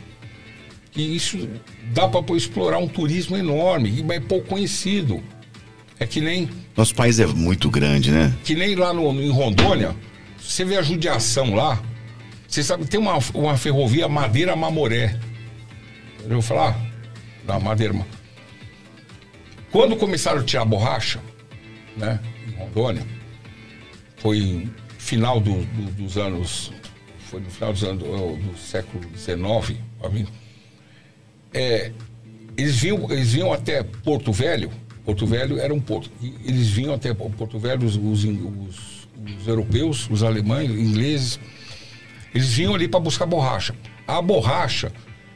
que 0.93 1.03
isso 1.03 1.49
dá 1.93 2.09
para 2.09 2.35
explorar 2.37 2.78
um 2.78 2.89
turismo 2.89 3.37
enorme, 3.37 3.91
e 4.07 4.12
é 4.12 4.20
pouco 4.20 4.49
conhecido. 4.49 5.23
É 5.99 6.05
que 6.07 6.20
nem 6.20 6.49
Nosso 6.77 6.95
país 6.95 7.19
é 7.19 7.27
muito 7.27 7.70
grande, 7.70 8.11
né? 8.11 8.35
que 8.45 8.55
nem 8.55 8.74
lá 8.74 8.93
no, 8.93 9.11
em 9.23 9.31
Rondônia, 9.31 9.97
você 10.39 10.62
vê 10.62 10.77
a 10.77 10.83
judiação 10.83 11.55
lá, 11.55 11.81
você 12.57 12.62
sabe, 12.62 12.87
tem 12.87 12.99
uma, 12.99 13.19
uma 13.35 13.55
ferrovia 13.59 14.09
Madeira 14.09 14.57
Mamoré. 14.57 15.19
Eu 16.24 16.31
vou 16.31 16.43
falar? 16.43 16.74
Da 17.47 17.61
Madeira. 17.61 17.93
Ma- 17.93 18.07
Quando 19.70 19.95
começaram 19.97 20.41
a 20.41 20.43
tirar 20.43 20.65
borracha, 20.65 21.20
né, 21.99 22.19
em 22.49 22.53
Rondônia, 22.53 23.07
foi 24.16 24.70
final 24.99 25.39
do- 25.39 25.65
do- 25.66 25.91
dos 25.93 26.16
anos, 26.16 26.73
foi 27.31 27.41
no 27.41 27.51
final 27.51 27.74
dos 27.74 27.85
anos 27.85 28.03
do, 28.03 28.37
do 28.37 28.57
século 28.59 29.05
XIX, 29.15 29.78
é, 31.53 31.93
eles 32.57 32.77
vinham, 32.77 33.12
eles 33.12 33.33
vinham 33.35 33.53
até 33.53 33.83
Porto 33.83 34.33
Velho. 34.33 34.70
Porto 35.05 35.27
Velho 35.27 35.59
era 35.61 35.74
um 35.74 35.81
porto. 35.81 36.11
Eles 36.43 36.69
vinham 36.70 36.95
até 36.95 37.12
Porto 37.12 37.59
Velho, 37.59 37.85
os, 37.87 37.97
os, 37.97 38.24
os- 38.24 39.09
os 39.41 39.47
europeus, 39.47 40.09
os 40.11 40.23
alemães, 40.23 40.70
ingleses. 40.70 41.39
Eles 42.35 42.53
vinham 42.53 42.74
ali 42.74 42.89
para 42.89 43.01
buscar 43.01 43.27
borracha. 43.27 43.74
A 44.07 44.20
borracha 44.20 44.93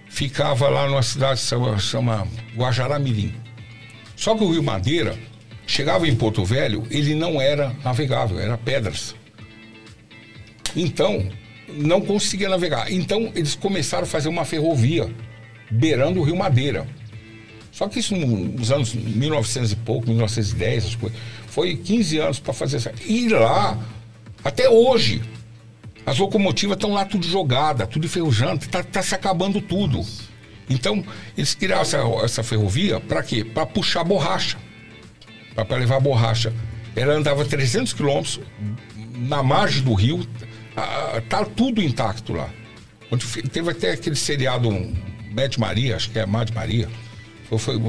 ficava 0.08 0.68
lá 0.68 0.86
numa 0.88 1.02
cidade 1.02 1.40
que 1.40 1.46
chama, 1.46 1.78
chama 1.78 2.28
Guajará-Mirim. 2.56 3.34
Só 4.16 4.36
que 4.36 4.44
o 4.44 4.50
Rio 4.52 4.62
Madeira 4.62 5.16
chegava 5.66 6.06
em 6.06 6.14
Porto 6.14 6.44
Velho, 6.44 6.84
ele 6.90 7.14
não 7.14 7.40
era 7.40 7.74
navegável, 7.84 8.38
era 8.38 8.58
pedras. 8.58 9.14
Então, 10.76 11.26
não 11.68 12.00
conseguia 12.00 12.48
navegar. 12.48 12.92
Então, 12.92 13.32
eles 13.34 13.54
começaram 13.54 14.04
a 14.04 14.06
fazer 14.06 14.28
uma 14.28 14.44
ferrovia 14.44 15.08
beirando 15.70 16.20
o 16.20 16.22
Rio 16.22 16.36
Madeira. 16.36 16.86
Só 17.72 17.88
que 17.88 18.00
isso 18.00 18.14
nos 18.14 18.70
anos 18.70 18.94
1900 18.94 19.72
e 19.72 19.76
pouco, 19.76 20.08
1910, 20.08 20.86
as 20.86 20.94
coisas, 20.96 21.18
foi 21.46 21.76
15 21.76 22.18
anos 22.18 22.38
para 22.40 22.52
fazer 22.52 22.76
isso. 22.76 22.90
E 23.06 23.28
lá, 23.28 23.78
até 24.44 24.68
hoje, 24.68 25.22
as 26.04 26.18
locomotivas 26.18 26.76
estão 26.76 26.92
lá 26.92 27.04
tudo 27.04 27.26
jogada, 27.26 27.86
tudo 27.86 28.06
enferrujando, 28.06 28.66
tá, 28.68 28.82
tá 28.82 29.02
se 29.02 29.14
acabando 29.14 29.60
tudo. 29.60 30.04
Então, 30.68 31.04
eles 31.36 31.54
criaram 31.54 31.82
essa, 31.82 31.98
essa 32.22 32.42
ferrovia 32.42 33.00
para 33.00 33.22
quê? 33.22 33.44
Para 33.44 33.66
puxar 33.66 34.04
borracha. 34.04 34.56
Para 35.54 35.76
levar 35.76 36.00
borracha. 36.00 36.52
Ela 36.94 37.14
andava 37.14 37.44
300 37.44 37.92
quilômetros 37.92 38.40
na 39.16 39.42
margem 39.42 39.82
do 39.82 39.94
rio, 39.94 40.26
tá 41.28 41.44
tudo 41.44 41.82
intacto 41.82 42.32
lá. 42.32 42.48
Onde 43.10 43.26
teve 43.42 43.70
até 43.70 43.92
aquele 43.92 44.16
seriado 44.16 44.70
Mad 45.32 45.56
Maria, 45.56 45.96
acho 45.96 46.10
que 46.10 46.18
é 46.18 46.26
Mad 46.26 46.50
Maria. 46.54 46.88
Foi, 47.58 47.58
foi, 47.58 47.80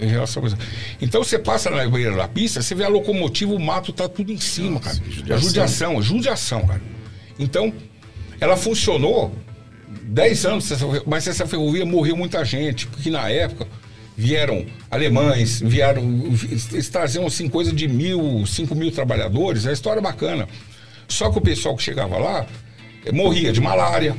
em 0.00 0.06
relação 0.06 0.42
a 0.44 0.46
isso. 0.46 0.56
Então 1.00 1.22
você 1.22 1.38
passa 1.38 1.68
na 1.70 1.86
beira 1.86 2.16
da 2.16 2.26
pista, 2.26 2.62
você 2.62 2.74
vê 2.74 2.84
a 2.84 2.88
locomotiva, 2.88 3.52
o 3.52 3.60
mato 3.60 3.92
tá 3.92 4.08
tudo 4.08 4.32
em 4.32 4.40
cima, 4.40 4.80
cara. 4.80 4.96
judiação. 4.96 5.36
É 5.36 5.40
judiação, 5.40 5.98
é 5.98 6.02
judiação, 6.02 6.66
cara. 6.66 6.82
Então, 7.38 7.72
ela 8.40 8.56
funcionou 8.56 9.34
10 10.02 10.46
anos, 10.46 10.70
mas 11.06 11.26
essa 11.26 11.46
ferrovia 11.46 11.84
morreu 11.84 12.16
muita 12.16 12.44
gente, 12.44 12.86
porque 12.86 13.10
na 13.10 13.28
época 13.28 13.66
vieram 14.16 14.64
alemães, 14.90 15.60
vieram, 15.60 16.02
eles 16.72 16.88
traziam 16.88 17.26
assim 17.26 17.48
coisa 17.48 17.72
de 17.72 17.88
mil, 17.88 18.46
cinco 18.46 18.74
mil 18.74 18.92
trabalhadores, 18.92 19.66
a 19.66 19.72
história 19.72 19.98
é 19.98 20.02
bacana. 20.02 20.48
Só 21.08 21.30
que 21.30 21.38
o 21.38 21.40
pessoal 21.40 21.76
que 21.76 21.82
chegava 21.82 22.16
lá 22.16 22.46
eh, 23.04 23.12
morria 23.12 23.52
de 23.52 23.60
malária, 23.60 24.16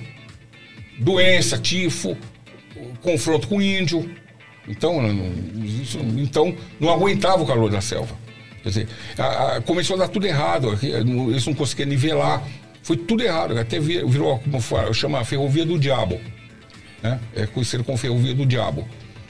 doença, 0.99 1.57
tifo, 1.57 2.15
confronto 3.01 3.47
com 3.47 3.61
índio. 3.61 4.09
Então, 4.67 5.01
não- 5.01 5.65
isso- 5.65 5.99
então 6.17 6.55
não 6.79 6.89
aguentava 6.91 7.43
o 7.43 7.45
calor 7.45 7.69
da 7.69 7.81
selva. 7.81 8.15
Quer 8.63 8.69
dizer, 8.69 8.87
a- 9.17 9.57
a- 9.57 9.61
começou 9.61 9.95
a 9.95 9.99
dar 9.99 10.07
tudo 10.07 10.25
errado. 10.25 10.77
Eles 10.81 11.45
não 11.45 11.53
conseguiam 11.53 11.87
nivelar. 11.89 12.43
Foi 12.81 12.97
tudo 12.97 13.23
errado. 13.23 13.57
Até 13.57 13.79
vi- 13.79 14.03
virou, 14.05 14.39
como 14.39 14.59
fala, 14.59 14.91
chama 14.93 15.19
a 15.19 15.23
ferrovia 15.23 15.65
do 15.65 15.77
diabo. 15.77 16.19
Né? 17.03 17.19
É 17.35 17.45
conhecido 17.45 17.83
como 17.83 17.97
ferrovia 17.97 18.33
do 18.33 18.45
diabo. 18.45 18.87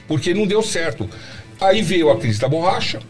Porque 0.08 0.32
não 0.32 0.46
deu 0.46 0.62
certo. 0.62 1.08
Aí 1.60 1.82
veio 1.82 2.10
a 2.10 2.16
crise 2.16 2.38
da 2.40 2.48
borracha, 2.48 3.00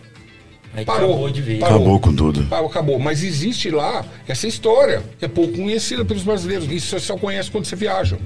Aí 0.75 0.85
Parou. 0.85 1.11
acabou 1.11 1.31
de. 1.31 1.43
Parou. 1.59 1.77
Acabou 1.77 2.01
com 2.01 2.15
tudo. 2.15 2.41
Acabou, 2.43 2.67
acabou. 2.67 2.99
Mas 2.99 3.23
existe 3.23 3.71
lá 3.71 4.05
essa 4.29 4.47
história, 4.47 5.03
que 5.19 5.25
é 5.25 5.29
pouco 5.29 5.55
conhecida 5.55 6.05
pelos 6.05 6.23
brasileiros. 6.23 6.71
Isso 6.71 6.89
você 6.89 7.01
só 7.01 7.17
conhece 7.17 7.51
quando 7.51 7.65
você 7.65 7.75
viaja. 7.77 8.19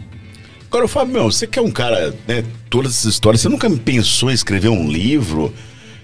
Agora, 0.71 0.87
Fábio, 0.87 1.13
meu, 1.15 1.25
você 1.25 1.49
que 1.49 1.59
é 1.59 1.63
um 1.63 1.71
cara, 1.71 2.15
né, 2.29 2.45
todas 2.69 2.93
essas 2.93 3.13
histórias, 3.15 3.41
você 3.41 3.49
nunca 3.49 3.69
pensou 3.71 4.31
em 4.31 4.35
escrever 4.35 4.69
um 4.69 4.89
livro 4.89 5.53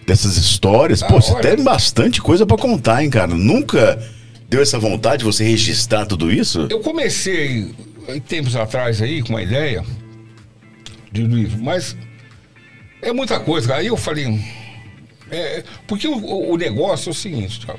dessas 0.05 0.37
histórias? 0.37 1.03
Ah, 1.05 1.07
Pô, 1.07 1.21
você 1.21 1.33
olha. 1.33 1.41
tem 1.55 1.63
bastante 1.63 2.21
coisa 2.21 2.45
pra 2.45 2.57
contar, 2.57 3.05
hein, 3.05 3.09
cara? 3.11 3.29
Nunca 3.33 3.97
deu 4.49 4.61
essa 4.61 4.77
vontade 4.77 5.19
de 5.19 5.25
você 5.25 5.45
registrar 5.45 6.05
tudo 6.05 6.33
isso? 6.33 6.67
Eu 6.69 6.81
comecei, 6.81 7.73
em 8.09 8.21
tempos 8.21 8.57
atrás 8.57 9.01
aí, 9.01 9.23
com 9.23 9.31
uma 9.31 9.43
ideia 9.43 9.85
de 11.13 11.23
livro, 11.23 11.63
mas 11.63 11.97
é 13.01 13.13
muita 13.13 13.39
coisa, 13.39 13.69
cara. 13.69 13.81
Aí 13.81 13.87
eu 13.87 13.97
falei. 13.97 14.41
é, 15.31 15.63
porque 15.87 16.09
o, 16.09 16.51
o 16.53 16.57
negócio 16.57 17.11
é 17.11 17.13
o 17.13 17.15
seguinte, 17.15 17.61
Thiago. 17.61 17.79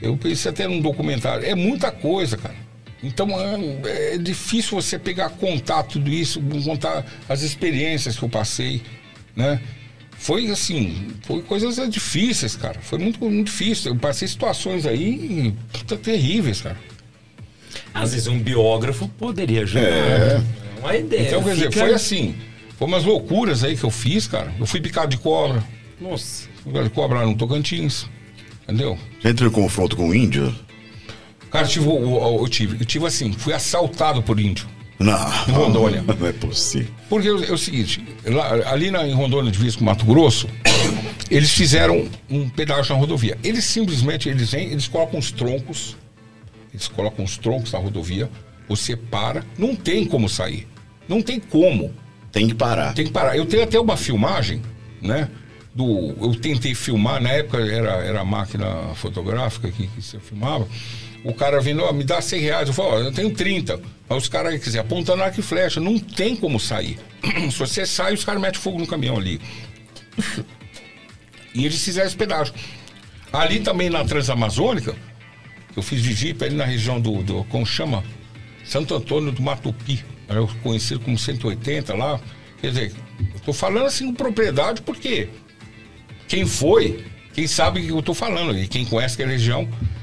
Eu 0.00 0.16
pensei 0.16 0.50
até 0.50 0.66
num 0.66 0.80
documentário. 0.80 1.46
É 1.46 1.54
muita 1.54 1.92
coisa, 1.92 2.36
cara. 2.36 2.56
Então 3.02 3.28
é, 3.40 4.14
é 4.14 4.18
difícil 4.18 4.80
você 4.80 4.98
pegar, 4.98 5.30
contar 5.30 5.82
tudo 5.84 6.10
isso, 6.10 6.40
contar 6.64 7.04
as 7.28 7.42
experiências 7.42 8.16
que 8.16 8.22
eu 8.24 8.28
passei, 8.28 8.82
né? 9.34 9.60
foi 10.22 10.48
assim, 10.52 11.08
foi 11.22 11.42
coisas 11.42 11.76
difíceis, 11.90 12.54
cara. 12.54 12.78
Foi 12.80 12.96
muito, 12.96 13.18
muito 13.24 13.46
difícil. 13.46 13.92
Eu 13.92 13.98
passei 13.98 14.28
situações 14.28 14.86
aí 14.86 15.52
puta, 15.72 15.96
terríveis, 15.96 16.60
cara. 16.60 16.78
Às 17.92 18.12
vezes 18.12 18.28
um 18.28 18.38
biógrafo 18.38 19.08
poderia 19.18 19.62
ajudar. 19.62 19.82
É. 19.82 20.40
É 20.76 20.80
uma 20.80 20.96
ideia. 20.96 21.26
Então, 21.26 21.42
quer 21.42 21.54
dizer, 21.54 21.72
Fica- 21.72 21.86
foi 21.86 21.94
assim. 21.94 22.36
Foi 22.78 22.86
umas 22.86 23.04
loucuras 23.04 23.64
aí 23.64 23.76
que 23.76 23.82
eu 23.82 23.90
fiz, 23.90 24.28
cara. 24.28 24.52
Eu 24.60 24.64
fui 24.66 24.80
picado 24.80 25.08
de 25.08 25.18
cobra. 25.18 25.62
Nossa. 26.00 26.48
Picado 26.64 26.84
de 26.84 26.90
cobra 26.90 27.18
lá 27.18 27.26
no 27.26 27.36
Tocantins. 27.36 28.06
Entendeu? 28.62 28.96
Já 29.20 29.30
entrou 29.30 29.50
em 29.50 29.52
confronto 29.52 29.96
com 29.96 30.08
o 30.10 30.14
índio? 30.14 30.54
Cara, 31.52 31.64
eu 31.66 31.68
tive, 31.68 31.86
eu, 31.86 32.38
eu- 32.40 32.48
tive, 32.48 32.76
eu 32.80 32.86
tive 32.86 33.06
assim, 33.06 33.32
fui 33.32 33.52
assaltado 33.52 34.22
por 34.22 34.40
índio. 34.40 34.66
Não. 34.98 35.14
Em 35.48 35.52
Rondônia. 35.52 36.02
Não 36.18 36.26
é 36.26 36.32
possível. 36.32 36.92
Porque 37.08 37.28
é 37.28 37.32
o, 37.32 37.44
é 37.44 37.52
o 37.52 37.58
seguinte, 37.58 38.02
lá- 38.24 38.52
ali 38.72 38.90
na, 38.90 39.06
em 39.06 39.12
Rondônia, 39.12 39.50
divisa 39.52 39.76
com 39.76 39.84
Mato 39.84 40.04
Grosso, 40.04 40.48
eles 41.30 41.50
fizeram 41.50 42.08
um 42.30 42.48
pedágio 42.48 42.94
na 42.94 43.00
rodovia. 43.00 43.36
Eles 43.44 43.64
simplesmente, 43.64 44.28
eles 44.28 44.52
vêm, 44.52 44.70
eles 44.70 44.86
colocam 44.88 45.18
os 45.18 45.30
troncos, 45.30 45.96
eles 46.72 46.88
colocam 46.88 47.24
os 47.24 47.36
troncos 47.36 47.72
na 47.72 47.78
rodovia, 47.78 48.30
você 48.68 48.96
para, 48.96 49.44
não 49.58 49.74
tem 49.74 50.04
como 50.06 50.28
sair. 50.28 50.66
Não 51.08 51.20
tem 51.20 51.38
como. 51.40 51.92
Tem 52.30 52.48
que 52.48 52.54
parar. 52.54 52.94
Tem 52.94 53.04
que 53.04 53.10
parar. 53.12 53.36
Eu 53.36 53.44
tenho 53.44 53.62
até 53.64 53.78
uma 53.78 53.96
filmagem, 53.96 54.62
né? 55.02 55.28
Do, 55.74 56.14
eu 56.20 56.34
tentei 56.36 56.74
filmar, 56.74 57.20
na 57.20 57.30
época 57.30 57.58
era, 57.58 57.92
era 58.04 58.20
a 58.20 58.24
máquina 58.24 58.94
fotográfica 58.94 59.70
que, 59.70 59.86
que 59.86 60.00
você 60.02 60.18
filmava. 60.20 60.66
O 61.24 61.32
cara 61.32 61.60
vindo, 61.60 61.90
me 61.92 62.04
dá 62.04 62.20
100 62.20 62.40
reais. 62.40 62.68
Eu 62.68 62.74
falo, 62.74 62.98
eu 62.98 63.12
tenho 63.12 63.32
30. 63.32 63.80
Mas 64.08 64.22
os 64.24 64.28
caras, 64.28 64.52
quer 64.52 64.64
dizer, 64.64 64.78
apontando 64.80 65.22
arco 65.22 65.38
e 65.38 65.42
flecha, 65.42 65.80
não 65.80 65.98
tem 65.98 66.34
como 66.34 66.58
sair. 66.58 66.98
Se 67.50 67.58
você 67.58 67.86
sai, 67.86 68.14
os 68.14 68.24
caras 68.24 68.40
metem 68.40 68.60
fogo 68.60 68.78
no 68.78 68.86
caminhão 68.86 69.16
ali. 69.16 69.40
E 71.54 71.64
eles 71.64 71.82
fizeram 71.82 72.06
esse 72.06 72.16
pedágio. 72.16 72.54
Ali 73.32 73.60
também 73.60 73.88
na 73.88 74.04
Transamazônica, 74.04 74.94
eu 75.76 75.82
fiz 75.82 76.02
de 76.02 76.36
ali 76.44 76.54
na 76.54 76.64
região 76.64 77.00
do, 77.00 77.22
do 77.22 77.44
como 77.44 77.64
chama? 77.64 78.04
Santo 78.64 78.94
Antônio 78.94 79.32
do 79.32 79.42
Matupi. 79.42 80.04
Era 80.28 80.40
conhecido 80.62 81.00
como 81.00 81.18
180 81.18 81.94
lá. 81.94 82.20
Quer 82.60 82.68
dizer, 82.68 82.92
eu 83.34 83.40
tô 83.40 83.52
falando 83.52 83.86
assim 83.86 84.06
com 84.06 84.14
propriedade 84.14 84.82
porque 84.82 85.28
quem 86.28 86.46
foi, 86.46 87.04
quem 87.34 87.46
sabe 87.46 87.80
o 87.80 87.84
que 87.84 87.92
eu 87.92 88.02
tô 88.02 88.14
falando, 88.14 88.56
e 88.56 88.66
quem 88.66 88.84
conhece 88.84 89.14
aquela 89.14 89.32
região, 89.32 89.68
eh, 89.68 90.01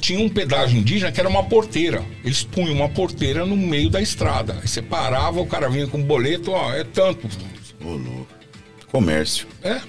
tinha 0.00 0.20
um 0.20 0.28
pedágio 0.28 0.78
indígena 0.78 1.12
que 1.12 1.20
era 1.20 1.28
uma 1.28 1.44
porteira. 1.44 2.04
Eles 2.24 2.42
punham 2.42 2.74
uma 2.74 2.88
porteira 2.88 3.44
no 3.44 3.56
meio 3.56 3.90
da 3.90 4.00
estrada. 4.00 4.58
Aí 4.60 4.68
você 4.68 4.82
parava, 4.82 5.40
o 5.40 5.46
cara 5.46 5.68
vinha 5.68 5.86
com 5.86 5.98
um 5.98 6.02
boleto, 6.02 6.52
ó, 6.52 6.72
é 6.72 6.84
tanto. 6.84 7.28
Ô, 7.84 7.90
louco. 7.90 8.28
Comércio. 8.90 9.46
É. 9.62 9.80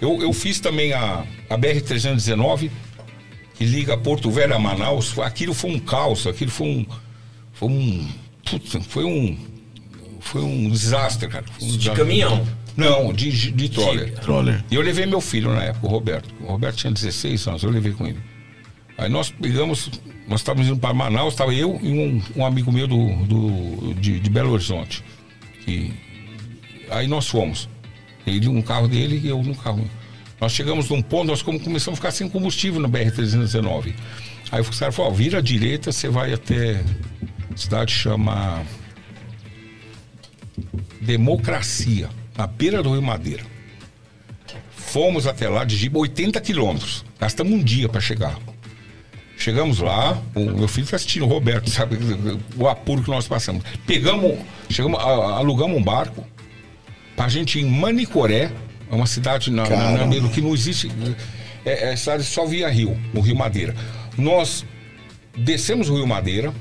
Eu, 0.00 0.20
eu 0.22 0.32
fiz 0.32 0.60
também 0.60 0.92
a, 0.92 1.24
a 1.48 1.56
BR-319, 1.56 2.70
que 3.54 3.64
liga 3.64 3.96
Porto 3.96 4.30
Velho 4.30 4.54
a 4.54 4.58
Manaus. 4.58 5.18
Aquilo 5.18 5.54
foi 5.54 5.70
um 5.70 5.78
caos, 5.78 6.26
aquilo 6.26 6.50
foi 6.50 6.66
um. 6.66 6.86
Foi 7.52 7.68
um. 7.68 8.08
Putz, 8.44 8.76
foi 8.86 9.04
um. 9.04 9.38
Foi 10.20 10.42
um 10.42 10.68
desastre, 10.68 11.28
cara. 11.28 11.44
Um 11.62 11.66
De 11.66 11.78
desastre. 11.78 12.02
caminhão. 12.04 12.46
Não, 12.76 13.10
de, 13.12 13.30
de, 13.30 13.50
de 13.52 13.68
troller. 13.70 14.12
Troller. 14.18 14.62
E 14.70 14.74
eu 14.74 14.82
levei 14.82 15.06
meu 15.06 15.20
filho 15.20 15.50
na 15.54 15.62
época, 15.64 15.86
o 15.86 15.88
Roberto. 15.88 16.34
O 16.42 16.46
Roberto 16.46 16.76
tinha 16.76 16.92
16 16.92 17.46
anos, 17.48 17.62
eu 17.62 17.70
levei 17.70 17.92
com 17.92 18.06
ele. 18.06 18.18
Aí 18.98 19.08
nós 19.10 19.30
pegamos, 19.30 19.90
nós 20.26 20.40
estávamos 20.40 20.68
indo 20.68 20.78
para 20.78 20.94
Manaus, 20.94 21.34
estava 21.34 21.52
eu 21.54 21.78
e 21.82 21.88
um, 21.88 22.22
um 22.36 22.46
amigo 22.46 22.72
meu 22.72 22.86
do, 22.86 23.14
do, 23.26 23.94
de, 23.94 24.18
de 24.18 24.30
Belo 24.30 24.52
Horizonte. 24.52 25.04
Que, 25.64 25.92
aí 26.90 27.06
nós 27.06 27.28
fomos. 27.28 27.68
Ele 28.26 28.48
um 28.48 28.62
carro 28.62 28.88
dele 28.88 29.20
e 29.22 29.28
eu 29.28 29.42
no 29.42 29.54
carro. 29.54 29.88
Nós 30.40 30.52
chegamos 30.52 30.88
num 30.88 31.00
ponto, 31.02 31.28
nós 31.28 31.42
como- 31.42 31.60
começamos 31.60 31.98
a 31.98 32.00
ficar 32.00 32.10
sem 32.10 32.28
combustível 32.28 32.80
no 32.80 32.88
BR-319. 32.88 33.94
Aí 34.50 34.60
o 34.60 34.64
cara 34.64 34.92
falou, 34.92 35.10
ó, 35.10 35.14
vira 35.14 35.38
à 35.38 35.40
direita, 35.40 35.92
você 35.92 36.08
vai 36.08 36.32
até 36.32 36.82
cidade 37.54 37.92
chama 37.92 38.62
Democracia, 41.00 42.08
na 42.36 42.46
beira 42.46 42.82
do 42.82 42.92
Rio 42.92 43.02
Madeira. 43.02 43.44
Fomos 44.70 45.26
até 45.26 45.48
lá 45.48 45.64
de 45.64 45.76
Jiba 45.76 45.98
80 45.98 46.40
quilômetros. 46.40 47.04
Gastamos 47.18 47.52
um 47.52 47.62
dia 47.62 47.88
para 47.88 48.00
chegar. 48.00 48.38
Chegamos 49.38 49.80
lá, 49.80 50.20
o 50.34 50.40
meu 50.40 50.66
filho 50.68 50.84
está 50.84 50.96
assistindo 50.96 51.24
o 51.24 51.28
Roberto, 51.28 51.68
sabe 51.70 51.98
o 52.56 52.66
apuro 52.68 53.02
que 53.02 53.10
nós 53.10 53.28
passamos. 53.28 53.62
Pegamos, 53.86 54.38
chegamos, 54.70 54.98
a- 54.98 55.36
alugamos 55.36 55.76
um 55.76 55.82
barco 55.82 56.26
pra 57.14 57.28
gente 57.28 57.58
ir 57.58 57.62
em 57.62 57.70
Manicoré, 57.70 58.50
é 58.90 58.94
uma 58.94 59.06
cidade 59.06 59.50
na, 59.50 59.68
na, 59.68 60.06
na 60.06 60.28
que 60.30 60.40
não 60.40 60.54
existe. 60.54 60.90
É, 61.64 61.92
é 61.92 61.96
cidade 61.96 62.24
só 62.24 62.46
via 62.46 62.68
rio, 62.68 62.98
no 63.12 63.20
Rio 63.20 63.36
Madeira. 63.36 63.74
Nós 64.16 64.64
descemos 65.36 65.90
o 65.90 65.94
Rio 65.96 66.06
Madeira 66.06 66.52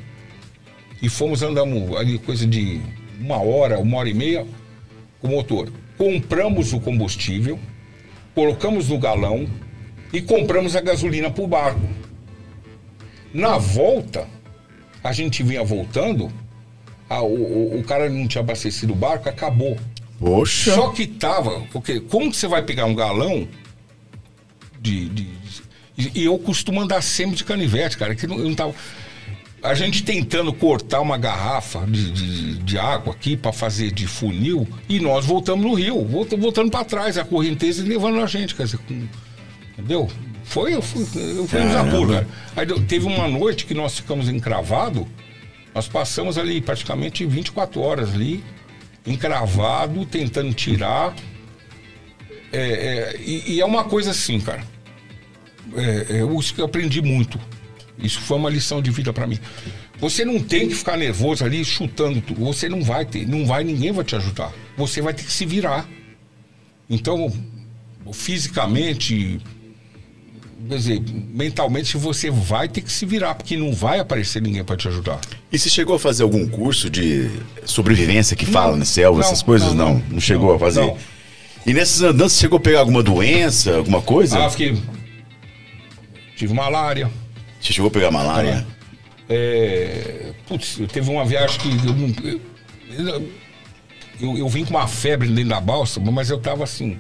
e 1.01 1.07
fomos 1.07 1.41
andamos 1.41 1.95
ali 1.95 2.17
coisa 2.19 2.45
de 2.45 2.81
uma 3.19 3.37
hora, 3.37 3.79
uma 3.79 3.97
hora 3.97 4.09
e 4.09 4.13
meia 4.13 4.45
com 5.21 5.27
o 5.29 5.31
motor. 5.31 5.71
Compramos 5.97 6.73
o 6.73 6.79
combustível, 6.81 7.57
colocamos 8.33 8.89
no 8.89 8.97
galão 8.99 9.47
e 10.11 10.21
compramos 10.21 10.75
a 10.75 10.81
gasolina 10.81 11.29
para 11.31 11.43
o 11.43 11.47
barco. 11.47 11.79
Na 13.35 13.57
volta, 13.57 14.27
a 15.03 15.11
gente 15.11 15.43
vinha 15.43 15.61
voltando, 15.63 16.31
a- 17.09 17.21
o, 17.21 17.79
o- 17.79 17.83
cara 17.83 18.09
não 18.09 18.27
tinha 18.27 18.41
abastecido 18.41 18.93
o 18.93 18.95
barco, 18.95 19.27
acabou. 19.27 19.77
Poxa. 20.17 20.73
Só 20.73 20.89
que 20.91 21.05
tava, 21.05 21.59
porque 21.73 21.99
como 21.99 22.31
que 22.31 22.37
você 22.37 22.47
vai 22.47 22.63
pegar 22.63 22.85
um 22.85 22.95
galão 22.95 23.45
de. 24.79 25.09
de- 25.09 25.27
e 25.97 26.21
e 26.21 26.25
eu 26.25 26.37
costumo 26.39 26.79
andar 26.81 27.01
sempre 27.01 27.35
de 27.35 27.43
canivete, 27.43 27.97
cara, 27.97 28.15
que 28.15 28.25
não, 28.25 28.37
eu 28.37 28.45
não 28.45 28.55
tava. 28.55 28.73
A 29.61 29.73
gente 29.73 30.03
tentando 30.03 30.53
cortar 30.53 31.01
uma 31.01 31.17
garrafa 31.17 31.85
de, 31.87 32.11
de, 32.11 32.53
de 32.59 32.77
água 32.77 33.13
aqui 33.13 33.35
para 33.35 33.51
fazer 33.51 33.91
de 33.91 34.05
funil 34.07 34.67
e 34.87 34.99
nós 34.99 35.25
voltamos 35.25 35.65
no 35.65 35.73
rio, 35.73 36.05
volta- 36.05 36.37
voltando 36.37 36.69
para 36.71 36.85
trás, 36.85 37.17
a 37.17 37.25
correnteza 37.25 37.83
levando 37.83 38.21
a 38.21 38.27
gente, 38.27 38.55
quer 38.55 38.63
dizer, 38.65 38.77
com- 38.77 39.07
entendeu? 39.73 40.07
Foi, 40.45 40.73
eu 40.73 40.81
fui, 40.81 41.01
eu 41.15 41.47
fui 41.47 41.59
Caramba. 41.59 41.89
apuros, 41.89 42.15
cara. 42.15 42.27
Aí 42.55 42.65
deu- 42.65 42.81
teve 42.85 43.05
uma 43.05 43.27
noite 43.27 43.65
que 43.65 43.73
nós 43.73 43.95
ficamos 43.97 44.29
encravado, 44.29 45.07
nós 45.73 45.87
passamos 45.87 46.37
ali 46.37 46.61
praticamente 46.61 47.25
24 47.25 47.81
horas 47.81 48.13
ali, 48.13 48.43
encravado, 49.05 50.05
tentando 50.05 50.53
tirar. 50.53 51.13
É, 52.53 52.59
é, 52.59 53.19
e, 53.19 53.53
e 53.55 53.61
é 53.61 53.65
uma 53.65 53.83
coisa 53.83 54.11
assim, 54.11 54.39
cara. 54.39 54.63
É, 55.75 56.05
é, 56.17 56.21
eu, 56.21 56.39
isso 56.39 56.53
que 56.53 56.61
eu 56.61 56.65
aprendi 56.65 57.01
muito. 57.01 57.39
Isso 57.97 58.21
foi 58.21 58.37
uma 58.37 58.49
lição 58.49 58.81
de 58.81 58.91
vida 58.91 59.11
pra 59.11 59.25
mim. 59.27 59.39
Você 59.99 60.23
não 60.23 60.39
tem 60.41 60.67
que 60.67 60.75
ficar 60.75 60.95
nervoso 60.97 61.43
ali 61.43 61.65
chutando 61.65 62.21
tudo. 62.21 62.39
Você 62.45 62.69
não 62.69 62.83
vai 62.83 63.03
ter, 63.05 63.27
não 63.27 63.45
vai, 63.45 63.63
ninguém 63.63 63.91
vai 63.91 64.05
te 64.05 64.15
ajudar. 64.15 64.51
Você 64.77 65.01
vai 65.01 65.13
ter 65.13 65.23
que 65.23 65.31
se 65.31 65.45
virar. 65.45 65.87
Então, 66.89 67.33
fisicamente, 68.13 69.39
quer 70.67 70.75
dizer, 70.77 71.01
mentalmente 71.29 71.97
você 71.97 72.29
vai 72.31 72.67
ter 72.67 72.81
que 72.81 72.91
se 72.91 73.05
virar, 73.05 73.35
porque 73.35 73.55
não 73.57 73.73
vai 73.73 73.99
aparecer 73.99 74.41
ninguém 74.41 74.63
pra 74.63 74.75
te 74.75 74.87
ajudar. 74.87 75.19
E 75.51 75.57
você 75.59 75.69
chegou 75.69 75.95
a 75.95 75.99
fazer 75.99 76.23
algum 76.23 76.47
curso 76.47 76.89
de 76.89 77.29
sobrevivência 77.65 78.35
que 78.35 78.45
fala 78.45 78.75
na 78.77 78.85
selva, 78.85 79.19
não, 79.19 79.25
essas 79.25 79.41
coisas? 79.41 79.73
não, 79.73 79.89
Não, 79.89 79.93
não. 79.99 80.03
não, 80.11 80.19
chegou 80.19 80.49
Não, 80.49 80.55
a 80.55 80.59
fazer? 80.59 80.81
não. 80.81 80.97
E 81.65 81.73
nessas 81.73 82.01
andanças 82.03 82.33
você 82.33 82.41
chegou 82.41 82.57
a 82.57 82.59
pegar 82.61 82.79
alguma 82.79 83.01
doença, 83.01 83.77
alguma 83.77 84.01
coisa? 84.01 84.45
Ah, 84.45 84.49
fiquei. 84.49 84.77
Tive 86.35 86.53
malária. 86.53 87.09
Você 87.59 87.73
chegou 87.73 87.87
a 87.87 87.91
pegar 87.91 88.11
malária? 88.11 88.65
É, 89.27 90.31
putz, 90.47 90.77
eu 90.79 90.87
teve 90.87 91.09
uma 91.09 91.25
viagem 91.25 91.59
que 91.59 91.67
eu, 91.87 91.93
não- 91.95 92.13
eu, 92.93 93.31
eu, 94.21 94.37
eu 94.37 94.47
vim 94.49 94.63
com 94.63 94.71
uma 94.71 94.87
febre 94.87 95.27
dentro 95.27 95.49
da 95.49 95.59
balsa, 95.59 95.99
mas 95.99 96.29
eu 96.29 96.39
tava 96.39 96.63
assim. 96.63 96.97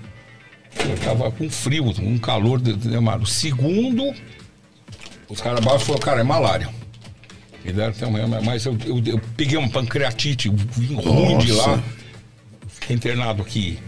Eu 0.79 0.97
tava 0.97 1.31
com 1.31 1.49
frio, 1.49 1.85
um 2.01 2.17
calor 2.17 2.59
de- 2.59 2.73
de- 2.73 2.89
demais. 2.89 3.29
Segundo, 3.31 4.13
os 5.29 5.41
caras 5.41 5.63
balsa 5.63 5.85
falaram, 5.85 6.03
cara, 6.05 6.21
é 6.21 6.23
malária. 6.23 6.69
Me 7.63 7.71
deram 7.73 7.89
até 7.91 8.05
uma- 8.05 8.41
Mas 8.41 8.65
eu, 8.65 8.77
eu, 8.85 9.01
eu 9.05 9.21
peguei 9.35 9.57
uma 9.57 9.69
pancreatite, 9.69 10.49
vim 10.49 10.95
ruim 10.95 11.37
de 11.39 11.51
lá. 11.53 11.81
Fiquei 12.67 12.95
internado 12.95 13.41
aqui 13.41 13.79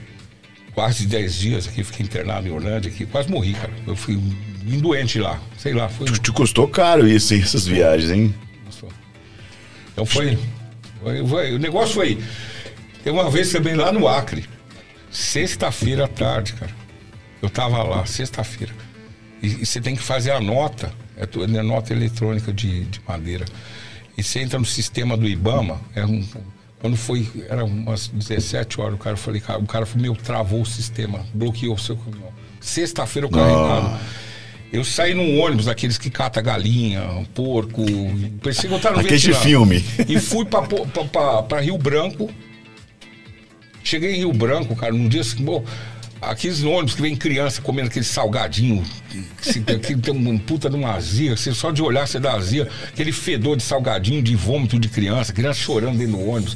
quase 0.73 1.05
10 1.05 1.35
dias 1.35 1.67
aqui, 1.67 1.83
fiquei 1.83 2.05
internado 2.05 2.47
em 2.47 2.51
Orlândia 2.51 2.89
aqui, 2.91 3.05
quase 3.05 3.29
morri, 3.29 3.53
cara. 3.53 3.71
Eu 3.85 3.95
fui 3.95 4.15
vim 4.63 4.79
doente 4.79 5.19
lá, 5.19 5.39
sei 5.57 5.73
lá, 5.73 5.87
foi. 5.89 6.07
Te 6.07 6.31
custou 6.31 6.67
caro 6.67 7.07
isso, 7.07 7.33
hein, 7.33 7.41
essas 7.43 7.67
viagens, 7.67 8.09
hein? 8.11 8.33
Então 9.93 10.05
foi, 10.05 10.37
foi- 11.01 11.27
foi- 11.27 11.53
O 11.55 11.59
negócio 11.59 11.93
foi. 11.93 12.17
Tem 13.03 13.13
uma 13.13 13.29
vez 13.29 13.51
também 13.51 13.75
lá 13.75 13.91
no 13.91 14.07
Acre, 14.07 14.45
sexta-feira 15.11 16.05
à 16.05 16.07
tarde, 16.07 16.53
cara. 16.53 16.75
Eu 17.41 17.49
tava 17.49 17.81
lá, 17.83 18.05
sexta-feira. 18.05 18.73
E, 19.41 19.47
e 19.47 19.65
você 19.65 19.79
tem 19.79 19.95
que 19.95 20.01
fazer 20.01 20.31
a 20.31 20.39
nota, 20.39 20.91
é, 21.15 21.23
é 21.23 21.63
nota 21.63 21.93
eletrônica 21.93 22.51
de, 22.51 22.85
de 22.85 23.01
madeira. 23.07 23.45
E 24.17 24.23
você 24.23 24.39
entra 24.39 24.57
no 24.57 24.65
sistema 24.65 25.15
do 25.15 25.27
Ibama, 25.27 25.79
é 25.95 26.03
um, 26.03 26.25
Quando 26.79 26.97
foi, 26.97 27.27
era 27.49 27.65
umas 27.65 28.07
17 28.07 28.81
horas, 28.81 28.95
o 28.95 28.97
cara 28.97 29.15
falei, 29.15 29.41
o 29.41 29.65
cara 29.65 29.85
falou, 29.85 30.01
meu, 30.01 30.15
travou 30.15 30.61
o 30.61 30.65
sistema, 30.65 31.25
bloqueou 31.33 31.75
o 31.75 31.79
seu 31.79 31.95
caminhão. 31.97 32.31
Sexta-feira 32.59 33.27
eu 33.27 33.31
carregado. 33.31 33.99
Eu 34.71 34.83
saí 34.83 35.13
num 35.13 35.39
ônibus 35.39 35.65
daqueles 35.65 35.97
que 35.97 36.09
cata 36.09 36.41
galinha, 36.41 37.01
porco. 37.33 37.85
Pensei 38.43 38.69
que 38.69 38.75
eu 38.75 38.79
tava 38.79 38.97
no 38.97 39.01
Aquele 39.01 39.33
filme. 39.33 39.83
E 40.07 40.19
fui 40.19 40.45
pra 40.45 41.61
Rio 41.61 41.77
Branco. 41.77 42.29
Cheguei 43.83 44.15
em 44.15 44.17
Rio 44.17 44.33
Branco, 44.33 44.75
cara, 44.75 44.91
num 44.91 45.07
dia 45.07 45.21
assim, 45.21 45.41
bom, 45.43 45.63
aqueles 46.21 46.63
ônibus 46.63 46.95
que 46.95 47.01
vem 47.01 47.15
criança 47.15 47.61
comendo 47.61 47.87
aquele 47.89 48.05
salgadinho, 48.05 48.83
que, 49.41 49.95
tem 49.95 50.13
um 50.13 50.37
puta 50.37 50.69
de 50.69 50.75
uma 50.75 50.91
azia, 50.93 51.35
você 51.35 51.53
só 51.53 51.71
de 51.71 51.81
olhar 51.81 52.07
você 52.07 52.19
dá 52.19 52.33
azia, 52.33 52.67
aquele 52.87 53.11
fedor 53.11 53.55
de 53.57 53.63
salgadinho, 53.63 54.21
de 54.21 54.35
vômito 54.35 54.79
de 54.79 54.89
criança, 54.89 55.33
criança 55.33 55.59
chorando 55.59 55.97
dentro 55.97 56.17
do 56.17 56.29
ônibus. 56.29 56.55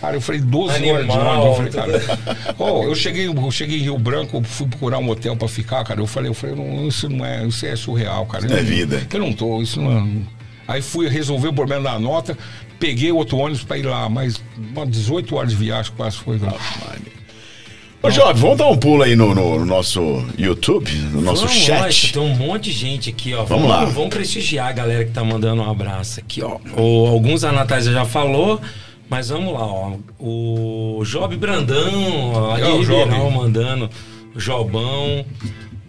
Cara, 0.00 0.16
eu 0.16 0.20
falei 0.20 0.40
12 0.40 0.72
horas 0.90 1.06
de 1.06 1.12
Animal, 1.12 1.46
ônibus. 1.58 1.74
Eu 1.76 1.82
falei, 1.84 2.00
cara, 2.02 2.54
Ó, 2.58 2.82
eu 2.84 2.94
cheguei, 2.94 3.28
eu 3.28 3.50
cheguei 3.52 3.78
em 3.78 3.82
Rio 3.82 3.98
Branco, 3.98 4.42
fui 4.42 4.66
procurar 4.66 4.98
um 4.98 5.08
hotel 5.08 5.36
pra 5.36 5.46
ficar, 5.46 5.84
cara. 5.84 6.00
Eu 6.00 6.08
falei, 6.08 6.28
eu 6.28 6.34
falei, 6.34 6.56
não, 6.56 6.88
isso 6.88 7.08
não 7.08 7.24
é, 7.24 7.46
isso 7.46 7.64
é 7.64 7.76
surreal, 7.76 8.26
cara. 8.26 8.44
Isso 8.46 8.54
é 8.54 8.60
Eu- 8.60 8.64
vida. 8.64 9.06
Eu 9.12 9.20
não 9.20 9.32
tô, 9.32 9.62
isso 9.62 9.80
não. 9.80 9.98
é- 9.98 10.42
Aí 10.66 10.82
fui 10.82 11.08
resolver 11.08 11.48
o 11.48 11.52
problema 11.52 11.84
da 11.84 11.98
nota, 12.00 12.36
peguei 12.80 13.12
outro 13.12 13.36
ônibus 13.36 13.62
pra 13.62 13.78
ir 13.78 13.82
lá, 13.84 14.08
mas 14.08 14.40
umas 14.74 14.88
18 14.90 15.36
horas 15.36 15.50
de 15.50 15.56
viagem 15.56 15.92
quase 15.96 16.16
foi 16.16 16.36
lá. 16.38 16.52
Ô, 18.02 18.10
Job, 18.10 18.38
vamos 18.40 18.58
dar 18.58 18.66
um 18.66 18.76
pulo 18.76 19.02
aí 19.04 19.14
no, 19.14 19.32
no- 19.32 19.60
no 19.60 19.64
nosso 19.66 20.24
YouTube, 20.36 20.90
no 21.12 21.20
nosso 21.20 21.46
Vamos, 21.46 21.62
chat. 21.62 21.80
lógico, 21.82 22.12
tem 22.14 22.22
um 22.22 22.34
monte 22.34 22.64
de 22.64 22.72
gente 22.72 23.10
aqui, 23.10 23.32
ó. 23.32 23.44
Vamos 23.44 23.68
lá. 23.68 23.84
Vamos 23.84 24.08
prestigiar 24.10 24.68
a 24.68 24.72
galera 24.72 25.04
que 25.04 25.12
tá 25.12 25.22
mandando 25.22 25.62
um 25.62 25.70
abraço 25.70 26.18
aqui, 26.18 26.42
ó. 26.42 26.58
O, 26.76 27.06
alguns 27.06 27.44
a 27.44 27.52
Natália 27.52 27.92
já 27.92 28.04
falou, 28.04 28.60
mas 29.08 29.28
vamos 29.28 29.52
lá, 29.54 29.64
ó. 29.64 29.92
O 30.18 31.02
Job 31.04 31.36
Brandão, 31.36 32.32
ó, 32.34 32.58
É, 32.58 32.68
o 32.72 32.84
Job. 32.84 33.08
mandando. 33.32 33.88
Jobão. 34.34 35.24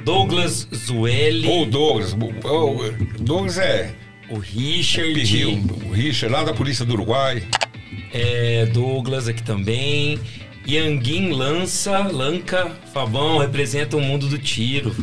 Douglas 0.06 0.68
Zueli. 0.86 1.48
Ô, 1.48 1.66
Douglas, 1.66 2.14
o- 2.14 3.24
Douglas 3.24 3.58
é 3.58 3.90
O 4.30 4.38
Richard. 4.38 5.14
Pirril, 5.14 5.64
o 5.90 5.94
Richard, 5.94 6.32
lá 6.34 6.44
da 6.44 6.54
Polícia 6.54 6.86
do 6.86 6.94
Uruguai. 6.94 7.42
É, 8.14 8.66
Douglas 8.68 9.28
aqui 9.28 9.42
também. 9.42 10.20
Yanguin 10.68 11.32
Lança, 11.32 12.00
Lanca, 12.00 12.72
Fabão, 12.94 13.38
representa 13.40 13.98
o 13.98 14.02
mundo 14.02 14.28
do 14.28 14.38
tiro. 14.38 14.96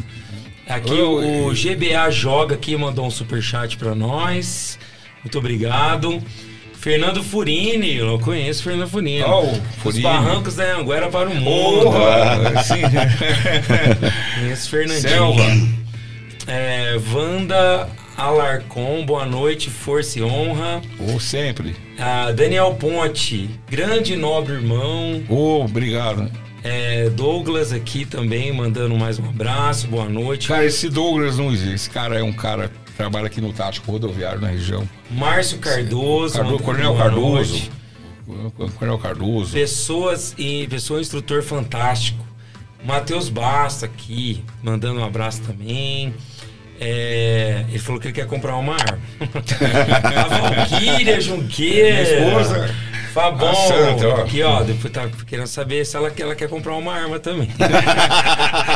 Aqui 0.69 0.93
o, 0.93 1.49
o 1.49 1.53
GBA 1.53 2.11
Joga 2.11 2.55
aqui 2.55 2.77
mandou 2.77 3.07
um 3.07 3.11
superchat 3.11 3.77
pra 3.77 3.95
nós. 3.95 4.79
Muito 5.25 5.39
obrigado. 5.39 6.23
Fernando 6.75 7.23
Furini, 7.23 7.97
eu 7.97 8.19
conheço 8.21 8.61
o 8.61 8.65
Fernando 8.65 8.89
Furini. 8.89 9.23
Oh, 9.23 9.43
Os 9.51 9.59
Furini. 9.83 10.03
barrancos 10.03 10.55
da 10.57 10.77
Anguera 10.79 11.09
para 11.11 11.29
o 11.29 11.35
mundo. 11.35 11.91
Sim. 12.65 12.81
Conheço 14.41 14.67
o 14.67 14.71
Fernandinho. 14.71 15.03
Selva. 15.03 15.43
É, 16.47 16.99
Wanda 17.13 17.87
Alarcon, 18.21 19.03
boa 19.07 19.25
noite, 19.25 19.71
força 19.71 20.19
e 20.19 20.23
honra. 20.23 20.83
Ô, 20.99 21.19
sempre. 21.19 21.75
Ah, 21.99 22.31
Daniel 22.33 22.75
Ponte, 22.75 23.49
grande 23.69 24.13
e 24.13 24.17
nobre 24.17 24.55
irmão. 24.55 25.23
Ô, 25.29 25.65
obrigado. 25.65 26.31
É, 26.63 27.09
Douglas 27.09 27.73
aqui 27.73 28.05
também, 28.05 28.53
mandando 28.53 28.95
mais 28.95 29.19
um 29.19 29.25
abraço, 29.27 29.87
boa 29.89 30.07
noite. 30.07 30.49
Cara, 30.49 30.67
esse 30.67 30.91
Douglas 30.91 31.39
não 31.39 31.51
existe. 31.51 31.75
Esse 31.75 31.91
cara 31.91 32.19
é 32.19 32.23
um 32.23 32.33
cara 32.33 32.69
que 32.85 32.93
trabalha 32.93 33.27
aqui 33.27 33.41
no 33.41 33.55
Tático 33.55 33.91
Rodoviário 33.91 34.39
na 34.39 34.49
região. 34.49 34.87
Márcio 35.11 35.57
Cardoso, 35.59 36.35
Cardo- 36.35 36.59
Coronel 36.59 36.95
Cardoso. 36.97 37.71
Coronel 38.77 38.99
Cardoso. 38.99 39.53
Pessoas 39.55 40.35
e 40.37 40.67
pessoa 40.69 41.01
instrutor 41.01 41.43
fantástico. 41.43 42.23
Matheus 42.85 43.29
Basta 43.31 43.87
aqui, 43.87 44.43
mandando 44.63 45.01
um 45.01 45.05
abraço 45.05 45.41
também. 45.43 46.13
É, 46.83 47.65
ele 47.69 47.79
falou 47.79 48.01
que 48.01 48.07
ele 48.09 48.15
quer 48.15 48.27
comprar 48.27 48.57
uma 48.57 48.73
arma. 48.75 48.99
a 50.17 50.65
Valquíria 50.65 51.21
Junqueira. 51.21 51.89
Minha 51.91 52.03
esposa. 52.03 52.75
Fabão. 53.13 53.55
Santa, 53.55 54.09
ó. 54.09 54.21
Aqui, 54.23 54.43
ó. 54.43 54.63
Depois 54.63 54.93
tá 54.93 55.09
querendo 55.27 55.47
saber 55.47 55.85
se 55.85 55.97
ela, 55.97 56.11
ela 56.19 56.35
quer 56.35 56.49
comprar 56.49 56.75
uma 56.77 56.95
arma 56.95 57.19
também. 57.19 57.51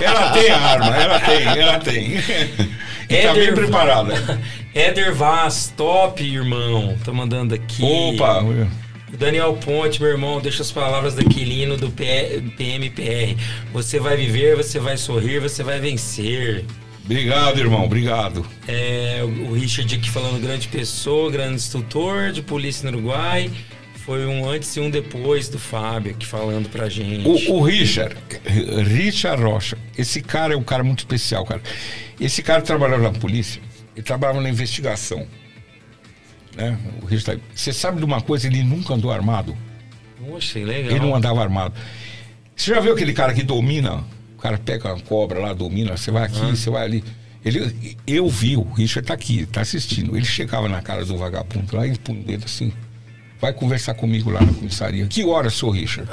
Ela 0.03 0.33
tem 0.33 0.51
a 0.51 0.59
arma, 0.59 0.97
ela 0.97 1.21
tem, 1.21 1.47
ela 1.47 1.79
tem. 1.79 2.17
E 2.17 3.23
tá 3.23 3.33
bem 3.33 3.43
Éder- 3.45 3.55
preparada. 3.55 4.41
Éder 4.75 5.15
Vaz, 5.15 5.73
top, 5.77 6.23
irmão. 6.23 6.97
Tô 7.05 7.13
mandando 7.13 7.55
aqui. 7.55 7.83
Opa! 7.83 8.43
O 8.43 9.17
Daniel 9.17 9.55
Ponte, 9.55 10.03
meu 10.03 10.11
irmão, 10.11 10.41
deixa 10.41 10.63
as 10.63 10.73
palavras 10.73 11.15
do 11.15 11.21
Aquilino 11.21 11.77
do 11.77 11.91
PMPR. 11.91 13.37
Você 13.73 14.01
vai 14.01 14.17
viver, 14.17 14.57
você 14.57 14.81
vai 14.81 14.97
sorrir, 14.97 15.39
você 15.39 15.63
vai 15.63 15.79
vencer. 15.79 16.65
Obrigado, 17.05 17.59
irmão, 17.59 17.85
obrigado. 17.85 18.47
É, 18.67 19.21
o 19.23 19.53
Richard 19.53 19.95
aqui 19.95 20.09
falando 20.09 20.41
grande 20.41 20.69
pessoa, 20.69 21.31
grande 21.31 21.57
instrutor 21.57 22.33
de 22.33 22.41
polícia 22.41 22.91
no 22.91 22.97
Uruguai. 22.97 23.51
Foi 24.07 24.27
um 24.27 24.49
antes 24.49 24.75
e 24.77 24.81
um 24.81 24.91
depois 24.91 25.49
do 25.49 25.59
Fábio 25.59 26.13
aqui 26.13 26.27
falando 26.27 26.69
pra 26.69 26.89
gente. 26.89 27.27
O, 27.27 27.57
o 27.57 27.63
Richard, 27.63 28.17
Richard 28.87 29.43
Rocha, 29.43 29.79
esse 29.97 30.23
cara 30.23 30.55
é 30.55 30.57
um 30.57 30.63
cara 30.63 30.83
muito 30.83 31.01
especial, 31.01 31.45
cara. 31.45 31.63
Esse 32.21 32.43
cara 32.43 32.63
trabalhava 32.63 33.03
na 33.03 33.13
polícia, 33.13 33.61
ele 33.95 34.03
trabalhava 34.03 34.41
na 34.41 34.49
investigação. 34.49 35.27
Né? 36.57 36.79
O 37.03 37.07
Richard, 37.07 37.43
você 37.55 37.73
sabe 37.73 37.99
de 37.99 38.05
uma 38.05 38.21
coisa, 38.21 38.47
ele 38.47 38.63
nunca 38.63 38.95
andou 38.95 39.11
armado. 39.11 39.57
Poxa, 40.27 40.59
legal. 40.59 40.91
Ele 40.91 41.01
não 41.01 41.15
andava 41.15 41.43
armado. 41.43 41.75
Você 42.57 42.75
já 42.75 42.81
viu 42.81 42.93
aquele 42.93 43.13
cara 43.13 43.35
que 43.35 43.43
domina? 43.43 44.05
O 44.45 44.47
cara 44.47 44.59
pega 44.59 44.93
uma 44.93 45.01
cobra 45.01 45.39
lá, 45.39 45.55
domina, 45.55 45.97
você 45.97 46.11
vai 46.11 46.25
aqui, 46.25 46.39
você 46.51 46.69
vai 46.69 46.85
ali. 46.85 47.03
Ele, 47.43 47.97
eu 48.07 48.29
vi, 48.29 48.59
o 48.59 48.63
Richard 48.75 49.07
tá 49.09 49.15
aqui, 49.15 49.47
tá 49.47 49.63
assistindo. 49.63 50.15
Ele 50.15 50.27
chegava 50.27 50.69
na 50.69 50.83
cara 50.83 51.03
do 51.03 51.17
vagabundo 51.17 51.75
lá 51.75 51.87
e 51.87 51.97
punha 51.97 52.21
o 52.21 52.25
dedo 52.25 52.45
assim. 52.45 52.71
Vai 53.41 53.55
conversar 53.55 53.95
comigo 53.95 54.29
lá 54.31 54.43
na 54.43 54.53
comissaria. 54.53 55.07
Que 55.07 55.25
hora, 55.25 55.49
seu 55.49 55.71
Richard? 55.71 56.11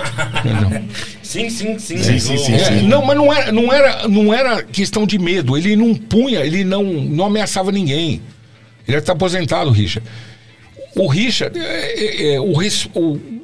Sim, 1.22 1.50
sim, 1.50 1.78
sim. 1.78 1.98
Sim, 1.98 2.20
sim, 2.20 2.38
sim, 2.38 2.54
É, 2.54 2.60
sim. 2.80 2.88
não, 2.88 3.06
mas 3.06 3.18
não 3.18 3.34
era, 3.34 3.52
não, 3.52 3.72
era, 3.74 4.08
não 4.08 4.34
era 4.34 4.64
questão 4.64 5.06
de 5.06 5.20
medo. 5.20 5.58
Ele 5.58 5.76
não 5.76 5.94
punha, 5.94 6.40
ele 6.40 6.64
não, 6.64 6.84
não 6.86 7.26
ameaçava 7.26 7.70
ninguém. 7.70 8.22
Ele 8.88 8.98
está 8.98 9.12
aposentado, 9.12 9.70
Richard. 9.72 10.08
O 10.96 11.06
Richard, 11.08 11.60
é, 11.60 11.64
é, 12.00 12.34
é, 12.36 12.40
o, 12.40 12.54
o, 12.54 13.00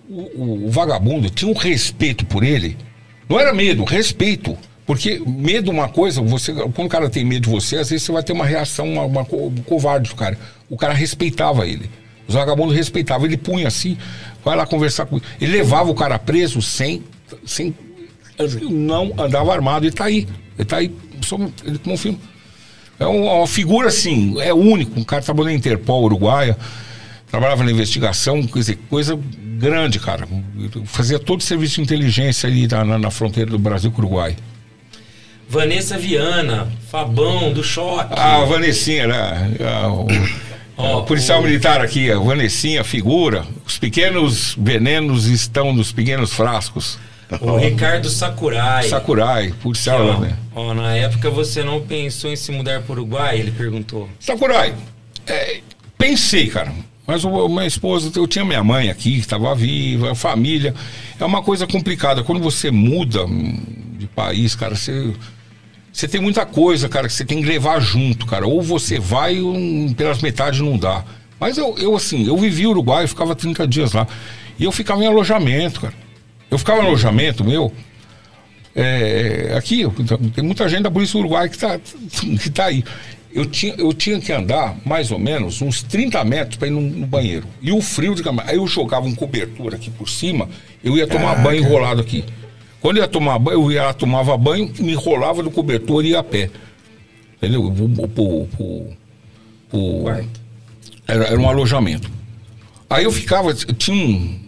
o- 0.09 0.65
o 0.67 0.71
vagabundo 0.71 1.29
tinha 1.29 1.51
um 1.51 1.55
respeito 1.55 2.25
por 2.25 2.41
ele. 2.43 2.77
Não 3.29 3.37
era 3.39 3.53
medo, 3.53 3.83
respeito. 3.83 4.57
Porque 4.87 5.21
medo 5.27 5.69
é 5.69 5.73
uma 5.73 5.89
coisa, 5.89 6.21
você, 6.21 6.53
quando 6.53 6.85
o 6.85 6.89
cara 6.89 7.09
tem 7.09 7.23
medo 7.25 7.41
de 7.43 7.49
você, 7.49 7.75
às 7.75 7.89
vezes 7.89 8.03
você 8.05 8.11
vai 8.13 8.23
ter 8.23 8.31
uma 8.33 8.45
reação, 8.45 8.89
uma, 8.93 9.03
uma 9.03 9.25
co- 9.25 9.51
covarde 9.65 10.09
do 10.09 10.15
cara. 10.15 10.39
O 10.69 10.77
cara 10.77 10.93
respeitava 10.93 11.67
ele. 11.67 11.89
Os 12.27 12.33
vagabundos 12.35 12.73
respeitavam. 12.75 13.25
Ele 13.27 13.35
punha 13.37 13.67
assim, 13.67 13.97
vai 14.45 14.55
lá 14.55 14.65
conversar 14.65 15.05
com 15.05 15.17
ele. 15.41 15.51
levava 15.51 15.91
o 15.91 15.93
cara 15.93 16.17
preso 16.17 16.61
sem, 16.61 17.03
sem 17.45 17.75
não 18.69 19.13
andava 19.17 19.53
armado. 19.53 19.85
Ele 19.85 19.93
tá 19.93 20.05
aí. 20.05 20.27
Ele 20.57 20.65
tá 20.65 20.77
aí. 20.77 20.91
Só, 21.21 21.37
ele 21.65 21.77
confirma. 21.79 22.17
É 22.99 23.05
uma, 23.05 23.33
uma 23.33 23.47
figura 23.47 23.89
assim, 23.89 24.39
é 24.39 24.53
único. 24.53 24.99
Um 24.99 25.03
cara 25.03 25.21
trabalhou 25.21 25.51
na 25.51 25.57
Interpol 25.57 26.03
Uruguaia, 26.03 26.57
trabalhava 27.29 27.63
na 27.63 27.71
investigação, 27.71 28.41
quer 28.47 28.59
dizer, 28.59 28.79
coisa 28.89 29.19
grande, 29.59 29.99
cara. 29.99 30.27
Fazia 30.85 31.19
todo 31.19 31.41
o 31.41 31.43
serviço 31.43 31.75
de 31.75 31.81
inteligência 31.81 32.47
ali 32.47 32.67
na, 32.67 32.83
na- 32.85 32.97
na 32.99 33.11
fronteira 33.11 33.51
do 33.51 33.59
Brasil 33.59 33.91
com 33.91 34.01
o 34.01 34.05
Uruguai. 34.05 34.35
Vanessa 35.49 35.97
Viana, 35.97 36.67
Fabão 36.91 37.51
do 37.53 37.63
Choque. 37.63 38.13
A 38.19 38.43
Vanessinha, 38.45 39.07
né? 39.07 39.51
A, 39.65 39.87
o, 39.89 40.07
Ó, 40.77 41.01
policial 41.01 41.39
o- 41.39 41.43
militar 41.43 41.81
aqui, 41.81 42.11
a 42.11 42.19
Vanessinha, 42.19 42.83
figura. 42.83 43.45
Os 43.65 43.77
pequenos 43.79 44.55
venenos 44.59 45.25
estão 45.25 45.73
nos 45.73 45.91
pequenos 45.91 46.33
frascos. 46.33 46.99
O 47.41 47.57
Ricardo 47.57 48.09
Sakurai. 48.09 48.83
Sakurai, 48.87 49.53
policial 49.61 50.05
lá, 50.05 50.19
né? 50.19 50.37
ó, 50.55 50.73
na 50.73 50.95
época 50.95 51.29
você 51.29 51.61
não 51.61 51.81
pensou 51.81 52.31
em 52.31 52.37
se 52.37 52.51
mudar 52.53 52.81
para 52.83 52.91
o 52.91 52.95
Uruguai? 52.95 53.37
Ele 53.39 53.51
perguntou. 53.51 54.07
Sakurai, 54.19 54.73
é, 55.25 55.59
pensei, 55.97 56.47
cara. 56.47 56.71
Mas 57.05 57.23
o, 57.25 57.47
minha 57.49 57.65
esposa, 57.65 58.11
eu 58.15 58.27
tinha 58.27 58.45
minha 58.45 58.63
mãe 58.63 58.89
aqui, 58.89 59.13
que 59.13 59.19
estava 59.19 59.53
viva, 59.55 60.13
família. 60.15 60.73
É 61.19 61.25
uma 61.25 61.41
coisa 61.41 61.65
complicada. 61.67 62.23
Quando 62.23 62.39
você 62.41 62.69
muda 62.71 63.25
de 63.97 64.07
país, 64.07 64.55
cara, 64.55 64.75
você, 64.75 65.13
você 65.97 66.07
tem 66.07 66.21
muita 66.21 66.45
coisa, 66.45 66.87
cara, 66.87 67.07
que 67.07 67.13
você 67.13 67.25
tem 67.25 67.41
que 67.41 67.47
levar 67.47 67.79
junto, 67.79 68.27
cara. 68.27 68.45
Ou 68.45 68.61
você 68.61 68.99
vai, 68.99 69.41
um, 69.41 69.91
pelas 69.97 70.21
metades 70.21 70.59
não 70.59 70.77
dá. 70.77 71.03
Mas 71.39 71.57
eu, 71.57 71.75
eu, 71.79 71.95
assim, 71.95 72.27
eu 72.27 72.37
vivi 72.37 72.67
o 72.67 72.69
Uruguai, 72.69 73.05
eu 73.05 73.07
ficava 73.07 73.35
30 73.35 73.67
dias 73.67 73.93
lá. 73.93 74.07
E 74.59 74.63
eu 74.63 74.71
ficava 74.71 75.03
em 75.03 75.07
alojamento, 75.07 75.81
cara. 75.81 75.95
Eu 76.51 76.59
ficava 76.59 76.83
em 76.83 76.85
alojamento 76.85 77.43
meu. 77.43 77.73
É, 78.75 79.55
aqui, 79.57 79.81
então, 79.81 80.19
tem 80.19 80.43
muita 80.43 80.69
gente 80.69 80.83
da 80.83 80.91
Polícia 80.91 81.17
Uruguai 81.17 81.49
que 81.49 81.57
tá, 81.57 81.79
que 81.81 82.49
tá 82.51 82.65
aí. 82.65 82.83
eu 83.33 83.47
tinha, 83.47 83.73
eu 83.75 83.91
tinha 83.91 84.19
que 84.19 84.31
andar 84.31 84.77
mais 84.85 85.09
ou 85.09 85.17
menos 85.17 85.63
uns 85.63 85.81
30 85.81 86.23
metros 86.23 86.57
para 86.57 86.67
ir 86.67 86.71
no, 86.71 86.81
no 86.81 87.07
banheiro. 87.07 87.47
E 87.59 87.71
o 87.71 87.81
frio 87.81 88.13
de 88.13 88.21
cama. 88.21 88.43
Aí 88.45 88.57
eu 88.57 88.67
jogava 88.67 89.07
um 89.07 89.15
cobertor 89.15 89.73
aqui 89.73 89.89
por 89.89 90.07
cima, 90.07 90.47
eu 90.83 90.95
ia 90.95 91.07
tomar 91.07 91.41
banho 91.41 91.61
enrolado 91.61 92.01
aqui. 92.01 92.23
Quando 92.81 92.97
eu 92.97 93.03
ia 93.03 93.07
tomar 93.07 93.39
banho, 93.39 93.61
eu 93.63 93.71
ia 93.71 93.83
lá, 93.85 93.93
tomava 93.93 94.37
banho, 94.37 94.71
me 94.79 94.91
enrolava 94.93 95.41
no 95.43 95.51
cobertor 95.51 96.05
e 96.05 96.09
ia 96.09 96.19
a 96.19 96.23
pé. 96.23 96.49
Entendeu? 97.37 97.61
O- 97.63 97.67
o- 97.67 98.11
o- 98.21 98.49
o- 98.59 99.77
o- 99.77 100.09
era, 101.07 101.25
era 101.25 101.39
um 101.39 101.49
alojamento. 101.49 102.09
Aí 102.89 103.03
eu 103.03 103.11
ficava, 103.11 103.53
tinha 103.53 103.95
um, 103.95 104.39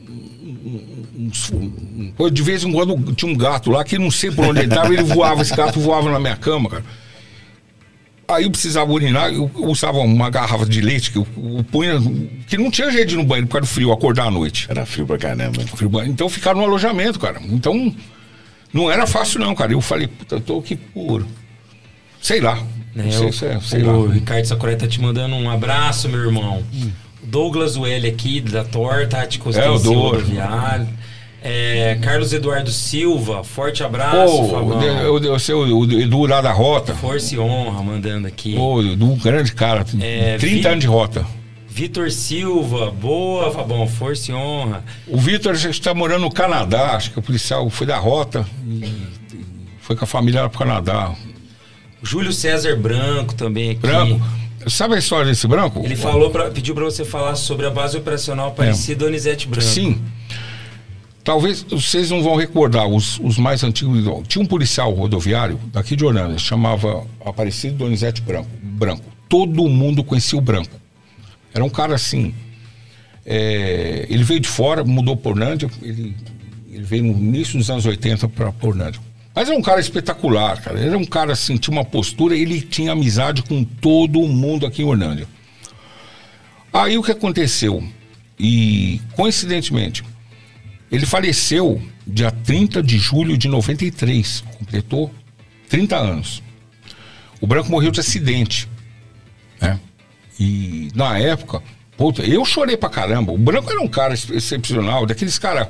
de 2.31 2.41
vez 2.41 2.63
em 2.63 2.71
quando 2.71 3.13
tinha 3.13 3.31
um 3.31 3.35
gato 3.35 3.69
lá 3.71 3.83
que 3.83 3.97
não 3.97 4.09
sei 4.11 4.31
por 4.31 4.45
onde 4.45 4.59
ele 4.61 4.67
estava, 4.69 4.93
ele 4.93 5.03
voava, 5.03 5.41
esse 5.41 5.55
gato 5.55 5.79
voava 5.79 6.09
na 6.09 6.19
minha 6.19 6.35
cama, 6.35 6.69
cara. 6.69 6.83
Aí 8.27 8.43
eu 8.43 8.51
precisava 8.51 8.91
urinar, 8.91 9.33
eu 9.33 9.49
usava 9.55 9.97
uma 9.97 10.29
garrafa 10.29 10.65
de 10.65 10.81
leite 10.81 11.11
que 11.11 11.17
eu, 11.17 11.27
eu 11.35 11.63
punha, 11.63 11.99
que 12.47 12.57
não 12.57 12.69
tinha 12.69 12.91
jeito 12.91 13.07
de 13.09 13.15
ir 13.15 13.17
no 13.17 13.23
banheiro 13.23 13.47
por 13.47 13.53
causa 13.53 13.67
do 13.67 13.73
frio, 13.73 13.91
acordar 13.91 14.27
à 14.27 14.31
noite. 14.31 14.67
Era 14.69 14.85
frio 14.85 15.05
pra 15.07 15.17
caramba. 15.17 15.59
Frio, 15.75 15.89
Então 16.05 16.27
eu 16.27 16.29
ficava 16.29 16.59
no 16.59 16.65
alojamento, 16.65 17.19
cara. 17.19 17.41
Então 17.43 17.93
não 18.73 18.91
era 18.91 19.05
fácil 19.07 19.39
não, 19.39 19.53
cara. 19.55 19.71
Eu 19.73 19.81
falei, 19.81 20.07
puta, 20.07 20.35
eu 20.35 20.41
tô 20.41 20.59
aqui 20.59 20.75
por. 20.75 21.25
Sei 22.21 22.39
lá. 22.41 22.55
Né, 22.95 23.03
Não 23.05 23.11
sei, 23.11 23.27
o, 23.29 23.33
se 23.33 23.45
é- 23.45 23.59
sei 23.61 23.83
o 23.83 24.05
lá. 24.07 24.13
Ricardo 24.13 24.45
Sakurai 24.45 24.75
tá 24.75 24.87
te 24.87 24.99
mandando 24.99 25.35
um 25.35 25.49
abraço, 25.49 26.09
meu 26.09 26.19
irmão. 26.19 26.63
Douglas 27.23 27.77
Welli 27.77 28.07
aqui, 28.07 28.41
da 28.41 28.63
Torta, 28.63 29.17
Tático 29.17 29.51
É, 29.55 29.69
o. 29.69 29.77
Rodoviário. 29.77 30.87
É, 31.41 31.97
Carlos 32.01 32.33
Eduardo 32.33 32.69
Silva, 32.69 33.45
forte 33.45 33.81
abraço, 33.81 34.49
Fabão. 34.49 34.79
o, 34.79 34.83
eu, 34.83 35.23
eu, 35.23 35.39
sei, 35.39 35.55
o, 35.55 35.77
o 35.77 35.83
Edu 36.01 36.25
lá 36.25 36.41
da 36.41 36.51
Rota. 36.51 36.93
Força 36.95 37.33
e 37.33 37.39
honra, 37.39 37.81
mandando 37.81 38.27
aqui. 38.27 38.55
Pô, 38.55 38.81
Edu, 38.81 39.13
um 39.13 39.17
grande 39.17 39.53
cara. 39.53 39.85
É, 40.01 40.37
30 40.37 40.55
vi- 40.61 40.67
anos 40.67 40.79
de 40.81 40.87
Rota. 40.87 41.25
Vitor 41.79 42.11
Silva, 42.11 42.91
boa, 42.91 43.53
Fabão, 43.53 43.87
força 43.87 44.31
e 44.31 44.35
honra. 44.35 44.83
O 45.07 45.17
Vitor 45.17 45.55
está 45.55 45.93
morando 45.93 46.23
no 46.23 46.29
Canadá, 46.29 46.97
acho 46.97 47.09
que 47.09 47.19
o 47.19 47.21
policial 47.21 47.69
foi 47.69 47.87
da 47.87 47.97
Rota 47.97 48.45
e, 48.67 48.93
foi 49.79 49.95
com 49.95 50.03
a 50.03 50.07
família 50.07 50.41
lá 50.41 50.49
pro 50.49 50.59
Canadá. 50.59 51.15
Júlio 52.03 52.33
César 52.33 52.75
Branco 52.75 53.33
também 53.33 53.69
aqui. 53.69 53.79
Branco. 53.79 54.21
Sabe 54.67 54.95
a 54.95 54.97
história 54.97 55.27
desse 55.27 55.47
branco? 55.47 55.79
Ele 55.81 55.95
falou 55.95 56.29
pra, 56.29 56.51
pediu 56.51 56.75
para 56.75 56.83
você 56.83 57.05
falar 57.05 57.37
sobre 57.37 57.65
a 57.65 57.69
base 57.69 57.95
operacional 57.95 58.49
Aparecida 58.49 59.05
Donizete 59.05 59.47
Branco. 59.47 59.65
Sim. 59.65 60.01
Talvez 61.23 61.63
vocês 61.63 62.11
não 62.11 62.21
vão 62.21 62.35
recordar, 62.35 62.89
os, 62.89 63.21
os 63.21 63.37
mais 63.37 63.63
antigos. 63.63 64.03
Tinha 64.27 64.43
um 64.43 64.45
policial 64.45 64.91
rodoviário 64.91 65.57
daqui 65.71 65.95
de 65.95 66.03
Orlando, 66.03 66.37
chamava 66.37 67.07
Aparecido 67.25 67.77
Donizete 67.77 68.21
Branco. 68.21 68.49
Branco. 68.61 69.05
Todo 69.29 69.69
mundo 69.69 70.03
conhecia 70.03 70.37
o 70.37 70.41
Branco. 70.41 70.77
Era 71.53 71.63
um 71.63 71.69
cara 71.69 71.95
assim. 71.95 72.33
é, 73.25 74.05
ele 74.09 74.23
veio 74.23 74.39
de 74.39 74.47
fora, 74.47 74.83
mudou 74.83 75.15
por 75.15 75.31
Orlândia. 75.33 75.69
Ele, 75.81 76.15
ele 76.71 76.83
veio 76.83 77.03
no 77.03 77.11
início 77.11 77.57
dos 77.57 77.69
anos 77.69 77.85
80 77.85 78.27
para 78.29 78.53
Orlândia. 78.61 79.01
Mas 79.35 79.47
era 79.47 79.57
um 79.57 79.61
cara 79.61 79.79
espetacular, 79.79 80.61
cara. 80.61 80.79
Era 80.79 80.97
um 80.97 81.05
cara 81.05 81.33
assim, 81.33 81.57
tinha 81.57 81.75
uma 81.75 81.85
postura, 81.85 82.35
ele 82.35 82.61
tinha 82.61 82.91
amizade 82.91 83.43
com 83.43 83.63
todo 83.63 84.19
mundo 84.27 84.65
aqui 84.65 84.81
em 84.81 84.85
Orlândia. 84.85 85.27
Aí 86.73 86.97
o 86.97 87.03
que 87.03 87.11
aconteceu? 87.11 87.83
E 88.37 89.01
coincidentemente, 89.15 90.03
ele 90.91 91.05
faleceu 91.05 91.81
dia 92.05 92.31
30 92.31 92.81
de 92.81 92.97
julho 92.97 93.37
de 93.37 93.47
93, 93.47 94.43
completou 94.57 95.13
30 95.69 95.95
anos. 95.95 96.43
O 97.41 97.47
Branco 97.47 97.69
morreu 97.69 97.91
de 97.91 97.99
acidente, 97.99 98.67
né? 99.61 99.79
E 100.39 100.87
na 100.95 101.17
época, 101.17 101.61
puta, 101.97 102.21
eu 102.23 102.45
chorei 102.45 102.77
pra 102.77 102.89
caramba. 102.89 103.31
O 103.31 103.37
Branco 103.37 103.69
era 103.69 103.81
um 103.81 103.87
cara 103.87 104.13
ex- 104.13 104.29
excepcional, 104.29 105.05
daqueles 105.05 105.37
caras, 105.37 105.67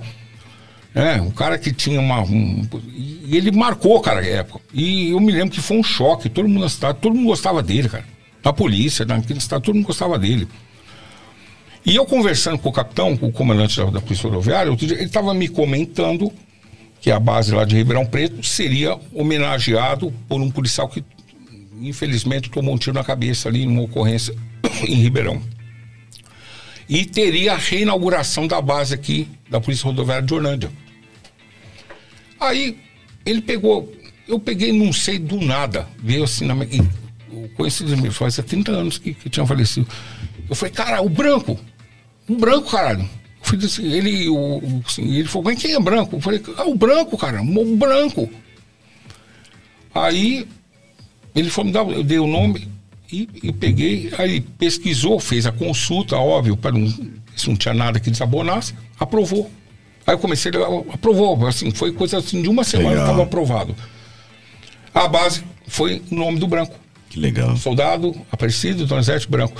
né? 0.93 1.19
Um 1.21 1.31
cara 1.31 1.57
que 1.57 1.73
tinha 1.73 1.99
uma. 1.99 2.21
um- 2.21 2.67
e 2.95 3.35
ele 3.35 3.51
marcou, 3.51 3.99
cara, 4.01 4.19
a 4.21 4.25
época. 4.25 4.59
E 4.73 5.09
eu 5.09 5.19
me 5.19 5.31
lembro 5.31 5.49
que 5.53 5.61
foi 5.61 5.77
um 5.77 5.83
choque. 5.83 6.29
Todo 6.29 6.47
mundo 6.47 6.61
na 6.61 6.69
cidade, 6.69 6.99
todo 7.01 7.15
mundo 7.15 7.27
gostava 7.27 7.63
dele, 7.63 7.89
cara. 7.89 8.05
Na 8.43 8.53
polícia, 8.53 9.05
naquele 9.05 9.39
estado, 9.39 9.63
todo 9.63 9.75
mundo 9.75 9.85
gostava 9.87 10.17
dele. 10.19 10.47
E 11.85 11.95
eu 11.95 12.05
conversando 12.05 12.59
com 12.59 12.69
o 12.69 12.71
capitão, 12.73 13.17
com 13.17 13.27
o 13.27 13.31
comandante 13.31 13.77
da, 13.77 13.85
da 13.85 14.01
Polícia 14.01 14.29
Rodoviária, 14.29 14.75
dia, 14.75 14.93
ele 14.95 15.05
estava 15.05 15.33
me 15.33 15.47
comentando 15.47 16.31
que 17.01 17.09
a 17.09 17.19
base 17.19 17.53
lá 17.55 17.63
de 17.63 17.75
Ribeirão 17.75 18.05
Preto 18.05 18.45
seria 18.45 18.97
homenageado 19.13 20.13
por 20.27 20.41
um 20.41 20.51
policial 20.51 20.87
que, 20.89 21.03
infelizmente, 21.81 22.49
tomou 22.49 22.75
um 22.75 22.77
tiro 22.77 22.93
na 22.93 23.03
cabeça 23.03 23.47
ali 23.47 23.65
numa 23.65 23.81
ocorrência 23.83 24.35
em 24.87 24.95
Ribeirão. 24.95 25.41
E 26.87 27.05
teria 27.05 27.53
a 27.53 27.57
reinauguração 27.57 28.47
da 28.47 28.59
base 28.61 28.93
aqui 28.93 29.27
da 29.49 29.61
Polícia 29.61 29.85
Rodoviária 29.85 30.25
de 30.25 30.33
Orlândia. 30.33 30.71
Aí 32.39 32.77
ele 33.25 33.41
pegou, 33.41 33.93
eu 34.27 34.39
peguei, 34.39 34.71
não 34.71 34.91
sei 34.93 35.19
do 35.19 35.39
nada, 35.39 35.87
veio 35.99 36.23
assim 36.23 36.45
na 36.45 36.55
minha. 36.55 36.89
Eu 37.31 37.49
conheci 37.55 37.83
ele 37.83 38.09
fazia 38.09 38.43
30 38.43 38.71
anos 38.71 38.97
que, 38.97 39.13
que 39.13 39.29
tinha 39.29 39.45
falecido. 39.45 39.87
Eu 40.49 40.55
falei, 40.55 40.73
cara, 40.73 41.01
o 41.01 41.09
branco, 41.09 41.59
um 42.27 42.37
branco, 42.37 42.71
caralho. 42.71 43.07
Assim, 43.63 43.91
ele, 43.91 44.27
o, 44.29 44.35
o- 44.57 44.83
assim, 44.85 45.15
ele 45.15 45.27
falou, 45.27 45.45
mas 45.45 45.61
quem 45.61 45.73
é 45.73 45.79
branco? 45.79 46.15
Eu 46.15 46.21
falei, 46.21 46.41
ah, 46.57 46.65
o 46.65 46.75
branco, 46.75 47.17
cara, 47.17 47.41
o 47.41 47.75
branco. 47.75 48.29
Aí 49.93 50.47
ele 51.35 51.49
foi 51.49 51.63
me 51.65 51.71
dar, 51.71 51.87
eu 51.87 52.03
dei 52.03 52.19
o 52.19 52.27
nome 52.27 52.67
e, 53.11 53.27
e 53.43 53.51
peguei, 53.51 54.11
aí 54.17 54.39
pesquisou, 54.41 55.19
fez 55.19 55.45
a 55.45 55.51
consulta, 55.51 56.15
óbvio, 56.17 56.55
para 56.57 56.71
não, 56.71 56.87
se 57.35 57.47
não 57.49 57.55
tinha 57.55 57.73
nada 57.73 57.99
que 57.99 58.09
desabonasse, 58.11 58.73
aprovou. 58.99 59.49
Aí 60.05 60.13
eu 60.13 60.19
comecei, 60.19 60.51
a- 60.51 60.93
aprovou, 60.93 61.45
assim, 61.47 61.71
foi 61.71 61.91
coisa 61.91 62.17
assim, 62.19 62.41
de 62.41 62.49
uma 62.49 62.63
semana 62.63 62.95
estava 63.01 63.23
aprovado. 63.23 63.75
A 64.93 65.07
base 65.07 65.43
foi 65.67 66.01
o 66.11 66.15
nome 66.15 66.39
do 66.39 66.47
branco. 66.47 66.75
Que 67.09 67.19
legal. 67.19 67.55
Soldado 67.57 68.15
Aparecido, 68.31 68.85
Donizete 68.85 69.27
Branco. 69.29 69.59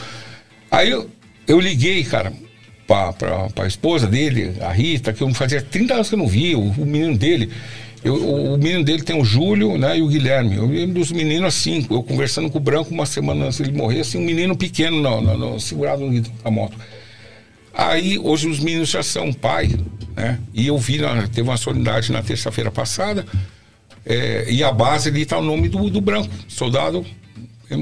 Aí 0.70 0.90
eu, 0.90 1.10
eu 1.48 1.60
liguei, 1.60 2.04
cara, 2.04 2.32
pra, 2.88 3.14
pra 3.54 3.68
esposa 3.68 4.08
dele, 4.08 4.56
a 4.62 4.72
Rita, 4.72 5.12
que 5.14 5.22
eu 5.22 5.34
fazia 5.34 5.62
30 5.62 5.94
anos 5.96 6.10
que 6.10 6.16
eu 6.16 6.20
não 6.20 6.28
via, 6.28 6.58
o, 6.58 6.70
o 6.70 6.86
menino 6.86 7.18
dele. 7.18 7.52
Eu, 8.04 8.14
o, 8.16 8.54
o 8.54 8.58
menino 8.58 8.84
dele 8.84 9.04
tem 9.04 9.20
o 9.20 9.26
Júlio 9.26 9.78
né, 9.78 9.98
e 9.98 10.02
o 10.02 10.08
Guilherme. 10.08 10.56
Eu 10.56 10.66
lembro 10.68 11.00
dos 11.00 11.12
meninos 11.12 11.48
assim, 11.50 11.86
eu 11.90 12.02
conversando 12.02 12.50
com 12.50 12.58
o 12.58 12.62
Branco 12.62 12.94
uma 12.94 13.06
semana 13.06 13.46
antes 13.46 13.60
dele 13.60 13.78
morrer, 13.78 14.02
assim, 14.02 14.18
um 14.18 14.26
menino 14.26 14.56
pequeno 14.56 15.02
no, 15.02 15.22
no- 15.22 15.38
no- 15.38 15.60
segurado 15.60 16.06
no 16.06 16.12
guidão 16.12 16.32
da 16.44 16.50
moto. 16.50 16.78
Aí, 17.74 18.18
hoje 18.20 18.48
os 18.48 18.60
meninos 18.60 18.90
já 18.90 19.04
são 19.04 19.32
pai, 19.32 19.70
né? 20.16 20.40
E 20.54 20.68
eu 20.68 20.78
vi, 20.78 20.98
na, 20.98 21.28
teve 21.28 21.48
uma 21.48 21.58
solenidade 21.58 22.12
na 22.12 22.22
terça-feira 22.22 22.72
passada, 22.72 23.26
é, 24.06 24.46
e 24.50 24.64
a 24.64 24.72
base 24.72 25.10
ali 25.10 25.22
está 25.22 25.38
o 25.38 25.44
nome 25.44 25.70
do, 25.70 25.90
do 25.90 26.02
branco, 26.02 26.30
soldado 26.48 27.06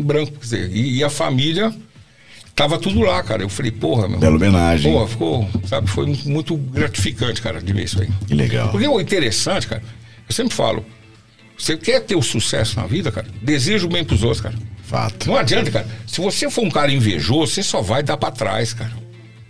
branco, 0.04 0.32
quer 0.34 0.40
dizer, 0.40 0.72
e, 0.76 0.98
e 0.98 1.04
a 1.04 1.10
família 1.10 1.74
tava 2.54 2.78
tudo 2.78 3.00
lá, 3.00 3.24
cara. 3.24 3.44
Eu 3.44 3.50
falei, 3.50 3.72
porra, 3.72 4.08
meu. 4.08 4.20
Bela 4.20 4.36
homenagem. 4.36 4.92
Porra, 4.92 5.08
ficou, 5.08 5.50
sabe, 5.66 5.88
foi 5.90 6.06
muito 6.26 6.58
gratificante, 6.58 7.42
cara, 7.42 7.62
de 7.62 7.72
ver 7.72 7.86
isso 7.86 8.02
aí. 8.02 8.10
Que 8.28 8.34
legal. 8.34 8.70
Porque 8.70 8.88
o 8.88 9.00
interessante, 9.00 9.66
cara, 9.68 9.82
eu 10.28 10.36
sempre 10.36 10.54
falo, 10.54 10.86
você 11.58 11.76
quer 11.76 12.02
ter 12.02 12.16
o 12.16 12.22
sucesso 12.22 12.80
na 12.80 12.86
vida, 12.86 13.12
cara, 13.12 13.28
deseja 13.42 13.86
o 13.86 13.90
bem 13.90 14.04
pros 14.04 14.24
outros, 14.24 14.42
cara. 14.42 14.56
Fato. 14.84 15.28
Não 15.28 15.36
adianta, 15.36 15.70
cara. 15.70 15.88
Se 16.06 16.22
você 16.22 16.50
for 16.50 16.64
um 16.64 16.70
cara 16.70 16.92
invejoso, 16.92 17.54
você 17.54 17.64
só 17.64 17.82
vai 17.82 18.02
dar 18.02 18.16
pra 18.16 18.32
trás, 18.32 18.74
cara. 18.74 18.94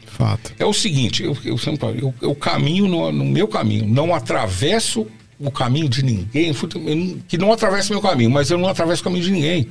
Fato. 0.08 0.52
É 0.58 0.66
o 0.66 0.74
seguinte, 0.74 1.22
eu, 1.22 1.38
eu 1.46 1.58
sempre 1.58 1.80
falo, 1.80 1.96
eu, 1.96 2.14
eu 2.22 2.34
caminho 2.34 2.88
no, 2.88 3.12
no 3.12 3.26
meu 3.26 3.48
caminho, 3.48 3.88
não 3.88 4.16
atravesso 4.16 5.06
o 5.40 5.52
caminho 5.52 5.88
de 5.88 6.04
ninguém, 6.04 6.52
que 7.28 7.38
não 7.38 7.52
atravesse 7.52 7.92
meu 7.92 8.02
caminho, 8.02 8.32
mas 8.32 8.50
eu 8.50 8.58
não 8.58 8.68
atravesso 8.68 9.02
o 9.02 9.04
caminho 9.04 9.24
de 9.24 9.32
ninguém. 9.32 9.70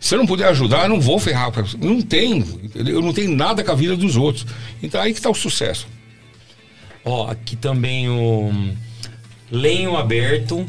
Se 0.00 0.14
eu 0.14 0.18
não 0.18 0.26
puder 0.26 0.48
ajudar, 0.48 0.84
eu 0.84 0.88
não 0.88 1.00
vou 1.00 1.18
ferrar. 1.18 1.52
Não 1.78 2.00
tem, 2.00 2.38
entendeu? 2.38 2.96
eu 2.96 3.02
não 3.02 3.12
tenho 3.12 3.30
nada 3.36 3.62
com 3.62 3.70
a 3.70 3.74
vida 3.74 3.94
dos 3.94 4.16
outros. 4.16 4.46
Então 4.82 5.00
aí 5.00 5.12
que 5.12 5.18
está 5.18 5.28
o 5.28 5.34
sucesso. 5.34 5.86
Ó, 7.04 7.30
aqui 7.30 7.54
também 7.54 8.08
o 8.08 8.50
Lenho 9.50 9.96
Aberto. 9.96 10.66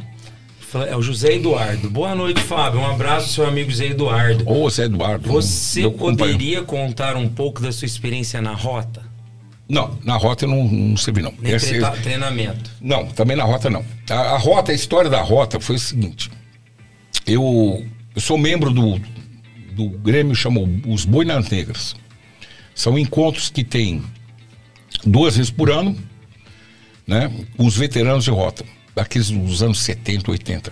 É 0.87 0.95
o 0.95 1.01
José 1.01 1.33
Eduardo. 1.33 1.89
Boa 1.89 2.15
noite, 2.15 2.39
Fábio. 2.41 2.79
Um 2.79 2.85
abraço, 2.89 3.33
seu 3.33 3.45
amigo 3.45 3.69
José 3.69 3.87
Eduardo. 3.87 4.49
Ô, 4.49 4.69
Zé 4.69 4.85
Eduardo. 4.85 5.27
Você 5.27 5.89
poderia 5.89 6.61
contar 6.61 7.17
um 7.17 7.27
pouco 7.27 7.61
da 7.61 7.73
sua 7.73 7.85
experiência 7.85 8.41
na 8.41 8.53
rota? 8.53 9.03
Não, 9.67 9.97
na 10.03 10.15
rota 10.15 10.45
eu 10.45 10.49
não, 10.49 10.63
não 10.63 10.95
servi, 10.95 11.21
não. 11.21 11.33
Nem 11.41 11.53
Esse- 11.53 11.69
treina- 11.69 11.91
treinamento. 11.91 12.71
Não, 12.79 13.05
também 13.07 13.35
na 13.35 13.43
rota 13.43 13.69
não. 13.69 13.83
A, 14.09 14.13
a 14.13 14.37
rota, 14.37 14.71
a 14.71 14.75
história 14.75 15.09
da 15.09 15.21
rota 15.21 15.59
foi 15.59 15.75
o 15.75 15.79
seguinte. 15.79 16.31
Eu, 17.27 17.85
eu 18.15 18.21
sou 18.21 18.37
membro 18.37 18.71
do, 18.71 18.97
do 19.73 19.89
Grêmio, 19.89 20.33
chamou 20.35 20.67
os 20.87 21.03
Boinas 21.03 21.49
Negras. 21.49 21.95
São 22.73 22.97
encontros 22.97 23.49
que 23.49 23.63
tem 23.65 24.01
duas 25.05 25.35
vezes 25.35 25.51
por 25.51 25.69
ano, 25.69 25.97
né? 27.11 27.29
Os 27.57 27.75
veteranos 27.75 28.23
de 28.23 28.31
rota, 28.31 28.63
daqueles 28.95 29.29
dos 29.29 29.61
anos 29.61 29.81
70, 29.81 30.31
80. 30.31 30.71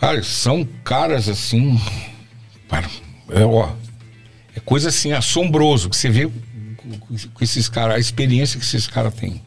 Cara, 0.00 0.20
são 0.24 0.68
caras 0.82 1.28
assim. 1.28 1.80
É, 3.30 3.44
ó, 3.44 3.70
é 4.56 4.60
coisa 4.60 4.88
assim 4.88 5.12
assombroso 5.12 5.88
que 5.88 5.96
você 5.96 6.10
vê 6.10 6.26
com 6.26 7.44
esses 7.44 7.68
caras, 7.68 7.94
a 7.94 7.98
experiência 8.00 8.58
que 8.58 8.66
esses 8.66 8.88
caras 8.88 9.14
têm. 9.14 9.40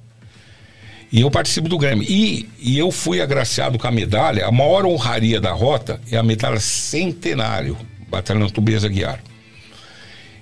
E 1.11 1.19
eu 1.19 1.29
participo 1.29 1.67
do 1.67 1.77
Grêmio. 1.77 2.05
E, 2.09 2.47
e 2.59 2.77
eu 2.77 2.91
fui 2.91 3.19
agraciado 3.19 3.77
com 3.77 3.87
a 3.87 3.91
medalha. 3.91 4.45
A 4.45 4.51
maior 4.51 4.85
honraria 4.85 5.41
da 5.41 5.51
rota 5.51 5.99
é 6.09 6.15
a 6.15 6.23
medalha 6.23 6.61
centenário, 6.61 7.77
Batalhão 8.09 8.49
Tubeza 8.49 8.87
Guiar. 8.87 9.19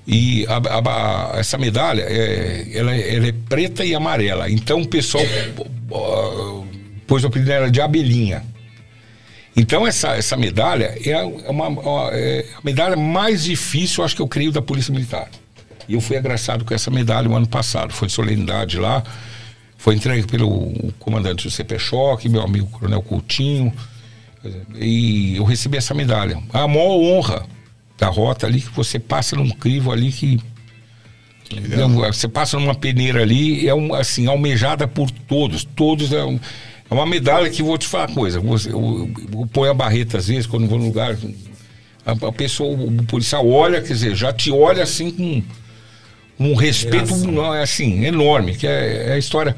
E 0.07 0.45
a- 0.47 0.55
a- 0.57 1.33
a- 1.35 1.39
essa 1.39 1.57
medalha 1.57 2.01
é, 2.03 2.65
ela, 2.73 2.95
é- 2.95 3.15
ela 3.15 3.27
é 3.27 3.33
preta 3.49 3.83
e 3.83 3.93
amarela. 3.93 4.49
Então 4.49 4.81
o 4.81 4.87
pessoal 4.87 5.23
ah, 5.93 6.63
pôs 7.05 7.23
o 7.23 7.27
apelido 7.27 7.49
dela 7.49 7.69
de 7.69 7.81
abelhinha. 7.81 8.43
Então 9.55 9.85
essa, 9.87 10.15
essa 10.15 10.37
medalha 10.37 10.95
é, 11.03 11.13
a- 11.13 11.19
é 11.19 11.49
uma, 11.49 11.67
ó, 11.85 12.09
é 12.13 12.45
a 12.55 12.59
medalha 12.63 12.95
mais 12.95 13.43
difícil, 13.43 14.03
acho 14.03 14.15
que 14.15 14.21
eu 14.21 14.27
creio, 14.27 14.51
da 14.51 14.61
Polícia 14.61 14.93
Militar. 14.93 15.27
E 15.89 15.93
eu 15.93 16.01
fui 16.01 16.15
agraciado 16.17 16.63
com 16.63 16.73
essa 16.73 16.91
medalha 16.91 17.29
o 17.29 17.35
ano 17.35 17.47
passado. 17.47 17.91
Foi 17.93 18.07
solenidade 18.09 18.77
lá. 18.77 19.03
Foi 19.77 19.95
entregue 19.95 20.27
pelo 20.27 20.73
comandante 20.99 21.43
José 21.45 21.63
Pechoque, 21.63 22.27
meu 22.29 22.41
amigo 22.41 22.67
Coronel 22.67 23.01
Coutinho. 23.01 23.73
E 24.75 25.35
eu 25.37 25.43
recebi 25.43 25.77
essa 25.77 25.93
medalha. 25.93 26.37
A 26.53 26.67
maior 26.67 26.97
honra 26.97 27.45
da 27.97 28.07
rota 28.07 28.45
ali, 28.45 28.61
que 28.61 28.69
você 28.75 28.99
passa 28.99 29.35
num 29.35 29.49
crivo 29.49 29.91
ali 29.91 30.11
que. 30.11 30.39
Não, 31.77 31.89
Você 32.11 32.27
passa 32.27 32.59
numa 32.59 32.75
peneira 32.75 33.21
ali, 33.21 33.67
é 33.67 33.73
um, 33.73 33.93
assim, 33.93 34.27
almejada 34.27 34.87
por 34.87 35.09
todos. 35.09 35.63
Todos 35.63 36.11
é, 36.11 36.23
um- 36.23 36.39
é 36.89 36.93
uma 36.93 37.05
medalha 37.05 37.49
que 37.49 37.63
vou 37.63 37.77
te 37.77 37.87
falar 37.87 38.07
uma 38.09 38.15
coisa. 38.15 38.39
Você, 38.41 38.69
eu, 38.69 39.09
eu 39.33 39.47
ponho 39.47 39.71
a 39.71 39.73
barreta 39.73 40.17
às 40.17 40.27
vezes, 40.27 40.45
quando 40.45 40.67
vou 40.67 40.77
num 40.77 40.87
lugar. 40.87 41.17
A, 42.05 42.11
a 42.27 42.31
pessoa, 42.31 42.69
o 42.77 43.03
policial 43.05 43.47
olha, 43.49 43.81
quer 43.81 43.93
dizer, 43.93 44.15
já 44.15 44.31
te 44.33 44.51
olha 44.51 44.83
assim 44.83 45.11
com 45.11 45.43
um 46.39 46.53
respeito 46.53 47.13
é 47.55 47.63
assim 47.63 48.05
enorme 48.05 48.55
que 48.55 48.67
é, 48.67 49.07
é 49.09 49.13
a 49.13 49.17
história 49.17 49.55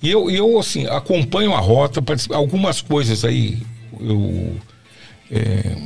e 0.00 0.08
eu, 0.08 0.30
eu 0.30 0.56
assim 0.56 0.86
acompanho 0.86 1.52
a 1.52 1.58
rota 1.58 2.00
algumas 2.32 2.80
coisas 2.80 3.24
aí 3.24 3.58
eu 4.00 4.54
é, 5.30 5.76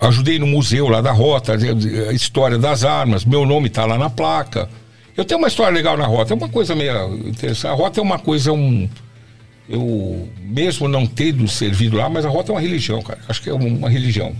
ajudei 0.00 0.38
no 0.38 0.46
museu 0.46 0.88
lá 0.88 1.00
da 1.00 1.12
rota 1.12 1.54
a 1.54 2.12
história 2.12 2.58
das 2.58 2.84
armas 2.84 3.24
meu 3.24 3.44
nome 3.44 3.68
está 3.68 3.84
lá 3.84 3.98
na 3.98 4.10
placa. 4.10 4.68
Eu 5.16 5.24
tenho 5.24 5.40
uma 5.40 5.48
história 5.48 5.74
legal 5.74 5.96
na 5.96 6.06
rota 6.06 6.32
é 6.32 6.36
uma 6.36 6.48
coisa 6.48 6.74
meio 6.76 7.14
interessante. 7.28 7.66
A 7.66 7.74
rota 7.74 8.00
é 8.00 8.02
uma 8.02 8.18
coisa 8.18 8.52
um 8.52 8.88
eu 9.68 10.28
mesmo 10.40 10.88
não 10.88 11.06
tendo 11.06 11.46
servido 11.48 11.96
lá 11.96 12.08
mas 12.08 12.24
a 12.24 12.28
rota 12.28 12.52
é 12.52 12.54
uma 12.54 12.60
religião 12.60 13.02
cara. 13.02 13.18
Acho 13.28 13.42
que 13.42 13.50
é 13.50 13.54
uma 13.54 13.88
religião 13.88 14.34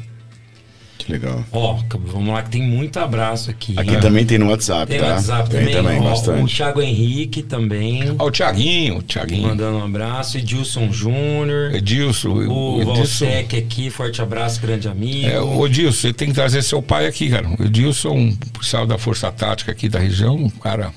Que 1.08 1.12
legal. 1.12 1.42
Ó, 1.52 1.78
vamos 2.04 2.34
lá 2.34 2.42
que 2.42 2.50
tem 2.50 2.60
muito 2.62 2.98
abraço 2.98 3.50
aqui. 3.50 3.72
Aqui 3.78 3.96
também 3.96 4.26
tem 4.26 4.36
no 4.36 4.50
WhatsApp, 4.50 4.92
Tem 4.92 5.00
tá? 5.00 5.14
WhatsApp 5.14 5.48
tem 5.48 5.60
também. 5.60 5.74
também, 5.74 5.98
ó, 6.00 6.02
O 6.02 6.04
bastante. 6.10 6.54
Thiago 6.54 6.82
Henrique 6.82 7.42
também. 7.42 8.14
Ó, 8.18 8.26
o 8.26 8.30
Tiaguinho 8.30 9.00
Tiaguinho 9.00 9.48
Mandando 9.48 9.78
um 9.78 9.84
abraço. 9.84 10.36
Edilson 10.36 10.92
Júnior. 10.92 11.74
Edilson 11.74 12.28
O 12.46 12.82
Edilson 12.82 13.24
Valsec 13.24 13.56
aqui, 13.56 13.88
forte 13.88 14.20
abraço, 14.20 14.60
grande 14.60 14.86
amigo. 14.86 15.26
É, 15.26 15.40
ô 15.40 15.66
Dilson, 15.66 15.96
você 15.98 16.12
tem 16.12 16.28
que 16.28 16.34
trazer 16.34 16.60
seu 16.60 16.82
pai 16.82 17.06
aqui, 17.06 17.30
cara. 17.30 17.48
O 17.58 17.66
Dilson, 17.70 18.10
um 18.14 18.36
policial 18.52 18.86
da 18.86 18.98
Força 18.98 19.32
Tática 19.32 19.72
aqui 19.72 19.88
da 19.88 19.98
região, 19.98 20.36
um 20.36 20.50
cara. 20.50 20.92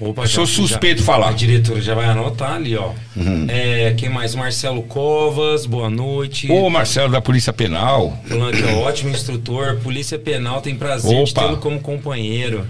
Opa, 0.00 0.22
Eu 0.22 0.28
sou 0.28 0.46
suspeito 0.46 1.00
de 1.00 1.02
falar. 1.06 1.30
A 1.30 1.32
diretora 1.32 1.80
já 1.80 1.92
vai 1.94 2.06
anotar 2.06 2.52
ali, 2.52 2.76
ó. 2.76 2.92
Uhum. 3.16 3.46
É, 3.48 3.94
quem 3.94 4.08
mais? 4.08 4.32
Marcelo 4.34 4.82
Covas, 4.84 5.66
boa 5.66 5.90
noite. 5.90 6.50
Ô 6.52 6.70
Marcelo 6.70 7.10
da 7.10 7.20
Polícia 7.20 7.52
Penal. 7.52 8.16
Falando 8.26 8.56
que 8.56 8.62
é 8.62 8.74
ótimo 8.74 9.10
instrutor, 9.10 9.80
Polícia 9.82 10.16
Penal 10.18 10.60
tem 10.60 10.76
prazer 10.76 11.24
de 11.24 11.30
Opa. 11.32 11.42
tê-lo 11.42 11.56
como 11.58 11.80
companheiro. 11.80 12.64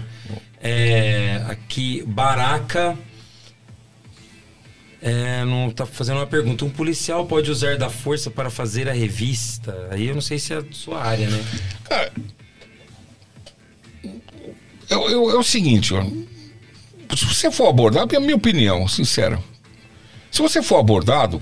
É, 0.61 1.43
aqui, 1.47 2.03
Baraca. 2.07 2.97
É, 5.01 5.45
não 5.45 5.69
tá 5.69 5.85
fazendo 5.85 6.17
uma 6.17 6.27
pergunta. 6.27 6.65
Um 6.65 6.69
policial 6.69 7.25
pode 7.27 7.49
usar 7.51 7.77
da 7.77 7.89
força 7.91 8.29
para 8.31 8.49
fazer 8.49 8.89
a 8.89 8.91
revista? 8.91 9.87
Aí 9.91 10.07
eu 10.07 10.15
não 10.15 10.21
sei 10.21 10.39
se 10.39 10.51
é 10.51 10.57
a 10.57 10.63
sua 10.71 11.01
área, 11.03 11.29
né? 11.29 11.41
Cara, 11.87 12.11
eu, 14.89 15.09
eu- 15.09 15.29
é 15.31 15.35
o 15.37 15.43
seguinte, 15.43 15.93
ó. 15.93 16.03
Se 17.15 17.25
você 17.25 17.51
for 17.51 17.67
abordado, 17.67 18.13
é 18.13 18.17
a 18.17 18.21
minha 18.21 18.35
opinião, 18.35 18.87
sincera. 18.87 19.39
Se 20.31 20.41
você 20.41 20.61
for 20.61 20.77
abordado, 20.77 21.41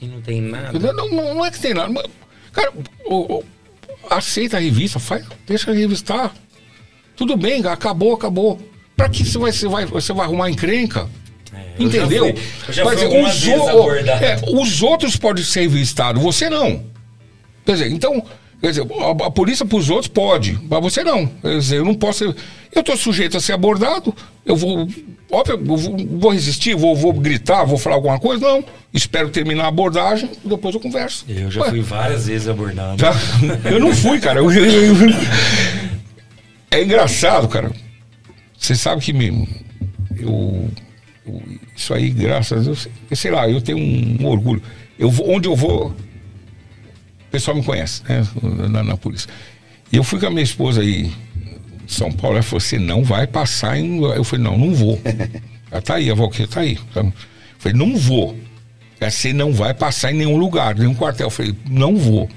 E 0.00 0.06
não 0.06 0.20
tem 0.20 0.40
nada. 0.40 0.78
não, 0.78 1.08
não, 1.10 1.34
não 1.34 1.44
é 1.44 1.50
que 1.50 1.60
tem 1.60 1.74
nada. 1.74 1.88
mas, 1.92 2.04
Cara, 2.52 2.72
o- 3.06 3.38
o- 3.38 3.44
aceita 4.08 4.56
a 4.56 4.60
revista, 4.60 4.98
faz, 5.00 5.24
deixa 5.46 5.72
revistar. 5.72 6.32
Tudo 7.16 7.36
bem, 7.36 7.64
acabou, 7.66 8.14
acabou. 8.14 8.60
Pra 8.96 9.08
que 9.08 9.24
você 9.24 9.38
vai, 9.38 9.50
você 9.52 9.66
vai, 9.68 9.84
você 9.86 10.12
vai 10.12 10.24
arrumar 10.26 10.50
encrenca? 10.50 11.08
É, 11.52 11.74
eu 11.78 11.86
Entendeu? 11.86 12.26
já 12.28 12.32
fui- 12.34 12.42
eu 12.68 12.72
já 12.72 12.84
Mas 12.84 13.00
fui 13.02 13.22
os, 13.22 13.46
o- 13.46 13.90
é, 13.90 14.40
os 14.52 14.82
outros 14.82 15.16
podem 15.16 15.42
ser 15.44 15.62
revistados, 15.62 16.22
você 16.22 16.48
não. 16.48 16.84
Quer 17.66 17.72
dizer, 17.72 17.90
então, 17.92 18.24
quer 18.64 18.80
dizer, 18.82 18.86
a, 18.98 19.26
a 19.26 19.30
polícia 19.30 19.66
para 19.66 19.76
os 19.78 19.90
outros 19.90 20.08
pode, 20.08 20.58
mas 20.70 20.80
você 20.82 21.04
não. 21.04 21.26
Quer 21.26 21.58
dizer, 21.58 21.76
eu 21.78 21.84
não 21.84 21.94
posso. 21.94 22.24
Eu 22.24 22.80
estou 22.80 22.96
sujeito 22.96 23.36
a 23.36 23.40
ser 23.40 23.52
abordado, 23.52 24.14
eu 24.44 24.56
vou. 24.56 24.88
Óbvio, 25.30 25.54
eu 25.66 25.76
vou, 25.76 25.96
vou 26.18 26.30
resistir, 26.30 26.74
vou, 26.76 26.94
vou 26.94 27.12
gritar, 27.12 27.64
vou 27.64 27.76
falar 27.76 27.96
alguma 27.96 28.18
coisa? 28.20 28.46
Não. 28.46 28.64
Espero 28.92 29.28
terminar 29.30 29.64
a 29.64 29.68
abordagem, 29.68 30.30
depois 30.44 30.74
eu 30.74 30.80
converso. 30.80 31.24
Eu 31.28 31.50
já 31.50 31.62
Ué, 31.62 31.70
fui 31.70 31.80
várias 31.82 32.26
vezes 32.26 32.46
abordado. 32.48 32.98
já- 33.00 33.14
eu 33.70 33.80
não 33.80 33.92
fui, 33.94 34.18
cara. 34.20 34.40
Eu- 34.40 34.50
eu- 34.50 34.64
eu- 34.64 35.14
é 36.70 36.82
engraçado, 36.82 37.48
cara. 37.48 37.70
Você 38.58 38.74
sabe 38.74 39.02
que 39.02 39.12
me, 39.12 39.48
eu, 40.18 40.68
eu- 41.26 41.42
isso 41.76 41.92
aí, 41.92 42.10
graças 42.10 42.60
a 42.60 42.62
Deus, 42.64 42.88
eu 43.10 43.16
sei 43.16 43.30
lá, 43.30 43.48
eu 43.48 43.60
tenho 43.60 43.78
um, 43.78 44.26
orgulho. 44.26 44.62
Eu 44.98 45.12
onde 45.26 45.48
eu 45.48 45.56
vou, 45.56 45.92
pessoal 47.34 47.56
me 47.56 47.64
conhece, 47.64 48.00
né? 48.08 48.24
Na, 48.70 48.84
na 48.84 48.96
polícia. 48.96 49.28
E 49.90 49.96
eu 49.96 50.04
fui 50.04 50.20
com 50.20 50.26
a 50.26 50.30
minha 50.30 50.42
esposa 50.42 50.80
aí 50.80 51.12
São 51.86 52.12
Paulo, 52.12 52.36
ela 52.36 52.42
falou: 52.44 52.60
você 52.60 52.78
não 52.78 53.02
vai 53.02 53.26
passar 53.26 53.76
em. 53.76 54.00
Eu 54.00 54.22
falei, 54.22 54.44
não, 54.44 54.56
não 54.56 54.72
vou. 54.72 55.00
Ela 55.70 55.82
tá 55.82 55.96
aí, 55.96 56.08
a 56.08 56.14
Valquíria 56.14 56.46
tá 56.46 56.60
aí. 56.60 56.78
Eu 56.94 57.12
falei, 57.58 57.76
não 57.76 57.96
vou. 57.96 58.36
Ela, 59.00 59.10
Você 59.10 59.32
não 59.32 59.52
vai 59.52 59.74
passar 59.74 60.12
em 60.12 60.18
nenhum 60.18 60.36
lugar, 60.36 60.76
nenhum 60.76 60.94
quartel. 60.94 61.26
Eu 61.26 61.30
falei, 61.30 61.52
não 61.68 61.96
vou. 61.96 62.28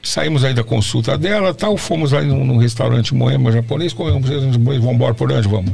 Saímos 0.00 0.44
aí 0.44 0.54
da 0.54 0.62
consulta 0.62 1.18
dela, 1.18 1.52
tal, 1.52 1.76
fomos 1.76 2.12
lá 2.12 2.22
num, 2.22 2.44
num 2.44 2.58
restaurante 2.58 3.12
moema 3.12 3.50
japonês, 3.50 3.92
comemos, 3.92 4.30
vamos 4.30 4.94
embora 4.94 5.14
por 5.14 5.32
onde 5.32 5.48
vamos. 5.48 5.72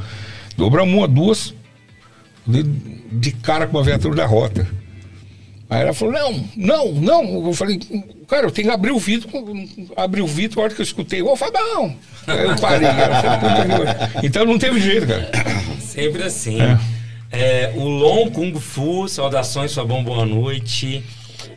Dobramos 0.56 0.94
uma, 0.94 1.06
duas, 1.06 1.54
de, 2.46 2.62
de 3.12 3.32
cara 3.32 3.66
com 3.66 3.76
uma 3.76 3.84
viatura 3.84 4.16
da 4.16 4.24
rota. 4.24 4.66
Aí 5.68 5.82
ela 5.82 5.92
falou, 5.92 6.14
não, 6.14 6.44
não, 6.56 6.92
não. 6.92 7.46
Eu 7.46 7.52
falei, 7.52 7.78
cara, 8.28 8.46
eu 8.46 8.50
tenho 8.50 8.68
que 8.68 8.74
abrir 8.74 8.90
o 8.92 8.98
vidro. 8.98 9.28
Abri 9.96 10.20
o 10.22 10.26
vidro, 10.26 10.60
a 10.60 10.64
hora 10.64 10.74
que 10.74 10.80
eu 10.80 10.84
escutei, 10.84 11.22
não. 11.22 11.96
Aí 12.26 12.44
eu 12.44 12.56
parei. 12.56 12.88
Cara, 12.88 13.22
falei, 13.22 13.78
"Puta 13.78 14.20
que- 14.20 14.26
então 14.26 14.44
não 14.44 14.58
teve 14.58 14.80
jeito, 14.80 15.06
cara. 15.06 15.30
Sempre 15.80 16.22
assim. 16.24 16.58
É, 17.30 17.72
o 17.76 17.84
Long 17.84 18.30
Kung 18.30 18.54
Fu, 18.58 19.08
saudações, 19.08 19.70
sua 19.72 19.84
bom 19.84 20.02
boa 20.02 20.24
noite. 20.24 21.02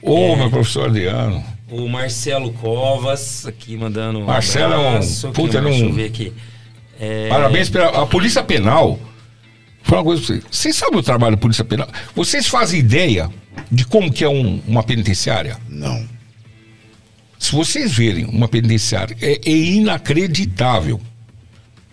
Ô, 0.02 0.18
É. 0.34 0.36
meu 0.36 0.50
professor 0.50 0.86
Adriano. 0.90 1.44
O 1.72 1.88
Marcelo 1.88 2.52
Covas, 2.54 3.46
aqui 3.46 3.78
mandando 3.78 4.20
um 4.20 4.26
Marcelo 4.26 4.74
é 4.74 4.78
um 4.78 4.88
abraço. 4.90 5.30
Puta 5.30 5.62
Deixa 5.62 5.84
eu 5.86 5.94
ver 5.94 6.06
aqui. 6.06 6.34
É, 7.00 7.30
Parabéns 7.30 7.70
pela 7.70 8.02
a 8.04 8.06
Polícia 8.06 8.44
Penal. 8.44 8.94
Vou 8.94 9.00
falar 9.84 10.00
uma 10.02 10.06
coisa 10.06 10.22
pra 10.22 10.28
vocês. 10.36 10.44
Vocês 10.52 10.76
sabem 10.76 11.00
o 11.00 11.04
trabalho 11.04 11.36
da 11.36 11.41
Polícia 11.41 11.64
Penal? 11.64 11.88
Vocês 12.16 12.48
fazem 12.48 12.80
ideia 12.80 13.30
de 13.72 13.86
como 13.86 14.12
que 14.12 14.24
é 14.24 14.30
um- 14.30 14.60
uma 14.68 14.82
penitenciária? 14.84 15.58
Não. 15.70 16.04
Se 17.40 17.53
vocês 17.53 17.91
verem 17.94 18.26
uma 18.26 18.48
penitenciária, 18.49 19.16
é, 19.22 19.40
é 19.45 19.52
inacreditável. 19.52 20.99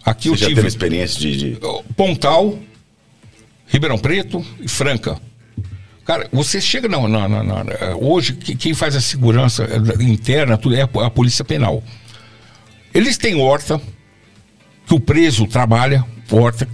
Aqui 0.04 0.28
Você 0.28 0.34
eu 0.34 0.36
já 0.38 0.46
tive 0.48 0.56
teve 0.56 0.68
experiência 0.68 1.20
de. 1.20 1.36
de- 1.36 1.58
Pontal, 1.96 2.58
Ribeirão 3.68 3.96
Preto 3.98 4.44
e 4.60 4.68
Franca. 4.68 5.18
Cara, 6.04 6.28
você 6.32 6.60
chega 6.60 6.88
na, 6.88 7.08
na- 7.08 7.28
na- 7.28 7.42
na- 7.42 7.64
hoje 8.00 8.34
que- 8.34 8.54
quem 8.54 8.74
faz 8.74 8.94
a 8.94 9.00
segurança 9.00 9.64
eh, 9.64 10.02
interna 10.04 10.56
tudo 10.58 10.74
é 10.76 10.82
a, 10.82 11.06
a 11.06 11.10
polícia 11.10 11.44
penal. 11.44 11.82
Eles 12.94 13.16
têm 13.16 13.34
horta 13.34 13.80
que 14.86 14.94
o 14.94 15.00
preso 15.00 15.46
trabalha, 15.46 16.04
horta, 16.30 16.68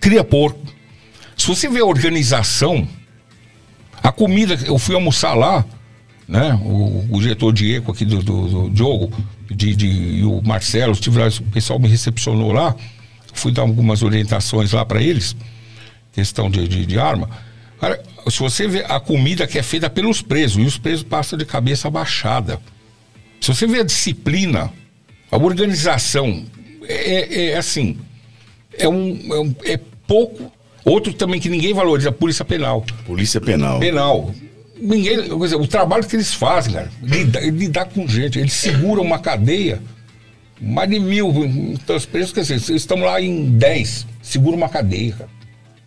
cria 0.00 0.24
porco. 0.24 0.60
Se 1.36 1.46
você 1.46 1.68
vê 1.68 1.80
a 1.80 1.84
organização, 1.84 2.88
a 4.02 4.10
comida, 4.10 4.58
eu 4.66 4.78
fui 4.78 4.94
almoçar 4.94 5.34
lá, 5.34 5.64
né? 6.28 6.54
O, 6.64 7.06
o 7.10 7.20
diretor 7.20 7.52
Diego 7.52 7.92
aqui 7.92 8.04
do, 8.04 8.22
do, 8.22 8.48
do 8.48 8.70
Diogo 8.70 9.12
de, 9.50 9.74
de, 9.76 9.86
e 9.86 10.24
o 10.24 10.40
Marcelo, 10.42 10.92
estive 10.92 11.18
lá, 11.18 11.28
o 11.28 11.42
pessoal 11.50 11.78
me 11.78 11.88
recepcionou 11.88 12.52
lá, 12.52 12.74
fui 13.32 13.52
dar 13.52 13.62
algumas 13.62 14.02
orientações 14.02 14.72
lá 14.72 14.84
para 14.84 15.02
eles, 15.02 15.36
questão 16.12 16.50
de, 16.50 16.66
de, 16.68 16.86
de 16.86 16.98
arma. 16.98 17.28
Cara, 17.80 18.00
se 18.30 18.38
você 18.38 18.66
vê 18.66 18.84
a 18.88 18.98
comida 19.00 19.46
que 19.46 19.58
é 19.58 19.62
feita 19.62 19.90
pelos 19.90 20.22
presos, 20.22 20.62
e 20.62 20.66
os 20.66 20.78
presos 20.78 21.02
passam 21.02 21.38
de 21.38 21.44
cabeça 21.44 21.90
baixada. 21.90 22.58
Se 23.40 23.54
você 23.54 23.66
vê 23.66 23.80
a 23.80 23.84
disciplina 23.84 24.72
A 25.30 25.36
organização 25.36 26.44
é, 26.88 27.48
é 27.50 27.56
assim, 27.58 27.98
é, 28.78 28.88
um, 28.88 29.18
é, 29.34 29.38
um- 29.40 29.54
é 29.64 29.80
pouco. 30.06 30.50
Outro 30.84 31.12
também 31.12 31.40
que 31.40 31.48
ninguém 31.48 31.74
valoriza, 31.74 32.08
a 32.10 32.12
polícia 32.12 32.44
penal. 32.44 32.84
Polícia 33.06 33.40
Penal. 33.40 33.80
Penal. 33.80 34.34
Ninguém, 34.80 35.38
dizer, 35.38 35.56
o 35.56 35.66
trabalho 35.66 36.04
que 36.06 36.16
eles 36.16 36.34
fazem, 36.34 36.74
cara, 36.74 36.90
lidar, 37.02 37.40
lidar 37.42 37.84
com 37.86 38.06
gente, 38.08 38.38
eles 38.38 38.52
seguram 38.52 39.02
uma 39.02 39.18
cadeia, 39.18 39.80
mais 40.60 40.90
de 40.90 40.98
mil 40.98 41.32
então, 41.44 41.98
presos, 42.00 42.32
quer 42.32 42.40
dizer, 42.40 42.74
estão 42.74 42.98
lá 42.98 43.20
em 43.20 43.44
10, 43.50 44.06
seguram 44.22 44.56
uma 44.56 44.68
cadeia, 44.68 45.12
cara. 45.12 45.30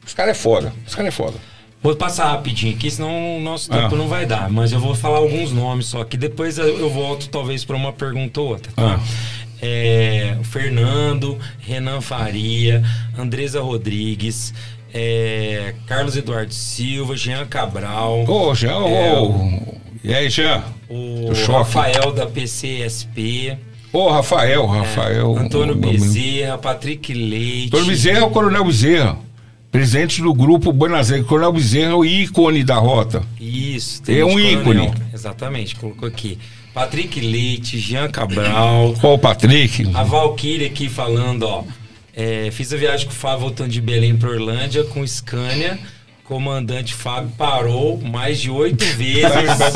Os 0.05 0.14
caras 0.14 0.31
é 0.31 0.39
foda, 0.39 0.73
os 0.85 0.95
caras 0.95 1.09
é 1.09 1.11
foda. 1.11 1.38
Vou 1.84 1.95
passar 1.95 2.31
rapidinho 2.31 2.73
aqui, 2.76 2.89
senão 2.89 3.38
o 3.38 3.41
nosso 3.41 3.69
tempo 3.69 3.93
Ah. 3.93 3.97
não 3.97 4.07
vai 4.07 4.26
dar. 4.26 4.49
Mas 4.49 4.72
eu 4.72 4.80
vou 4.80 4.95
falar 4.95 5.18
alguns 5.19 5.51
nomes 5.51 5.85
só, 5.88 6.03
que 6.03 6.18
depois 6.18 6.57
eu 6.57 6.89
volto 6.89 7.30
talvez 7.30 7.64
para 7.65 7.76
uma 7.76 7.91
pergunta 7.93 8.39
ou 8.41 8.47
outra, 8.49 8.72
tá? 8.73 8.99
Ah. 8.99 9.47
É, 9.61 10.38
Fernando, 10.43 11.38
Renan 11.59 11.99
Faria, 12.01 12.84
Andresa 13.18 13.59
Rodrigues, 13.61 14.53
é, 14.93 15.73
Carlos 15.85 16.15
Eduardo 16.18 16.53
Silva, 16.53 17.15
Jean 17.15 17.45
Cabral, 17.45 18.23
Ô, 18.27 18.53
Jean, 18.55 18.85
É, 18.88 19.61
e 20.03 20.14
aí, 20.14 20.30
Jean? 20.30 20.64
o. 20.89 21.31
Rafael 21.51 22.11
da 22.14 22.26
PCSP, 22.26 23.57
Ô, 23.91 24.09
Rafael, 24.09 24.65
Rafael. 24.65 25.38
É, 25.38 25.41
Antônio. 25.41 25.76
Bezerra, 25.76 26.57
Patrick 26.57 27.14
Leite. 27.14 27.68
Antônio 27.68 27.85
Bezerra 27.88 28.19
é 28.19 28.23
o 28.23 28.30
Coronel 28.30 28.65
Bezerra, 28.65 29.18
presidente 29.72 30.22
do 30.22 30.34
grupo 30.34 30.72
Aires. 30.93 31.26
Coronel 31.26 31.53
Bezerra 31.53 31.91
é 31.91 31.95
o 31.95 32.05
ícone 32.05 32.64
da 32.64 32.76
rota. 32.76 33.23
Isso, 33.39 34.01
É 34.07 34.23
um 34.26 34.35
Tenente 34.35 34.53
ícone. 34.53 34.64
Coronel. 34.88 34.93
Exatamente, 35.14 35.76
colocou 35.76 36.07
aqui. 36.07 36.38
Patrick 36.73 37.19
Leite, 37.19 37.80
Jean 37.80 38.07
Cabral, 38.09 38.93
o 39.01 39.18
Patrick? 39.18 39.89
a 39.95 40.03
Valkyrie 40.03 40.68
aqui 40.68 40.88
falando, 40.89 41.43
ó. 41.43 41.64
É, 42.18 42.49
fiz 42.52 42.73
a 42.73 42.77
viagem 42.77 43.06
com 43.06 43.14
o 43.14 43.15
Fábio 43.15 43.39
voltando 43.41 43.69
de 43.69 43.80
Belém 43.80 44.18
para 44.18 44.30
Orlândia 44.30 44.84
com 44.84 45.06
Scania. 45.07 45.77
Comandante 46.23 46.94
Fábio 46.94 47.31
parou 47.38 47.98
mais 48.02 48.38
de 48.41 48.49
oito 48.49 48.84
vezes 49.30 49.61
o 49.61 49.72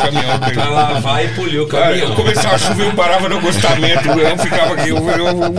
para 0.54 0.70
lavar 0.70 1.24
e 1.24 1.30
polir 1.36 1.62
o 1.62 1.68
Cara, 1.68 1.86
caminhão. 1.86 2.10
eu 2.10 2.16
começava 2.16 2.56
a 2.56 2.58
chover, 2.58 2.88
eu 2.88 2.94
parava 2.94 3.30
no 3.30 3.38
acostamento, 3.38 4.10
eu 4.10 4.38
ficava 4.38 4.74
aqui, 4.74 4.90
eu, 4.90 4.98
eu, 4.98 5.28
eu, 5.28 5.44
eu 5.44 5.54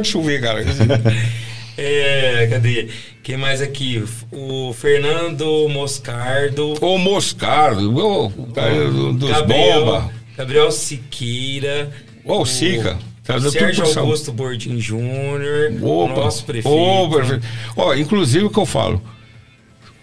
de 0.00 0.08
chover, 0.08 0.40
cara. 0.40 0.64
É, 1.78 2.48
cadê? 2.50 2.88
Quem 3.22 3.36
mais 3.36 3.60
aqui? 3.60 4.02
O 4.32 4.72
Fernando 4.72 5.68
Moscardo. 5.68 6.74
Ô 6.82 6.96
Moscardo, 6.96 7.94
ô, 7.98 8.30
cara 8.54 8.72
do- 8.90 9.12
dos 9.12 9.30
Gabriel, 9.30 9.84
bomba. 9.84 10.10
Gabriel 10.38 10.70
Siqueira. 10.72 11.90
Ô, 12.24 12.46
Sica, 12.46 12.96
tá 13.26 13.40
Sérgio 13.40 13.84
Augusto 13.98 14.32
Bordim 14.32 14.78
Júnior. 14.80 15.72
Nosso 15.72 16.44
prefeito. 16.44 17.10
Prefeito. 17.10 17.46
Ó, 17.76 17.94
inclusive 17.94 18.44
o 18.44 18.50
que 18.50 18.58
eu 18.58 18.66
falo. 18.66 19.02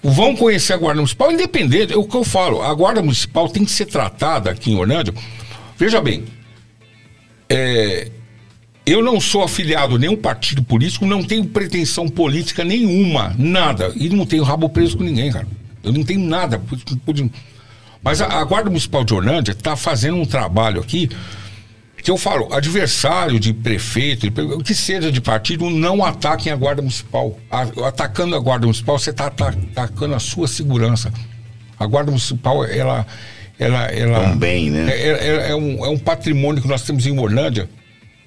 Vão 0.03 0.35
conhecer 0.35 0.73
a 0.73 0.77
Guarda 0.77 0.97
Municipal, 0.97 1.31
independente, 1.31 1.93
é 1.93 1.97
o 1.97 2.03
que 2.03 2.17
eu 2.17 2.25
falo. 2.25 2.61
A 2.61 2.73
Guarda 2.73 3.01
Municipal 3.01 3.47
tem 3.47 3.63
que 3.63 3.71
ser 3.71 3.85
tratada 3.85 4.51
aqui 4.51 4.71
em 4.71 4.75
Orlândia. 4.75 5.13
Veja 5.77 6.01
bem, 6.01 6.25
é, 7.49 8.11
eu 8.85 9.01
não 9.01 9.21
sou 9.21 9.43
afiliado 9.43 9.95
a 9.95 9.99
nenhum 9.99 10.17
partido 10.17 10.61
político, 10.61 11.05
não 11.05 11.23
tenho 11.23 11.45
pretensão 11.45 12.09
política 12.09 12.65
nenhuma, 12.65 13.33
nada. 13.39 13.93
E 13.95 14.09
não 14.09 14.25
tenho 14.25 14.43
rabo 14.43 14.67
preso 14.67 14.97
com 14.97 15.03
ninguém, 15.05 15.31
cara. 15.31 15.47
Eu 15.81 15.93
não 15.93 16.03
tenho 16.03 16.19
nada. 16.19 16.61
Mas 18.03 18.21
a, 18.21 18.41
a 18.41 18.43
Guarda 18.43 18.69
Municipal 18.69 19.05
de 19.05 19.13
Orlândia 19.13 19.53
está 19.53 19.77
fazendo 19.77 20.17
um 20.17 20.25
trabalho 20.25 20.81
aqui 20.81 21.09
que 22.03 22.11
eu 22.11 22.17
falo, 22.17 22.53
adversário 22.53 23.39
de 23.39 23.53
prefeito, 23.53 24.27
o 24.57 24.61
que 24.63 24.75
seja 24.75 25.09
de 25.11 25.21
partido, 25.21 25.69
não 25.69 26.03
ataquem 26.03 26.51
a 26.51 26.55
Guarda 26.55 26.81
Municipal. 26.81 27.37
A- 27.49 27.87
atacando 27.87 28.35
a 28.35 28.39
Guarda 28.39 28.65
Municipal, 28.65 28.99
você 28.99 29.11
está 29.11 29.27
atacando 29.27 30.13
a 30.13 30.19
sua 30.19 30.47
segurança. 30.47 31.13
A 31.79 31.85
Guarda 31.87 32.11
Municipal, 32.11 32.65
ela. 32.65 33.07
ela, 33.57 33.85
ela 33.85 34.17
É 34.17 34.27
um 34.27 34.37
bem, 34.37 34.69
né? 34.69 34.91
É, 34.91 35.07
é- 35.47 35.51
é 35.51 35.55
um, 35.55 35.85
é 35.85 35.89
um 35.89 35.97
patrimônio 35.97 36.61
que 36.61 36.67
nós 36.67 36.81
temos 36.81 37.05
em 37.05 37.17
Orlândia. 37.17 37.69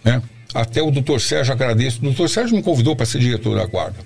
Né? 0.03 0.23
Até 0.55 0.81
o 0.83 0.91
doutor 0.91 1.21
Sérgio 1.21 1.53
agradeço. 1.53 1.99
O 1.99 2.03
doutor 2.05 2.31
Sérgio 2.31 2.57
me 2.57 2.63
convidou 2.63 2.97
para 2.97 3.05
ser 3.05 3.19
diretor 3.19 3.57
da 3.59 3.67
Guarda. 3.67 3.99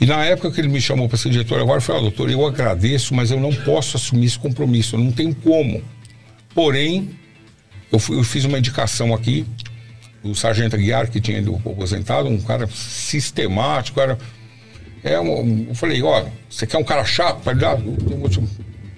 E 0.00 0.04
na 0.06 0.24
época 0.24 0.50
que 0.50 0.60
ele 0.60 0.68
me 0.68 0.80
chamou 0.80 1.08
para 1.08 1.16
ser 1.16 1.30
diretor 1.30 1.58
da 1.60 1.64
Guarda, 1.64 1.78
eu 1.80 1.86
falei, 1.86 2.00
ah, 2.00 2.02
doutor, 2.02 2.28
eu 2.28 2.44
agradeço, 2.44 3.14
mas 3.14 3.30
eu 3.30 3.38
não 3.38 3.52
posso 3.52 3.96
assumir 3.96 4.26
esse 4.26 4.38
compromisso, 4.38 4.96
eu 4.96 5.00
não 5.00 5.12
tenho 5.12 5.32
como. 5.32 5.80
Porém, 6.52 7.10
eu, 7.92 7.98
fui- 7.98 8.18
eu 8.18 8.24
fiz 8.24 8.44
uma 8.44 8.58
indicação 8.58 9.14
aqui, 9.14 9.44
o 10.24 10.34
sargento 10.34 10.74
Aguiar, 10.76 11.08
que 11.10 11.20
tinha 11.20 11.38
ido 11.38 11.54
aposentado, 11.56 12.28
um 12.28 12.40
cara 12.40 12.66
sistemático, 12.72 13.98
cara. 13.98 14.18
É 15.04 15.16
eu 15.16 15.74
falei, 15.74 16.00
olha, 16.02 16.32
você 16.48 16.66
quer 16.66 16.78
um 16.78 16.84
cara 16.84 17.04
chato 17.04 17.42
para 17.42 17.52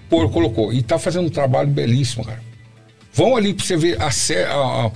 Pô, 0.09 0.29
colocou. 0.29 0.73
E 0.73 0.83
tá 0.83 0.99
fazendo 0.99 1.27
um 1.27 1.31
trabalho 1.31 1.69
belíssimo, 1.69 2.25
cara. 2.25 2.43
Vão 3.13 3.37
ali 3.37 3.55
para 3.55 3.65
você 3.65 3.77
ver 3.77 4.01
a, 4.01 4.09
a- 4.09 4.87
a- 4.87 4.91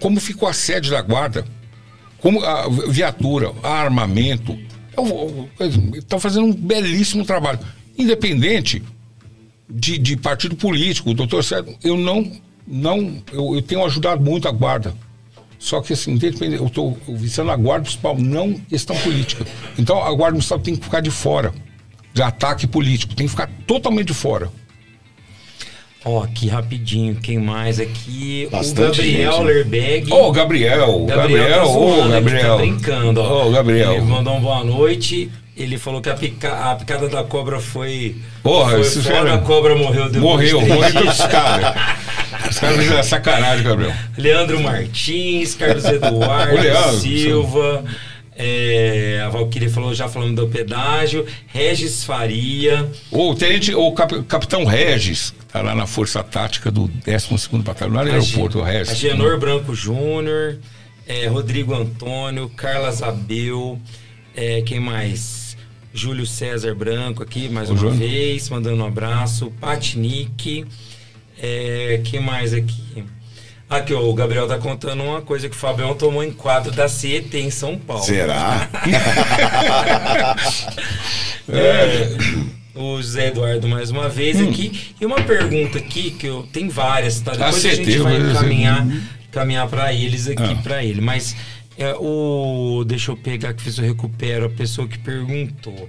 como 0.00 0.20
ficou 0.20 0.48
a 0.48 0.52
sede 0.52 0.90
da 0.90 1.02
guarda, 1.02 1.44
como 2.18 2.44
a 2.44 2.68
viatura, 2.88 3.50
armamento. 3.62 4.56
Estão 5.94 6.20
fazendo 6.20 6.46
um 6.46 6.52
belíssimo 6.54 7.24
trabalho. 7.24 7.58
Independente 7.98 8.82
de, 9.68 9.98
de 9.98 10.16
partido 10.16 10.54
político, 10.54 11.12
doutor 11.14 11.42
Sérgio, 11.42 11.76
eu 11.82 11.96
não, 11.96 12.30
não, 12.70 13.18
eu, 13.32 13.54
eu 13.56 13.62
tenho 13.62 13.84
ajudado 13.84 14.22
muito 14.22 14.46
a 14.48 14.52
guarda. 14.52 14.94
Só 15.58 15.80
que 15.82 15.92
assim, 15.92 16.12
independente, 16.12 16.60
eu 16.62 16.68
estou 16.68 16.96
visando 17.08 17.50
a 17.50 17.56
guarda 17.56 17.80
municipal, 17.82 18.16
não 18.16 18.54
questão 18.54 18.96
política. 18.96 19.44
Então 19.78 20.02
a 20.02 20.10
guarda 20.14 20.32
municipal 20.32 20.58
tem 20.58 20.74
que 20.76 20.84
ficar 20.84 21.00
de 21.00 21.10
fora 21.10 21.52
de 22.12 22.22
ataque 22.22 22.66
político, 22.66 23.14
tem 23.14 23.26
que 23.26 23.30
ficar 23.30 23.48
totalmente 23.66 24.06
de 24.08 24.14
fora. 24.14 24.50
Ó, 26.04 26.22
aqui 26.22 26.48
rapidinho, 26.48 27.14
quem 27.16 27.38
mais 27.38 27.78
aqui? 27.78 28.48
Bastante 28.50 29.00
o 29.00 29.04
Gabriel 29.04 29.32
gente, 29.32 29.42
né? 29.44 29.52
Lerberg. 29.52 30.12
Ô, 30.12 30.32
Gabriel, 30.32 31.04
Gabriel, 31.04 31.06
Gabriel, 31.06 31.58
tá 31.60 31.66
ô, 31.66 32.08
Gabriel. 32.08 32.48
tá 32.48 32.56
brincando, 32.56 33.20
ó. 33.20 33.46
Ô, 33.46 33.50
Gabriel. 33.50 33.92
Ele 33.92 34.00
mandou 34.06 34.32
uma 34.32 34.40
boa 34.40 34.64
noite. 34.64 35.30
Ele 35.54 35.76
falou 35.76 36.00
que 36.00 36.08
a, 36.08 36.14
pica- 36.14 36.70
a 36.70 36.74
picada 36.74 37.06
da 37.06 37.22
cobra 37.22 37.60
foi. 37.60 38.16
Porra, 38.42 38.82
foi 38.82 38.84
foda, 39.02 39.34
a 39.34 39.38
cobra 39.38 39.76
morreu 39.76 40.06
depois 40.06 40.22
Morreu, 40.22 40.60
morreu 40.62 40.90
dias. 41.02 41.18
todos 41.18 41.18
os 42.50 42.58
caras. 42.58 43.06
Sacanagem, 43.06 43.64
Gabriel. 43.64 43.92
Leandro 44.18 44.60
Martins, 44.60 45.54
Carlos 45.54 45.84
Eduardo 45.88 46.54
Leandro, 46.60 47.00
Silva. 47.00 47.84
é, 48.36 49.22
a 49.24 49.28
Valquíria 49.28 49.68
falou, 49.70 49.94
já 49.94 50.08
falando 50.08 50.36
do 50.44 50.48
pedágio. 50.48 51.26
Regis 51.48 52.04
Faria. 52.04 52.90
O 53.10 53.34
tenente, 53.34 53.74
o 53.74 53.92
cap- 53.92 54.22
capitão 54.24 54.64
Regis, 54.64 55.34
tá 55.52 55.60
lá 55.62 55.74
na 55.74 55.86
Força 55.86 56.22
Tática 56.22 56.70
do 56.70 56.88
12º 57.06 57.62
Batalhão, 57.62 57.94
lá 57.94 58.04
no 58.04 58.10
aeroporto, 58.12 58.60
Regis. 58.62 58.90
Agenor 58.92 59.38
Branco 59.38 59.74
Júnior, 59.74 60.58
é, 61.06 61.26
Rodrigo 61.26 61.74
Antônio, 61.74 62.48
Carla 62.56 62.90
Zabel, 62.92 63.78
é, 64.34 64.62
quem 64.62 64.80
mais? 64.80 65.40
Júlio 65.92 66.24
César 66.24 66.72
Branco 66.72 67.20
aqui, 67.20 67.48
mais 67.48 67.68
Ô, 67.68 67.72
uma 67.72 67.80
Júlio. 67.80 67.96
vez, 67.98 68.48
mandando 68.48 68.80
um 68.80 68.86
abraço. 68.86 69.52
Patnick, 69.60 70.64
é, 71.42 72.00
quem 72.04 72.20
mais 72.20 72.52
aqui? 72.52 73.04
Aqui, 73.68 73.94
ó, 73.94 74.00
o 74.02 74.12
Gabriel 74.14 74.48
tá 74.48 74.58
contando 74.58 75.02
uma 75.02 75.22
coisa 75.22 75.48
que 75.48 75.54
o 75.54 75.58
Fabião 75.58 75.94
tomou 75.94 76.24
em 76.24 76.32
quadro 76.32 76.72
da 76.72 76.88
CET 76.88 77.36
em 77.36 77.50
São 77.50 77.78
Paulo. 77.78 78.02
Será? 78.02 78.68
É, 81.52 82.16
o 82.74 82.96
José 82.98 83.28
Eduardo 83.28 83.66
mais 83.68 83.90
uma 83.90 84.08
vez 84.08 84.36
Hum. 84.38 84.48
aqui. 84.50 84.94
E 85.00 85.06
uma 85.06 85.20
pergunta 85.22 85.78
aqui, 85.78 86.10
que 86.12 86.26
eu 86.26 86.46
tem 86.52 86.68
várias, 86.68 87.20
tá? 87.20 87.32
Depois 87.32 87.56
a, 87.64 87.70
CT, 87.70 87.76
gente 87.84 87.98
vai 87.98 88.16
encaminhar, 88.20 88.86
caminhar 89.32 89.68
para 89.68 89.92
eles 89.92 90.28
aqui, 90.28 90.42
Ah. 90.42 90.60
para 90.62 90.84
ele. 90.84 91.00
Mas 91.00 91.34
é, 91.76 91.94
o. 91.98 92.84
Deixa 92.86 93.10
eu 93.10 93.16
pegar 93.16 93.52
que 93.54 93.62
fiz 93.62 93.78
eu 93.78 93.84
recupero 93.84 94.46
a 94.46 94.50
pessoa 94.50 94.86
que 94.86 94.98
perguntou. 94.98 95.88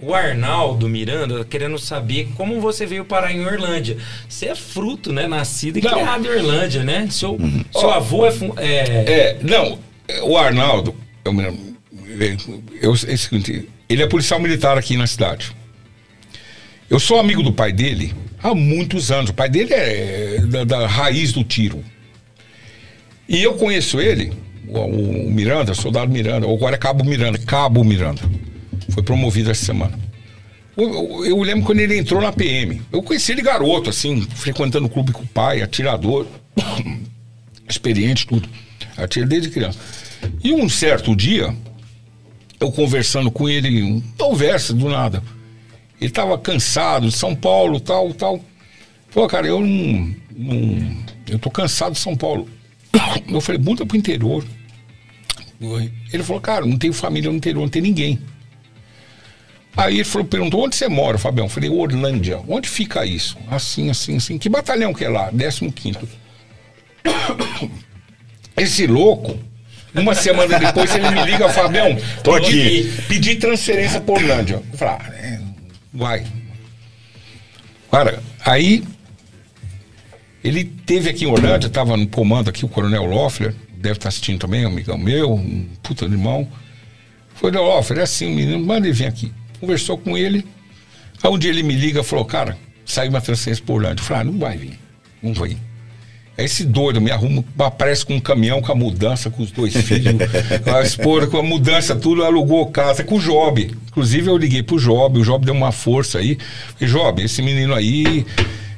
O 0.00 0.14
Arnaldo 0.14 0.88
Miranda 0.88 1.44
querendo 1.44 1.76
saber 1.78 2.28
como 2.36 2.60
você 2.60 2.86
veio 2.86 3.04
parar 3.04 3.32
em 3.32 3.44
Orlândia. 3.44 3.96
Você 4.28 4.46
é 4.46 4.54
fruto, 4.54 5.12
né? 5.12 5.26
Nascido 5.26 5.78
e 5.78 5.82
Não. 5.82 5.92
criado 5.92 6.26
em 6.26 6.30
Orlândia, 6.30 6.84
né? 6.84 7.08
Seu, 7.10 7.36
seu 7.72 7.90
avô 7.90 8.26
é, 8.26 8.30
é, 8.58 9.12
É, 9.12 9.38
não, 9.42 9.78
o 10.22 10.36
Arnaldo, 10.36 10.94
eu, 11.24 11.32
me 11.32 11.42
lembro, 11.42 12.62
eu, 12.80 12.90
é 12.92 13.14
o 13.14 13.18
seguinte, 13.18 13.68
ele 13.88 14.02
é 14.02 14.06
policial 14.06 14.38
militar 14.38 14.78
aqui 14.78 14.96
na 14.96 15.06
cidade. 15.06 15.50
Eu 16.88 17.00
sou 17.00 17.18
amigo 17.18 17.42
do 17.42 17.52
pai 17.52 17.72
dele 17.72 18.14
há 18.42 18.54
muitos 18.54 19.10
anos. 19.10 19.30
O 19.30 19.34
pai 19.34 19.48
dele 19.48 19.74
é 19.74 20.38
da, 20.46 20.64
da 20.64 20.86
raiz 20.86 21.32
do 21.32 21.42
tiro. 21.42 21.84
E 23.28 23.42
eu 23.42 23.54
conheço 23.54 24.00
ele, 24.00 24.32
o, 24.66 24.78
o 24.78 25.30
Miranda, 25.30 25.74
soldado 25.74 26.10
Miranda, 26.10 26.46
ou 26.46 26.56
agora 26.56 26.76
é 26.76 26.78
Cabo 26.78 27.04
Miranda, 27.04 27.38
Cabo 27.38 27.84
Miranda. 27.84 28.22
Foi 28.88 29.02
promovido 29.02 29.50
essa 29.50 29.64
semana. 29.64 29.98
Eu, 30.76 31.24
eu- 31.24 31.42
lembro 31.42 31.64
quando 31.64 31.80
ele 31.80 31.98
entrou 31.98 32.20
na 32.20 32.32
PM. 32.32 32.80
Eu 32.92 33.02
conheci 33.02 33.32
ele 33.32 33.42
garoto, 33.42 33.90
assim, 33.90 34.20
frequentando 34.22 34.86
o 34.86 34.90
clube 34.90 35.12
com 35.12 35.22
o 35.22 35.26
pai, 35.26 35.60
atirador. 35.60 36.26
experiente, 37.68 38.26
tudo. 38.26 38.48
Atira 38.96 39.26
desde 39.26 39.50
criança. 39.50 39.78
E 40.42 40.52
um 40.52 40.68
certo 40.68 41.14
dia, 41.14 41.54
eu 42.60 42.70
conversando 42.72 43.30
com 43.30 43.48
ele, 43.48 44.02
conversa 44.16 44.72
do 44.72 44.88
nada. 44.88 45.22
Ele 46.00 46.10
estava 46.10 46.38
cansado 46.38 47.08
de 47.08 47.14
São 47.16 47.34
Paulo, 47.34 47.80
tal, 47.80 48.12
tal. 48.14 48.40
Falou, 49.10 49.28
cara, 49.28 49.46
eu 49.46 49.60
não, 49.60 50.14
não. 50.36 50.96
Eu 51.28 51.38
tô 51.38 51.50
cansado 51.50 51.92
de 51.92 51.98
São 51.98 52.16
Paulo. 52.16 52.48
Eu 53.28 53.40
falei, 53.40 53.60
muda 53.60 53.84
pro 53.84 53.96
interior. 53.96 54.44
Ele 56.12 56.22
falou, 56.22 56.40
cara, 56.40 56.64
não 56.64 56.78
tenho 56.78 56.92
família 56.92 57.30
no 57.30 57.36
interior, 57.36 57.60
não 57.62 57.68
tem 57.68 57.82
ninguém. 57.82 58.18
Aí 59.76 59.96
ele 59.96 60.04
falou, 60.04 60.26
perguntou, 60.26 60.64
onde 60.64 60.74
você 60.74 60.88
mora, 60.88 61.18
Fabião? 61.18 61.46
Eu 61.46 61.50
falei, 61.50 61.70
Orlândia. 61.70 62.40
Onde 62.48 62.68
fica 62.68 63.06
isso? 63.06 63.36
Assim, 63.48 63.90
assim, 63.90 64.16
assim. 64.16 64.38
Que 64.38 64.48
batalhão 64.48 64.92
que 64.92 65.04
é 65.04 65.08
lá? 65.08 65.30
15 65.30 65.70
quinto. 65.70 66.08
Esse 68.56 68.86
louco, 68.88 69.38
uma 69.94 70.14
semana 70.14 70.58
depois 70.58 70.94
ele 70.94 71.10
me 71.10 71.24
liga, 71.24 71.48
Fabião, 71.48 71.96
Tô 72.24 72.34
pedi, 72.34 72.90
pedi 73.08 73.36
transferência 73.36 74.00
por 74.00 74.18
Orlândia. 74.18 74.62
Eu 74.72 74.78
falei, 74.78 74.94
ah, 74.94 75.14
é, 75.14 75.40
vai. 75.92 76.26
Cara, 77.90 78.22
aí 78.44 78.82
ele 80.42 80.64
teve 80.64 81.08
aqui 81.08 81.24
em 81.24 81.28
Orlândia, 81.28 81.68
estava 81.68 81.96
no 81.96 82.06
comando 82.06 82.50
aqui, 82.50 82.64
o 82.64 82.68
Coronel 82.68 83.04
Loeffler, 83.04 83.54
deve 83.76 83.96
estar 83.96 84.08
assistindo 84.08 84.38
também, 84.38 84.66
um 84.66 84.70
amigão 84.70 84.98
meu, 84.98 85.34
um 85.34 85.66
puta 85.82 86.04
irmão. 86.04 86.48
Foi, 87.34 87.50
Loeffler, 87.50 88.00
é 88.00 88.02
assim, 88.02 88.26
o 88.26 88.34
menino, 88.34 88.58
manda 88.58 88.86
ele 88.86 88.92
vir 88.92 89.06
aqui. 89.06 89.32
Conversou 89.60 89.98
com 89.98 90.16
ele. 90.16 90.44
Aí 91.22 91.30
um 91.30 91.38
dia 91.38 91.50
ele 91.50 91.62
me 91.62 91.74
liga 91.74 92.00
e 92.00 92.04
falou, 92.04 92.24
cara, 92.24 92.56
saiu 92.84 93.10
uma 93.10 93.20
transferência 93.20 93.64
por 93.64 93.74
Orlândia. 93.74 94.00
Eu 94.00 94.04
falei, 94.04 94.22
ah, 94.22 94.24
não 94.24 94.38
vai 94.38 94.56
vir, 94.56 94.78
não 95.22 95.34
vai. 95.34 95.56
Aí 96.38 96.44
esse 96.44 96.64
doido 96.64 97.00
me 97.00 97.10
arruma, 97.10 97.44
aparece 97.58 98.06
com 98.06 98.14
um 98.14 98.20
caminhão 98.20 98.62
com 98.62 98.70
a 98.70 98.74
mudança, 98.74 99.28
com 99.28 99.42
os 99.42 99.50
dois 99.50 99.74
filhos, 99.82 100.14
a 100.72 100.82
esposa, 100.82 101.26
com 101.26 101.38
a 101.38 101.42
mudança, 101.42 101.96
tudo, 101.96 102.24
alugou 102.24 102.66
casa 102.66 103.02
com 103.02 103.16
o 103.16 103.20
Job. 103.20 103.76
Inclusive 103.88 104.30
eu 104.30 104.36
liguei 104.36 104.62
pro 104.62 104.78
Job, 104.78 105.18
o 105.18 105.24
Job 105.24 105.44
deu 105.44 105.54
uma 105.54 105.72
força 105.72 106.18
aí. 106.18 106.38
Falei, 106.78 106.94
Job, 106.94 107.22
esse 107.22 107.42
menino 107.42 107.74
aí. 107.74 108.24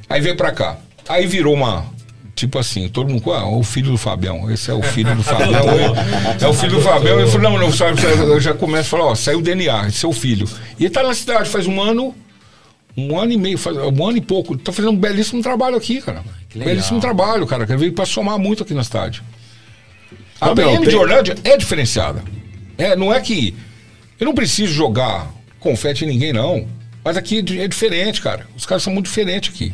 Aí 0.09 0.19
veio 0.19 0.35
pra 0.35 0.51
cá. 0.51 0.79
Aí 1.07 1.27
virou 1.27 1.53
uma. 1.53 1.85
Tipo 2.33 2.59
assim, 2.59 2.87
todo 2.87 3.09
mundo, 3.09 3.31
ah, 3.33 3.45
o 3.47 3.61
filho 3.61 3.91
do 3.91 3.97
Fabião, 3.97 4.49
esse 4.49 4.71
é 4.71 4.73
o 4.73 4.81
filho 4.81 5.13
do 5.15 5.21
Fabião, 5.23 5.69
é, 5.69 6.43
é 6.43 6.47
o 6.47 6.53
filho 6.53 6.77
do 6.77 6.81
Fabião. 6.81 7.19
Ele 7.19 7.29
falou, 7.29 7.51
não, 7.51 7.59
não, 7.59 7.71
sabe, 7.71 8.01
eu 8.03 8.39
já 8.39 8.53
começo 8.53 8.95
a 8.95 8.97
falar, 8.97 9.11
ó, 9.11 9.15
saiu 9.15 9.39
o 9.39 9.41
DNA, 9.41 9.87
esse 9.87 10.05
é 10.05 10.07
o 10.07 10.13
filho. 10.13 10.47
E 10.79 10.85
ele 10.85 10.93
tá 10.93 11.03
na 11.03 11.13
cidade 11.13 11.49
faz 11.49 11.67
um 11.67 11.81
ano, 11.81 12.15
um 12.97 13.19
ano 13.19 13.31
e 13.33 13.37
meio, 13.37 13.57
faz, 13.57 13.75
um 13.77 14.07
ano 14.07 14.17
e 14.17 14.21
pouco. 14.21 14.57
Tá 14.57 14.71
fazendo 14.71 14.91
um 14.93 14.97
belíssimo 14.97 15.41
trabalho 15.43 15.75
aqui, 15.75 16.01
cara. 16.01 16.23
legal. 16.55 16.73
belíssimo 16.73 16.99
trabalho, 17.01 17.45
cara, 17.45 17.65
que 17.67 17.75
veio 17.75 17.93
pra 17.93 18.05
somar 18.05 18.39
muito 18.39 18.63
aqui 18.63 18.73
na 18.73 18.83
cidade. 18.83 19.21
A 20.39 20.47
Fabião, 20.47 20.69
PM 20.71 20.85
de 20.85 20.91
tem- 20.91 20.99
Orlândia 20.99 21.35
é 21.43 21.57
diferenciada. 21.57 22.23
É, 22.77 22.95
não 22.95 23.13
é 23.13 23.19
que. 23.19 23.53
Eu 24.19 24.25
não 24.25 24.33
preciso 24.33 24.73
jogar 24.73 25.31
confete 25.59 26.05
em 26.05 26.07
ninguém, 26.07 26.33
não. 26.33 26.67
Mas 27.03 27.17
aqui 27.17 27.39
é 27.59 27.67
diferente, 27.67 28.21
cara. 28.21 28.47
Os 28.55 28.65
caras 28.65 28.83
são 28.83 28.93
muito 28.93 29.05
diferentes 29.07 29.53
aqui. 29.53 29.73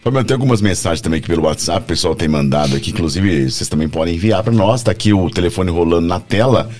Fabiano, 0.00 0.26
tem 0.26 0.34
algumas 0.34 0.60
mensagens 0.60 1.00
também 1.00 1.18
aqui 1.18 1.28
pelo 1.28 1.42
WhatsApp, 1.44 1.80
o 1.80 1.86
pessoal 1.86 2.14
tem 2.14 2.28
mandado 2.28 2.76
aqui, 2.76 2.90
inclusive 2.90 3.50
vocês 3.50 3.68
também 3.68 3.88
podem 3.88 4.14
enviar 4.14 4.42
para 4.42 4.52
nós, 4.52 4.82
tá 4.82 4.92
aqui 4.92 5.12
o 5.12 5.28
telefone 5.28 5.70
rolando 5.70 6.06
na 6.06 6.20
tela. 6.20 6.70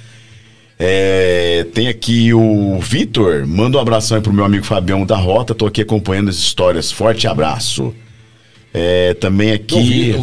É, 0.79 1.67
tem 1.75 1.89
aqui 1.89 2.33
o 2.33 2.79
Vitor, 2.79 3.45
manda 3.45 3.77
um 3.77 3.81
abração 3.81 4.17
aí 4.17 4.23
pro 4.23 4.33
meu 4.33 4.45
amigo 4.45 4.65
Fabião 4.65 5.05
da 5.05 5.17
Rota, 5.17 5.53
tô 5.53 5.67
aqui 5.67 5.83
acompanhando 5.83 6.29
as 6.29 6.37
histórias, 6.37 6.93
forte 6.93 7.27
abraço. 7.27 7.93
É, 8.73 9.15
também 9.15 9.51
aqui 9.51 10.15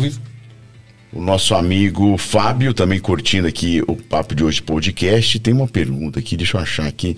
o 1.11 1.21
nosso 1.21 1.53
amigo 1.53 2.17
Fábio, 2.17 2.73
também 2.73 2.99
curtindo 2.99 3.47
aqui 3.47 3.83
o 3.85 3.97
Papo 3.97 4.33
de 4.33 4.43
Hoje 4.45 4.61
podcast, 4.61 5.37
tem 5.39 5.53
uma 5.53 5.67
pergunta 5.67 6.19
aqui, 6.19 6.37
deixa 6.37 6.57
eu 6.57 6.61
achar 6.61 6.87
aqui. 6.87 7.17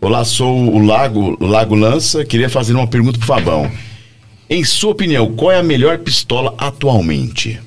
Olá, 0.00 0.24
sou 0.24 0.74
o 0.74 0.84
Lago, 0.84 1.36
Lago 1.40 1.76
Lança, 1.76 2.24
queria 2.24 2.48
fazer 2.48 2.74
uma 2.74 2.86
pergunta 2.88 3.18
pro 3.18 3.26
Fabão. 3.26 3.70
Em 4.50 4.64
sua 4.64 4.92
opinião, 4.92 5.34
qual 5.34 5.52
é 5.52 5.58
a 5.58 5.62
melhor 5.62 5.98
pistola 5.98 6.54
atualmente? 6.58 7.60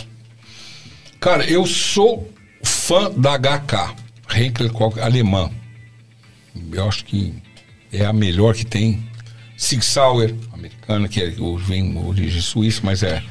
Cara, 1.20 1.46
eu 1.46 1.66
sou 1.68 2.32
fã 2.64 3.12
da 3.16 3.38
HK, 3.38 3.94
Henkel 4.36 4.70
alemã. 5.02 5.50
Eu 6.72 6.88
acho 6.88 7.06
que 7.06 7.34
é 7.94 8.06
a 8.06 8.12
melhor 8.14 8.56
que 8.56 8.66
tem. 8.66 9.04
Sig 9.56 9.84
Sauer, 9.86 10.34
americana, 10.52 11.08
que 11.08 11.22
é, 11.22 11.32
vem 11.68 11.96
origem 11.98 12.42
suíça, 12.42 12.82
mas 12.84 13.04
é. 13.04 13.22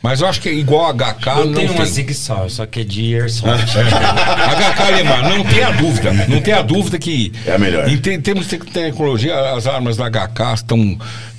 Mas 0.00 0.20
eu 0.22 0.28
acho 0.28 0.40
que 0.40 0.48
é 0.48 0.54
igual 0.54 0.86
a 0.86 0.94
HK, 0.94 1.26
Eu 1.40 1.46
não 1.46 1.54
tenho 1.54 1.72
uma 1.72 1.82
tem. 1.84 1.92
Zig 1.92 2.14
Sauer, 2.14 2.48
só 2.50 2.64
que 2.64 2.80
é 2.80 2.84
de 2.84 3.14
Airsoft. 3.14 3.66
HK 3.76 4.80
alemã, 4.80 5.22
não 5.28 5.44
tenha 5.44 5.70
dúvida. 5.72 6.12
Não 6.28 6.40
tenha 6.40 6.62
dúvida 6.62 6.98
que. 6.98 7.30
É 7.44 7.52
a 7.54 7.58
melhor. 7.58 7.86
Em 7.88 7.98
te- 7.98 8.16
termos 8.18 8.46
de 8.48 8.56
tecnologia, 8.58 9.38
as 9.52 9.66
armas 9.66 9.96
da 9.98 10.08
HK 10.08 10.54
estão, 10.54 10.98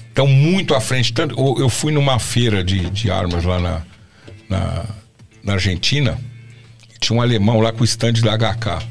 estão 0.09 0.27
muito 0.27 0.75
à 0.75 0.81
frente. 0.81 1.13
Tanto, 1.13 1.35
eu, 1.59 1.69
fui 1.69 1.91
numa 1.91 2.19
feira 2.19 2.63
de, 2.63 2.89
de 2.89 3.09
armas 3.09 3.43
lá 3.43 3.59
na, 3.59 3.81
na, 4.49 4.85
na 5.43 5.53
Argentina. 5.53 6.19
Tinha 6.99 7.17
um 7.17 7.21
alemão 7.21 7.61
lá 7.61 7.71
com 7.71 7.81
o 7.81 7.85
stand 7.85 8.13
da 8.13 8.37
HK. 8.37 8.85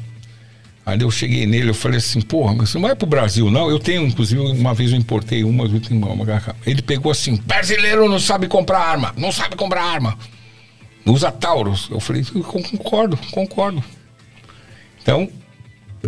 Aí 0.85 0.99
eu 0.99 1.11
cheguei 1.11 1.45
nele, 1.45 1.69
eu 1.69 1.75
falei 1.75 1.99
assim, 1.99 2.19
porra, 2.19 2.55
mas 2.55 2.69
você 2.69 2.79
não 2.79 2.87
vai 2.87 2.95
pro 2.95 3.05
Brasil, 3.05 3.51
não? 3.51 3.69
Eu 3.69 3.77
tenho, 3.77 4.07
inclusive, 4.07 4.41
uma 4.41 4.73
vez 4.73 4.91
eu 4.91 4.97
importei 4.97 5.43
uma, 5.43 5.65
eu 5.65 5.79
tenho 5.79 6.03
uma 6.03 6.25
HK. 6.25 6.55
Ele 6.65 6.81
pegou 6.81 7.11
assim, 7.11 7.35
brasileiro 7.35 8.09
não 8.09 8.19
sabe 8.19 8.47
comprar 8.47 8.79
arma, 8.79 9.13
não 9.15 9.31
sabe 9.31 9.55
comprar 9.55 9.83
arma. 9.83 10.17
Usa 11.05 11.31
Taurus. 11.31 11.87
Eu 11.91 11.99
falei, 11.99 12.23
concordo, 12.23 13.17
concordo. 13.31 13.83
Então, 15.01 15.29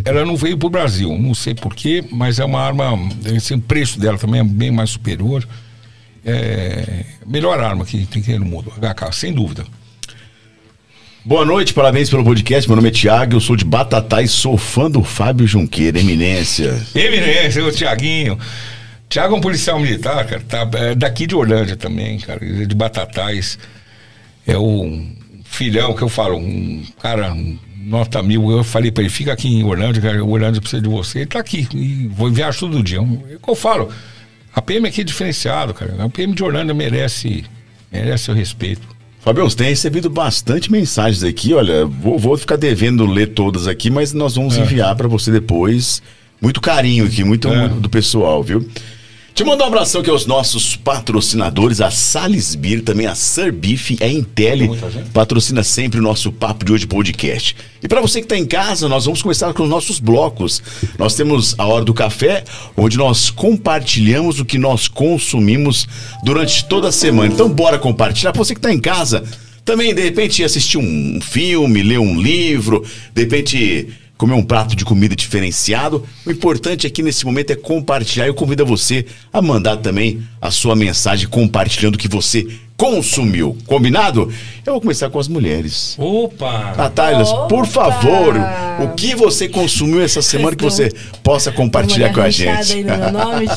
ela 0.06 0.26
não 0.26 0.36
veio 0.36 0.58
pro 0.58 0.70
Brasil, 0.70 1.18
não 1.18 1.34
sei 1.34 1.54
porquê, 1.54 2.04
mas 2.12 2.40
é 2.40 2.46
uma 2.46 2.62
arma, 2.62 2.98
assim, 3.36 3.56
o 3.56 3.62
preço 3.62 4.00
dela 4.00 4.18
também 4.18 4.42
é 4.42 4.44
bem 4.44 4.72
mais 4.72 4.92
superior. 4.92 5.48
É 6.24 7.04
melhor 7.26 7.60
arma 7.60 7.84
que 7.84 8.06
tem 8.06 8.22
que 8.22 8.32
ter 8.32 8.40
no 8.40 8.46
mundo, 8.46 8.72
HK, 8.72 9.12
sem 9.12 9.34
dúvida. 9.34 9.66
Boa 11.26 11.46
noite, 11.46 11.74
parabéns 11.74 12.10
pelo 12.10 12.24
podcast. 12.24 12.68
Meu 12.70 12.76
nome 12.76 12.90
é 12.90 12.92
Thiago, 12.92 13.36
eu 13.36 13.40
sou 13.40 13.56
de 13.56 13.66
Batatais, 13.66 14.32
sou 14.32 14.58
fã 14.58 14.90
do 14.90 15.04
Fábio 15.04 15.46
Junqueira, 15.46 16.00
eminência. 16.00 16.82
Eminência, 16.96 17.64
o 17.64 17.72
Tiaguinho. 17.72 18.40
Tiago 19.10 19.36
é 19.36 19.38
um 19.38 19.42
policial 19.42 19.80
militar, 19.80 20.26
cara, 20.26 20.42
tá, 20.48 20.70
é 20.80 20.96
daqui 20.96 21.28
de 21.28 21.36
Orlândia 21.36 21.76
também, 21.76 22.18
cara, 22.20 22.44
ele 22.44 22.64
é 22.64 22.66
de 22.66 22.76
Batatais. 22.76 23.60
É 24.48 24.58
o 24.58 25.06
filhão 25.44 25.94
que 25.94 26.02
eu 26.02 26.10
falo, 26.10 26.38
um 26.38 26.84
cara, 27.02 27.34
um 27.34 27.58
nota 27.84 28.22
mil. 28.24 28.50
Eu 28.52 28.64
falei 28.64 28.92
pra 28.92 29.04
ele, 29.04 29.10
fica 29.12 29.34
aqui 29.34 29.48
em 29.48 29.64
Orlândia, 29.64 30.02
cara, 30.02 30.24
Orlândia 30.24 30.62
precisa 30.62 30.82
de 30.82 30.90
você. 30.90 31.20
Ele 31.20 31.26
tá 31.28 31.40
aqui, 31.40 31.68
e 31.74 32.08
vou 32.08 32.30
viajar 32.32 32.60
todo 32.60 32.82
dia. 32.84 32.98
É 32.98 33.02
o 33.02 33.40
que 33.40 33.50
eu 33.50 33.56
falo, 33.56 33.90
a 34.54 34.62
PM 34.62 34.88
aqui 34.88 35.02
é 35.02 35.04
diferenciado, 35.04 35.74
cara. 35.74 35.96
A 36.04 36.10
PM 36.10 36.34
de 36.34 36.44
Orlândia 36.44 36.74
merece, 36.74 37.44
merece 37.92 38.30
o 38.32 38.34
respeito. 38.34 38.82
Fábio, 39.20 39.44
você 39.44 39.56
tem 39.58 39.68
recebido 39.70 40.10
bastante 40.10 40.72
mensagens 40.72 41.24
aqui, 41.24 41.54
olha, 41.54 41.86
vou, 41.86 42.18
vou 42.18 42.36
ficar 42.36 42.56
devendo 42.56 43.06
ler 43.06 43.28
todas 43.28 43.68
aqui, 43.68 43.92
mas 43.92 44.14
nós 44.14 44.36
vamos 44.36 44.58
enviar 44.58 44.96
pra 44.96 45.08
você 45.08 45.32
depois. 45.32 46.02
Muito 46.42 46.60
carinho 46.60 47.06
aqui, 47.06 47.24
muito, 47.24 47.48
É. 47.48 47.56
muito 47.68 47.80
do 47.82 47.88
pessoal, 47.90 48.42
viu? 48.42 48.68
Te 49.34 49.46
mandar 49.46 49.64
um 49.64 49.68
abração 49.68 50.02
aqui 50.02 50.10
aos 50.10 50.26
nossos 50.26 50.76
patrocinadores, 50.76 51.80
a 51.80 51.90
Salisbury, 51.90 52.82
também 52.82 53.08
a 53.08 53.16
Sir 53.16 53.52
Beef, 53.52 53.92
a 54.02 54.08
Intelli, 54.08 54.70
patrocina 55.14 55.64
sempre 55.64 56.00
o 56.00 56.04
nosso 56.04 56.34
Papo 56.34 56.66
de 56.66 56.74
Hoje 56.74 56.86
podcast. 56.86 57.56
E 57.82 57.88
para 57.88 58.02
você 58.02 58.20
que 58.20 58.26
está 58.26 58.38
em 58.38 58.46
casa, 58.46 58.90
nós 58.90 59.06
vamos 59.06 59.22
começar 59.22 59.54
com 59.54 59.64
os 59.64 59.70
nossos 59.70 60.00
blocos. 60.00 60.62
Nós 61.00 61.16
temos 61.16 61.56
a 61.58 61.66
Hora 61.66 61.86
do 61.86 61.94
Café, 61.94 62.44
onde 62.76 62.98
nós 62.98 63.30
compartilhamos 63.30 64.40
o 64.42 64.46
que 64.46 64.58
nós 64.58 64.90
consumimos 64.90 65.88
durante 66.26 66.66
toda 66.66 66.90
a 66.90 66.92
semana. 66.92 67.34
Então 67.34 67.50
bora 67.50 67.80
compartilhar. 67.80 68.34
Para 68.34 68.44
você 68.44 68.54
que 68.54 68.60
está 68.60 68.72
em 68.72 68.82
casa, 68.82 69.24
também 69.64 69.96
de 69.96 70.02
repente 70.02 70.44
assistir 70.44 70.78
um 70.78 71.20
filme, 71.22 71.82
ler 71.82 72.00
um 72.00 72.22
livro, 72.22 72.84
de 73.16 73.22
repente 73.22 73.88
comer 74.22 74.36
um 74.36 74.44
prato 74.44 74.76
de 74.76 74.86
comida 74.86 75.16
diferenciado. 75.16 76.08
O 76.24 76.32
importante 76.32 76.86
aqui 76.86 77.02
nesse 77.02 77.26
momento 77.26 77.50
é 77.50 77.56
compartilhar. 77.56 78.28
Eu 78.28 78.36
convido 78.36 78.64
você 78.64 79.04
a 79.34 79.42
mandar 79.42 79.78
também 79.78 80.22
a 80.40 80.52
sua 80.52 80.76
mensagem 80.76 81.28
compartilhando 81.28 81.96
o 81.96 81.98
que 81.98 82.08
você 82.08 82.48
consumiu. 82.82 83.56
Combinado? 83.68 84.34
Eu 84.66 84.74
vou 84.74 84.82
começar 84.82 85.08
com 85.12 85.20
as 85.20 85.28
mulheres. 85.28 85.96
Opa! 86.00 86.74
Natália, 86.76 87.24
por 87.48 87.64
Opa! 87.64 87.68
favor, 87.68 88.34
o 88.80 88.96
que 88.96 89.14
você 89.14 89.48
consumiu 89.48 90.02
essa 90.02 90.20
semana 90.20 90.56
que 90.56 90.64
você 90.64 90.92
possa 91.22 91.52
compartilhar 91.52 92.12
com 92.12 92.22
a 92.22 92.30
gente? 92.32 92.74
Aí 92.74 92.84
no 92.84 92.98
meu 92.98 93.12
nome. 93.12 93.46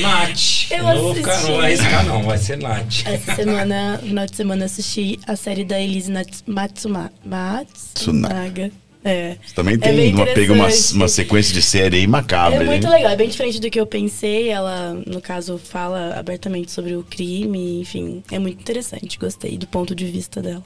Nath. 0.00 0.70
Eu 0.70 0.84
não 0.84 1.02
vou 1.02 1.14
ficar, 1.14 1.32
assisti. 1.32 1.50
não 1.50 1.58
vai 1.58 1.66
arriscar, 1.66 2.06
não, 2.06 2.22
vai 2.22 2.38
ser 2.38 2.56
Nath. 2.56 3.04
Essa 3.04 3.34
semana, 3.34 3.98
no 3.98 4.08
final 4.08 4.26
de 4.26 4.36
semana, 4.36 4.64
assisti 4.64 5.20
a 5.26 5.36
série 5.36 5.64
da 5.64 5.78
Elise 5.78 6.10
Matsuma, 6.46 7.12
Matsunaga. 7.26 8.70
É. 9.04 9.36
Também 9.54 9.74
É 9.74 9.78
tem 9.78 9.96
bem 9.96 10.14
uma, 10.14 10.26
pega 10.26 10.52
uma, 10.52 10.68
uma 10.94 11.08
sequência 11.08 11.54
de 11.54 11.62
série 11.62 11.98
aí 11.98 12.06
macabra. 12.06 12.62
É 12.62 12.64
muito 12.64 12.86
hein? 12.86 12.92
legal, 12.92 13.12
é 13.12 13.16
bem 13.16 13.28
diferente 13.28 13.60
do 13.60 13.70
que 13.70 13.80
eu 13.80 13.86
pensei. 13.86 14.48
Ela, 14.48 14.94
no 15.06 15.20
caso, 15.20 15.58
fala 15.58 16.14
abertamente 16.18 16.70
sobre 16.70 16.94
o 16.94 17.02
crime, 17.02 17.80
enfim. 17.80 18.22
É 18.30 18.38
muito 18.38 18.60
interessante, 18.60 19.18
gostei 19.18 19.56
do 19.56 19.66
ponto 19.66 19.94
de 19.94 20.04
vista 20.04 20.42
dela. 20.42 20.64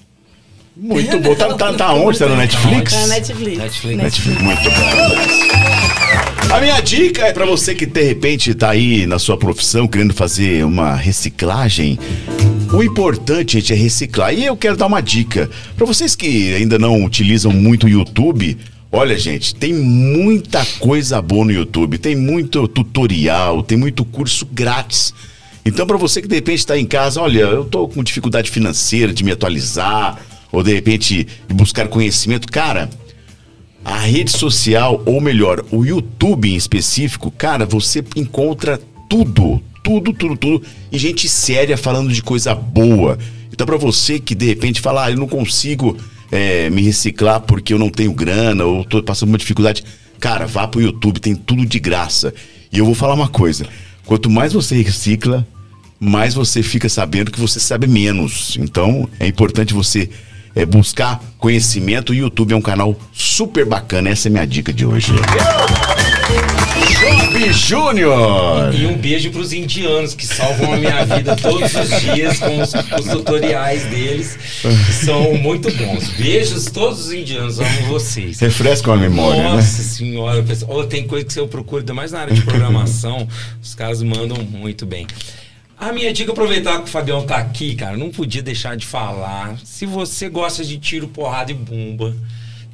Muito 0.77 1.19
bom. 1.21 1.35
Tá, 1.35 1.55
tá, 1.55 1.73
tá 1.75 1.93
onde? 1.93 2.19
Tá 2.19 2.29
no 2.29 2.37
Netflix? 2.37 2.93
Tá 2.93 3.01
na 3.01 3.07
Netflix. 3.09 3.59
Netflix. 3.59 4.03
Netflix, 4.03 4.43
muito 4.43 4.63
bom. 4.63 5.53
A 6.55 6.61
minha 6.61 6.81
dica 6.81 7.27
é 7.27 7.33
pra 7.33 7.47
você 7.47 7.75
que 7.75 7.87
de 7.87 8.03
repente 8.03 8.55
tá 8.55 8.71
aí 8.71 9.07
na 9.07 9.19
sua 9.19 9.37
profissão 9.37 9.89
querendo 9.89 10.13
fazer 10.13 10.65
uma 10.65 10.95
reciclagem. 10.95 11.99
O 12.73 12.83
importante, 12.83 13.55
gente, 13.59 13.73
é 13.73 13.77
reciclar. 13.77 14.35
E 14.35 14.45
eu 14.45 14.57
quero 14.57 14.77
dar 14.77 14.87
uma 14.87 15.01
dica 15.01 15.49
Pra 15.77 15.87
vocês 15.87 16.15
que 16.15 16.55
ainda 16.55 16.79
não 16.79 17.05
utilizam 17.05 17.53
muito 17.53 17.87
o 17.87 17.89
YouTube. 17.89 18.57
Olha, 18.91 19.19
gente, 19.19 19.55
tem 19.55 19.73
muita 19.73 20.65
coisa 20.79 21.21
boa 21.23 21.45
no 21.45 21.53
YouTube. 21.53 21.97
Tem 21.99 22.15
muito 22.15 22.67
tutorial, 22.69 23.63
tem 23.63 23.79
muito 23.79 24.05
curso 24.05 24.47
grátis. 24.51 25.15
Então, 25.65 25.87
pra 25.87 25.97
você 25.97 26.21
que 26.21 26.29
de 26.29 26.35
repente 26.35 26.59
está 26.59 26.77
em 26.77 26.85
casa, 26.85 27.21
olha, 27.21 27.41
eu 27.41 27.65
tô 27.65 27.89
com 27.89 28.03
dificuldade 28.03 28.51
financeira 28.51 29.13
de 29.13 29.23
me 29.23 29.31
atualizar, 29.31 30.19
ou 30.53 30.63
de 30.63 30.73
repente 30.73 31.27
buscar 31.49 31.89
conhecimento, 31.89 32.47
cara, 32.47 32.91
a 33.85 33.99
rede 33.99 34.31
social, 34.31 35.03
ou 35.05 35.21
melhor, 35.21 35.65
o 35.73 35.85
YouTube 35.85 36.49
em 36.49 36.55
específico, 36.55 37.31
cara, 37.31 37.67
você 37.67 38.05
encontra 38.15 38.81
tudo, 39.09 39.61
tudo, 39.83 40.13
tudo, 40.13 40.37
tudo, 40.37 40.63
e 40.93 40.99
gente 40.99 41.29
séria 41.29 41.77
falando 41.77 42.13
de 42.13 42.23
coisa 42.23 42.55
boa. 42.55 43.19
Então, 43.53 43.67
pra 43.67 43.77
você 43.77 44.21
que 44.21 44.35
de 44.35 44.47
repente 44.47 44.81
fala, 44.81 45.07
ah, 45.07 45.11
eu 45.11 45.17
não 45.17 45.27
consigo 45.27 45.97
é, 46.31 46.71
me 46.71 46.83
reciclar 46.83 47.41
porque 47.41 47.75
eu 47.75 47.79
não 47.79 47.91
tenho 47.91 48.13
grana, 48.13 48.65
ou 48.65 48.85
tô 48.85 49.03
passando 49.03 49.31
uma 49.31 49.39
dificuldade, 49.39 49.83
cara, 50.21 50.47
vá 50.47 50.69
pro 50.69 50.81
YouTube, 50.81 51.19
tem 51.19 51.35
tudo 51.35 51.67
de 51.67 51.81
graça. 51.81 52.33
E 52.73 52.79
eu 52.79 52.87
vou 52.87 52.95
falar 52.95 53.15
uma 53.15 53.29
coisa: 53.29 53.67
quanto 54.07 54.31
mais 54.31 54.53
você 54.53 54.81
recicla, 54.81 55.47
mais 55.99 56.35
você 56.35 56.63
fica 56.63 56.89
sabendo 56.89 57.31
que 57.31 57.41
você 57.41 57.61
sabe 57.61 57.87
menos. 57.87 58.57
Então, 58.59 59.09
é 59.21 59.27
importante 59.27 59.75
você 59.75 60.09
é, 60.55 60.65
buscar 60.65 61.21
conhecimento. 61.39 62.11
O 62.11 62.15
YouTube 62.15 62.53
é 62.53 62.57
um 62.57 62.63
canal 62.63 62.97
super 63.13 63.65
bacana. 63.65 64.11
Essa 64.11 64.29
é 64.29 64.31
minha 64.31 64.47
dica 64.47 64.73
de 64.73 64.87
hoje. 64.87 65.13
Job 67.03 67.53
Júnior! 67.53 68.75
E 68.75 68.87
um 68.87 68.97
beijo 68.97 69.31
pros 69.31 69.53
indianos 69.53 70.15
que 70.15 70.27
salvam 70.27 70.75
a 70.75 70.77
minha 70.77 71.05
vida 71.05 71.37
todos 71.37 71.75
os 71.75 72.01
dias 72.01 72.39
com 72.39 72.61
os, 72.61 72.73
os 72.75 73.11
tutoriais 73.11 73.85
deles, 73.85 74.39
que 74.63 74.93
são 74.93 75.35
muito 75.35 75.71
bons. 75.73 76.09
Beijos 76.11 76.67
todos 76.67 77.07
os 77.07 77.13
indianos, 77.13 77.59
amo 77.59 77.83
vocês. 77.89 78.39
Refresca 78.39 78.93
a 78.93 78.97
memória, 78.97 79.43
Nossa 79.43 79.57
né? 79.57 79.85
senhora, 79.85 80.43
pessoal. 80.43 80.79
Ó, 80.79 80.85
tem 80.85 81.07
coisa 81.07 81.25
que 81.25 81.39
eu 81.39 81.49
procuro, 81.49 81.81
ainda 81.81 81.95
mais 81.95 82.13
na 82.13 82.21
área 82.21 82.35
de 82.35 82.43
programação, 82.43 83.27
os 83.63 83.75
caras 83.75 84.03
mandam 84.03 84.39
muito 84.45 84.87
bem. 84.87 85.07
A 85.83 85.93
minha 85.93 86.13
dica, 86.13 86.31
aproveitar 86.31 86.79
que 86.79 86.85
o 86.85 86.87
Fabião 86.87 87.27
tá 87.27 87.39
aqui, 87.39 87.75
cara, 87.75 87.97
não 87.97 88.09
podia 88.09 88.41
deixar 88.41 88.77
de 88.77 88.87
falar. 88.87 89.59
Se 89.65 89.85
você 89.85 90.29
gosta 90.29 90.65
de 90.65 90.79
tiro, 90.79 91.09
porrada 91.09 91.51
e 91.51 91.55
bomba, 91.55 92.15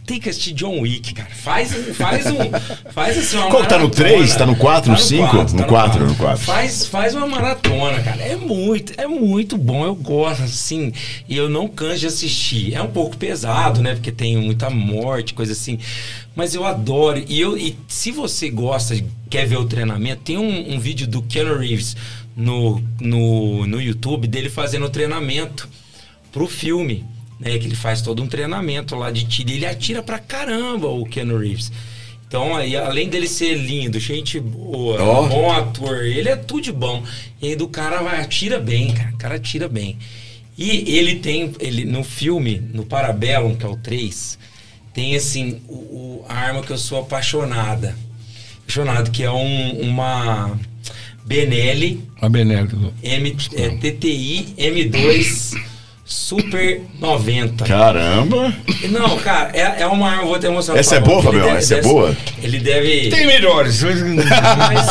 tem 0.05 0.21
que 0.21 0.29
assistir 0.29 0.53
John 0.53 0.81
Wick, 0.81 1.15
cara. 1.15 1.31
Faz 1.31 1.73
um. 1.75 1.95
Faz 1.95 2.27
um. 2.27 2.37
Faz 2.93 3.17
assim 3.17 3.39
uma 3.39 3.49
Qual 3.49 3.63
que 3.63 3.69
tá 3.71 3.79
no 3.79 3.85
maratona. 3.85 4.09
três? 4.11 4.37
Tá 4.37 4.45
no 4.45 4.57
quatro, 4.57 4.91
no 4.91 4.97
Tá 4.99 5.03
cinco? 5.03 5.31
quatro, 5.31 5.53
No 5.55 5.61
tá 5.63 5.65
quatro, 5.67 6.07
no 6.07 6.15
quatro. 6.17 6.45
Faz, 6.45 6.85
faz 6.85 7.15
uma 7.15 7.27
maratona, 7.27 7.99
cara. 8.03 8.21
É 8.23 8.37
muito, 8.37 8.93
é 9.01 9.07
muito 9.07 9.57
bom. 9.57 9.87
Eu 9.87 9.95
gosto, 9.95 10.43
assim. 10.43 10.93
E 11.27 11.35
eu 11.35 11.49
não 11.49 11.67
canso 11.67 12.01
de 12.01 12.07
assistir. 12.09 12.75
É 12.75 12.83
um 12.83 12.89
pouco 12.89 13.17
pesado, 13.17 13.81
né? 13.81 13.95
Porque 13.95 14.13
tem 14.13 14.37
muita 14.37 14.69
morte, 14.69 15.33
coisa 15.33 15.53
assim. 15.53 15.79
Mas 16.37 16.55
eu 16.55 16.65
adoro. 16.67 17.25
E, 17.27 17.41
eu, 17.41 17.57
e 17.57 17.75
se 17.89 18.11
você 18.11 18.51
gosta, 18.51 18.95
quer 19.31 19.47
ver 19.47 19.57
o 19.57 19.65
treinamento, 19.65 20.21
tem 20.25 20.37
um, 20.37 20.75
um 20.75 20.79
vídeo 20.79 21.07
do 21.07 21.23
Keanu 21.23 21.59
Reeves 21.59 21.97
no, 22.39 22.83
no, 23.01 23.67
no 23.67 23.81
YouTube 23.83 24.27
dele 24.27 24.49
fazendo 24.49 24.87
o 24.87 24.91
treinamento 24.91 25.69
pro 26.33 26.47
filme. 26.49 27.05
Né, 27.41 27.57
que 27.57 27.67
ele 27.67 27.77
faz 27.77 28.03
todo 28.03 28.21
um 28.21 28.27
treinamento 28.27 28.97
lá 28.97 29.13
de 29.13 29.25
tiro. 29.25 29.51
E 29.51 29.55
ele 29.55 29.67
atira 29.67 30.03
pra 30.03 30.19
caramba 30.19 30.89
o 30.89 31.05
Keanu 31.07 31.39
Reeves. 31.39 31.71
Então, 32.27 32.57
aí, 32.57 32.77
além 32.77 33.09
dele 33.09 33.29
ser 33.29 33.55
lindo, 33.55 33.99
gente 34.01 34.41
boa, 34.41 35.01
Ó. 35.01 35.27
bom 35.29 35.51
ator, 35.53 36.05
ele 36.05 36.29
é 36.29 36.35
tudo 36.35 36.63
de 36.63 36.73
bom. 36.73 37.03
E 37.41 37.47
aí 37.49 37.57
do 37.57 37.69
cara 37.69 38.03
vai, 38.03 38.21
atira 38.21 38.59
bem, 38.59 38.93
cara. 38.93 39.11
O 39.15 39.17
cara 39.19 39.35
atira 39.37 39.69
bem. 39.69 39.97
E 40.59 40.97
ele 40.99 41.21
tem, 41.21 41.53
ele 41.61 41.85
no 41.85 42.03
filme, 42.03 42.61
no 42.75 42.85
Parabellum, 42.85 43.55
que 43.55 43.65
é 43.65 43.69
o 43.69 43.77
3, 43.77 44.37
tem 44.93 45.15
assim, 45.15 45.63
o, 45.69 45.75
o- 45.75 46.25
a 46.29 46.35
arma 46.35 46.61
que 46.63 46.73
eu 46.73 46.77
sou 46.79 46.99
apaixonada. 46.99 47.97
Apaixonado, 48.65 49.13
que 49.13 49.23
é 49.23 49.31
um, 49.31 49.81
uma 49.81 50.59
Benelli 51.29 52.03
A 52.23 52.29
Benelli. 52.29 52.71
M, 53.03 53.37
é, 53.55 53.69
TTI 53.69 54.55
M2 54.57 55.59
Super 56.09 56.81
90. 56.99 57.67
Caramba! 57.67 58.55
Não, 58.89 59.19
cara, 59.19 59.51
é, 59.53 59.83
é 59.83 59.87
uma 59.87 60.09
arma, 60.09 60.23
eu 60.23 60.27
vou 60.29 60.37
até 60.37 60.49
mostrar 60.49 60.79
Essa 60.79 61.03
pro 61.03 61.11
é 61.11 61.15
boa, 61.15 61.23
Fabião, 61.23 61.49
Essa 61.51 61.75
é 61.75 61.83
boa? 61.83 62.17
Ele 62.43 62.59
deve. 62.61 63.11
Tem 63.11 63.27
melhores. 63.27 63.83
Mas, 63.83 64.87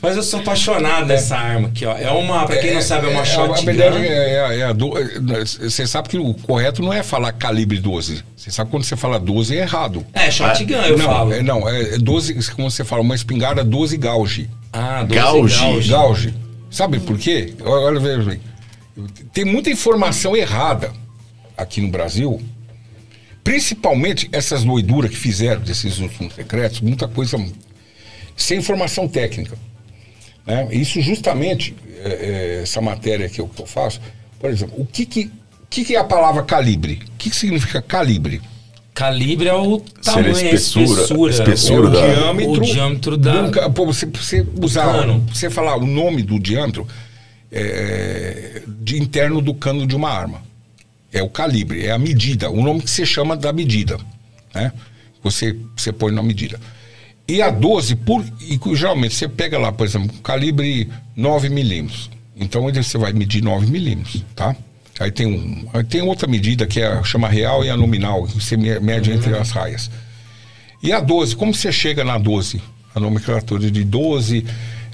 mas 0.00 0.16
eu 0.16 0.22
sou 0.22 0.40
apaixonado 0.40 1.06
dessa 1.06 1.36
arma 1.36 1.68
aqui, 1.68 1.84
ó. 1.84 1.94
É 1.94 2.10
uma, 2.10 2.46
pra 2.46 2.56
quem 2.56 2.72
não 2.72 2.80
sabe, 2.80 3.08
é 3.08 3.10
uma 3.10 3.24
shotgun. 3.26 3.70
É, 3.70 4.54
é, 4.56 4.58
é 4.60 4.62
a 4.64 4.72
do- 4.72 4.96
é, 4.96 5.44
Você 5.44 5.86
sabe 5.86 6.08
que 6.08 6.16
o 6.16 6.32
correto 6.32 6.80
não 6.80 6.90
é 6.92 7.02
falar 7.02 7.32
calibre 7.32 7.78
12. 7.78 8.24
Você 8.34 8.50
sabe 8.50 8.68
que 8.68 8.76
quando 8.76 8.84
você 8.84 8.96
fala 8.96 9.20
12 9.20 9.58
é 9.58 9.60
errado. 9.60 10.06
É, 10.14 10.30
shotgun, 10.30 10.72
eu 10.72 10.96
não, 10.96 11.04
falo. 11.04 11.34
É, 11.34 11.42
não, 11.42 11.68
é 11.68 11.98
12, 11.98 12.50
como 12.52 12.70
você 12.70 12.82
fala, 12.82 13.02
uma 13.02 13.14
espingarda 13.14 13.62
12 13.62 13.98
gauge. 13.98 14.48
Ah, 14.72 15.02
12 15.02 15.14
Gauge. 15.20 15.58
gauge. 15.58 15.90
Gauge. 15.90 16.34
Sabe 16.70 17.00
por 17.00 17.18
quê? 17.18 17.54
Olha, 17.62 17.98
veja 17.98 18.22
bem. 18.22 18.40
Tem 19.32 19.44
muita 19.44 19.70
informação 19.70 20.36
errada 20.36 20.92
aqui 21.56 21.80
no 21.80 21.88
Brasil. 21.88 22.40
Principalmente 23.42 24.28
essas 24.32 24.62
doiduras 24.64 25.10
que 25.10 25.16
fizeram 25.16 25.60
desses 25.62 25.98
últimos 25.98 26.34
secretos, 26.34 26.80
muita 26.80 27.08
coisa 27.08 27.36
sem 28.36 28.58
informação 28.58 29.08
técnica. 29.08 29.56
né? 30.46 30.68
Isso 30.72 31.00
justamente, 31.00 31.74
é, 32.04 32.08
é, 32.58 32.62
essa 32.62 32.80
matéria 32.80 33.28
que 33.28 33.40
eu, 33.40 33.48
que 33.48 33.60
eu 33.60 33.66
faço, 33.66 34.00
por 34.38 34.50
exemplo, 34.50 34.74
o 34.80 34.86
que, 34.86 35.04
que, 35.06 35.30
que, 35.68 35.84
que 35.84 35.96
é 35.96 35.98
a 35.98 36.04
palavra 36.04 36.42
calibre? 36.42 37.00
O 37.06 37.16
que, 37.18 37.30
que 37.30 37.36
significa 37.36 37.82
calibre? 37.82 38.40
Calibre 39.00 39.48
é 39.48 39.54
o 39.54 39.76
a 39.76 40.00
tamanho, 40.02 40.28
a 40.28 40.30
espessura- 40.32 40.84
espessura. 41.02 41.30
espessura 41.32 41.86
o, 41.88 41.90
da- 41.90 42.06
diâmetro, 42.06 42.52
o 42.52 42.60
diâmetro 42.60 43.16
da. 43.16 43.42
do 43.42 43.50
ca- 43.50 43.70
pô, 43.70 43.86
você, 43.86 44.04
você 44.04 44.46
usar, 44.62 44.92
cano. 44.92 45.26
você 45.32 45.48
falar 45.48 45.76
o 45.76 45.86
nome 45.86 46.22
do 46.22 46.38
diâmetro 46.38 46.86
é, 47.50 48.62
de 48.66 48.98
interno 49.00 49.40
do 49.40 49.54
cano 49.54 49.86
de 49.86 49.96
uma 49.96 50.10
arma. 50.10 50.42
É 51.12 51.22
o 51.22 51.28
calibre, 51.28 51.86
é 51.86 51.90
a 51.90 51.98
medida, 51.98 52.50
o 52.50 52.62
nome 52.62 52.82
que 52.82 52.90
você 52.90 53.04
chama 53.06 53.36
da 53.36 53.52
medida, 53.52 53.98
né? 54.54 54.70
Você, 55.24 55.56
você 55.76 55.92
põe 55.92 56.12
na 56.12 56.22
medida. 56.22 56.60
E 57.26 57.40
a 57.42 57.50
12, 57.50 57.96
por, 57.96 58.24
e 58.40 58.60
geralmente 58.76 59.14
você 59.14 59.28
pega 59.28 59.58
lá, 59.58 59.72
por 59.72 59.86
exemplo, 59.86 60.16
calibre 60.22 60.88
9 61.16 61.48
milímetros. 61.48 62.10
Então 62.36 62.62
você 62.70 62.96
vai 62.98 63.12
medir 63.12 63.42
9 63.42 63.66
milímetros, 63.66 64.24
tá? 64.36 64.54
Aí 65.00 65.10
tem, 65.10 65.26
um, 65.26 65.66
aí 65.72 65.82
tem 65.82 66.02
outra 66.02 66.28
medida 66.28 66.66
que 66.66 66.78
é 66.80 66.86
a 66.86 67.02
chama 67.02 67.26
real 67.26 67.64
e 67.64 67.70
a 67.70 67.76
nominal, 67.76 68.24
que 68.26 68.34
você 68.34 68.54
me- 68.56 68.78
mede 68.80 69.10
entre 69.10 69.34
as 69.34 69.50
raias. 69.50 69.90
E 70.82 70.92
a 70.92 71.00
12, 71.00 71.34
como 71.34 71.54
você 71.54 71.72
chega 71.72 72.04
na 72.04 72.18
12? 72.18 72.60
A 72.94 73.00
nomenclatura 73.00 73.70
de 73.70 73.82
12, 73.82 74.44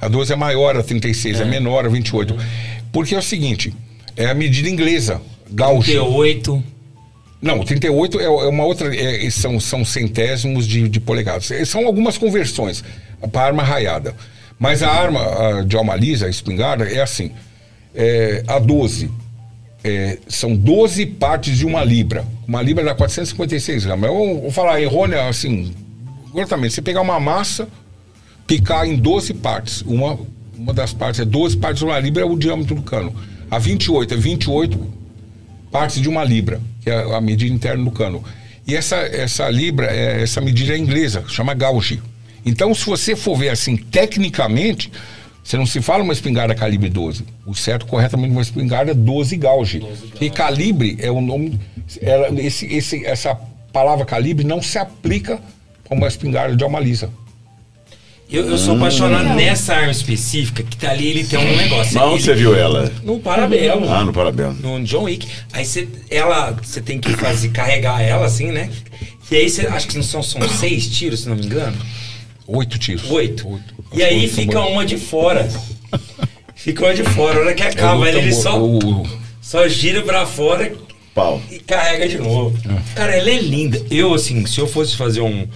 a 0.00 0.06
12 0.08 0.32
é 0.32 0.36
maior, 0.36 0.76
a 0.76 0.82
36 0.82 1.40
é, 1.40 1.44
menor, 1.44 1.84
a 1.84 1.88
28. 1.88 2.36
Porque 2.92 3.14
é 3.14 3.18
o 3.18 3.22
seguinte, 3.22 3.74
é 4.16 4.26
a 4.26 4.34
medida 4.34 4.68
inglesa, 4.68 5.20
gauge. 5.50 5.92
38. 5.92 6.62
Não, 7.42 7.60
o 7.60 7.64
38 7.64 8.20
é, 8.20 8.24
é 8.24 8.28
uma 8.28 8.64
outra, 8.64 8.94
é, 8.94 9.28
são, 9.30 9.58
são 9.58 9.84
centésimos 9.84 10.66
de, 10.66 10.88
de 10.88 11.00
polegadas. 11.00 11.50
É, 11.50 11.64
São 11.64 11.84
algumas 11.86 12.16
conversões 12.16 12.82
para 13.32 13.46
arma 13.46 13.62
raiada. 13.64 14.14
Mas 14.58 14.82
a 14.82 14.90
arma 14.90 15.20
a 15.20 15.62
de 15.62 15.76
alma 15.76 15.94
lisa, 15.96 16.26
a 16.26 16.30
espingarda, 16.30 16.84
é 16.88 17.02
assim, 17.02 17.30
é, 17.94 18.42
a 18.46 18.58
12 18.58 19.10
é, 19.84 20.18
são 20.28 20.56
12 20.56 21.06
partes 21.06 21.56
de 21.56 21.66
uma 21.66 21.84
libra. 21.84 22.24
Uma 22.46 22.62
libra 22.62 22.84
dá 22.84 22.94
456 22.94 23.84
gramas. 23.84 24.10
Eu 24.10 24.40
vou 24.42 24.50
falar 24.50 24.80
errônea, 24.80 25.28
assim, 25.28 25.72
corretamente. 26.32 26.74
Você 26.74 26.82
pegar 26.82 27.00
uma 27.00 27.20
massa, 27.20 27.68
picar 28.46 28.86
em 28.86 28.96
12 28.96 29.34
partes. 29.34 29.82
Uma, 29.82 30.18
uma 30.56 30.72
das 30.72 30.92
partes 30.92 31.20
é 31.20 31.24
12 31.24 31.56
partes 31.56 31.80
de 31.80 31.84
uma 31.84 31.98
libra, 31.98 32.22
é 32.22 32.26
o 32.26 32.36
diâmetro 32.36 32.74
do 32.74 32.82
cano. 32.82 33.14
A 33.50 33.58
28 33.58 34.14
é 34.14 34.16
28 34.16 34.92
partes 35.70 36.00
de 36.00 36.08
uma 36.08 36.24
libra, 36.24 36.60
que 36.82 36.90
é 36.90 37.14
a 37.14 37.20
medida 37.20 37.54
interna 37.54 37.84
do 37.84 37.90
cano. 37.90 38.24
E 38.66 38.74
essa, 38.74 38.96
essa 38.96 39.48
libra, 39.48 39.86
é, 39.86 40.22
essa 40.22 40.40
medida 40.40 40.74
é 40.74 40.78
inglesa, 40.78 41.24
chama 41.28 41.54
gauge. 41.54 42.02
Então, 42.44 42.74
se 42.74 42.84
você 42.86 43.14
for 43.14 43.36
ver 43.36 43.50
assim, 43.50 43.76
tecnicamente, 43.76 44.90
você 45.46 45.56
não 45.56 45.64
se 45.64 45.80
fala 45.80 46.02
uma 46.02 46.12
espingarda 46.12 46.56
calibre 46.56 46.88
12. 46.88 47.24
O 47.46 47.54
certo, 47.54 47.86
corretamente, 47.86 48.32
uma 48.32 48.42
espingarda 48.42 48.92
12 48.92 49.36
gauge. 49.36 49.80
E 50.20 50.28
calibre 50.28 50.96
é 50.98 51.08
o 51.08 51.20
nome. 51.20 51.60
Ela, 52.02 52.28
esse, 52.40 52.66
esse, 52.66 53.06
essa 53.06 53.32
palavra 53.72 54.04
calibre 54.04 54.44
não 54.44 54.60
se 54.60 54.76
aplica 54.76 55.40
a 55.88 55.94
uma 55.94 56.08
espingarda 56.08 56.56
de 56.56 56.64
alma 56.64 56.80
lisa. 56.80 57.12
Eu, 58.28 58.50
eu 58.50 58.58
sou 58.58 58.74
apaixonado 58.74 59.36
nessa 59.36 59.72
arma 59.72 59.92
específica, 59.92 60.64
que 60.64 60.76
tá 60.76 60.90
ali, 60.90 61.06
ele 61.06 61.24
tem 61.24 61.38
um 61.38 61.56
negócio. 61.56 61.94
Mas 61.94 62.12
onde 62.12 62.24
você 62.24 62.34
viu 62.34 62.52
ela? 62.52 62.92
No 63.04 63.20
Parabelo. 63.20 63.88
Ah, 63.88 64.04
no 64.04 64.12
Parabelo. 64.12 64.52
no 64.54 64.82
John 64.82 65.04
Wick. 65.04 65.28
Aí 65.52 65.64
você, 65.64 65.86
ela, 66.10 66.58
você 66.60 66.80
tem 66.80 66.98
que 66.98 67.12
fazer, 67.12 67.50
carregar 67.50 68.02
ela 68.02 68.26
assim, 68.26 68.50
né? 68.50 68.68
E 69.30 69.36
aí 69.36 69.48
você, 69.48 69.68
acho 69.68 69.86
que 69.86 70.02
são, 70.02 70.24
são 70.24 70.48
seis 70.48 70.88
tiros, 70.88 71.20
se 71.20 71.28
não 71.28 71.36
me 71.36 71.46
engano. 71.46 71.76
Oito 72.46 72.78
tiros. 72.78 73.10
Oito. 73.10 73.60
E 73.92 74.02
aí 74.02 74.20
Oito 74.22 74.34
fica 74.34 74.52
tambor. 74.52 74.70
uma 74.70 74.84
de 74.86 74.96
fora. 74.96 75.48
Fica 76.54 76.84
uma 76.84 76.94
de 76.94 77.02
fora. 77.04 77.38
A 77.38 77.40
hora 77.42 77.54
que 77.54 77.62
É 77.62 77.68
acaba, 77.68 78.08
ele, 78.08 78.32
só, 78.32 78.58
só 79.40 79.68
gira 79.68 80.02
pra 80.02 80.24
fora 80.26 80.72
Pau. 81.14 81.40
e 81.50 81.58
carrega 81.58 82.08
de 82.08 82.18
novo. 82.18 82.56
Cara, 82.94 83.16
ela 83.16 83.30
é 83.30 83.38
linda. 83.40 83.80
Eu, 83.90 84.14
assim, 84.14 84.44
se 84.46 84.60
eu 84.60 84.66
fosse 84.66 84.96
fazer 84.96 85.20
um. 85.20 85.46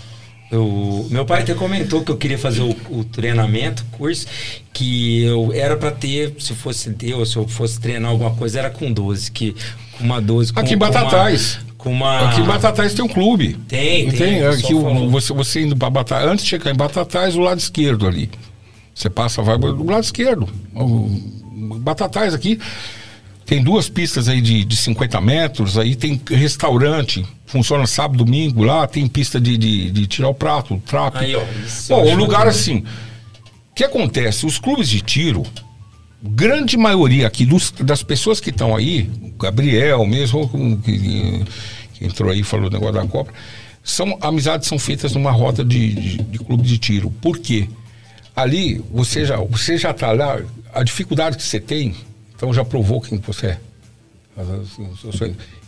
Eu, 0.51 1.07
meu 1.11 1.25
pai 1.25 1.43
até 1.43 1.55
comentou 1.55 2.03
que 2.03 2.11
eu 2.11 2.17
queria 2.17 2.37
fazer 2.39 2.63
o, 2.63 2.77
o 2.91 3.05
treinamento, 3.05 3.85
curso, 3.93 4.27
que 4.73 5.23
eu 5.23 5.53
era 5.55 5.77
pra 5.77 5.93
ter, 5.93 6.35
se 6.41 6.55
fosse 6.55 6.93
ter, 6.93 7.15
ou 7.15 7.25
se 7.25 7.37
eu 7.37 7.47
fosse 7.47 7.79
treinar 7.79 8.11
alguma 8.11 8.33
coisa, 8.33 8.59
era 8.59 8.69
com 8.69 8.93
12, 8.93 9.31
que 9.31 9.55
com 9.97 10.03
uma 10.03 10.21
12. 10.21 10.53
Com, 10.53 10.59
Aqui 10.59 10.75
em 10.75 10.77
Batatais. 10.77 11.61
Com 11.83 11.93
uma. 11.93 12.29
Aqui 12.31 12.41
em 12.41 12.45
Batatais 12.45 12.95
tem 12.95 13.05
um 13.05 13.09
clube. 13.09 13.55
Tem, 13.69 14.07
Não 14.07 14.13
tem, 14.13 14.43
o 14.43 14.51
Aqui 14.51 14.75
o- 14.75 14.83
falou. 14.83 15.11
você, 15.11 15.33
você 15.33 15.63
indo 15.63 15.77
para 15.77 15.89
Batatais. 15.91 16.29
Antes 16.31 16.45
de 16.45 16.51
chegar 16.51 16.71
em 16.71 16.77
Batatais, 16.77 17.35
o 17.37 17.41
lado 17.41 17.59
esquerdo 17.59 18.07
ali. 18.07 18.31
Você 18.95 19.09
passa, 19.09 19.41
vai 19.43 19.57
do 19.57 19.85
lado 19.91 20.05
esquerdo. 20.05 20.49
Batatais 21.81 22.35
aqui. 22.35 22.59
Tem 23.47 23.63
duas 23.63 23.89
pistas 23.89 24.29
aí 24.29 24.41
de, 24.41 24.65
de 24.65 24.77
50 24.77 25.21
metros, 25.21 25.77
aí 25.77 25.97
tem 25.97 26.21
restaurante, 26.31 27.27
funciona 27.47 27.85
sábado, 27.85 28.25
domingo 28.25 28.63
lá, 28.63 28.87
tem 28.87 29.09
pista 29.09 29.41
de, 29.41 29.59
de, 29.59 29.91
de 29.91 30.07
tirar 30.07 30.29
o 30.29 30.35
prato, 30.35 30.75
o 30.75 30.79
trapo. 30.79 31.19
Aí, 31.19 31.35
ó, 31.35 31.43
isso 31.67 31.93
eu 31.93 31.97
Bom, 31.97 32.13
um 32.13 32.15
lugar 32.15 32.47
assim. 32.47 32.85
O 33.71 33.75
que 33.75 33.83
acontece? 33.83 34.47
Os 34.47 34.57
clubes 34.59 34.89
de 34.89 35.01
tiro, 35.01 35.43
grande 36.23 36.77
maioria 36.77 37.27
aqui 37.27 37.45
dos- 37.47 37.71
das 37.73 38.03
pessoas 38.03 38.41
que 38.41 38.51
estão 38.51 38.75
aí, 38.77 39.11
o 39.23 39.31
Gabriel 39.43 40.05
mesmo, 40.07 40.49
que, 40.85 41.45
que 41.95 42.05
entrou 42.05 42.31
aí 42.31 42.41
e 42.41 42.45
falou 42.45 42.69
o 42.69 42.71
negócio 42.71 42.95
da 42.95 43.07
Copa, 43.07 43.33
são 43.83 44.19
amizades 44.21 44.69
são 44.69 44.79
feitas 44.79 45.15
numa 45.15 45.31
roda 45.31 45.65
de, 45.65 45.95
de, 45.95 46.17
de 46.19 46.39
clube 46.39 46.63
de 46.63 46.79
tiro. 46.79 47.11
Por 47.23 47.39
quê? 47.39 47.69
Ali 48.37 48.83
você 48.93 49.25
já, 49.25 49.37
você 49.39 49.77
já 49.79 49.93
tá 49.93 50.13
lá, 50.13 50.41
a 50.73 50.83
dificuldade 50.83 51.37
que 51.37 51.43
você 51.43 51.59
tem, 51.59 51.95
então 52.37 52.53
já 52.53 52.65
provou 52.65 53.01
quem 53.01 53.19
você 53.19 53.47
é. 53.47 53.59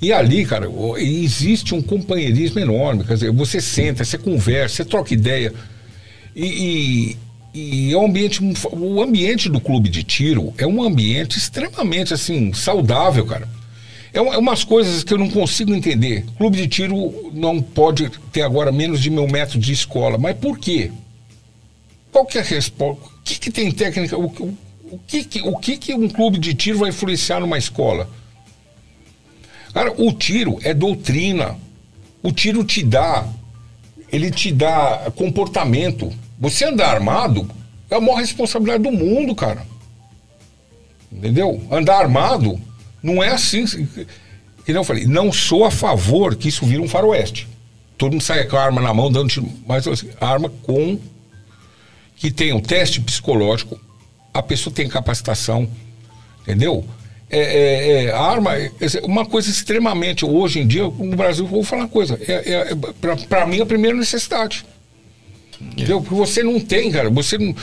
E 0.00 0.12
ali, 0.12 0.44
cara, 0.46 0.66
existe 0.98 1.74
um 1.74 1.82
companheirismo 1.82 2.58
enorme. 2.60 3.04
Quer 3.04 3.14
dizer, 3.14 3.32
você 3.32 3.60
senta, 3.60 4.04
você 4.04 4.16
conversa, 4.16 4.76
você 4.76 4.84
troca 4.84 5.12
ideia. 5.12 5.52
E, 6.34 7.16
e, 7.54 7.92
é 7.92 7.96
um 7.98 8.06
ambiente, 8.06 8.40
o 8.72 9.02
ambiente 9.02 9.48
do 9.48 9.60
clube 9.60 9.88
de 9.88 10.02
tiro 10.02 10.52
é 10.56 10.66
um 10.66 10.82
ambiente 10.82 11.36
extremamente 11.38 12.14
assim 12.14 12.52
saudável, 12.52 13.26
cara. 13.26 13.48
É, 14.12 14.20
um- 14.20 14.32
é 14.32 14.38
umas 14.38 14.62
coisas 14.64 15.02
que 15.04 15.12
eu 15.12 15.18
não 15.18 15.28
consigo 15.30 15.74
entender. 15.74 16.24
Clube 16.36 16.56
de 16.56 16.66
tiro 16.68 17.30
não 17.32 17.60
pode 17.60 18.10
ter 18.32 18.42
agora 18.42 18.70
menos 18.72 19.00
de 19.00 19.10
mil 19.10 19.26
metros 19.28 19.64
de 19.64 19.72
escola, 19.72 20.18
mas 20.18 20.36
por 20.36 20.58
quê? 20.58 20.90
Qual 22.10 22.26
que 22.26 22.36
é 22.38 22.42
a 22.42 22.44
resposta? 22.44 23.04
O 23.06 23.22
que, 23.24 23.38
que 23.38 23.50
tem 23.50 23.70
técnica? 23.70 24.18
O, 24.18 24.26
o, 24.26 24.58
o 24.92 24.98
que, 25.06 25.24
que, 25.24 25.40
o 25.42 25.56
que, 25.56 25.76
que 25.78 25.94
um 25.94 26.08
clube 26.08 26.38
de 26.38 26.52
tiro 26.54 26.78
vai 26.78 26.90
influenciar 26.90 27.40
numa 27.40 27.56
escola? 27.56 28.08
Cara, 29.72 29.92
o 29.96 30.12
tiro 30.12 30.58
é 30.62 30.74
doutrina. 30.74 31.56
O 32.22 32.30
tiro 32.30 32.62
te 32.64 32.82
dá, 32.82 33.26
ele 34.10 34.30
te 34.30 34.52
dá 34.52 35.10
comportamento. 35.16 36.12
Você 36.42 36.64
andar 36.64 36.92
armado 36.92 37.48
é 37.88 37.94
a 37.94 38.00
maior 38.00 38.16
responsabilidade 38.16 38.82
do 38.82 38.90
mundo, 38.90 39.32
cara. 39.32 39.64
Entendeu? 41.10 41.62
Andar 41.70 42.00
armado 42.00 42.60
não 43.00 43.22
é 43.22 43.28
assim. 43.28 43.64
Que 44.64 44.72
eu 44.72 44.82
falei, 44.82 45.06
não 45.06 45.32
sou 45.32 45.64
a 45.64 45.70
favor 45.70 46.34
que 46.34 46.48
isso 46.48 46.66
vira 46.66 46.82
um 46.82 46.88
faroeste. 46.88 47.46
Todo 47.96 48.14
mundo 48.14 48.24
sai 48.24 48.44
com 48.48 48.56
a 48.56 48.64
arma 48.64 48.80
na 48.80 48.92
mão, 48.92 49.12
dando 49.12 49.28
tiro. 49.28 49.48
Mas 49.64 49.86
assim, 49.86 50.10
arma 50.20 50.48
com 50.64 50.98
que 52.16 52.28
tenha 52.28 52.56
um 52.56 52.60
teste 52.60 53.00
psicológico, 53.00 53.80
a 54.34 54.42
pessoa 54.42 54.74
tem 54.74 54.88
capacitação, 54.88 55.70
entendeu? 56.42 56.84
É, 57.30 57.38
é, 57.38 58.04
é, 58.06 58.12
arma 58.12 58.56
é 58.56 58.72
uma 59.04 59.24
coisa 59.24 59.48
extremamente, 59.48 60.24
hoje 60.24 60.58
em 60.58 60.66
dia, 60.66 60.82
no 60.82 61.16
Brasil, 61.16 61.46
vou 61.46 61.62
falar 61.62 61.82
uma 61.82 61.88
coisa, 61.88 62.18
é, 62.26 62.52
é, 62.52 62.74
para 63.28 63.46
mim, 63.46 63.60
a 63.60 63.66
primeira 63.66 63.96
necessidade. 63.96 64.64
Entendeu? 65.72 66.00
Porque 66.00 66.14
você 66.14 66.42
não 66.42 66.60
tem, 66.60 66.90
cara, 66.90 67.10
você 67.10 67.38
não. 67.38 67.54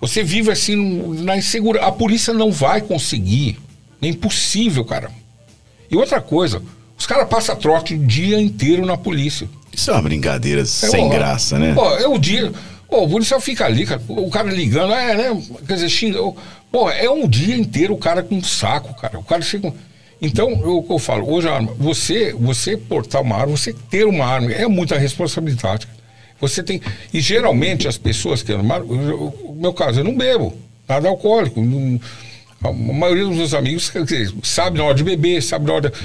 Você 0.00 0.22
vive 0.22 0.50
assim 0.50 0.76
na 1.22 1.36
insegurança. 1.36 1.86
A 1.86 1.92
polícia 1.92 2.32
não 2.32 2.50
vai 2.50 2.80
conseguir. 2.80 3.58
É 4.00 4.06
impossível, 4.06 4.84
cara. 4.84 5.10
E 5.90 5.96
outra 5.96 6.20
coisa, 6.20 6.62
os 6.96 7.06
caras 7.06 7.28
passam 7.28 7.56
trote 7.56 7.94
o 7.94 7.98
dia 7.98 8.40
inteiro 8.40 8.86
na 8.86 8.96
polícia. 8.96 9.48
Isso 9.72 9.90
é 9.90 9.94
uma 9.94 10.02
brincadeira 10.02 10.62
É, 10.62 10.64
sem 10.64 11.06
ó, 11.06 11.08
graça, 11.08 11.58
né? 11.58 11.74
Pô, 11.74 11.84
é 11.96 12.06
o 12.06 12.18
dia. 12.18 12.52
Pô, 12.88 13.04
o 13.04 13.08
policial 13.08 13.40
fica 13.40 13.66
ali, 13.66 13.86
cara, 13.86 14.02
o 14.08 14.30
cara 14.30 14.50
ligando, 14.50 14.92
é, 14.92 15.16
né? 15.16 15.42
Quer 15.66 15.74
dizer, 15.74 15.88
xinga. 15.88 16.18
Pô, 16.72 16.90
é 16.90 17.10
um 17.10 17.28
dia 17.28 17.56
inteiro 17.56 17.94
o 17.94 17.98
cara 17.98 18.22
com 18.22 18.36
um 18.36 18.42
saco, 18.42 18.94
cara. 18.94 19.18
O 19.18 19.24
cara 19.24 19.42
chega. 19.42 19.72
Então, 20.22 20.50
eu, 20.50 20.86
eu 20.88 20.98
falo, 20.98 21.30
hoje 21.30 21.48
a 21.48 21.54
arma, 21.54 21.72
você, 21.78 22.34
você 22.38 22.76
portar 22.76 23.22
uma 23.22 23.36
arma, 23.36 23.56
você 23.56 23.72
ter 23.72 24.06
uma 24.06 24.26
arma, 24.26 24.52
é 24.52 24.66
muita 24.66 24.98
responsabilidade. 24.98 25.88
Você 26.40 26.62
tem. 26.62 26.80
E 27.12 27.20
geralmente 27.20 27.86
as 27.86 27.98
pessoas 27.98 28.42
que 28.42 28.52
armaram, 28.52 28.86
o 28.86 29.56
meu 29.58 29.72
caso, 29.72 30.00
eu 30.00 30.04
não 30.04 30.16
bebo, 30.16 30.56
nada 30.88 31.08
alcoólico. 31.08 31.60
não- 31.62 32.00
a 32.62 32.72
maioria 32.72 33.24
dos 33.24 33.36
meus 33.36 33.54
amigos 33.54 33.90
dizer, 34.04 34.32
sabe 34.42 34.76
na 34.78 34.84
hora 34.84 34.94
de 34.94 35.02
beber, 35.02 35.42
sabe 35.42 35.66
na 35.66 35.72
hora. 35.72 35.90
de- 35.90 35.96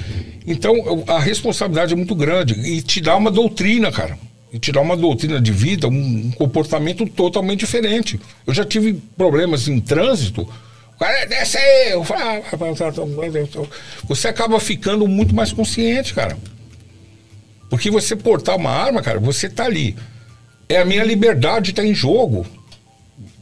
Então, 0.47 1.03
a 1.07 1.19
responsabilidade 1.19 1.91
é 1.93 1.95
muito 1.97 2.15
grande. 2.15 2.53
E 2.61 2.81
te 2.81 3.01
dá 3.01 3.15
uma 3.15 3.29
doutrina, 3.29 3.91
cara. 3.91 4.17
E 4.53 4.59
te 4.59 4.71
dá 4.71 4.79
uma 4.79 4.95
doutrina 4.95 5.41
de 5.41 5.51
vida, 5.51 5.87
um, 5.89 5.91
um 6.27 6.31
comportamento 6.31 7.05
totalmente 7.07 7.59
diferente. 7.61 8.17
Eu 8.47 8.53
já 8.53 8.63
tive 8.63 8.93
problemas 9.17 9.67
em 9.67 9.81
trânsito. 9.81 10.43
O 10.95 10.97
cara, 10.99 11.25
desce 11.25 11.57
aí! 11.57 11.91
Eu 11.91 12.05
falo, 12.05 12.21
ah, 12.21 12.41
rapaz, 12.49 12.77
tá, 12.77 12.89
tá, 12.89 13.01
tá, 13.01 13.61
tá." 13.61 13.67
Você 14.07 14.29
acaba 14.29 14.57
ficando 14.59 15.05
muito 15.09 15.35
mais 15.35 15.51
consciente, 15.51 16.13
cara. 16.13 16.37
Porque 17.69 17.91
você 17.91 18.15
portar 18.15 18.55
uma 18.55 18.69
arma, 18.71 19.01
cara, 19.01 19.19
você 19.19 19.49
tá 19.49 19.65
ali. 19.65 19.95
É 20.67 20.77
a 20.79 20.85
minha 20.85 21.03
liberdade 21.03 21.73
tá 21.73 21.83
em 21.85 21.93
jogo. 21.93 22.45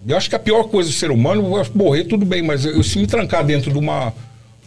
Eu 0.06 0.18
acho 0.18 0.30
que 0.30 0.36
a 0.36 0.40
pior 0.40 0.64
coisa 0.66 0.90
do 0.90 0.95
ser 0.95 1.12
humano, 1.12 1.64
que 1.64 1.78
morrer 1.78 2.04
tudo 2.04 2.26
bem, 2.26 2.41
mas 2.41 2.66
eu, 2.66 2.84
se 2.84 3.00
me 3.00 3.08
trancar 3.08 3.44
dentro 3.45 3.72
de 3.72 3.78
uma, 3.78 4.14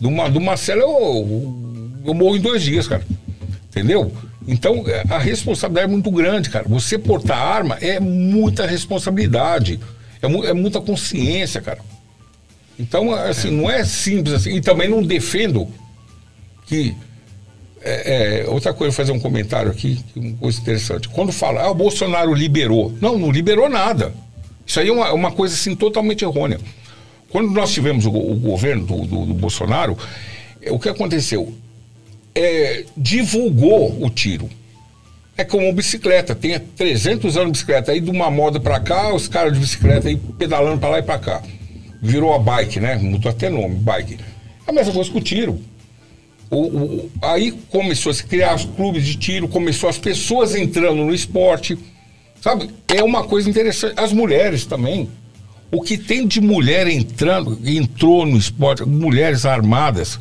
de 0.00 0.06
uma, 0.06 0.30
de 0.30 0.38
uma 0.38 0.56
cela, 0.56 0.80
eu, 0.80 1.54
eu 2.06 2.14
morro 2.14 2.36
em 2.36 2.40
dois 2.40 2.62
dias, 2.62 2.88
cara. 2.88 3.04
Entendeu? 3.68 4.10
Então, 4.48 4.84
é, 4.86 5.02
a 5.10 5.18
responsabilidade 5.18 5.88
é 5.88 5.92
muito 5.92 6.10
grande, 6.10 6.48
cara. 6.48 6.64
Você 6.68 6.96
portar 6.96 7.36
arma 7.38 7.76
é 7.82 8.00
muita 8.00 8.66
responsabilidade. 8.66 9.78
É, 10.22 10.28
mu- 10.28 10.44
é 10.44 10.54
muita 10.54 10.80
consciência, 10.80 11.60
cara. 11.60 11.80
Então, 12.78 13.12
assim, 13.12 13.50
não 13.50 13.70
é 13.70 13.84
simples 13.84 14.34
assim. 14.34 14.54
E 14.56 14.60
também 14.62 14.88
não 14.88 15.02
defendo 15.02 15.68
que. 16.66 16.94
É, 17.88 18.42
é, 18.44 18.48
outra 18.50 18.72
coisa, 18.74 18.94
fazer 18.94 19.12
um 19.12 19.20
comentário 19.20 19.70
aqui, 19.70 19.98
é 20.16 20.20
uma 20.20 20.36
coisa 20.38 20.60
interessante. 20.60 21.08
Quando 21.08 21.32
fala, 21.32 21.62
ah, 21.62 21.70
o 21.70 21.74
Bolsonaro 21.74 22.34
liberou. 22.34 22.92
Não, 23.00 23.18
não 23.18 23.30
liberou 23.30 23.68
nada. 23.68 24.12
Isso 24.66 24.80
aí 24.80 24.88
é 24.88 24.92
uma, 24.92 25.12
uma 25.12 25.30
coisa 25.32 25.54
assim 25.54 25.74
totalmente 25.74 26.24
errônea. 26.24 26.58
Quando 27.30 27.50
nós 27.50 27.72
tivemos 27.72 28.04
o, 28.06 28.10
o 28.10 28.34
governo 28.36 28.84
do, 28.86 28.96
do- 29.06 29.26
do 29.26 29.34
Bolsonaro, 29.34 29.96
é, 30.62 30.72
o 30.72 30.78
que 30.78 30.88
aconteceu? 30.88 31.52
É, 32.34 32.84
divulgou 32.96 34.02
o 34.04 34.10
tiro. 34.10 34.48
É 35.38 35.44
como 35.44 35.70
bicicleta, 35.72 36.34
tem 36.34 36.58
300 36.58 37.36
anos 37.36 37.48
de 37.48 37.52
bicicleta, 37.52 37.92
aí 37.92 38.00
de 38.00 38.10
uma 38.10 38.30
moda 38.30 38.58
pra 38.58 38.80
cá, 38.80 39.14
os 39.14 39.28
caras 39.28 39.52
de 39.52 39.58
bicicleta 39.60 40.08
aí 40.08 40.16
pedalando 40.16 40.78
pra 40.78 40.88
lá 40.88 40.98
e 40.98 41.02
pra 41.02 41.18
cá. 41.18 41.42
Virou 42.02 42.32
a 42.34 42.38
bike, 42.38 42.80
né? 42.80 42.96
Mudou 42.96 43.30
até 43.30 43.48
nome, 43.50 43.74
bike. 43.74 44.18
É 44.66 44.70
a 44.70 44.72
mesma 44.72 44.92
coisa 44.92 45.10
com 45.10 45.18
o 45.18 45.22
tiro. 45.22 45.60
O- 46.50 46.66
o- 46.66 47.10
aí 47.22 47.52
começou 47.70 48.10
a 48.10 48.14
se 48.14 48.24
criar 48.24 48.54
os 48.54 48.64
clubes 48.64 49.04
de 49.04 49.16
tiro, 49.16 49.48
começou 49.48 49.88
as 49.88 49.98
pessoas 49.98 50.54
entrando 50.54 51.04
no 51.04 51.12
esporte. 51.14 51.76
Sabe? 52.40 52.70
É 52.88 53.02
uma 53.02 53.24
coisa 53.24 53.50
interessante. 53.50 53.94
As 53.98 54.12
mulheres 54.12 54.64
também. 54.64 55.08
O 55.72 55.82
que 55.82 55.98
tem 55.98 56.26
de 56.26 56.40
mulher 56.40 56.86
entrando, 56.86 57.58
entrou 57.64 58.24
no 58.24 58.36
esporte, 58.36 58.84
mulheres 58.84 59.44
armadas. 59.44 60.20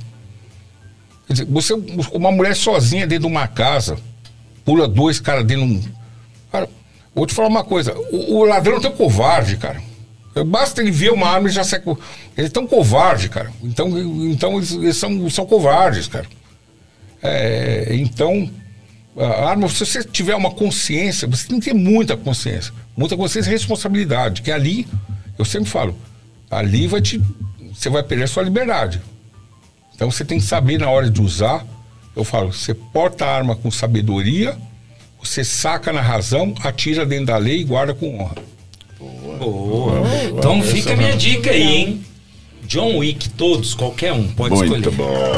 Quer 1.27 1.33
dizer, 1.33 1.45
você, 1.45 1.73
uma 2.11 2.31
mulher 2.31 2.55
sozinha 2.55 3.05
dentro 3.05 3.27
de 3.27 3.31
uma 3.31 3.47
casa, 3.47 3.97
pula 4.63 4.87
dois 4.87 5.19
caras 5.19 5.45
dentro 5.45 5.67
de 5.67 5.73
um. 5.73 5.81
Cara, 6.51 6.67
vou 7.13 7.27
te 7.27 7.33
falar 7.35 7.47
uma 7.47 7.63
coisa: 7.63 7.95
o, 8.11 8.37
o 8.39 8.43
ladrão 8.45 8.77
é 8.77 8.89
covarde, 8.89 9.57
cara. 9.57 9.81
Basta 10.43 10.81
ele 10.81 10.91
ver 10.91 11.11
uma 11.11 11.27
arma 11.27 11.47
e 11.47 11.51
já 11.51 11.63
sai. 11.63 11.81
Ele 12.37 12.47
é 12.47 12.49
tão 12.49 12.67
covarde, 12.67 13.29
cara. 13.29 13.51
Então, 13.63 13.87
então 14.29 14.57
eles, 14.57 14.71
eles 14.71 14.97
são, 14.97 15.29
são 15.29 15.45
covardes, 15.45 16.07
cara. 16.07 16.25
É, 17.23 17.87
então, 17.91 18.49
A 19.17 19.49
arma, 19.49 19.69
se 19.69 19.85
você 19.85 20.03
tiver 20.03 20.35
uma 20.35 20.51
consciência, 20.51 21.25
você 21.27 21.47
tem 21.47 21.59
que 21.59 21.71
ter 21.71 21.73
muita 21.73 22.17
consciência. 22.17 22.73
Muita 22.97 23.15
consciência 23.15 23.49
e 23.49 23.53
responsabilidade. 23.53 24.41
Que 24.41 24.51
ali, 24.51 24.85
eu 25.39 25.45
sempre 25.45 25.69
falo, 25.69 25.95
ali 26.51 26.85
vai 26.87 27.01
te. 27.01 27.21
Você 27.73 27.89
vai 27.89 28.03
perder 28.03 28.25
a 28.25 28.27
sua 28.27 28.43
liberdade. 28.43 29.01
Então 29.93 30.11
você 30.11 30.25
tem 30.25 30.37
que 30.37 30.45
saber 30.45 30.77
na 30.79 30.89
hora 30.89 31.09
de 31.09 31.21
usar. 31.21 31.65
Eu 32.13 32.25
falo, 32.25 32.51
você 32.51 32.73
porta 32.73 33.25
a 33.25 33.35
arma 33.35 33.55
com 33.55 33.71
sabedoria, 33.71 34.57
você 35.21 35.43
saca 35.43 35.91
na 35.93 36.01
razão, 36.01 36.53
atira 36.63 37.05
dentro 37.05 37.27
da 37.27 37.37
lei 37.37 37.61
e 37.61 37.63
guarda 37.63 37.93
com 37.93 38.19
honra. 38.19 38.35
Boa. 38.99 40.01
Então 40.37 40.61
fica 40.61 40.93
a 40.93 40.95
minha 40.95 41.15
dica 41.15 41.51
aí, 41.51 41.61
hein? 41.75 42.01
John 42.67 42.97
Wick, 42.97 43.29
todos, 43.29 43.73
qualquer 43.75 44.11
um, 44.13 44.27
pode 44.29 44.55
Muito 44.55 44.89
escolher. 44.89 44.91
bom. 44.95 45.33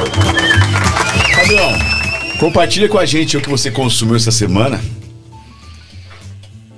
Fabião, 1.34 1.72
compartilha 2.40 2.88
com 2.88 2.98
a 2.98 3.04
gente 3.04 3.36
o 3.36 3.40
que 3.40 3.48
você 3.50 3.70
consumiu 3.70 4.16
essa 4.16 4.30
semana. 4.30 4.80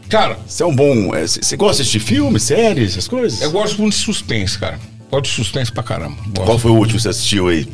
Cara, 0.08 0.38
Você 0.44 0.62
é 0.62 0.66
um 0.66 0.74
bom. 0.74 1.14
é, 1.14 1.24
Você 1.24 1.56
gosta 1.56 1.76
de 1.76 1.82
assistir 1.82 2.00
filme, 2.00 2.40
séries, 2.40 2.92
essas 2.92 3.06
coisas? 3.06 3.40
eu 3.40 3.52
gosto 3.52 3.80
muito 3.80 3.94
de 3.94 4.00
suspense, 4.00 4.58
cara. 4.58 4.78
Gosto 5.08 5.24
de 5.24 5.30
suspense 5.30 5.70
pra 5.70 5.82
caramba. 5.84 6.16
Gosto. 6.26 6.44
Qual 6.44 6.58
foi 6.58 6.70
o 6.72 6.74
último 6.74 6.96
que 6.96 7.02
você 7.02 7.10
assistiu 7.10 7.46
aí? 7.48 7.68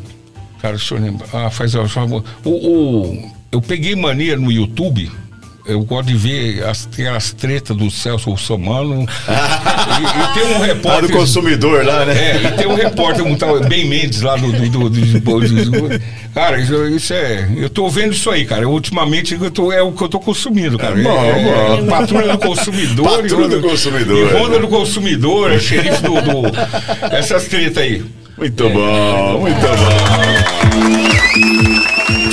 Cara, 0.60 0.76
deixa 0.76 0.94
eu 0.94 1.00
lembrar. 1.00 1.28
Ah, 1.32 1.50
faz 1.50 1.70
só- 1.72 1.82
o, 2.44 2.50
o- 2.50 3.30
Eu 3.50 3.62
peguei 3.62 3.94
mania 3.96 4.36
no 4.36 4.52
YouTube. 4.52 5.10
Eu 5.68 5.82
gosto 5.82 6.08
de 6.08 6.14
ver 6.16 6.64
as, 6.64 6.88
as 7.14 7.32
tretas 7.32 7.76
do 7.76 7.90
Celso 7.90 8.30
Russomano. 8.30 9.06
e, 9.28 9.82
e 10.04 10.34
tem 10.34 10.54
um 10.56 10.60
repórter. 10.60 11.10
do 11.10 11.16
consumidor 11.16 11.84
lá, 11.84 12.04
né? 12.04 12.14
É, 12.14 12.42
e 12.46 12.52
tem 12.52 12.66
um 12.66 12.74
repórter, 12.74 13.24
um 13.26 13.34
tal 13.36 13.58
Ben 13.60 13.84
Mendes 13.86 14.20
lá 14.22 14.36
do. 14.36 14.52
do, 14.52 14.88
do, 14.88 14.90
do- 14.90 16.00
cara, 16.32 16.60
isso, 16.60 16.86
isso 16.86 17.12
é. 17.12 17.48
Eu 17.56 17.68
tô 17.68 17.88
vendo 17.88 18.12
isso 18.12 18.30
aí, 18.30 18.44
cara. 18.44 18.68
Ultimamente 18.68 19.34
eu 19.34 19.50
tô, 19.50 19.72
é 19.72 19.82
o 19.82 19.90
que 19.92 20.02
eu 20.02 20.08
tô 20.08 20.20
consumindo, 20.20 20.78
cara. 20.78 20.98
É 20.98 21.02
bom, 21.02 21.24
é, 21.24 21.80
bom. 21.82 21.86
Patrulha 21.88 22.28
do 22.32 22.38
consumidor. 22.38 23.22
Patrulha 23.22 23.48
do 23.48 23.60
consumidor. 23.68 24.18
E 24.18 24.32
Ronda 24.38 24.58
do 24.60 24.68
consumidor, 24.68 25.52
é 25.52 25.58
xerife 25.58 26.02
do. 26.02 26.14
do- 26.22 26.46
essas 27.14 27.44
tretas 27.46 27.78
aí. 27.82 28.04
Muito 28.38 28.68
bom, 28.68 29.40
muito 29.40 29.56
bom. 29.60 29.66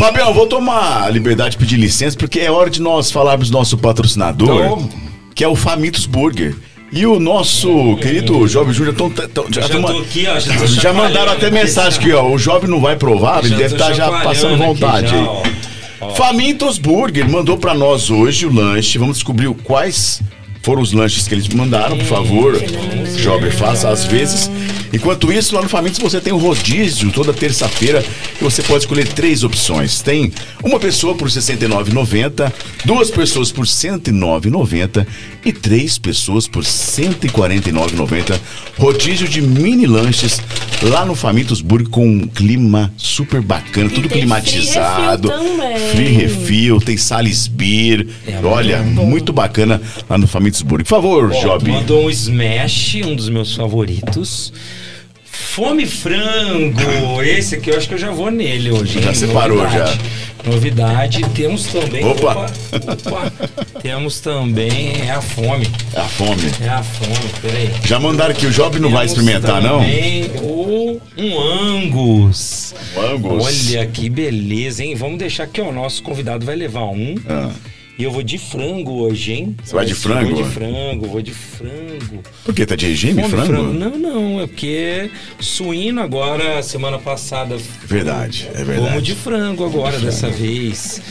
Fabião, 0.03 0.33
vou 0.33 0.45
tomar 0.47 1.03
a 1.03 1.09
liberdade 1.09 1.51
de 1.51 1.57
pedir 1.57 1.77
licença, 1.77 2.17
porque 2.17 2.39
é 2.41 2.51
hora 2.51 2.69
de 2.69 2.81
nós 2.81 3.09
falarmos 3.09 3.49
do 3.49 3.57
nosso 3.57 3.77
patrocinador, 3.77 4.65
Então- 4.65 4.89
que 5.33 5.43
é 5.45 5.47
o 5.47 5.55
Famintos 5.55 6.05
Burger. 6.05 6.53
E 6.91 7.05
o 7.07 7.19
nosso 7.21 7.95
querido 8.01 8.45
Jovem 8.47 8.73
Júnior 8.73 8.93
tão, 8.95 9.09
tão- 9.09 9.45
já, 9.49 9.61
Já 9.61 9.69
tô 9.81 9.87
aqui, 9.99 10.27
ó, 10.27 10.37
já 10.39 10.65
já 10.67 10.93
mandaram 10.93 11.31
até 11.31 11.49
mensagem 11.49 11.97
aqui, 11.99 12.11
ó. 12.11 12.27
O 12.29 12.37
Jovem 12.37 12.69
não 12.69 12.81
vai 12.81 12.97
provar, 12.97 13.39
ele 13.39 13.49
Já 13.49 13.55
deve 13.57 13.75
estar 13.75 13.93
já 13.93 14.03
chacoalhando 14.05 14.23
passando 14.29 14.57
vontade 14.57 15.07
já, 15.07 15.15
aí. 15.15 15.23
ó. 15.25 15.43
Ó. 16.01 16.09
Famintos 16.09 16.77
Burger 16.77 17.27
mandou 17.29 17.57
pra 17.57 17.73
nós 17.73 18.09
hoje 18.11 18.45
o 18.45 18.53
lanche. 18.53 18.97
Vamos 18.97 19.15
descobrir 19.15 19.47
quais 19.63 20.21
foram 20.61 20.81
os 20.81 20.91
lanches 20.91 21.27
que 21.27 21.33
eles 21.33 21.47
mandaram, 21.47 21.97
por 21.97 22.05
favor. 22.05 22.61
Jovem, 23.17 23.49
faça 23.51 23.87
às 23.89 24.03
vezes. 24.03 24.51
Enquanto 24.93 25.33
isso, 25.33 25.55
lá 25.55 25.61
no 25.63 25.67
Famintos 25.67 25.99
você 25.99 26.21
tem 26.21 26.31
o 26.31 26.37
rodízio 26.37 27.11
toda 27.11 27.33
terça-feira 27.33 28.05
e 28.39 28.43
você 28.43 28.61
pode 28.61 28.83
escolher 28.83 29.07
três 29.07 29.43
opções. 29.43 30.01
Tem 30.01 30.31
uma 30.63 30.79
pessoa 30.79 31.15
por 31.15 31.27
R$ 31.27 31.33
69,90, 31.33 32.53
duas 32.85 33.09
pessoas 33.09 33.51
por 33.51 33.65
R$ 33.65 33.71
109,90 33.71 35.05
e 35.43 35.51
três 35.51 35.97
pessoas 35.97 36.47
por 36.47 36.63
R$ 36.63 36.69
149,90. 36.69 38.39
Rodízio 38.77 39.27
de 39.27 39.41
mini 39.41 39.87
lanches 39.87 40.39
lá 40.83 41.03
no 41.05 41.15
Famintos 41.15 41.59
Burger 41.59 41.89
com 41.89 42.05
um 42.05 42.27
clima 42.27 42.93
super 42.95 43.41
bacana, 43.41 43.89
tudo 43.89 44.07
tem 44.07 44.19
climatizado. 44.19 45.29
free 45.29 45.39
refil 45.39 45.57
também. 45.57 45.89
Free 45.89 46.11
refil, 46.11 46.81
tem 46.81 46.97
Salisbury. 46.97 48.09
É, 48.27 48.39
Olha, 48.43 48.83
muito 48.83 49.33
bacana 49.33 49.81
lá 50.07 50.17
no 50.19 50.27
Famintos 50.27 50.61
Burger. 50.61 50.85
Por 50.85 50.89
favor, 50.89 51.31
Job. 51.31 51.67
Mandou 51.69 52.05
um 52.05 52.09
smash, 52.11 52.95
um 53.03 53.15
dos 53.15 53.29
meus 53.29 53.55
favoritos. 53.55 54.53
Fome 55.47 55.85
frango. 55.85 57.21
Esse 57.21 57.55
aqui 57.55 57.69
eu 57.69 57.77
acho 57.77 57.87
que 57.87 57.93
eu 57.93 57.97
já 57.99 58.09
vou 58.11 58.31
nele 58.31 58.71
hoje. 58.71 58.99
Já 59.01 59.09
hein? 59.09 59.15
separou, 59.15 59.57
Novidade. 59.63 59.99
Novidade. 60.45 61.21
Temos 61.35 61.65
também. 61.67 62.03
Opa. 62.03 62.47
opa. 62.71 63.31
Temos 63.81 64.19
também. 64.19 65.01
É 65.07 65.11
a 65.11 65.21
fome. 65.21 65.67
É 65.93 65.99
a 65.99 66.03
fome. 66.05 66.41
É 66.59 66.69
a 66.69 66.81
fome. 66.83 67.29
Peraí. 67.41 67.69
Já 67.85 67.99
mandaram 67.99 68.33
que 68.33 68.47
o 68.47 68.51
Job 68.51 68.79
não 68.79 68.89
vai 68.89 69.05
Temos 69.07 69.19
experimentar, 69.19 69.61
não? 69.61 69.79
também 69.79 70.31
o- 70.41 70.99
um 71.17 71.39
Angus. 71.39 72.73
Um 72.97 73.01
Angus. 73.01 73.45
Olha 73.71 73.85
que 73.85 74.09
beleza, 74.09 74.83
hein? 74.83 74.95
Vamos 74.95 75.19
deixar 75.19 75.43
aqui, 75.43 75.61
ó. 75.61 75.71
Nosso 75.71 76.01
convidado 76.01 76.45
vai 76.45 76.55
levar 76.55 76.85
um. 76.85 77.15
Ah, 77.29 77.51
E 77.97 78.03
eu 78.03 78.11
vou 78.11 78.23
de 78.23 78.39
frango 78.39 79.03
hoje, 79.03 79.33
hein? 79.33 79.55
Você 79.63 79.75
vai 79.75 79.85
de 79.85 79.93
frango? 79.93 80.33
Vou 80.35 80.43
de 80.43 80.49
frango, 80.51 81.07
vou 81.07 81.21
de 81.21 81.31
frango. 81.31 82.23
por 82.43 82.53
que? 82.53 82.65
Tá 82.65 82.75
de 82.75 82.87
regime, 82.87 83.21
Fome, 83.21 83.45
frango? 83.45 83.73
Não, 83.73 83.97
não, 83.97 84.41
é 84.41 84.47
porque 84.47 85.11
suíno 85.39 86.01
agora, 86.01 86.63
semana 86.63 86.97
passada. 86.97 87.55
Verdade, 87.85 88.49
é 88.53 88.63
Vamos 88.63 88.67
verdade. 88.67 89.01
de 89.01 89.15
frango 89.15 89.63
agora, 89.63 89.99
dessa 89.99 90.27
vez. 90.27 91.01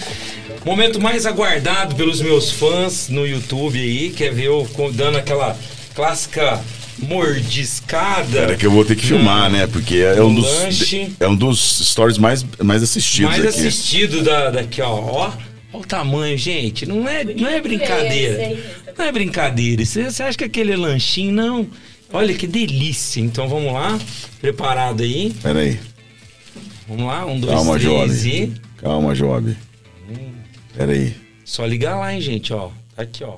Momento 0.64 1.00
mais 1.00 1.24
aguardado 1.24 1.94
pelos 1.94 2.20
meus 2.20 2.50
fãs 2.50 3.08
no 3.08 3.24
YouTube 3.26 3.80
aí, 3.80 4.10
quer 4.10 4.32
ver 4.32 4.46
eu 4.46 4.68
dando 4.92 5.18
aquela 5.18 5.56
clássica 5.94 6.60
mordiscada. 6.98 8.38
Era 8.40 8.56
que 8.56 8.66
eu 8.66 8.70
vou 8.72 8.84
ter 8.84 8.96
que 8.96 9.06
filmar, 9.06 9.48
né? 9.50 9.68
Porque 9.68 9.98
é 9.98 10.22
um 10.22 10.34
dos 10.34 10.44
lanche. 10.44 11.12
é 11.20 11.28
um 11.28 11.36
dos 11.36 11.78
stories 11.90 12.18
mais, 12.18 12.44
mais 12.62 12.82
assistidos 12.82 13.30
mais 13.30 13.46
aqui. 13.46 13.66
assistido 13.68 14.22
da, 14.22 14.50
daqui, 14.50 14.82
ó. 14.82 14.90
ó. 14.92 15.32
Olha 15.72 15.82
o 15.82 15.86
tamanho, 15.86 16.36
gente. 16.36 16.84
Não 16.86 17.08
é, 17.08 17.24
não 17.24 17.48
é 17.48 17.60
brincadeira. 17.60 18.58
Não 18.96 19.04
é 19.04 19.12
brincadeira. 19.12 19.84
Você 19.84 20.04
você 20.04 20.22
acha 20.22 20.36
que 20.38 20.44
aquele 20.44 20.72
é 20.72 20.76
lanchinho, 20.76 21.32
não. 21.32 21.66
Olha 22.12 22.34
que 22.34 22.46
delícia. 22.46 23.20
Então 23.20 23.48
vamos 23.48 23.72
lá. 23.72 23.98
Preparado 24.40 25.02
aí. 25.02 25.32
Pera 25.42 25.60
aí. 25.60 25.80
Vamos 26.86 27.06
lá. 27.06 27.24
Um, 27.24 27.40
dois, 27.40 27.54
Calma, 27.54 27.78
três 27.78 28.22
Job. 28.22 28.28
e. 28.28 28.52
Calma, 28.76 29.14
Job. 29.14 29.56
Pera 30.76 30.92
aí. 30.92 31.14
Só 31.44 31.64
ligar 31.64 31.96
lá, 31.96 32.12
hein, 32.12 32.20
gente, 32.20 32.52
ó. 32.52 32.70
Tá 32.94 33.02
aqui, 33.02 33.24
ó. 33.24 33.36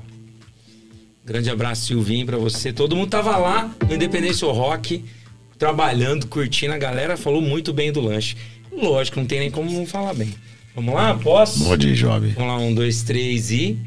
Grande 1.24 1.48
abraço, 1.48 1.86
Silvinho, 1.86 2.26
pra 2.26 2.36
você. 2.36 2.72
Todo 2.72 2.96
mundo 2.96 3.08
tava 3.10 3.36
lá 3.36 3.74
no 3.88 3.94
Independência 3.94 4.46
Rock, 4.48 5.04
trabalhando, 5.58 6.26
curtindo. 6.26 6.74
A 6.74 6.78
galera 6.78 7.16
falou 7.16 7.40
muito 7.40 7.72
bem 7.72 7.92
do 7.92 8.00
lanche. 8.00 8.36
Lógico, 8.72 9.20
não 9.20 9.26
tem 9.26 9.38
nem 9.38 9.50
como 9.50 9.70
não 9.70 9.86
falar 9.86 10.14
bem. 10.14 10.34
Vamos 10.74 10.94
lá? 10.94 11.14
Posso? 11.14 11.64
Pode 11.64 11.88
ir, 11.88 11.94
Job. 11.94 12.28
Vamos 12.36 12.48
lá, 12.48 12.58
um, 12.58 12.74
dois, 12.74 13.02
três 13.02 13.50
e. 13.50 13.78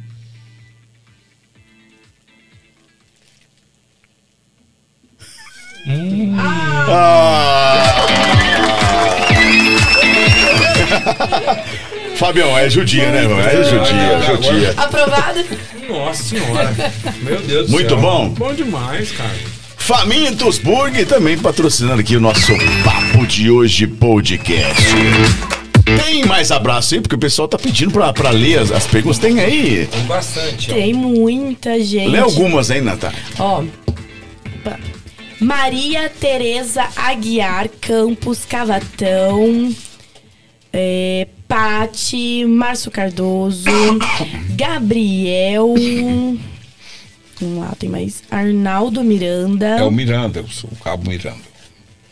Fabião, 12.16 12.58
é 12.58 12.70
judia, 12.70 13.12
né, 13.12 13.28
mano? 13.28 13.42
É 13.42 13.64
judia, 13.64 14.22
judia. 14.22 14.74
Aprovado? 14.76 15.46
Nossa 15.88 16.24
senhora. 16.24 16.76
Meu 17.22 17.40
Deus 17.42 17.68
do 17.68 17.72
Muito 17.72 17.90
céu. 17.90 18.00
bom. 18.00 18.30
Bom 18.30 18.54
demais, 18.54 19.12
cara. 19.12 19.36
Famintos 19.78 20.58
Burger 20.58 21.06
também 21.06 21.38
patrocinando 21.38 22.02
aqui 22.02 22.16
o 22.16 22.20
nosso 22.20 22.54
Papo 22.84 23.26
de 23.26 23.50
Hoje 23.50 23.88
podcast. 23.88 24.84
Tem 25.96 26.26
mais 26.26 26.52
abraço 26.52 26.96
aí, 26.96 27.02
porque 27.02 27.16
o 27.16 27.20
pessoal 27.20 27.48
tá 27.48 27.58
pedindo 27.58 27.92
pra, 27.92 28.12
pra 28.12 28.30
ler 28.30 28.60
as, 28.60 28.72
as 28.72 28.86
perguntas. 28.86 29.20
Tem 29.20 29.40
aí? 29.40 29.88
Tem 29.88 30.04
bastante, 30.04 30.72
ó. 30.72 30.74
Tem 30.74 30.94
muita 30.94 31.80
gente. 31.82 32.10
Lê 32.10 32.20
algumas 32.20 32.70
aí, 32.70 32.82
Natália. 32.82 33.18
Ó. 33.40 33.64
opa. 33.64 34.80
Maria 35.40 36.10
Tereza 36.10 36.88
Aguiar 36.96 37.70
Campos 37.80 38.44
Cavatão. 38.44 39.74
É, 40.74 41.28
Pati, 41.48 42.44
Márcio 42.46 42.92
Cardoso, 42.92 43.70
Gabriel. 44.56 45.74
Vamos 47.40 47.60
lá, 47.60 47.74
tem 47.80 47.90
mais. 47.90 48.24
Arnaldo 48.30 49.04
Miranda. 49.04 49.68
É 49.68 49.84
o 49.84 49.92
Miranda, 49.92 50.40
eu 50.40 50.48
sou 50.48 50.70
o 50.72 50.76
Cabo 50.84 51.10
Miranda. 51.10 51.47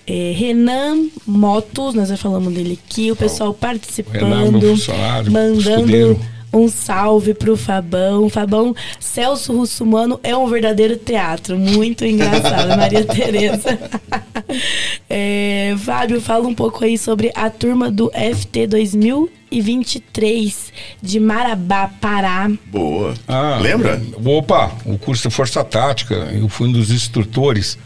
É, 0.08 0.32
Renan 0.36 1.08
Motos, 1.26 1.96
nós 1.96 2.10
já 2.10 2.18
falamos 2.18 2.54
dele 2.54 2.80
aqui, 2.88 3.12
o 3.12 3.16
pessoal 3.16 3.50
Renan, 3.50 3.60
participando, 3.60 4.62
funcionário, 4.62 5.32
mandando 5.32 5.60
escudeiro. 5.60 6.20
um 6.54 6.68
salve 6.68 7.34
pro 7.34 7.58
Fabão. 7.58 8.30
Fabão, 8.30 8.76
Celso 9.00 9.52
Russumano 9.54 10.20
é 10.24 10.36
um 10.38 10.48
verdadeiro 10.48 10.96
teatro, 10.96 11.58
muito 11.58 12.06
engraçado, 12.06 12.70
Maria 12.78 13.04
Tereza. 13.04 13.80
É, 15.10 15.76
Fábio, 15.80 16.22
fala 16.22 16.48
um 16.48 16.54
pouco 16.54 16.84
aí 16.84 16.98
sobre 16.98 17.32
a 17.36 17.50
turma 17.50 17.90
do 17.92 18.12
FT 18.12 18.68
2023 18.68 20.72
de 21.02 21.20
Marabá, 21.20 21.90
Pará. 22.00 22.50
Boa. 22.68 23.14
Ah, 23.28 23.58
Lembra? 23.62 24.02
Opa, 24.24 24.72
o 24.86 24.98
curso 24.98 25.28
de 25.28 25.36
Força 25.36 25.64
Tática, 25.64 26.16
eu 26.34 26.48
fui 26.48 26.68
um 26.68 26.72
dos 26.72 26.92
instrutores. 26.92 27.78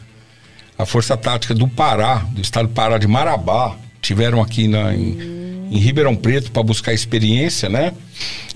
A 0.80 0.85
Força 0.85 1.18
Tática 1.18 1.53
do 1.53 1.68
Pará, 1.68 2.26
do 2.31 2.41
estado 2.41 2.68
do 2.69 2.73
Pará 2.73 2.97
de 2.97 3.06
Marabá, 3.07 3.76
tiveram 4.01 4.41
aqui 4.41 4.65
na, 4.68 4.95
em, 4.95 5.68
em 5.69 5.77
Ribeirão 5.77 6.15
Preto 6.15 6.51
para 6.51 6.64
buscar 6.64 6.93
experiência, 6.93 7.68
né? 7.68 7.91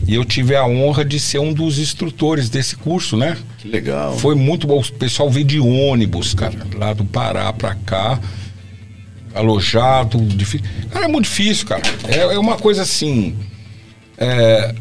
E 0.08 0.16
eu 0.16 0.24
tive 0.24 0.56
a 0.56 0.66
honra 0.66 1.04
de 1.04 1.20
ser 1.20 1.40
um 1.40 1.52
dos 1.54 1.78
instrutores 1.80 2.50
desse 2.50 2.78
curso, 2.78 3.18
né? 3.18 3.38
Que 3.60 3.68
legal. 3.68 4.18
Foi 4.18 4.36
muito 4.36 4.66
bom. 4.66 4.80
O 4.80 4.94
pessoal 4.94 5.30
veio 5.30 5.46
de 5.46 5.60
ônibus, 5.60 6.34
cara, 6.34 6.56
lá 6.76 6.94
do 6.94 7.04
Pará 7.04 7.52
pra 7.52 7.76
cá, 7.76 8.18
alojado. 9.36 10.18
Difícil. 10.20 10.66
Cara, 10.92 11.06
é 11.06 11.08
muito 11.10 11.26
difícil, 11.26 11.68
cara. 11.68 11.82
É, 12.08 12.20
é 12.36 12.40
uma 12.40 12.56
coisa 12.58 12.84
assim. 12.84 13.36
é, 14.18 14.74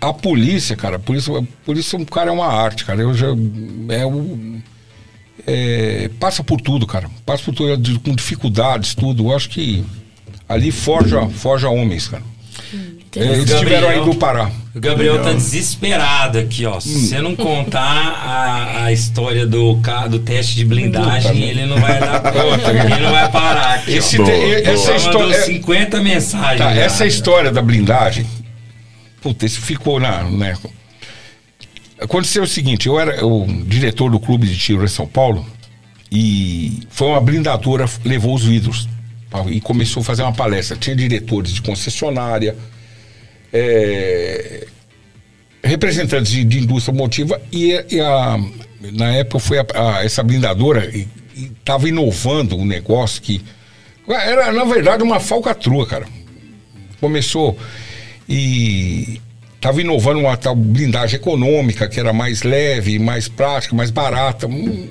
a 0.00 0.12
polícia, 0.12 0.76
cara, 0.76 0.98
por 0.98 1.16
isso, 1.16 1.46
por 1.64 1.76
isso 1.78 1.96
o 1.96 2.04
cara 2.06 2.28
é 2.30 2.32
uma 2.32 2.46
arte, 2.46 2.84
cara. 2.84 3.00
Eu 3.02 3.14
já. 3.14 3.28
É, 3.88 4.04
o- 4.06 4.54
é, 5.46 6.10
passa 6.20 6.42
por 6.44 6.60
tudo, 6.60 6.86
cara. 6.86 7.08
Passa 7.26 7.42
por 7.44 7.54
tudo, 7.54 8.00
com 8.00 8.14
dificuldades, 8.14 8.94
tudo. 8.94 9.24
Eu 9.30 9.36
acho 9.36 9.48
que 9.48 9.84
ali 10.48 10.70
forja, 10.70 11.26
forja 11.28 11.68
homens, 11.68 12.08
cara. 12.08 12.22
É, 13.16 13.20
eles 13.20 13.44
Gabriel. 13.44 13.54
estiveram 13.54 13.88
aí 13.88 14.04
do 14.04 14.14
Pará. 14.16 14.50
O 14.74 14.80
Gabriel 14.80 15.22
tá 15.22 15.32
desesperado 15.32 16.36
aqui, 16.36 16.66
ó. 16.66 16.80
Se 16.80 16.88
Hum. 16.88 16.98
você 17.00 17.20
não 17.20 17.36
contar 17.36 17.80
a, 17.80 18.84
a 18.86 18.92
história 18.92 19.46
do, 19.46 19.74
do 20.10 20.18
teste 20.18 20.56
de 20.56 20.64
blindagem, 20.64 21.40
ele 21.44 21.64
não 21.64 21.78
vai 21.78 22.00
dar 22.00 22.20
conta. 22.20 22.70
ele 22.72 23.04
não 23.04 23.12
vai 23.12 23.30
parar 23.30 23.74
aqui. 23.76 23.92
Esse 23.92 24.20
ó. 24.20 24.24
te- 24.24 24.32
Boa, 24.32 24.54
essa 24.72 24.96
história. 24.96 25.32
é- 25.36 25.42
50 25.42 26.00
mensagens. 26.02 26.58
Tá, 26.58 26.72
essa 26.74 27.06
história 27.06 27.52
da 27.52 27.62
blindagem, 27.62 28.26
puta, 29.22 29.46
isso 29.46 29.60
ficou 29.60 30.00
na. 30.00 30.24
Né, 30.24 30.56
aconteceu 32.00 32.42
o 32.42 32.46
seguinte: 32.46 32.86
eu 32.86 32.98
era 32.98 33.24
o 33.26 33.46
diretor 33.64 34.10
do 34.10 34.18
clube 34.20 34.46
de 34.46 34.56
tiro 34.58 34.84
em 34.84 34.88
São 34.88 35.06
Paulo 35.06 35.46
e 36.10 36.80
foi 36.90 37.08
uma 37.08 37.20
blindadora, 37.20 37.86
levou 38.04 38.34
os 38.34 38.44
vidros 38.44 38.88
tá, 39.30 39.44
e 39.48 39.60
começou 39.60 40.00
a 40.00 40.04
fazer 40.04 40.22
uma 40.22 40.32
palestra. 40.32 40.76
Tinha 40.76 40.94
diretores 40.94 41.52
de 41.52 41.60
concessionária, 41.62 42.56
é, 43.52 44.66
representantes 45.62 46.30
de, 46.32 46.44
de 46.44 46.58
indústria 46.60 46.92
automotiva 46.92 47.40
e, 47.52 47.72
e 47.90 48.00
a, 48.00 48.38
na 48.92 49.14
época 49.14 49.38
foi 49.38 49.58
a- 49.58 49.66
a- 49.74 50.04
essa 50.04 50.22
blindadora 50.22 50.90
estava 51.34 51.88
inovando 51.88 52.56
um 52.56 52.64
negócio 52.64 53.20
que 53.22 53.42
era 54.08 54.52
na 54.52 54.64
verdade 54.64 55.02
uma 55.02 55.18
falcatrua, 55.18 55.86
cara. 55.86 56.06
Começou 57.00 57.58
e 58.28 59.20
estava 59.64 59.80
inovando 59.80 60.20
uma 60.20 60.36
tal 60.36 60.54
blindagem 60.54 61.16
econômica 61.16 61.88
que 61.88 61.98
era 61.98 62.12
mais 62.12 62.42
leve, 62.42 62.98
mais 62.98 63.28
prática, 63.28 63.74
mais 63.74 63.90
barata. 63.90 64.46
Hum, 64.46 64.88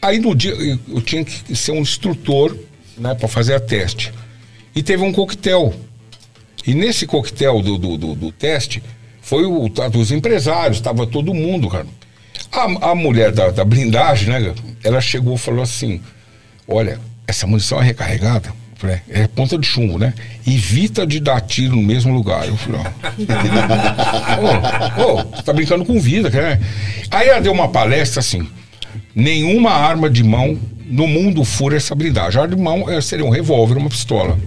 Aí 0.00 0.18
no 0.18 0.34
dia 0.34 0.52
eu, 0.52 1.00
tinha 1.02 1.22
que 1.24 1.54
ser 1.54 1.72
um 1.72 1.80
instrutor, 1.80 2.56
né, 2.96 3.14
para 3.14 3.28
fazer 3.28 3.54
a 3.54 3.60
teste. 3.60 4.12
E 4.74 4.82
teve 4.82 5.02
um 5.02 5.12
coquetel 5.12 5.74
e 6.66 6.74
nesse 6.74 7.06
coquetel 7.06 7.60
do, 7.60 7.76
do, 7.76 7.96
do- 7.98 8.14
do 8.14 8.32
teste, 8.32 8.82
foi 9.20 9.44
o 9.44 9.68
tá, 9.68 9.88
dos 9.88 10.10
empresários, 10.10 10.78
estava 10.78 11.06
todo 11.06 11.34
mundo, 11.34 11.68
cara. 11.68 11.86
A, 12.50 12.90
a 12.92 12.94
mulher 12.94 13.30
da, 13.30 13.50
da 13.50 13.64
blindagem, 13.64 14.28
né? 14.30 14.54
Ela 14.82 15.00
chegou 15.02 15.34
e 15.34 15.38
falou 15.38 15.62
assim: 15.62 16.00
Olha, 16.66 16.98
essa 17.26 17.46
munição 17.46 17.80
é 17.80 17.84
recarregada. 17.84 18.52
Falei, 18.84 19.00
é 19.08 19.26
ponta 19.26 19.56
de 19.56 19.66
chumbo, 19.66 19.98
né? 19.98 20.12
Evita 20.46 21.06
de 21.06 21.18
dar 21.18 21.40
tiro 21.40 21.74
no 21.74 21.82
mesmo 21.82 22.12
lugar. 22.12 22.46
Eu 22.46 22.54
falei, 22.54 22.82
ó. 22.82 22.84
Ô, 25.02 25.24
você 25.24 25.42
tá 25.42 25.54
brincando 25.54 25.86
com 25.86 25.98
vida, 25.98 26.28
né? 26.28 26.60
Aí 27.10 27.28
ela 27.28 27.40
deu 27.40 27.50
uma 27.50 27.68
palestra 27.68 28.20
assim: 28.20 28.46
nenhuma 29.14 29.70
arma 29.70 30.10
de 30.10 30.22
mão 30.22 30.58
no 30.84 31.06
mundo 31.06 31.42
fura 31.44 31.78
essa 31.78 31.94
blindagem. 31.94 32.38
A 32.38 32.42
arma 32.42 32.54
de 32.54 32.60
mão 32.60 32.90
eh, 32.90 33.00
seria 33.00 33.24
um 33.24 33.30
revólver, 33.30 33.78
uma 33.78 33.88
pistola. 33.88 34.38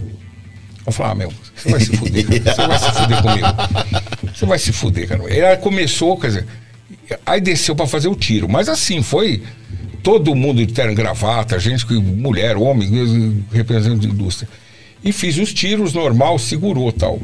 Eu 0.86 0.92
falei, 0.92 1.12
ah, 1.12 1.14
meu, 1.16 1.32
você 1.56 1.70
vai 1.70 1.80
se 1.80 1.96
fuder. 1.96 2.24
Você 2.24 2.66
vai 2.66 2.78
se 2.78 2.92
fuder 2.92 3.22
comigo. 3.22 3.46
Você 4.32 4.46
vai 4.46 4.58
se 4.58 4.72
fuder, 4.72 5.08
cara. 5.08 5.34
Ela 5.34 5.56
começou, 5.56 6.16
quer 6.16 6.28
dizer, 6.28 6.46
aí 7.26 7.40
desceu 7.40 7.74
pra 7.74 7.88
fazer 7.88 8.06
o 8.06 8.14
tiro. 8.14 8.48
Mas 8.48 8.68
assim, 8.68 9.02
foi 9.02 9.42
todo 10.08 10.34
mundo 10.34 10.64
de 10.64 10.72
terno 10.72 10.92
e 10.92 10.94
gravata, 10.94 11.58
gente, 11.58 11.84
que- 11.84 11.92
mulher, 11.92 12.56
homem, 12.56 13.44
representante 13.52 14.06
de 14.06 14.14
indústria. 14.14 14.48
E 15.04 15.12
fiz 15.12 15.36
os 15.36 15.52
tiros 15.52 15.92
normal, 15.92 16.38
segurou 16.38 16.90
tal. 16.90 17.20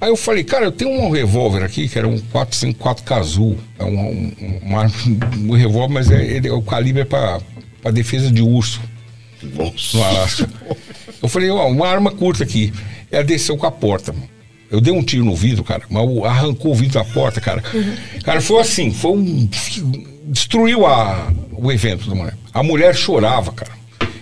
Aí 0.00 0.08
eu 0.08 0.16
falei, 0.16 0.42
cara, 0.42 0.64
eu 0.64 0.72
tenho 0.72 0.90
um 0.90 1.10
revólver 1.10 1.62
aqui, 1.62 1.88
que 1.88 1.96
era 1.96 2.08
um 2.08 2.18
454 2.18 3.04
Kazoo. 3.04 3.56
É 3.78 3.84
um, 3.84 4.00
um, 4.00 4.32
um, 4.64 5.50
um 5.52 5.56
revólver, 5.56 5.94
mas 5.94 6.10
é, 6.10 6.20
ele, 6.20 6.50
o 6.50 6.60
calibre 6.62 7.02
é 7.02 7.04
pra 7.04 7.38
defesa 7.92 8.28
de 8.28 8.42
urso 8.42 8.80
no 9.40 10.02
Alasca. 10.02 10.48
Eu 11.22 11.28
falei, 11.28 11.48
ó, 11.48 11.68
uma 11.68 11.86
arma 11.86 12.10
curta 12.10 12.42
aqui. 12.42 12.72
Ela 13.08 13.22
desceu 13.22 13.56
com 13.56 13.66
a 13.66 13.70
porta. 13.70 14.12
mano. 14.12 14.28
Eu 14.70 14.80
dei 14.80 14.92
um 14.92 15.02
tiro 15.02 15.24
no 15.24 15.34
vidro, 15.34 15.64
cara, 15.64 15.82
mas 15.90 16.24
arrancou 16.24 16.72
o 16.72 16.74
vidro 16.74 16.94
da 16.94 17.04
porta, 17.04 17.40
cara. 17.40 17.62
Cara, 18.22 18.40
foi 18.40 18.60
assim, 18.60 18.92
foi 18.92 19.10
um. 19.10 19.48
Destruiu 20.26 20.86
a, 20.86 21.32
o 21.52 21.72
evento 21.72 22.08
da 22.08 22.14
mulher. 22.14 22.36
A 22.54 22.62
mulher 22.62 22.94
chorava, 22.94 23.50
cara. 23.52 23.72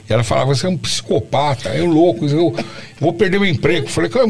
E 0.09 0.13
ela 0.13 0.25
falava, 0.25 0.55
você 0.55 0.67
é 0.67 0.71
um 0.71 0.79
psicopata, 0.79 1.69
é 1.69 1.83
louco, 1.83 2.27
eu 2.27 2.55
vou 2.99 3.13
perder 3.13 3.39
meu 3.39 3.49
emprego. 3.49 3.87
Eu 3.87 3.91
falei, 3.91 4.09
cara, 4.09 4.27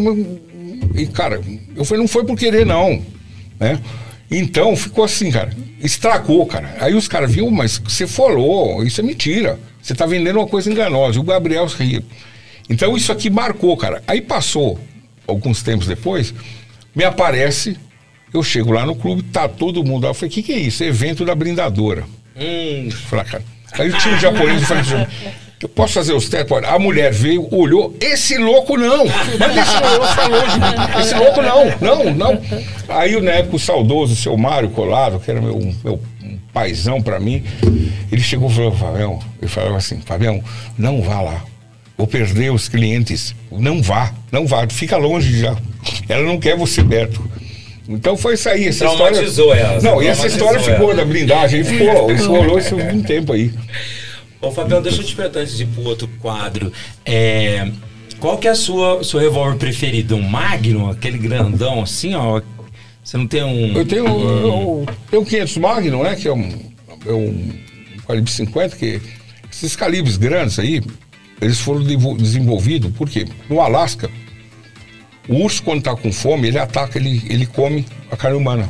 e, 0.95 1.07
cara, 1.07 1.41
eu 1.77 1.85
falei, 1.85 2.01
não 2.01 2.09
foi 2.09 2.25
por 2.25 2.37
querer, 2.37 2.67
não. 2.67 3.01
Né? 3.61 3.79
Então 4.31 4.77
ficou 4.77 5.05
assim, 5.05 5.31
cara. 5.31 5.53
Estragou, 5.81 6.45
cara. 6.47 6.77
Aí 6.81 6.95
os 6.95 7.07
caras 7.07 7.31
viram, 7.31 7.51
mas 7.51 7.79
você 7.79 8.07
falou, 8.07 8.85
isso 8.85 9.01
é 9.01 9.05
mentira. 9.05 9.59
Você 9.81 9.95
tá 9.95 10.05
vendendo 10.05 10.39
uma 10.39 10.49
coisa 10.49 10.71
enganosa. 10.71 11.17
E 11.17 11.21
o 11.21 11.25
Gabriel 11.25 11.67
ria. 11.67 12.03
Então 12.69 12.97
isso 12.97 13.11
aqui 13.11 13.31
marcou, 13.31 13.77
cara. 13.77 14.03
Aí 14.07 14.21
passou, 14.21 14.79
alguns 15.29 15.63
tempos 15.63 15.87
depois, 15.87 16.35
me 16.95 17.05
aparece, 17.05 17.77
eu 18.33 18.43
chego 18.43 18.73
lá 18.73 18.85
no 18.85 18.97
clube, 18.97 19.23
tá 19.23 19.47
todo 19.47 19.85
mundo 19.85 20.05
lá. 20.05 20.11
Eu 20.11 20.15
falei, 20.15 20.31
o 20.31 20.33
que, 20.33 20.43
que 20.43 20.53
é 20.53 20.59
isso? 20.59 20.83
Evento 20.83 21.25
da 21.25 21.35
blindadora. 21.35 22.05
Hum, 22.37 22.91
falei, 22.91 23.25
ah, 23.27 23.31
cara. 23.31 23.45
Aí 23.73 23.93
tinha 23.93 24.15
um 24.15 24.19
japonês 24.19 24.63
e 24.63 24.65
falei 24.65 24.83
assim, 24.83 25.07
eu 25.61 25.69
posso 25.69 25.95
fazer 25.95 26.13
os 26.13 26.29
testes? 26.29 26.51
A 26.65 26.79
mulher 26.79 27.13
veio, 27.13 27.47
olhou, 27.55 27.95
esse 28.01 28.39
louco 28.39 28.77
não! 28.77 29.05
Mas 29.39 29.57
esse 29.57 29.81
louco 29.81 30.15
tá 30.15 30.27
longe. 30.27 31.01
Esse 31.01 31.15
louco 31.15 31.43
não, 31.43 31.65
não, 31.81 32.15
não. 32.15 32.43
Aí 32.89 33.21
na 33.21 33.33
época 33.33 33.57
o 33.57 33.59
saudoso, 33.59 34.13
o 34.15 34.17
seu 34.17 34.37
Mário 34.37 34.71
Colado, 34.71 35.21
que 35.21 35.31
era 35.31 35.41
meu, 35.41 35.59
meu 35.85 36.01
um 36.23 36.39
paizão 36.53 37.03
pra 37.03 37.19
mim, 37.19 37.45
ele 38.11 38.23
chegou 38.23 38.49
e 38.49 38.55
falou, 38.55 38.73
Fabião, 38.73 39.19
ele 39.41 39.51
falava 39.51 39.77
assim, 39.77 40.01
Fabião, 40.01 40.43
não 40.79 41.03
vá 41.03 41.21
lá. 41.21 41.45
Vou 41.99 42.07
perder 42.07 42.53
os 42.53 42.69
clientes. 42.69 43.35
Não 43.51 43.83
vá, 43.83 44.15
não 44.31 44.47
vá, 44.47 44.69
fica 44.71 44.97
longe 44.97 45.41
já. 45.41 45.57
Ela 46.09 46.23
não 46.23 46.39
quer 46.39 46.57
você 46.57 46.83
perto. 46.85 47.29
Então 47.89 48.17
foi 48.17 48.35
isso 48.35 48.49
aí, 48.49 48.69
essa 48.69 48.85
história. 48.85 49.17
Ela, 49.19 49.81
Não, 49.81 50.01
e 50.01 50.07
essa 50.07 50.27
história 50.29 50.61
ficou 50.61 50.93
ela. 50.93 50.97
da 50.97 51.05
blindagem, 51.05 51.65
ficou, 51.65 52.13
isso 52.13 52.31
rolou 52.31 52.59
isso 52.59 52.77
um 52.77 53.03
tempo 53.03 53.33
aí. 53.33 53.51
Ô, 54.41 54.53
Fabião, 54.53 54.81
deixa 54.81 55.01
eu 55.01 55.05
te 55.05 55.17
perguntar 55.17 55.41
antes 55.41 55.57
de 55.57 55.65
ir 55.65 55.67
pro 55.67 55.83
outro 55.83 56.09
quadro. 56.21 56.73
É, 57.05 57.69
qual 58.21 58.39
que 58.39 58.47
é 58.47 58.53
a 58.53 58.55
sua 58.55 59.03
seu 59.03 59.19
revólver 59.19 59.57
preferido? 59.57 60.15
Um 60.15 60.23
Magnum, 60.23 60.91
aquele 60.91 61.19
grandão 61.19 61.83
assim, 61.83 62.15
ó. 62.15 62.41
Você 63.03 63.17
não 63.17 63.27
tem 63.27 63.43
um. 63.43 63.77
Eu 63.77 63.85
tenho, 63.85 64.07
eu, 64.07 64.87
tenho 65.11 65.25
500 65.25 65.57
Magnum, 65.57 66.03
né? 66.05 66.15
Que 66.15 66.29
é 66.29 66.33
um, 66.33 66.49
é 67.07 67.13
um 67.13 67.51
calibre 68.07 68.31
50, 68.31 68.77
que 68.77 69.01
esses 69.51 69.75
calibres 69.75 70.17
grandes 70.17 70.59
aí, 70.59 70.81
eles 71.41 71.59
foram 71.61 71.83
desenvolvidos, 72.17 72.93
por 72.93 73.09
quê? 73.09 73.27
No 73.49 73.61
Alasca, 73.61 74.11
o 75.29 75.37
urso 75.43 75.63
quando 75.63 75.79
está 75.79 75.95
com 75.95 76.13
fome, 76.13 76.49
ele 76.49 76.59
ataca, 76.59 76.99
ele, 76.99 77.23
ele 77.29 77.47
come 77.47 77.87
a 78.11 78.17
carne 78.17 78.37
humana. 78.37 78.69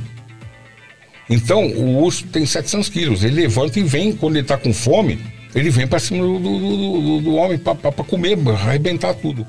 Então, 1.31 1.66
o 1.66 2.03
urso 2.03 2.27
tem 2.27 2.47
700 2.47 2.89
quilos, 2.89 3.23
ele 3.23 3.43
levanta 3.43 3.78
e 3.78 3.82
vem, 3.82 4.12
quando 4.12 4.36
ele 4.36 4.45
está 4.45 4.57
com 4.57 4.73
fome, 4.73 5.19
ele 5.55 5.70
vem 5.70 5.86
para 5.86 5.99
cima 5.99 6.23
do, 6.23 6.39
do, 6.39 6.59
do- 6.59 7.20
do- 7.20 7.35
homem 7.35 7.59
para 7.59 7.74
comer, 8.05 8.39
arrebentar 8.49 9.15
tudo. 9.15 9.47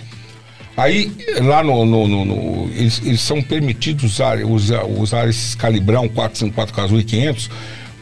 Aí, 0.78 1.12
lá 1.42 1.62
no. 1.62 1.84
no- 1.86 2.08
no- 2.08 2.26
no- 2.26 2.70
eles, 2.74 3.02
eles 3.06 3.20
são 3.22 3.42
permitidos 3.42 4.04
usar, 4.14 4.38
usar, 4.46 4.86
usar 4.86 5.28
esses 5.28 5.54
calibrão 5.56 6.08
454 6.08 6.74
Kazoo 6.74 7.00
e 7.00 7.04
500 7.04 7.50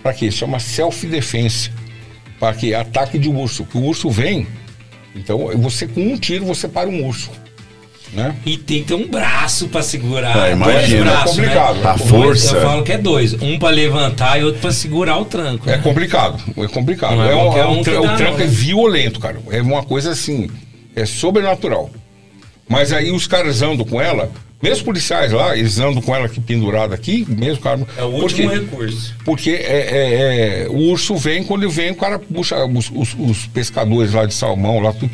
para 0.04 0.14
quê? 0.14 0.30
Chama 0.30 0.60
self-defense. 0.60 1.72
Para 2.40 2.56
que 2.56 2.76
ataque 2.76 3.18
de 3.18 3.30
urso. 3.30 3.66
Que 3.66 3.78
o 3.78 3.84
urso 3.84 4.12
vem, 4.12 4.46
então 5.18 5.48
você 5.58 5.88
com 5.88 6.02
um 6.02 6.18
tiro 6.18 6.46
você 6.46 6.68
para 6.68 6.90
um 6.90 7.06
urso. 7.06 7.30
Né? 8.14 8.34
E 8.46 8.58
tem 8.58 8.82
que 8.82 8.88
ter 8.88 8.94
um 8.94 9.06
braço 9.06 9.68
pra 9.68 9.82
segurar. 9.82 10.36
Ah, 10.38 10.50
imagina. 10.50 11.04
Dois 11.04 11.04
braços, 11.04 11.38
É 11.38 11.42
complicado. 11.42 11.76
Né? 11.80 11.90
A 11.90 11.98
força. 11.98 12.56
Eu 12.56 12.62
falo 12.62 12.84
que 12.84 12.92
é 12.94 12.98
dois. 12.98 13.34
Um 13.42 13.60
pra 13.60 13.70
levantar 13.70 14.40
e 14.40 14.46
outro 14.46 14.62
pra 14.62 14.72
segurar 14.72 15.18
o 15.20 15.26
tranco. 15.26 15.70
É 15.70 15.76
né? 15.76 15.84
complicado, 15.84 16.42
é 16.58 16.68
complicado. 16.70 17.18
Não 17.18 17.26
é 17.26 17.32
É 17.32 17.36
um- 17.36 17.58
é 17.58 17.66
um 17.68 17.84
tra- 17.84 18.00
o 18.00 18.04
tranco 18.16 18.38
não, 18.38 18.40
é 18.40 18.46
né? 18.46 18.48
violento, 18.48 19.20
cara. 19.20 19.38
É 19.52 19.62
uma 19.62 19.84
coisa 19.84 20.12
assim, 20.12 20.50
é 20.96 21.06
sobrenatural. 21.06 21.90
Mas 22.70 22.94
aí 22.94 23.12
os 23.12 23.28
caras 23.28 23.62
andam 23.62 23.86
com 23.86 24.02
ela, 24.02 24.32
mesmo 24.62 24.86
policiais 24.86 25.32
lá, 25.32 25.56
eles 25.56 25.78
andam 25.80 26.02
com 26.02 26.16
ela 26.16 26.26
aqui 26.26 26.40
pendurada 26.40 26.96
aqui, 26.96 27.26
mesmo 27.30 27.62
cara. 27.62 27.80
É 27.98 28.04
o 28.04 28.12
porque- 28.12 28.42
último 28.44 28.50
recurso. 28.50 29.16
Porque 29.24 29.52
é, 29.52 29.64
é- 29.64 30.64
é- 30.64 30.68
o 30.70 30.90
urso 30.90 31.16
vem, 31.16 31.44
quando 31.44 31.64
ele 31.64 31.72
vem, 31.72 31.92
o 31.92 31.96
cara 31.96 32.18
puxa 32.18 32.66
os, 32.66 32.90
os- 32.94 33.16
os 33.20 33.46
pescadores 33.48 34.14
lá 34.14 34.26
de 34.26 34.34
salmão, 34.34 34.80
lá 34.80 34.92
tudo, 34.94 35.12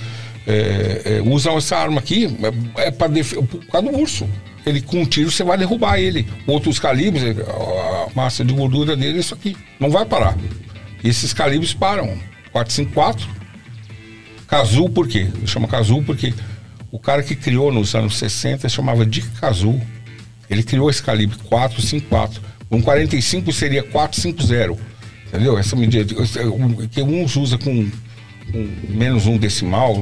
é, 0.47 1.01
é, 1.17 1.21
usam 1.25 1.57
essa 1.57 1.75
arma 1.77 1.99
aqui 1.99 2.25
é, 2.77 2.87
é 2.87 2.91
para 2.91 3.09
por 3.09 3.65
causa 3.67 3.89
do 3.91 3.97
urso. 3.97 4.27
Ele 4.65 4.79
com 4.81 5.01
um 5.01 5.05
tiro 5.05 5.29
você 5.29 5.43
vai 5.43 5.57
derrubar 5.57 5.99
ele. 5.99 6.25
Outros 6.47 6.79
calibres, 6.79 7.23
a 7.37 8.07
massa 8.15 8.45
de 8.45 8.53
gordura 8.53 8.95
dele 8.95 9.17
é 9.17 9.19
isso 9.19 9.33
aqui. 9.33 9.57
Não 9.77 9.89
vai 9.89 10.05
parar. 10.05 10.37
Esses 11.03 11.33
calibres 11.33 11.73
param. 11.73 12.17
454. 12.53 13.27
Cazul 14.47 14.89
por 14.89 15.07
quê? 15.07 15.27
Chama 15.45 15.67
Cazul 15.67 16.01
porque 16.03 16.33
o 16.93 16.99
cara 16.99 17.23
que 17.23 17.35
criou 17.35 17.71
nos 17.71 17.95
anos 17.95 18.19
60 18.19 18.69
chamava 18.69 19.03
Dick 19.03 19.27
Cazul. 19.41 19.81
Ele 20.47 20.61
criou 20.61 20.91
esse 20.91 21.01
calibre 21.01 21.35
454. 21.49 22.39
Um 22.69 22.83
45 22.83 23.51
seria 23.51 23.81
450. 23.81 24.79
Entendeu? 25.25 25.57
Essa 25.57 25.75
medida 25.75 26.13
que 26.91 27.01
uns 27.01 27.35
usa 27.35 27.57
com 27.57 27.71
um, 27.71 28.71
menos 28.89 29.25
um 29.25 29.39
decimal, 29.39 29.95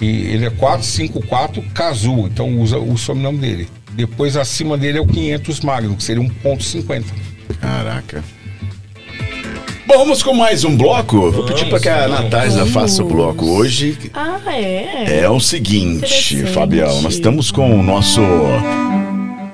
e 0.00 0.06
ele 0.06 0.46
é 0.46 0.50
454 0.50 1.62
Casu, 1.72 2.26
então 2.26 2.58
usa 2.58 2.76
o 2.76 2.98
sobrenome 2.98 3.38
dele. 3.38 3.68
Depois 3.92 4.36
acima 4.36 4.76
dele 4.76 4.98
é 4.98 5.00
o 5.00 5.06
500 5.06 5.60
Magnum, 5.60 5.94
que 5.94 6.02
seria 6.02 6.24
1.50. 6.24 7.04
Caraca. 7.60 8.24
Bom, 9.90 9.98
vamos 9.98 10.22
com 10.22 10.32
mais 10.32 10.64
um 10.64 10.76
bloco. 10.76 11.32
Vou 11.32 11.44
pedir 11.44 11.68
para 11.68 11.80
que 11.80 11.88
a 11.88 12.06
Natália 12.06 12.64
faça 12.64 13.02
o 13.02 13.08
bloco 13.08 13.44
hoje. 13.44 13.98
Ah, 14.14 14.38
é? 14.46 15.22
É 15.22 15.28
o 15.28 15.40
seguinte, 15.40 16.46
Fabião, 16.46 17.02
nós 17.02 17.14
estamos 17.14 17.50
com 17.50 17.76
o 17.76 17.82
nosso 17.82 18.20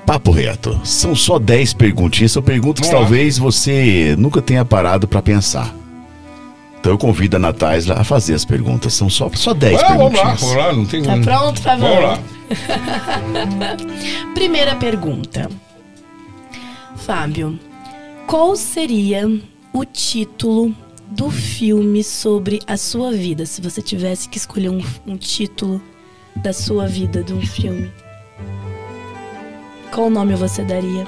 papo 0.05 0.29
reto. 0.29 0.79
São 0.83 1.15
só 1.15 1.39
10 1.39 1.73
perguntinhas, 1.73 2.33
são 2.33 2.43
perguntas 2.43 2.85
que 2.85 2.93
talvez 2.93 3.39
você 3.39 4.13
nunca 4.19 4.39
tenha 4.39 4.63
parado 4.63 5.07
para 5.07 5.23
pensar. 5.23 5.73
Então 6.79 6.91
eu 6.91 6.99
convido 6.99 7.37
a 7.37 7.39
Natália 7.39 7.95
a 7.95 8.03
fazer 8.03 8.35
as 8.35 8.45
perguntas. 8.45 8.93
São 8.93 9.09
só, 9.09 9.31
só 9.33 9.55
10 9.55 9.81
ah, 9.81 9.85
perguntinhas. 9.87 10.39
Vamos 10.39 10.53
lá, 10.53 10.53
vamos 10.53 10.55
lá, 10.55 10.73
não 10.73 10.85
tem 10.85 11.01
Tá 11.01 11.17
pronto, 11.17 11.59
Fabão? 11.59 11.89
Vamos 11.89 12.03
lá. 12.03 12.19
Primeira 14.35 14.75
pergunta. 14.75 15.49
Fábio, 16.95 17.59
qual 18.27 18.55
seria 18.55 19.27
o 19.77 19.85
título 19.85 20.75
do 21.11 21.29
filme 21.29 22.03
sobre 22.03 22.59
a 22.65 22.75
sua 22.75 23.11
vida? 23.11 23.45
Se 23.45 23.61
você 23.61 23.79
tivesse 23.79 24.27
que 24.27 24.37
escolher 24.37 24.69
um, 24.69 24.81
um 25.05 25.15
título 25.15 25.79
da 26.35 26.51
sua 26.51 26.87
vida, 26.87 27.23
de 27.23 27.31
um 27.31 27.45
filme. 27.45 27.91
Qual 29.93 30.09
nome 30.09 30.35
você 30.35 30.63
daria? 30.63 31.05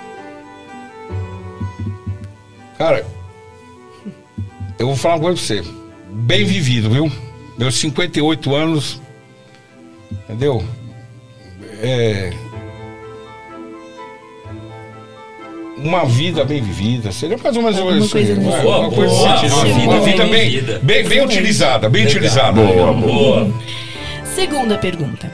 Cara, 2.77 3.05
eu 4.77 4.85
vou 4.87 4.95
falar 4.95 5.15
uma 5.15 5.21
coisa 5.21 5.37
pra 5.37 5.63
você. 5.63 5.79
Bem 6.11 6.45
vivido, 6.45 6.91
viu? 6.91 7.11
Meus 7.57 7.75
58 7.75 8.55
anos. 8.55 9.01
Entendeu? 10.11 10.63
É. 11.81 12.31
Uma 15.83 16.05
vida 16.05 16.43
bem 16.43 16.61
vivida. 16.61 17.11
Seria 17.11 17.37
mais 17.37 17.55
ou 17.55 17.63
menos 17.85 18.05
isso. 18.05 18.11
coisa 18.11 18.33
uma- 18.39 18.57
Boa, 18.61 18.79
uma 18.79 18.91
coisa 18.91 19.13
boa. 19.15 19.41
nesse 19.41 19.55
sentido. 19.55 19.55
Uma 19.55 19.65
vida 19.73 19.91
Uma 19.93 20.01
vida 20.01 20.25
bem 20.25 20.61
bem, 20.61 20.79
bem, 20.79 21.07
bem 21.07 21.21
utilizada, 21.25 21.89
bem 21.89 22.03
Legal. 22.03 22.17
utilizada. 22.17 22.61
Boa, 22.61 22.93
Boa. 22.93 23.53
Segunda 24.35 24.77
pergunta. 24.77 25.31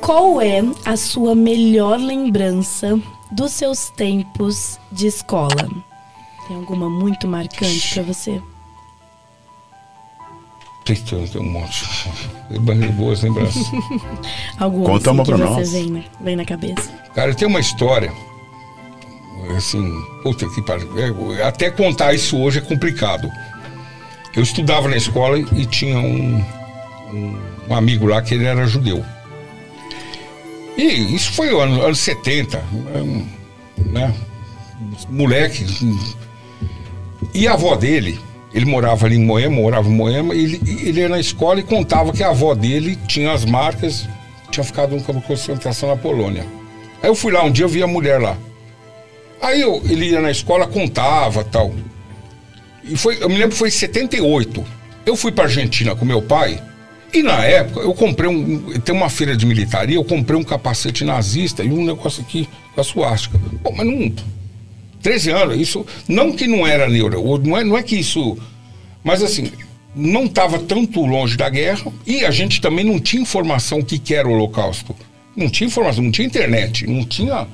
Qual 0.00 0.40
é 0.40 0.62
a 0.84 0.96
sua 0.96 1.34
melhor 1.34 1.98
lembrança 1.98 2.98
dos 3.30 3.52
seus 3.52 3.90
tempos 3.90 4.78
de 4.90 5.06
escola? 5.06 5.68
Tem 6.48 6.56
alguma 6.56 6.88
muito 6.88 7.28
marcante 7.28 7.94
pra 7.94 8.02
você? 8.02 8.40
Tem, 10.84 10.96
tem, 10.96 11.26
tem 11.26 11.40
um 11.40 11.44
monte. 11.44 11.84
Boas 12.96 13.22
lembranças. 13.22 13.62
Alguma 14.58 14.86
Conta 14.86 15.10
assim, 15.10 15.18
uma 15.18 15.24
que 15.24 15.30
pra 15.32 15.36
você 15.46 15.60
nós. 15.60 15.72
Vem, 15.72 15.86
na- 15.90 16.00
vem 16.20 16.36
na 16.36 16.44
cabeça? 16.44 16.90
Cara, 17.14 17.34
tem 17.34 17.46
uma 17.46 17.60
história. 17.60 18.12
Assim, 19.56 20.04
puta 20.22 20.48
que 20.48 20.62
pariu. 20.62 20.88
É, 21.36 21.42
Até 21.44 21.70
contar 21.70 22.14
isso 22.14 22.38
hoje 22.38 22.58
é 22.58 22.62
complicado. 22.62 23.30
Eu 24.34 24.42
estudava 24.42 24.88
na 24.88 24.96
escola 24.96 25.38
e 25.38 25.66
tinha 25.66 25.98
um, 25.98 26.44
um, 27.12 27.74
amigo 27.74 28.06
lá 28.06 28.22
que 28.22 28.34
ele 28.34 28.44
era 28.44 28.66
judeu. 28.66 29.04
E 30.76 31.14
isso 31.14 31.32
foi 31.32 31.48
anos, 31.48 31.84
anos 31.84 31.98
70, 31.98 32.62
um, 32.94 33.26
né? 33.90 34.14
Moleque. 35.08 35.66
E 37.34 37.46
a 37.46 37.54
avó 37.54 37.74
dele, 37.74 38.20
ele 38.54 38.64
morava 38.64 39.06
ali 39.06 39.16
em 39.16 39.24
Moema, 39.24 39.56
morava 39.56 39.88
em 39.88 39.94
Moema, 39.94 40.34
ele, 40.34 40.60
ele 40.64 41.00
ia 41.00 41.08
na 41.08 41.18
escola 41.18 41.60
e 41.60 41.64
contava 41.64 42.12
que 42.12 42.22
a 42.22 42.30
avó 42.30 42.54
dele 42.54 42.96
tinha 43.06 43.32
as 43.32 43.44
marcas, 43.44 44.08
tinha 44.50 44.64
ficado 44.64 44.94
num 44.94 45.00
campo 45.00 45.20
de 45.20 45.26
concentração 45.26 45.88
na 45.88 45.96
Polônia. 45.96 46.46
Aí 47.02 47.08
eu 47.08 47.14
fui 47.14 47.32
lá 47.32 47.42
um 47.42 47.50
dia, 47.50 47.64
eu 47.64 47.68
vi 47.68 47.82
a 47.82 47.86
mulher 47.86 48.20
lá. 48.20 48.36
Aí 49.40 49.60
eu, 49.60 49.82
ele 49.88 50.10
ia 50.10 50.20
na 50.20 50.30
escola, 50.30 50.66
contava 50.66 51.42
tal. 51.44 51.74
E 52.84 52.96
foi, 52.96 53.22
eu 53.22 53.28
me 53.28 53.36
lembro 53.36 53.50
que 53.50 53.56
foi 53.56 53.68
em 53.68 53.72
78. 53.72 54.64
Eu 55.06 55.16
fui 55.16 55.32
pra 55.32 55.44
Argentina 55.44 55.94
com 55.94 56.04
meu 56.04 56.22
pai. 56.22 56.62
E 57.12 57.22
na 57.22 57.44
época 57.44 57.80
eu 57.80 57.92
comprei 57.92 58.30
um. 58.30 58.78
Tem 58.80 58.94
uma 58.94 59.08
feira 59.08 59.36
de 59.36 59.44
militaria, 59.44 59.96
eu 59.96 60.04
comprei 60.04 60.38
um 60.38 60.44
capacete 60.44 61.04
nazista 61.04 61.64
e 61.64 61.70
um 61.72 61.84
negócio 61.84 62.22
aqui 62.22 62.48
com 62.74 62.80
a 62.80 62.84
suástica. 62.84 63.40
Pô, 63.62 63.72
mas 63.72 63.86
não. 63.86 64.12
13 65.02 65.30
anos, 65.30 65.58
isso. 65.58 65.84
Não 66.06 66.32
que 66.32 66.46
não 66.46 66.66
era 66.66 66.88
neuro, 66.88 67.38
não 67.38 67.56
é, 67.56 67.64
não 67.64 67.76
é 67.76 67.82
que 67.82 67.96
isso. 67.96 68.38
Mas 69.02 69.22
assim, 69.22 69.50
não 69.94 70.24
estava 70.24 70.58
tanto 70.58 71.04
longe 71.04 71.36
da 71.36 71.48
guerra 71.48 71.90
e 72.06 72.24
a 72.24 72.30
gente 72.30 72.60
também 72.60 72.84
não 72.84 73.00
tinha 73.00 73.22
informação 73.22 73.78
o 73.78 73.84
que, 73.84 73.98
que 73.98 74.14
era 74.14 74.28
o 74.28 74.32
Holocausto. 74.32 74.94
Não 75.34 75.48
tinha 75.48 75.66
informação, 75.66 76.04
não 76.04 76.10
tinha 76.10 76.26
internet, 76.26 76.86
não 76.86 77.04
tinha. 77.04 77.46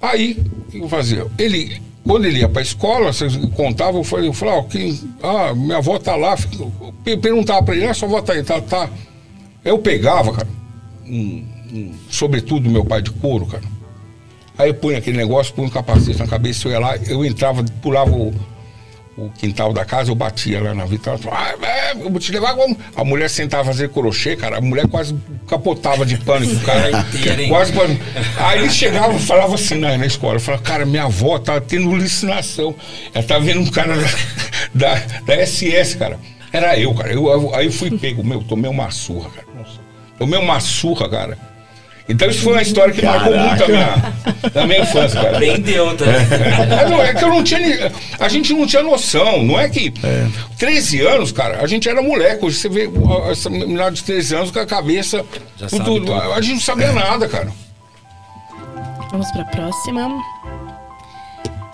Aí, 0.00 0.38
o 0.68 0.70
que 0.70 0.78
eu 0.78 0.88
fazia? 0.88 1.26
Ele, 1.38 1.80
quando 2.04 2.24
ele 2.26 2.40
ia 2.40 2.48
para 2.48 2.60
a 2.60 2.62
escola, 2.62 3.12
vocês 3.12 3.36
contavam, 3.54 4.00
eu 4.00 4.04
falei, 4.04 4.28
eu 4.28 4.32
falava, 4.32 4.66
ah, 5.22 5.48
ah, 5.50 5.54
minha 5.54 5.78
avó 5.78 5.98
tá 5.98 6.16
lá. 6.16 6.36
Eu 7.04 7.18
perguntava 7.18 7.62
para 7.62 7.74
ele, 7.74 7.86
ah, 7.86 7.94
sua 7.94 8.08
avó 8.08 8.22
tá 8.22 8.32
aí, 8.32 8.42
tá, 8.42 8.60
tá. 8.60 8.88
Eu 9.64 9.78
pegava, 9.78 10.32
cara, 10.32 10.48
um, 11.06 11.44
um 11.72 11.94
sobretudo 12.08 12.64
do 12.64 12.70
meu 12.70 12.84
pai 12.84 13.02
de 13.02 13.10
couro, 13.10 13.46
cara. 13.46 13.64
Aí 14.56 14.70
eu 14.70 14.74
punha 14.74 14.98
aquele 14.98 15.16
negócio, 15.16 15.54
punha 15.54 15.68
um 15.68 15.70
capacete 15.70 16.18
na 16.18 16.26
cabeça, 16.26 16.66
eu 16.66 16.72
ia 16.72 16.78
lá, 16.78 16.96
eu 16.96 17.24
entrava, 17.24 17.64
pulava 17.82 18.10
o, 18.10 18.34
o 19.26 19.30
quintal 19.36 19.72
da 19.72 19.84
casa, 19.84 20.10
eu 20.10 20.14
batia 20.14 20.62
lá 20.62 20.72
na 20.74 20.84
vitrine, 20.84 21.18
falava, 21.18 21.56
ah, 21.60 21.66
é, 21.66 21.92
eu 21.92 22.08
vou 22.10 22.18
te 22.20 22.30
levar. 22.30 22.54
Vamos. 22.54 22.76
A 22.94 23.02
mulher 23.04 23.28
sentava 23.28 23.62
a 23.62 23.66
fazer 23.66 23.88
crochê, 23.90 24.36
cara, 24.36 24.58
a 24.58 24.60
mulher 24.60 24.86
quase 24.86 25.16
capotava 25.48 26.06
de 26.06 26.16
pânico, 26.18 26.58
cara. 26.64 26.90
Inteira, 26.90 27.42
hein? 27.42 27.48
quase 27.48 27.72
pânico. 27.72 28.02
Aí 28.38 28.60
ele 28.60 28.70
chegava 28.70 29.12
e 29.14 29.18
falava 29.18 29.54
assim 29.56 29.74
na, 29.76 29.96
na 29.98 30.06
escola, 30.06 30.36
eu 30.36 30.40
falava, 30.40 30.62
cara, 30.62 30.86
minha 30.86 31.04
avó 31.04 31.38
tá 31.38 31.60
tendo 31.60 31.88
alucinação. 31.90 32.74
Ela 33.12 33.24
tá 33.24 33.38
vendo 33.38 33.60
um 33.60 33.66
cara 33.70 33.94
da, 34.74 34.94
da, 34.94 34.94
da 35.26 35.46
SS, 35.46 35.96
cara. 35.98 36.18
Era 36.52 36.78
eu, 36.78 36.94
cara. 36.94 37.12
Eu, 37.12 37.26
eu- 37.28 37.54
aí 37.54 37.66
eu 37.66 37.72
fui 37.72 37.90
pego, 37.98 38.24
meu, 38.24 38.42
tomei 38.42 38.70
uma 38.70 38.90
surra, 38.90 39.30
cara. 39.30 39.46
Nossa. 39.54 39.80
Tomei 40.18 40.38
uma 40.38 40.60
surra, 40.60 41.08
cara. 41.08 41.38
Então 42.08 42.28
isso 42.28 42.40
foi 42.40 42.54
uma 42.54 42.62
história 42.62 42.94
que 42.94 43.04
marcou 43.04 43.36
muito 43.36 43.64
a 43.64 43.68
minha, 43.68 44.14
a 44.54 44.66
minha 44.66 44.80
infância, 44.80 45.20
cara. 45.20 45.36
Aprendeu, 45.36 45.94
tá? 45.94 46.06
É, 46.06 46.88
não, 46.88 47.02
é 47.02 47.12
que 47.12 47.22
eu 47.22 47.28
não 47.28 47.44
tinha. 47.44 47.92
A 48.18 48.28
gente 48.28 48.54
não 48.54 48.66
tinha 48.66 48.82
noção. 48.82 49.42
Não 49.42 49.60
é 49.60 49.68
que. 49.68 49.92
13 50.56 51.00
anos, 51.02 51.32
cara, 51.32 51.62
a 51.62 51.66
gente 51.66 51.86
era 51.86 52.00
moleque. 52.00 52.46
Hoje 52.46 52.56
você 52.56 52.68
vê 52.68 52.88
essa 53.30 53.50
menina 53.50 53.90
de 53.90 54.02
13 54.02 54.34
anos 54.36 54.50
com 54.50 54.58
a 54.58 54.66
cabeça. 54.66 55.24
Já 55.58 55.68
com 55.68 55.76
sabe 55.76 55.84
tudo. 55.84 56.06
tudo. 56.06 56.32
A 56.32 56.40
gente 56.40 56.54
não 56.54 56.60
sabia 56.60 56.92
nada, 56.92 57.28
cara. 57.28 57.52
Vamos 59.10 59.30
pra 59.32 59.44
próxima. 59.44 60.10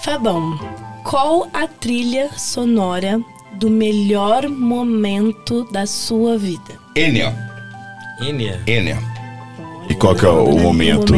Fabão, 0.01 0.59
qual 1.05 1.49
a 1.53 1.69
trilha 1.69 2.31
sonora 2.37 3.21
do 3.53 3.71
melhor 3.71 4.49
momento 4.49 5.65
da 5.71 5.87
sua 5.87 6.37
vida? 6.37 6.75
Enia. 6.97 7.33
Enia. 8.21 8.61
Enia. 8.67 9.14
E 9.89 9.95
qual 9.95 10.15
que 10.15 10.25
é 10.25 10.29
o 10.29 10.59
momento? 10.59 11.15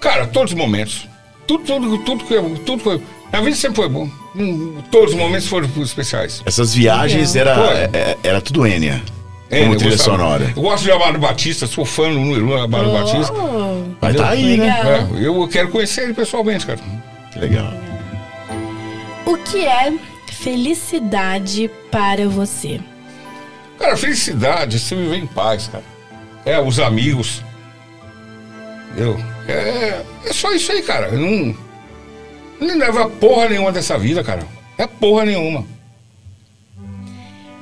Cara, 0.00 0.26
todos 0.26 0.52
os 0.52 0.58
momentos. 0.58 1.08
Tudo, 1.46 1.64
tudo, 1.64 1.98
tudo 1.98 2.24
que. 2.24 2.40
Tudo 2.64 2.82
que 2.82 3.02
a 3.32 3.40
vida 3.40 3.56
sempre 3.56 3.76
foi 3.76 3.88
bom. 3.88 4.08
Hum, 4.36 4.78
Todos 4.90 5.12
os 5.12 5.18
momentos 5.18 5.48
foram 5.48 5.68
especiais. 5.82 6.42
Essas 6.46 6.74
viagens 6.74 7.34
Legal. 7.34 7.64
era, 7.70 7.90
é- 7.92 8.16
era 8.22 8.40
tudo 8.40 8.66
Enya. 8.66 9.02
É, 9.48 9.60
como 9.60 9.74
eu 9.74 9.78
trilha 9.78 9.96
gostava. 9.96 10.16
sonora. 10.18 10.52
Eu 10.56 10.62
gosto 10.62 10.82
de 10.84 10.90
Amado 10.90 11.18
Batista, 11.18 11.66
sou 11.68 11.84
fã 11.84 12.08
do 12.10 12.18
número 12.18 12.56
Amado 12.58 12.90
Batista. 12.92 13.32
Oh, 13.32 13.84
Mas 14.00 14.16
tá 14.16 14.30
aí, 14.30 14.56
né? 14.56 15.08
É, 15.20 15.24
eu 15.26 15.46
quero 15.48 15.68
conhecer 15.70 16.02
ele 16.04 16.14
pessoalmente, 16.14 16.66
cara. 16.66 16.80
Que 17.32 17.38
legal. 17.38 17.72
O 19.24 19.36
que 19.38 19.64
é 19.64 19.92
felicidade 20.32 21.70
para 21.90 22.28
você? 22.28 22.80
Cara, 23.78 23.96
felicidade, 23.96 24.76
é 24.76 24.78
você 24.80 24.94
viver 24.96 25.16
em 25.16 25.26
paz, 25.26 25.68
cara. 25.68 25.84
É, 26.46 26.60
os 26.60 26.78
amigos. 26.78 27.42
Entendeu? 28.92 29.18
É, 29.48 30.02
é 30.24 30.32
só 30.32 30.52
isso 30.52 30.70
aí, 30.70 30.80
cara. 30.80 31.10
Não, 31.10 31.54
não 32.60 32.78
leva 32.78 33.10
porra 33.10 33.48
nenhuma 33.48 33.72
dessa 33.72 33.98
vida, 33.98 34.22
cara. 34.22 34.46
É 34.78 34.86
porra 34.86 35.24
nenhuma. 35.24 35.64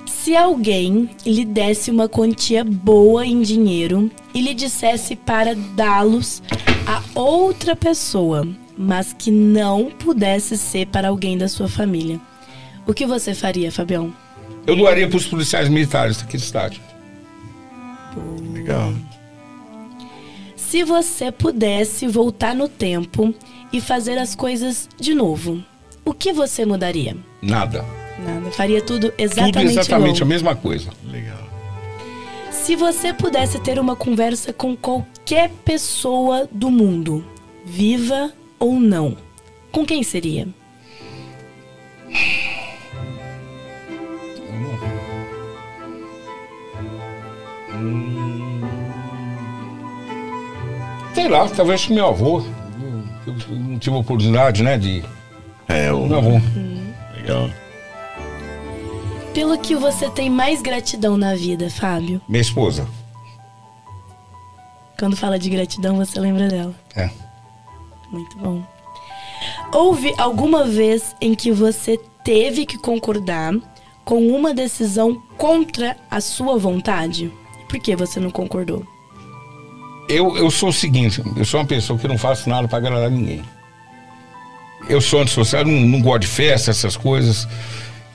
Se 0.07 0.37
alguém 0.37 1.11
lhe 1.25 1.45
desse 1.45 1.91
uma 1.91 2.09
quantia 2.09 2.63
boa 2.63 3.27
em 3.27 3.43
dinheiro 3.43 4.11
e 4.35 4.41
lhe 4.41 4.55
dissesse 4.55 5.17
para 5.17 5.55
dá-los 5.55 6.43
a 6.87 7.03
outra 7.19 7.75
pessoa, 7.75 8.47
mas 8.77 9.13
que 9.13 9.31
não 9.31 9.91
pudesse 9.91 10.57
ser 10.57 10.87
para 10.87 11.09
alguém 11.09 11.37
da 11.37 11.49
sua 11.49 11.69
família, 11.69 12.21
o 12.87 12.93
que 12.93 13.07
você 13.07 13.35
faria, 13.35 13.73
Fabião? 13.73 14.15
Eu 14.67 14.77
doaria 14.77 15.09
para 15.09 15.17
os 15.17 15.27
policiais 15.27 15.69
militares 15.69 16.19
daquele 16.19 16.43
estádio. 16.43 16.81
Legal. 18.65 18.95
Se 20.57 20.83
você 20.83 21.31
pudesse 21.31 22.09
voltar 22.09 22.55
no 22.55 22.67
tempo 22.67 23.35
e 23.71 23.79
fazer 23.79 24.17
as 24.17 24.35
coisas 24.35 24.89
de 24.99 25.15
novo, 25.15 25.63
o 26.03 26.15
que 26.15 26.33
você 26.33 26.65
mudaria? 26.65 27.15
Nada. 27.43 27.85
Nada. 28.19 28.51
Faria 28.53 28.81
tudo 28.81 29.13
exatamente, 29.19 29.53
Tudo 29.53 29.69
exatamente 29.69 30.17
igual. 30.17 30.27
a 30.27 30.29
mesma 30.29 30.57
coisa. 30.57 30.91
Legal. 31.05 31.47
Se 32.51 32.75
você 32.75 33.13
pudesse 33.13 33.61
ter 33.61 33.79
uma 33.79 33.95
conversa 33.95 34.51
com 34.51 34.75
qualquer 34.75 35.51
pessoa 35.63 36.49
do 36.51 36.71
mundo, 36.71 37.23
viva 37.67 38.33
ou 38.59 38.81
não, 38.81 39.15
com 39.71 39.85
quem 39.85 40.03
seria? 40.03 40.49
Sei 51.15 51.29
lá, 51.29 51.49
talvez 51.49 51.87
com 51.87 51.95
meu 51.95 52.09
avô. 52.09 52.43
Eu 53.27 53.57
não 53.57 53.79
tive 53.79 53.97
oportunidade, 53.97 54.63
né, 54.63 54.77
de... 54.77 55.03
É, 55.69 55.93
o. 55.93 56.07
Meu 56.07 56.19
avô. 56.19 56.31
Legal. 57.17 57.49
Pelo 59.33 59.59
que 59.59 59.75
você 59.75 60.11
tem 60.11 60.29
mais 60.29 60.61
gratidão 60.61 61.17
na 61.17 61.35
vida, 61.35 61.71
Fábio? 61.71 62.21
Minha 62.29 62.43
esposa. 62.43 62.87
Quando 64.99 65.17
fala 65.17 65.39
de 65.39 65.49
gratidão, 65.49 65.97
você 65.97 66.21
lembra 66.21 66.49
dela. 66.49 66.75
É. 66.95 67.11
Muito 68.11 68.37
bom. 68.39 68.63
Houve 69.73 70.15
alguma 70.19 70.65
vez 70.65 71.17
em 71.21 71.35
que 71.35 71.51
você 71.51 71.99
teve 72.23 72.65
que 72.67 72.79
concordar 72.79 73.53
com 74.05 74.29
uma 74.29 74.55
decisão 74.55 75.21
contra 75.37 75.97
a 76.11 76.21
sua 76.21 76.57
vontade? 76.59 77.33
Por 77.69 77.81
que 77.81 77.97
você 77.97 78.21
não 78.21 78.31
concordou? 78.31 78.87
Eu, 80.09 80.37
eu 80.37 80.51
sou 80.51 80.69
o 80.69 80.73
seguinte, 80.73 81.23
eu 81.37 81.45
sou 81.45 81.61
uma 81.61 81.67
pessoa 81.67 81.99
que 81.99 82.07
não 82.07 82.19
faço 82.19 82.49
nada 82.49 82.69
para 82.69 82.79
agradar 82.79 83.11
ninguém. 83.11 83.43
Eu 84.89 85.01
sou 85.01 85.23
antissocial, 85.23 85.65
não, 85.65 85.73
não 85.73 86.01
gosto 86.01 86.21
de 86.21 86.27
festa, 86.27 86.71
essas 86.71 86.97
coisas. 86.97 87.49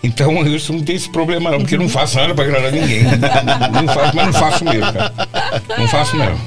Então 0.04 0.46
isso 0.48 0.72
não 0.72 0.82
tem 0.82 0.96
esse 0.96 1.10
problema 1.10 1.52
não, 1.52 1.60
porque 1.60 1.76
eu 1.76 1.80
não 1.80 1.90
faço 1.90 2.18
nada 2.18 2.34
para 2.34 2.46
agradar 2.46 2.72
ninguém. 2.72 3.04
não 3.74 3.94
faço, 3.94 4.16
mas 4.16 4.26
não 4.26 4.34
faço 4.34 4.66
mesmo, 4.66 4.94
cara. 4.94 5.14
Não 5.78 5.88
faço 5.88 6.16
mesmo. 6.16 6.40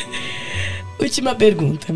Última 1.00 1.34
pergunta. 1.34 1.94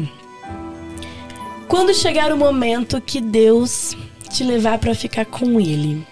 Quando 1.69 1.95
chegar 1.95 2.33
o 2.33 2.37
momento 2.37 3.01
que 3.01 3.21
Deus 3.21 3.97
te 4.31 4.45
levar 4.45 4.79
para 4.79 4.95
ficar 4.95 5.25
com 5.25 5.61
Ele, 5.61 6.05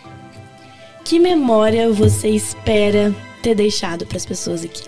que 1.04 1.18
memória 1.18 1.90
você 1.90 2.28
espera 2.28 3.14
ter 3.42 3.54
deixado 3.54 4.06
para 4.06 4.16
as 4.16 4.24
pessoas 4.24 4.64
aqui? 4.64 4.84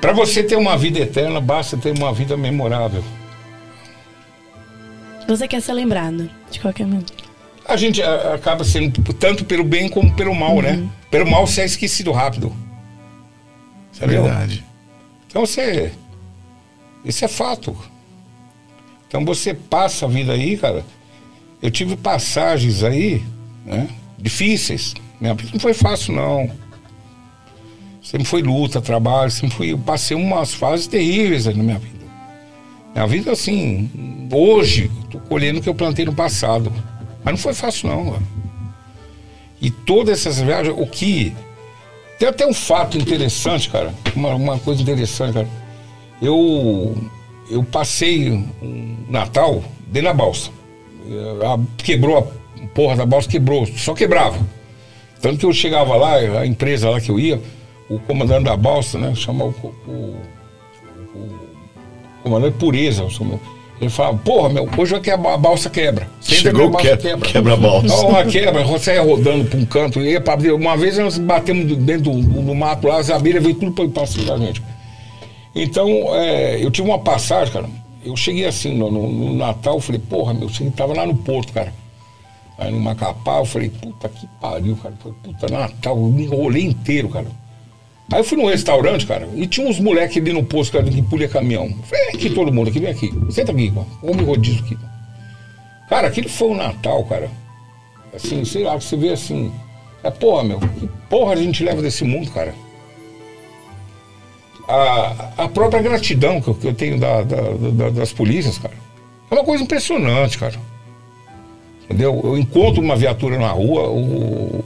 Para 0.00 0.12
você 0.12 0.42
ter 0.42 0.56
uma 0.56 0.76
vida 0.76 1.00
eterna, 1.00 1.40
basta 1.40 1.76
ter 1.76 1.96
uma 1.96 2.12
vida 2.12 2.36
memorável. 2.36 3.02
Você 5.26 5.46
quer 5.46 5.60
ser 5.60 5.72
lembrado 5.72 6.30
de 6.50 6.60
qualquer 6.60 6.86
momento. 6.86 7.12
A 7.66 7.76
gente 7.76 8.02
acaba 8.02 8.64
sendo 8.64 9.12
tanto 9.12 9.44
pelo 9.44 9.64
bem 9.64 9.88
como 9.88 10.14
pelo 10.14 10.34
mal, 10.34 10.62
né? 10.62 10.88
Pelo 11.10 11.30
mal 11.30 11.46
você 11.46 11.62
é 11.62 11.64
esquecido 11.66 12.12
rápido. 12.12 12.54
Isso 13.92 14.04
é 14.04 14.06
verdade. 14.06 14.64
Então 15.26 15.44
você. 15.44 15.92
Isso 17.04 17.24
é 17.24 17.28
fato. 17.28 17.76
Então 19.06 19.24
você 19.24 19.52
passa 19.52 20.06
a 20.06 20.08
vida 20.08 20.32
aí, 20.32 20.56
cara. 20.56 20.84
Eu 21.60 21.70
tive 21.70 21.96
passagens 21.96 22.82
aí, 22.82 23.22
né? 23.66 23.88
Difíceis. 24.18 24.94
Minha 25.20 25.34
vida 25.34 25.50
não 25.52 25.60
foi 25.60 25.74
fácil, 25.74 26.14
não. 26.14 26.50
Sempre 28.08 28.26
foi 28.26 28.40
luta, 28.40 28.80
trabalho, 28.80 29.30
sempre 29.30 29.54
fui. 29.54 29.72
Eu 29.72 29.76
passei 29.76 30.16
umas 30.16 30.54
fases 30.54 30.86
terríveis 30.86 31.44
na 31.44 31.62
minha 31.62 31.78
vida. 31.78 32.06
Minha 32.94 33.06
vida, 33.06 33.32
assim, 33.32 33.90
hoje, 34.32 34.90
tô 35.10 35.18
colhendo 35.18 35.58
o 35.58 35.62
que 35.62 35.68
eu 35.68 35.74
plantei 35.74 36.06
no 36.06 36.14
passado. 36.14 36.72
Mas 37.22 37.32
não 37.32 37.36
foi 37.38 37.52
fácil, 37.52 37.90
não, 37.90 38.12
cara. 38.12 38.22
E 39.60 39.70
todas 39.70 40.20
essas 40.20 40.40
viagens, 40.40 40.74
o 40.74 40.86
que. 40.86 41.34
Tem 42.18 42.26
até 42.26 42.46
um 42.46 42.54
fato 42.54 42.96
interessante, 42.96 43.68
cara. 43.68 43.92
Uma, 44.16 44.34
uma 44.36 44.58
coisa 44.58 44.80
interessante, 44.80 45.34
cara. 45.34 45.48
Eu, 46.22 46.96
eu 47.50 47.62
passei 47.62 48.32
um 48.62 49.04
Natal 49.10 49.62
dentro 49.86 50.08
da 50.08 50.14
balsa. 50.14 50.50
Quebrou 51.76 52.16
a 52.16 52.66
porra 52.68 52.96
da 52.96 53.04
balsa, 53.04 53.28
quebrou, 53.28 53.66
só 53.66 53.92
quebrava. 53.92 54.38
Tanto 55.20 55.40
que 55.40 55.44
eu 55.44 55.52
chegava 55.52 55.94
lá, 55.94 56.14
a 56.40 56.46
empresa 56.46 56.88
lá 56.88 57.02
que 57.02 57.10
eu 57.10 57.20
ia, 57.20 57.38
o 57.88 57.98
comandante 58.00 58.44
da 58.44 58.56
balsa, 58.56 58.98
né? 58.98 59.14
Chamava 59.14 59.54
o, 59.62 59.74
o, 59.90 60.16
o 61.14 62.22
comandante 62.22 62.56
Pureza, 62.58 63.04
o 63.04 63.10
seu- 63.10 63.40
ele 63.80 63.90
falava, 63.90 64.18
porra, 64.18 64.48
meu, 64.48 64.68
hoje 64.76 64.96
é 64.96 64.98
que 65.00 65.08
a 65.10 65.16
ba- 65.16 65.34
a 65.34 65.38
balsa 65.38 65.70
quebra. 65.70 66.08
Sempre 66.20 66.42
Chegou, 66.42 66.66
a 66.66 66.70
balsa 66.70 66.96
que- 66.96 67.16
quebra 67.32 67.54
a 67.54 67.56
balsa. 67.56 67.86
Então, 67.86 68.08
uma 68.08 68.24
quebra, 68.24 68.64
você 68.64 68.94
ia 68.94 69.02
rodando 69.02 69.44
para 69.44 69.58
um 69.58 69.64
canto. 69.64 70.00
Ia 70.00 70.20
pra, 70.20 70.34
uma 70.52 70.76
vez 70.76 70.98
nós 70.98 71.16
batemos 71.16 71.76
dentro 71.76 72.10
do, 72.10 72.42
do 72.42 72.54
mato 72.56 72.88
lá, 72.88 72.98
as 72.98 73.08
abelhas 73.08 73.40
veio 73.42 73.54
tudo 73.54 73.88
para 73.92 74.04
cima 74.06 74.24
da 74.24 74.38
gente. 74.44 74.60
Então, 75.54 75.88
é, 76.14 76.62
eu 76.62 76.70
tive 76.72 76.88
uma 76.88 76.98
passagem, 76.98 77.52
cara. 77.52 77.66
Eu 78.04 78.16
cheguei 78.16 78.46
assim 78.46 78.74
no, 78.76 78.90
no- 78.90 79.08
no 79.08 79.34
Natal, 79.36 79.74
eu 79.76 79.80
falei, 79.80 80.00
porra, 80.00 80.34
meu, 80.34 80.48
você 80.48 80.68
tava 80.70 80.92
lá 80.92 81.06
no 81.06 81.14
Porto, 81.14 81.52
cara. 81.52 81.72
Aí 82.58 82.72
no 82.72 82.80
Macapá, 82.80 83.38
eu 83.38 83.44
falei, 83.44 83.70
puta 83.70 84.08
que 84.08 84.26
pariu, 84.40 84.76
cara. 84.82 84.92
Eu 84.94 85.12
falei, 85.12 85.18
puta, 85.22 85.46
Natal, 85.52 85.96
eu 85.96 86.02
me 86.08 86.24
enrolei 86.24 86.64
inteiro, 86.64 87.08
cara. 87.10 87.26
Aí 88.10 88.20
eu 88.20 88.24
fui 88.24 88.38
num 88.38 88.46
restaurante, 88.46 89.06
cara, 89.06 89.28
e 89.34 89.46
tinha 89.46 89.68
uns 89.68 89.78
moleques 89.78 90.16
ali 90.16 90.32
no 90.32 90.42
posto, 90.42 90.72
cara, 90.72 90.84
que 90.84 91.02
pulha 91.02 91.28
caminhão. 91.28 91.68
Falei, 91.84 92.06
"É 92.06 92.08
aqui 92.14 92.30
todo 92.30 92.52
mundo, 92.52 92.70
aqui, 92.70 92.80
vem 92.80 92.90
aqui. 92.90 93.12
Senta 93.30 93.52
aqui, 93.52 93.70
mano. 93.70 93.86
Vamos 94.02 94.24
rodízio 94.24 94.64
aqui. 94.64 94.74
mano." 94.76 94.88
Cara, 95.90 96.08
aquele 96.08 96.28
foi 96.28 96.48
o 96.48 96.54
Natal, 96.54 97.04
cara. 97.04 97.30
Assim, 98.14 98.44
sei 98.44 98.64
lá, 98.64 98.74
você 98.76 98.96
vê 98.96 99.10
assim. 99.10 99.52
É, 100.02 100.10
porra, 100.10 100.42
meu, 100.44 100.58
que 100.60 100.88
porra 101.10 101.32
a 101.32 101.36
gente 101.36 101.62
leva 101.62 101.82
desse 101.82 102.04
mundo, 102.04 102.30
cara? 102.30 102.54
A, 104.66 105.44
a 105.44 105.48
própria 105.48 105.80
gratidão 105.80 106.40
que 106.40 106.48
eu, 106.48 106.54
que 106.54 106.66
eu 106.66 106.74
tenho 106.74 106.98
da- 106.98 107.22
da- 107.22 107.52
da- 107.72 107.90
das 107.90 108.12
polícias, 108.12 108.58
cara. 108.58 108.74
É 109.30 109.34
uma 109.34 109.44
coisa 109.44 109.62
impressionante, 109.64 110.36
cara. 110.38 110.58
Entendeu? 111.88 112.20
Eu 112.22 112.36
encontro 112.36 112.82
uma 112.82 112.94
viatura 112.94 113.38
na 113.38 113.48
rua, 113.48 113.88
o, 113.88 113.96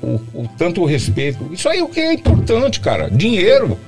o- 0.02 0.20
o- 0.34 0.48
tanto 0.58 0.82
o 0.82 0.84
respeito. 0.84 1.48
Isso 1.52 1.68
aí 1.68 1.78
é 1.78 1.82
o 1.84 1.88
que 1.88 2.00
é 2.00 2.12
importante, 2.14 2.80
cara. 2.80 3.08
Dinheiro. 3.10 3.78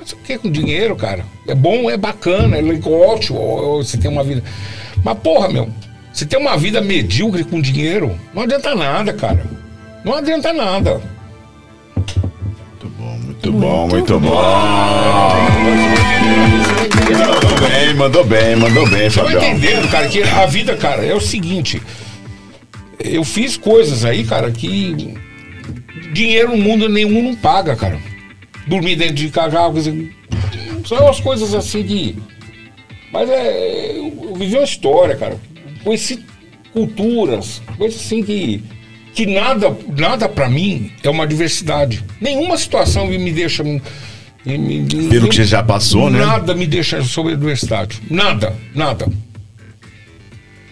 Mas 0.00 0.12
O 0.12 0.16
que 0.16 0.38
com 0.38 0.50
dinheiro, 0.50 0.96
cara? 0.96 1.24
É 1.46 1.54
bom, 1.54 1.90
é 1.90 1.96
bacana, 1.98 2.56
é 2.56 2.62
ótimo, 2.88 3.76
você 3.76 3.96
tem 3.98 4.10
uma 4.10 4.24
vida. 4.24 4.42
Mas, 5.04 5.18
porra, 5.18 5.48
meu, 5.50 5.68
você 6.12 6.24
tem 6.24 6.38
uma 6.40 6.56
vida 6.56 6.80
medíocre 6.80 7.44
com 7.44 7.60
dinheiro, 7.60 8.18
não 8.34 8.42
adianta 8.42 8.74
nada, 8.74 9.12
cara. 9.12 9.44
Não 10.04 10.14
adianta 10.14 10.52
nada. 10.52 11.00
Muito 11.94 12.90
bom, 12.98 13.18
muito 13.18 13.52
bom, 13.52 13.88
muito 13.88 14.18
bom. 14.20 14.42
Mandou 17.12 17.68
bem, 17.68 17.94
mandou 17.94 18.24
bem, 18.24 18.56
mandou 18.56 18.88
bem, 18.88 19.10
Você 19.10 19.20
vai 19.20 19.32
Fabião. 19.34 19.52
entendendo, 19.52 19.88
cara, 19.90 20.08
que 20.08 20.22
a 20.22 20.46
vida, 20.46 20.76
cara, 20.76 21.04
é 21.04 21.14
o 21.14 21.20
seguinte. 21.20 21.82
Eu 23.04 23.24
fiz 23.24 23.56
coisas 23.56 24.04
aí, 24.04 24.24
cara, 24.24 24.50
que 24.50 25.14
dinheiro 26.12 26.56
no 26.56 26.62
mundo 26.62 26.88
nenhum 26.88 27.22
não 27.22 27.34
paga, 27.36 27.74
cara. 27.76 27.98
Dormir 28.66 28.96
dentro 28.96 29.14
de 29.14 29.28
quer 29.30 29.50
dizer, 29.72 30.14
são 30.86 30.98
umas 30.98 31.20
coisas 31.20 31.54
assim 31.54 31.82
que. 31.82 32.16
Mas 33.12 33.28
é. 33.28 33.92
Eu 33.96 34.12
eu 34.30 34.34
vivi 34.36 34.54
uma 34.56 34.64
história, 34.64 35.14
cara. 35.16 35.38
Conheci 35.84 36.24
culturas, 36.72 37.60
coisas 37.76 38.00
assim 38.00 38.22
que. 38.22 38.62
Que 39.14 39.26
nada, 39.26 39.76
nada 39.98 40.26
para 40.26 40.48
mim 40.48 40.90
é 41.02 41.10
uma 41.10 41.26
diversidade. 41.26 42.02
Nenhuma 42.20 42.56
situação 42.56 43.06
me 43.06 43.30
deixa. 43.32 43.62
Me, 43.62 43.80
me- 44.46 44.86
Pelo 45.10 45.28
que 45.28 45.36
você 45.36 45.44
já 45.44 45.62
passou, 45.62 46.08
né? 46.08 46.18
Nada 46.24 46.54
me 46.54 46.66
deixa 46.66 47.02
sobre 47.02 47.34
a 47.34 47.36
diversidade. 47.36 48.00
Nada, 48.08 48.56
nada. 48.74 49.06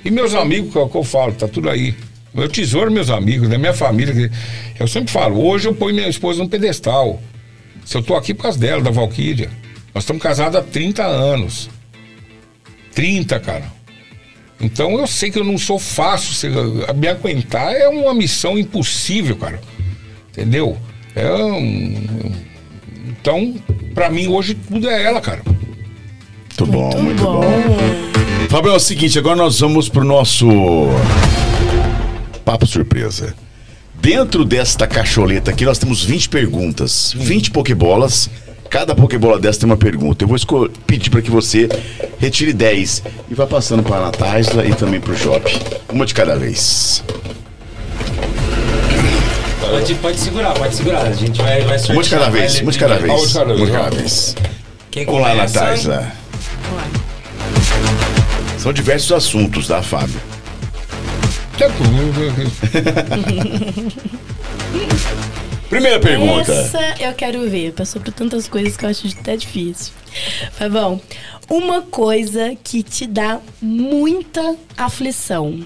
E 0.04 0.10
meus 0.10 0.34
amigos, 0.34 0.72
que 0.72 0.78
é 0.78 0.80
o 0.80 0.88
que 0.88 0.96
eu 0.96 1.04
falo, 1.04 1.32
tá 1.34 1.46
tudo 1.46 1.68
aí. 1.68 1.94
Meu 2.32 2.48
tesouro, 2.48 2.90
meus 2.90 3.10
amigos, 3.10 3.48
né? 3.48 3.58
Minha 3.58 3.74
família. 3.74 4.14
que- 4.14 4.30
Eu 4.78 4.86
sempre 4.86 5.12
falo, 5.12 5.44
hoje 5.44 5.66
eu 5.68 5.74
ponho 5.74 5.94
minha 5.94 6.08
esposa 6.08 6.42
no 6.42 6.48
pedestal. 6.48 7.20
Se 7.84 7.96
eu 7.96 8.02
tô 8.02 8.14
aqui 8.14 8.32
por 8.34 8.42
causa 8.44 8.58
dela, 8.58 8.80
da 8.82 8.90
Valquíria. 8.90 9.50
Nós 9.94 10.04
estamos 10.04 10.22
casados 10.22 10.56
há 10.56 10.62
30 10.62 11.04
anos. 11.04 11.68
30, 12.94 13.38
cara. 13.40 13.64
Então 14.60 14.98
eu 14.98 15.06
sei 15.06 15.30
que 15.30 15.38
eu 15.38 15.44
não 15.44 15.58
sou 15.58 15.78
fácil. 15.78 16.34
se- 16.34 16.48
Me 16.94 17.08
aguentar 17.08 17.72
é 17.74 17.88
uma 17.88 18.14
missão 18.14 18.58
impossível, 18.58 19.34
cara. 19.36 19.60
Entendeu? 20.30 20.76
É 21.16 21.32
um- 21.32 22.32
Então, 23.08 23.54
pra 23.94 24.08
mim 24.08 24.28
hoje 24.28 24.54
tudo 24.54 24.88
é 24.88 25.02
ela, 25.02 25.20
cara. 25.20 25.42
Muito 25.44 26.66
bom, 26.66 27.02
muito 27.02 27.22
bom. 27.22 27.40
Bom. 27.40 28.48
Fábio, 28.48 28.72
é 28.72 28.76
o 28.76 28.80
seguinte, 28.80 29.18
agora 29.18 29.36
nós 29.36 29.60
vamos 29.60 29.88
pro 29.88 30.04
nosso 30.04 30.46
papo 32.50 32.66
surpresa. 32.66 33.32
Dentro 33.94 34.44
desta 34.44 34.84
cacholeta 34.84 35.52
aqui, 35.52 35.64
nós 35.64 35.78
temos 35.78 36.02
20 36.02 36.28
perguntas, 36.28 37.12
20 37.16 37.52
pokebolas. 37.52 38.28
Cada 38.68 38.92
pokebola 38.92 39.38
dessa 39.38 39.60
tem 39.60 39.66
uma 39.66 39.76
pergunta. 39.76 40.24
Eu 40.24 40.28
vou 40.28 40.68
pedir 40.86 41.10
para 41.10 41.22
que 41.22 41.30
você 41.30 41.68
retire 42.18 42.52
10 42.52 43.02
e 43.30 43.34
vá 43.34 43.46
passando 43.46 43.82
para 43.84 43.96
a 43.98 44.00
Natasla 44.06 44.66
e 44.66 44.74
também 44.74 45.00
para 45.00 45.12
o 45.12 45.16
Job. 45.16 45.44
Uma 45.92 46.04
de 46.04 46.12
cada 46.14 46.36
vez. 46.36 47.04
Pode, 49.60 49.94
pode 49.94 50.18
segurar, 50.18 50.54
pode 50.54 50.74
segurar. 50.74 51.06
A 51.06 51.12
gente 51.12 51.40
vai, 51.40 51.60
vai 51.62 51.78
sortear. 51.78 51.96
Uma 51.96 52.02
de 52.02 52.10
cada 52.10 52.30
vez, 52.30 52.60
uma 52.60 52.72
de 52.72 52.78
cada 52.78 52.98
vez. 52.98 53.12
Uma 53.12 53.26
de 53.26 53.32
cada 53.34 53.44
Uma 53.44 53.54
de 53.54 53.60
vez, 53.60 53.70
cada 53.70 53.86
ó. 53.86 53.90
vez. 53.90 54.36
Quem 54.90 55.06
Vamos 55.06 55.20
lá, 55.20 55.30
começa? 55.30 55.60
Natasla. 55.60 56.12
São 58.58 58.72
diversos 58.72 59.12
assuntos, 59.12 59.68
tá, 59.68 59.82
Fábio? 59.82 60.20
Primeira 65.68 66.00
pergunta. 66.00 66.52
Essa 66.52 66.94
eu 66.98 67.12
quero 67.12 67.48
ver. 67.48 67.72
Passou 67.72 68.00
por 68.00 68.12
tantas 68.12 68.48
coisas 68.48 68.76
que 68.76 68.84
eu 68.84 68.88
acho 68.88 69.06
até 69.08 69.36
difícil. 69.36 69.92
Mas 70.58 70.72
bom, 70.72 71.00
uma 71.48 71.82
coisa 71.82 72.56
que 72.64 72.82
te 72.82 73.06
dá 73.06 73.38
muita 73.60 74.56
aflição. 74.76 75.60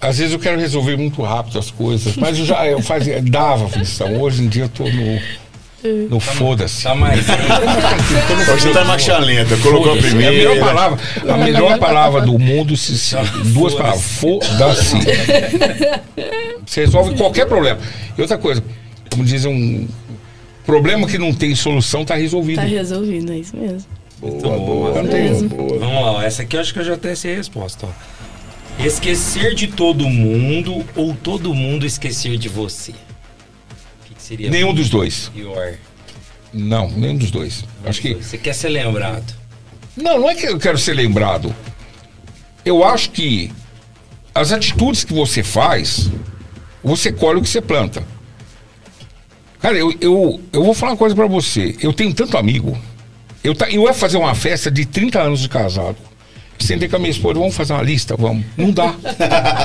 Às 0.00 0.16
vezes 0.18 0.32
eu 0.32 0.38
quero 0.38 0.60
resolver 0.60 0.96
muito 0.96 1.22
rápido 1.22 1.58
as 1.58 1.70
coisas, 1.70 2.16
mas 2.16 2.38
eu 2.38 2.44
já 2.44 2.66
eu 2.66 2.82
fazia, 2.82 3.22
dava 3.22 3.66
aflição. 3.66 4.20
Hoje 4.20 4.42
em 4.42 4.48
dia 4.48 4.64
eu 4.64 4.68
tô 4.68 4.84
no, 4.84 5.20
no 6.08 6.20
foda-se. 6.20 6.82
Tá 6.84 6.94
mais. 6.94 7.20
Hoje 8.52 8.62
você 8.62 8.70
tá 8.72 8.84
marcha 8.84 9.18
lenta, 9.18 9.56
colocou 9.58 9.92
a 9.94 9.96
primeira. 9.96 10.32
É 10.32 10.46
a 10.46 10.48
melhor 10.54 10.58
palavra, 10.66 10.98
a 11.28 11.36
melhor 11.36 11.78
palavra 11.78 12.20
do 12.22 12.38
mundo, 12.38 12.76
se, 12.76 12.96
se- 12.98 13.16
duas 13.46 13.74
palavras, 13.74 14.02
foda-se. 14.02 14.96
Você 16.66 16.80
resolve 16.82 17.14
qualquer 17.16 17.46
problema. 17.46 17.78
E 18.16 18.20
outra 18.20 18.38
coisa, 18.38 18.62
como 19.10 19.24
dizem, 19.24 19.52
um 19.52 19.88
problema 20.64 21.06
que 21.06 21.18
não 21.18 21.32
tem 21.34 21.54
solução 21.54 22.02
está 22.02 22.14
resolvido. 22.14 22.56
Tá 22.56 22.62
resolvido, 22.66 23.32
é 23.32 23.38
isso 23.38 23.56
mesmo. 23.56 23.84
Boa, 24.20 24.56
boa, 24.58 25.02
Não 25.02 25.08
tem. 25.10 25.48
boa, 25.48 25.66
boa. 25.68 25.78
Vamos 25.80 25.94
lá, 26.02 26.12
ó. 26.12 26.22
essa 26.22 26.42
aqui 26.42 26.56
eu 26.56 26.60
acho 26.60 26.72
que 26.72 26.78
eu 26.78 26.84
já 26.84 26.94
até 26.94 27.14
sei 27.16 27.34
a 27.34 27.36
resposta. 27.38 27.86
Ó. 27.86 28.84
Esquecer 28.84 29.54
de 29.54 29.66
todo 29.66 30.08
mundo 30.08 30.84
ou 30.94 31.12
todo 31.14 31.52
mundo 31.52 31.84
esquecer 31.84 32.38
de 32.38 32.48
você? 32.48 32.92
Seria 34.22 34.48
Nenhum 34.50 34.72
dos 34.72 34.88
dois. 34.88 35.30
Não, 36.52 36.88
nenhum 36.90 37.16
dos 37.16 37.30
dois. 37.30 37.64
Acho 37.84 38.00
que. 38.00 38.14
Você 38.14 38.38
quer 38.38 38.54
ser 38.54 38.68
lembrado? 38.68 39.34
Não, 39.96 40.20
não 40.20 40.30
é 40.30 40.34
que 40.34 40.46
eu 40.46 40.58
quero 40.58 40.78
ser 40.78 40.94
lembrado. 40.94 41.54
Eu 42.64 42.84
acho 42.84 43.10
que 43.10 43.50
as 44.34 44.52
atitudes 44.52 45.02
que 45.02 45.12
você 45.12 45.42
faz, 45.42 46.08
você 46.84 47.10
colhe 47.12 47.40
o 47.40 47.42
que 47.42 47.48
você 47.48 47.60
planta. 47.60 48.02
Cara, 49.60 49.76
eu, 49.76 49.92
eu, 50.00 50.40
eu 50.52 50.64
vou 50.64 50.72
falar 50.74 50.92
uma 50.92 50.98
coisa 50.98 51.14
pra 51.16 51.26
você. 51.26 51.76
Eu 51.80 51.92
tenho 51.92 52.14
tanto 52.14 52.36
amigo. 52.38 52.78
Eu, 53.42 53.54
ta- 53.54 53.68
eu 53.70 53.82
ia 53.84 53.92
fazer 53.94 54.16
uma 54.18 54.34
festa 54.34 54.70
de 54.70 54.84
30 54.86 55.20
anos 55.20 55.40
de 55.40 55.48
casado. 55.48 55.96
Sentei 56.58 56.88
com 56.88 56.94
a 56.94 56.98
minha 56.98 57.10
esposa, 57.10 57.40
vamos 57.40 57.56
fazer 57.56 57.72
uma 57.72 57.82
lista? 57.82 58.16
Vamos. 58.16 58.44
Não 58.56 58.70
dá. 58.70 58.94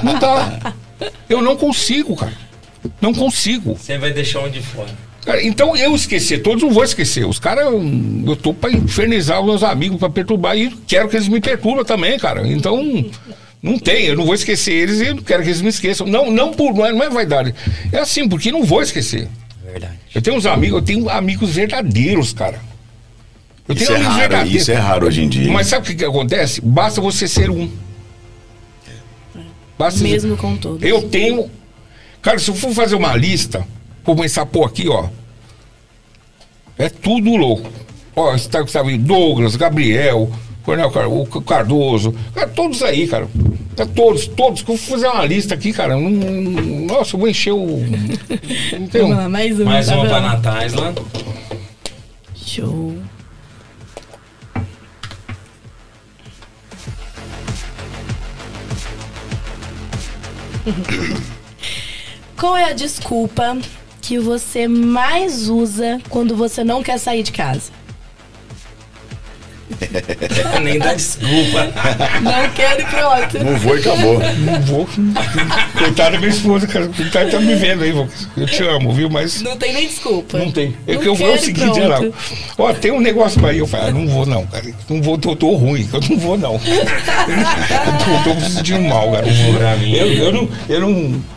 Não 0.03 0.17
dá. 0.19 0.73
Eu 1.29 1.41
não 1.43 1.55
consigo, 1.55 2.15
cara. 2.15 2.33
Não 3.01 3.13
consigo. 3.13 3.75
Você 3.75 3.97
vai 3.97 4.11
deixar 4.11 4.41
um 4.41 4.49
de 4.49 4.61
fora. 4.61 4.89
Cara, 5.25 5.43
então 5.45 5.75
eu 5.75 5.93
esquecer, 5.93 6.41
todos 6.41 6.63
não 6.63 6.71
vou 6.71 6.83
esquecer. 6.85 7.25
Os 7.25 7.37
caras, 7.37 7.65
eu 7.65 8.35
tô 8.35 8.53
pra 8.53 8.71
infernizar 8.71 9.41
os 9.41 9.45
meus 9.45 9.63
amigos, 9.63 9.99
pra 9.99 10.09
perturbar 10.09 10.57
e 10.57 10.69
quero 10.87 11.09
que 11.09 11.17
eles 11.17 11.27
me 11.27 11.41
perturbem 11.41 11.83
também, 11.83 12.17
cara. 12.17 12.47
Então, 12.47 13.05
não 13.61 13.77
tem, 13.77 14.05
eu 14.05 14.15
não 14.15 14.23
vou 14.25 14.33
esquecer 14.33 14.71
eles 14.73 15.01
e 15.01 15.07
eu 15.07 15.17
quero 15.17 15.43
que 15.43 15.49
eles 15.49 15.61
me 15.61 15.67
esqueçam. 15.67 16.07
Não, 16.07 16.31
não 16.31 16.51
por, 16.51 16.73
não 16.73 16.85
é, 16.85 16.93
não 16.93 17.03
é 17.03 17.09
vaidade. 17.09 17.53
É 17.91 17.99
assim, 17.99 18.29
porque 18.29 18.51
não 18.53 18.63
vou 18.63 18.81
esquecer. 18.81 19.27
Verdade. 19.65 19.95
Eu 20.15 20.21
tenho 20.21 20.37
uns 20.37 20.45
amigos, 20.45 20.79
eu 20.79 20.85
tenho 20.85 21.09
amigos 21.09 21.49
verdadeiros, 21.49 22.31
cara. 22.31 22.61
Eu 23.67 23.75
Isso 23.75 23.85
tenho 23.85 23.95
é 23.95 23.97
amigos 23.97 24.15
raro, 24.15 24.29
verdadeiros. 24.29 24.61
isso 24.61 24.71
é 24.71 24.75
raro 24.75 25.07
hoje 25.07 25.21
em 25.23 25.27
dia. 25.27 25.51
Mas 25.51 25.67
sabe 25.67 25.83
o 25.83 25.85
que, 25.89 25.95
que 25.95 26.05
acontece? 26.05 26.61
Basta 26.61 27.01
você 27.01 27.27
ser 27.27 27.49
um. 27.49 27.69
Basta 29.77 30.01
Mesmo 30.01 30.37
com 30.37 30.55
todos. 30.55 30.81
eu 30.81 31.01
tenho. 31.03 31.51
Cara, 32.27 32.39
se 32.39 32.51
eu 32.51 32.55
for 32.55 32.73
fazer 32.73 32.93
uma 32.95 33.15
lista, 33.15 33.65
vou 34.03 34.13
começar 34.13 34.41
a 34.41 34.45
pôr 34.45 34.65
aqui, 34.65 34.89
ó. 34.89 35.07
É 36.77 36.89
tudo 36.89 37.37
louco. 37.37 37.71
Ó, 38.13 38.35
está 38.35 38.65
tá 38.65 38.83
vendo? 38.83 39.05
Douglas, 39.05 39.55
Gabriel, 39.55 40.29
Coronel 40.61 40.91
Cardoso. 41.45 42.13
Cara, 42.35 42.49
todos 42.49 42.83
aí, 42.83 43.07
cara. 43.07 43.29
É 43.77 43.85
todos, 43.85 44.27
todos. 44.27 44.61
Vou 44.63 44.75
fazer 44.75 45.07
uma 45.07 45.23
lista 45.23 45.53
aqui, 45.53 45.71
cara. 45.71 45.95
Não- 45.95 46.09
não- 46.09 46.81
nossa, 46.97 47.15
eu 47.15 47.19
vou 47.21 47.29
encher 47.29 47.53
o. 47.53 47.79
Não 48.77 48.87
tem 48.89 49.03
um- 49.03 49.07
Vamos 49.07 49.17
lá, 49.23 49.29
mais 49.29 49.57
uma. 49.57 49.71
Mais 49.71 49.87
tá 49.87 49.95
uma 49.95 50.03
bom? 50.03 50.09
pra 50.09 50.19
Natasla. 50.19 50.95
Show. 52.35 52.93
Qual 62.37 62.55
é 62.55 62.65
a 62.65 62.73
desculpa 62.73 63.57
que 63.99 64.19
você 64.19 64.67
mais 64.67 65.49
usa 65.49 65.99
quando 66.07 66.35
você 66.35 66.63
não 66.63 66.83
quer 66.83 66.99
sair 66.99 67.23
de 67.23 67.31
casa? 67.31 67.71
Nem 70.63 70.77
dá 70.79 70.93
desculpa. 70.93 71.67
Não 72.21 72.49
quero 72.51 72.81
e 72.81 72.85
pronto. 72.85 73.43
Não 73.43 73.57
vou 73.57 73.75
e 73.75 73.79
acabou. 73.79 74.19
Não 74.19 74.61
vou. 74.61 74.87
Coitada 75.77 76.11
da 76.11 76.17
minha 76.19 76.29
esposa, 76.29 76.67
cara. 76.67 76.87
Coitada 76.87 77.31
tá 77.31 77.39
me 77.39 77.55
vendo 77.55 77.83
aí. 77.83 78.07
Eu 78.37 78.45
te 78.45 78.63
amo, 78.63 78.93
viu? 78.93 79.09
Mas. 79.09 79.41
Não 79.41 79.57
tem 79.57 79.73
nem 79.73 79.87
desculpa. 79.87 80.37
Não 80.37 80.51
tem. 80.51 80.75
É 80.87 80.93
Não 80.93 81.01
que 81.01 81.07
eu 81.07 81.15
vou 81.15 81.31
é 81.31 81.33
o 81.33 81.39
seguinte, 81.39 81.79
olha 81.79 81.87
lá. 81.87 81.97
pronto. 81.97 82.15
Ó, 82.57 82.73
tem 82.73 82.91
um 82.91 83.01
negócio 83.01 83.41
pra 83.41 83.51
ir. 83.51 83.59
Eu 83.59 83.67
falo, 83.67 83.87
ah, 83.87 83.91
não 83.91 84.07
vou 84.07 84.25
não, 84.25 84.45
cara. 84.45 84.65
Não 84.87 85.01
vou, 85.01 85.17
tô, 85.17 85.35
tô 85.35 85.55
ruim. 85.55 85.89
Eu 85.91 86.01
não 86.09 86.17
vou 86.17 86.37
não. 86.37 86.53
eu 86.63 88.23
tô, 88.23 88.29
tô 88.29 88.35
me 88.35 88.49
sentindo 88.49 88.81
mal, 88.81 89.11
cara. 89.11 89.27
Eu, 89.27 90.13
eu 90.13 90.31
não. 90.31 90.49
Eu 90.69 90.81
não. 90.81 91.36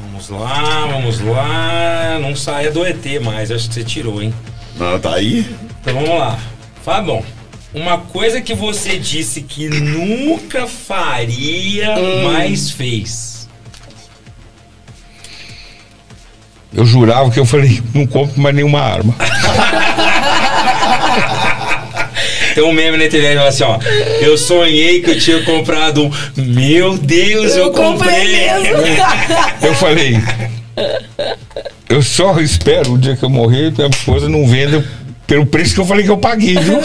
Vamos 0.00 0.28
lá, 0.28 0.86
vamos 0.86 1.20
lá. 1.20 2.18
Não 2.20 2.34
saia 2.36 2.70
do 2.70 2.84
ET 2.84 3.04
mais, 3.22 3.50
acho 3.50 3.68
que 3.68 3.74
você 3.74 3.84
tirou, 3.84 4.22
hein? 4.22 4.32
Não, 4.76 4.98
tá 4.98 5.14
aí? 5.14 5.46
Então 5.80 5.94
vamos 5.94 6.18
lá. 6.18 6.38
Fábio, 6.82 7.24
uma 7.72 7.98
coisa 7.98 8.40
que 8.40 8.54
você 8.54 8.98
disse 8.98 9.42
que 9.42 9.68
nunca 9.68 10.66
faria, 10.66 11.94
mas 12.24 12.70
fez. 12.70 13.48
Eu 16.72 16.84
jurava 16.84 17.30
que 17.30 17.38
eu 17.38 17.46
falei, 17.46 17.80
não 17.94 18.06
compro 18.06 18.40
mais 18.40 18.54
nenhuma 18.54 18.80
arma. 18.80 19.14
Tem 22.54 22.62
um 22.62 22.72
meme 22.72 22.96
na 22.96 23.06
internet 23.06 23.32
que 23.32 23.38
fala 23.38 23.48
assim, 23.48 23.64
ó. 23.64 23.78
Eu 24.20 24.38
sonhei 24.38 25.00
que 25.00 25.10
eu 25.10 25.18
tinha 25.18 25.42
comprado 25.42 26.04
um. 26.04 26.10
Meu 26.36 26.96
Deus, 26.96 27.56
eu, 27.56 27.64
Eu 27.64 27.72
comprei 27.72 28.28
mesmo. 28.28 28.76
Eu 29.60 29.74
falei. 29.74 30.20
Eu 31.88 32.02
só 32.02 32.38
espero 32.40 32.92
o 32.92 32.98
dia 32.98 33.16
que 33.16 33.22
eu 33.22 33.30
morrer 33.30 33.72
que 33.72 33.80
a 33.80 33.88
minha 33.88 33.96
esposa 33.96 34.28
não 34.28 34.46
venda 34.46 34.84
pelo 35.26 35.46
preço 35.46 35.74
que 35.74 35.80
eu 35.80 35.86
falei 35.86 36.04
que 36.04 36.10
eu 36.10 36.18
paguei, 36.18 36.56
viu? 36.56 36.78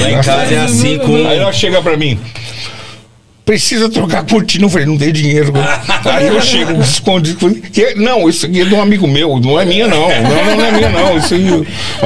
Lá 0.00 0.10
em 0.10 0.20
casa 0.22 0.54
é 0.54 0.58
assim 0.58 0.98
com. 0.98 1.14
Aí 1.14 1.38
ela 1.38 1.52
chega 1.52 1.80
pra 1.80 1.96
mim. 1.96 2.18
Precisa 3.48 3.88
trocar 3.88 4.18
a 4.18 4.22
cortina. 4.24 4.66
Eu 4.66 4.68
falei, 4.68 4.84
não 4.84 4.98
tem 4.98 5.10
dinheiro. 5.10 5.54
Aí 6.04 6.26
eu 6.26 6.38
chego, 6.42 6.78
escondido. 6.82 7.40
falei, 7.40 7.62
"Que- 7.72 7.94
Não, 7.94 8.28
isso 8.28 8.44
aqui 8.44 8.60
é 8.60 8.64
de 8.66 8.74
um 8.74 8.82
amigo 8.82 9.08
meu, 9.08 9.40
não 9.40 9.58
é 9.58 9.64
minha, 9.64 9.88
não. 9.88 10.06
Não, 10.06 10.44
não, 10.44 10.56
não 10.58 10.64
é 10.66 10.72
minha, 10.72 10.90
não. 10.90 11.16
Isso 11.16 11.32
aí, 11.32 11.50
um 11.50 11.64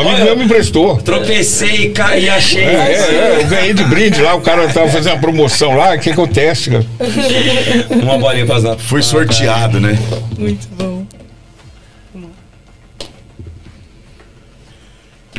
amigo 0.09 0.25
meu 0.25 0.37
me 0.37 0.45
emprestou. 0.45 0.99
Tropecei 0.99 1.87
e 1.87 1.91
ca- 1.91 2.17
e 2.17 2.29
achei. 2.31 2.63
É, 2.63 2.93
é, 2.93 3.39
eu 3.43 3.47
ganhei 3.49 3.75
de 3.75 3.83
brinde 3.83 4.21
lá, 4.23 4.37
o 4.37 4.41
cara 4.41 4.69
tava 4.69 4.89
fazendo 4.89 5.15
uma 5.15 5.21
promoção 5.21 5.77
lá, 5.77 5.99
que 5.99 6.11
acontece, 6.11 6.71
cara? 6.71 6.87
Uma 7.91 8.19
bolinha 8.19 8.47
pra 8.47 8.59
as 8.59 8.81
Fui 8.83 9.03
sorteado, 9.03 9.81
né? 9.81 9.99
Muito 10.39 10.69
bom. 10.79 11.05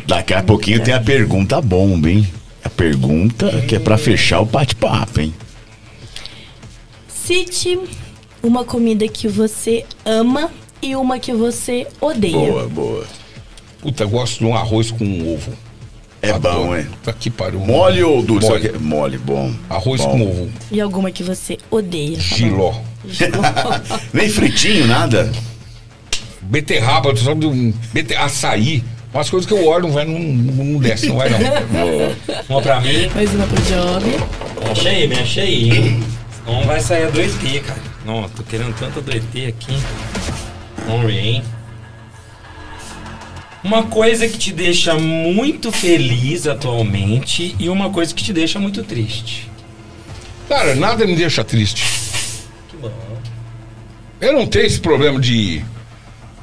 Daqui 0.06 0.34
a 0.34 0.44
pouquinho 0.44 0.82
tem 0.84 0.94
a 0.94 1.00
pergunta 1.00 1.62
bomba, 1.62 2.10
hein? 2.10 2.28
A 2.62 2.70
pergunta 2.70 3.50
que 3.70 3.76
é 3.78 3.80
pra 3.80 3.98
fechar 3.98 4.42
o 4.42 4.46
bate-papo, 4.46 5.22
hein? 5.22 5.34
Cite 7.26 7.80
uma 8.42 8.66
comida 8.66 9.08
que 9.08 9.30
você 9.30 9.86
ama 10.04 10.52
e 10.82 10.94
uma 10.94 11.20
que 11.20 11.32
você 11.32 11.88
odeia. 12.02 12.34
Boa, 12.34 12.68
boa. 12.68 13.06
Puta, 13.82 14.06
gosto 14.06 14.40
de 14.40 14.46
um 14.46 14.54
arroz 14.56 14.92
com 14.92 15.34
ovo. 15.34 15.54
É 16.22 16.32
Adoro. 16.32 16.56
bom, 16.66 16.76
hein? 16.76 16.88
Aqui 17.08 17.30
pariu. 17.30 17.60
Mole 17.62 18.04
ou 18.04 18.22
duro? 18.22 18.46
Mole. 18.46 18.60
Que- 18.70 18.78
Mole, 18.78 19.18
bom. 19.18 19.54
Arroz 19.70 20.02
Bom. 20.02 20.12
com 20.12 20.22
ovo. 20.22 20.50
E 20.70 20.82
alguma 20.82 21.12
que 21.12 21.24
você 21.24 21.58
odeia. 21.72 22.20
Giló. 22.20 22.74
Nem 24.12 24.30
fritinho, 24.30 24.86
nada? 24.88 25.32
Beterraba, 26.42 27.16
só 27.16 27.34
de 27.34 27.46
um. 27.46 27.74
Bete... 27.94 28.16
Açaí. 28.16 28.84
Umas 29.14 29.30
coisas 29.30 29.48
que 29.48 29.54
eu 29.54 29.66
olho, 29.66 29.84
não 29.88 29.94
vai, 29.94 30.06
não, 30.06 30.20
não 30.20 30.80
desce, 30.80 31.08
não 31.08 31.18
vai 31.18 31.30
não. 31.30 31.38
Uma 32.50 32.62
pra 32.62 32.82
mim. 32.82 33.08
Mais 33.16 33.34
uma 33.34 33.46
pro 33.46 33.62
Job. 33.64 34.82
Me 34.84 34.88
aí, 34.90 35.08
me 35.08 35.16
acha 35.16 35.42
aí, 35.42 35.70
hein? 35.72 36.04
Não 36.46 36.64
vai 36.64 36.80
sair 36.80 37.06
a 37.06 37.12
2T, 37.12 37.62
cara. 37.62 37.82
Não, 38.06 38.28
tô 38.30 38.44
querendo 38.44 38.76
tanto 38.78 39.00
a 39.00 39.02
2T 39.02 39.48
aqui. 39.48 39.78
Vamos 40.88 41.06
ver, 41.06 41.20
hein? 41.20 41.44
Uma 43.64 43.84
coisa 43.84 44.28
que 44.28 44.38
te 44.38 44.52
deixa 44.52 44.96
muito 44.96 45.72
feliz 45.72 46.48
atualmente 46.48 47.56
e 47.58 47.70
uma 47.70 47.90
coisa 47.90 48.14
que 48.14 48.22
te 48.22 48.34
deixa 48.34 48.60
muito 48.60 48.84
triste. 48.84 49.50
Cara, 50.50 50.76
nada 50.76 51.08
me 51.08 51.16
deixa 51.16 51.44
triste. 51.46 51.86
Que 52.70 52.76
bom. 52.76 52.92
Eu 54.20 54.34
não 54.34 54.46
tenho 54.46 54.66
esse 54.66 54.80
problema 54.80 55.20
de 55.20 55.64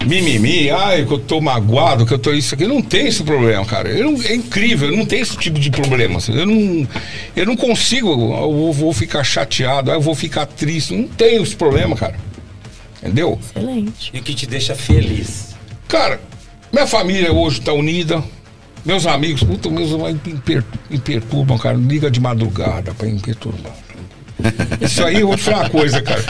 mimimi, 0.07 0.71
ai, 0.71 1.05
que 1.05 1.13
eu 1.13 1.19
tô 1.19 1.41
magoado, 1.41 2.07
que 2.07 2.13
eu 2.15 2.19
tô 2.19 2.33
isso 2.33 2.55
aqui. 2.55 2.67
Não 2.67 2.81
tenho 2.83 3.09
esse 3.09 3.23
problema, 3.23 3.65
cara. 3.65 3.89
Eu 3.89 4.11
não- 4.11 4.23
é 4.23 4.35
incrível, 4.35 4.91
eu 4.91 4.97
não 4.97 5.05
tenho 5.07 5.23
esse 5.23 5.37
tipo 5.37 5.59
de 5.59 5.71
problema. 5.71 6.19
assim. 6.19 6.35
Eu 6.37 6.47
não, 6.47 6.89
eu 7.37 7.47
não 7.47 7.57
consigo, 7.57 8.11
eu 8.11 8.17
vou, 8.53 8.73
vou 8.73 8.93
ficar 8.93 9.23
chateado, 9.23 9.91
eu 9.91 10.01
vou 10.01 10.15
ficar 10.15 10.47
triste. 10.47 10.95
Não 10.95 11.07
tenho 11.09 11.43
esse 11.43 11.55
problema, 11.55 11.95
cara. 11.97 12.15
Entendeu? 13.03 13.39
Excelente. 13.43 14.11
E 14.13 14.19
o 14.19 14.23
que 14.23 14.35
te 14.35 14.47
deixa 14.47 14.75
feliz? 14.75 15.55
Cara, 15.89 16.21
minha 16.73 16.87
família 16.87 17.33
hoje 17.33 17.61
tá 17.61 17.73
unida. 17.73 18.23
Meus 18.85 19.07
amigos, 19.07 19.43
puta, 19.43 19.69
meus 19.69 19.93
amigos 19.93 20.21
me, 20.25 20.35
per- 20.41 20.65
me 20.89 20.99
perturbam, 20.99 21.59
cara. 21.59 21.77
Liga 21.77 22.11
de 22.11 22.19
madrugada 22.21 22.95
pra 22.95 23.07
me 23.07 23.19
perturbar. 23.19 23.73
Isso 24.81 25.05
aí 25.05 25.21
eu 25.21 25.27
vou 25.29 25.37
te 25.37 25.43
falar 25.43 25.61
uma 25.65 25.71
coisa, 25.71 26.01
cara. 26.01 26.23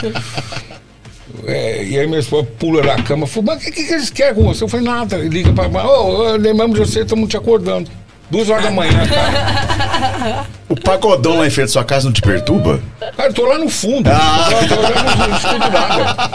É, 1.45 1.83
e 1.83 1.99
aí 1.99 2.07
minha 2.07 2.19
esposa 2.19 2.47
pula 2.59 2.81
da 2.81 2.95
cama 3.01 3.25
e 3.25 3.29
fala, 3.29 3.45
mas 3.47 3.57
o 3.57 3.65
que, 3.65 3.71
que 3.71 3.93
eles 3.93 4.09
querem 4.09 4.35
com 4.35 4.43
você? 4.43 4.63
Eu 4.63 4.67
falei, 4.67 4.85
nada. 4.85 5.17
Ele 5.17 5.29
liga 5.29 5.51
pra 5.53 5.67
mim, 5.67 5.77
ô, 5.77 6.31
lembramos 6.37 6.79
de 6.79 6.85
você, 6.85 7.01
estamos 7.01 7.29
te 7.29 7.37
acordando. 7.37 7.89
Duas 8.29 8.49
horas 8.49 8.63
da 8.63 8.71
manhã, 8.71 8.93
cara. 9.07 10.45
O 10.69 10.75
pagodão 10.79 11.37
lá 11.39 11.45
em 11.47 11.49
frente 11.49 11.65
da 11.67 11.71
sua 11.73 11.83
casa 11.83 12.05
não 12.05 12.13
te 12.13 12.21
perturba? 12.21 12.79
Cara, 13.17 13.27
eu 13.29 13.33
tô 13.33 13.45
lá 13.45 13.57
no 13.57 13.67
fundo. 13.69 14.09
Ah. 14.09 14.49
Eu 14.61 14.67
tô 14.69 14.81
lá 14.81 14.89
no, 14.89 15.27
não 15.27 15.37
escuto 15.37 15.69
nada. 15.69 16.31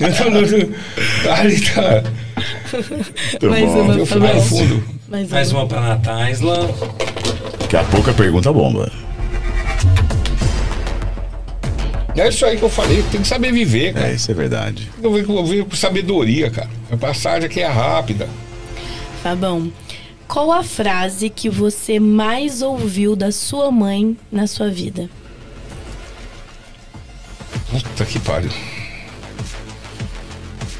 Eu- 0.00 1.32
Ali 1.32 1.60
tá. 1.60 2.02
Muito 3.40 3.50
Mais 3.50 3.64
bom. 3.66 3.80
uma 3.82 3.94
Eu 3.94 4.06
fui 4.06 4.18
lá 4.20 4.34
no 4.34 4.42
fundo. 4.42 4.84
Mais, 5.08 5.28
Mais 5.30 5.52
uma. 5.52 5.60
uma 5.60 5.68
pra 5.68 5.80
Nataisla. 5.80 6.70
Daqui 7.60 7.76
a 7.76 7.84
pouco 7.84 8.10
a 8.10 8.14
pergunta 8.14 8.52
bomba. 8.52 8.90
É 12.18 12.28
isso 12.28 12.44
aí 12.44 12.56
que 12.56 12.62
eu 12.64 12.68
falei, 12.68 13.02
tem 13.12 13.22
que 13.22 13.28
saber 13.28 13.52
viver, 13.52 13.94
cara. 13.94 14.08
É, 14.08 14.14
isso 14.14 14.30
é 14.30 14.34
verdade. 14.34 14.90
Eu 15.00 15.12
venho, 15.12 15.54
eu 15.54 15.66
com 15.66 15.76
sabedoria, 15.76 16.50
cara. 16.50 16.68
A 16.90 16.96
passagem 16.96 17.46
aqui 17.46 17.60
é 17.60 17.66
rápida. 17.66 18.28
Fabão, 19.22 19.72
qual 20.26 20.50
a 20.50 20.64
frase 20.64 21.30
que 21.30 21.48
você 21.48 22.00
mais 22.00 22.60
ouviu 22.60 23.14
da 23.14 23.30
sua 23.30 23.70
mãe 23.70 24.16
na 24.32 24.46
sua 24.46 24.68
vida? 24.68 25.08
Puta 27.70 28.04
que 28.04 28.18
pariu. 28.18 28.50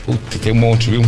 Puta, 0.04 0.38
tem 0.38 0.52
um 0.52 0.56
monte, 0.56 0.90
viu? 0.90 1.02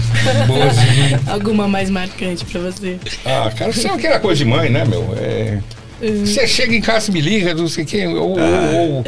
Boas, 0.46 0.76
viu? 0.92 1.18
Alguma 1.32 1.66
mais 1.66 1.90
marcante 1.90 2.44
pra 2.44 2.60
você? 2.60 2.98
Ah, 3.24 3.50
cara, 3.56 3.70
isso 3.70 3.86
é 3.86 3.90
aquela 3.90 4.20
coisa 4.20 4.38
de 4.38 4.44
mãe, 4.44 4.68
né, 4.68 4.84
meu? 4.84 5.14
É. 5.18 5.58
Você 6.00 6.46
chega 6.46 6.74
em 6.74 6.80
casa 6.80 7.10
e 7.10 7.14
me 7.14 7.20
liga, 7.20 7.52
não 7.54 7.68
sei 7.68 7.84
quem, 7.84 8.06
ou, 8.08 8.30
ou- 8.30 8.38
ou- 8.38 9.04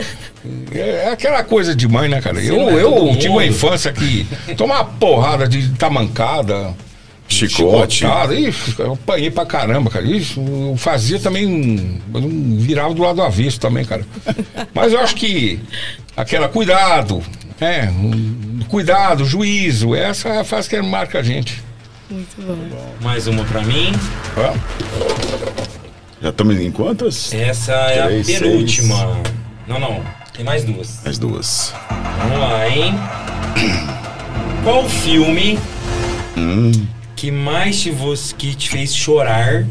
é 0.72 1.08
aquela 1.10 1.42
coisa 1.44 1.74
de 1.74 1.86
mãe, 1.88 2.08
né, 2.08 2.20
cara? 2.20 2.40
Eu, 2.42 2.56
não 2.56 2.70
é 2.70 2.82
eu 2.82 3.12
tive 3.16 3.28
uma 3.28 3.44
infância 3.46 3.92
que 3.92 4.26
tomar 4.56 4.76
uma 4.80 4.84
porrada 4.84 5.46
de 5.48 5.68
tamancada, 5.70 6.74
Chicote. 7.28 7.96
chicotada, 8.00 8.34
ixi, 8.34 8.74
eu 8.78 8.92
apanhei 8.92 9.30
pra 9.30 9.46
caramba, 9.46 9.88
cara. 9.88 10.04
Isso, 10.04 10.38
eu 10.40 10.74
fazia 10.76 11.18
também, 11.18 12.00
eu 12.12 12.20
não 12.20 12.58
virava 12.58 12.92
do 12.92 13.02
lado 13.02 13.16
do 13.16 13.22
avesso 13.22 13.58
também, 13.58 13.84
cara. 13.84 14.04
Mas 14.74 14.92
eu 14.92 15.00
acho 15.00 15.14
que 15.14 15.58
aquela 16.16 16.48
cuidado, 16.48 17.22
é, 17.60 17.84
um 17.88 18.60
cuidado, 18.68 19.24
juízo, 19.24 19.94
essa 19.94 20.28
é 20.28 20.40
a 20.40 20.44
fase 20.44 20.68
que 20.68 20.80
marca 20.82 21.20
a 21.20 21.22
gente. 21.22 21.62
Muito 22.10 22.36
bom. 22.42 22.92
Mais 23.00 23.26
uma 23.26 23.44
pra 23.44 23.62
mim. 23.62 23.92
Ó. 24.36 25.21
Já 26.22 26.28
estamos 26.28 26.56
em 26.58 26.70
quantas? 26.70 27.32
Essa 27.34 27.72
é 27.72 28.02
Três, 28.06 28.28
a 28.36 28.38
penúltima. 28.40 29.22
Não, 29.66 29.80
não. 29.80 30.02
Tem 30.34 30.44
mais 30.44 30.64
duas. 30.64 31.04
As 31.06 31.18
duas. 31.18 31.74
Vamos 32.18 32.38
lá, 32.38 32.68
hein? 32.68 32.94
Qual 34.64 34.88
filme 34.88 35.58
que 37.16 37.30
mais 37.30 37.80
te, 37.82 37.90
vos- 37.90 38.32
que 38.32 38.54
te 38.54 38.68
fez 38.68 38.94
chorar 38.94 39.66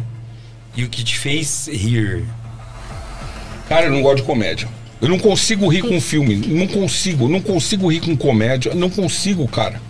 e 0.75 0.83
o 0.83 0.89
que 0.89 1.03
te 1.03 1.17
fez 1.17 1.67
rir? 1.71 2.23
Cara, 3.69 3.85
eu 3.85 3.91
não 3.91 4.01
gosto 4.01 4.17
de 4.17 4.23
comédia. 4.23 4.67
Eu 5.01 5.07
não 5.09 5.17
consigo 5.17 5.67
rir 5.67 5.81
com 5.81 5.99
filme. 6.01 6.35
Não 6.35 6.67
consigo. 6.67 7.27
Não 7.29 7.39
consigo 7.41 7.89
rir 7.91 8.01
com 8.01 8.15
comédia. 8.15 8.75
Não 8.75 8.89
consigo, 8.89 9.47
cara. 9.47 9.81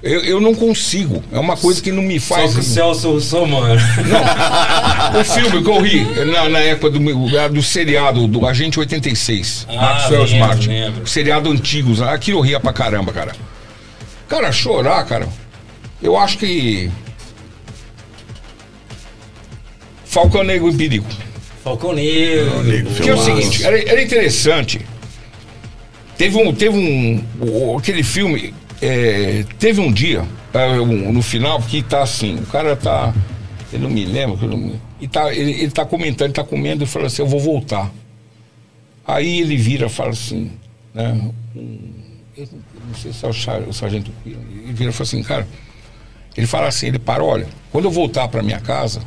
Eu, 0.00 0.20
eu 0.22 0.40
não 0.40 0.54
consigo. 0.54 1.24
É 1.32 1.38
uma 1.40 1.56
coisa 1.56 1.82
que 1.82 1.90
não 1.90 2.02
me 2.04 2.20
Só 2.20 2.36
faz. 2.36 2.54
com 2.54 2.60
o 2.60 2.62
Celso 2.62 3.10
Russomano. 3.12 3.74
O 5.20 5.24
filme 5.24 5.62
que 5.64 5.68
eu 5.70 5.80
ri 5.80 6.04
na, 6.26 6.48
na 6.48 6.58
época 6.60 6.90
do, 6.90 7.00
meu- 7.00 7.28
do 7.50 7.62
seriado 7.62 8.28
do 8.28 8.46
Agente 8.46 8.78
86, 8.78 9.66
Ah, 9.68 9.74
Maxwell 9.74 10.22
lembro, 10.22 10.34
Smart. 10.36 10.68
lembro. 10.68 11.06
Seriado 11.06 11.50
antigos, 11.50 12.00
aquilo 12.00 12.38
eu 12.38 12.42
ria 12.42 12.60
pra 12.60 12.72
caramba, 12.72 13.12
cara. 13.12 13.34
Cara, 14.28 14.52
chorar, 14.52 15.04
cara. 15.04 15.28
Eu 16.00 16.16
acho 16.16 16.38
que. 16.38 16.90
Falcão 20.04 20.42
Negro 20.44 20.68
em 20.68 20.76
Perigo. 20.76 21.06
Falcão 21.64 21.92
Negro. 21.92 22.62
Negro, 22.62 22.90
Porque 22.94 23.10
é 23.10 23.14
o 23.14 23.18
seguinte, 23.22 23.64
era, 23.64 23.78
era 23.82 24.02
interessante. 24.02 24.80
Teve 26.16 26.36
um. 26.36 26.54
Teve 26.54 26.76
um. 26.78 27.76
aquele 27.76 28.02
filme. 28.02 28.54
É, 28.80 29.44
teve 29.58 29.80
um 29.80 29.92
dia, 29.92 30.24
é, 30.54 30.76
no 30.76 31.22
final, 31.22 31.60
que 31.62 31.82
tá 31.82 32.02
assim, 32.02 32.36
o 32.36 32.46
cara 32.46 32.76
tá. 32.76 33.12
Eu 33.72 33.80
não 33.80 33.90
me 33.90 34.04
lembro. 34.04 34.38
eu 34.42 34.48
não- 34.56 34.80
e 35.00 35.06
tá, 35.06 35.32
ele, 35.32 35.52
ele 35.52 35.70
tá 35.70 35.84
comentando, 35.84 36.28
ele 36.28 36.34
tá 36.34 36.44
comendo 36.44 36.82
e 36.84 36.86
fala 36.86 37.06
assim, 37.06 37.22
eu 37.22 37.28
vou 37.28 37.38
voltar. 37.40 37.90
Aí 39.06 39.40
ele 39.40 39.56
vira 39.56 39.86
e 39.86 39.90
fala 39.90 40.10
assim, 40.10 40.50
né? 40.94 41.30
eu 41.54 42.48
não 42.86 42.94
sei 42.94 43.12
se 43.12 43.24
é 43.24 43.28
o, 43.28 43.68
o 43.68 43.72
sargento. 43.72 44.10
Ele 44.24 44.72
vira 44.72 44.90
e 44.90 44.92
fala 44.92 45.06
assim, 45.06 45.22
cara. 45.22 45.46
Ele 46.36 46.46
fala 46.46 46.68
assim, 46.68 46.86
ele 46.86 46.98
para, 46.98 47.22
olha, 47.22 47.46
quando 47.72 47.86
eu 47.86 47.90
voltar 47.90 48.28
para 48.28 48.42
minha 48.42 48.60
casa, 48.60 49.02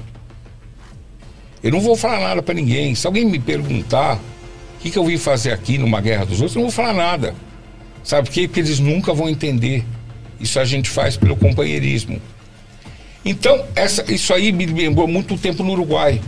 eu 1.64 1.72
não 1.72 1.80
vou 1.80 1.96
falar 1.96 2.20
nada 2.20 2.42
para 2.42 2.54
ninguém. 2.54 2.96
Se 2.96 3.06
alguém 3.08 3.26
me 3.26 3.40
perguntar 3.40 4.16
o 4.16 4.80
que, 4.82 4.90
que 4.92 4.98
eu 4.98 5.06
vim 5.06 5.18
fazer 5.18 5.52
aqui 5.52 5.78
numa 5.78 6.02
guerra 6.02 6.26
dos 6.26 6.40
outros, 6.42 6.56
eu 6.56 6.62
não 6.62 6.70
vou 6.70 6.76
falar 6.76 6.94
nada. 6.94 7.36
Sabe 8.04 8.28
por 8.28 8.34
quê? 8.34 8.48
Porque 8.48 8.60
eles 8.60 8.80
nunca 8.80 9.14
vão 9.14 9.30
entender. 9.30 9.86
Isso 10.40 10.60
a 10.60 10.66
gente 10.66 10.90
faz 10.90 11.16
pelo 11.18 11.36
companheirismo. 11.36 12.20
Então, 13.24 13.64
essa, 13.76 14.12
isso 14.12 14.34
aí 14.34 14.52
me 14.52 14.66
lembrou 14.66 15.08
muito 15.08 15.36
o 15.36 15.38
tempo 15.38 15.62
no 15.64 15.72
Uruguai. 15.74 16.20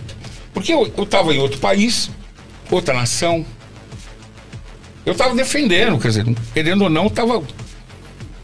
Porque 0.54 0.72
eu 0.72 0.92
estava 1.04 1.34
em 1.34 1.40
outro 1.40 1.60
país, 1.60 2.12
outra 2.70 2.94
nação. 2.94 3.44
Eu 5.06 5.14
estava 5.14 5.36
defendendo, 5.36 5.98
quer 6.00 6.10
dizer, 6.10 6.26
querendo 6.54 6.84
ou 6.84 6.90
não, 6.90 7.08
estava. 7.08 7.42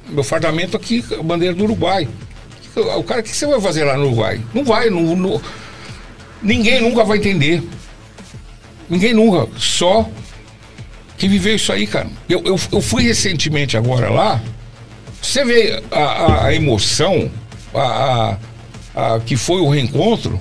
Meu 0.09 0.23
fardamento 0.23 0.75
aqui, 0.75 1.05
a 1.17 1.21
bandeira 1.21 1.53
do 1.53 1.63
Uruguai. 1.63 2.07
O 2.97 3.03
cara, 3.03 3.21
o 3.21 3.23
que 3.23 3.29
você 3.35 3.45
vai 3.45 3.61
fazer 3.61 3.83
lá 3.83 3.95
no 3.95 4.05
Uruguai? 4.07 4.41
Não 4.53 4.63
vai, 4.63 4.89
não- 4.89 5.15
não, 5.15 5.41
Ninguém 6.41 6.81
nunca 6.81 7.03
vai 7.03 7.17
entender. 7.17 7.61
Ninguém 8.89 9.13
nunca. 9.13 9.47
Só 9.57 10.09
quem 11.19 11.29
viveu 11.29 11.55
isso 11.55 11.71
aí, 11.71 11.85
cara. 11.85 12.07
Eu, 12.27 12.41
eu, 12.43 12.59
eu 12.71 12.81
fui 12.81 13.03
recentemente 13.03 13.77
agora 13.77 14.09
lá. 14.09 14.41
Você 15.21 15.43
vê 15.45 15.83
a, 15.91 15.99
a- 15.99 16.45
a 16.47 16.53
emoção 16.55 17.29
a, 17.75 18.37
a- 18.95 19.19
que 19.25 19.35
foi 19.35 19.59
o 19.61 19.69
reencontro. 19.69 20.39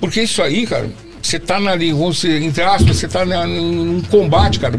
Porque 0.00 0.22
isso 0.22 0.42
aí, 0.42 0.66
cara, 0.66 0.90
você 1.22 1.38
tá 1.38 1.60
na 1.60 1.76
você, 1.94 2.38
entre 2.38 2.62
aspas, 2.62 2.96
você 2.96 3.06
tá 3.06 3.24
na, 3.24 3.46
num 3.46 4.00
combate, 4.02 4.58
cara. 4.58 4.76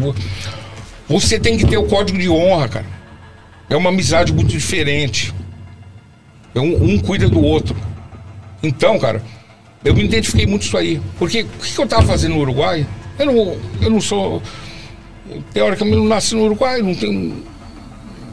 Você 1.07 1.39
tem 1.39 1.57
que 1.57 1.65
ter 1.67 1.77
o 1.77 1.83
código 1.85 2.17
de 2.17 2.27
honra, 2.29 2.67
cara. 2.67 2.85
É 3.69 3.75
uma 3.75 3.89
amizade 3.89 4.33
muito 4.33 4.49
diferente. 4.49 5.33
É 6.53 6.59
um, 6.59 6.83
um 6.93 6.99
cuida 6.99 7.27
do 7.29 7.41
outro. 7.41 7.75
Então, 8.63 8.97
cara, 8.97 9.21
eu 9.83 9.93
me 9.93 10.03
identifiquei 10.03 10.47
muito 10.47 10.63
isso 10.63 10.77
aí. 10.77 10.99
Porque 11.19 11.43
o 11.43 11.47
que, 11.63 11.71
que 11.73 11.79
eu 11.81 11.87
tava 11.87 12.03
fazendo 12.03 12.33
no 12.35 12.41
Uruguai? 12.41 12.85
Eu 13.17 13.25
não, 13.25 13.57
eu 13.81 13.89
não 13.89 14.01
sou. 14.01 14.41
Teoricamente, 15.53 15.97
não 15.97 16.05
nasci 16.05 16.35
no 16.35 16.43
Uruguai, 16.43 16.81
não 16.81 16.93
tenho. 16.93 17.43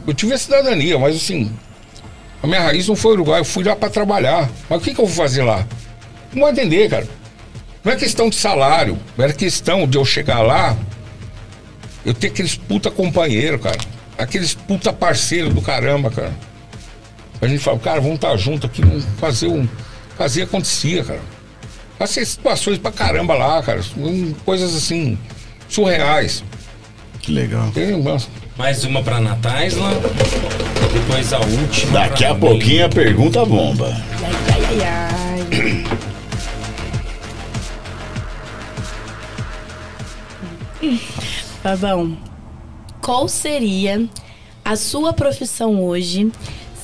eu 0.07 0.13
tive 0.13 0.35
a 0.35 0.39
cidadania, 0.39 0.99
mas 0.99 1.17
assim, 1.17 1.51
a 2.43 2.47
minha 2.47 2.61
raiz 2.61 2.89
não 2.89 2.97
foi 2.97 3.13
Uruguai, 3.13 3.41
eu 3.41 3.45
fui 3.45 3.65
lá 3.65 3.75
para 3.75 3.89
trabalhar. 3.89 4.51
Mas 4.69 4.81
o 4.81 4.85
que, 4.85 4.95
que 4.95 5.01
eu 5.01 5.07
vou 5.07 5.15
fazer 5.15 5.43
lá? 5.43 5.67
Não 6.33 6.43
vou 6.43 6.51
atender, 6.51 6.91
cara. 6.91 7.07
Não 7.85 7.93
é 7.93 7.97
questão 7.97 8.29
de 8.29 8.37
salário, 8.37 8.99
era 9.19 9.33
questão 9.33 9.87
de 9.87 9.99
eu 9.99 10.05
chegar 10.05 10.41
lá, 10.41 10.77
eu 12.05 12.15
ter 12.15 12.29
aqueles 12.29 12.55
puta 12.57 12.91
companheiro, 12.91 13.59
cara. 13.59 13.79
Aqueles 14.19 14.55
puta 14.55 14.93
parceiro 14.93 15.51
do 15.51 15.63
caramba, 15.63 16.11
cara. 16.11 16.33
A 17.41 17.49
gente 17.49 17.59
fala, 17.61 17.79
cara, 17.79 18.01
vamos 18.01 18.17
estar 18.17 18.37
junto 18.37 18.67
aqui, 18.67 18.83
vamos 18.83 19.05
fazer 19.19 19.49
um. 19.49 19.67
Fazer 20.17 20.43
acontecia, 20.43 21.03
cara. 21.03 21.21
Passei 22.03 22.25
situações 22.25 22.79
pra 22.79 22.91
caramba 22.91 23.33
lá, 23.35 23.63
cara. 23.63 23.81
Coisas 24.45 24.75
assim, 24.75 25.17
surreais. 25.69 26.43
Que 27.21 27.31
legal. 27.31 27.71
Tem, 27.71 27.97
nossa, 27.97 28.27
Mais 28.59 28.83
uma 28.83 29.05
pra 29.05 29.21
Natasla. 29.21 29.89
Depois 30.93 31.33
a 31.33 31.39
última. 31.39 31.93
Daqui 31.93 32.25
a 32.25 32.35
mim. 32.35 32.41
pouquinho 32.41 32.87
a 32.87 32.89
pergunta 32.89 33.47
bomba. 33.47 33.97
Ai, 34.21 34.33
ai, 34.53 34.83
ai, 34.83 35.47
ai. 40.83 40.99
Fabão, 41.63 42.19
qual 43.01 43.29
seria 43.29 44.09
a 44.65 44.75
sua 44.75 45.13
profissão 45.13 45.81
hoje 45.81 46.33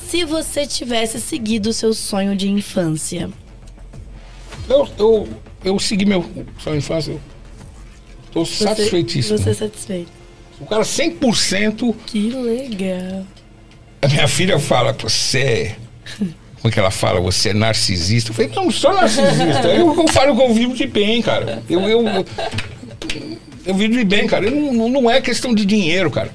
se 0.09 0.23
você 0.23 0.65
tivesse 0.65 1.19
seguido 1.19 1.71
o 1.71 1.73
seu 1.73 1.93
sonho 1.93 2.37
de 2.37 2.49
infância? 2.49 3.29
Eu, 4.69 4.87
eu, 4.97 5.27
eu 5.65 5.79
segui 5.79 6.05
meu 6.05 6.21
sonho 6.59 6.77
de 6.79 6.85
infância. 6.85 7.11
Eu 7.11 7.19
tô 8.31 8.45
Você- 8.45 8.63
satisfeitíssimo. 8.63 9.37
Você 9.37 9.49
é 9.49 9.53
satisfeito. 9.53 10.11
O 10.59 10.65
cara 10.65 10.83
100%. 10.83 11.95
Que 12.05 12.29
legal. 12.31 13.25
A 14.01 14.07
minha 14.07 14.27
filha 14.27 14.59
fala, 14.59 14.93
você 14.93 15.39
é. 15.39 15.75
Como 16.61 16.69
é 16.69 16.71
que 16.71 16.79
ela 16.79 16.91
fala? 16.91 17.21
Você 17.21 17.49
é 17.49 17.53
narcisista? 17.53 18.31
Eu 18.31 18.35
falei, 18.35 18.51
não, 18.53 18.69
sou 18.69 18.93
narcisista. 18.93 19.67
Eu, 19.69 19.95
eu 19.95 20.07
falo 20.09 20.35
que 20.35 20.41
eu 20.41 20.53
vivo 20.53 20.73
de 20.73 20.85
bem, 20.87 21.21
cara. 21.21 21.63
Eu, 21.69 21.79
eu, 21.87 22.05
eu, 22.05 22.25
eu 23.65 23.75
vivo 23.75 23.93
de 23.93 24.03
bem, 24.03 24.27
cara. 24.27 24.45
Eu 24.45 24.51
não- 24.73 24.89
não 24.89 25.09
é 25.09 25.21
questão 25.21 25.53
de 25.55 25.65
dinheiro, 25.65 26.11
cara. 26.11 26.31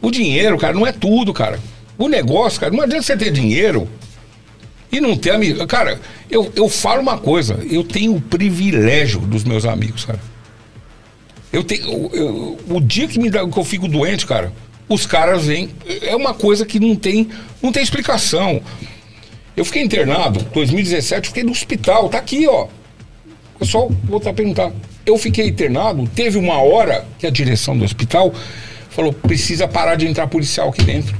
O 0.00 0.10
dinheiro, 0.12 0.56
cara, 0.58 0.72
não 0.74 0.86
é 0.86 0.92
tudo, 0.92 1.32
cara. 1.32 1.58
O 1.98 2.08
negócio, 2.08 2.60
cara, 2.60 2.72
não 2.72 2.82
adianta 2.82 3.02
você 3.02 3.16
ter 3.16 3.32
dinheiro 3.32 3.88
e 4.96 5.00
não 5.00 5.16
ter 5.16 5.30
amigo. 5.30 5.66
Cara, 5.66 6.00
eu, 6.30 6.50
eu 6.54 6.68
falo 6.68 7.00
uma 7.02 7.18
coisa, 7.18 7.58
eu 7.70 7.82
tenho 7.84 8.14
o 8.16 8.20
privilégio 8.20 9.20
dos 9.20 9.44
meus 9.44 9.64
amigos, 9.64 10.04
cara. 10.04 10.20
Eu 11.52 11.62
tenho. 11.62 11.84
eu- 11.84 12.10
eu- 12.12 12.58
o 12.76 12.80
dia 12.80 13.06
que, 13.06 13.18
me 13.18 13.30
dá, 13.30 13.46
que 13.48 13.56
eu 13.58 13.64
fico 13.64 13.86
doente, 13.88 14.26
cara, 14.26 14.52
os 14.88 15.06
caras 15.06 15.44
vêm. 15.46 15.70
É 16.02 16.14
uma 16.16 16.34
coisa 16.34 16.66
que 16.66 16.80
não 16.80 16.96
tem, 16.96 17.28
não 17.62 17.70
tem 17.72 17.82
explicação. 17.82 18.60
Eu 19.56 19.64
fiquei 19.64 19.82
internado, 19.82 20.40
2017, 20.52 21.28
fiquei 21.28 21.44
no 21.44 21.52
hospital, 21.52 22.08
tá 22.08 22.18
aqui, 22.18 22.46
ó. 22.48 22.66
Eu 23.60 23.66
só 23.66 23.88
voltar 24.04 24.30
a 24.30 24.34
perguntar. 24.34 24.72
Eu 25.06 25.16
fiquei 25.16 25.46
internado, 25.46 26.08
teve 26.12 26.38
uma 26.38 26.58
hora 26.60 27.04
que 27.18 27.26
a 27.26 27.30
direção 27.30 27.78
do 27.78 27.84
hospital 27.84 28.34
falou: 28.90 29.12
precisa 29.12 29.68
parar 29.68 29.94
de 29.94 30.06
entrar 30.08 30.26
policial 30.26 30.70
aqui 30.70 30.82
dentro. 30.82 31.14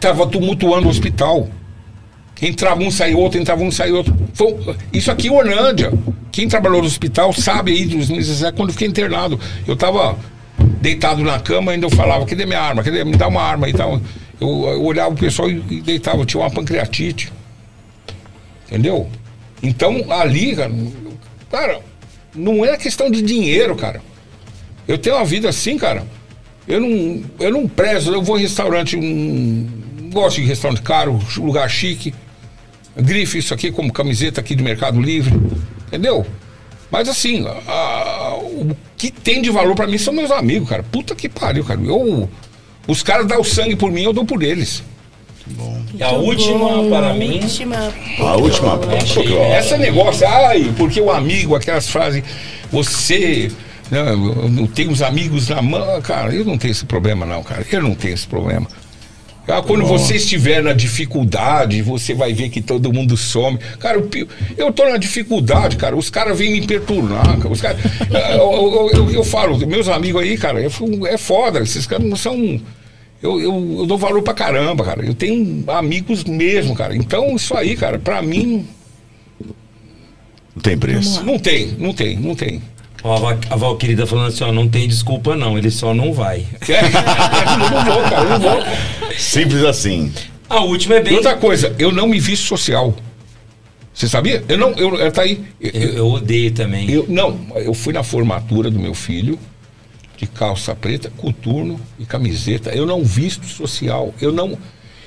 Tava 0.00 0.26
tumultuando 0.26 0.86
o 0.86 0.90
hospital. 0.90 1.48
Entrava 2.42 2.82
um, 2.82 2.90
saía 2.90 3.16
outro, 3.16 3.40
entrava 3.40 3.62
um, 3.62 3.70
saía 3.70 3.94
outro. 3.94 4.14
Foi, 4.34 4.56
isso 4.92 5.10
aqui 5.10 5.30
Orlândia. 5.30 5.92
Quem 6.32 6.48
trabalhou 6.48 6.80
no 6.80 6.86
hospital 6.86 7.32
sabe 7.32 7.72
aí 7.72 7.86
de 7.86 7.96
2017, 7.96 8.56
quando 8.56 8.70
eu 8.70 8.72
fiquei 8.72 8.88
internado. 8.88 9.38
Eu 9.66 9.76
tava 9.76 10.18
deitado 10.80 11.22
na 11.22 11.38
cama, 11.38 11.72
ainda 11.72 11.86
eu 11.86 11.90
falava, 11.90 12.26
cadê 12.26 12.44
minha 12.44 12.60
arma? 12.60 12.82
Cadê? 12.82 13.04
Me 13.04 13.16
dá 13.16 13.28
uma 13.28 13.42
arma 13.42 13.68
e 13.68 13.72
tal. 13.72 14.00
Eu, 14.40 14.48
eu 14.48 14.82
olhava 14.82 15.14
o 15.14 15.16
pessoal 15.16 15.48
e, 15.48 15.62
e 15.70 15.80
deitava, 15.80 16.18
eu 16.18 16.26
tinha 16.26 16.42
uma 16.42 16.50
pancreatite. 16.50 17.32
Entendeu? 18.66 19.08
Então, 19.62 20.04
ali, 20.10 20.56
cara, 20.56 20.72
cara, 21.50 21.80
não 22.34 22.64
é 22.64 22.76
questão 22.76 23.10
de 23.10 23.22
dinheiro, 23.22 23.76
cara. 23.76 24.02
Eu 24.86 24.98
tenho 24.98 25.16
uma 25.16 25.24
vida 25.24 25.48
assim, 25.48 25.78
cara. 25.78 26.04
Eu 26.66 26.80
não, 26.80 27.22
eu 27.38 27.50
não 27.52 27.68
prezo, 27.68 28.12
eu 28.12 28.22
vou 28.22 28.38
em 28.38 28.42
restaurante, 28.42 28.96
um, 28.96 29.68
gosto 30.12 30.40
de 30.40 30.46
restaurante 30.46 30.82
caro, 30.82 31.18
lugar 31.36 31.68
chique. 31.68 32.14
Grife 32.96 33.38
isso 33.38 33.52
aqui 33.54 33.70
como 33.72 33.92
camiseta 33.92 34.40
aqui 34.40 34.54
de 34.54 34.62
Mercado 34.62 35.00
Livre. 35.00 35.34
Entendeu? 35.88 36.24
Mas 36.90 37.08
assim, 37.08 37.44
a- 37.66 38.36
o 38.40 38.76
que 38.96 39.10
tem 39.10 39.42
de 39.42 39.50
valor 39.50 39.74
pra 39.74 39.86
mim 39.86 39.98
são 39.98 40.14
meus 40.14 40.30
amigos, 40.30 40.68
cara. 40.68 40.82
Puta 40.82 41.14
que 41.14 41.28
pariu, 41.28 41.64
cara. 41.64 41.80
Eu, 41.82 42.28
os 42.86 43.02
caras 43.02 43.26
dão 43.26 43.40
o 43.40 43.44
sangue 43.44 43.74
por 43.76 43.90
mim, 43.90 44.02
eu 44.02 44.12
dou 44.12 44.24
por 44.24 44.42
eles. 44.42 44.82
E 45.94 46.02
a 46.02 46.10
última 46.12 46.84
para 46.88 47.12
mim. 47.14 47.40
Última. 47.42 47.92
A 48.20 48.36
última 48.36 48.80
Achei. 48.96 49.26
Esse 49.58 49.76
negócio, 49.76 50.26
ai, 50.26 50.72
porque 50.76 51.00
o 51.00 51.10
amigo, 51.10 51.54
aquelas 51.54 51.88
frases, 51.88 52.22
você. 52.70 53.50
Não, 53.90 54.06
eu 54.06 54.48
não 54.48 54.66
tenho 54.66 54.90
os 54.90 55.02
amigos 55.02 55.48
na 55.50 55.60
mão. 55.60 56.00
Cara, 56.00 56.34
eu 56.34 56.44
não 56.44 56.56
tenho 56.56 56.72
esse 56.72 56.86
problema, 56.86 57.26
não, 57.26 57.42
cara. 57.42 57.66
Eu 57.70 57.82
não 57.82 57.94
tenho 57.94 58.14
esse 58.14 58.26
problema. 58.26 58.66
Ah, 59.46 59.60
quando 59.60 59.84
você 59.84 60.16
estiver 60.16 60.62
na 60.62 60.72
dificuldade, 60.72 61.82
você 61.82 62.14
vai 62.14 62.32
ver 62.32 62.48
que 62.48 62.62
todo 62.62 62.92
mundo 62.92 63.14
some. 63.16 63.58
Cara, 63.78 64.00
pi- 64.00 64.26
eu 64.56 64.72
tô 64.72 64.88
na 64.88 64.96
dificuldade, 64.96 65.76
cara. 65.76 65.94
Os 65.94 66.08
caras 66.08 66.38
vêm 66.38 66.52
me 66.52 66.66
perturbar. 66.66 67.36
cara. 67.38 67.48
Os 67.52 67.60
caras, 67.60 67.78
eu, 68.32 68.38
eu, 68.38 68.90
eu- 68.94 69.10
eu 69.10 69.24
falo, 69.24 69.58
meus 69.66 69.86
amigos 69.88 70.22
aí, 70.22 70.38
cara, 70.38 70.62
é, 70.62 70.68
é 71.12 71.18
foda. 71.18 71.60
Esses 71.60 71.86
caras 71.86 72.06
não 72.06 72.16
são. 72.16 72.60
Eu, 73.22 73.40
eu, 73.40 73.76
eu 73.80 73.86
dou 73.86 73.98
valor 73.98 74.22
pra 74.22 74.32
caramba, 74.34 74.82
cara. 74.84 75.04
Eu 75.04 75.14
tenho 75.14 75.62
amigos 75.68 76.24
mesmo, 76.24 76.74
cara. 76.74 76.96
Então, 76.96 77.36
isso 77.36 77.54
aí, 77.56 77.76
cara, 77.76 77.98
pra 77.98 78.22
mim, 78.22 78.66
Não 80.54 80.62
tem 80.62 80.78
preço. 80.78 81.22
não 81.24 81.38
tem, 81.38 81.68
não 81.78 81.92
tem, 81.92 82.16
não 82.18 82.34
tem. 82.34 82.62
Ó, 83.04 83.14
a, 83.16 83.20
Val, 83.20 83.38
a 83.50 83.56
Val 83.56 83.76
querida 83.76 84.06
falando 84.06 84.28
assim, 84.28 84.42
ó, 84.44 84.50
não 84.50 84.66
tem 84.68 84.88
desculpa 84.88 85.36
não, 85.36 85.56
ele 85.58 85.70
só 85.70 85.92
não 85.94 86.12
vai. 86.12 86.46
eu 86.66 86.76
não 87.70 87.84
vou, 87.84 88.02
cara, 88.02 88.22
eu 88.22 88.28
não 88.30 88.40
vou. 88.40 88.62
Simples 89.18 89.62
assim. 89.62 90.10
A 90.48 90.60
última 90.60 90.94
é 90.96 91.00
E 91.00 91.04
bem... 91.04 91.14
outra 91.16 91.36
coisa, 91.36 91.74
eu 91.78 91.92
não 91.92 92.08
me 92.08 92.18
visto 92.18 92.44
social. 92.46 92.94
Você 93.92 94.08
sabia? 94.08 94.42
Eu 94.48 94.58
não, 94.58 94.70
eu, 94.72 94.94
eu- 94.96 95.12
tá 95.12 95.22
aí. 95.22 95.44
Eu, 95.60 95.70
Eu, 95.70 95.88
eu 95.98 96.08
odeio 96.08 96.50
também. 96.52 96.90
eu- 96.90 97.06
não, 97.08 97.38
eu 97.56 97.72
fui 97.74 97.92
na 97.92 98.02
formatura 98.02 98.70
do 98.70 98.80
meu 98.80 98.94
filho 98.94 99.38
de 100.16 100.26
calça 100.26 100.74
preta, 100.74 101.12
coturno 101.16 101.78
e 101.98 102.04
camiseta. 102.06 102.70
Eu 102.70 102.86
não 102.86 103.04
visto 103.04 103.46
social. 103.46 104.14
Eu 104.20 104.32
não, 104.32 104.56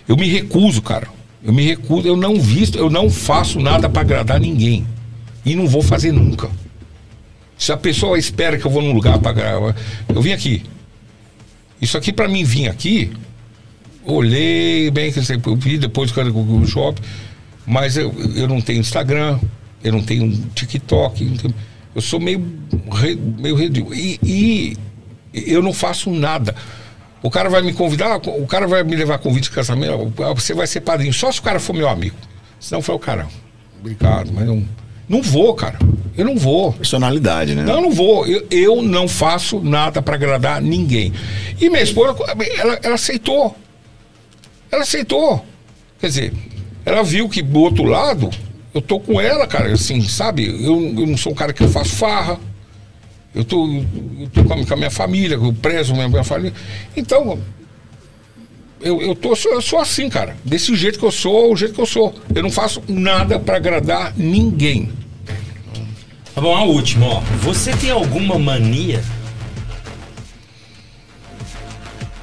eu 0.08 0.16
me 0.16 0.27
recuso, 0.30 0.82
cara. 0.82 1.08
Eu 1.43 1.51
me 1.53 1.64
recuso, 1.66 2.08
eu 2.08 2.16
não 2.16 2.40
visto, 2.40 2.77
eu 2.77 2.90
não 2.90 3.09
faço 3.09 3.59
nada 3.59 3.90
para 3.90 4.01
agradar 4.01 4.40
ninguém. 4.40 4.85
E 5.45 5.56
não 5.56 5.67
vou 5.67 5.82
fazer 5.82 6.11
nunca. 6.11 6.50
Se 7.57 7.71
a 7.71 7.77
pessoa 7.77 8.17
espera 8.19 8.57
que 8.57 8.65
eu 8.65 8.71
vou 8.71 8.81
num 8.81 8.93
lugar 8.93 9.17
para 9.19 9.33
gravar, 9.33 9.75
eu 10.13 10.21
vim 10.21 10.31
aqui. 10.31 10.63
Isso 11.81 11.97
aqui 11.97 12.11
para 12.13 12.27
mim 12.27 12.43
vir 12.43 12.67
aqui, 12.69 13.11
olhei 14.05 14.89
bem 14.91 15.11
que 15.11 15.19
eu 15.19 15.55
vi 15.55 15.77
depois 15.77 16.11
que 16.11 16.19
eu 16.19 16.35
o 16.35 16.65
shopping, 16.65 17.01
mas 17.65 17.97
eu, 17.97 18.13
eu 18.35 18.47
não 18.47 18.61
tenho 18.61 18.79
Instagram, 18.79 19.39
eu 19.83 19.91
não 19.91 20.01
tenho 20.01 20.31
TikTok, 20.55 21.23
não 21.23 21.37
tenho- 21.37 21.55
eu 21.93 22.01
sou 22.01 22.19
meio 22.19 22.39
meio 23.37 23.55
ridículo 23.55 23.93
e, 23.93 24.19
e 24.23 24.77
eu 25.33 25.61
não 25.61 25.73
faço 25.73 26.09
nada. 26.11 26.55
O 27.21 27.29
cara 27.29 27.49
vai 27.49 27.61
me 27.61 27.73
convidar, 27.73 28.17
o 28.17 28.45
cara 28.47 28.67
vai 28.67 28.83
me 28.83 28.95
levar 28.95 29.17
convite 29.17 29.45
de 29.45 29.51
casamento, 29.51 30.13
você 30.35 30.53
vai 30.53 30.67
ser 30.67 30.81
padrinho, 30.81 31.11
só 31.13 31.31
se 31.31 31.39
o 31.39 31.43
cara 31.43 31.59
for 31.59 31.73
meu 31.73 31.89
amigo. 31.89 32.15
Senão 32.59 32.81
foi 32.81 32.95
o 32.95 32.99
cara, 32.99 33.27
obrigado, 33.79 34.31
mas 34.33 34.45
não, 34.45 34.63
não 35.07 35.21
vou, 35.21 35.53
cara. 35.53 35.79
Eu 36.17 36.25
não 36.25 36.35
vou. 36.35 36.73
Personalidade, 36.73 37.53
né? 37.53 37.63
Não, 37.63 37.75
eu 37.75 37.81
não 37.81 37.91
vou. 37.91 38.25
Eu, 38.25 38.47
eu 38.49 38.81
não 38.81 39.07
faço 39.07 39.59
nada 39.59 40.01
para 40.01 40.15
agradar 40.15 40.61
ninguém. 40.61 41.13
E 41.61 41.69
minha 41.69 41.83
esposa, 41.83 42.15
ela, 42.57 42.79
ela 42.81 42.95
aceitou. 42.95 43.55
Ela 44.71 44.81
aceitou. 44.81 45.45
Quer 45.99 46.07
dizer, 46.07 46.33
ela 46.83 47.03
viu 47.03 47.29
que 47.29 47.41
do 47.41 47.59
outro 47.59 47.83
lado, 47.83 48.29
eu 48.73 48.81
tô 48.81 48.99
com 48.99 49.21
ela, 49.21 49.47
cara, 49.47 49.71
assim, 49.71 50.01
sabe? 50.01 50.45
Eu, 50.45 50.81
eu 50.97 51.07
não 51.07 51.17
sou 51.17 51.31
um 51.31 51.35
cara 51.35 51.53
que 51.53 51.63
eu 51.63 51.69
faço 51.69 51.95
farra. 51.95 52.39
Eu 53.33 53.43
tô, 53.43 53.67
eu 53.67 54.29
tô 54.33 54.43
com, 54.43 54.73
a, 54.73 54.75
minha 54.75 54.89
família, 54.89 55.35
eu 55.35 55.53
prezo 55.53 55.93
minha, 55.93 56.09
minha 56.09 56.23
família. 56.23 56.53
Então, 56.95 57.37
eu, 58.81 59.01
eu, 59.01 59.15
tô, 59.15 59.35
sou, 59.35 59.53
eu 59.53 59.61
sou 59.61 59.80
assim, 59.80 60.09
cara. 60.09 60.35
Desse 60.43 60.75
jeito 60.75 60.99
que 60.99 61.06
eu 61.06 61.11
sou, 61.11 61.51
o 61.51 61.56
jeito 61.56 61.73
que 61.73 61.81
eu 61.81 61.85
sou. 61.85 62.14
Eu 62.33 62.43
não 62.43 62.51
faço 62.51 62.81
nada 62.88 63.39
para 63.39 63.57
agradar 63.57 64.14
ninguém. 64.15 64.91
Tá 66.35 66.41
bom, 66.41 66.56
a 66.56 66.64
última, 66.64 67.06
ó. 67.07 67.19
Você 67.41 67.72
tem 67.73 67.89
alguma 67.89 68.38
mania? 68.38 69.03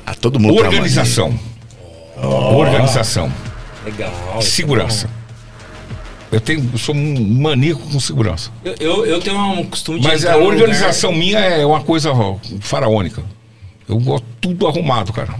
Ah, 0.06 0.14
todo 0.14 0.38
mundo 0.38 0.52
tem 0.54 0.60
uma 0.62 0.68
Organização. 0.68 1.38
Organização. 2.16 3.32
Legal. 3.84 4.40
Segurança. 4.40 5.08
Eu 6.30 6.40
tenho, 6.40 6.68
eu 6.72 6.78
sou 6.78 6.94
um 6.94 7.40
maníaco 7.40 7.80
com 7.88 8.00
segurança. 8.00 8.50
Eu, 8.64 8.74
eu, 8.80 9.06
eu 9.06 9.20
tenho 9.20 9.38
um 9.38 9.64
costume 9.66 10.00
de 10.00 10.06
Mas 10.08 10.24
a 10.24 10.32
num 10.32 10.38
lugar- 10.44 10.54
organização 10.62 11.12
minha 11.12 11.38
é 11.38 11.64
uma 11.64 11.80
coisa 11.80 12.10
faraônica. 12.60 13.22
Eu 13.88 13.98
gosto 13.98 14.26
tudo 14.40 14.66
arrumado, 14.66 15.12
cara. 15.12 15.34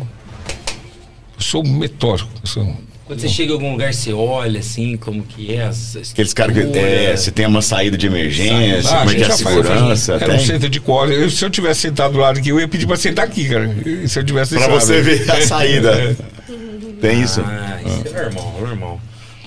Eu 1.37 1.43
sou 1.43 1.65
metódico. 1.65 2.31
Eu 2.43 2.47
sou... 2.47 2.77
Quando 3.07 3.21
você 3.21 3.29
chega 3.29 3.51
em 3.51 3.55
algum 3.55 3.73
lugar, 3.73 3.93
você 3.93 4.15
olha 4.15 4.61
assim, 4.61 4.97
como 4.97 5.23
que 5.23 5.55
é 5.55 5.65
as 5.65 5.95
Aqueles 6.13 6.33
caras 6.33 6.57
que. 6.57 6.79
É, 6.79 7.15
você 7.15 7.31
tem 7.31 7.45
uma 7.45 7.61
saída 7.61 7.99
de 7.99 8.07
emergência, 8.07 8.91
Ah, 8.91 8.99
como 9.01 9.11
é 9.11 9.15
que 9.15 9.23
é 9.23 9.27
a 9.27 9.31
segurança? 9.31 10.15
Era 10.15 10.35
um 10.35 10.39
centro 10.39 10.71
de. 10.71 10.81
Eu- 11.11 11.29
Se 11.31 11.45
eu 11.45 11.51
tivesse 11.51 11.83
sentado 11.83 12.13
do 12.13 12.19
lado 12.19 12.39
aqui, 12.39 12.49
eu 12.49 12.59
ia 12.59 12.67
pedir 12.67 12.87
pra 12.87 12.97
sentar 12.97 13.27
aqui, 13.27 13.47
cara. 13.47 13.71
Se 14.09 14.19
eu 14.19 14.25
tivesse 14.25 14.55
Pra 14.55 14.69
você 14.69 15.03
ver 15.03 15.31
a 15.31 15.41
saída. 15.43 16.17
Tem 17.03 17.21
isso. 17.21 17.43
Ah, 17.45 17.79
isso 17.85 18.17
é 18.17 18.23
normal, 18.23 18.57
normal. 18.59 19.01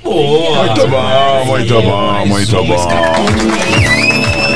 Boa! 0.04 0.66
Muito 0.68 0.88
bom, 0.88 1.46
muito 1.48 1.82
bom, 1.82 2.26
muito 2.28 2.64
bom. 2.64 4.47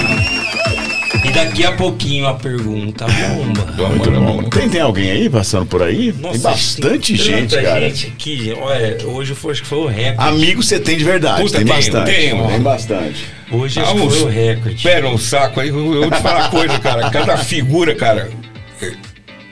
E 1.23 1.29
daqui 1.29 1.63
a 1.63 1.71
pouquinho 1.73 2.25
a 2.27 2.33
pergunta 2.33 3.05
bomba. 3.05 3.87
Muito 3.89 4.11
bom. 4.11 4.43
Tem, 4.49 4.67
tem 4.67 4.81
alguém 4.81 5.11
aí 5.11 5.29
passando 5.29 5.65
por 5.67 5.83
aí? 5.83 6.11
tem 6.11 6.39
bastante 6.39 7.15
tem 7.15 7.25
gente, 7.25 7.49
tanta 7.55 7.61
cara. 7.63 7.79
gente 7.89 8.07
aqui. 8.07 8.53
Olha, 8.59 8.97
hoje 9.05 9.35
foi, 9.35 9.51
acho 9.51 9.61
que 9.61 9.67
foi 9.67 9.77
o 9.79 9.85
recorde. 9.87 10.29
Amigo 10.29 10.63
você 10.63 10.79
tem 10.79 10.97
de 10.97 11.03
verdade, 11.03 11.43
Puta, 11.43 11.57
tem 11.57 11.65
tenho, 11.67 11.77
bastante. 11.77 12.05
tenho. 12.11 12.47
Tem 12.47 12.59
bastante. 12.61 13.25
Hoje 13.51 13.79
acho 13.79 13.91
Ah, 13.91 14.09
foi 14.09 14.21
o 14.23 14.27
recorde. 14.27 14.83
Pera 14.83 15.07
um 15.09 15.17
saco 15.17 15.59
aí, 15.59 15.67
eu 15.69 15.73
vou 15.75 16.09
te 16.09 16.17
falar 16.21 16.39
uma 16.41 16.49
coisa, 16.49 16.79
cara. 16.79 17.09
Cada 17.11 17.37
figura, 17.37 17.93
cara. 17.93 18.29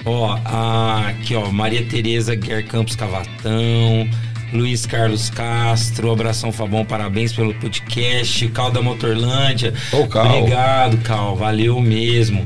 Ó, 0.05 0.37
a- 0.45 1.07
aqui 1.09 1.35
ó, 1.35 1.51
Maria 1.51 1.83
Tereza 1.83 2.33
Guer 2.33 2.65
Campos 2.65 2.95
Cavatão, 2.95 4.09
Luiz 4.51 4.85
Carlos 4.85 5.29
Castro, 5.29 6.11
abração 6.11 6.51
Fabão, 6.51 6.83
parabéns 6.83 7.33
pelo 7.33 7.53
podcast, 7.53 8.47
Cal 8.49 8.71
da 8.71 8.81
Motorlândia. 8.81 9.73
Ô, 9.91 10.07
Cal. 10.07 10.25
Obrigado, 10.25 10.97
Cal, 10.97 11.35
valeu 11.35 11.79
mesmo. 11.79 12.45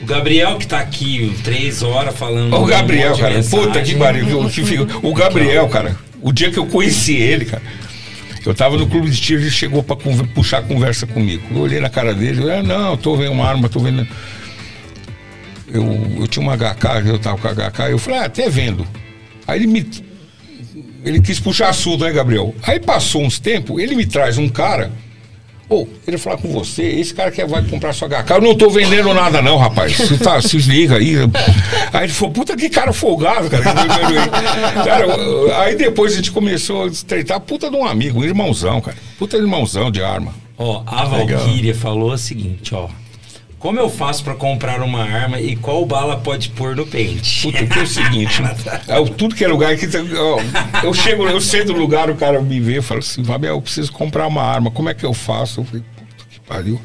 O 0.00 0.06
Gabriel 0.06 0.56
que 0.56 0.66
tá 0.66 0.80
aqui 0.80 1.34
três 1.44 1.82
horas 1.82 2.16
falando. 2.16 2.56
Um 2.56 2.64
Gabriel, 2.64 3.14
de 3.14 3.20
cara. 3.20 3.34
mensagem. 3.34 3.66
Puta 3.66 3.82
que 3.82 3.94
pariu. 3.96 4.26
O 5.02 5.12
Gabriel, 5.12 5.68
cara. 5.68 5.96
O 6.22 6.32
dia 6.32 6.50
que 6.50 6.58
eu 6.58 6.66
conheci 6.66 7.14
ele, 7.14 7.44
cara. 7.44 7.62
Eu 8.44 8.54
tava 8.54 8.76
no 8.78 8.86
clube 8.86 9.10
de 9.10 9.20
tiro 9.20 9.40
e 9.40 9.44
ele 9.44 9.50
chegou 9.50 9.82
pra 9.82 9.96
puxar 9.96 10.62
conversa 10.62 11.06
comigo. 11.06 11.42
Eu 11.50 11.58
olhei 11.58 11.80
na 11.80 11.90
cara 11.90 12.14
dele, 12.14 12.42
eu, 12.42 12.50
ah, 12.50 12.62
não, 12.62 12.92
eu 12.92 12.96
tô 12.96 13.14
vendo 13.16 13.32
uma 13.32 13.46
arma, 13.46 13.68
tô 13.68 13.80
vendo. 13.80 14.06
Eu, 15.68 16.16
eu 16.18 16.26
tinha 16.26 16.42
uma 16.42 16.56
HK, 16.56 17.06
eu 17.06 17.18
tava 17.18 17.36
com 17.36 17.48
a 17.48 17.52
HK, 17.52 17.90
eu 17.90 17.98
falei, 17.98 18.20
ah, 18.20 18.24
até 18.24 18.48
vendo. 18.48 18.86
Aí 19.46 19.58
ele 19.58 19.66
me. 19.66 20.09
Ele 21.04 21.20
quis 21.20 21.40
puxar 21.40 21.70
assunto, 21.70 22.04
né, 22.04 22.12
Gabriel? 22.12 22.54
Aí 22.62 22.78
passou 22.78 23.22
uns 23.22 23.38
tempos, 23.38 23.82
ele 23.82 23.94
me 23.94 24.06
traz 24.06 24.38
um 24.38 24.48
cara. 24.48 24.90
Ô, 25.68 25.86
queria 26.04 26.18
falar 26.18 26.36
com 26.36 26.48
você, 26.48 26.82
esse 26.82 27.14
cara 27.14 27.30
que 27.30 27.44
vai 27.44 27.62
comprar 27.62 27.92
sua 27.92 28.08
HK. 28.08 28.28
Eu 28.32 28.40
não 28.40 28.56
tô 28.56 28.68
vendendo 28.68 29.14
nada, 29.14 29.40
não, 29.40 29.56
rapaz. 29.56 29.96
Você 29.96 30.18
tá, 30.18 30.42
se 30.42 30.58
liga 30.58 30.96
aí. 30.96 31.14
Aí 31.92 32.04
ele 32.04 32.12
falou, 32.12 32.34
puta 32.34 32.56
que 32.56 32.68
cara 32.68 32.92
folgado, 32.92 33.48
cara. 33.48 33.62
Cara, 34.84 35.06
aí 35.62 35.76
depois 35.76 36.12
a 36.12 36.16
gente 36.16 36.32
começou 36.32 36.84
a 36.84 36.86
estreitar, 36.88 37.38
puta 37.40 37.70
de 37.70 37.76
um 37.76 37.86
amigo, 37.86 38.18
um 38.20 38.24
irmãozão, 38.24 38.80
cara. 38.80 38.96
Puta 39.16 39.36
irmãozão 39.36 39.92
de 39.92 40.02
arma. 40.02 40.34
Ó, 40.58 40.82
a 40.84 41.04
Valkyria 41.04 41.74
falou 41.74 42.12
o 42.12 42.18
seguinte, 42.18 42.74
ó. 42.74 42.88
Como 43.60 43.78
eu 43.78 43.90
faço 43.90 44.24
pra 44.24 44.34
comprar 44.34 44.80
uma 44.82 45.02
arma 45.04 45.38
e 45.38 45.54
qual 45.54 45.84
bala 45.84 46.16
pode 46.16 46.48
pôr 46.48 46.74
no 46.74 46.86
pente? 46.86 47.42
Puta, 47.42 47.66
que 47.66 47.78
é 47.78 47.82
o 47.82 47.86
seguinte, 47.86 48.42
é, 48.88 48.98
o- 48.98 49.06
tudo 49.08 49.34
que 49.34 49.44
é 49.44 49.48
lugar 49.48 49.76
que. 49.76 49.86
ó, 50.16 50.40
eu 50.82 50.94
chego, 50.94 51.28
eu 51.28 51.40
sento 51.42 51.74
no 51.74 51.78
lugar, 51.78 52.08
o 52.10 52.16
cara 52.16 52.40
me 52.40 52.58
vê 52.58 52.78
e 52.78 52.82
fala 52.82 53.00
assim, 53.00 53.22
Fabiel, 53.22 53.56
eu 53.56 53.60
preciso 53.60 53.92
comprar 53.92 54.26
uma 54.26 54.42
arma, 54.42 54.70
como 54.70 54.88
é 54.88 54.94
que 54.94 55.04
eu 55.04 55.12
faço? 55.12 55.60
Eu 55.60 55.64
falei, 55.64 55.82
puta 55.94 56.24
que 56.30 56.40
pariu. 56.40 56.80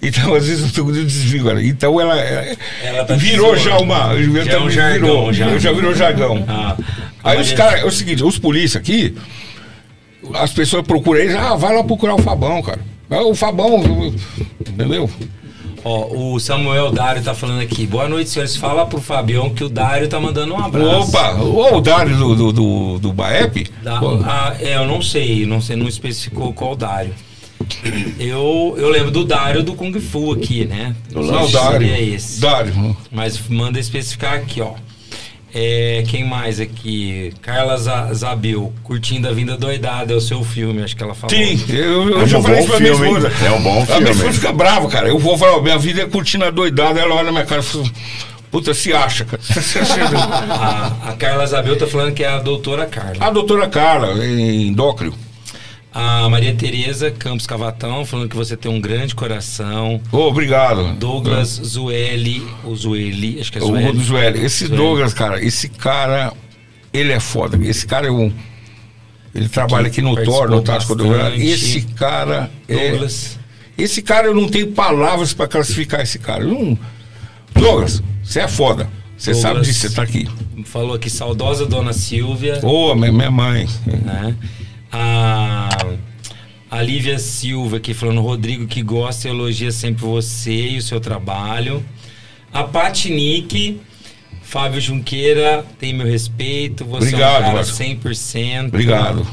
Então, 0.00 0.34
às 0.34 0.46
vezes 0.46 0.76
eu 0.76 0.84
desvio, 0.90 1.44
cara. 1.44 1.62
Então 1.62 2.00
ela, 2.00 2.18
é- 2.18 2.56
Ela 2.82 3.04
tá 3.04 3.14
virou 3.14 3.54
já 3.56 3.76
uma. 3.78 4.14
Já 4.44 4.52
é 4.54 4.58
um 4.60 4.70
jargão, 4.70 5.08
virou, 5.30 5.32
já. 5.34 5.58
já 5.58 5.72
virou 5.72 5.94
jargão. 5.94 6.44
Ah, 6.48 6.76
Aí 7.24 7.40
os 7.40 7.52
caras, 7.52 7.80
é 7.82 7.84
o 7.84 7.90
seguinte, 7.90 8.22
os 8.24 8.38
polícia 8.38 8.78
aqui, 8.80 9.14
as 10.34 10.52
pessoas 10.52 10.82
procuram 10.86 11.20
eles, 11.20 11.34
ah, 11.34 11.54
vai 11.56 11.74
lá 11.74 11.84
procurar 11.84 12.14
o 12.14 12.22
Fabão, 12.22 12.62
cara. 12.62 12.80
Ah, 13.10 13.22
O 13.22 13.34
Fabão, 13.34 14.14
entendeu? 14.60 15.10
Ó, 15.88 16.32
o 16.34 16.40
Samuel 16.40 16.90
Dário 16.90 17.22
tá 17.22 17.32
falando 17.32 17.60
aqui. 17.60 17.86
Boa 17.86 18.08
noite, 18.08 18.28
senhores. 18.28 18.56
Fala 18.56 18.84
pro 18.86 19.00
Fabião 19.00 19.50
que 19.50 19.62
o 19.62 19.68
Dário 19.68 20.08
tá 20.08 20.18
mandando 20.18 20.52
um 20.52 20.58
abraço. 20.58 21.10
Opa, 21.10 21.34
o 21.34 21.80
Dário 21.80 22.16
do, 22.16 22.34
do, 22.34 22.52
do, 22.52 22.98
do 22.98 23.12
Baep? 23.12 23.70
Da- 23.84 24.00
ah, 24.24 24.56
é, 24.58 24.74
eu 24.78 24.84
não 24.84 25.00
sei, 25.00 25.46
não 25.46 25.60
sei, 25.60 25.76
não 25.76 25.86
especificou 25.86 26.52
qual 26.52 26.74
Dário. 26.74 27.14
Eu, 28.18 28.74
eu 28.76 28.88
lembro 28.88 29.12
do 29.12 29.24
Dário 29.24 29.62
do 29.62 29.74
Kung 29.74 29.92
Fu 30.00 30.32
aqui, 30.32 30.64
né? 30.64 30.96
Não, 31.12 31.22
o 31.44 31.48
Dário. 31.52 31.86
seria 31.88 32.00
esse. 32.00 32.40
Dário. 32.40 32.96
Mas 33.12 33.40
manda 33.48 33.78
especificar 33.78 34.34
aqui, 34.34 34.60
ó. 34.60 34.72
É, 35.58 36.04
quem 36.08 36.22
mais 36.22 36.60
aqui? 36.60 37.32
Carla 37.40 37.78
Zabil, 38.12 38.70
curtindo 38.82 39.26
a 39.26 39.32
vinda 39.32 39.56
doidada, 39.56 40.12
é 40.12 40.16
o 40.16 40.20
seu 40.20 40.44
filme, 40.44 40.82
acho 40.82 40.94
que 40.94 41.02
ela 41.02 41.14
falou. 41.14 41.34
Sim, 41.34 41.58
eu, 41.72 42.10
eu 42.10 42.20
É 42.22 42.26
já 42.26 42.38
um 42.38 42.42
falei 42.42 42.58
bom 42.58 42.62
isso 42.64 42.70
pra 42.72 42.80
minha 42.80 42.92
esposa. 42.92 43.32
É 43.46 43.50
um 43.52 43.62
bom 43.62 43.82
A 43.82 43.86
filme. 43.86 44.00
minha 44.02 44.12
esposa 44.12 44.32
fica 44.34 44.52
brava, 44.52 44.86
cara. 44.88 45.08
Eu 45.08 45.18
vou 45.18 45.38
falar, 45.38 45.62
minha 45.62 45.78
vida 45.78 46.02
é 46.02 46.06
curtindo 46.06 46.44
a 46.44 46.50
doidada. 46.50 47.00
Ela 47.00 47.14
olha 47.14 47.24
na 47.24 47.32
minha 47.32 47.44
cara 47.46 47.62
e 47.62 47.64
fala, 47.64 47.84
puta, 48.50 48.74
se 48.74 48.92
acha, 48.92 49.24
cara. 49.24 49.40
A, 51.06 51.10
a 51.10 51.12
Carla 51.14 51.46
Zabil 51.46 51.76
tá 51.78 51.86
falando 51.86 52.12
que 52.12 52.22
é 52.22 52.28
a 52.28 52.38
doutora 52.38 52.84
Carla. 52.84 53.16
a 53.20 53.30
doutora 53.30 53.66
Carla, 53.66 54.22
em 54.26 54.68
Endócrio. 54.68 55.14
A 55.98 56.28
Maria 56.28 56.54
Tereza 56.54 57.10
Campos 57.10 57.46
Cavatão 57.46 58.04
falando 58.04 58.28
que 58.28 58.36
você 58.36 58.54
tem 58.54 58.70
um 58.70 58.78
grande 58.78 59.14
coração. 59.14 59.98
Ô, 60.12 60.28
obrigado. 60.28 60.92
Douglas 60.98 61.48
Zueli, 61.48 62.46
o 62.64 62.76
Zueli, 62.76 63.40
acho 63.40 63.50
que 63.50 63.56
é 63.56 63.62
O 63.62 63.94
Zueli. 63.94 64.44
Esse 64.44 64.66
Zueli. 64.66 64.76
Douglas, 64.76 65.14
cara, 65.14 65.42
esse 65.42 65.70
cara, 65.70 66.34
ele 66.92 67.12
é 67.12 67.18
foda. 67.18 67.56
Esse 67.66 67.86
cara 67.86 68.08
é 68.08 68.10
um. 68.10 68.30
Ele 69.34 69.48
trabalha 69.48 69.86
aqui 69.86 70.02
no 70.02 70.22
Thor, 70.22 70.50
no 70.50 70.60
Tático 70.60 70.94
do. 70.94 71.06
Esse 71.34 71.80
cara 71.80 72.50
é. 72.68 72.90
Douglas. 72.90 73.38
Esse 73.78 74.02
cara 74.02 74.26
eu 74.26 74.34
não 74.34 74.50
tenho 74.50 74.72
palavras 74.72 75.32
pra 75.32 75.48
classificar 75.48 76.02
esse 76.02 76.18
cara. 76.18 76.44
Eu 76.44 76.48
não... 76.48 76.78
Douglas, 77.54 78.02
você 78.22 78.40
é 78.40 78.48
foda. 78.48 78.86
Você 79.16 79.32
sabe 79.32 79.62
disso, 79.62 79.88
você 79.88 79.94
tá 79.94 80.02
aqui. 80.02 80.28
Falou 80.66 80.94
aqui, 80.94 81.08
saudosa 81.08 81.64
Dona 81.64 81.94
Silvia. 81.94 82.60
Ô, 82.62 82.94
minha, 82.94 83.10
minha 83.10 83.30
mãe. 83.30 83.66
né? 83.86 84.36
A, 84.92 85.68
a 86.70 86.82
Lívia 86.82 87.18
Silva 87.18 87.78
aqui 87.78 87.94
falando, 87.94 88.20
Rodrigo 88.20 88.66
que 88.66 88.82
gosta 88.82 89.28
e 89.28 89.30
elogia 89.30 89.70
sempre 89.72 90.04
você 90.04 90.68
e 90.68 90.78
o 90.78 90.82
seu 90.82 91.00
trabalho. 91.00 91.84
A 92.52 92.64
Patinique, 92.64 93.80
Fábio 94.42 94.80
Junqueira, 94.80 95.64
tem 95.78 95.92
meu 95.92 96.06
respeito, 96.06 96.84
você 96.84 97.08
Obrigado, 97.08 97.34
é 97.34 97.38
um 97.38 97.42
cara 97.42 97.56
Vasco. 97.58 97.76
100%. 97.76 98.68
Obrigado. 98.68 99.26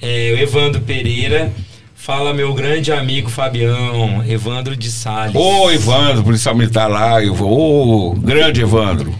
É, 0.00 0.34
o 0.34 0.38
Evandro 0.38 0.80
Pereira, 0.82 1.52
fala 1.94 2.34
meu 2.34 2.52
grande 2.52 2.92
amigo 2.92 3.30
Fabião, 3.30 4.24
Evandro 4.28 4.76
de 4.76 4.90
Salles. 4.90 5.34
Ô, 5.34 5.70
Evandro, 5.70 6.22
policial 6.22 6.54
militar 6.54 6.88
lá. 6.88 7.16
Ô, 7.22 8.12
grande 8.12 8.60
Evandro. 8.60 9.14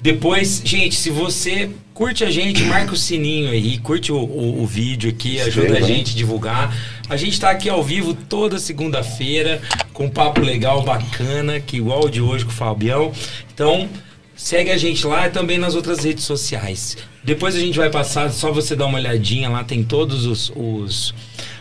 Depois, 0.00 0.60
gente, 0.64 0.96
se 0.96 1.10
você 1.10 1.70
curte 1.94 2.24
a 2.24 2.30
gente, 2.30 2.62
marca 2.64 2.92
o 2.92 2.96
sininho 2.96 3.50
aí, 3.50 3.78
curte 3.78 4.10
o, 4.12 4.16
o- 4.16 4.62
o 4.62 4.66
vídeo 4.66 5.08
aqui, 5.10 5.40
ajuda 5.40 5.60
a 5.66 5.70
Inscreva, 5.70 5.88
hein? 5.90 5.96
gente 5.96 6.12
a 6.12 6.16
divulgar. 6.16 6.76
A 7.08 7.16
gente 7.16 7.38
tá 7.40 7.50
aqui 7.50 7.68
ao 7.68 7.82
vivo 7.82 8.12
toda 8.14 8.58
segunda-feira, 8.58 9.62
com 9.92 10.06
um 10.06 10.10
papo 10.10 10.40
legal, 10.40 10.82
bacana, 10.82 11.60
que 11.60 11.76
igual 11.76 12.04
o 12.06 12.10
de 12.10 12.20
hoje 12.20 12.44
com 12.44 12.50
o 12.50 12.54
Fabião. 12.54 13.12
Então, 13.54 13.88
segue 14.34 14.70
a 14.70 14.76
gente 14.76 15.06
lá 15.06 15.26
e 15.26 15.30
também 15.30 15.56
nas 15.56 15.74
outras 15.74 16.02
redes 16.04 16.24
sociais. 16.24 16.96
Depois 17.22 17.54
a 17.54 17.60
gente 17.60 17.78
vai 17.78 17.88
passar, 17.90 18.30
só 18.30 18.50
você 18.52 18.74
dar 18.74 18.86
uma 18.86 18.98
olhadinha 18.98 19.48
lá, 19.48 19.62
tem 19.62 19.82
todos 19.84 20.26
os, 20.26 20.52
os, 20.56 21.14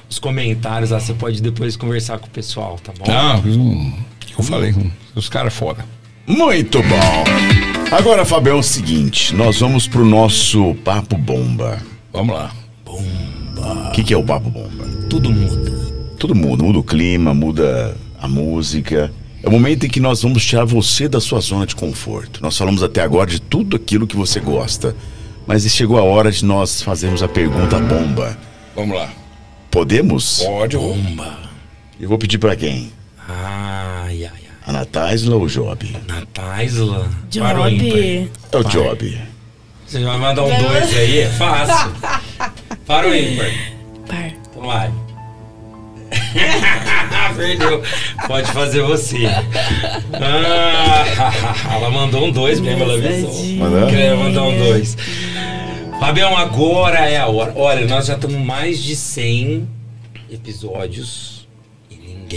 os 0.10 0.18
comentários 0.20 0.90
lá, 0.90 1.00
você 1.00 1.14
pode 1.14 1.42
depois 1.42 1.76
conversar 1.78 2.18
com 2.18 2.26
o 2.28 2.30
pessoal, 2.32 2.80
tá 2.84 2.92
bom? 2.98 3.06
Não, 3.06 3.38
eu, 3.46 3.94
eu 4.40 4.44
falei, 4.44 4.74
os 5.14 5.30
caras 5.30 5.54
foda. 5.54 5.86
Muito 6.26 6.82
bom. 6.84 7.73
Agora, 7.94 8.26
Fabião, 8.26 8.58
é 8.58 8.60
o 8.60 8.64
seguinte: 8.64 9.36
nós 9.36 9.60
vamos 9.60 9.88
pro 9.88 10.04
nosso 10.04 10.74
Papo 10.84 11.16
Bomba. 11.16 11.80
Vamos 12.12 12.36
lá. 12.36 12.52
O 12.88 13.92
que, 13.92 14.04
que 14.04 14.14
é 14.16 14.18
o 14.18 14.24
Papo 14.24 14.50
Bomba? 14.50 14.84
Tudo 15.08 15.32
muda. 15.32 15.72
Tudo 16.18 16.34
muda, 16.34 16.64
muda 16.64 16.80
o 16.80 16.84
clima, 16.84 17.36
muda 17.36 17.96
a 18.20 18.28
música. 18.28 19.14
É 19.44 19.48
o 19.48 19.52
momento 19.52 19.86
em 19.86 19.90
que 19.90 20.00
nós 20.00 20.24
vamos 20.24 20.44
tirar 20.44 20.66
você 20.66 21.08
da 21.08 21.22
sua 21.22 21.40
zona 21.40 21.68
de 21.68 21.76
conforto. 21.76 22.42
Nós 22.42 22.58
falamos 22.58 22.82
até 22.82 23.00
agora 23.00 23.30
de 23.30 23.40
tudo 23.40 23.76
aquilo 23.76 24.08
que 24.08 24.16
você 24.16 24.40
gosta. 24.40 24.96
Mas 25.46 25.64
chegou 25.72 26.00
a 26.00 26.04
hora 26.04 26.32
de 26.32 26.44
nós 26.44 26.82
fazermos 26.82 27.22
a 27.22 27.28
pergunta 27.28 27.78
bomba. 27.78 28.36
Vamos 28.76 28.98
lá. 28.98 29.14
Podemos? 29.70 30.42
Pode, 30.42 30.78
Bomba. 30.78 31.38
Eu 32.00 32.10
vou 32.10 32.18
pedir 32.18 32.40
pra 32.40 32.56
quem? 32.56 32.92
A 34.66 34.72
Natáisla 34.72 35.36
ou 35.36 35.44
o 35.44 35.48
Job? 35.48 35.98
Na 36.08 36.26
Taisla. 36.34 37.10
Para 37.38 37.62
o 37.62 37.70
ímpar. 37.70 37.98
Job. 37.98 38.30
É 38.52 38.58
o 38.58 38.64
Job. 38.64 39.22
Você 39.86 40.04
vai 40.04 40.18
mandar 40.18 40.44
um 40.44 40.58
dois 40.64 40.98
aí? 40.98 41.20
É 41.20 41.30
fácil. 41.30 41.92
Para 42.88 43.10
o 43.10 43.16
ímpar. 43.16 43.52
Par. 44.08 44.34
Então 44.50 44.64
vai. 44.64 44.92
Perdeu. 47.36 47.84
Pode 48.28 48.52
fazer 48.52 48.82
você. 48.84 49.26
Ah, 50.14 51.34
ela 51.76 51.90
mandou 51.90 52.28
um 52.28 52.32
dois 52.32 52.60
mesmo, 52.60 52.84
ela 52.84 52.94
avisou. 52.94 53.44
Mandou? 53.56 53.88
Queria 53.88 54.16
mandar 54.16 54.44
um 54.44 54.58
dois. 54.58 54.96
Fabião, 56.00 56.38
agora 56.38 57.00
é 57.10 57.18
a 57.18 57.28
hora. 57.28 57.54
Olha, 57.56 57.86
nós 57.86 58.06
já 58.06 58.16
estamos 58.16 58.38
mais 58.38 58.82
de 58.82 58.96
100 58.96 59.68
episódios 60.32 61.33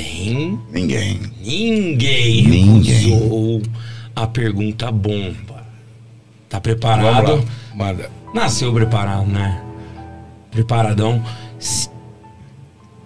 ninguém, 0.02 0.60
Ninguém. 0.70 1.20
ninguém, 1.42 2.42
Ninguém. 2.47 3.15
usou 3.15 3.62
a 4.15 4.26
pergunta 4.26 4.91
bomba. 4.92 5.65
Tá 6.49 6.60
preparado? 6.60 7.44
Manda. 7.75 8.10
Nasceu 8.34 8.73
preparado, 8.73 9.26
né? 9.26 9.60
Preparadão. 10.50 11.23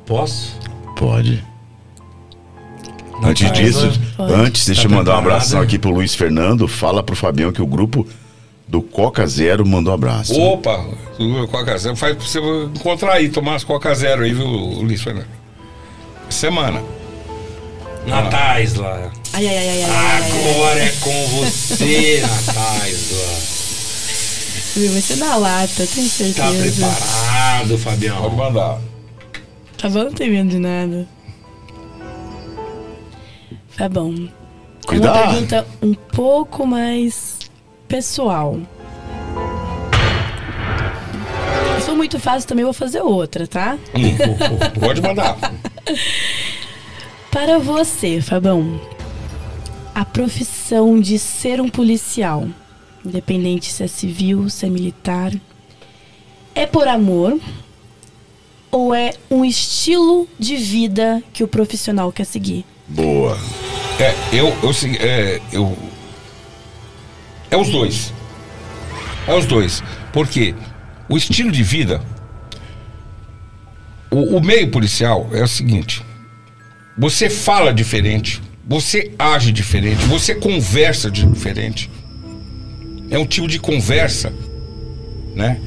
Posso? 0.06 0.58
Pode. 0.96 1.44
Não 3.20 3.28
Antes 3.30 3.48
tá, 3.48 3.54
disso, 3.54 4.00
Pode. 4.16 4.32
antes, 4.32 4.66
deixa 4.66 4.82
Tá 4.82 4.88
eu 4.88 4.90
mandar 4.96 5.12
um 5.12 5.14
preparado? 5.16 5.36
abração 5.38 5.60
aqui 5.60 5.78
pro 5.78 5.90
Luiz 5.90 6.14
Fernando. 6.14 6.66
Fala 6.66 7.02
pro 7.02 7.14
Fabião 7.14 7.52
que 7.52 7.60
o 7.62 7.66
grupo 7.66 8.06
do 8.66 8.80
Coca 8.80 9.26
Zero 9.26 9.66
mandou 9.66 9.92
um 9.92 9.94
abraço. 9.94 10.38
Opa, 10.40 10.84
o 11.18 11.46
Coca 11.48 11.76
Zero. 11.76 11.96
Faz 11.96 12.16
pra 12.16 12.24
você 12.26 12.38
encontrar 12.74 13.12
aí, 13.14 13.28
tomar 13.28 13.56
as 13.56 13.64
Coca 13.64 13.94
Zero 13.94 14.22
aí, 14.22 14.32
viu, 14.32 14.46
Luiz 14.46 15.02
Fernando? 15.02 15.26
Semana. 16.30 16.82
Natáisla. 18.06 19.10
Ai, 19.32 19.46
ai, 19.46 19.58
ai, 19.58 19.68
ai, 19.68 19.82
ai, 19.82 19.82
ai, 19.82 19.90
ai, 19.90 20.32
ai. 20.32 20.50
Agora 20.54 20.80
é 20.80 20.92
com 21.00 21.26
você, 21.28 22.20
Natáisla. 22.22 23.38
Viu, 24.76 24.92
Vai 24.92 25.00
ser 25.02 25.16
na 25.16 25.36
lata, 25.36 25.86
tenho 25.86 26.08
Tá 26.08 26.14
certeza. 26.14 26.86
preparado, 26.86 27.68
Pode 27.68 27.78
Fabião? 27.82 28.30
mandar. 28.30 28.78
Tá 29.76 29.88
bom, 29.88 30.04
não 30.04 30.12
tem 30.12 30.30
medo 30.30 30.48
de 30.48 30.58
nada. 30.58 31.06
Tá 33.76 33.88
bom. 33.88 34.14
Cuidado. 34.86 35.16
uma 35.16 35.26
pergunta 35.32 35.66
um 35.82 35.94
pouco 35.94 36.66
mais 36.66 37.38
pessoal. 37.88 38.58
Se 41.80 41.86
for 41.86 41.96
muito 41.96 42.18
fácil, 42.18 42.48
também 42.48 42.64
vou 42.64 42.74
fazer 42.74 43.00
outra, 43.00 43.46
tá? 43.46 43.76
Hum, 43.94 44.16
Pode 44.80 45.00
mandar. 45.02 45.36
Para 47.30 47.58
você, 47.58 48.20
Fabão, 48.20 48.80
a 49.94 50.04
profissão 50.04 51.00
de 51.00 51.18
ser 51.18 51.60
um 51.60 51.68
policial, 51.68 52.48
independente 53.04 53.70
se 53.70 53.84
é 53.84 53.86
civil, 53.86 54.48
se 54.50 54.66
é 54.66 54.68
militar, 54.68 55.32
é 56.54 56.66
por 56.66 56.88
amor 56.88 57.38
ou 58.70 58.94
é 58.94 59.12
um 59.30 59.44
estilo 59.44 60.28
de 60.38 60.56
vida 60.56 61.22
que 61.32 61.42
o 61.42 61.48
profissional 61.48 62.12
quer 62.12 62.24
seguir? 62.24 62.64
Boa. 62.86 63.36
É, 63.98 64.14
eu, 64.32 64.48
eu, 64.62 64.70
é, 65.00 65.40
eu. 65.52 65.76
É 67.50 67.56
os 67.56 67.68
dois. 67.68 68.12
É 69.26 69.34
os 69.34 69.46
dois. 69.46 69.82
Porque 70.12 70.54
o 71.08 71.16
estilo 71.16 71.50
de 71.50 71.62
vida. 71.62 72.02
O, 74.10 74.36
o 74.36 74.40
meio 74.44 74.68
policial 74.70 75.28
é 75.32 75.42
o 75.42 75.48
seguinte: 75.48 76.02
você 76.98 77.30
fala 77.30 77.72
diferente, 77.72 78.40
você 78.66 79.12
age 79.18 79.52
diferente, 79.52 80.04
você 80.06 80.34
conversa 80.34 81.10
diferente. 81.10 81.90
É 83.10 83.18
um 83.18 83.26
tipo 83.26 83.48
de 83.48 83.58
conversa, 83.58 84.32
né? 85.34 85.60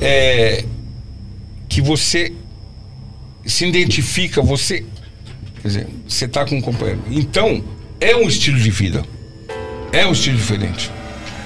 É, 0.00 0.64
que 1.68 1.80
você 1.80 2.32
se 3.44 3.66
identifica, 3.66 4.42
você 4.42 4.84
Quer 5.62 5.68
dizer, 5.68 5.86
você 6.06 6.28
tá 6.28 6.44
com 6.44 6.56
um 6.56 6.60
companheiro. 6.60 7.02
Então, 7.10 7.64
é 8.00 8.14
um 8.14 8.28
estilo 8.28 8.58
de 8.58 8.70
vida. 8.70 9.02
É 9.90 10.06
um 10.06 10.12
estilo 10.12 10.36
diferente. 10.36 10.90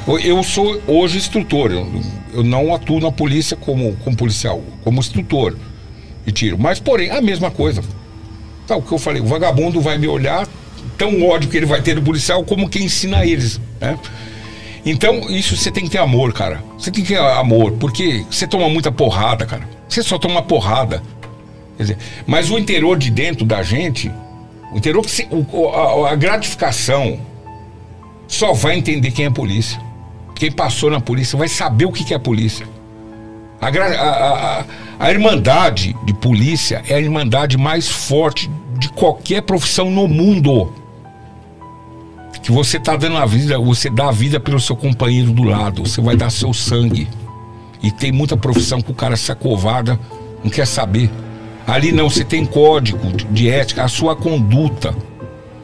Eu- 0.07 0.19
Eu 0.19 0.43
sou 0.43 0.81
hoje 0.87 1.17
instrutor. 1.17 1.71
Eu, 1.73 1.89
eu 2.35 2.43
não 2.45 2.75
atuo 2.75 3.01
na 3.01 3.11
polícia 3.11 3.57
como, 3.57 3.97
como 4.05 4.17
policial, 4.17 4.63
como 4.85 5.01
instrutor 5.01 5.57
de 6.25 6.33
tiro. 6.33 6.59
Mas, 6.59 6.79
porém, 6.81 7.11
a 7.11 7.21
mesma 7.21 7.51
coisa. 7.51 7.83
Tá, 8.67 8.77
o 8.77 8.83
que 8.83 8.93
eu 8.93 8.99
falei, 8.99 9.21
o 9.21 9.27
vagabundo 9.27 9.81
vai 9.81 9.99
me 9.99 10.07
olhar, 10.07 10.47
tão 10.97 11.27
ódio 11.27 11.49
que 11.51 11.57
ele 11.57 11.67
vai 11.67 11.83
ter 11.83 11.95
do 11.95 12.03
policial 12.03 12.45
como 12.45 12.69
quem 12.69 12.85
ensina 12.85 13.25
eles. 13.25 13.61
Né? 13.81 13.99
Então, 14.85 15.29
isso 15.31 15.57
você 15.57 15.71
tem 15.71 15.85
que 15.85 15.91
ter 15.91 15.99
amor, 15.99 16.33
cara. 16.33 16.63
Você 16.79 16.91
tem 16.91 17.03
que 17.05 17.13
ter 17.15 17.19
amor, 17.21 17.73
porque 17.73 18.25
você 18.31 18.47
toma 18.47 18.69
muita 18.69 18.91
porrada, 18.93 19.45
cara. 19.45 19.69
Você 19.89 20.03
só 20.03 20.19
toma 20.19 20.41
porrada. 20.43 21.03
Quer 21.77 21.83
dizer, 21.83 21.99
mas 22.27 22.51
o 22.51 22.59
interior 22.59 22.97
de 22.97 23.11
dentro 23.11 23.45
da 23.45 23.63
gente, 23.63 24.11
o 24.73 24.77
interior 24.79 25.03
que 25.03 25.11
se- 25.11 25.29
o- 25.31 25.69
a, 25.69 26.13
a 26.13 26.15
gratificação 26.15 27.19
só 28.29 28.53
vai 28.53 28.77
entender 28.77 29.11
quem 29.11 29.25
é 29.27 29.31
polícia. 29.31 29.81
Quem 30.35 30.51
passou 30.53 30.91
na 30.91 31.01
polícia 31.01 31.37
vai 31.39 31.49
saber 31.49 31.85
o 31.87 31.93
que 31.93 32.15
é 32.15 32.19
polícia. 32.19 32.67
A, 32.67 32.69
gra- 32.69 32.80
a, 33.61 33.67
a- 33.69 34.61
a- 34.61 34.65
a 34.99 35.11
irmandade 35.11 35.95
de 36.05 36.13
polícia 36.15 36.83
é 36.89 36.95
a 36.95 37.01
irmandade 37.01 37.57
mais 37.57 37.89
forte 37.89 38.51
de 38.79 38.89
qualquer 38.91 39.43
profissão 39.43 39.91
no 39.91 40.07
mundo. 40.09 40.73
Que 42.43 42.51
você 42.53 42.79
está 42.79 42.97
dando 42.97 43.17
a 43.19 43.27
vida, 43.27 43.59
você 43.59 43.91
dá 43.91 44.09
a 44.09 44.13
vida 44.13 44.41
pelo 44.41 44.59
seu 44.59 44.75
companheiro 44.75 45.31
do 45.33 45.43
lado, 45.43 45.87
você 45.87 46.01
vai 46.01 46.17
dar 46.17 46.31
seu 46.31 46.53
sangue. 46.55 47.07
E 47.83 47.91
tem 47.91 48.11
muita 48.13 48.37
profissão 48.37 48.81
que 48.81 48.91
o 48.91 48.95
cara 48.95 49.17
se 49.17 49.31
acovarda, 49.31 49.99
não 50.43 50.51
quer 50.51 50.67
saber. 50.67 51.11
Ali 51.67 51.93
não, 51.93 52.09
você 52.09 52.25
tem 52.25 52.45
código 52.47 53.13
de- 53.31 53.49
ética, 53.49 53.85
a 53.85 53.89
sua 53.89 54.17
conduta. 54.17 54.95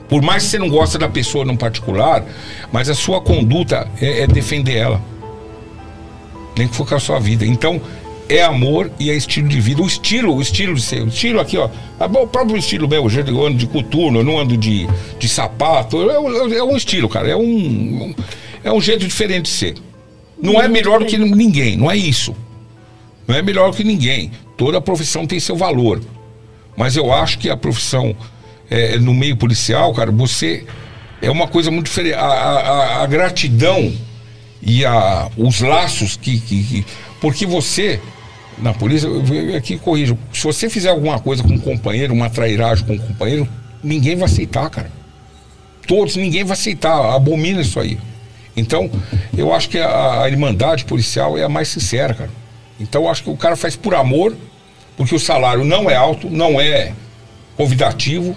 Por 0.08 0.22
mais 0.22 0.44
que 0.44 0.50
você 0.50 0.58
não 0.58 0.68
gosta 0.68 0.98
da 0.98 1.08
pessoa 1.08 1.44
no 1.44 1.56
particular, 1.56 2.24
mas 2.70 2.88
a 2.88 2.94
sua 2.94 3.20
conduta 3.20 3.88
é, 4.00 4.22
é 4.22 4.26
defender 4.26 4.76
ela. 4.76 5.00
Nem 6.56 6.66
que 6.68 6.74
for 6.74 6.86
com 6.88 6.94
a 6.94 7.00
sua 7.00 7.18
vida. 7.18 7.44
Então, 7.44 7.80
é 8.28 8.42
amor 8.42 8.90
e 8.98 9.10
é 9.10 9.14
estilo 9.14 9.48
de 9.48 9.60
vida. 9.60 9.82
O 9.82 9.86
estilo, 9.86 10.34
o 10.34 10.42
estilo 10.42 10.74
de 10.74 10.82
ser. 10.82 11.02
O 11.02 11.08
estilo 11.08 11.40
aqui, 11.40 11.56
ó. 11.58 11.68
é 12.00 12.04
O 12.04 12.26
próprio 12.26 12.56
estilo 12.56 12.88
meu, 12.88 13.08
eu 13.08 13.46
ando 13.46 13.58
de 13.58 13.66
coturno, 13.66 14.20
eu 14.20 14.24
não 14.24 14.38
ando 14.38 14.56
de, 14.56 14.86
de 15.18 15.28
sapato. 15.28 16.10
É, 16.10 16.14
é 16.56 16.62
um 16.62 16.76
estilo, 16.76 17.08
cara. 17.08 17.28
É 17.28 17.36
um, 17.36 18.14
é 18.64 18.72
um 18.72 18.80
jeito 18.80 19.06
diferente 19.06 19.42
de 19.44 19.50
ser. 19.50 19.74
Não 20.42 20.60
é 20.60 20.66
melhor 20.68 20.98
do 21.00 21.06
que 21.06 21.16
ninguém, 21.16 21.76
não 21.76 21.90
é 21.90 21.96
isso. 21.96 22.34
Não 23.26 23.34
é 23.36 23.42
melhor 23.42 23.72
que 23.72 23.82
ninguém. 23.84 24.30
Toda 24.56 24.80
profissão 24.80 25.26
tem 25.26 25.38
seu 25.40 25.56
valor. 25.56 26.00
Mas 26.76 26.96
eu 26.96 27.12
acho 27.12 27.38
que 27.38 27.48
a 27.48 27.56
profissão 27.56 28.14
é, 28.68 28.98
no 28.98 29.14
meio 29.14 29.36
policial, 29.36 29.94
cara, 29.94 30.10
você 30.10 30.64
é 31.22 31.30
uma 31.30 31.46
coisa 31.46 31.70
muito 31.70 31.86
diferente. 31.86 32.14
A- 32.14 32.20
a- 32.20 33.02
a 33.02 33.06
gratidão 33.06 33.92
e 34.62 34.84
a, 34.84 35.28
os 35.36 35.60
laços 35.60 36.16
que, 36.16 36.38
que- 36.40 36.62
que- 36.64 36.86
Porque 37.20 37.46
você, 37.46 38.00
na 38.58 38.72
polícia, 38.74 39.06
eu 39.06 39.56
aqui 39.56 39.78
corrijo, 39.78 40.18
se 40.32 40.42
você 40.44 40.68
fizer 40.70 40.90
alguma 40.90 41.18
coisa 41.20 41.42
com 41.42 41.50
um 41.54 41.58
companheiro, 41.58 42.12
uma 42.14 42.30
trairagem 42.30 42.84
com 42.86 42.94
um 42.94 42.98
companheiro, 42.98 43.48
ninguém 43.82 44.16
vai 44.16 44.24
aceitar, 44.26 44.68
cara. 44.70 44.90
Todos, 45.86 46.16
ninguém 46.16 46.42
vai 46.44 46.54
aceitar, 46.54 47.14
abomina 47.14 47.60
isso 47.60 47.78
aí. 47.78 47.98
Então, 48.56 48.90
eu 49.36 49.52
acho 49.52 49.68
que 49.68 49.78
a, 49.78 50.22
a 50.22 50.28
irmandade 50.28 50.84
policial 50.84 51.36
é 51.38 51.44
a 51.44 51.48
mais 51.48 51.68
sincera, 51.68 52.14
cara. 52.14 52.30
Então, 52.80 53.02
eu 53.04 53.08
acho 53.10 53.22
que 53.22 53.30
o 53.30 53.36
cara 53.36 53.54
faz 53.56 53.76
por 53.76 53.94
amor, 53.94 54.36
porque 54.96 55.14
o 55.14 55.18
salário 55.18 55.64
não 55.64 55.88
é 55.90 55.94
alto, 55.94 56.28
não 56.28 56.60
é 56.60 56.92
convidativo, 57.56 58.36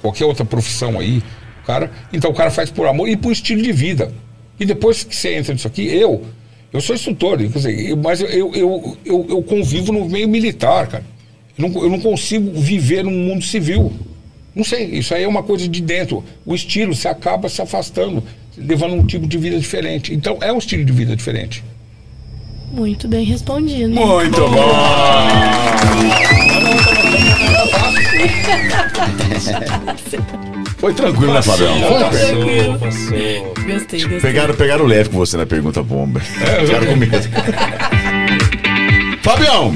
qualquer 0.00 0.24
outra 0.24 0.44
profissão 0.44 0.98
aí, 1.00 1.22
cara. 1.66 1.90
Então, 2.12 2.30
o 2.30 2.34
cara 2.34 2.50
faz 2.50 2.70
por 2.70 2.86
amor 2.86 3.08
e 3.08 3.16
por 3.16 3.32
estilo 3.32 3.62
de 3.62 3.72
vida. 3.72 4.12
E 4.58 4.64
depois 4.64 5.02
que 5.02 5.14
você 5.14 5.34
entra 5.34 5.52
nisso 5.52 5.66
aqui, 5.66 5.86
eu, 5.86 6.22
eu 6.72 6.80
sou 6.80 6.94
instrutor, 6.94 7.38
dizer, 7.38 7.96
mas 7.96 8.20
eu, 8.20 8.28
eu, 8.28 8.96
eu, 9.04 9.26
eu 9.28 9.42
convivo 9.42 9.92
no 9.92 10.08
meio 10.08 10.28
militar, 10.28 10.86
cara. 10.86 11.04
Eu 11.56 11.68
não, 11.68 11.82
eu 11.82 11.90
não 11.90 12.00
consigo 12.00 12.52
viver 12.52 13.04
num 13.04 13.12
mundo 13.12 13.44
civil. 13.44 13.92
Não 14.54 14.64
sei, 14.64 14.84
isso 14.86 15.14
aí 15.14 15.24
é 15.24 15.28
uma 15.28 15.42
coisa 15.42 15.66
de 15.68 15.80
dentro. 15.80 16.24
O 16.46 16.54
estilo, 16.54 16.94
você 16.94 17.08
acaba 17.08 17.48
se 17.48 17.60
afastando, 17.60 18.22
levando 18.56 18.94
um 18.94 19.04
tipo 19.04 19.26
de 19.26 19.36
vida 19.36 19.58
diferente. 19.58 20.14
Então, 20.14 20.38
é 20.40 20.52
um 20.52 20.58
estilo 20.58 20.84
de 20.84 20.92
vida 20.92 21.16
diferente. 21.16 21.64
Muito 22.72 23.08
bem 23.08 23.24
respondido. 23.24 23.94
Muito 23.94 24.40
bom! 24.48 24.74
Foi 30.84 30.92
tranquilo, 30.92 31.32
né, 31.32 31.40
Fabião? 31.40 31.80
Passou, 31.80 32.78
passou. 32.78 33.54
Gostei, 33.66 34.00
gostei. 34.02 34.20
Pegaram, 34.20 34.54
pegaram 34.54 34.84
leve 34.84 35.08
com 35.08 35.16
você 35.16 35.34
na 35.34 35.46
pergunta 35.46 35.82
bomba. 35.82 36.20
Ficaram 36.20 36.88
com 36.88 36.96
medo. 36.96 37.16
Fabião, 39.22 39.74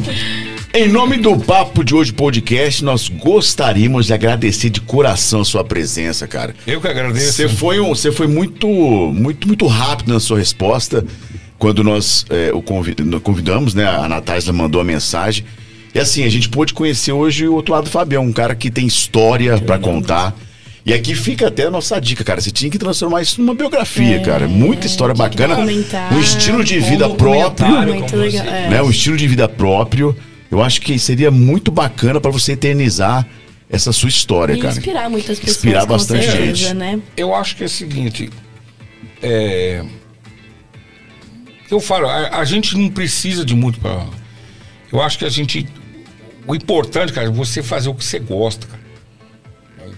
em 0.75 0.87
nome 0.87 1.17
do 1.17 1.35
Papo 1.39 1.83
de 1.83 1.95
Hoje 1.95 2.13
Podcast, 2.13 2.85
nós 2.85 3.09
gostaríamos 3.09 4.05
de 4.05 4.13
agradecer 4.13 4.69
de 4.69 4.83
coração 4.83 5.41
a 5.41 5.47
sua 5.47 5.65
presença, 5.65 6.29
cara. 6.29 6.55
Eu 6.67 6.79
que 6.79 6.89
agradeço. 6.89 7.33
Você 7.33 7.49
foi, 7.49 7.81
um, 7.81 7.89
você 7.89 8.13
foi 8.13 8.27
muito, 8.27 8.69
muito, 8.69 9.49
muito 9.49 9.67
rápido 9.67 10.13
na 10.13 10.21
sua 10.21 10.37
resposta 10.37 11.03
quando 11.59 11.83
nós 11.83 12.27
é, 12.29 12.53
o 12.53 12.63
convidamos, 13.23 13.73
né? 13.73 13.87
A 13.87 14.07
Natália 14.11 14.53
mandou 14.53 14.79
a 14.79 14.85
mensagem. 14.85 15.43
E 15.95 15.99
assim, 15.99 16.25
a 16.25 16.29
gente 16.29 16.51
pôde 16.51 16.75
conhecer 16.75 17.13
hoje 17.13 17.49
o 17.49 17.55
outro 17.55 17.73
lado 17.73 17.85
do 17.85 17.91
Fabião, 17.91 18.27
um 18.27 18.33
cara 18.33 18.55
que 18.55 18.71
tem 18.71 18.87
história 18.87 19.57
pra 19.57 19.79
contar. 19.79 20.37
E 20.89 20.95
aqui 20.95 21.15
fica 21.15 21.49
até 21.49 21.65
a 21.65 21.71
nossa 21.71 22.01
dica, 22.01 22.25
cara. 22.25 22.41
Você 22.41 22.51
tinha 22.51 22.71
que 22.71 22.79
transformar 22.79 23.21
isso 23.21 23.43
numa 23.43 23.55
biografia, 23.55 24.23
cara. 24.23 24.49
Muita 24.49 24.87
história 24.87 25.15
bacana. 25.15 25.55
Um 25.59 26.19
estilo 26.19 26.65
de 26.65 26.81
vida 26.81 27.07
Um 27.07 27.15
próprio 27.15 27.69
Muito 27.95 28.17
legal, 28.17 28.47
é. 28.47 28.71
né, 28.71 28.83
um 28.83 28.89
estilo 28.89 29.15
de 29.19 29.29
vida 29.29 29.47
próprio. 29.47 30.17
Eu 30.51 30.63
acho 30.63 30.81
que 30.81 30.99
seria 30.99 31.31
muito 31.31 31.71
bacana 31.71 32.19
para 32.19 32.31
você 32.31 32.53
eternizar 32.53 33.29
essa 33.69 33.93
sua 33.93 34.09
história, 34.09 34.55
E 34.55 34.61
cara. 34.61 34.73
inspirar 34.73 35.11
muitas 35.11 35.39
pessoas, 35.39 35.57
Inspirar 35.57 35.85
bastante 35.85 36.25
certeza, 36.25 36.55
gente. 36.55 36.75
né? 36.75 36.99
Eu 37.15 37.35
acho 37.35 37.55
que 37.55 37.63
é 37.65 37.67
o 37.67 37.69
seguinte. 37.69 38.31
É, 39.23 39.85
eu 41.71 41.81
falo, 41.81 42.09
a, 42.09 42.39
a 42.39 42.45
gente 42.47 42.79
não 42.79 42.89
precisa 42.89 43.45
de 43.45 43.55
muito 43.55 43.79
para. 43.79 44.07
Eu 44.91 45.03
acho 45.03 45.19
que 45.19 45.27
a 45.27 45.29
gente. 45.29 45.67
O 46.47 46.55
importante, 46.55 47.13
cara, 47.13 47.27
é 47.27 47.31
você 47.31 47.63
fazer 47.63 47.91
o 47.91 47.95
que 47.95 48.03
você 48.03 48.19
gosta, 48.19 48.67
cara. 48.67 48.78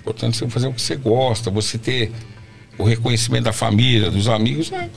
Importante 0.01 0.37
é 0.37 0.47
você 0.47 0.51
fazer 0.51 0.67
o 0.67 0.73
que 0.73 0.83
você 0.83 0.97
gosta, 0.97 1.51
você 1.51 1.79
ter 1.79 2.11
o 2.77 2.85
reconhecimento 2.85 3.45
da 3.45 3.53
família, 3.53 4.11
dos 4.11 4.29
amigos. 4.29 4.73
É, 4.73 4.89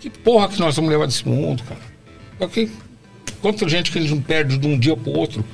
que 0.00 0.08
porra 0.10 0.48
que 0.48 0.58
nós 0.60 0.76
vamos 0.76 0.90
levar 0.90 1.06
desse 1.06 1.26
mundo, 1.28 1.62
cara? 1.64 1.80
Porque, 2.38 2.68
quanta 3.40 3.68
gente 3.68 3.90
que 3.90 4.00
gente 4.00 4.10
não 4.10 4.20
perde 4.20 4.58
de 4.58 4.66
um 4.66 4.78
dia 4.78 4.96
pro 4.96 5.12
outro 5.12 5.44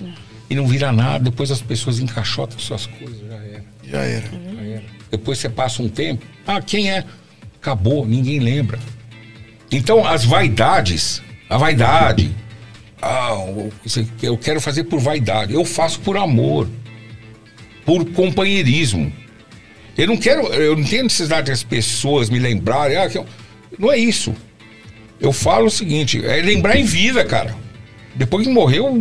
e 0.49 0.55
não 0.55 0.67
vira 0.67 0.93
nada, 0.93 1.25
depois 1.25 1.51
as 1.51 1.63
pessoas 1.63 1.99
encaixotam 1.99 2.59
suas 2.59 2.87
coisas, 2.87 3.21
já 3.21 3.37
era. 3.37 3.65
Já 3.85 3.99
era. 4.01 4.31
Já 4.31 4.63
era. 4.63 4.83
Depois 5.11 5.39
você 5.39 5.49
passa 5.49 5.83
um 5.83 5.89
tempo. 5.89 6.25
Ah, 6.47 6.61
quem 6.61 6.91
é? 6.91 7.05
Acabou, 7.61 8.07
ninguém 8.07 8.39
lembra. 8.39 8.79
Então, 9.71 10.07
as 10.07 10.25
vaidades, 10.25 11.23
a 11.49 11.57
vaidade. 11.57 12.35
Ah, 13.01 13.31
eu 14.23 14.37
quero 14.37 14.61
fazer 14.61 14.85
por 14.85 15.01
vaidade. 15.01 15.55
Eu 15.55 15.65
faço 15.65 16.01
por 16.01 16.17
amor, 16.17 16.69
por 17.91 18.05
companheirismo. 18.13 19.13
Eu 19.99 20.07
não 20.07 20.17
quero, 20.17 20.47
eu 20.55 20.77
não 20.77 20.85
tenho 20.85 21.03
necessidade 21.03 21.51
das 21.51 21.65
pessoas 21.65 22.31
me 22.31 22.39
lembrarem. 22.39 22.97
Ah, 22.97 23.11
não 23.77 23.91
é 23.91 23.99
isso. 23.99 24.33
Eu 25.19 25.33
falo 25.33 25.67
o 25.67 25.71
seguinte: 25.71 26.25
é 26.25 26.41
lembrar 26.41 26.79
em 26.79 26.85
vida, 26.85 27.25
cara. 27.25 27.53
Depois 28.15 28.47
que 28.47 28.53
morreu, 28.53 28.97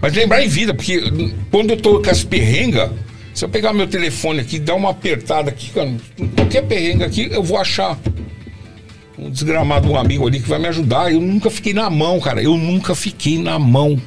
mas 0.00 0.14
lembrar 0.14 0.42
em 0.42 0.48
vida, 0.48 0.72
porque 0.72 1.02
quando 1.50 1.72
eu 1.72 1.76
tô 1.76 2.00
com 2.00 2.08
as 2.08 2.24
perrengas, 2.24 2.90
se 3.34 3.44
eu 3.44 3.48
pegar 3.50 3.74
meu 3.74 3.86
telefone 3.86 4.40
aqui, 4.40 4.58
dar 4.58 4.74
uma 4.74 4.88
apertada 4.88 5.50
aqui, 5.50 5.68
cara, 5.70 5.92
qualquer 6.34 6.62
perrenga 6.62 7.04
aqui, 7.04 7.28
eu 7.30 7.42
vou 7.42 7.58
achar 7.58 7.98
um 9.18 9.28
desgramado, 9.28 9.90
um 9.90 9.98
amigo 9.98 10.26
ali 10.26 10.40
que 10.40 10.48
vai 10.48 10.58
me 10.58 10.68
ajudar. 10.68 11.12
Eu 11.12 11.20
nunca 11.20 11.50
fiquei 11.50 11.74
na 11.74 11.90
mão, 11.90 12.18
cara. 12.20 12.42
Eu 12.42 12.56
nunca 12.56 12.94
fiquei 12.94 13.38
na 13.38 13.58
mão. 13.58 14.00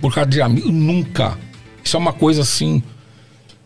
Por 0.00 0.12
causa 0.12 0.28
de 0.28 0.42
amigo, 0.42 0.72
nunca. 0.72 1.38
Isso 1.84 1.96
é 1.96 1.98
uma 1.98 2.12
coisa 2.12 2.42
assim 2.42 2.82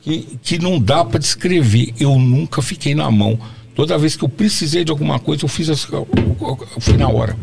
que, 0.00 0.38
que 0.42 0.58
não 0.58 0.80
dá 0.80 1.04
pra 1.04 1.18
descrever. 1.18 1.92
Eu 1.98 2.18
nunca 2.18 2.62
fiquei 2.62 2.94
na 2.94 3.10
mão. 3.10 3.38
Toda 3.74 3.98
vez 3.98 4.16
que 4.16 4.24
eu 4.24 4.28
precisei 4.28 4.84
de 4.84 4.90
alguma 4.90 5.18
coisa, 5.18 5.44
eu 5.44 5.48
fiz 5.48 5.68
assim, 5.68 5.88
eu, 5.92 6.08
eu, 6.40 6.68
eu, 6.74 6.80
fui 6.80 6.96
na 6.96 7.08
hora. 7.08 7.36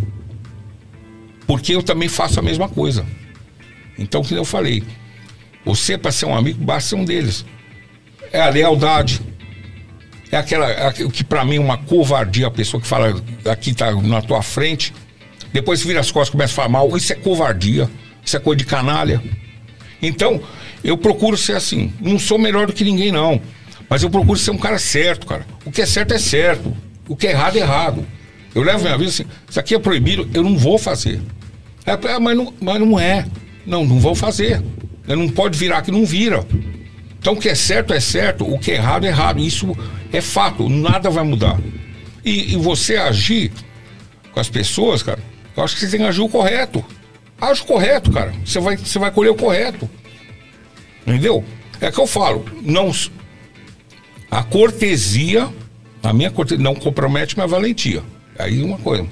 Porque 1.45 1.76
eu 1.76 1.84
também 1.84 2.10
faço 2.10 2.40
a 2.40 2.43
mesma 2.43 2.68
coisa. 2.68 3.06
Então, 4.00 4.24
como 4.24 4.35
eu 4.35 4.45
falei, 4.45 4.84
você, 5.64 5.98
para 5.98 6.11
ser 6.11 6.26
um 6.26 6.35
amigo, 6.35 6.64
basta 6.64 6.90
ser 6.90 6.95
um 6.95 7.06
deles. 7.06 7.45
É 8.32 8.42
a 8.42 8.50
lealdade. 8.50 9.22
É 10.32 10.38
aquela. 10.38 10.68
é 10.68 10.92
que 10.92 11.24
para 11.24 11.45
mim 11.45 11.58
é 11.58 11.60
uma 11.60 11.77
covardia 11.77 12.48
a 12.48 12.52
pessoa 12.52 12.82
que 12.82 12.88
fala 12.88 13.22
aqui 13.45 13.72
tá 13.72 13.92
na 13.92 14.19
tua 14.19 14.42
frente, 14.42 14.92
depois 15.53 15.84
vira 15.84 16.00
as 16.00 16.10
costas 16.10 16.30
e 16.30 16.32
começa 16.32 16.53
a 16.53 16.56
falar 16.56 16.69
mal. 16.69 16.98
Isso 16.98 17.14
é 17.14 17.16
covardia. 17.16 17.88
Isso 18.26 18.35
é 18.35 18.40
coisa 18.40 18.58
de 18.58 18.66
canalha. 18.66 19.22
Então, 20.02 20.42
eu 20.84 20.98
procuro 20.98 21.38
ser 21.38 21.56
assim. 21.56 21.94
Não 22.00 22.20
sou 22.20 22.38
melhor 22.38 22.68
do 22.68 22.74
que 22.74 22.84
ninguém, 22.84 23.12
não. 23.12 23.42
Mas 23.90 24.03
eu 24.03 24.10
procuro 24.10 24.38
ser 24.38 24.52
um 24.52 24.58
cara 24.58 24.80
certo, 24.80 25.26
cara. 25.26 25.45
O 25.66 25.72
que 25.72 25.82
é 25.82 25.86
certo 25.86 26.14
é 26.14 26.20
certo. 26.20 26.76
O 27.08 27.16
que 27.16 27.28
é 27.28 27.32
errado 27.32 27.58
é 27.58 27.60
errado. 27.60 28.06
Eu 28.56 28.62
levo 28.62 28.84
minha 28.84 28.98
vida 28.98 29.10
assim, 29.10 29.26
isso 29.50 29.60
aqui 29.60 29.74
é 29.74 29.80
proibido, 29.80 30.30
eu 30.34 30.44
não 30.44 30.58
vou 30.58 30.78
fazer. 30.78 31.20
É, 31.86 32.20
mas, 32.20 32.38
não, 32.38 32.53
mas 32.62 32.80
não 32.80 33.00
é. 33.00 33.26
Não, 33.66 33.86
não 33.86 34.00
vou 34.00 34.16
fazer. 34.16 34.62
Eu 35.08 35.18
não 35.18 35.28
pode 35.28 35.58
virar 35.58 35.82
que 35.82 35.92
não 35.92 36.06
vira. 36.06 36.45
Então 37.20 37.34
o 37.34 37.38
que 37.38 37.50
é 37.50 37.56
certo 37.56 37.94
é 37.94 38.00
certo, 38.00 38.45
o 38.45 38.60
que 38.60 38.72
é 38.72 38.76
errado 38.76 39.06
é 39.06 39.08
errado. 39.08 39.40
Isso 39.40 39.76
é 40.12 40.22
fato, 40.22 40.70
nada 40.70 41.10
vai 41.10 41.24
mudar. 41.24 41.60
E, 42.24 42.53
e 42.53 42.58
você 42.58 42.95
agir 42.95 43.52
com 44.32 44.40
as 44.40 44.50
pessoas, 44.50 45.02
cara, 45.02 45.20
eu 45.56 45.64
acho 45.64 45.76
que 45.76 45.82
você 45.82 45.90
tem 45.90 46.00
que 46.00 46.06
agir 46.06 46.22
o 46.22 46.30
correto. 46.30 46.84
Age 47.40 47.62
o 47.62 47.66
correto, 47.66 48.12
cara. 48.12 48.34
Você 48.45 48.60
vai, 48.60 48.78
você 48.78 49.00
vai 49.00 49.12
colher 49.12 49.32
o 49.32 49.36
correto. 49.36 49.90
Entendeu? 51.06 51.44
É 51.82 51.92
que 51.92 52.00
eu 52.00 52.08
falo, 52.08 52.46
não. 52.62 52.92
A 54.32 54.42
cortesia, 54.44 55.50
a 56.02 56.14
minha 56.14 56.32
cortesia 56.32 56.64
não 56.64 56.74
compromete 56.76 57.36
minha 57.36 57.48
valentia. 57.48 58.02
Aí 58.40 58.64
uma 58.64 58.78
coisa. 58.78 59.06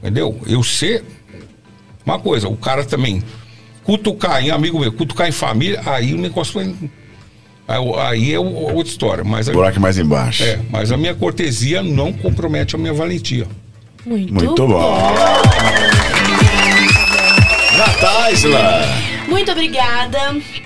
Entendeu? 0.00 0.40
Eu 0.46 0.62
ser 0.62 1.04
uma 2.04 2.18
coisa, 2.18 2.48
o 2.48 2.56
cara 2.56 2.84
também 2.84 3.22
cutucar 3.84 4.42
em 4.42 4.50
amigo 4.50 4.78
meu, 4.78 4.92
cutucar 4.92 5.28
em 5.28 5.32
família, 5.32 5.80
aí 5.86 6.14
o 6.14 6.18
negócio 6.18 6.54
vai. 6.54 6.74
Aí, 8.08 8.32
é 8.34 8.38
outra 8.38 8.82
história. 8.90 9.24
Mas, 9.24 9.48
a- 9.48 9.52
Buraco 9.52 9.80
mais 9.80 9.96
embaixo. 9.98 10.42
é, 10.44 10.58
mas 10.70 10.90
a 10.92 10.96
minha 10.96 11.14
cortesia 11.14 11.82
não 11.82 12.12
compromete 12.12 12.74
a 12.74 12.78
minha 12.78 12.92
valentia. 12.92 13.46
Muito, 14.04 14.34
Muito 14.34 14.66
bom. 14.66 15.12
Nataisla! 17.76 19.11
Muito 19.32 19.50
obrigada. 19.50 20.18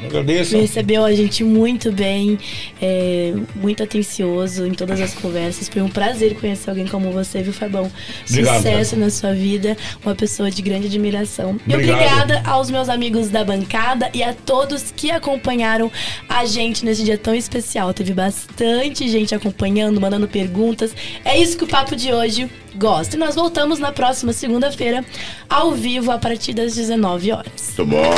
Agradeço. 0.04 0.56
Recebeu 0.56 1.04
a 1.04 1.12
gente 1.14 1.44
muito 1.44 1.92
bem, 1.92 2.36
é, 2.82 3.32
muito 3.54 3.80
atencioso 3.80 4.66
em 4.66 4.72
todas 4.72 5.00
as 5.00 5.14
conversas. 5.14 5.68
Foi 5.68 5.80
um 5.82 5.88
prazer 5.88 6.34
conhecer 6.34 6.68
alguém 6.68 6.86
como 6.86 7.12
você, 7.12 7.42
viu, 7.42 7.52
Fabão? 7.52 7.90
Obrigado, 8.28 8.56
Sucesso 8.56 8.96
na 8.96 9.08
sua 9.08 9.32
vida, 9.32 9.76
uma 10.04 10.16
pessoa 10.16 10.50
de 10.50 10.60
grande 10.62 10.88
admiração. 10.88 11.56
E 11.64 11.72
Obrigado. 11.72 11.96
obrigada 11.96 12.42
aos 12.44 12.68
meus 12.68 12.88
amigos 12.88 13.28
da 13.28 13.44
bancada 13.44 14.10
e 14.12 14.22
a 14.22 14.34
todos 14.34 14.92
que 14.94 15.12
acompanharam 15.12 15.90
a 16.28 16.44
gente 16.44 16.84
nesse 16.84 17.04
dia 17.04 17.16
tão 17.16 17.34
especial. 17.34 17.94
Teve 17.94 18.12
bastante 18.12 19.08
gente 19.08 19.32
acompanhando, 19.32 20.00
mandando 20.00 20.26
perguntas. 20.26 20.92
É 21.24 21.38
isso 21.38 21.56
que 21.56 21.62
o 21.62 21.68
papo 21.68 21.94
de 21.94 22.12
hoje 22.12 22.50
gosta. 22.76 23.16
E 23.16 23.18
nós 23.18 23.34
voltamos 23.34 23.78
na 23.78 23.92
próxima 23.92 24.32
segunda-feira, 24.32 25.04
ao 25.48 25.72
vivo, 25.72 26.10
a 26.10 26.18
partir 26.18 26.52
das 26.52 26.74
19 26.74 27.32
horas. 27.32 27.74
Muito 27.78 27.86
bom. 27.86 28.14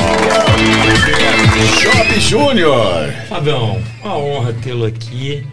Shop 1.80 2.20
Júnior! 2.20 3.12
Fabão, 3.28 3.82
uma 4.02 4.16
honra 4.16 4.52
tê-lo 4.62 4.86
aqui. 4.86 5.46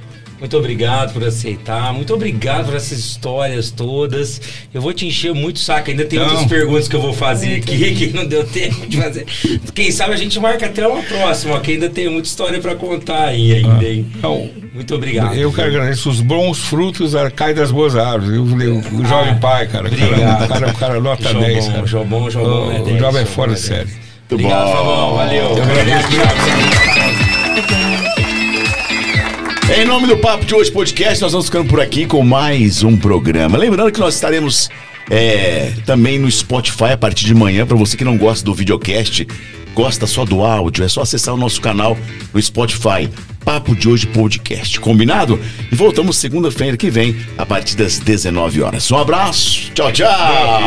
Muito 0.46 0.58
obrigado 0.60 1.12
por 1.12 1.24
aceitar. 1.24 1.92
Muito 1.92 2.14
obrigado 2.14 2.68
por 2.68 2.76
essas 2.76 3.00
histórias 3.00 3.72
todas. 3.72 4.40
Eu 4.72 4.80
vou 4.80 4.94
te 4.94 5.08
encher 5.08 5.34
muito 5.34 5.56
o 5.56 5.60
saco. 5.60 5.90
Ainda 5.90 6.06
tem 6.06 6.20
Não. 6.20 6.28
outras 6.28 6.46
perguntas 6.46 6.88
que 6.88 6.96
eu 6.96 7.02
vou 7.02 7.14
fazer 7.14 7.56
aqui 7.56 7.96
que 7.96 8.14
não 8.14 8.28
deu 8.28 8.46
tempo 8.46 8.86
de 8.86 8.96
fazer. 9.02 9.26
Quem 9.74 9.90
sabe 9.90 10.14
a 10.14 10.18
gente 10.18 10.40
marca 10.40 10.68
até 10.68 10.88
uma 10.88 11.02
próxima, 11.02 11.60
que 11.62 11.72
ainda 11.72 11.90
tem 11.90 12.08
muita 12.10 12.28
história 12.28 12.60
pra 12.60 12.76
contar 12.76 13.30
aí 13.30 13.54
ainda, 13.54 13.84
hein? 13.84 14.06
Então, 14.18 14.48
Muito 14.72 14.94
obrigado. 14.94 15.34
eu 15.34 15.52
quero 15.52 15.70
agradecer 15.70 16.08
os 16.10 16.22
bons 16.22 16.60
frutos 16.60 17.16
a 17.16 17.32
caem 17.32 17.56
das 17.56 17.72
boas 17.72 17.96
árvores. 17.96 18.36
Eu 18.36 18.46
falei, 18.46 18.68
o, 18.68 18.78
o 18.78 19.04
jovem 19.04 19.40
pai, 19.40 19.66
cara. 19.68 19.88
obrigado. 19.88 20.44
O 20.44 20.48
cara, 20.48 20.68
o 20.70 20.74
cara 20.76 21.02
nota 21.02 21.24
Jobão, 21.24 21.42
10, 21.42 21.68
cara. 21.70 21.88
Jobão, 21.88 22.30
Jobão 22.30 22.72
é 22.72 22.82
O, 22.82 22.84
10, 22.84 22.98
o 22.98 23.00
jovem 23.00 23.22
é 23.24 23.26
fora 23.26 23.52
é 23.52 23.56
de 23.56 23.62
10. 23.62 23.78
série. 23.80 23.90
Obrigado, 24.30 24.66
bom. 24.68 24.74
Fabão. 24.74 25.16
Valeu. 25.16 25.58
Eu 25.58 25.64
agradeço. 25.64 26.08
Em 29.74 29.84
nome 29.84 30.06
do 30.06 30.18
Papo 30.18 30.46
de 30.46 30.54
Hoje 30.54 30.72
Podcast, 30.72 31.22
nós 31.24 31.32
vamos 31.32 31.48
ficando 31.48 31.68
por 31.68 31.82
aqui 31.82 32.06
com 32.06 32.22
mais 32.24 32.84
um 32.84 32.96
programa. 32.96 33.58
Lembrando 33.58 33.92
que 33.92 34.00
nós 34.00 34.14
estaremos 34.14 34.70
é, 35.10 35.74
também 35.86 36.20
no 36.20 36.30
Spotify 36.30 36.92
a 36.94 36.98
partir 36.98 37.26
de 37.26 37.34
manhã. 37.34 37.66
Para 37.66 37.76
você 37.76 37.98
que 37.98 38.04
não 38.04 38.16
gosta 38.16 38.46
do 38.46 38.54
videocast, 38.54 39.26
gosta 39.74 40.06
só 40.06 40.24
do 40.24 40.44
áudio, 40.44 40.84
é 40.84 40.88
só 40.88 41.02
acessar 41.02 41.34
o 41.34 41.38
nosso 41.38 41.60
canal 41.60 41.98
no 42.32 42.42
Spotify. 42.42 43.10
Papo 43.44 43.76
de 43.76 43.90
Hoje 43.90 44.06
Podcast. 44.08 44.80
Combinado? 44.80 45.40
E 45.72 45.76
voltamos 45.76 46.18
segunda-feira 46.18 46.78
que 46.78 46.90
vem, 46.90 47.16
a 47.38 47.46
partir 47.46 47.76
das 47.76 48.00
19 48.00 48.62
horas. 48.62 48.90
Um 48.92 48.98
abraço. 48.98 49.72
Tchau, 49.74 49.92
tchau. 49.92 50.62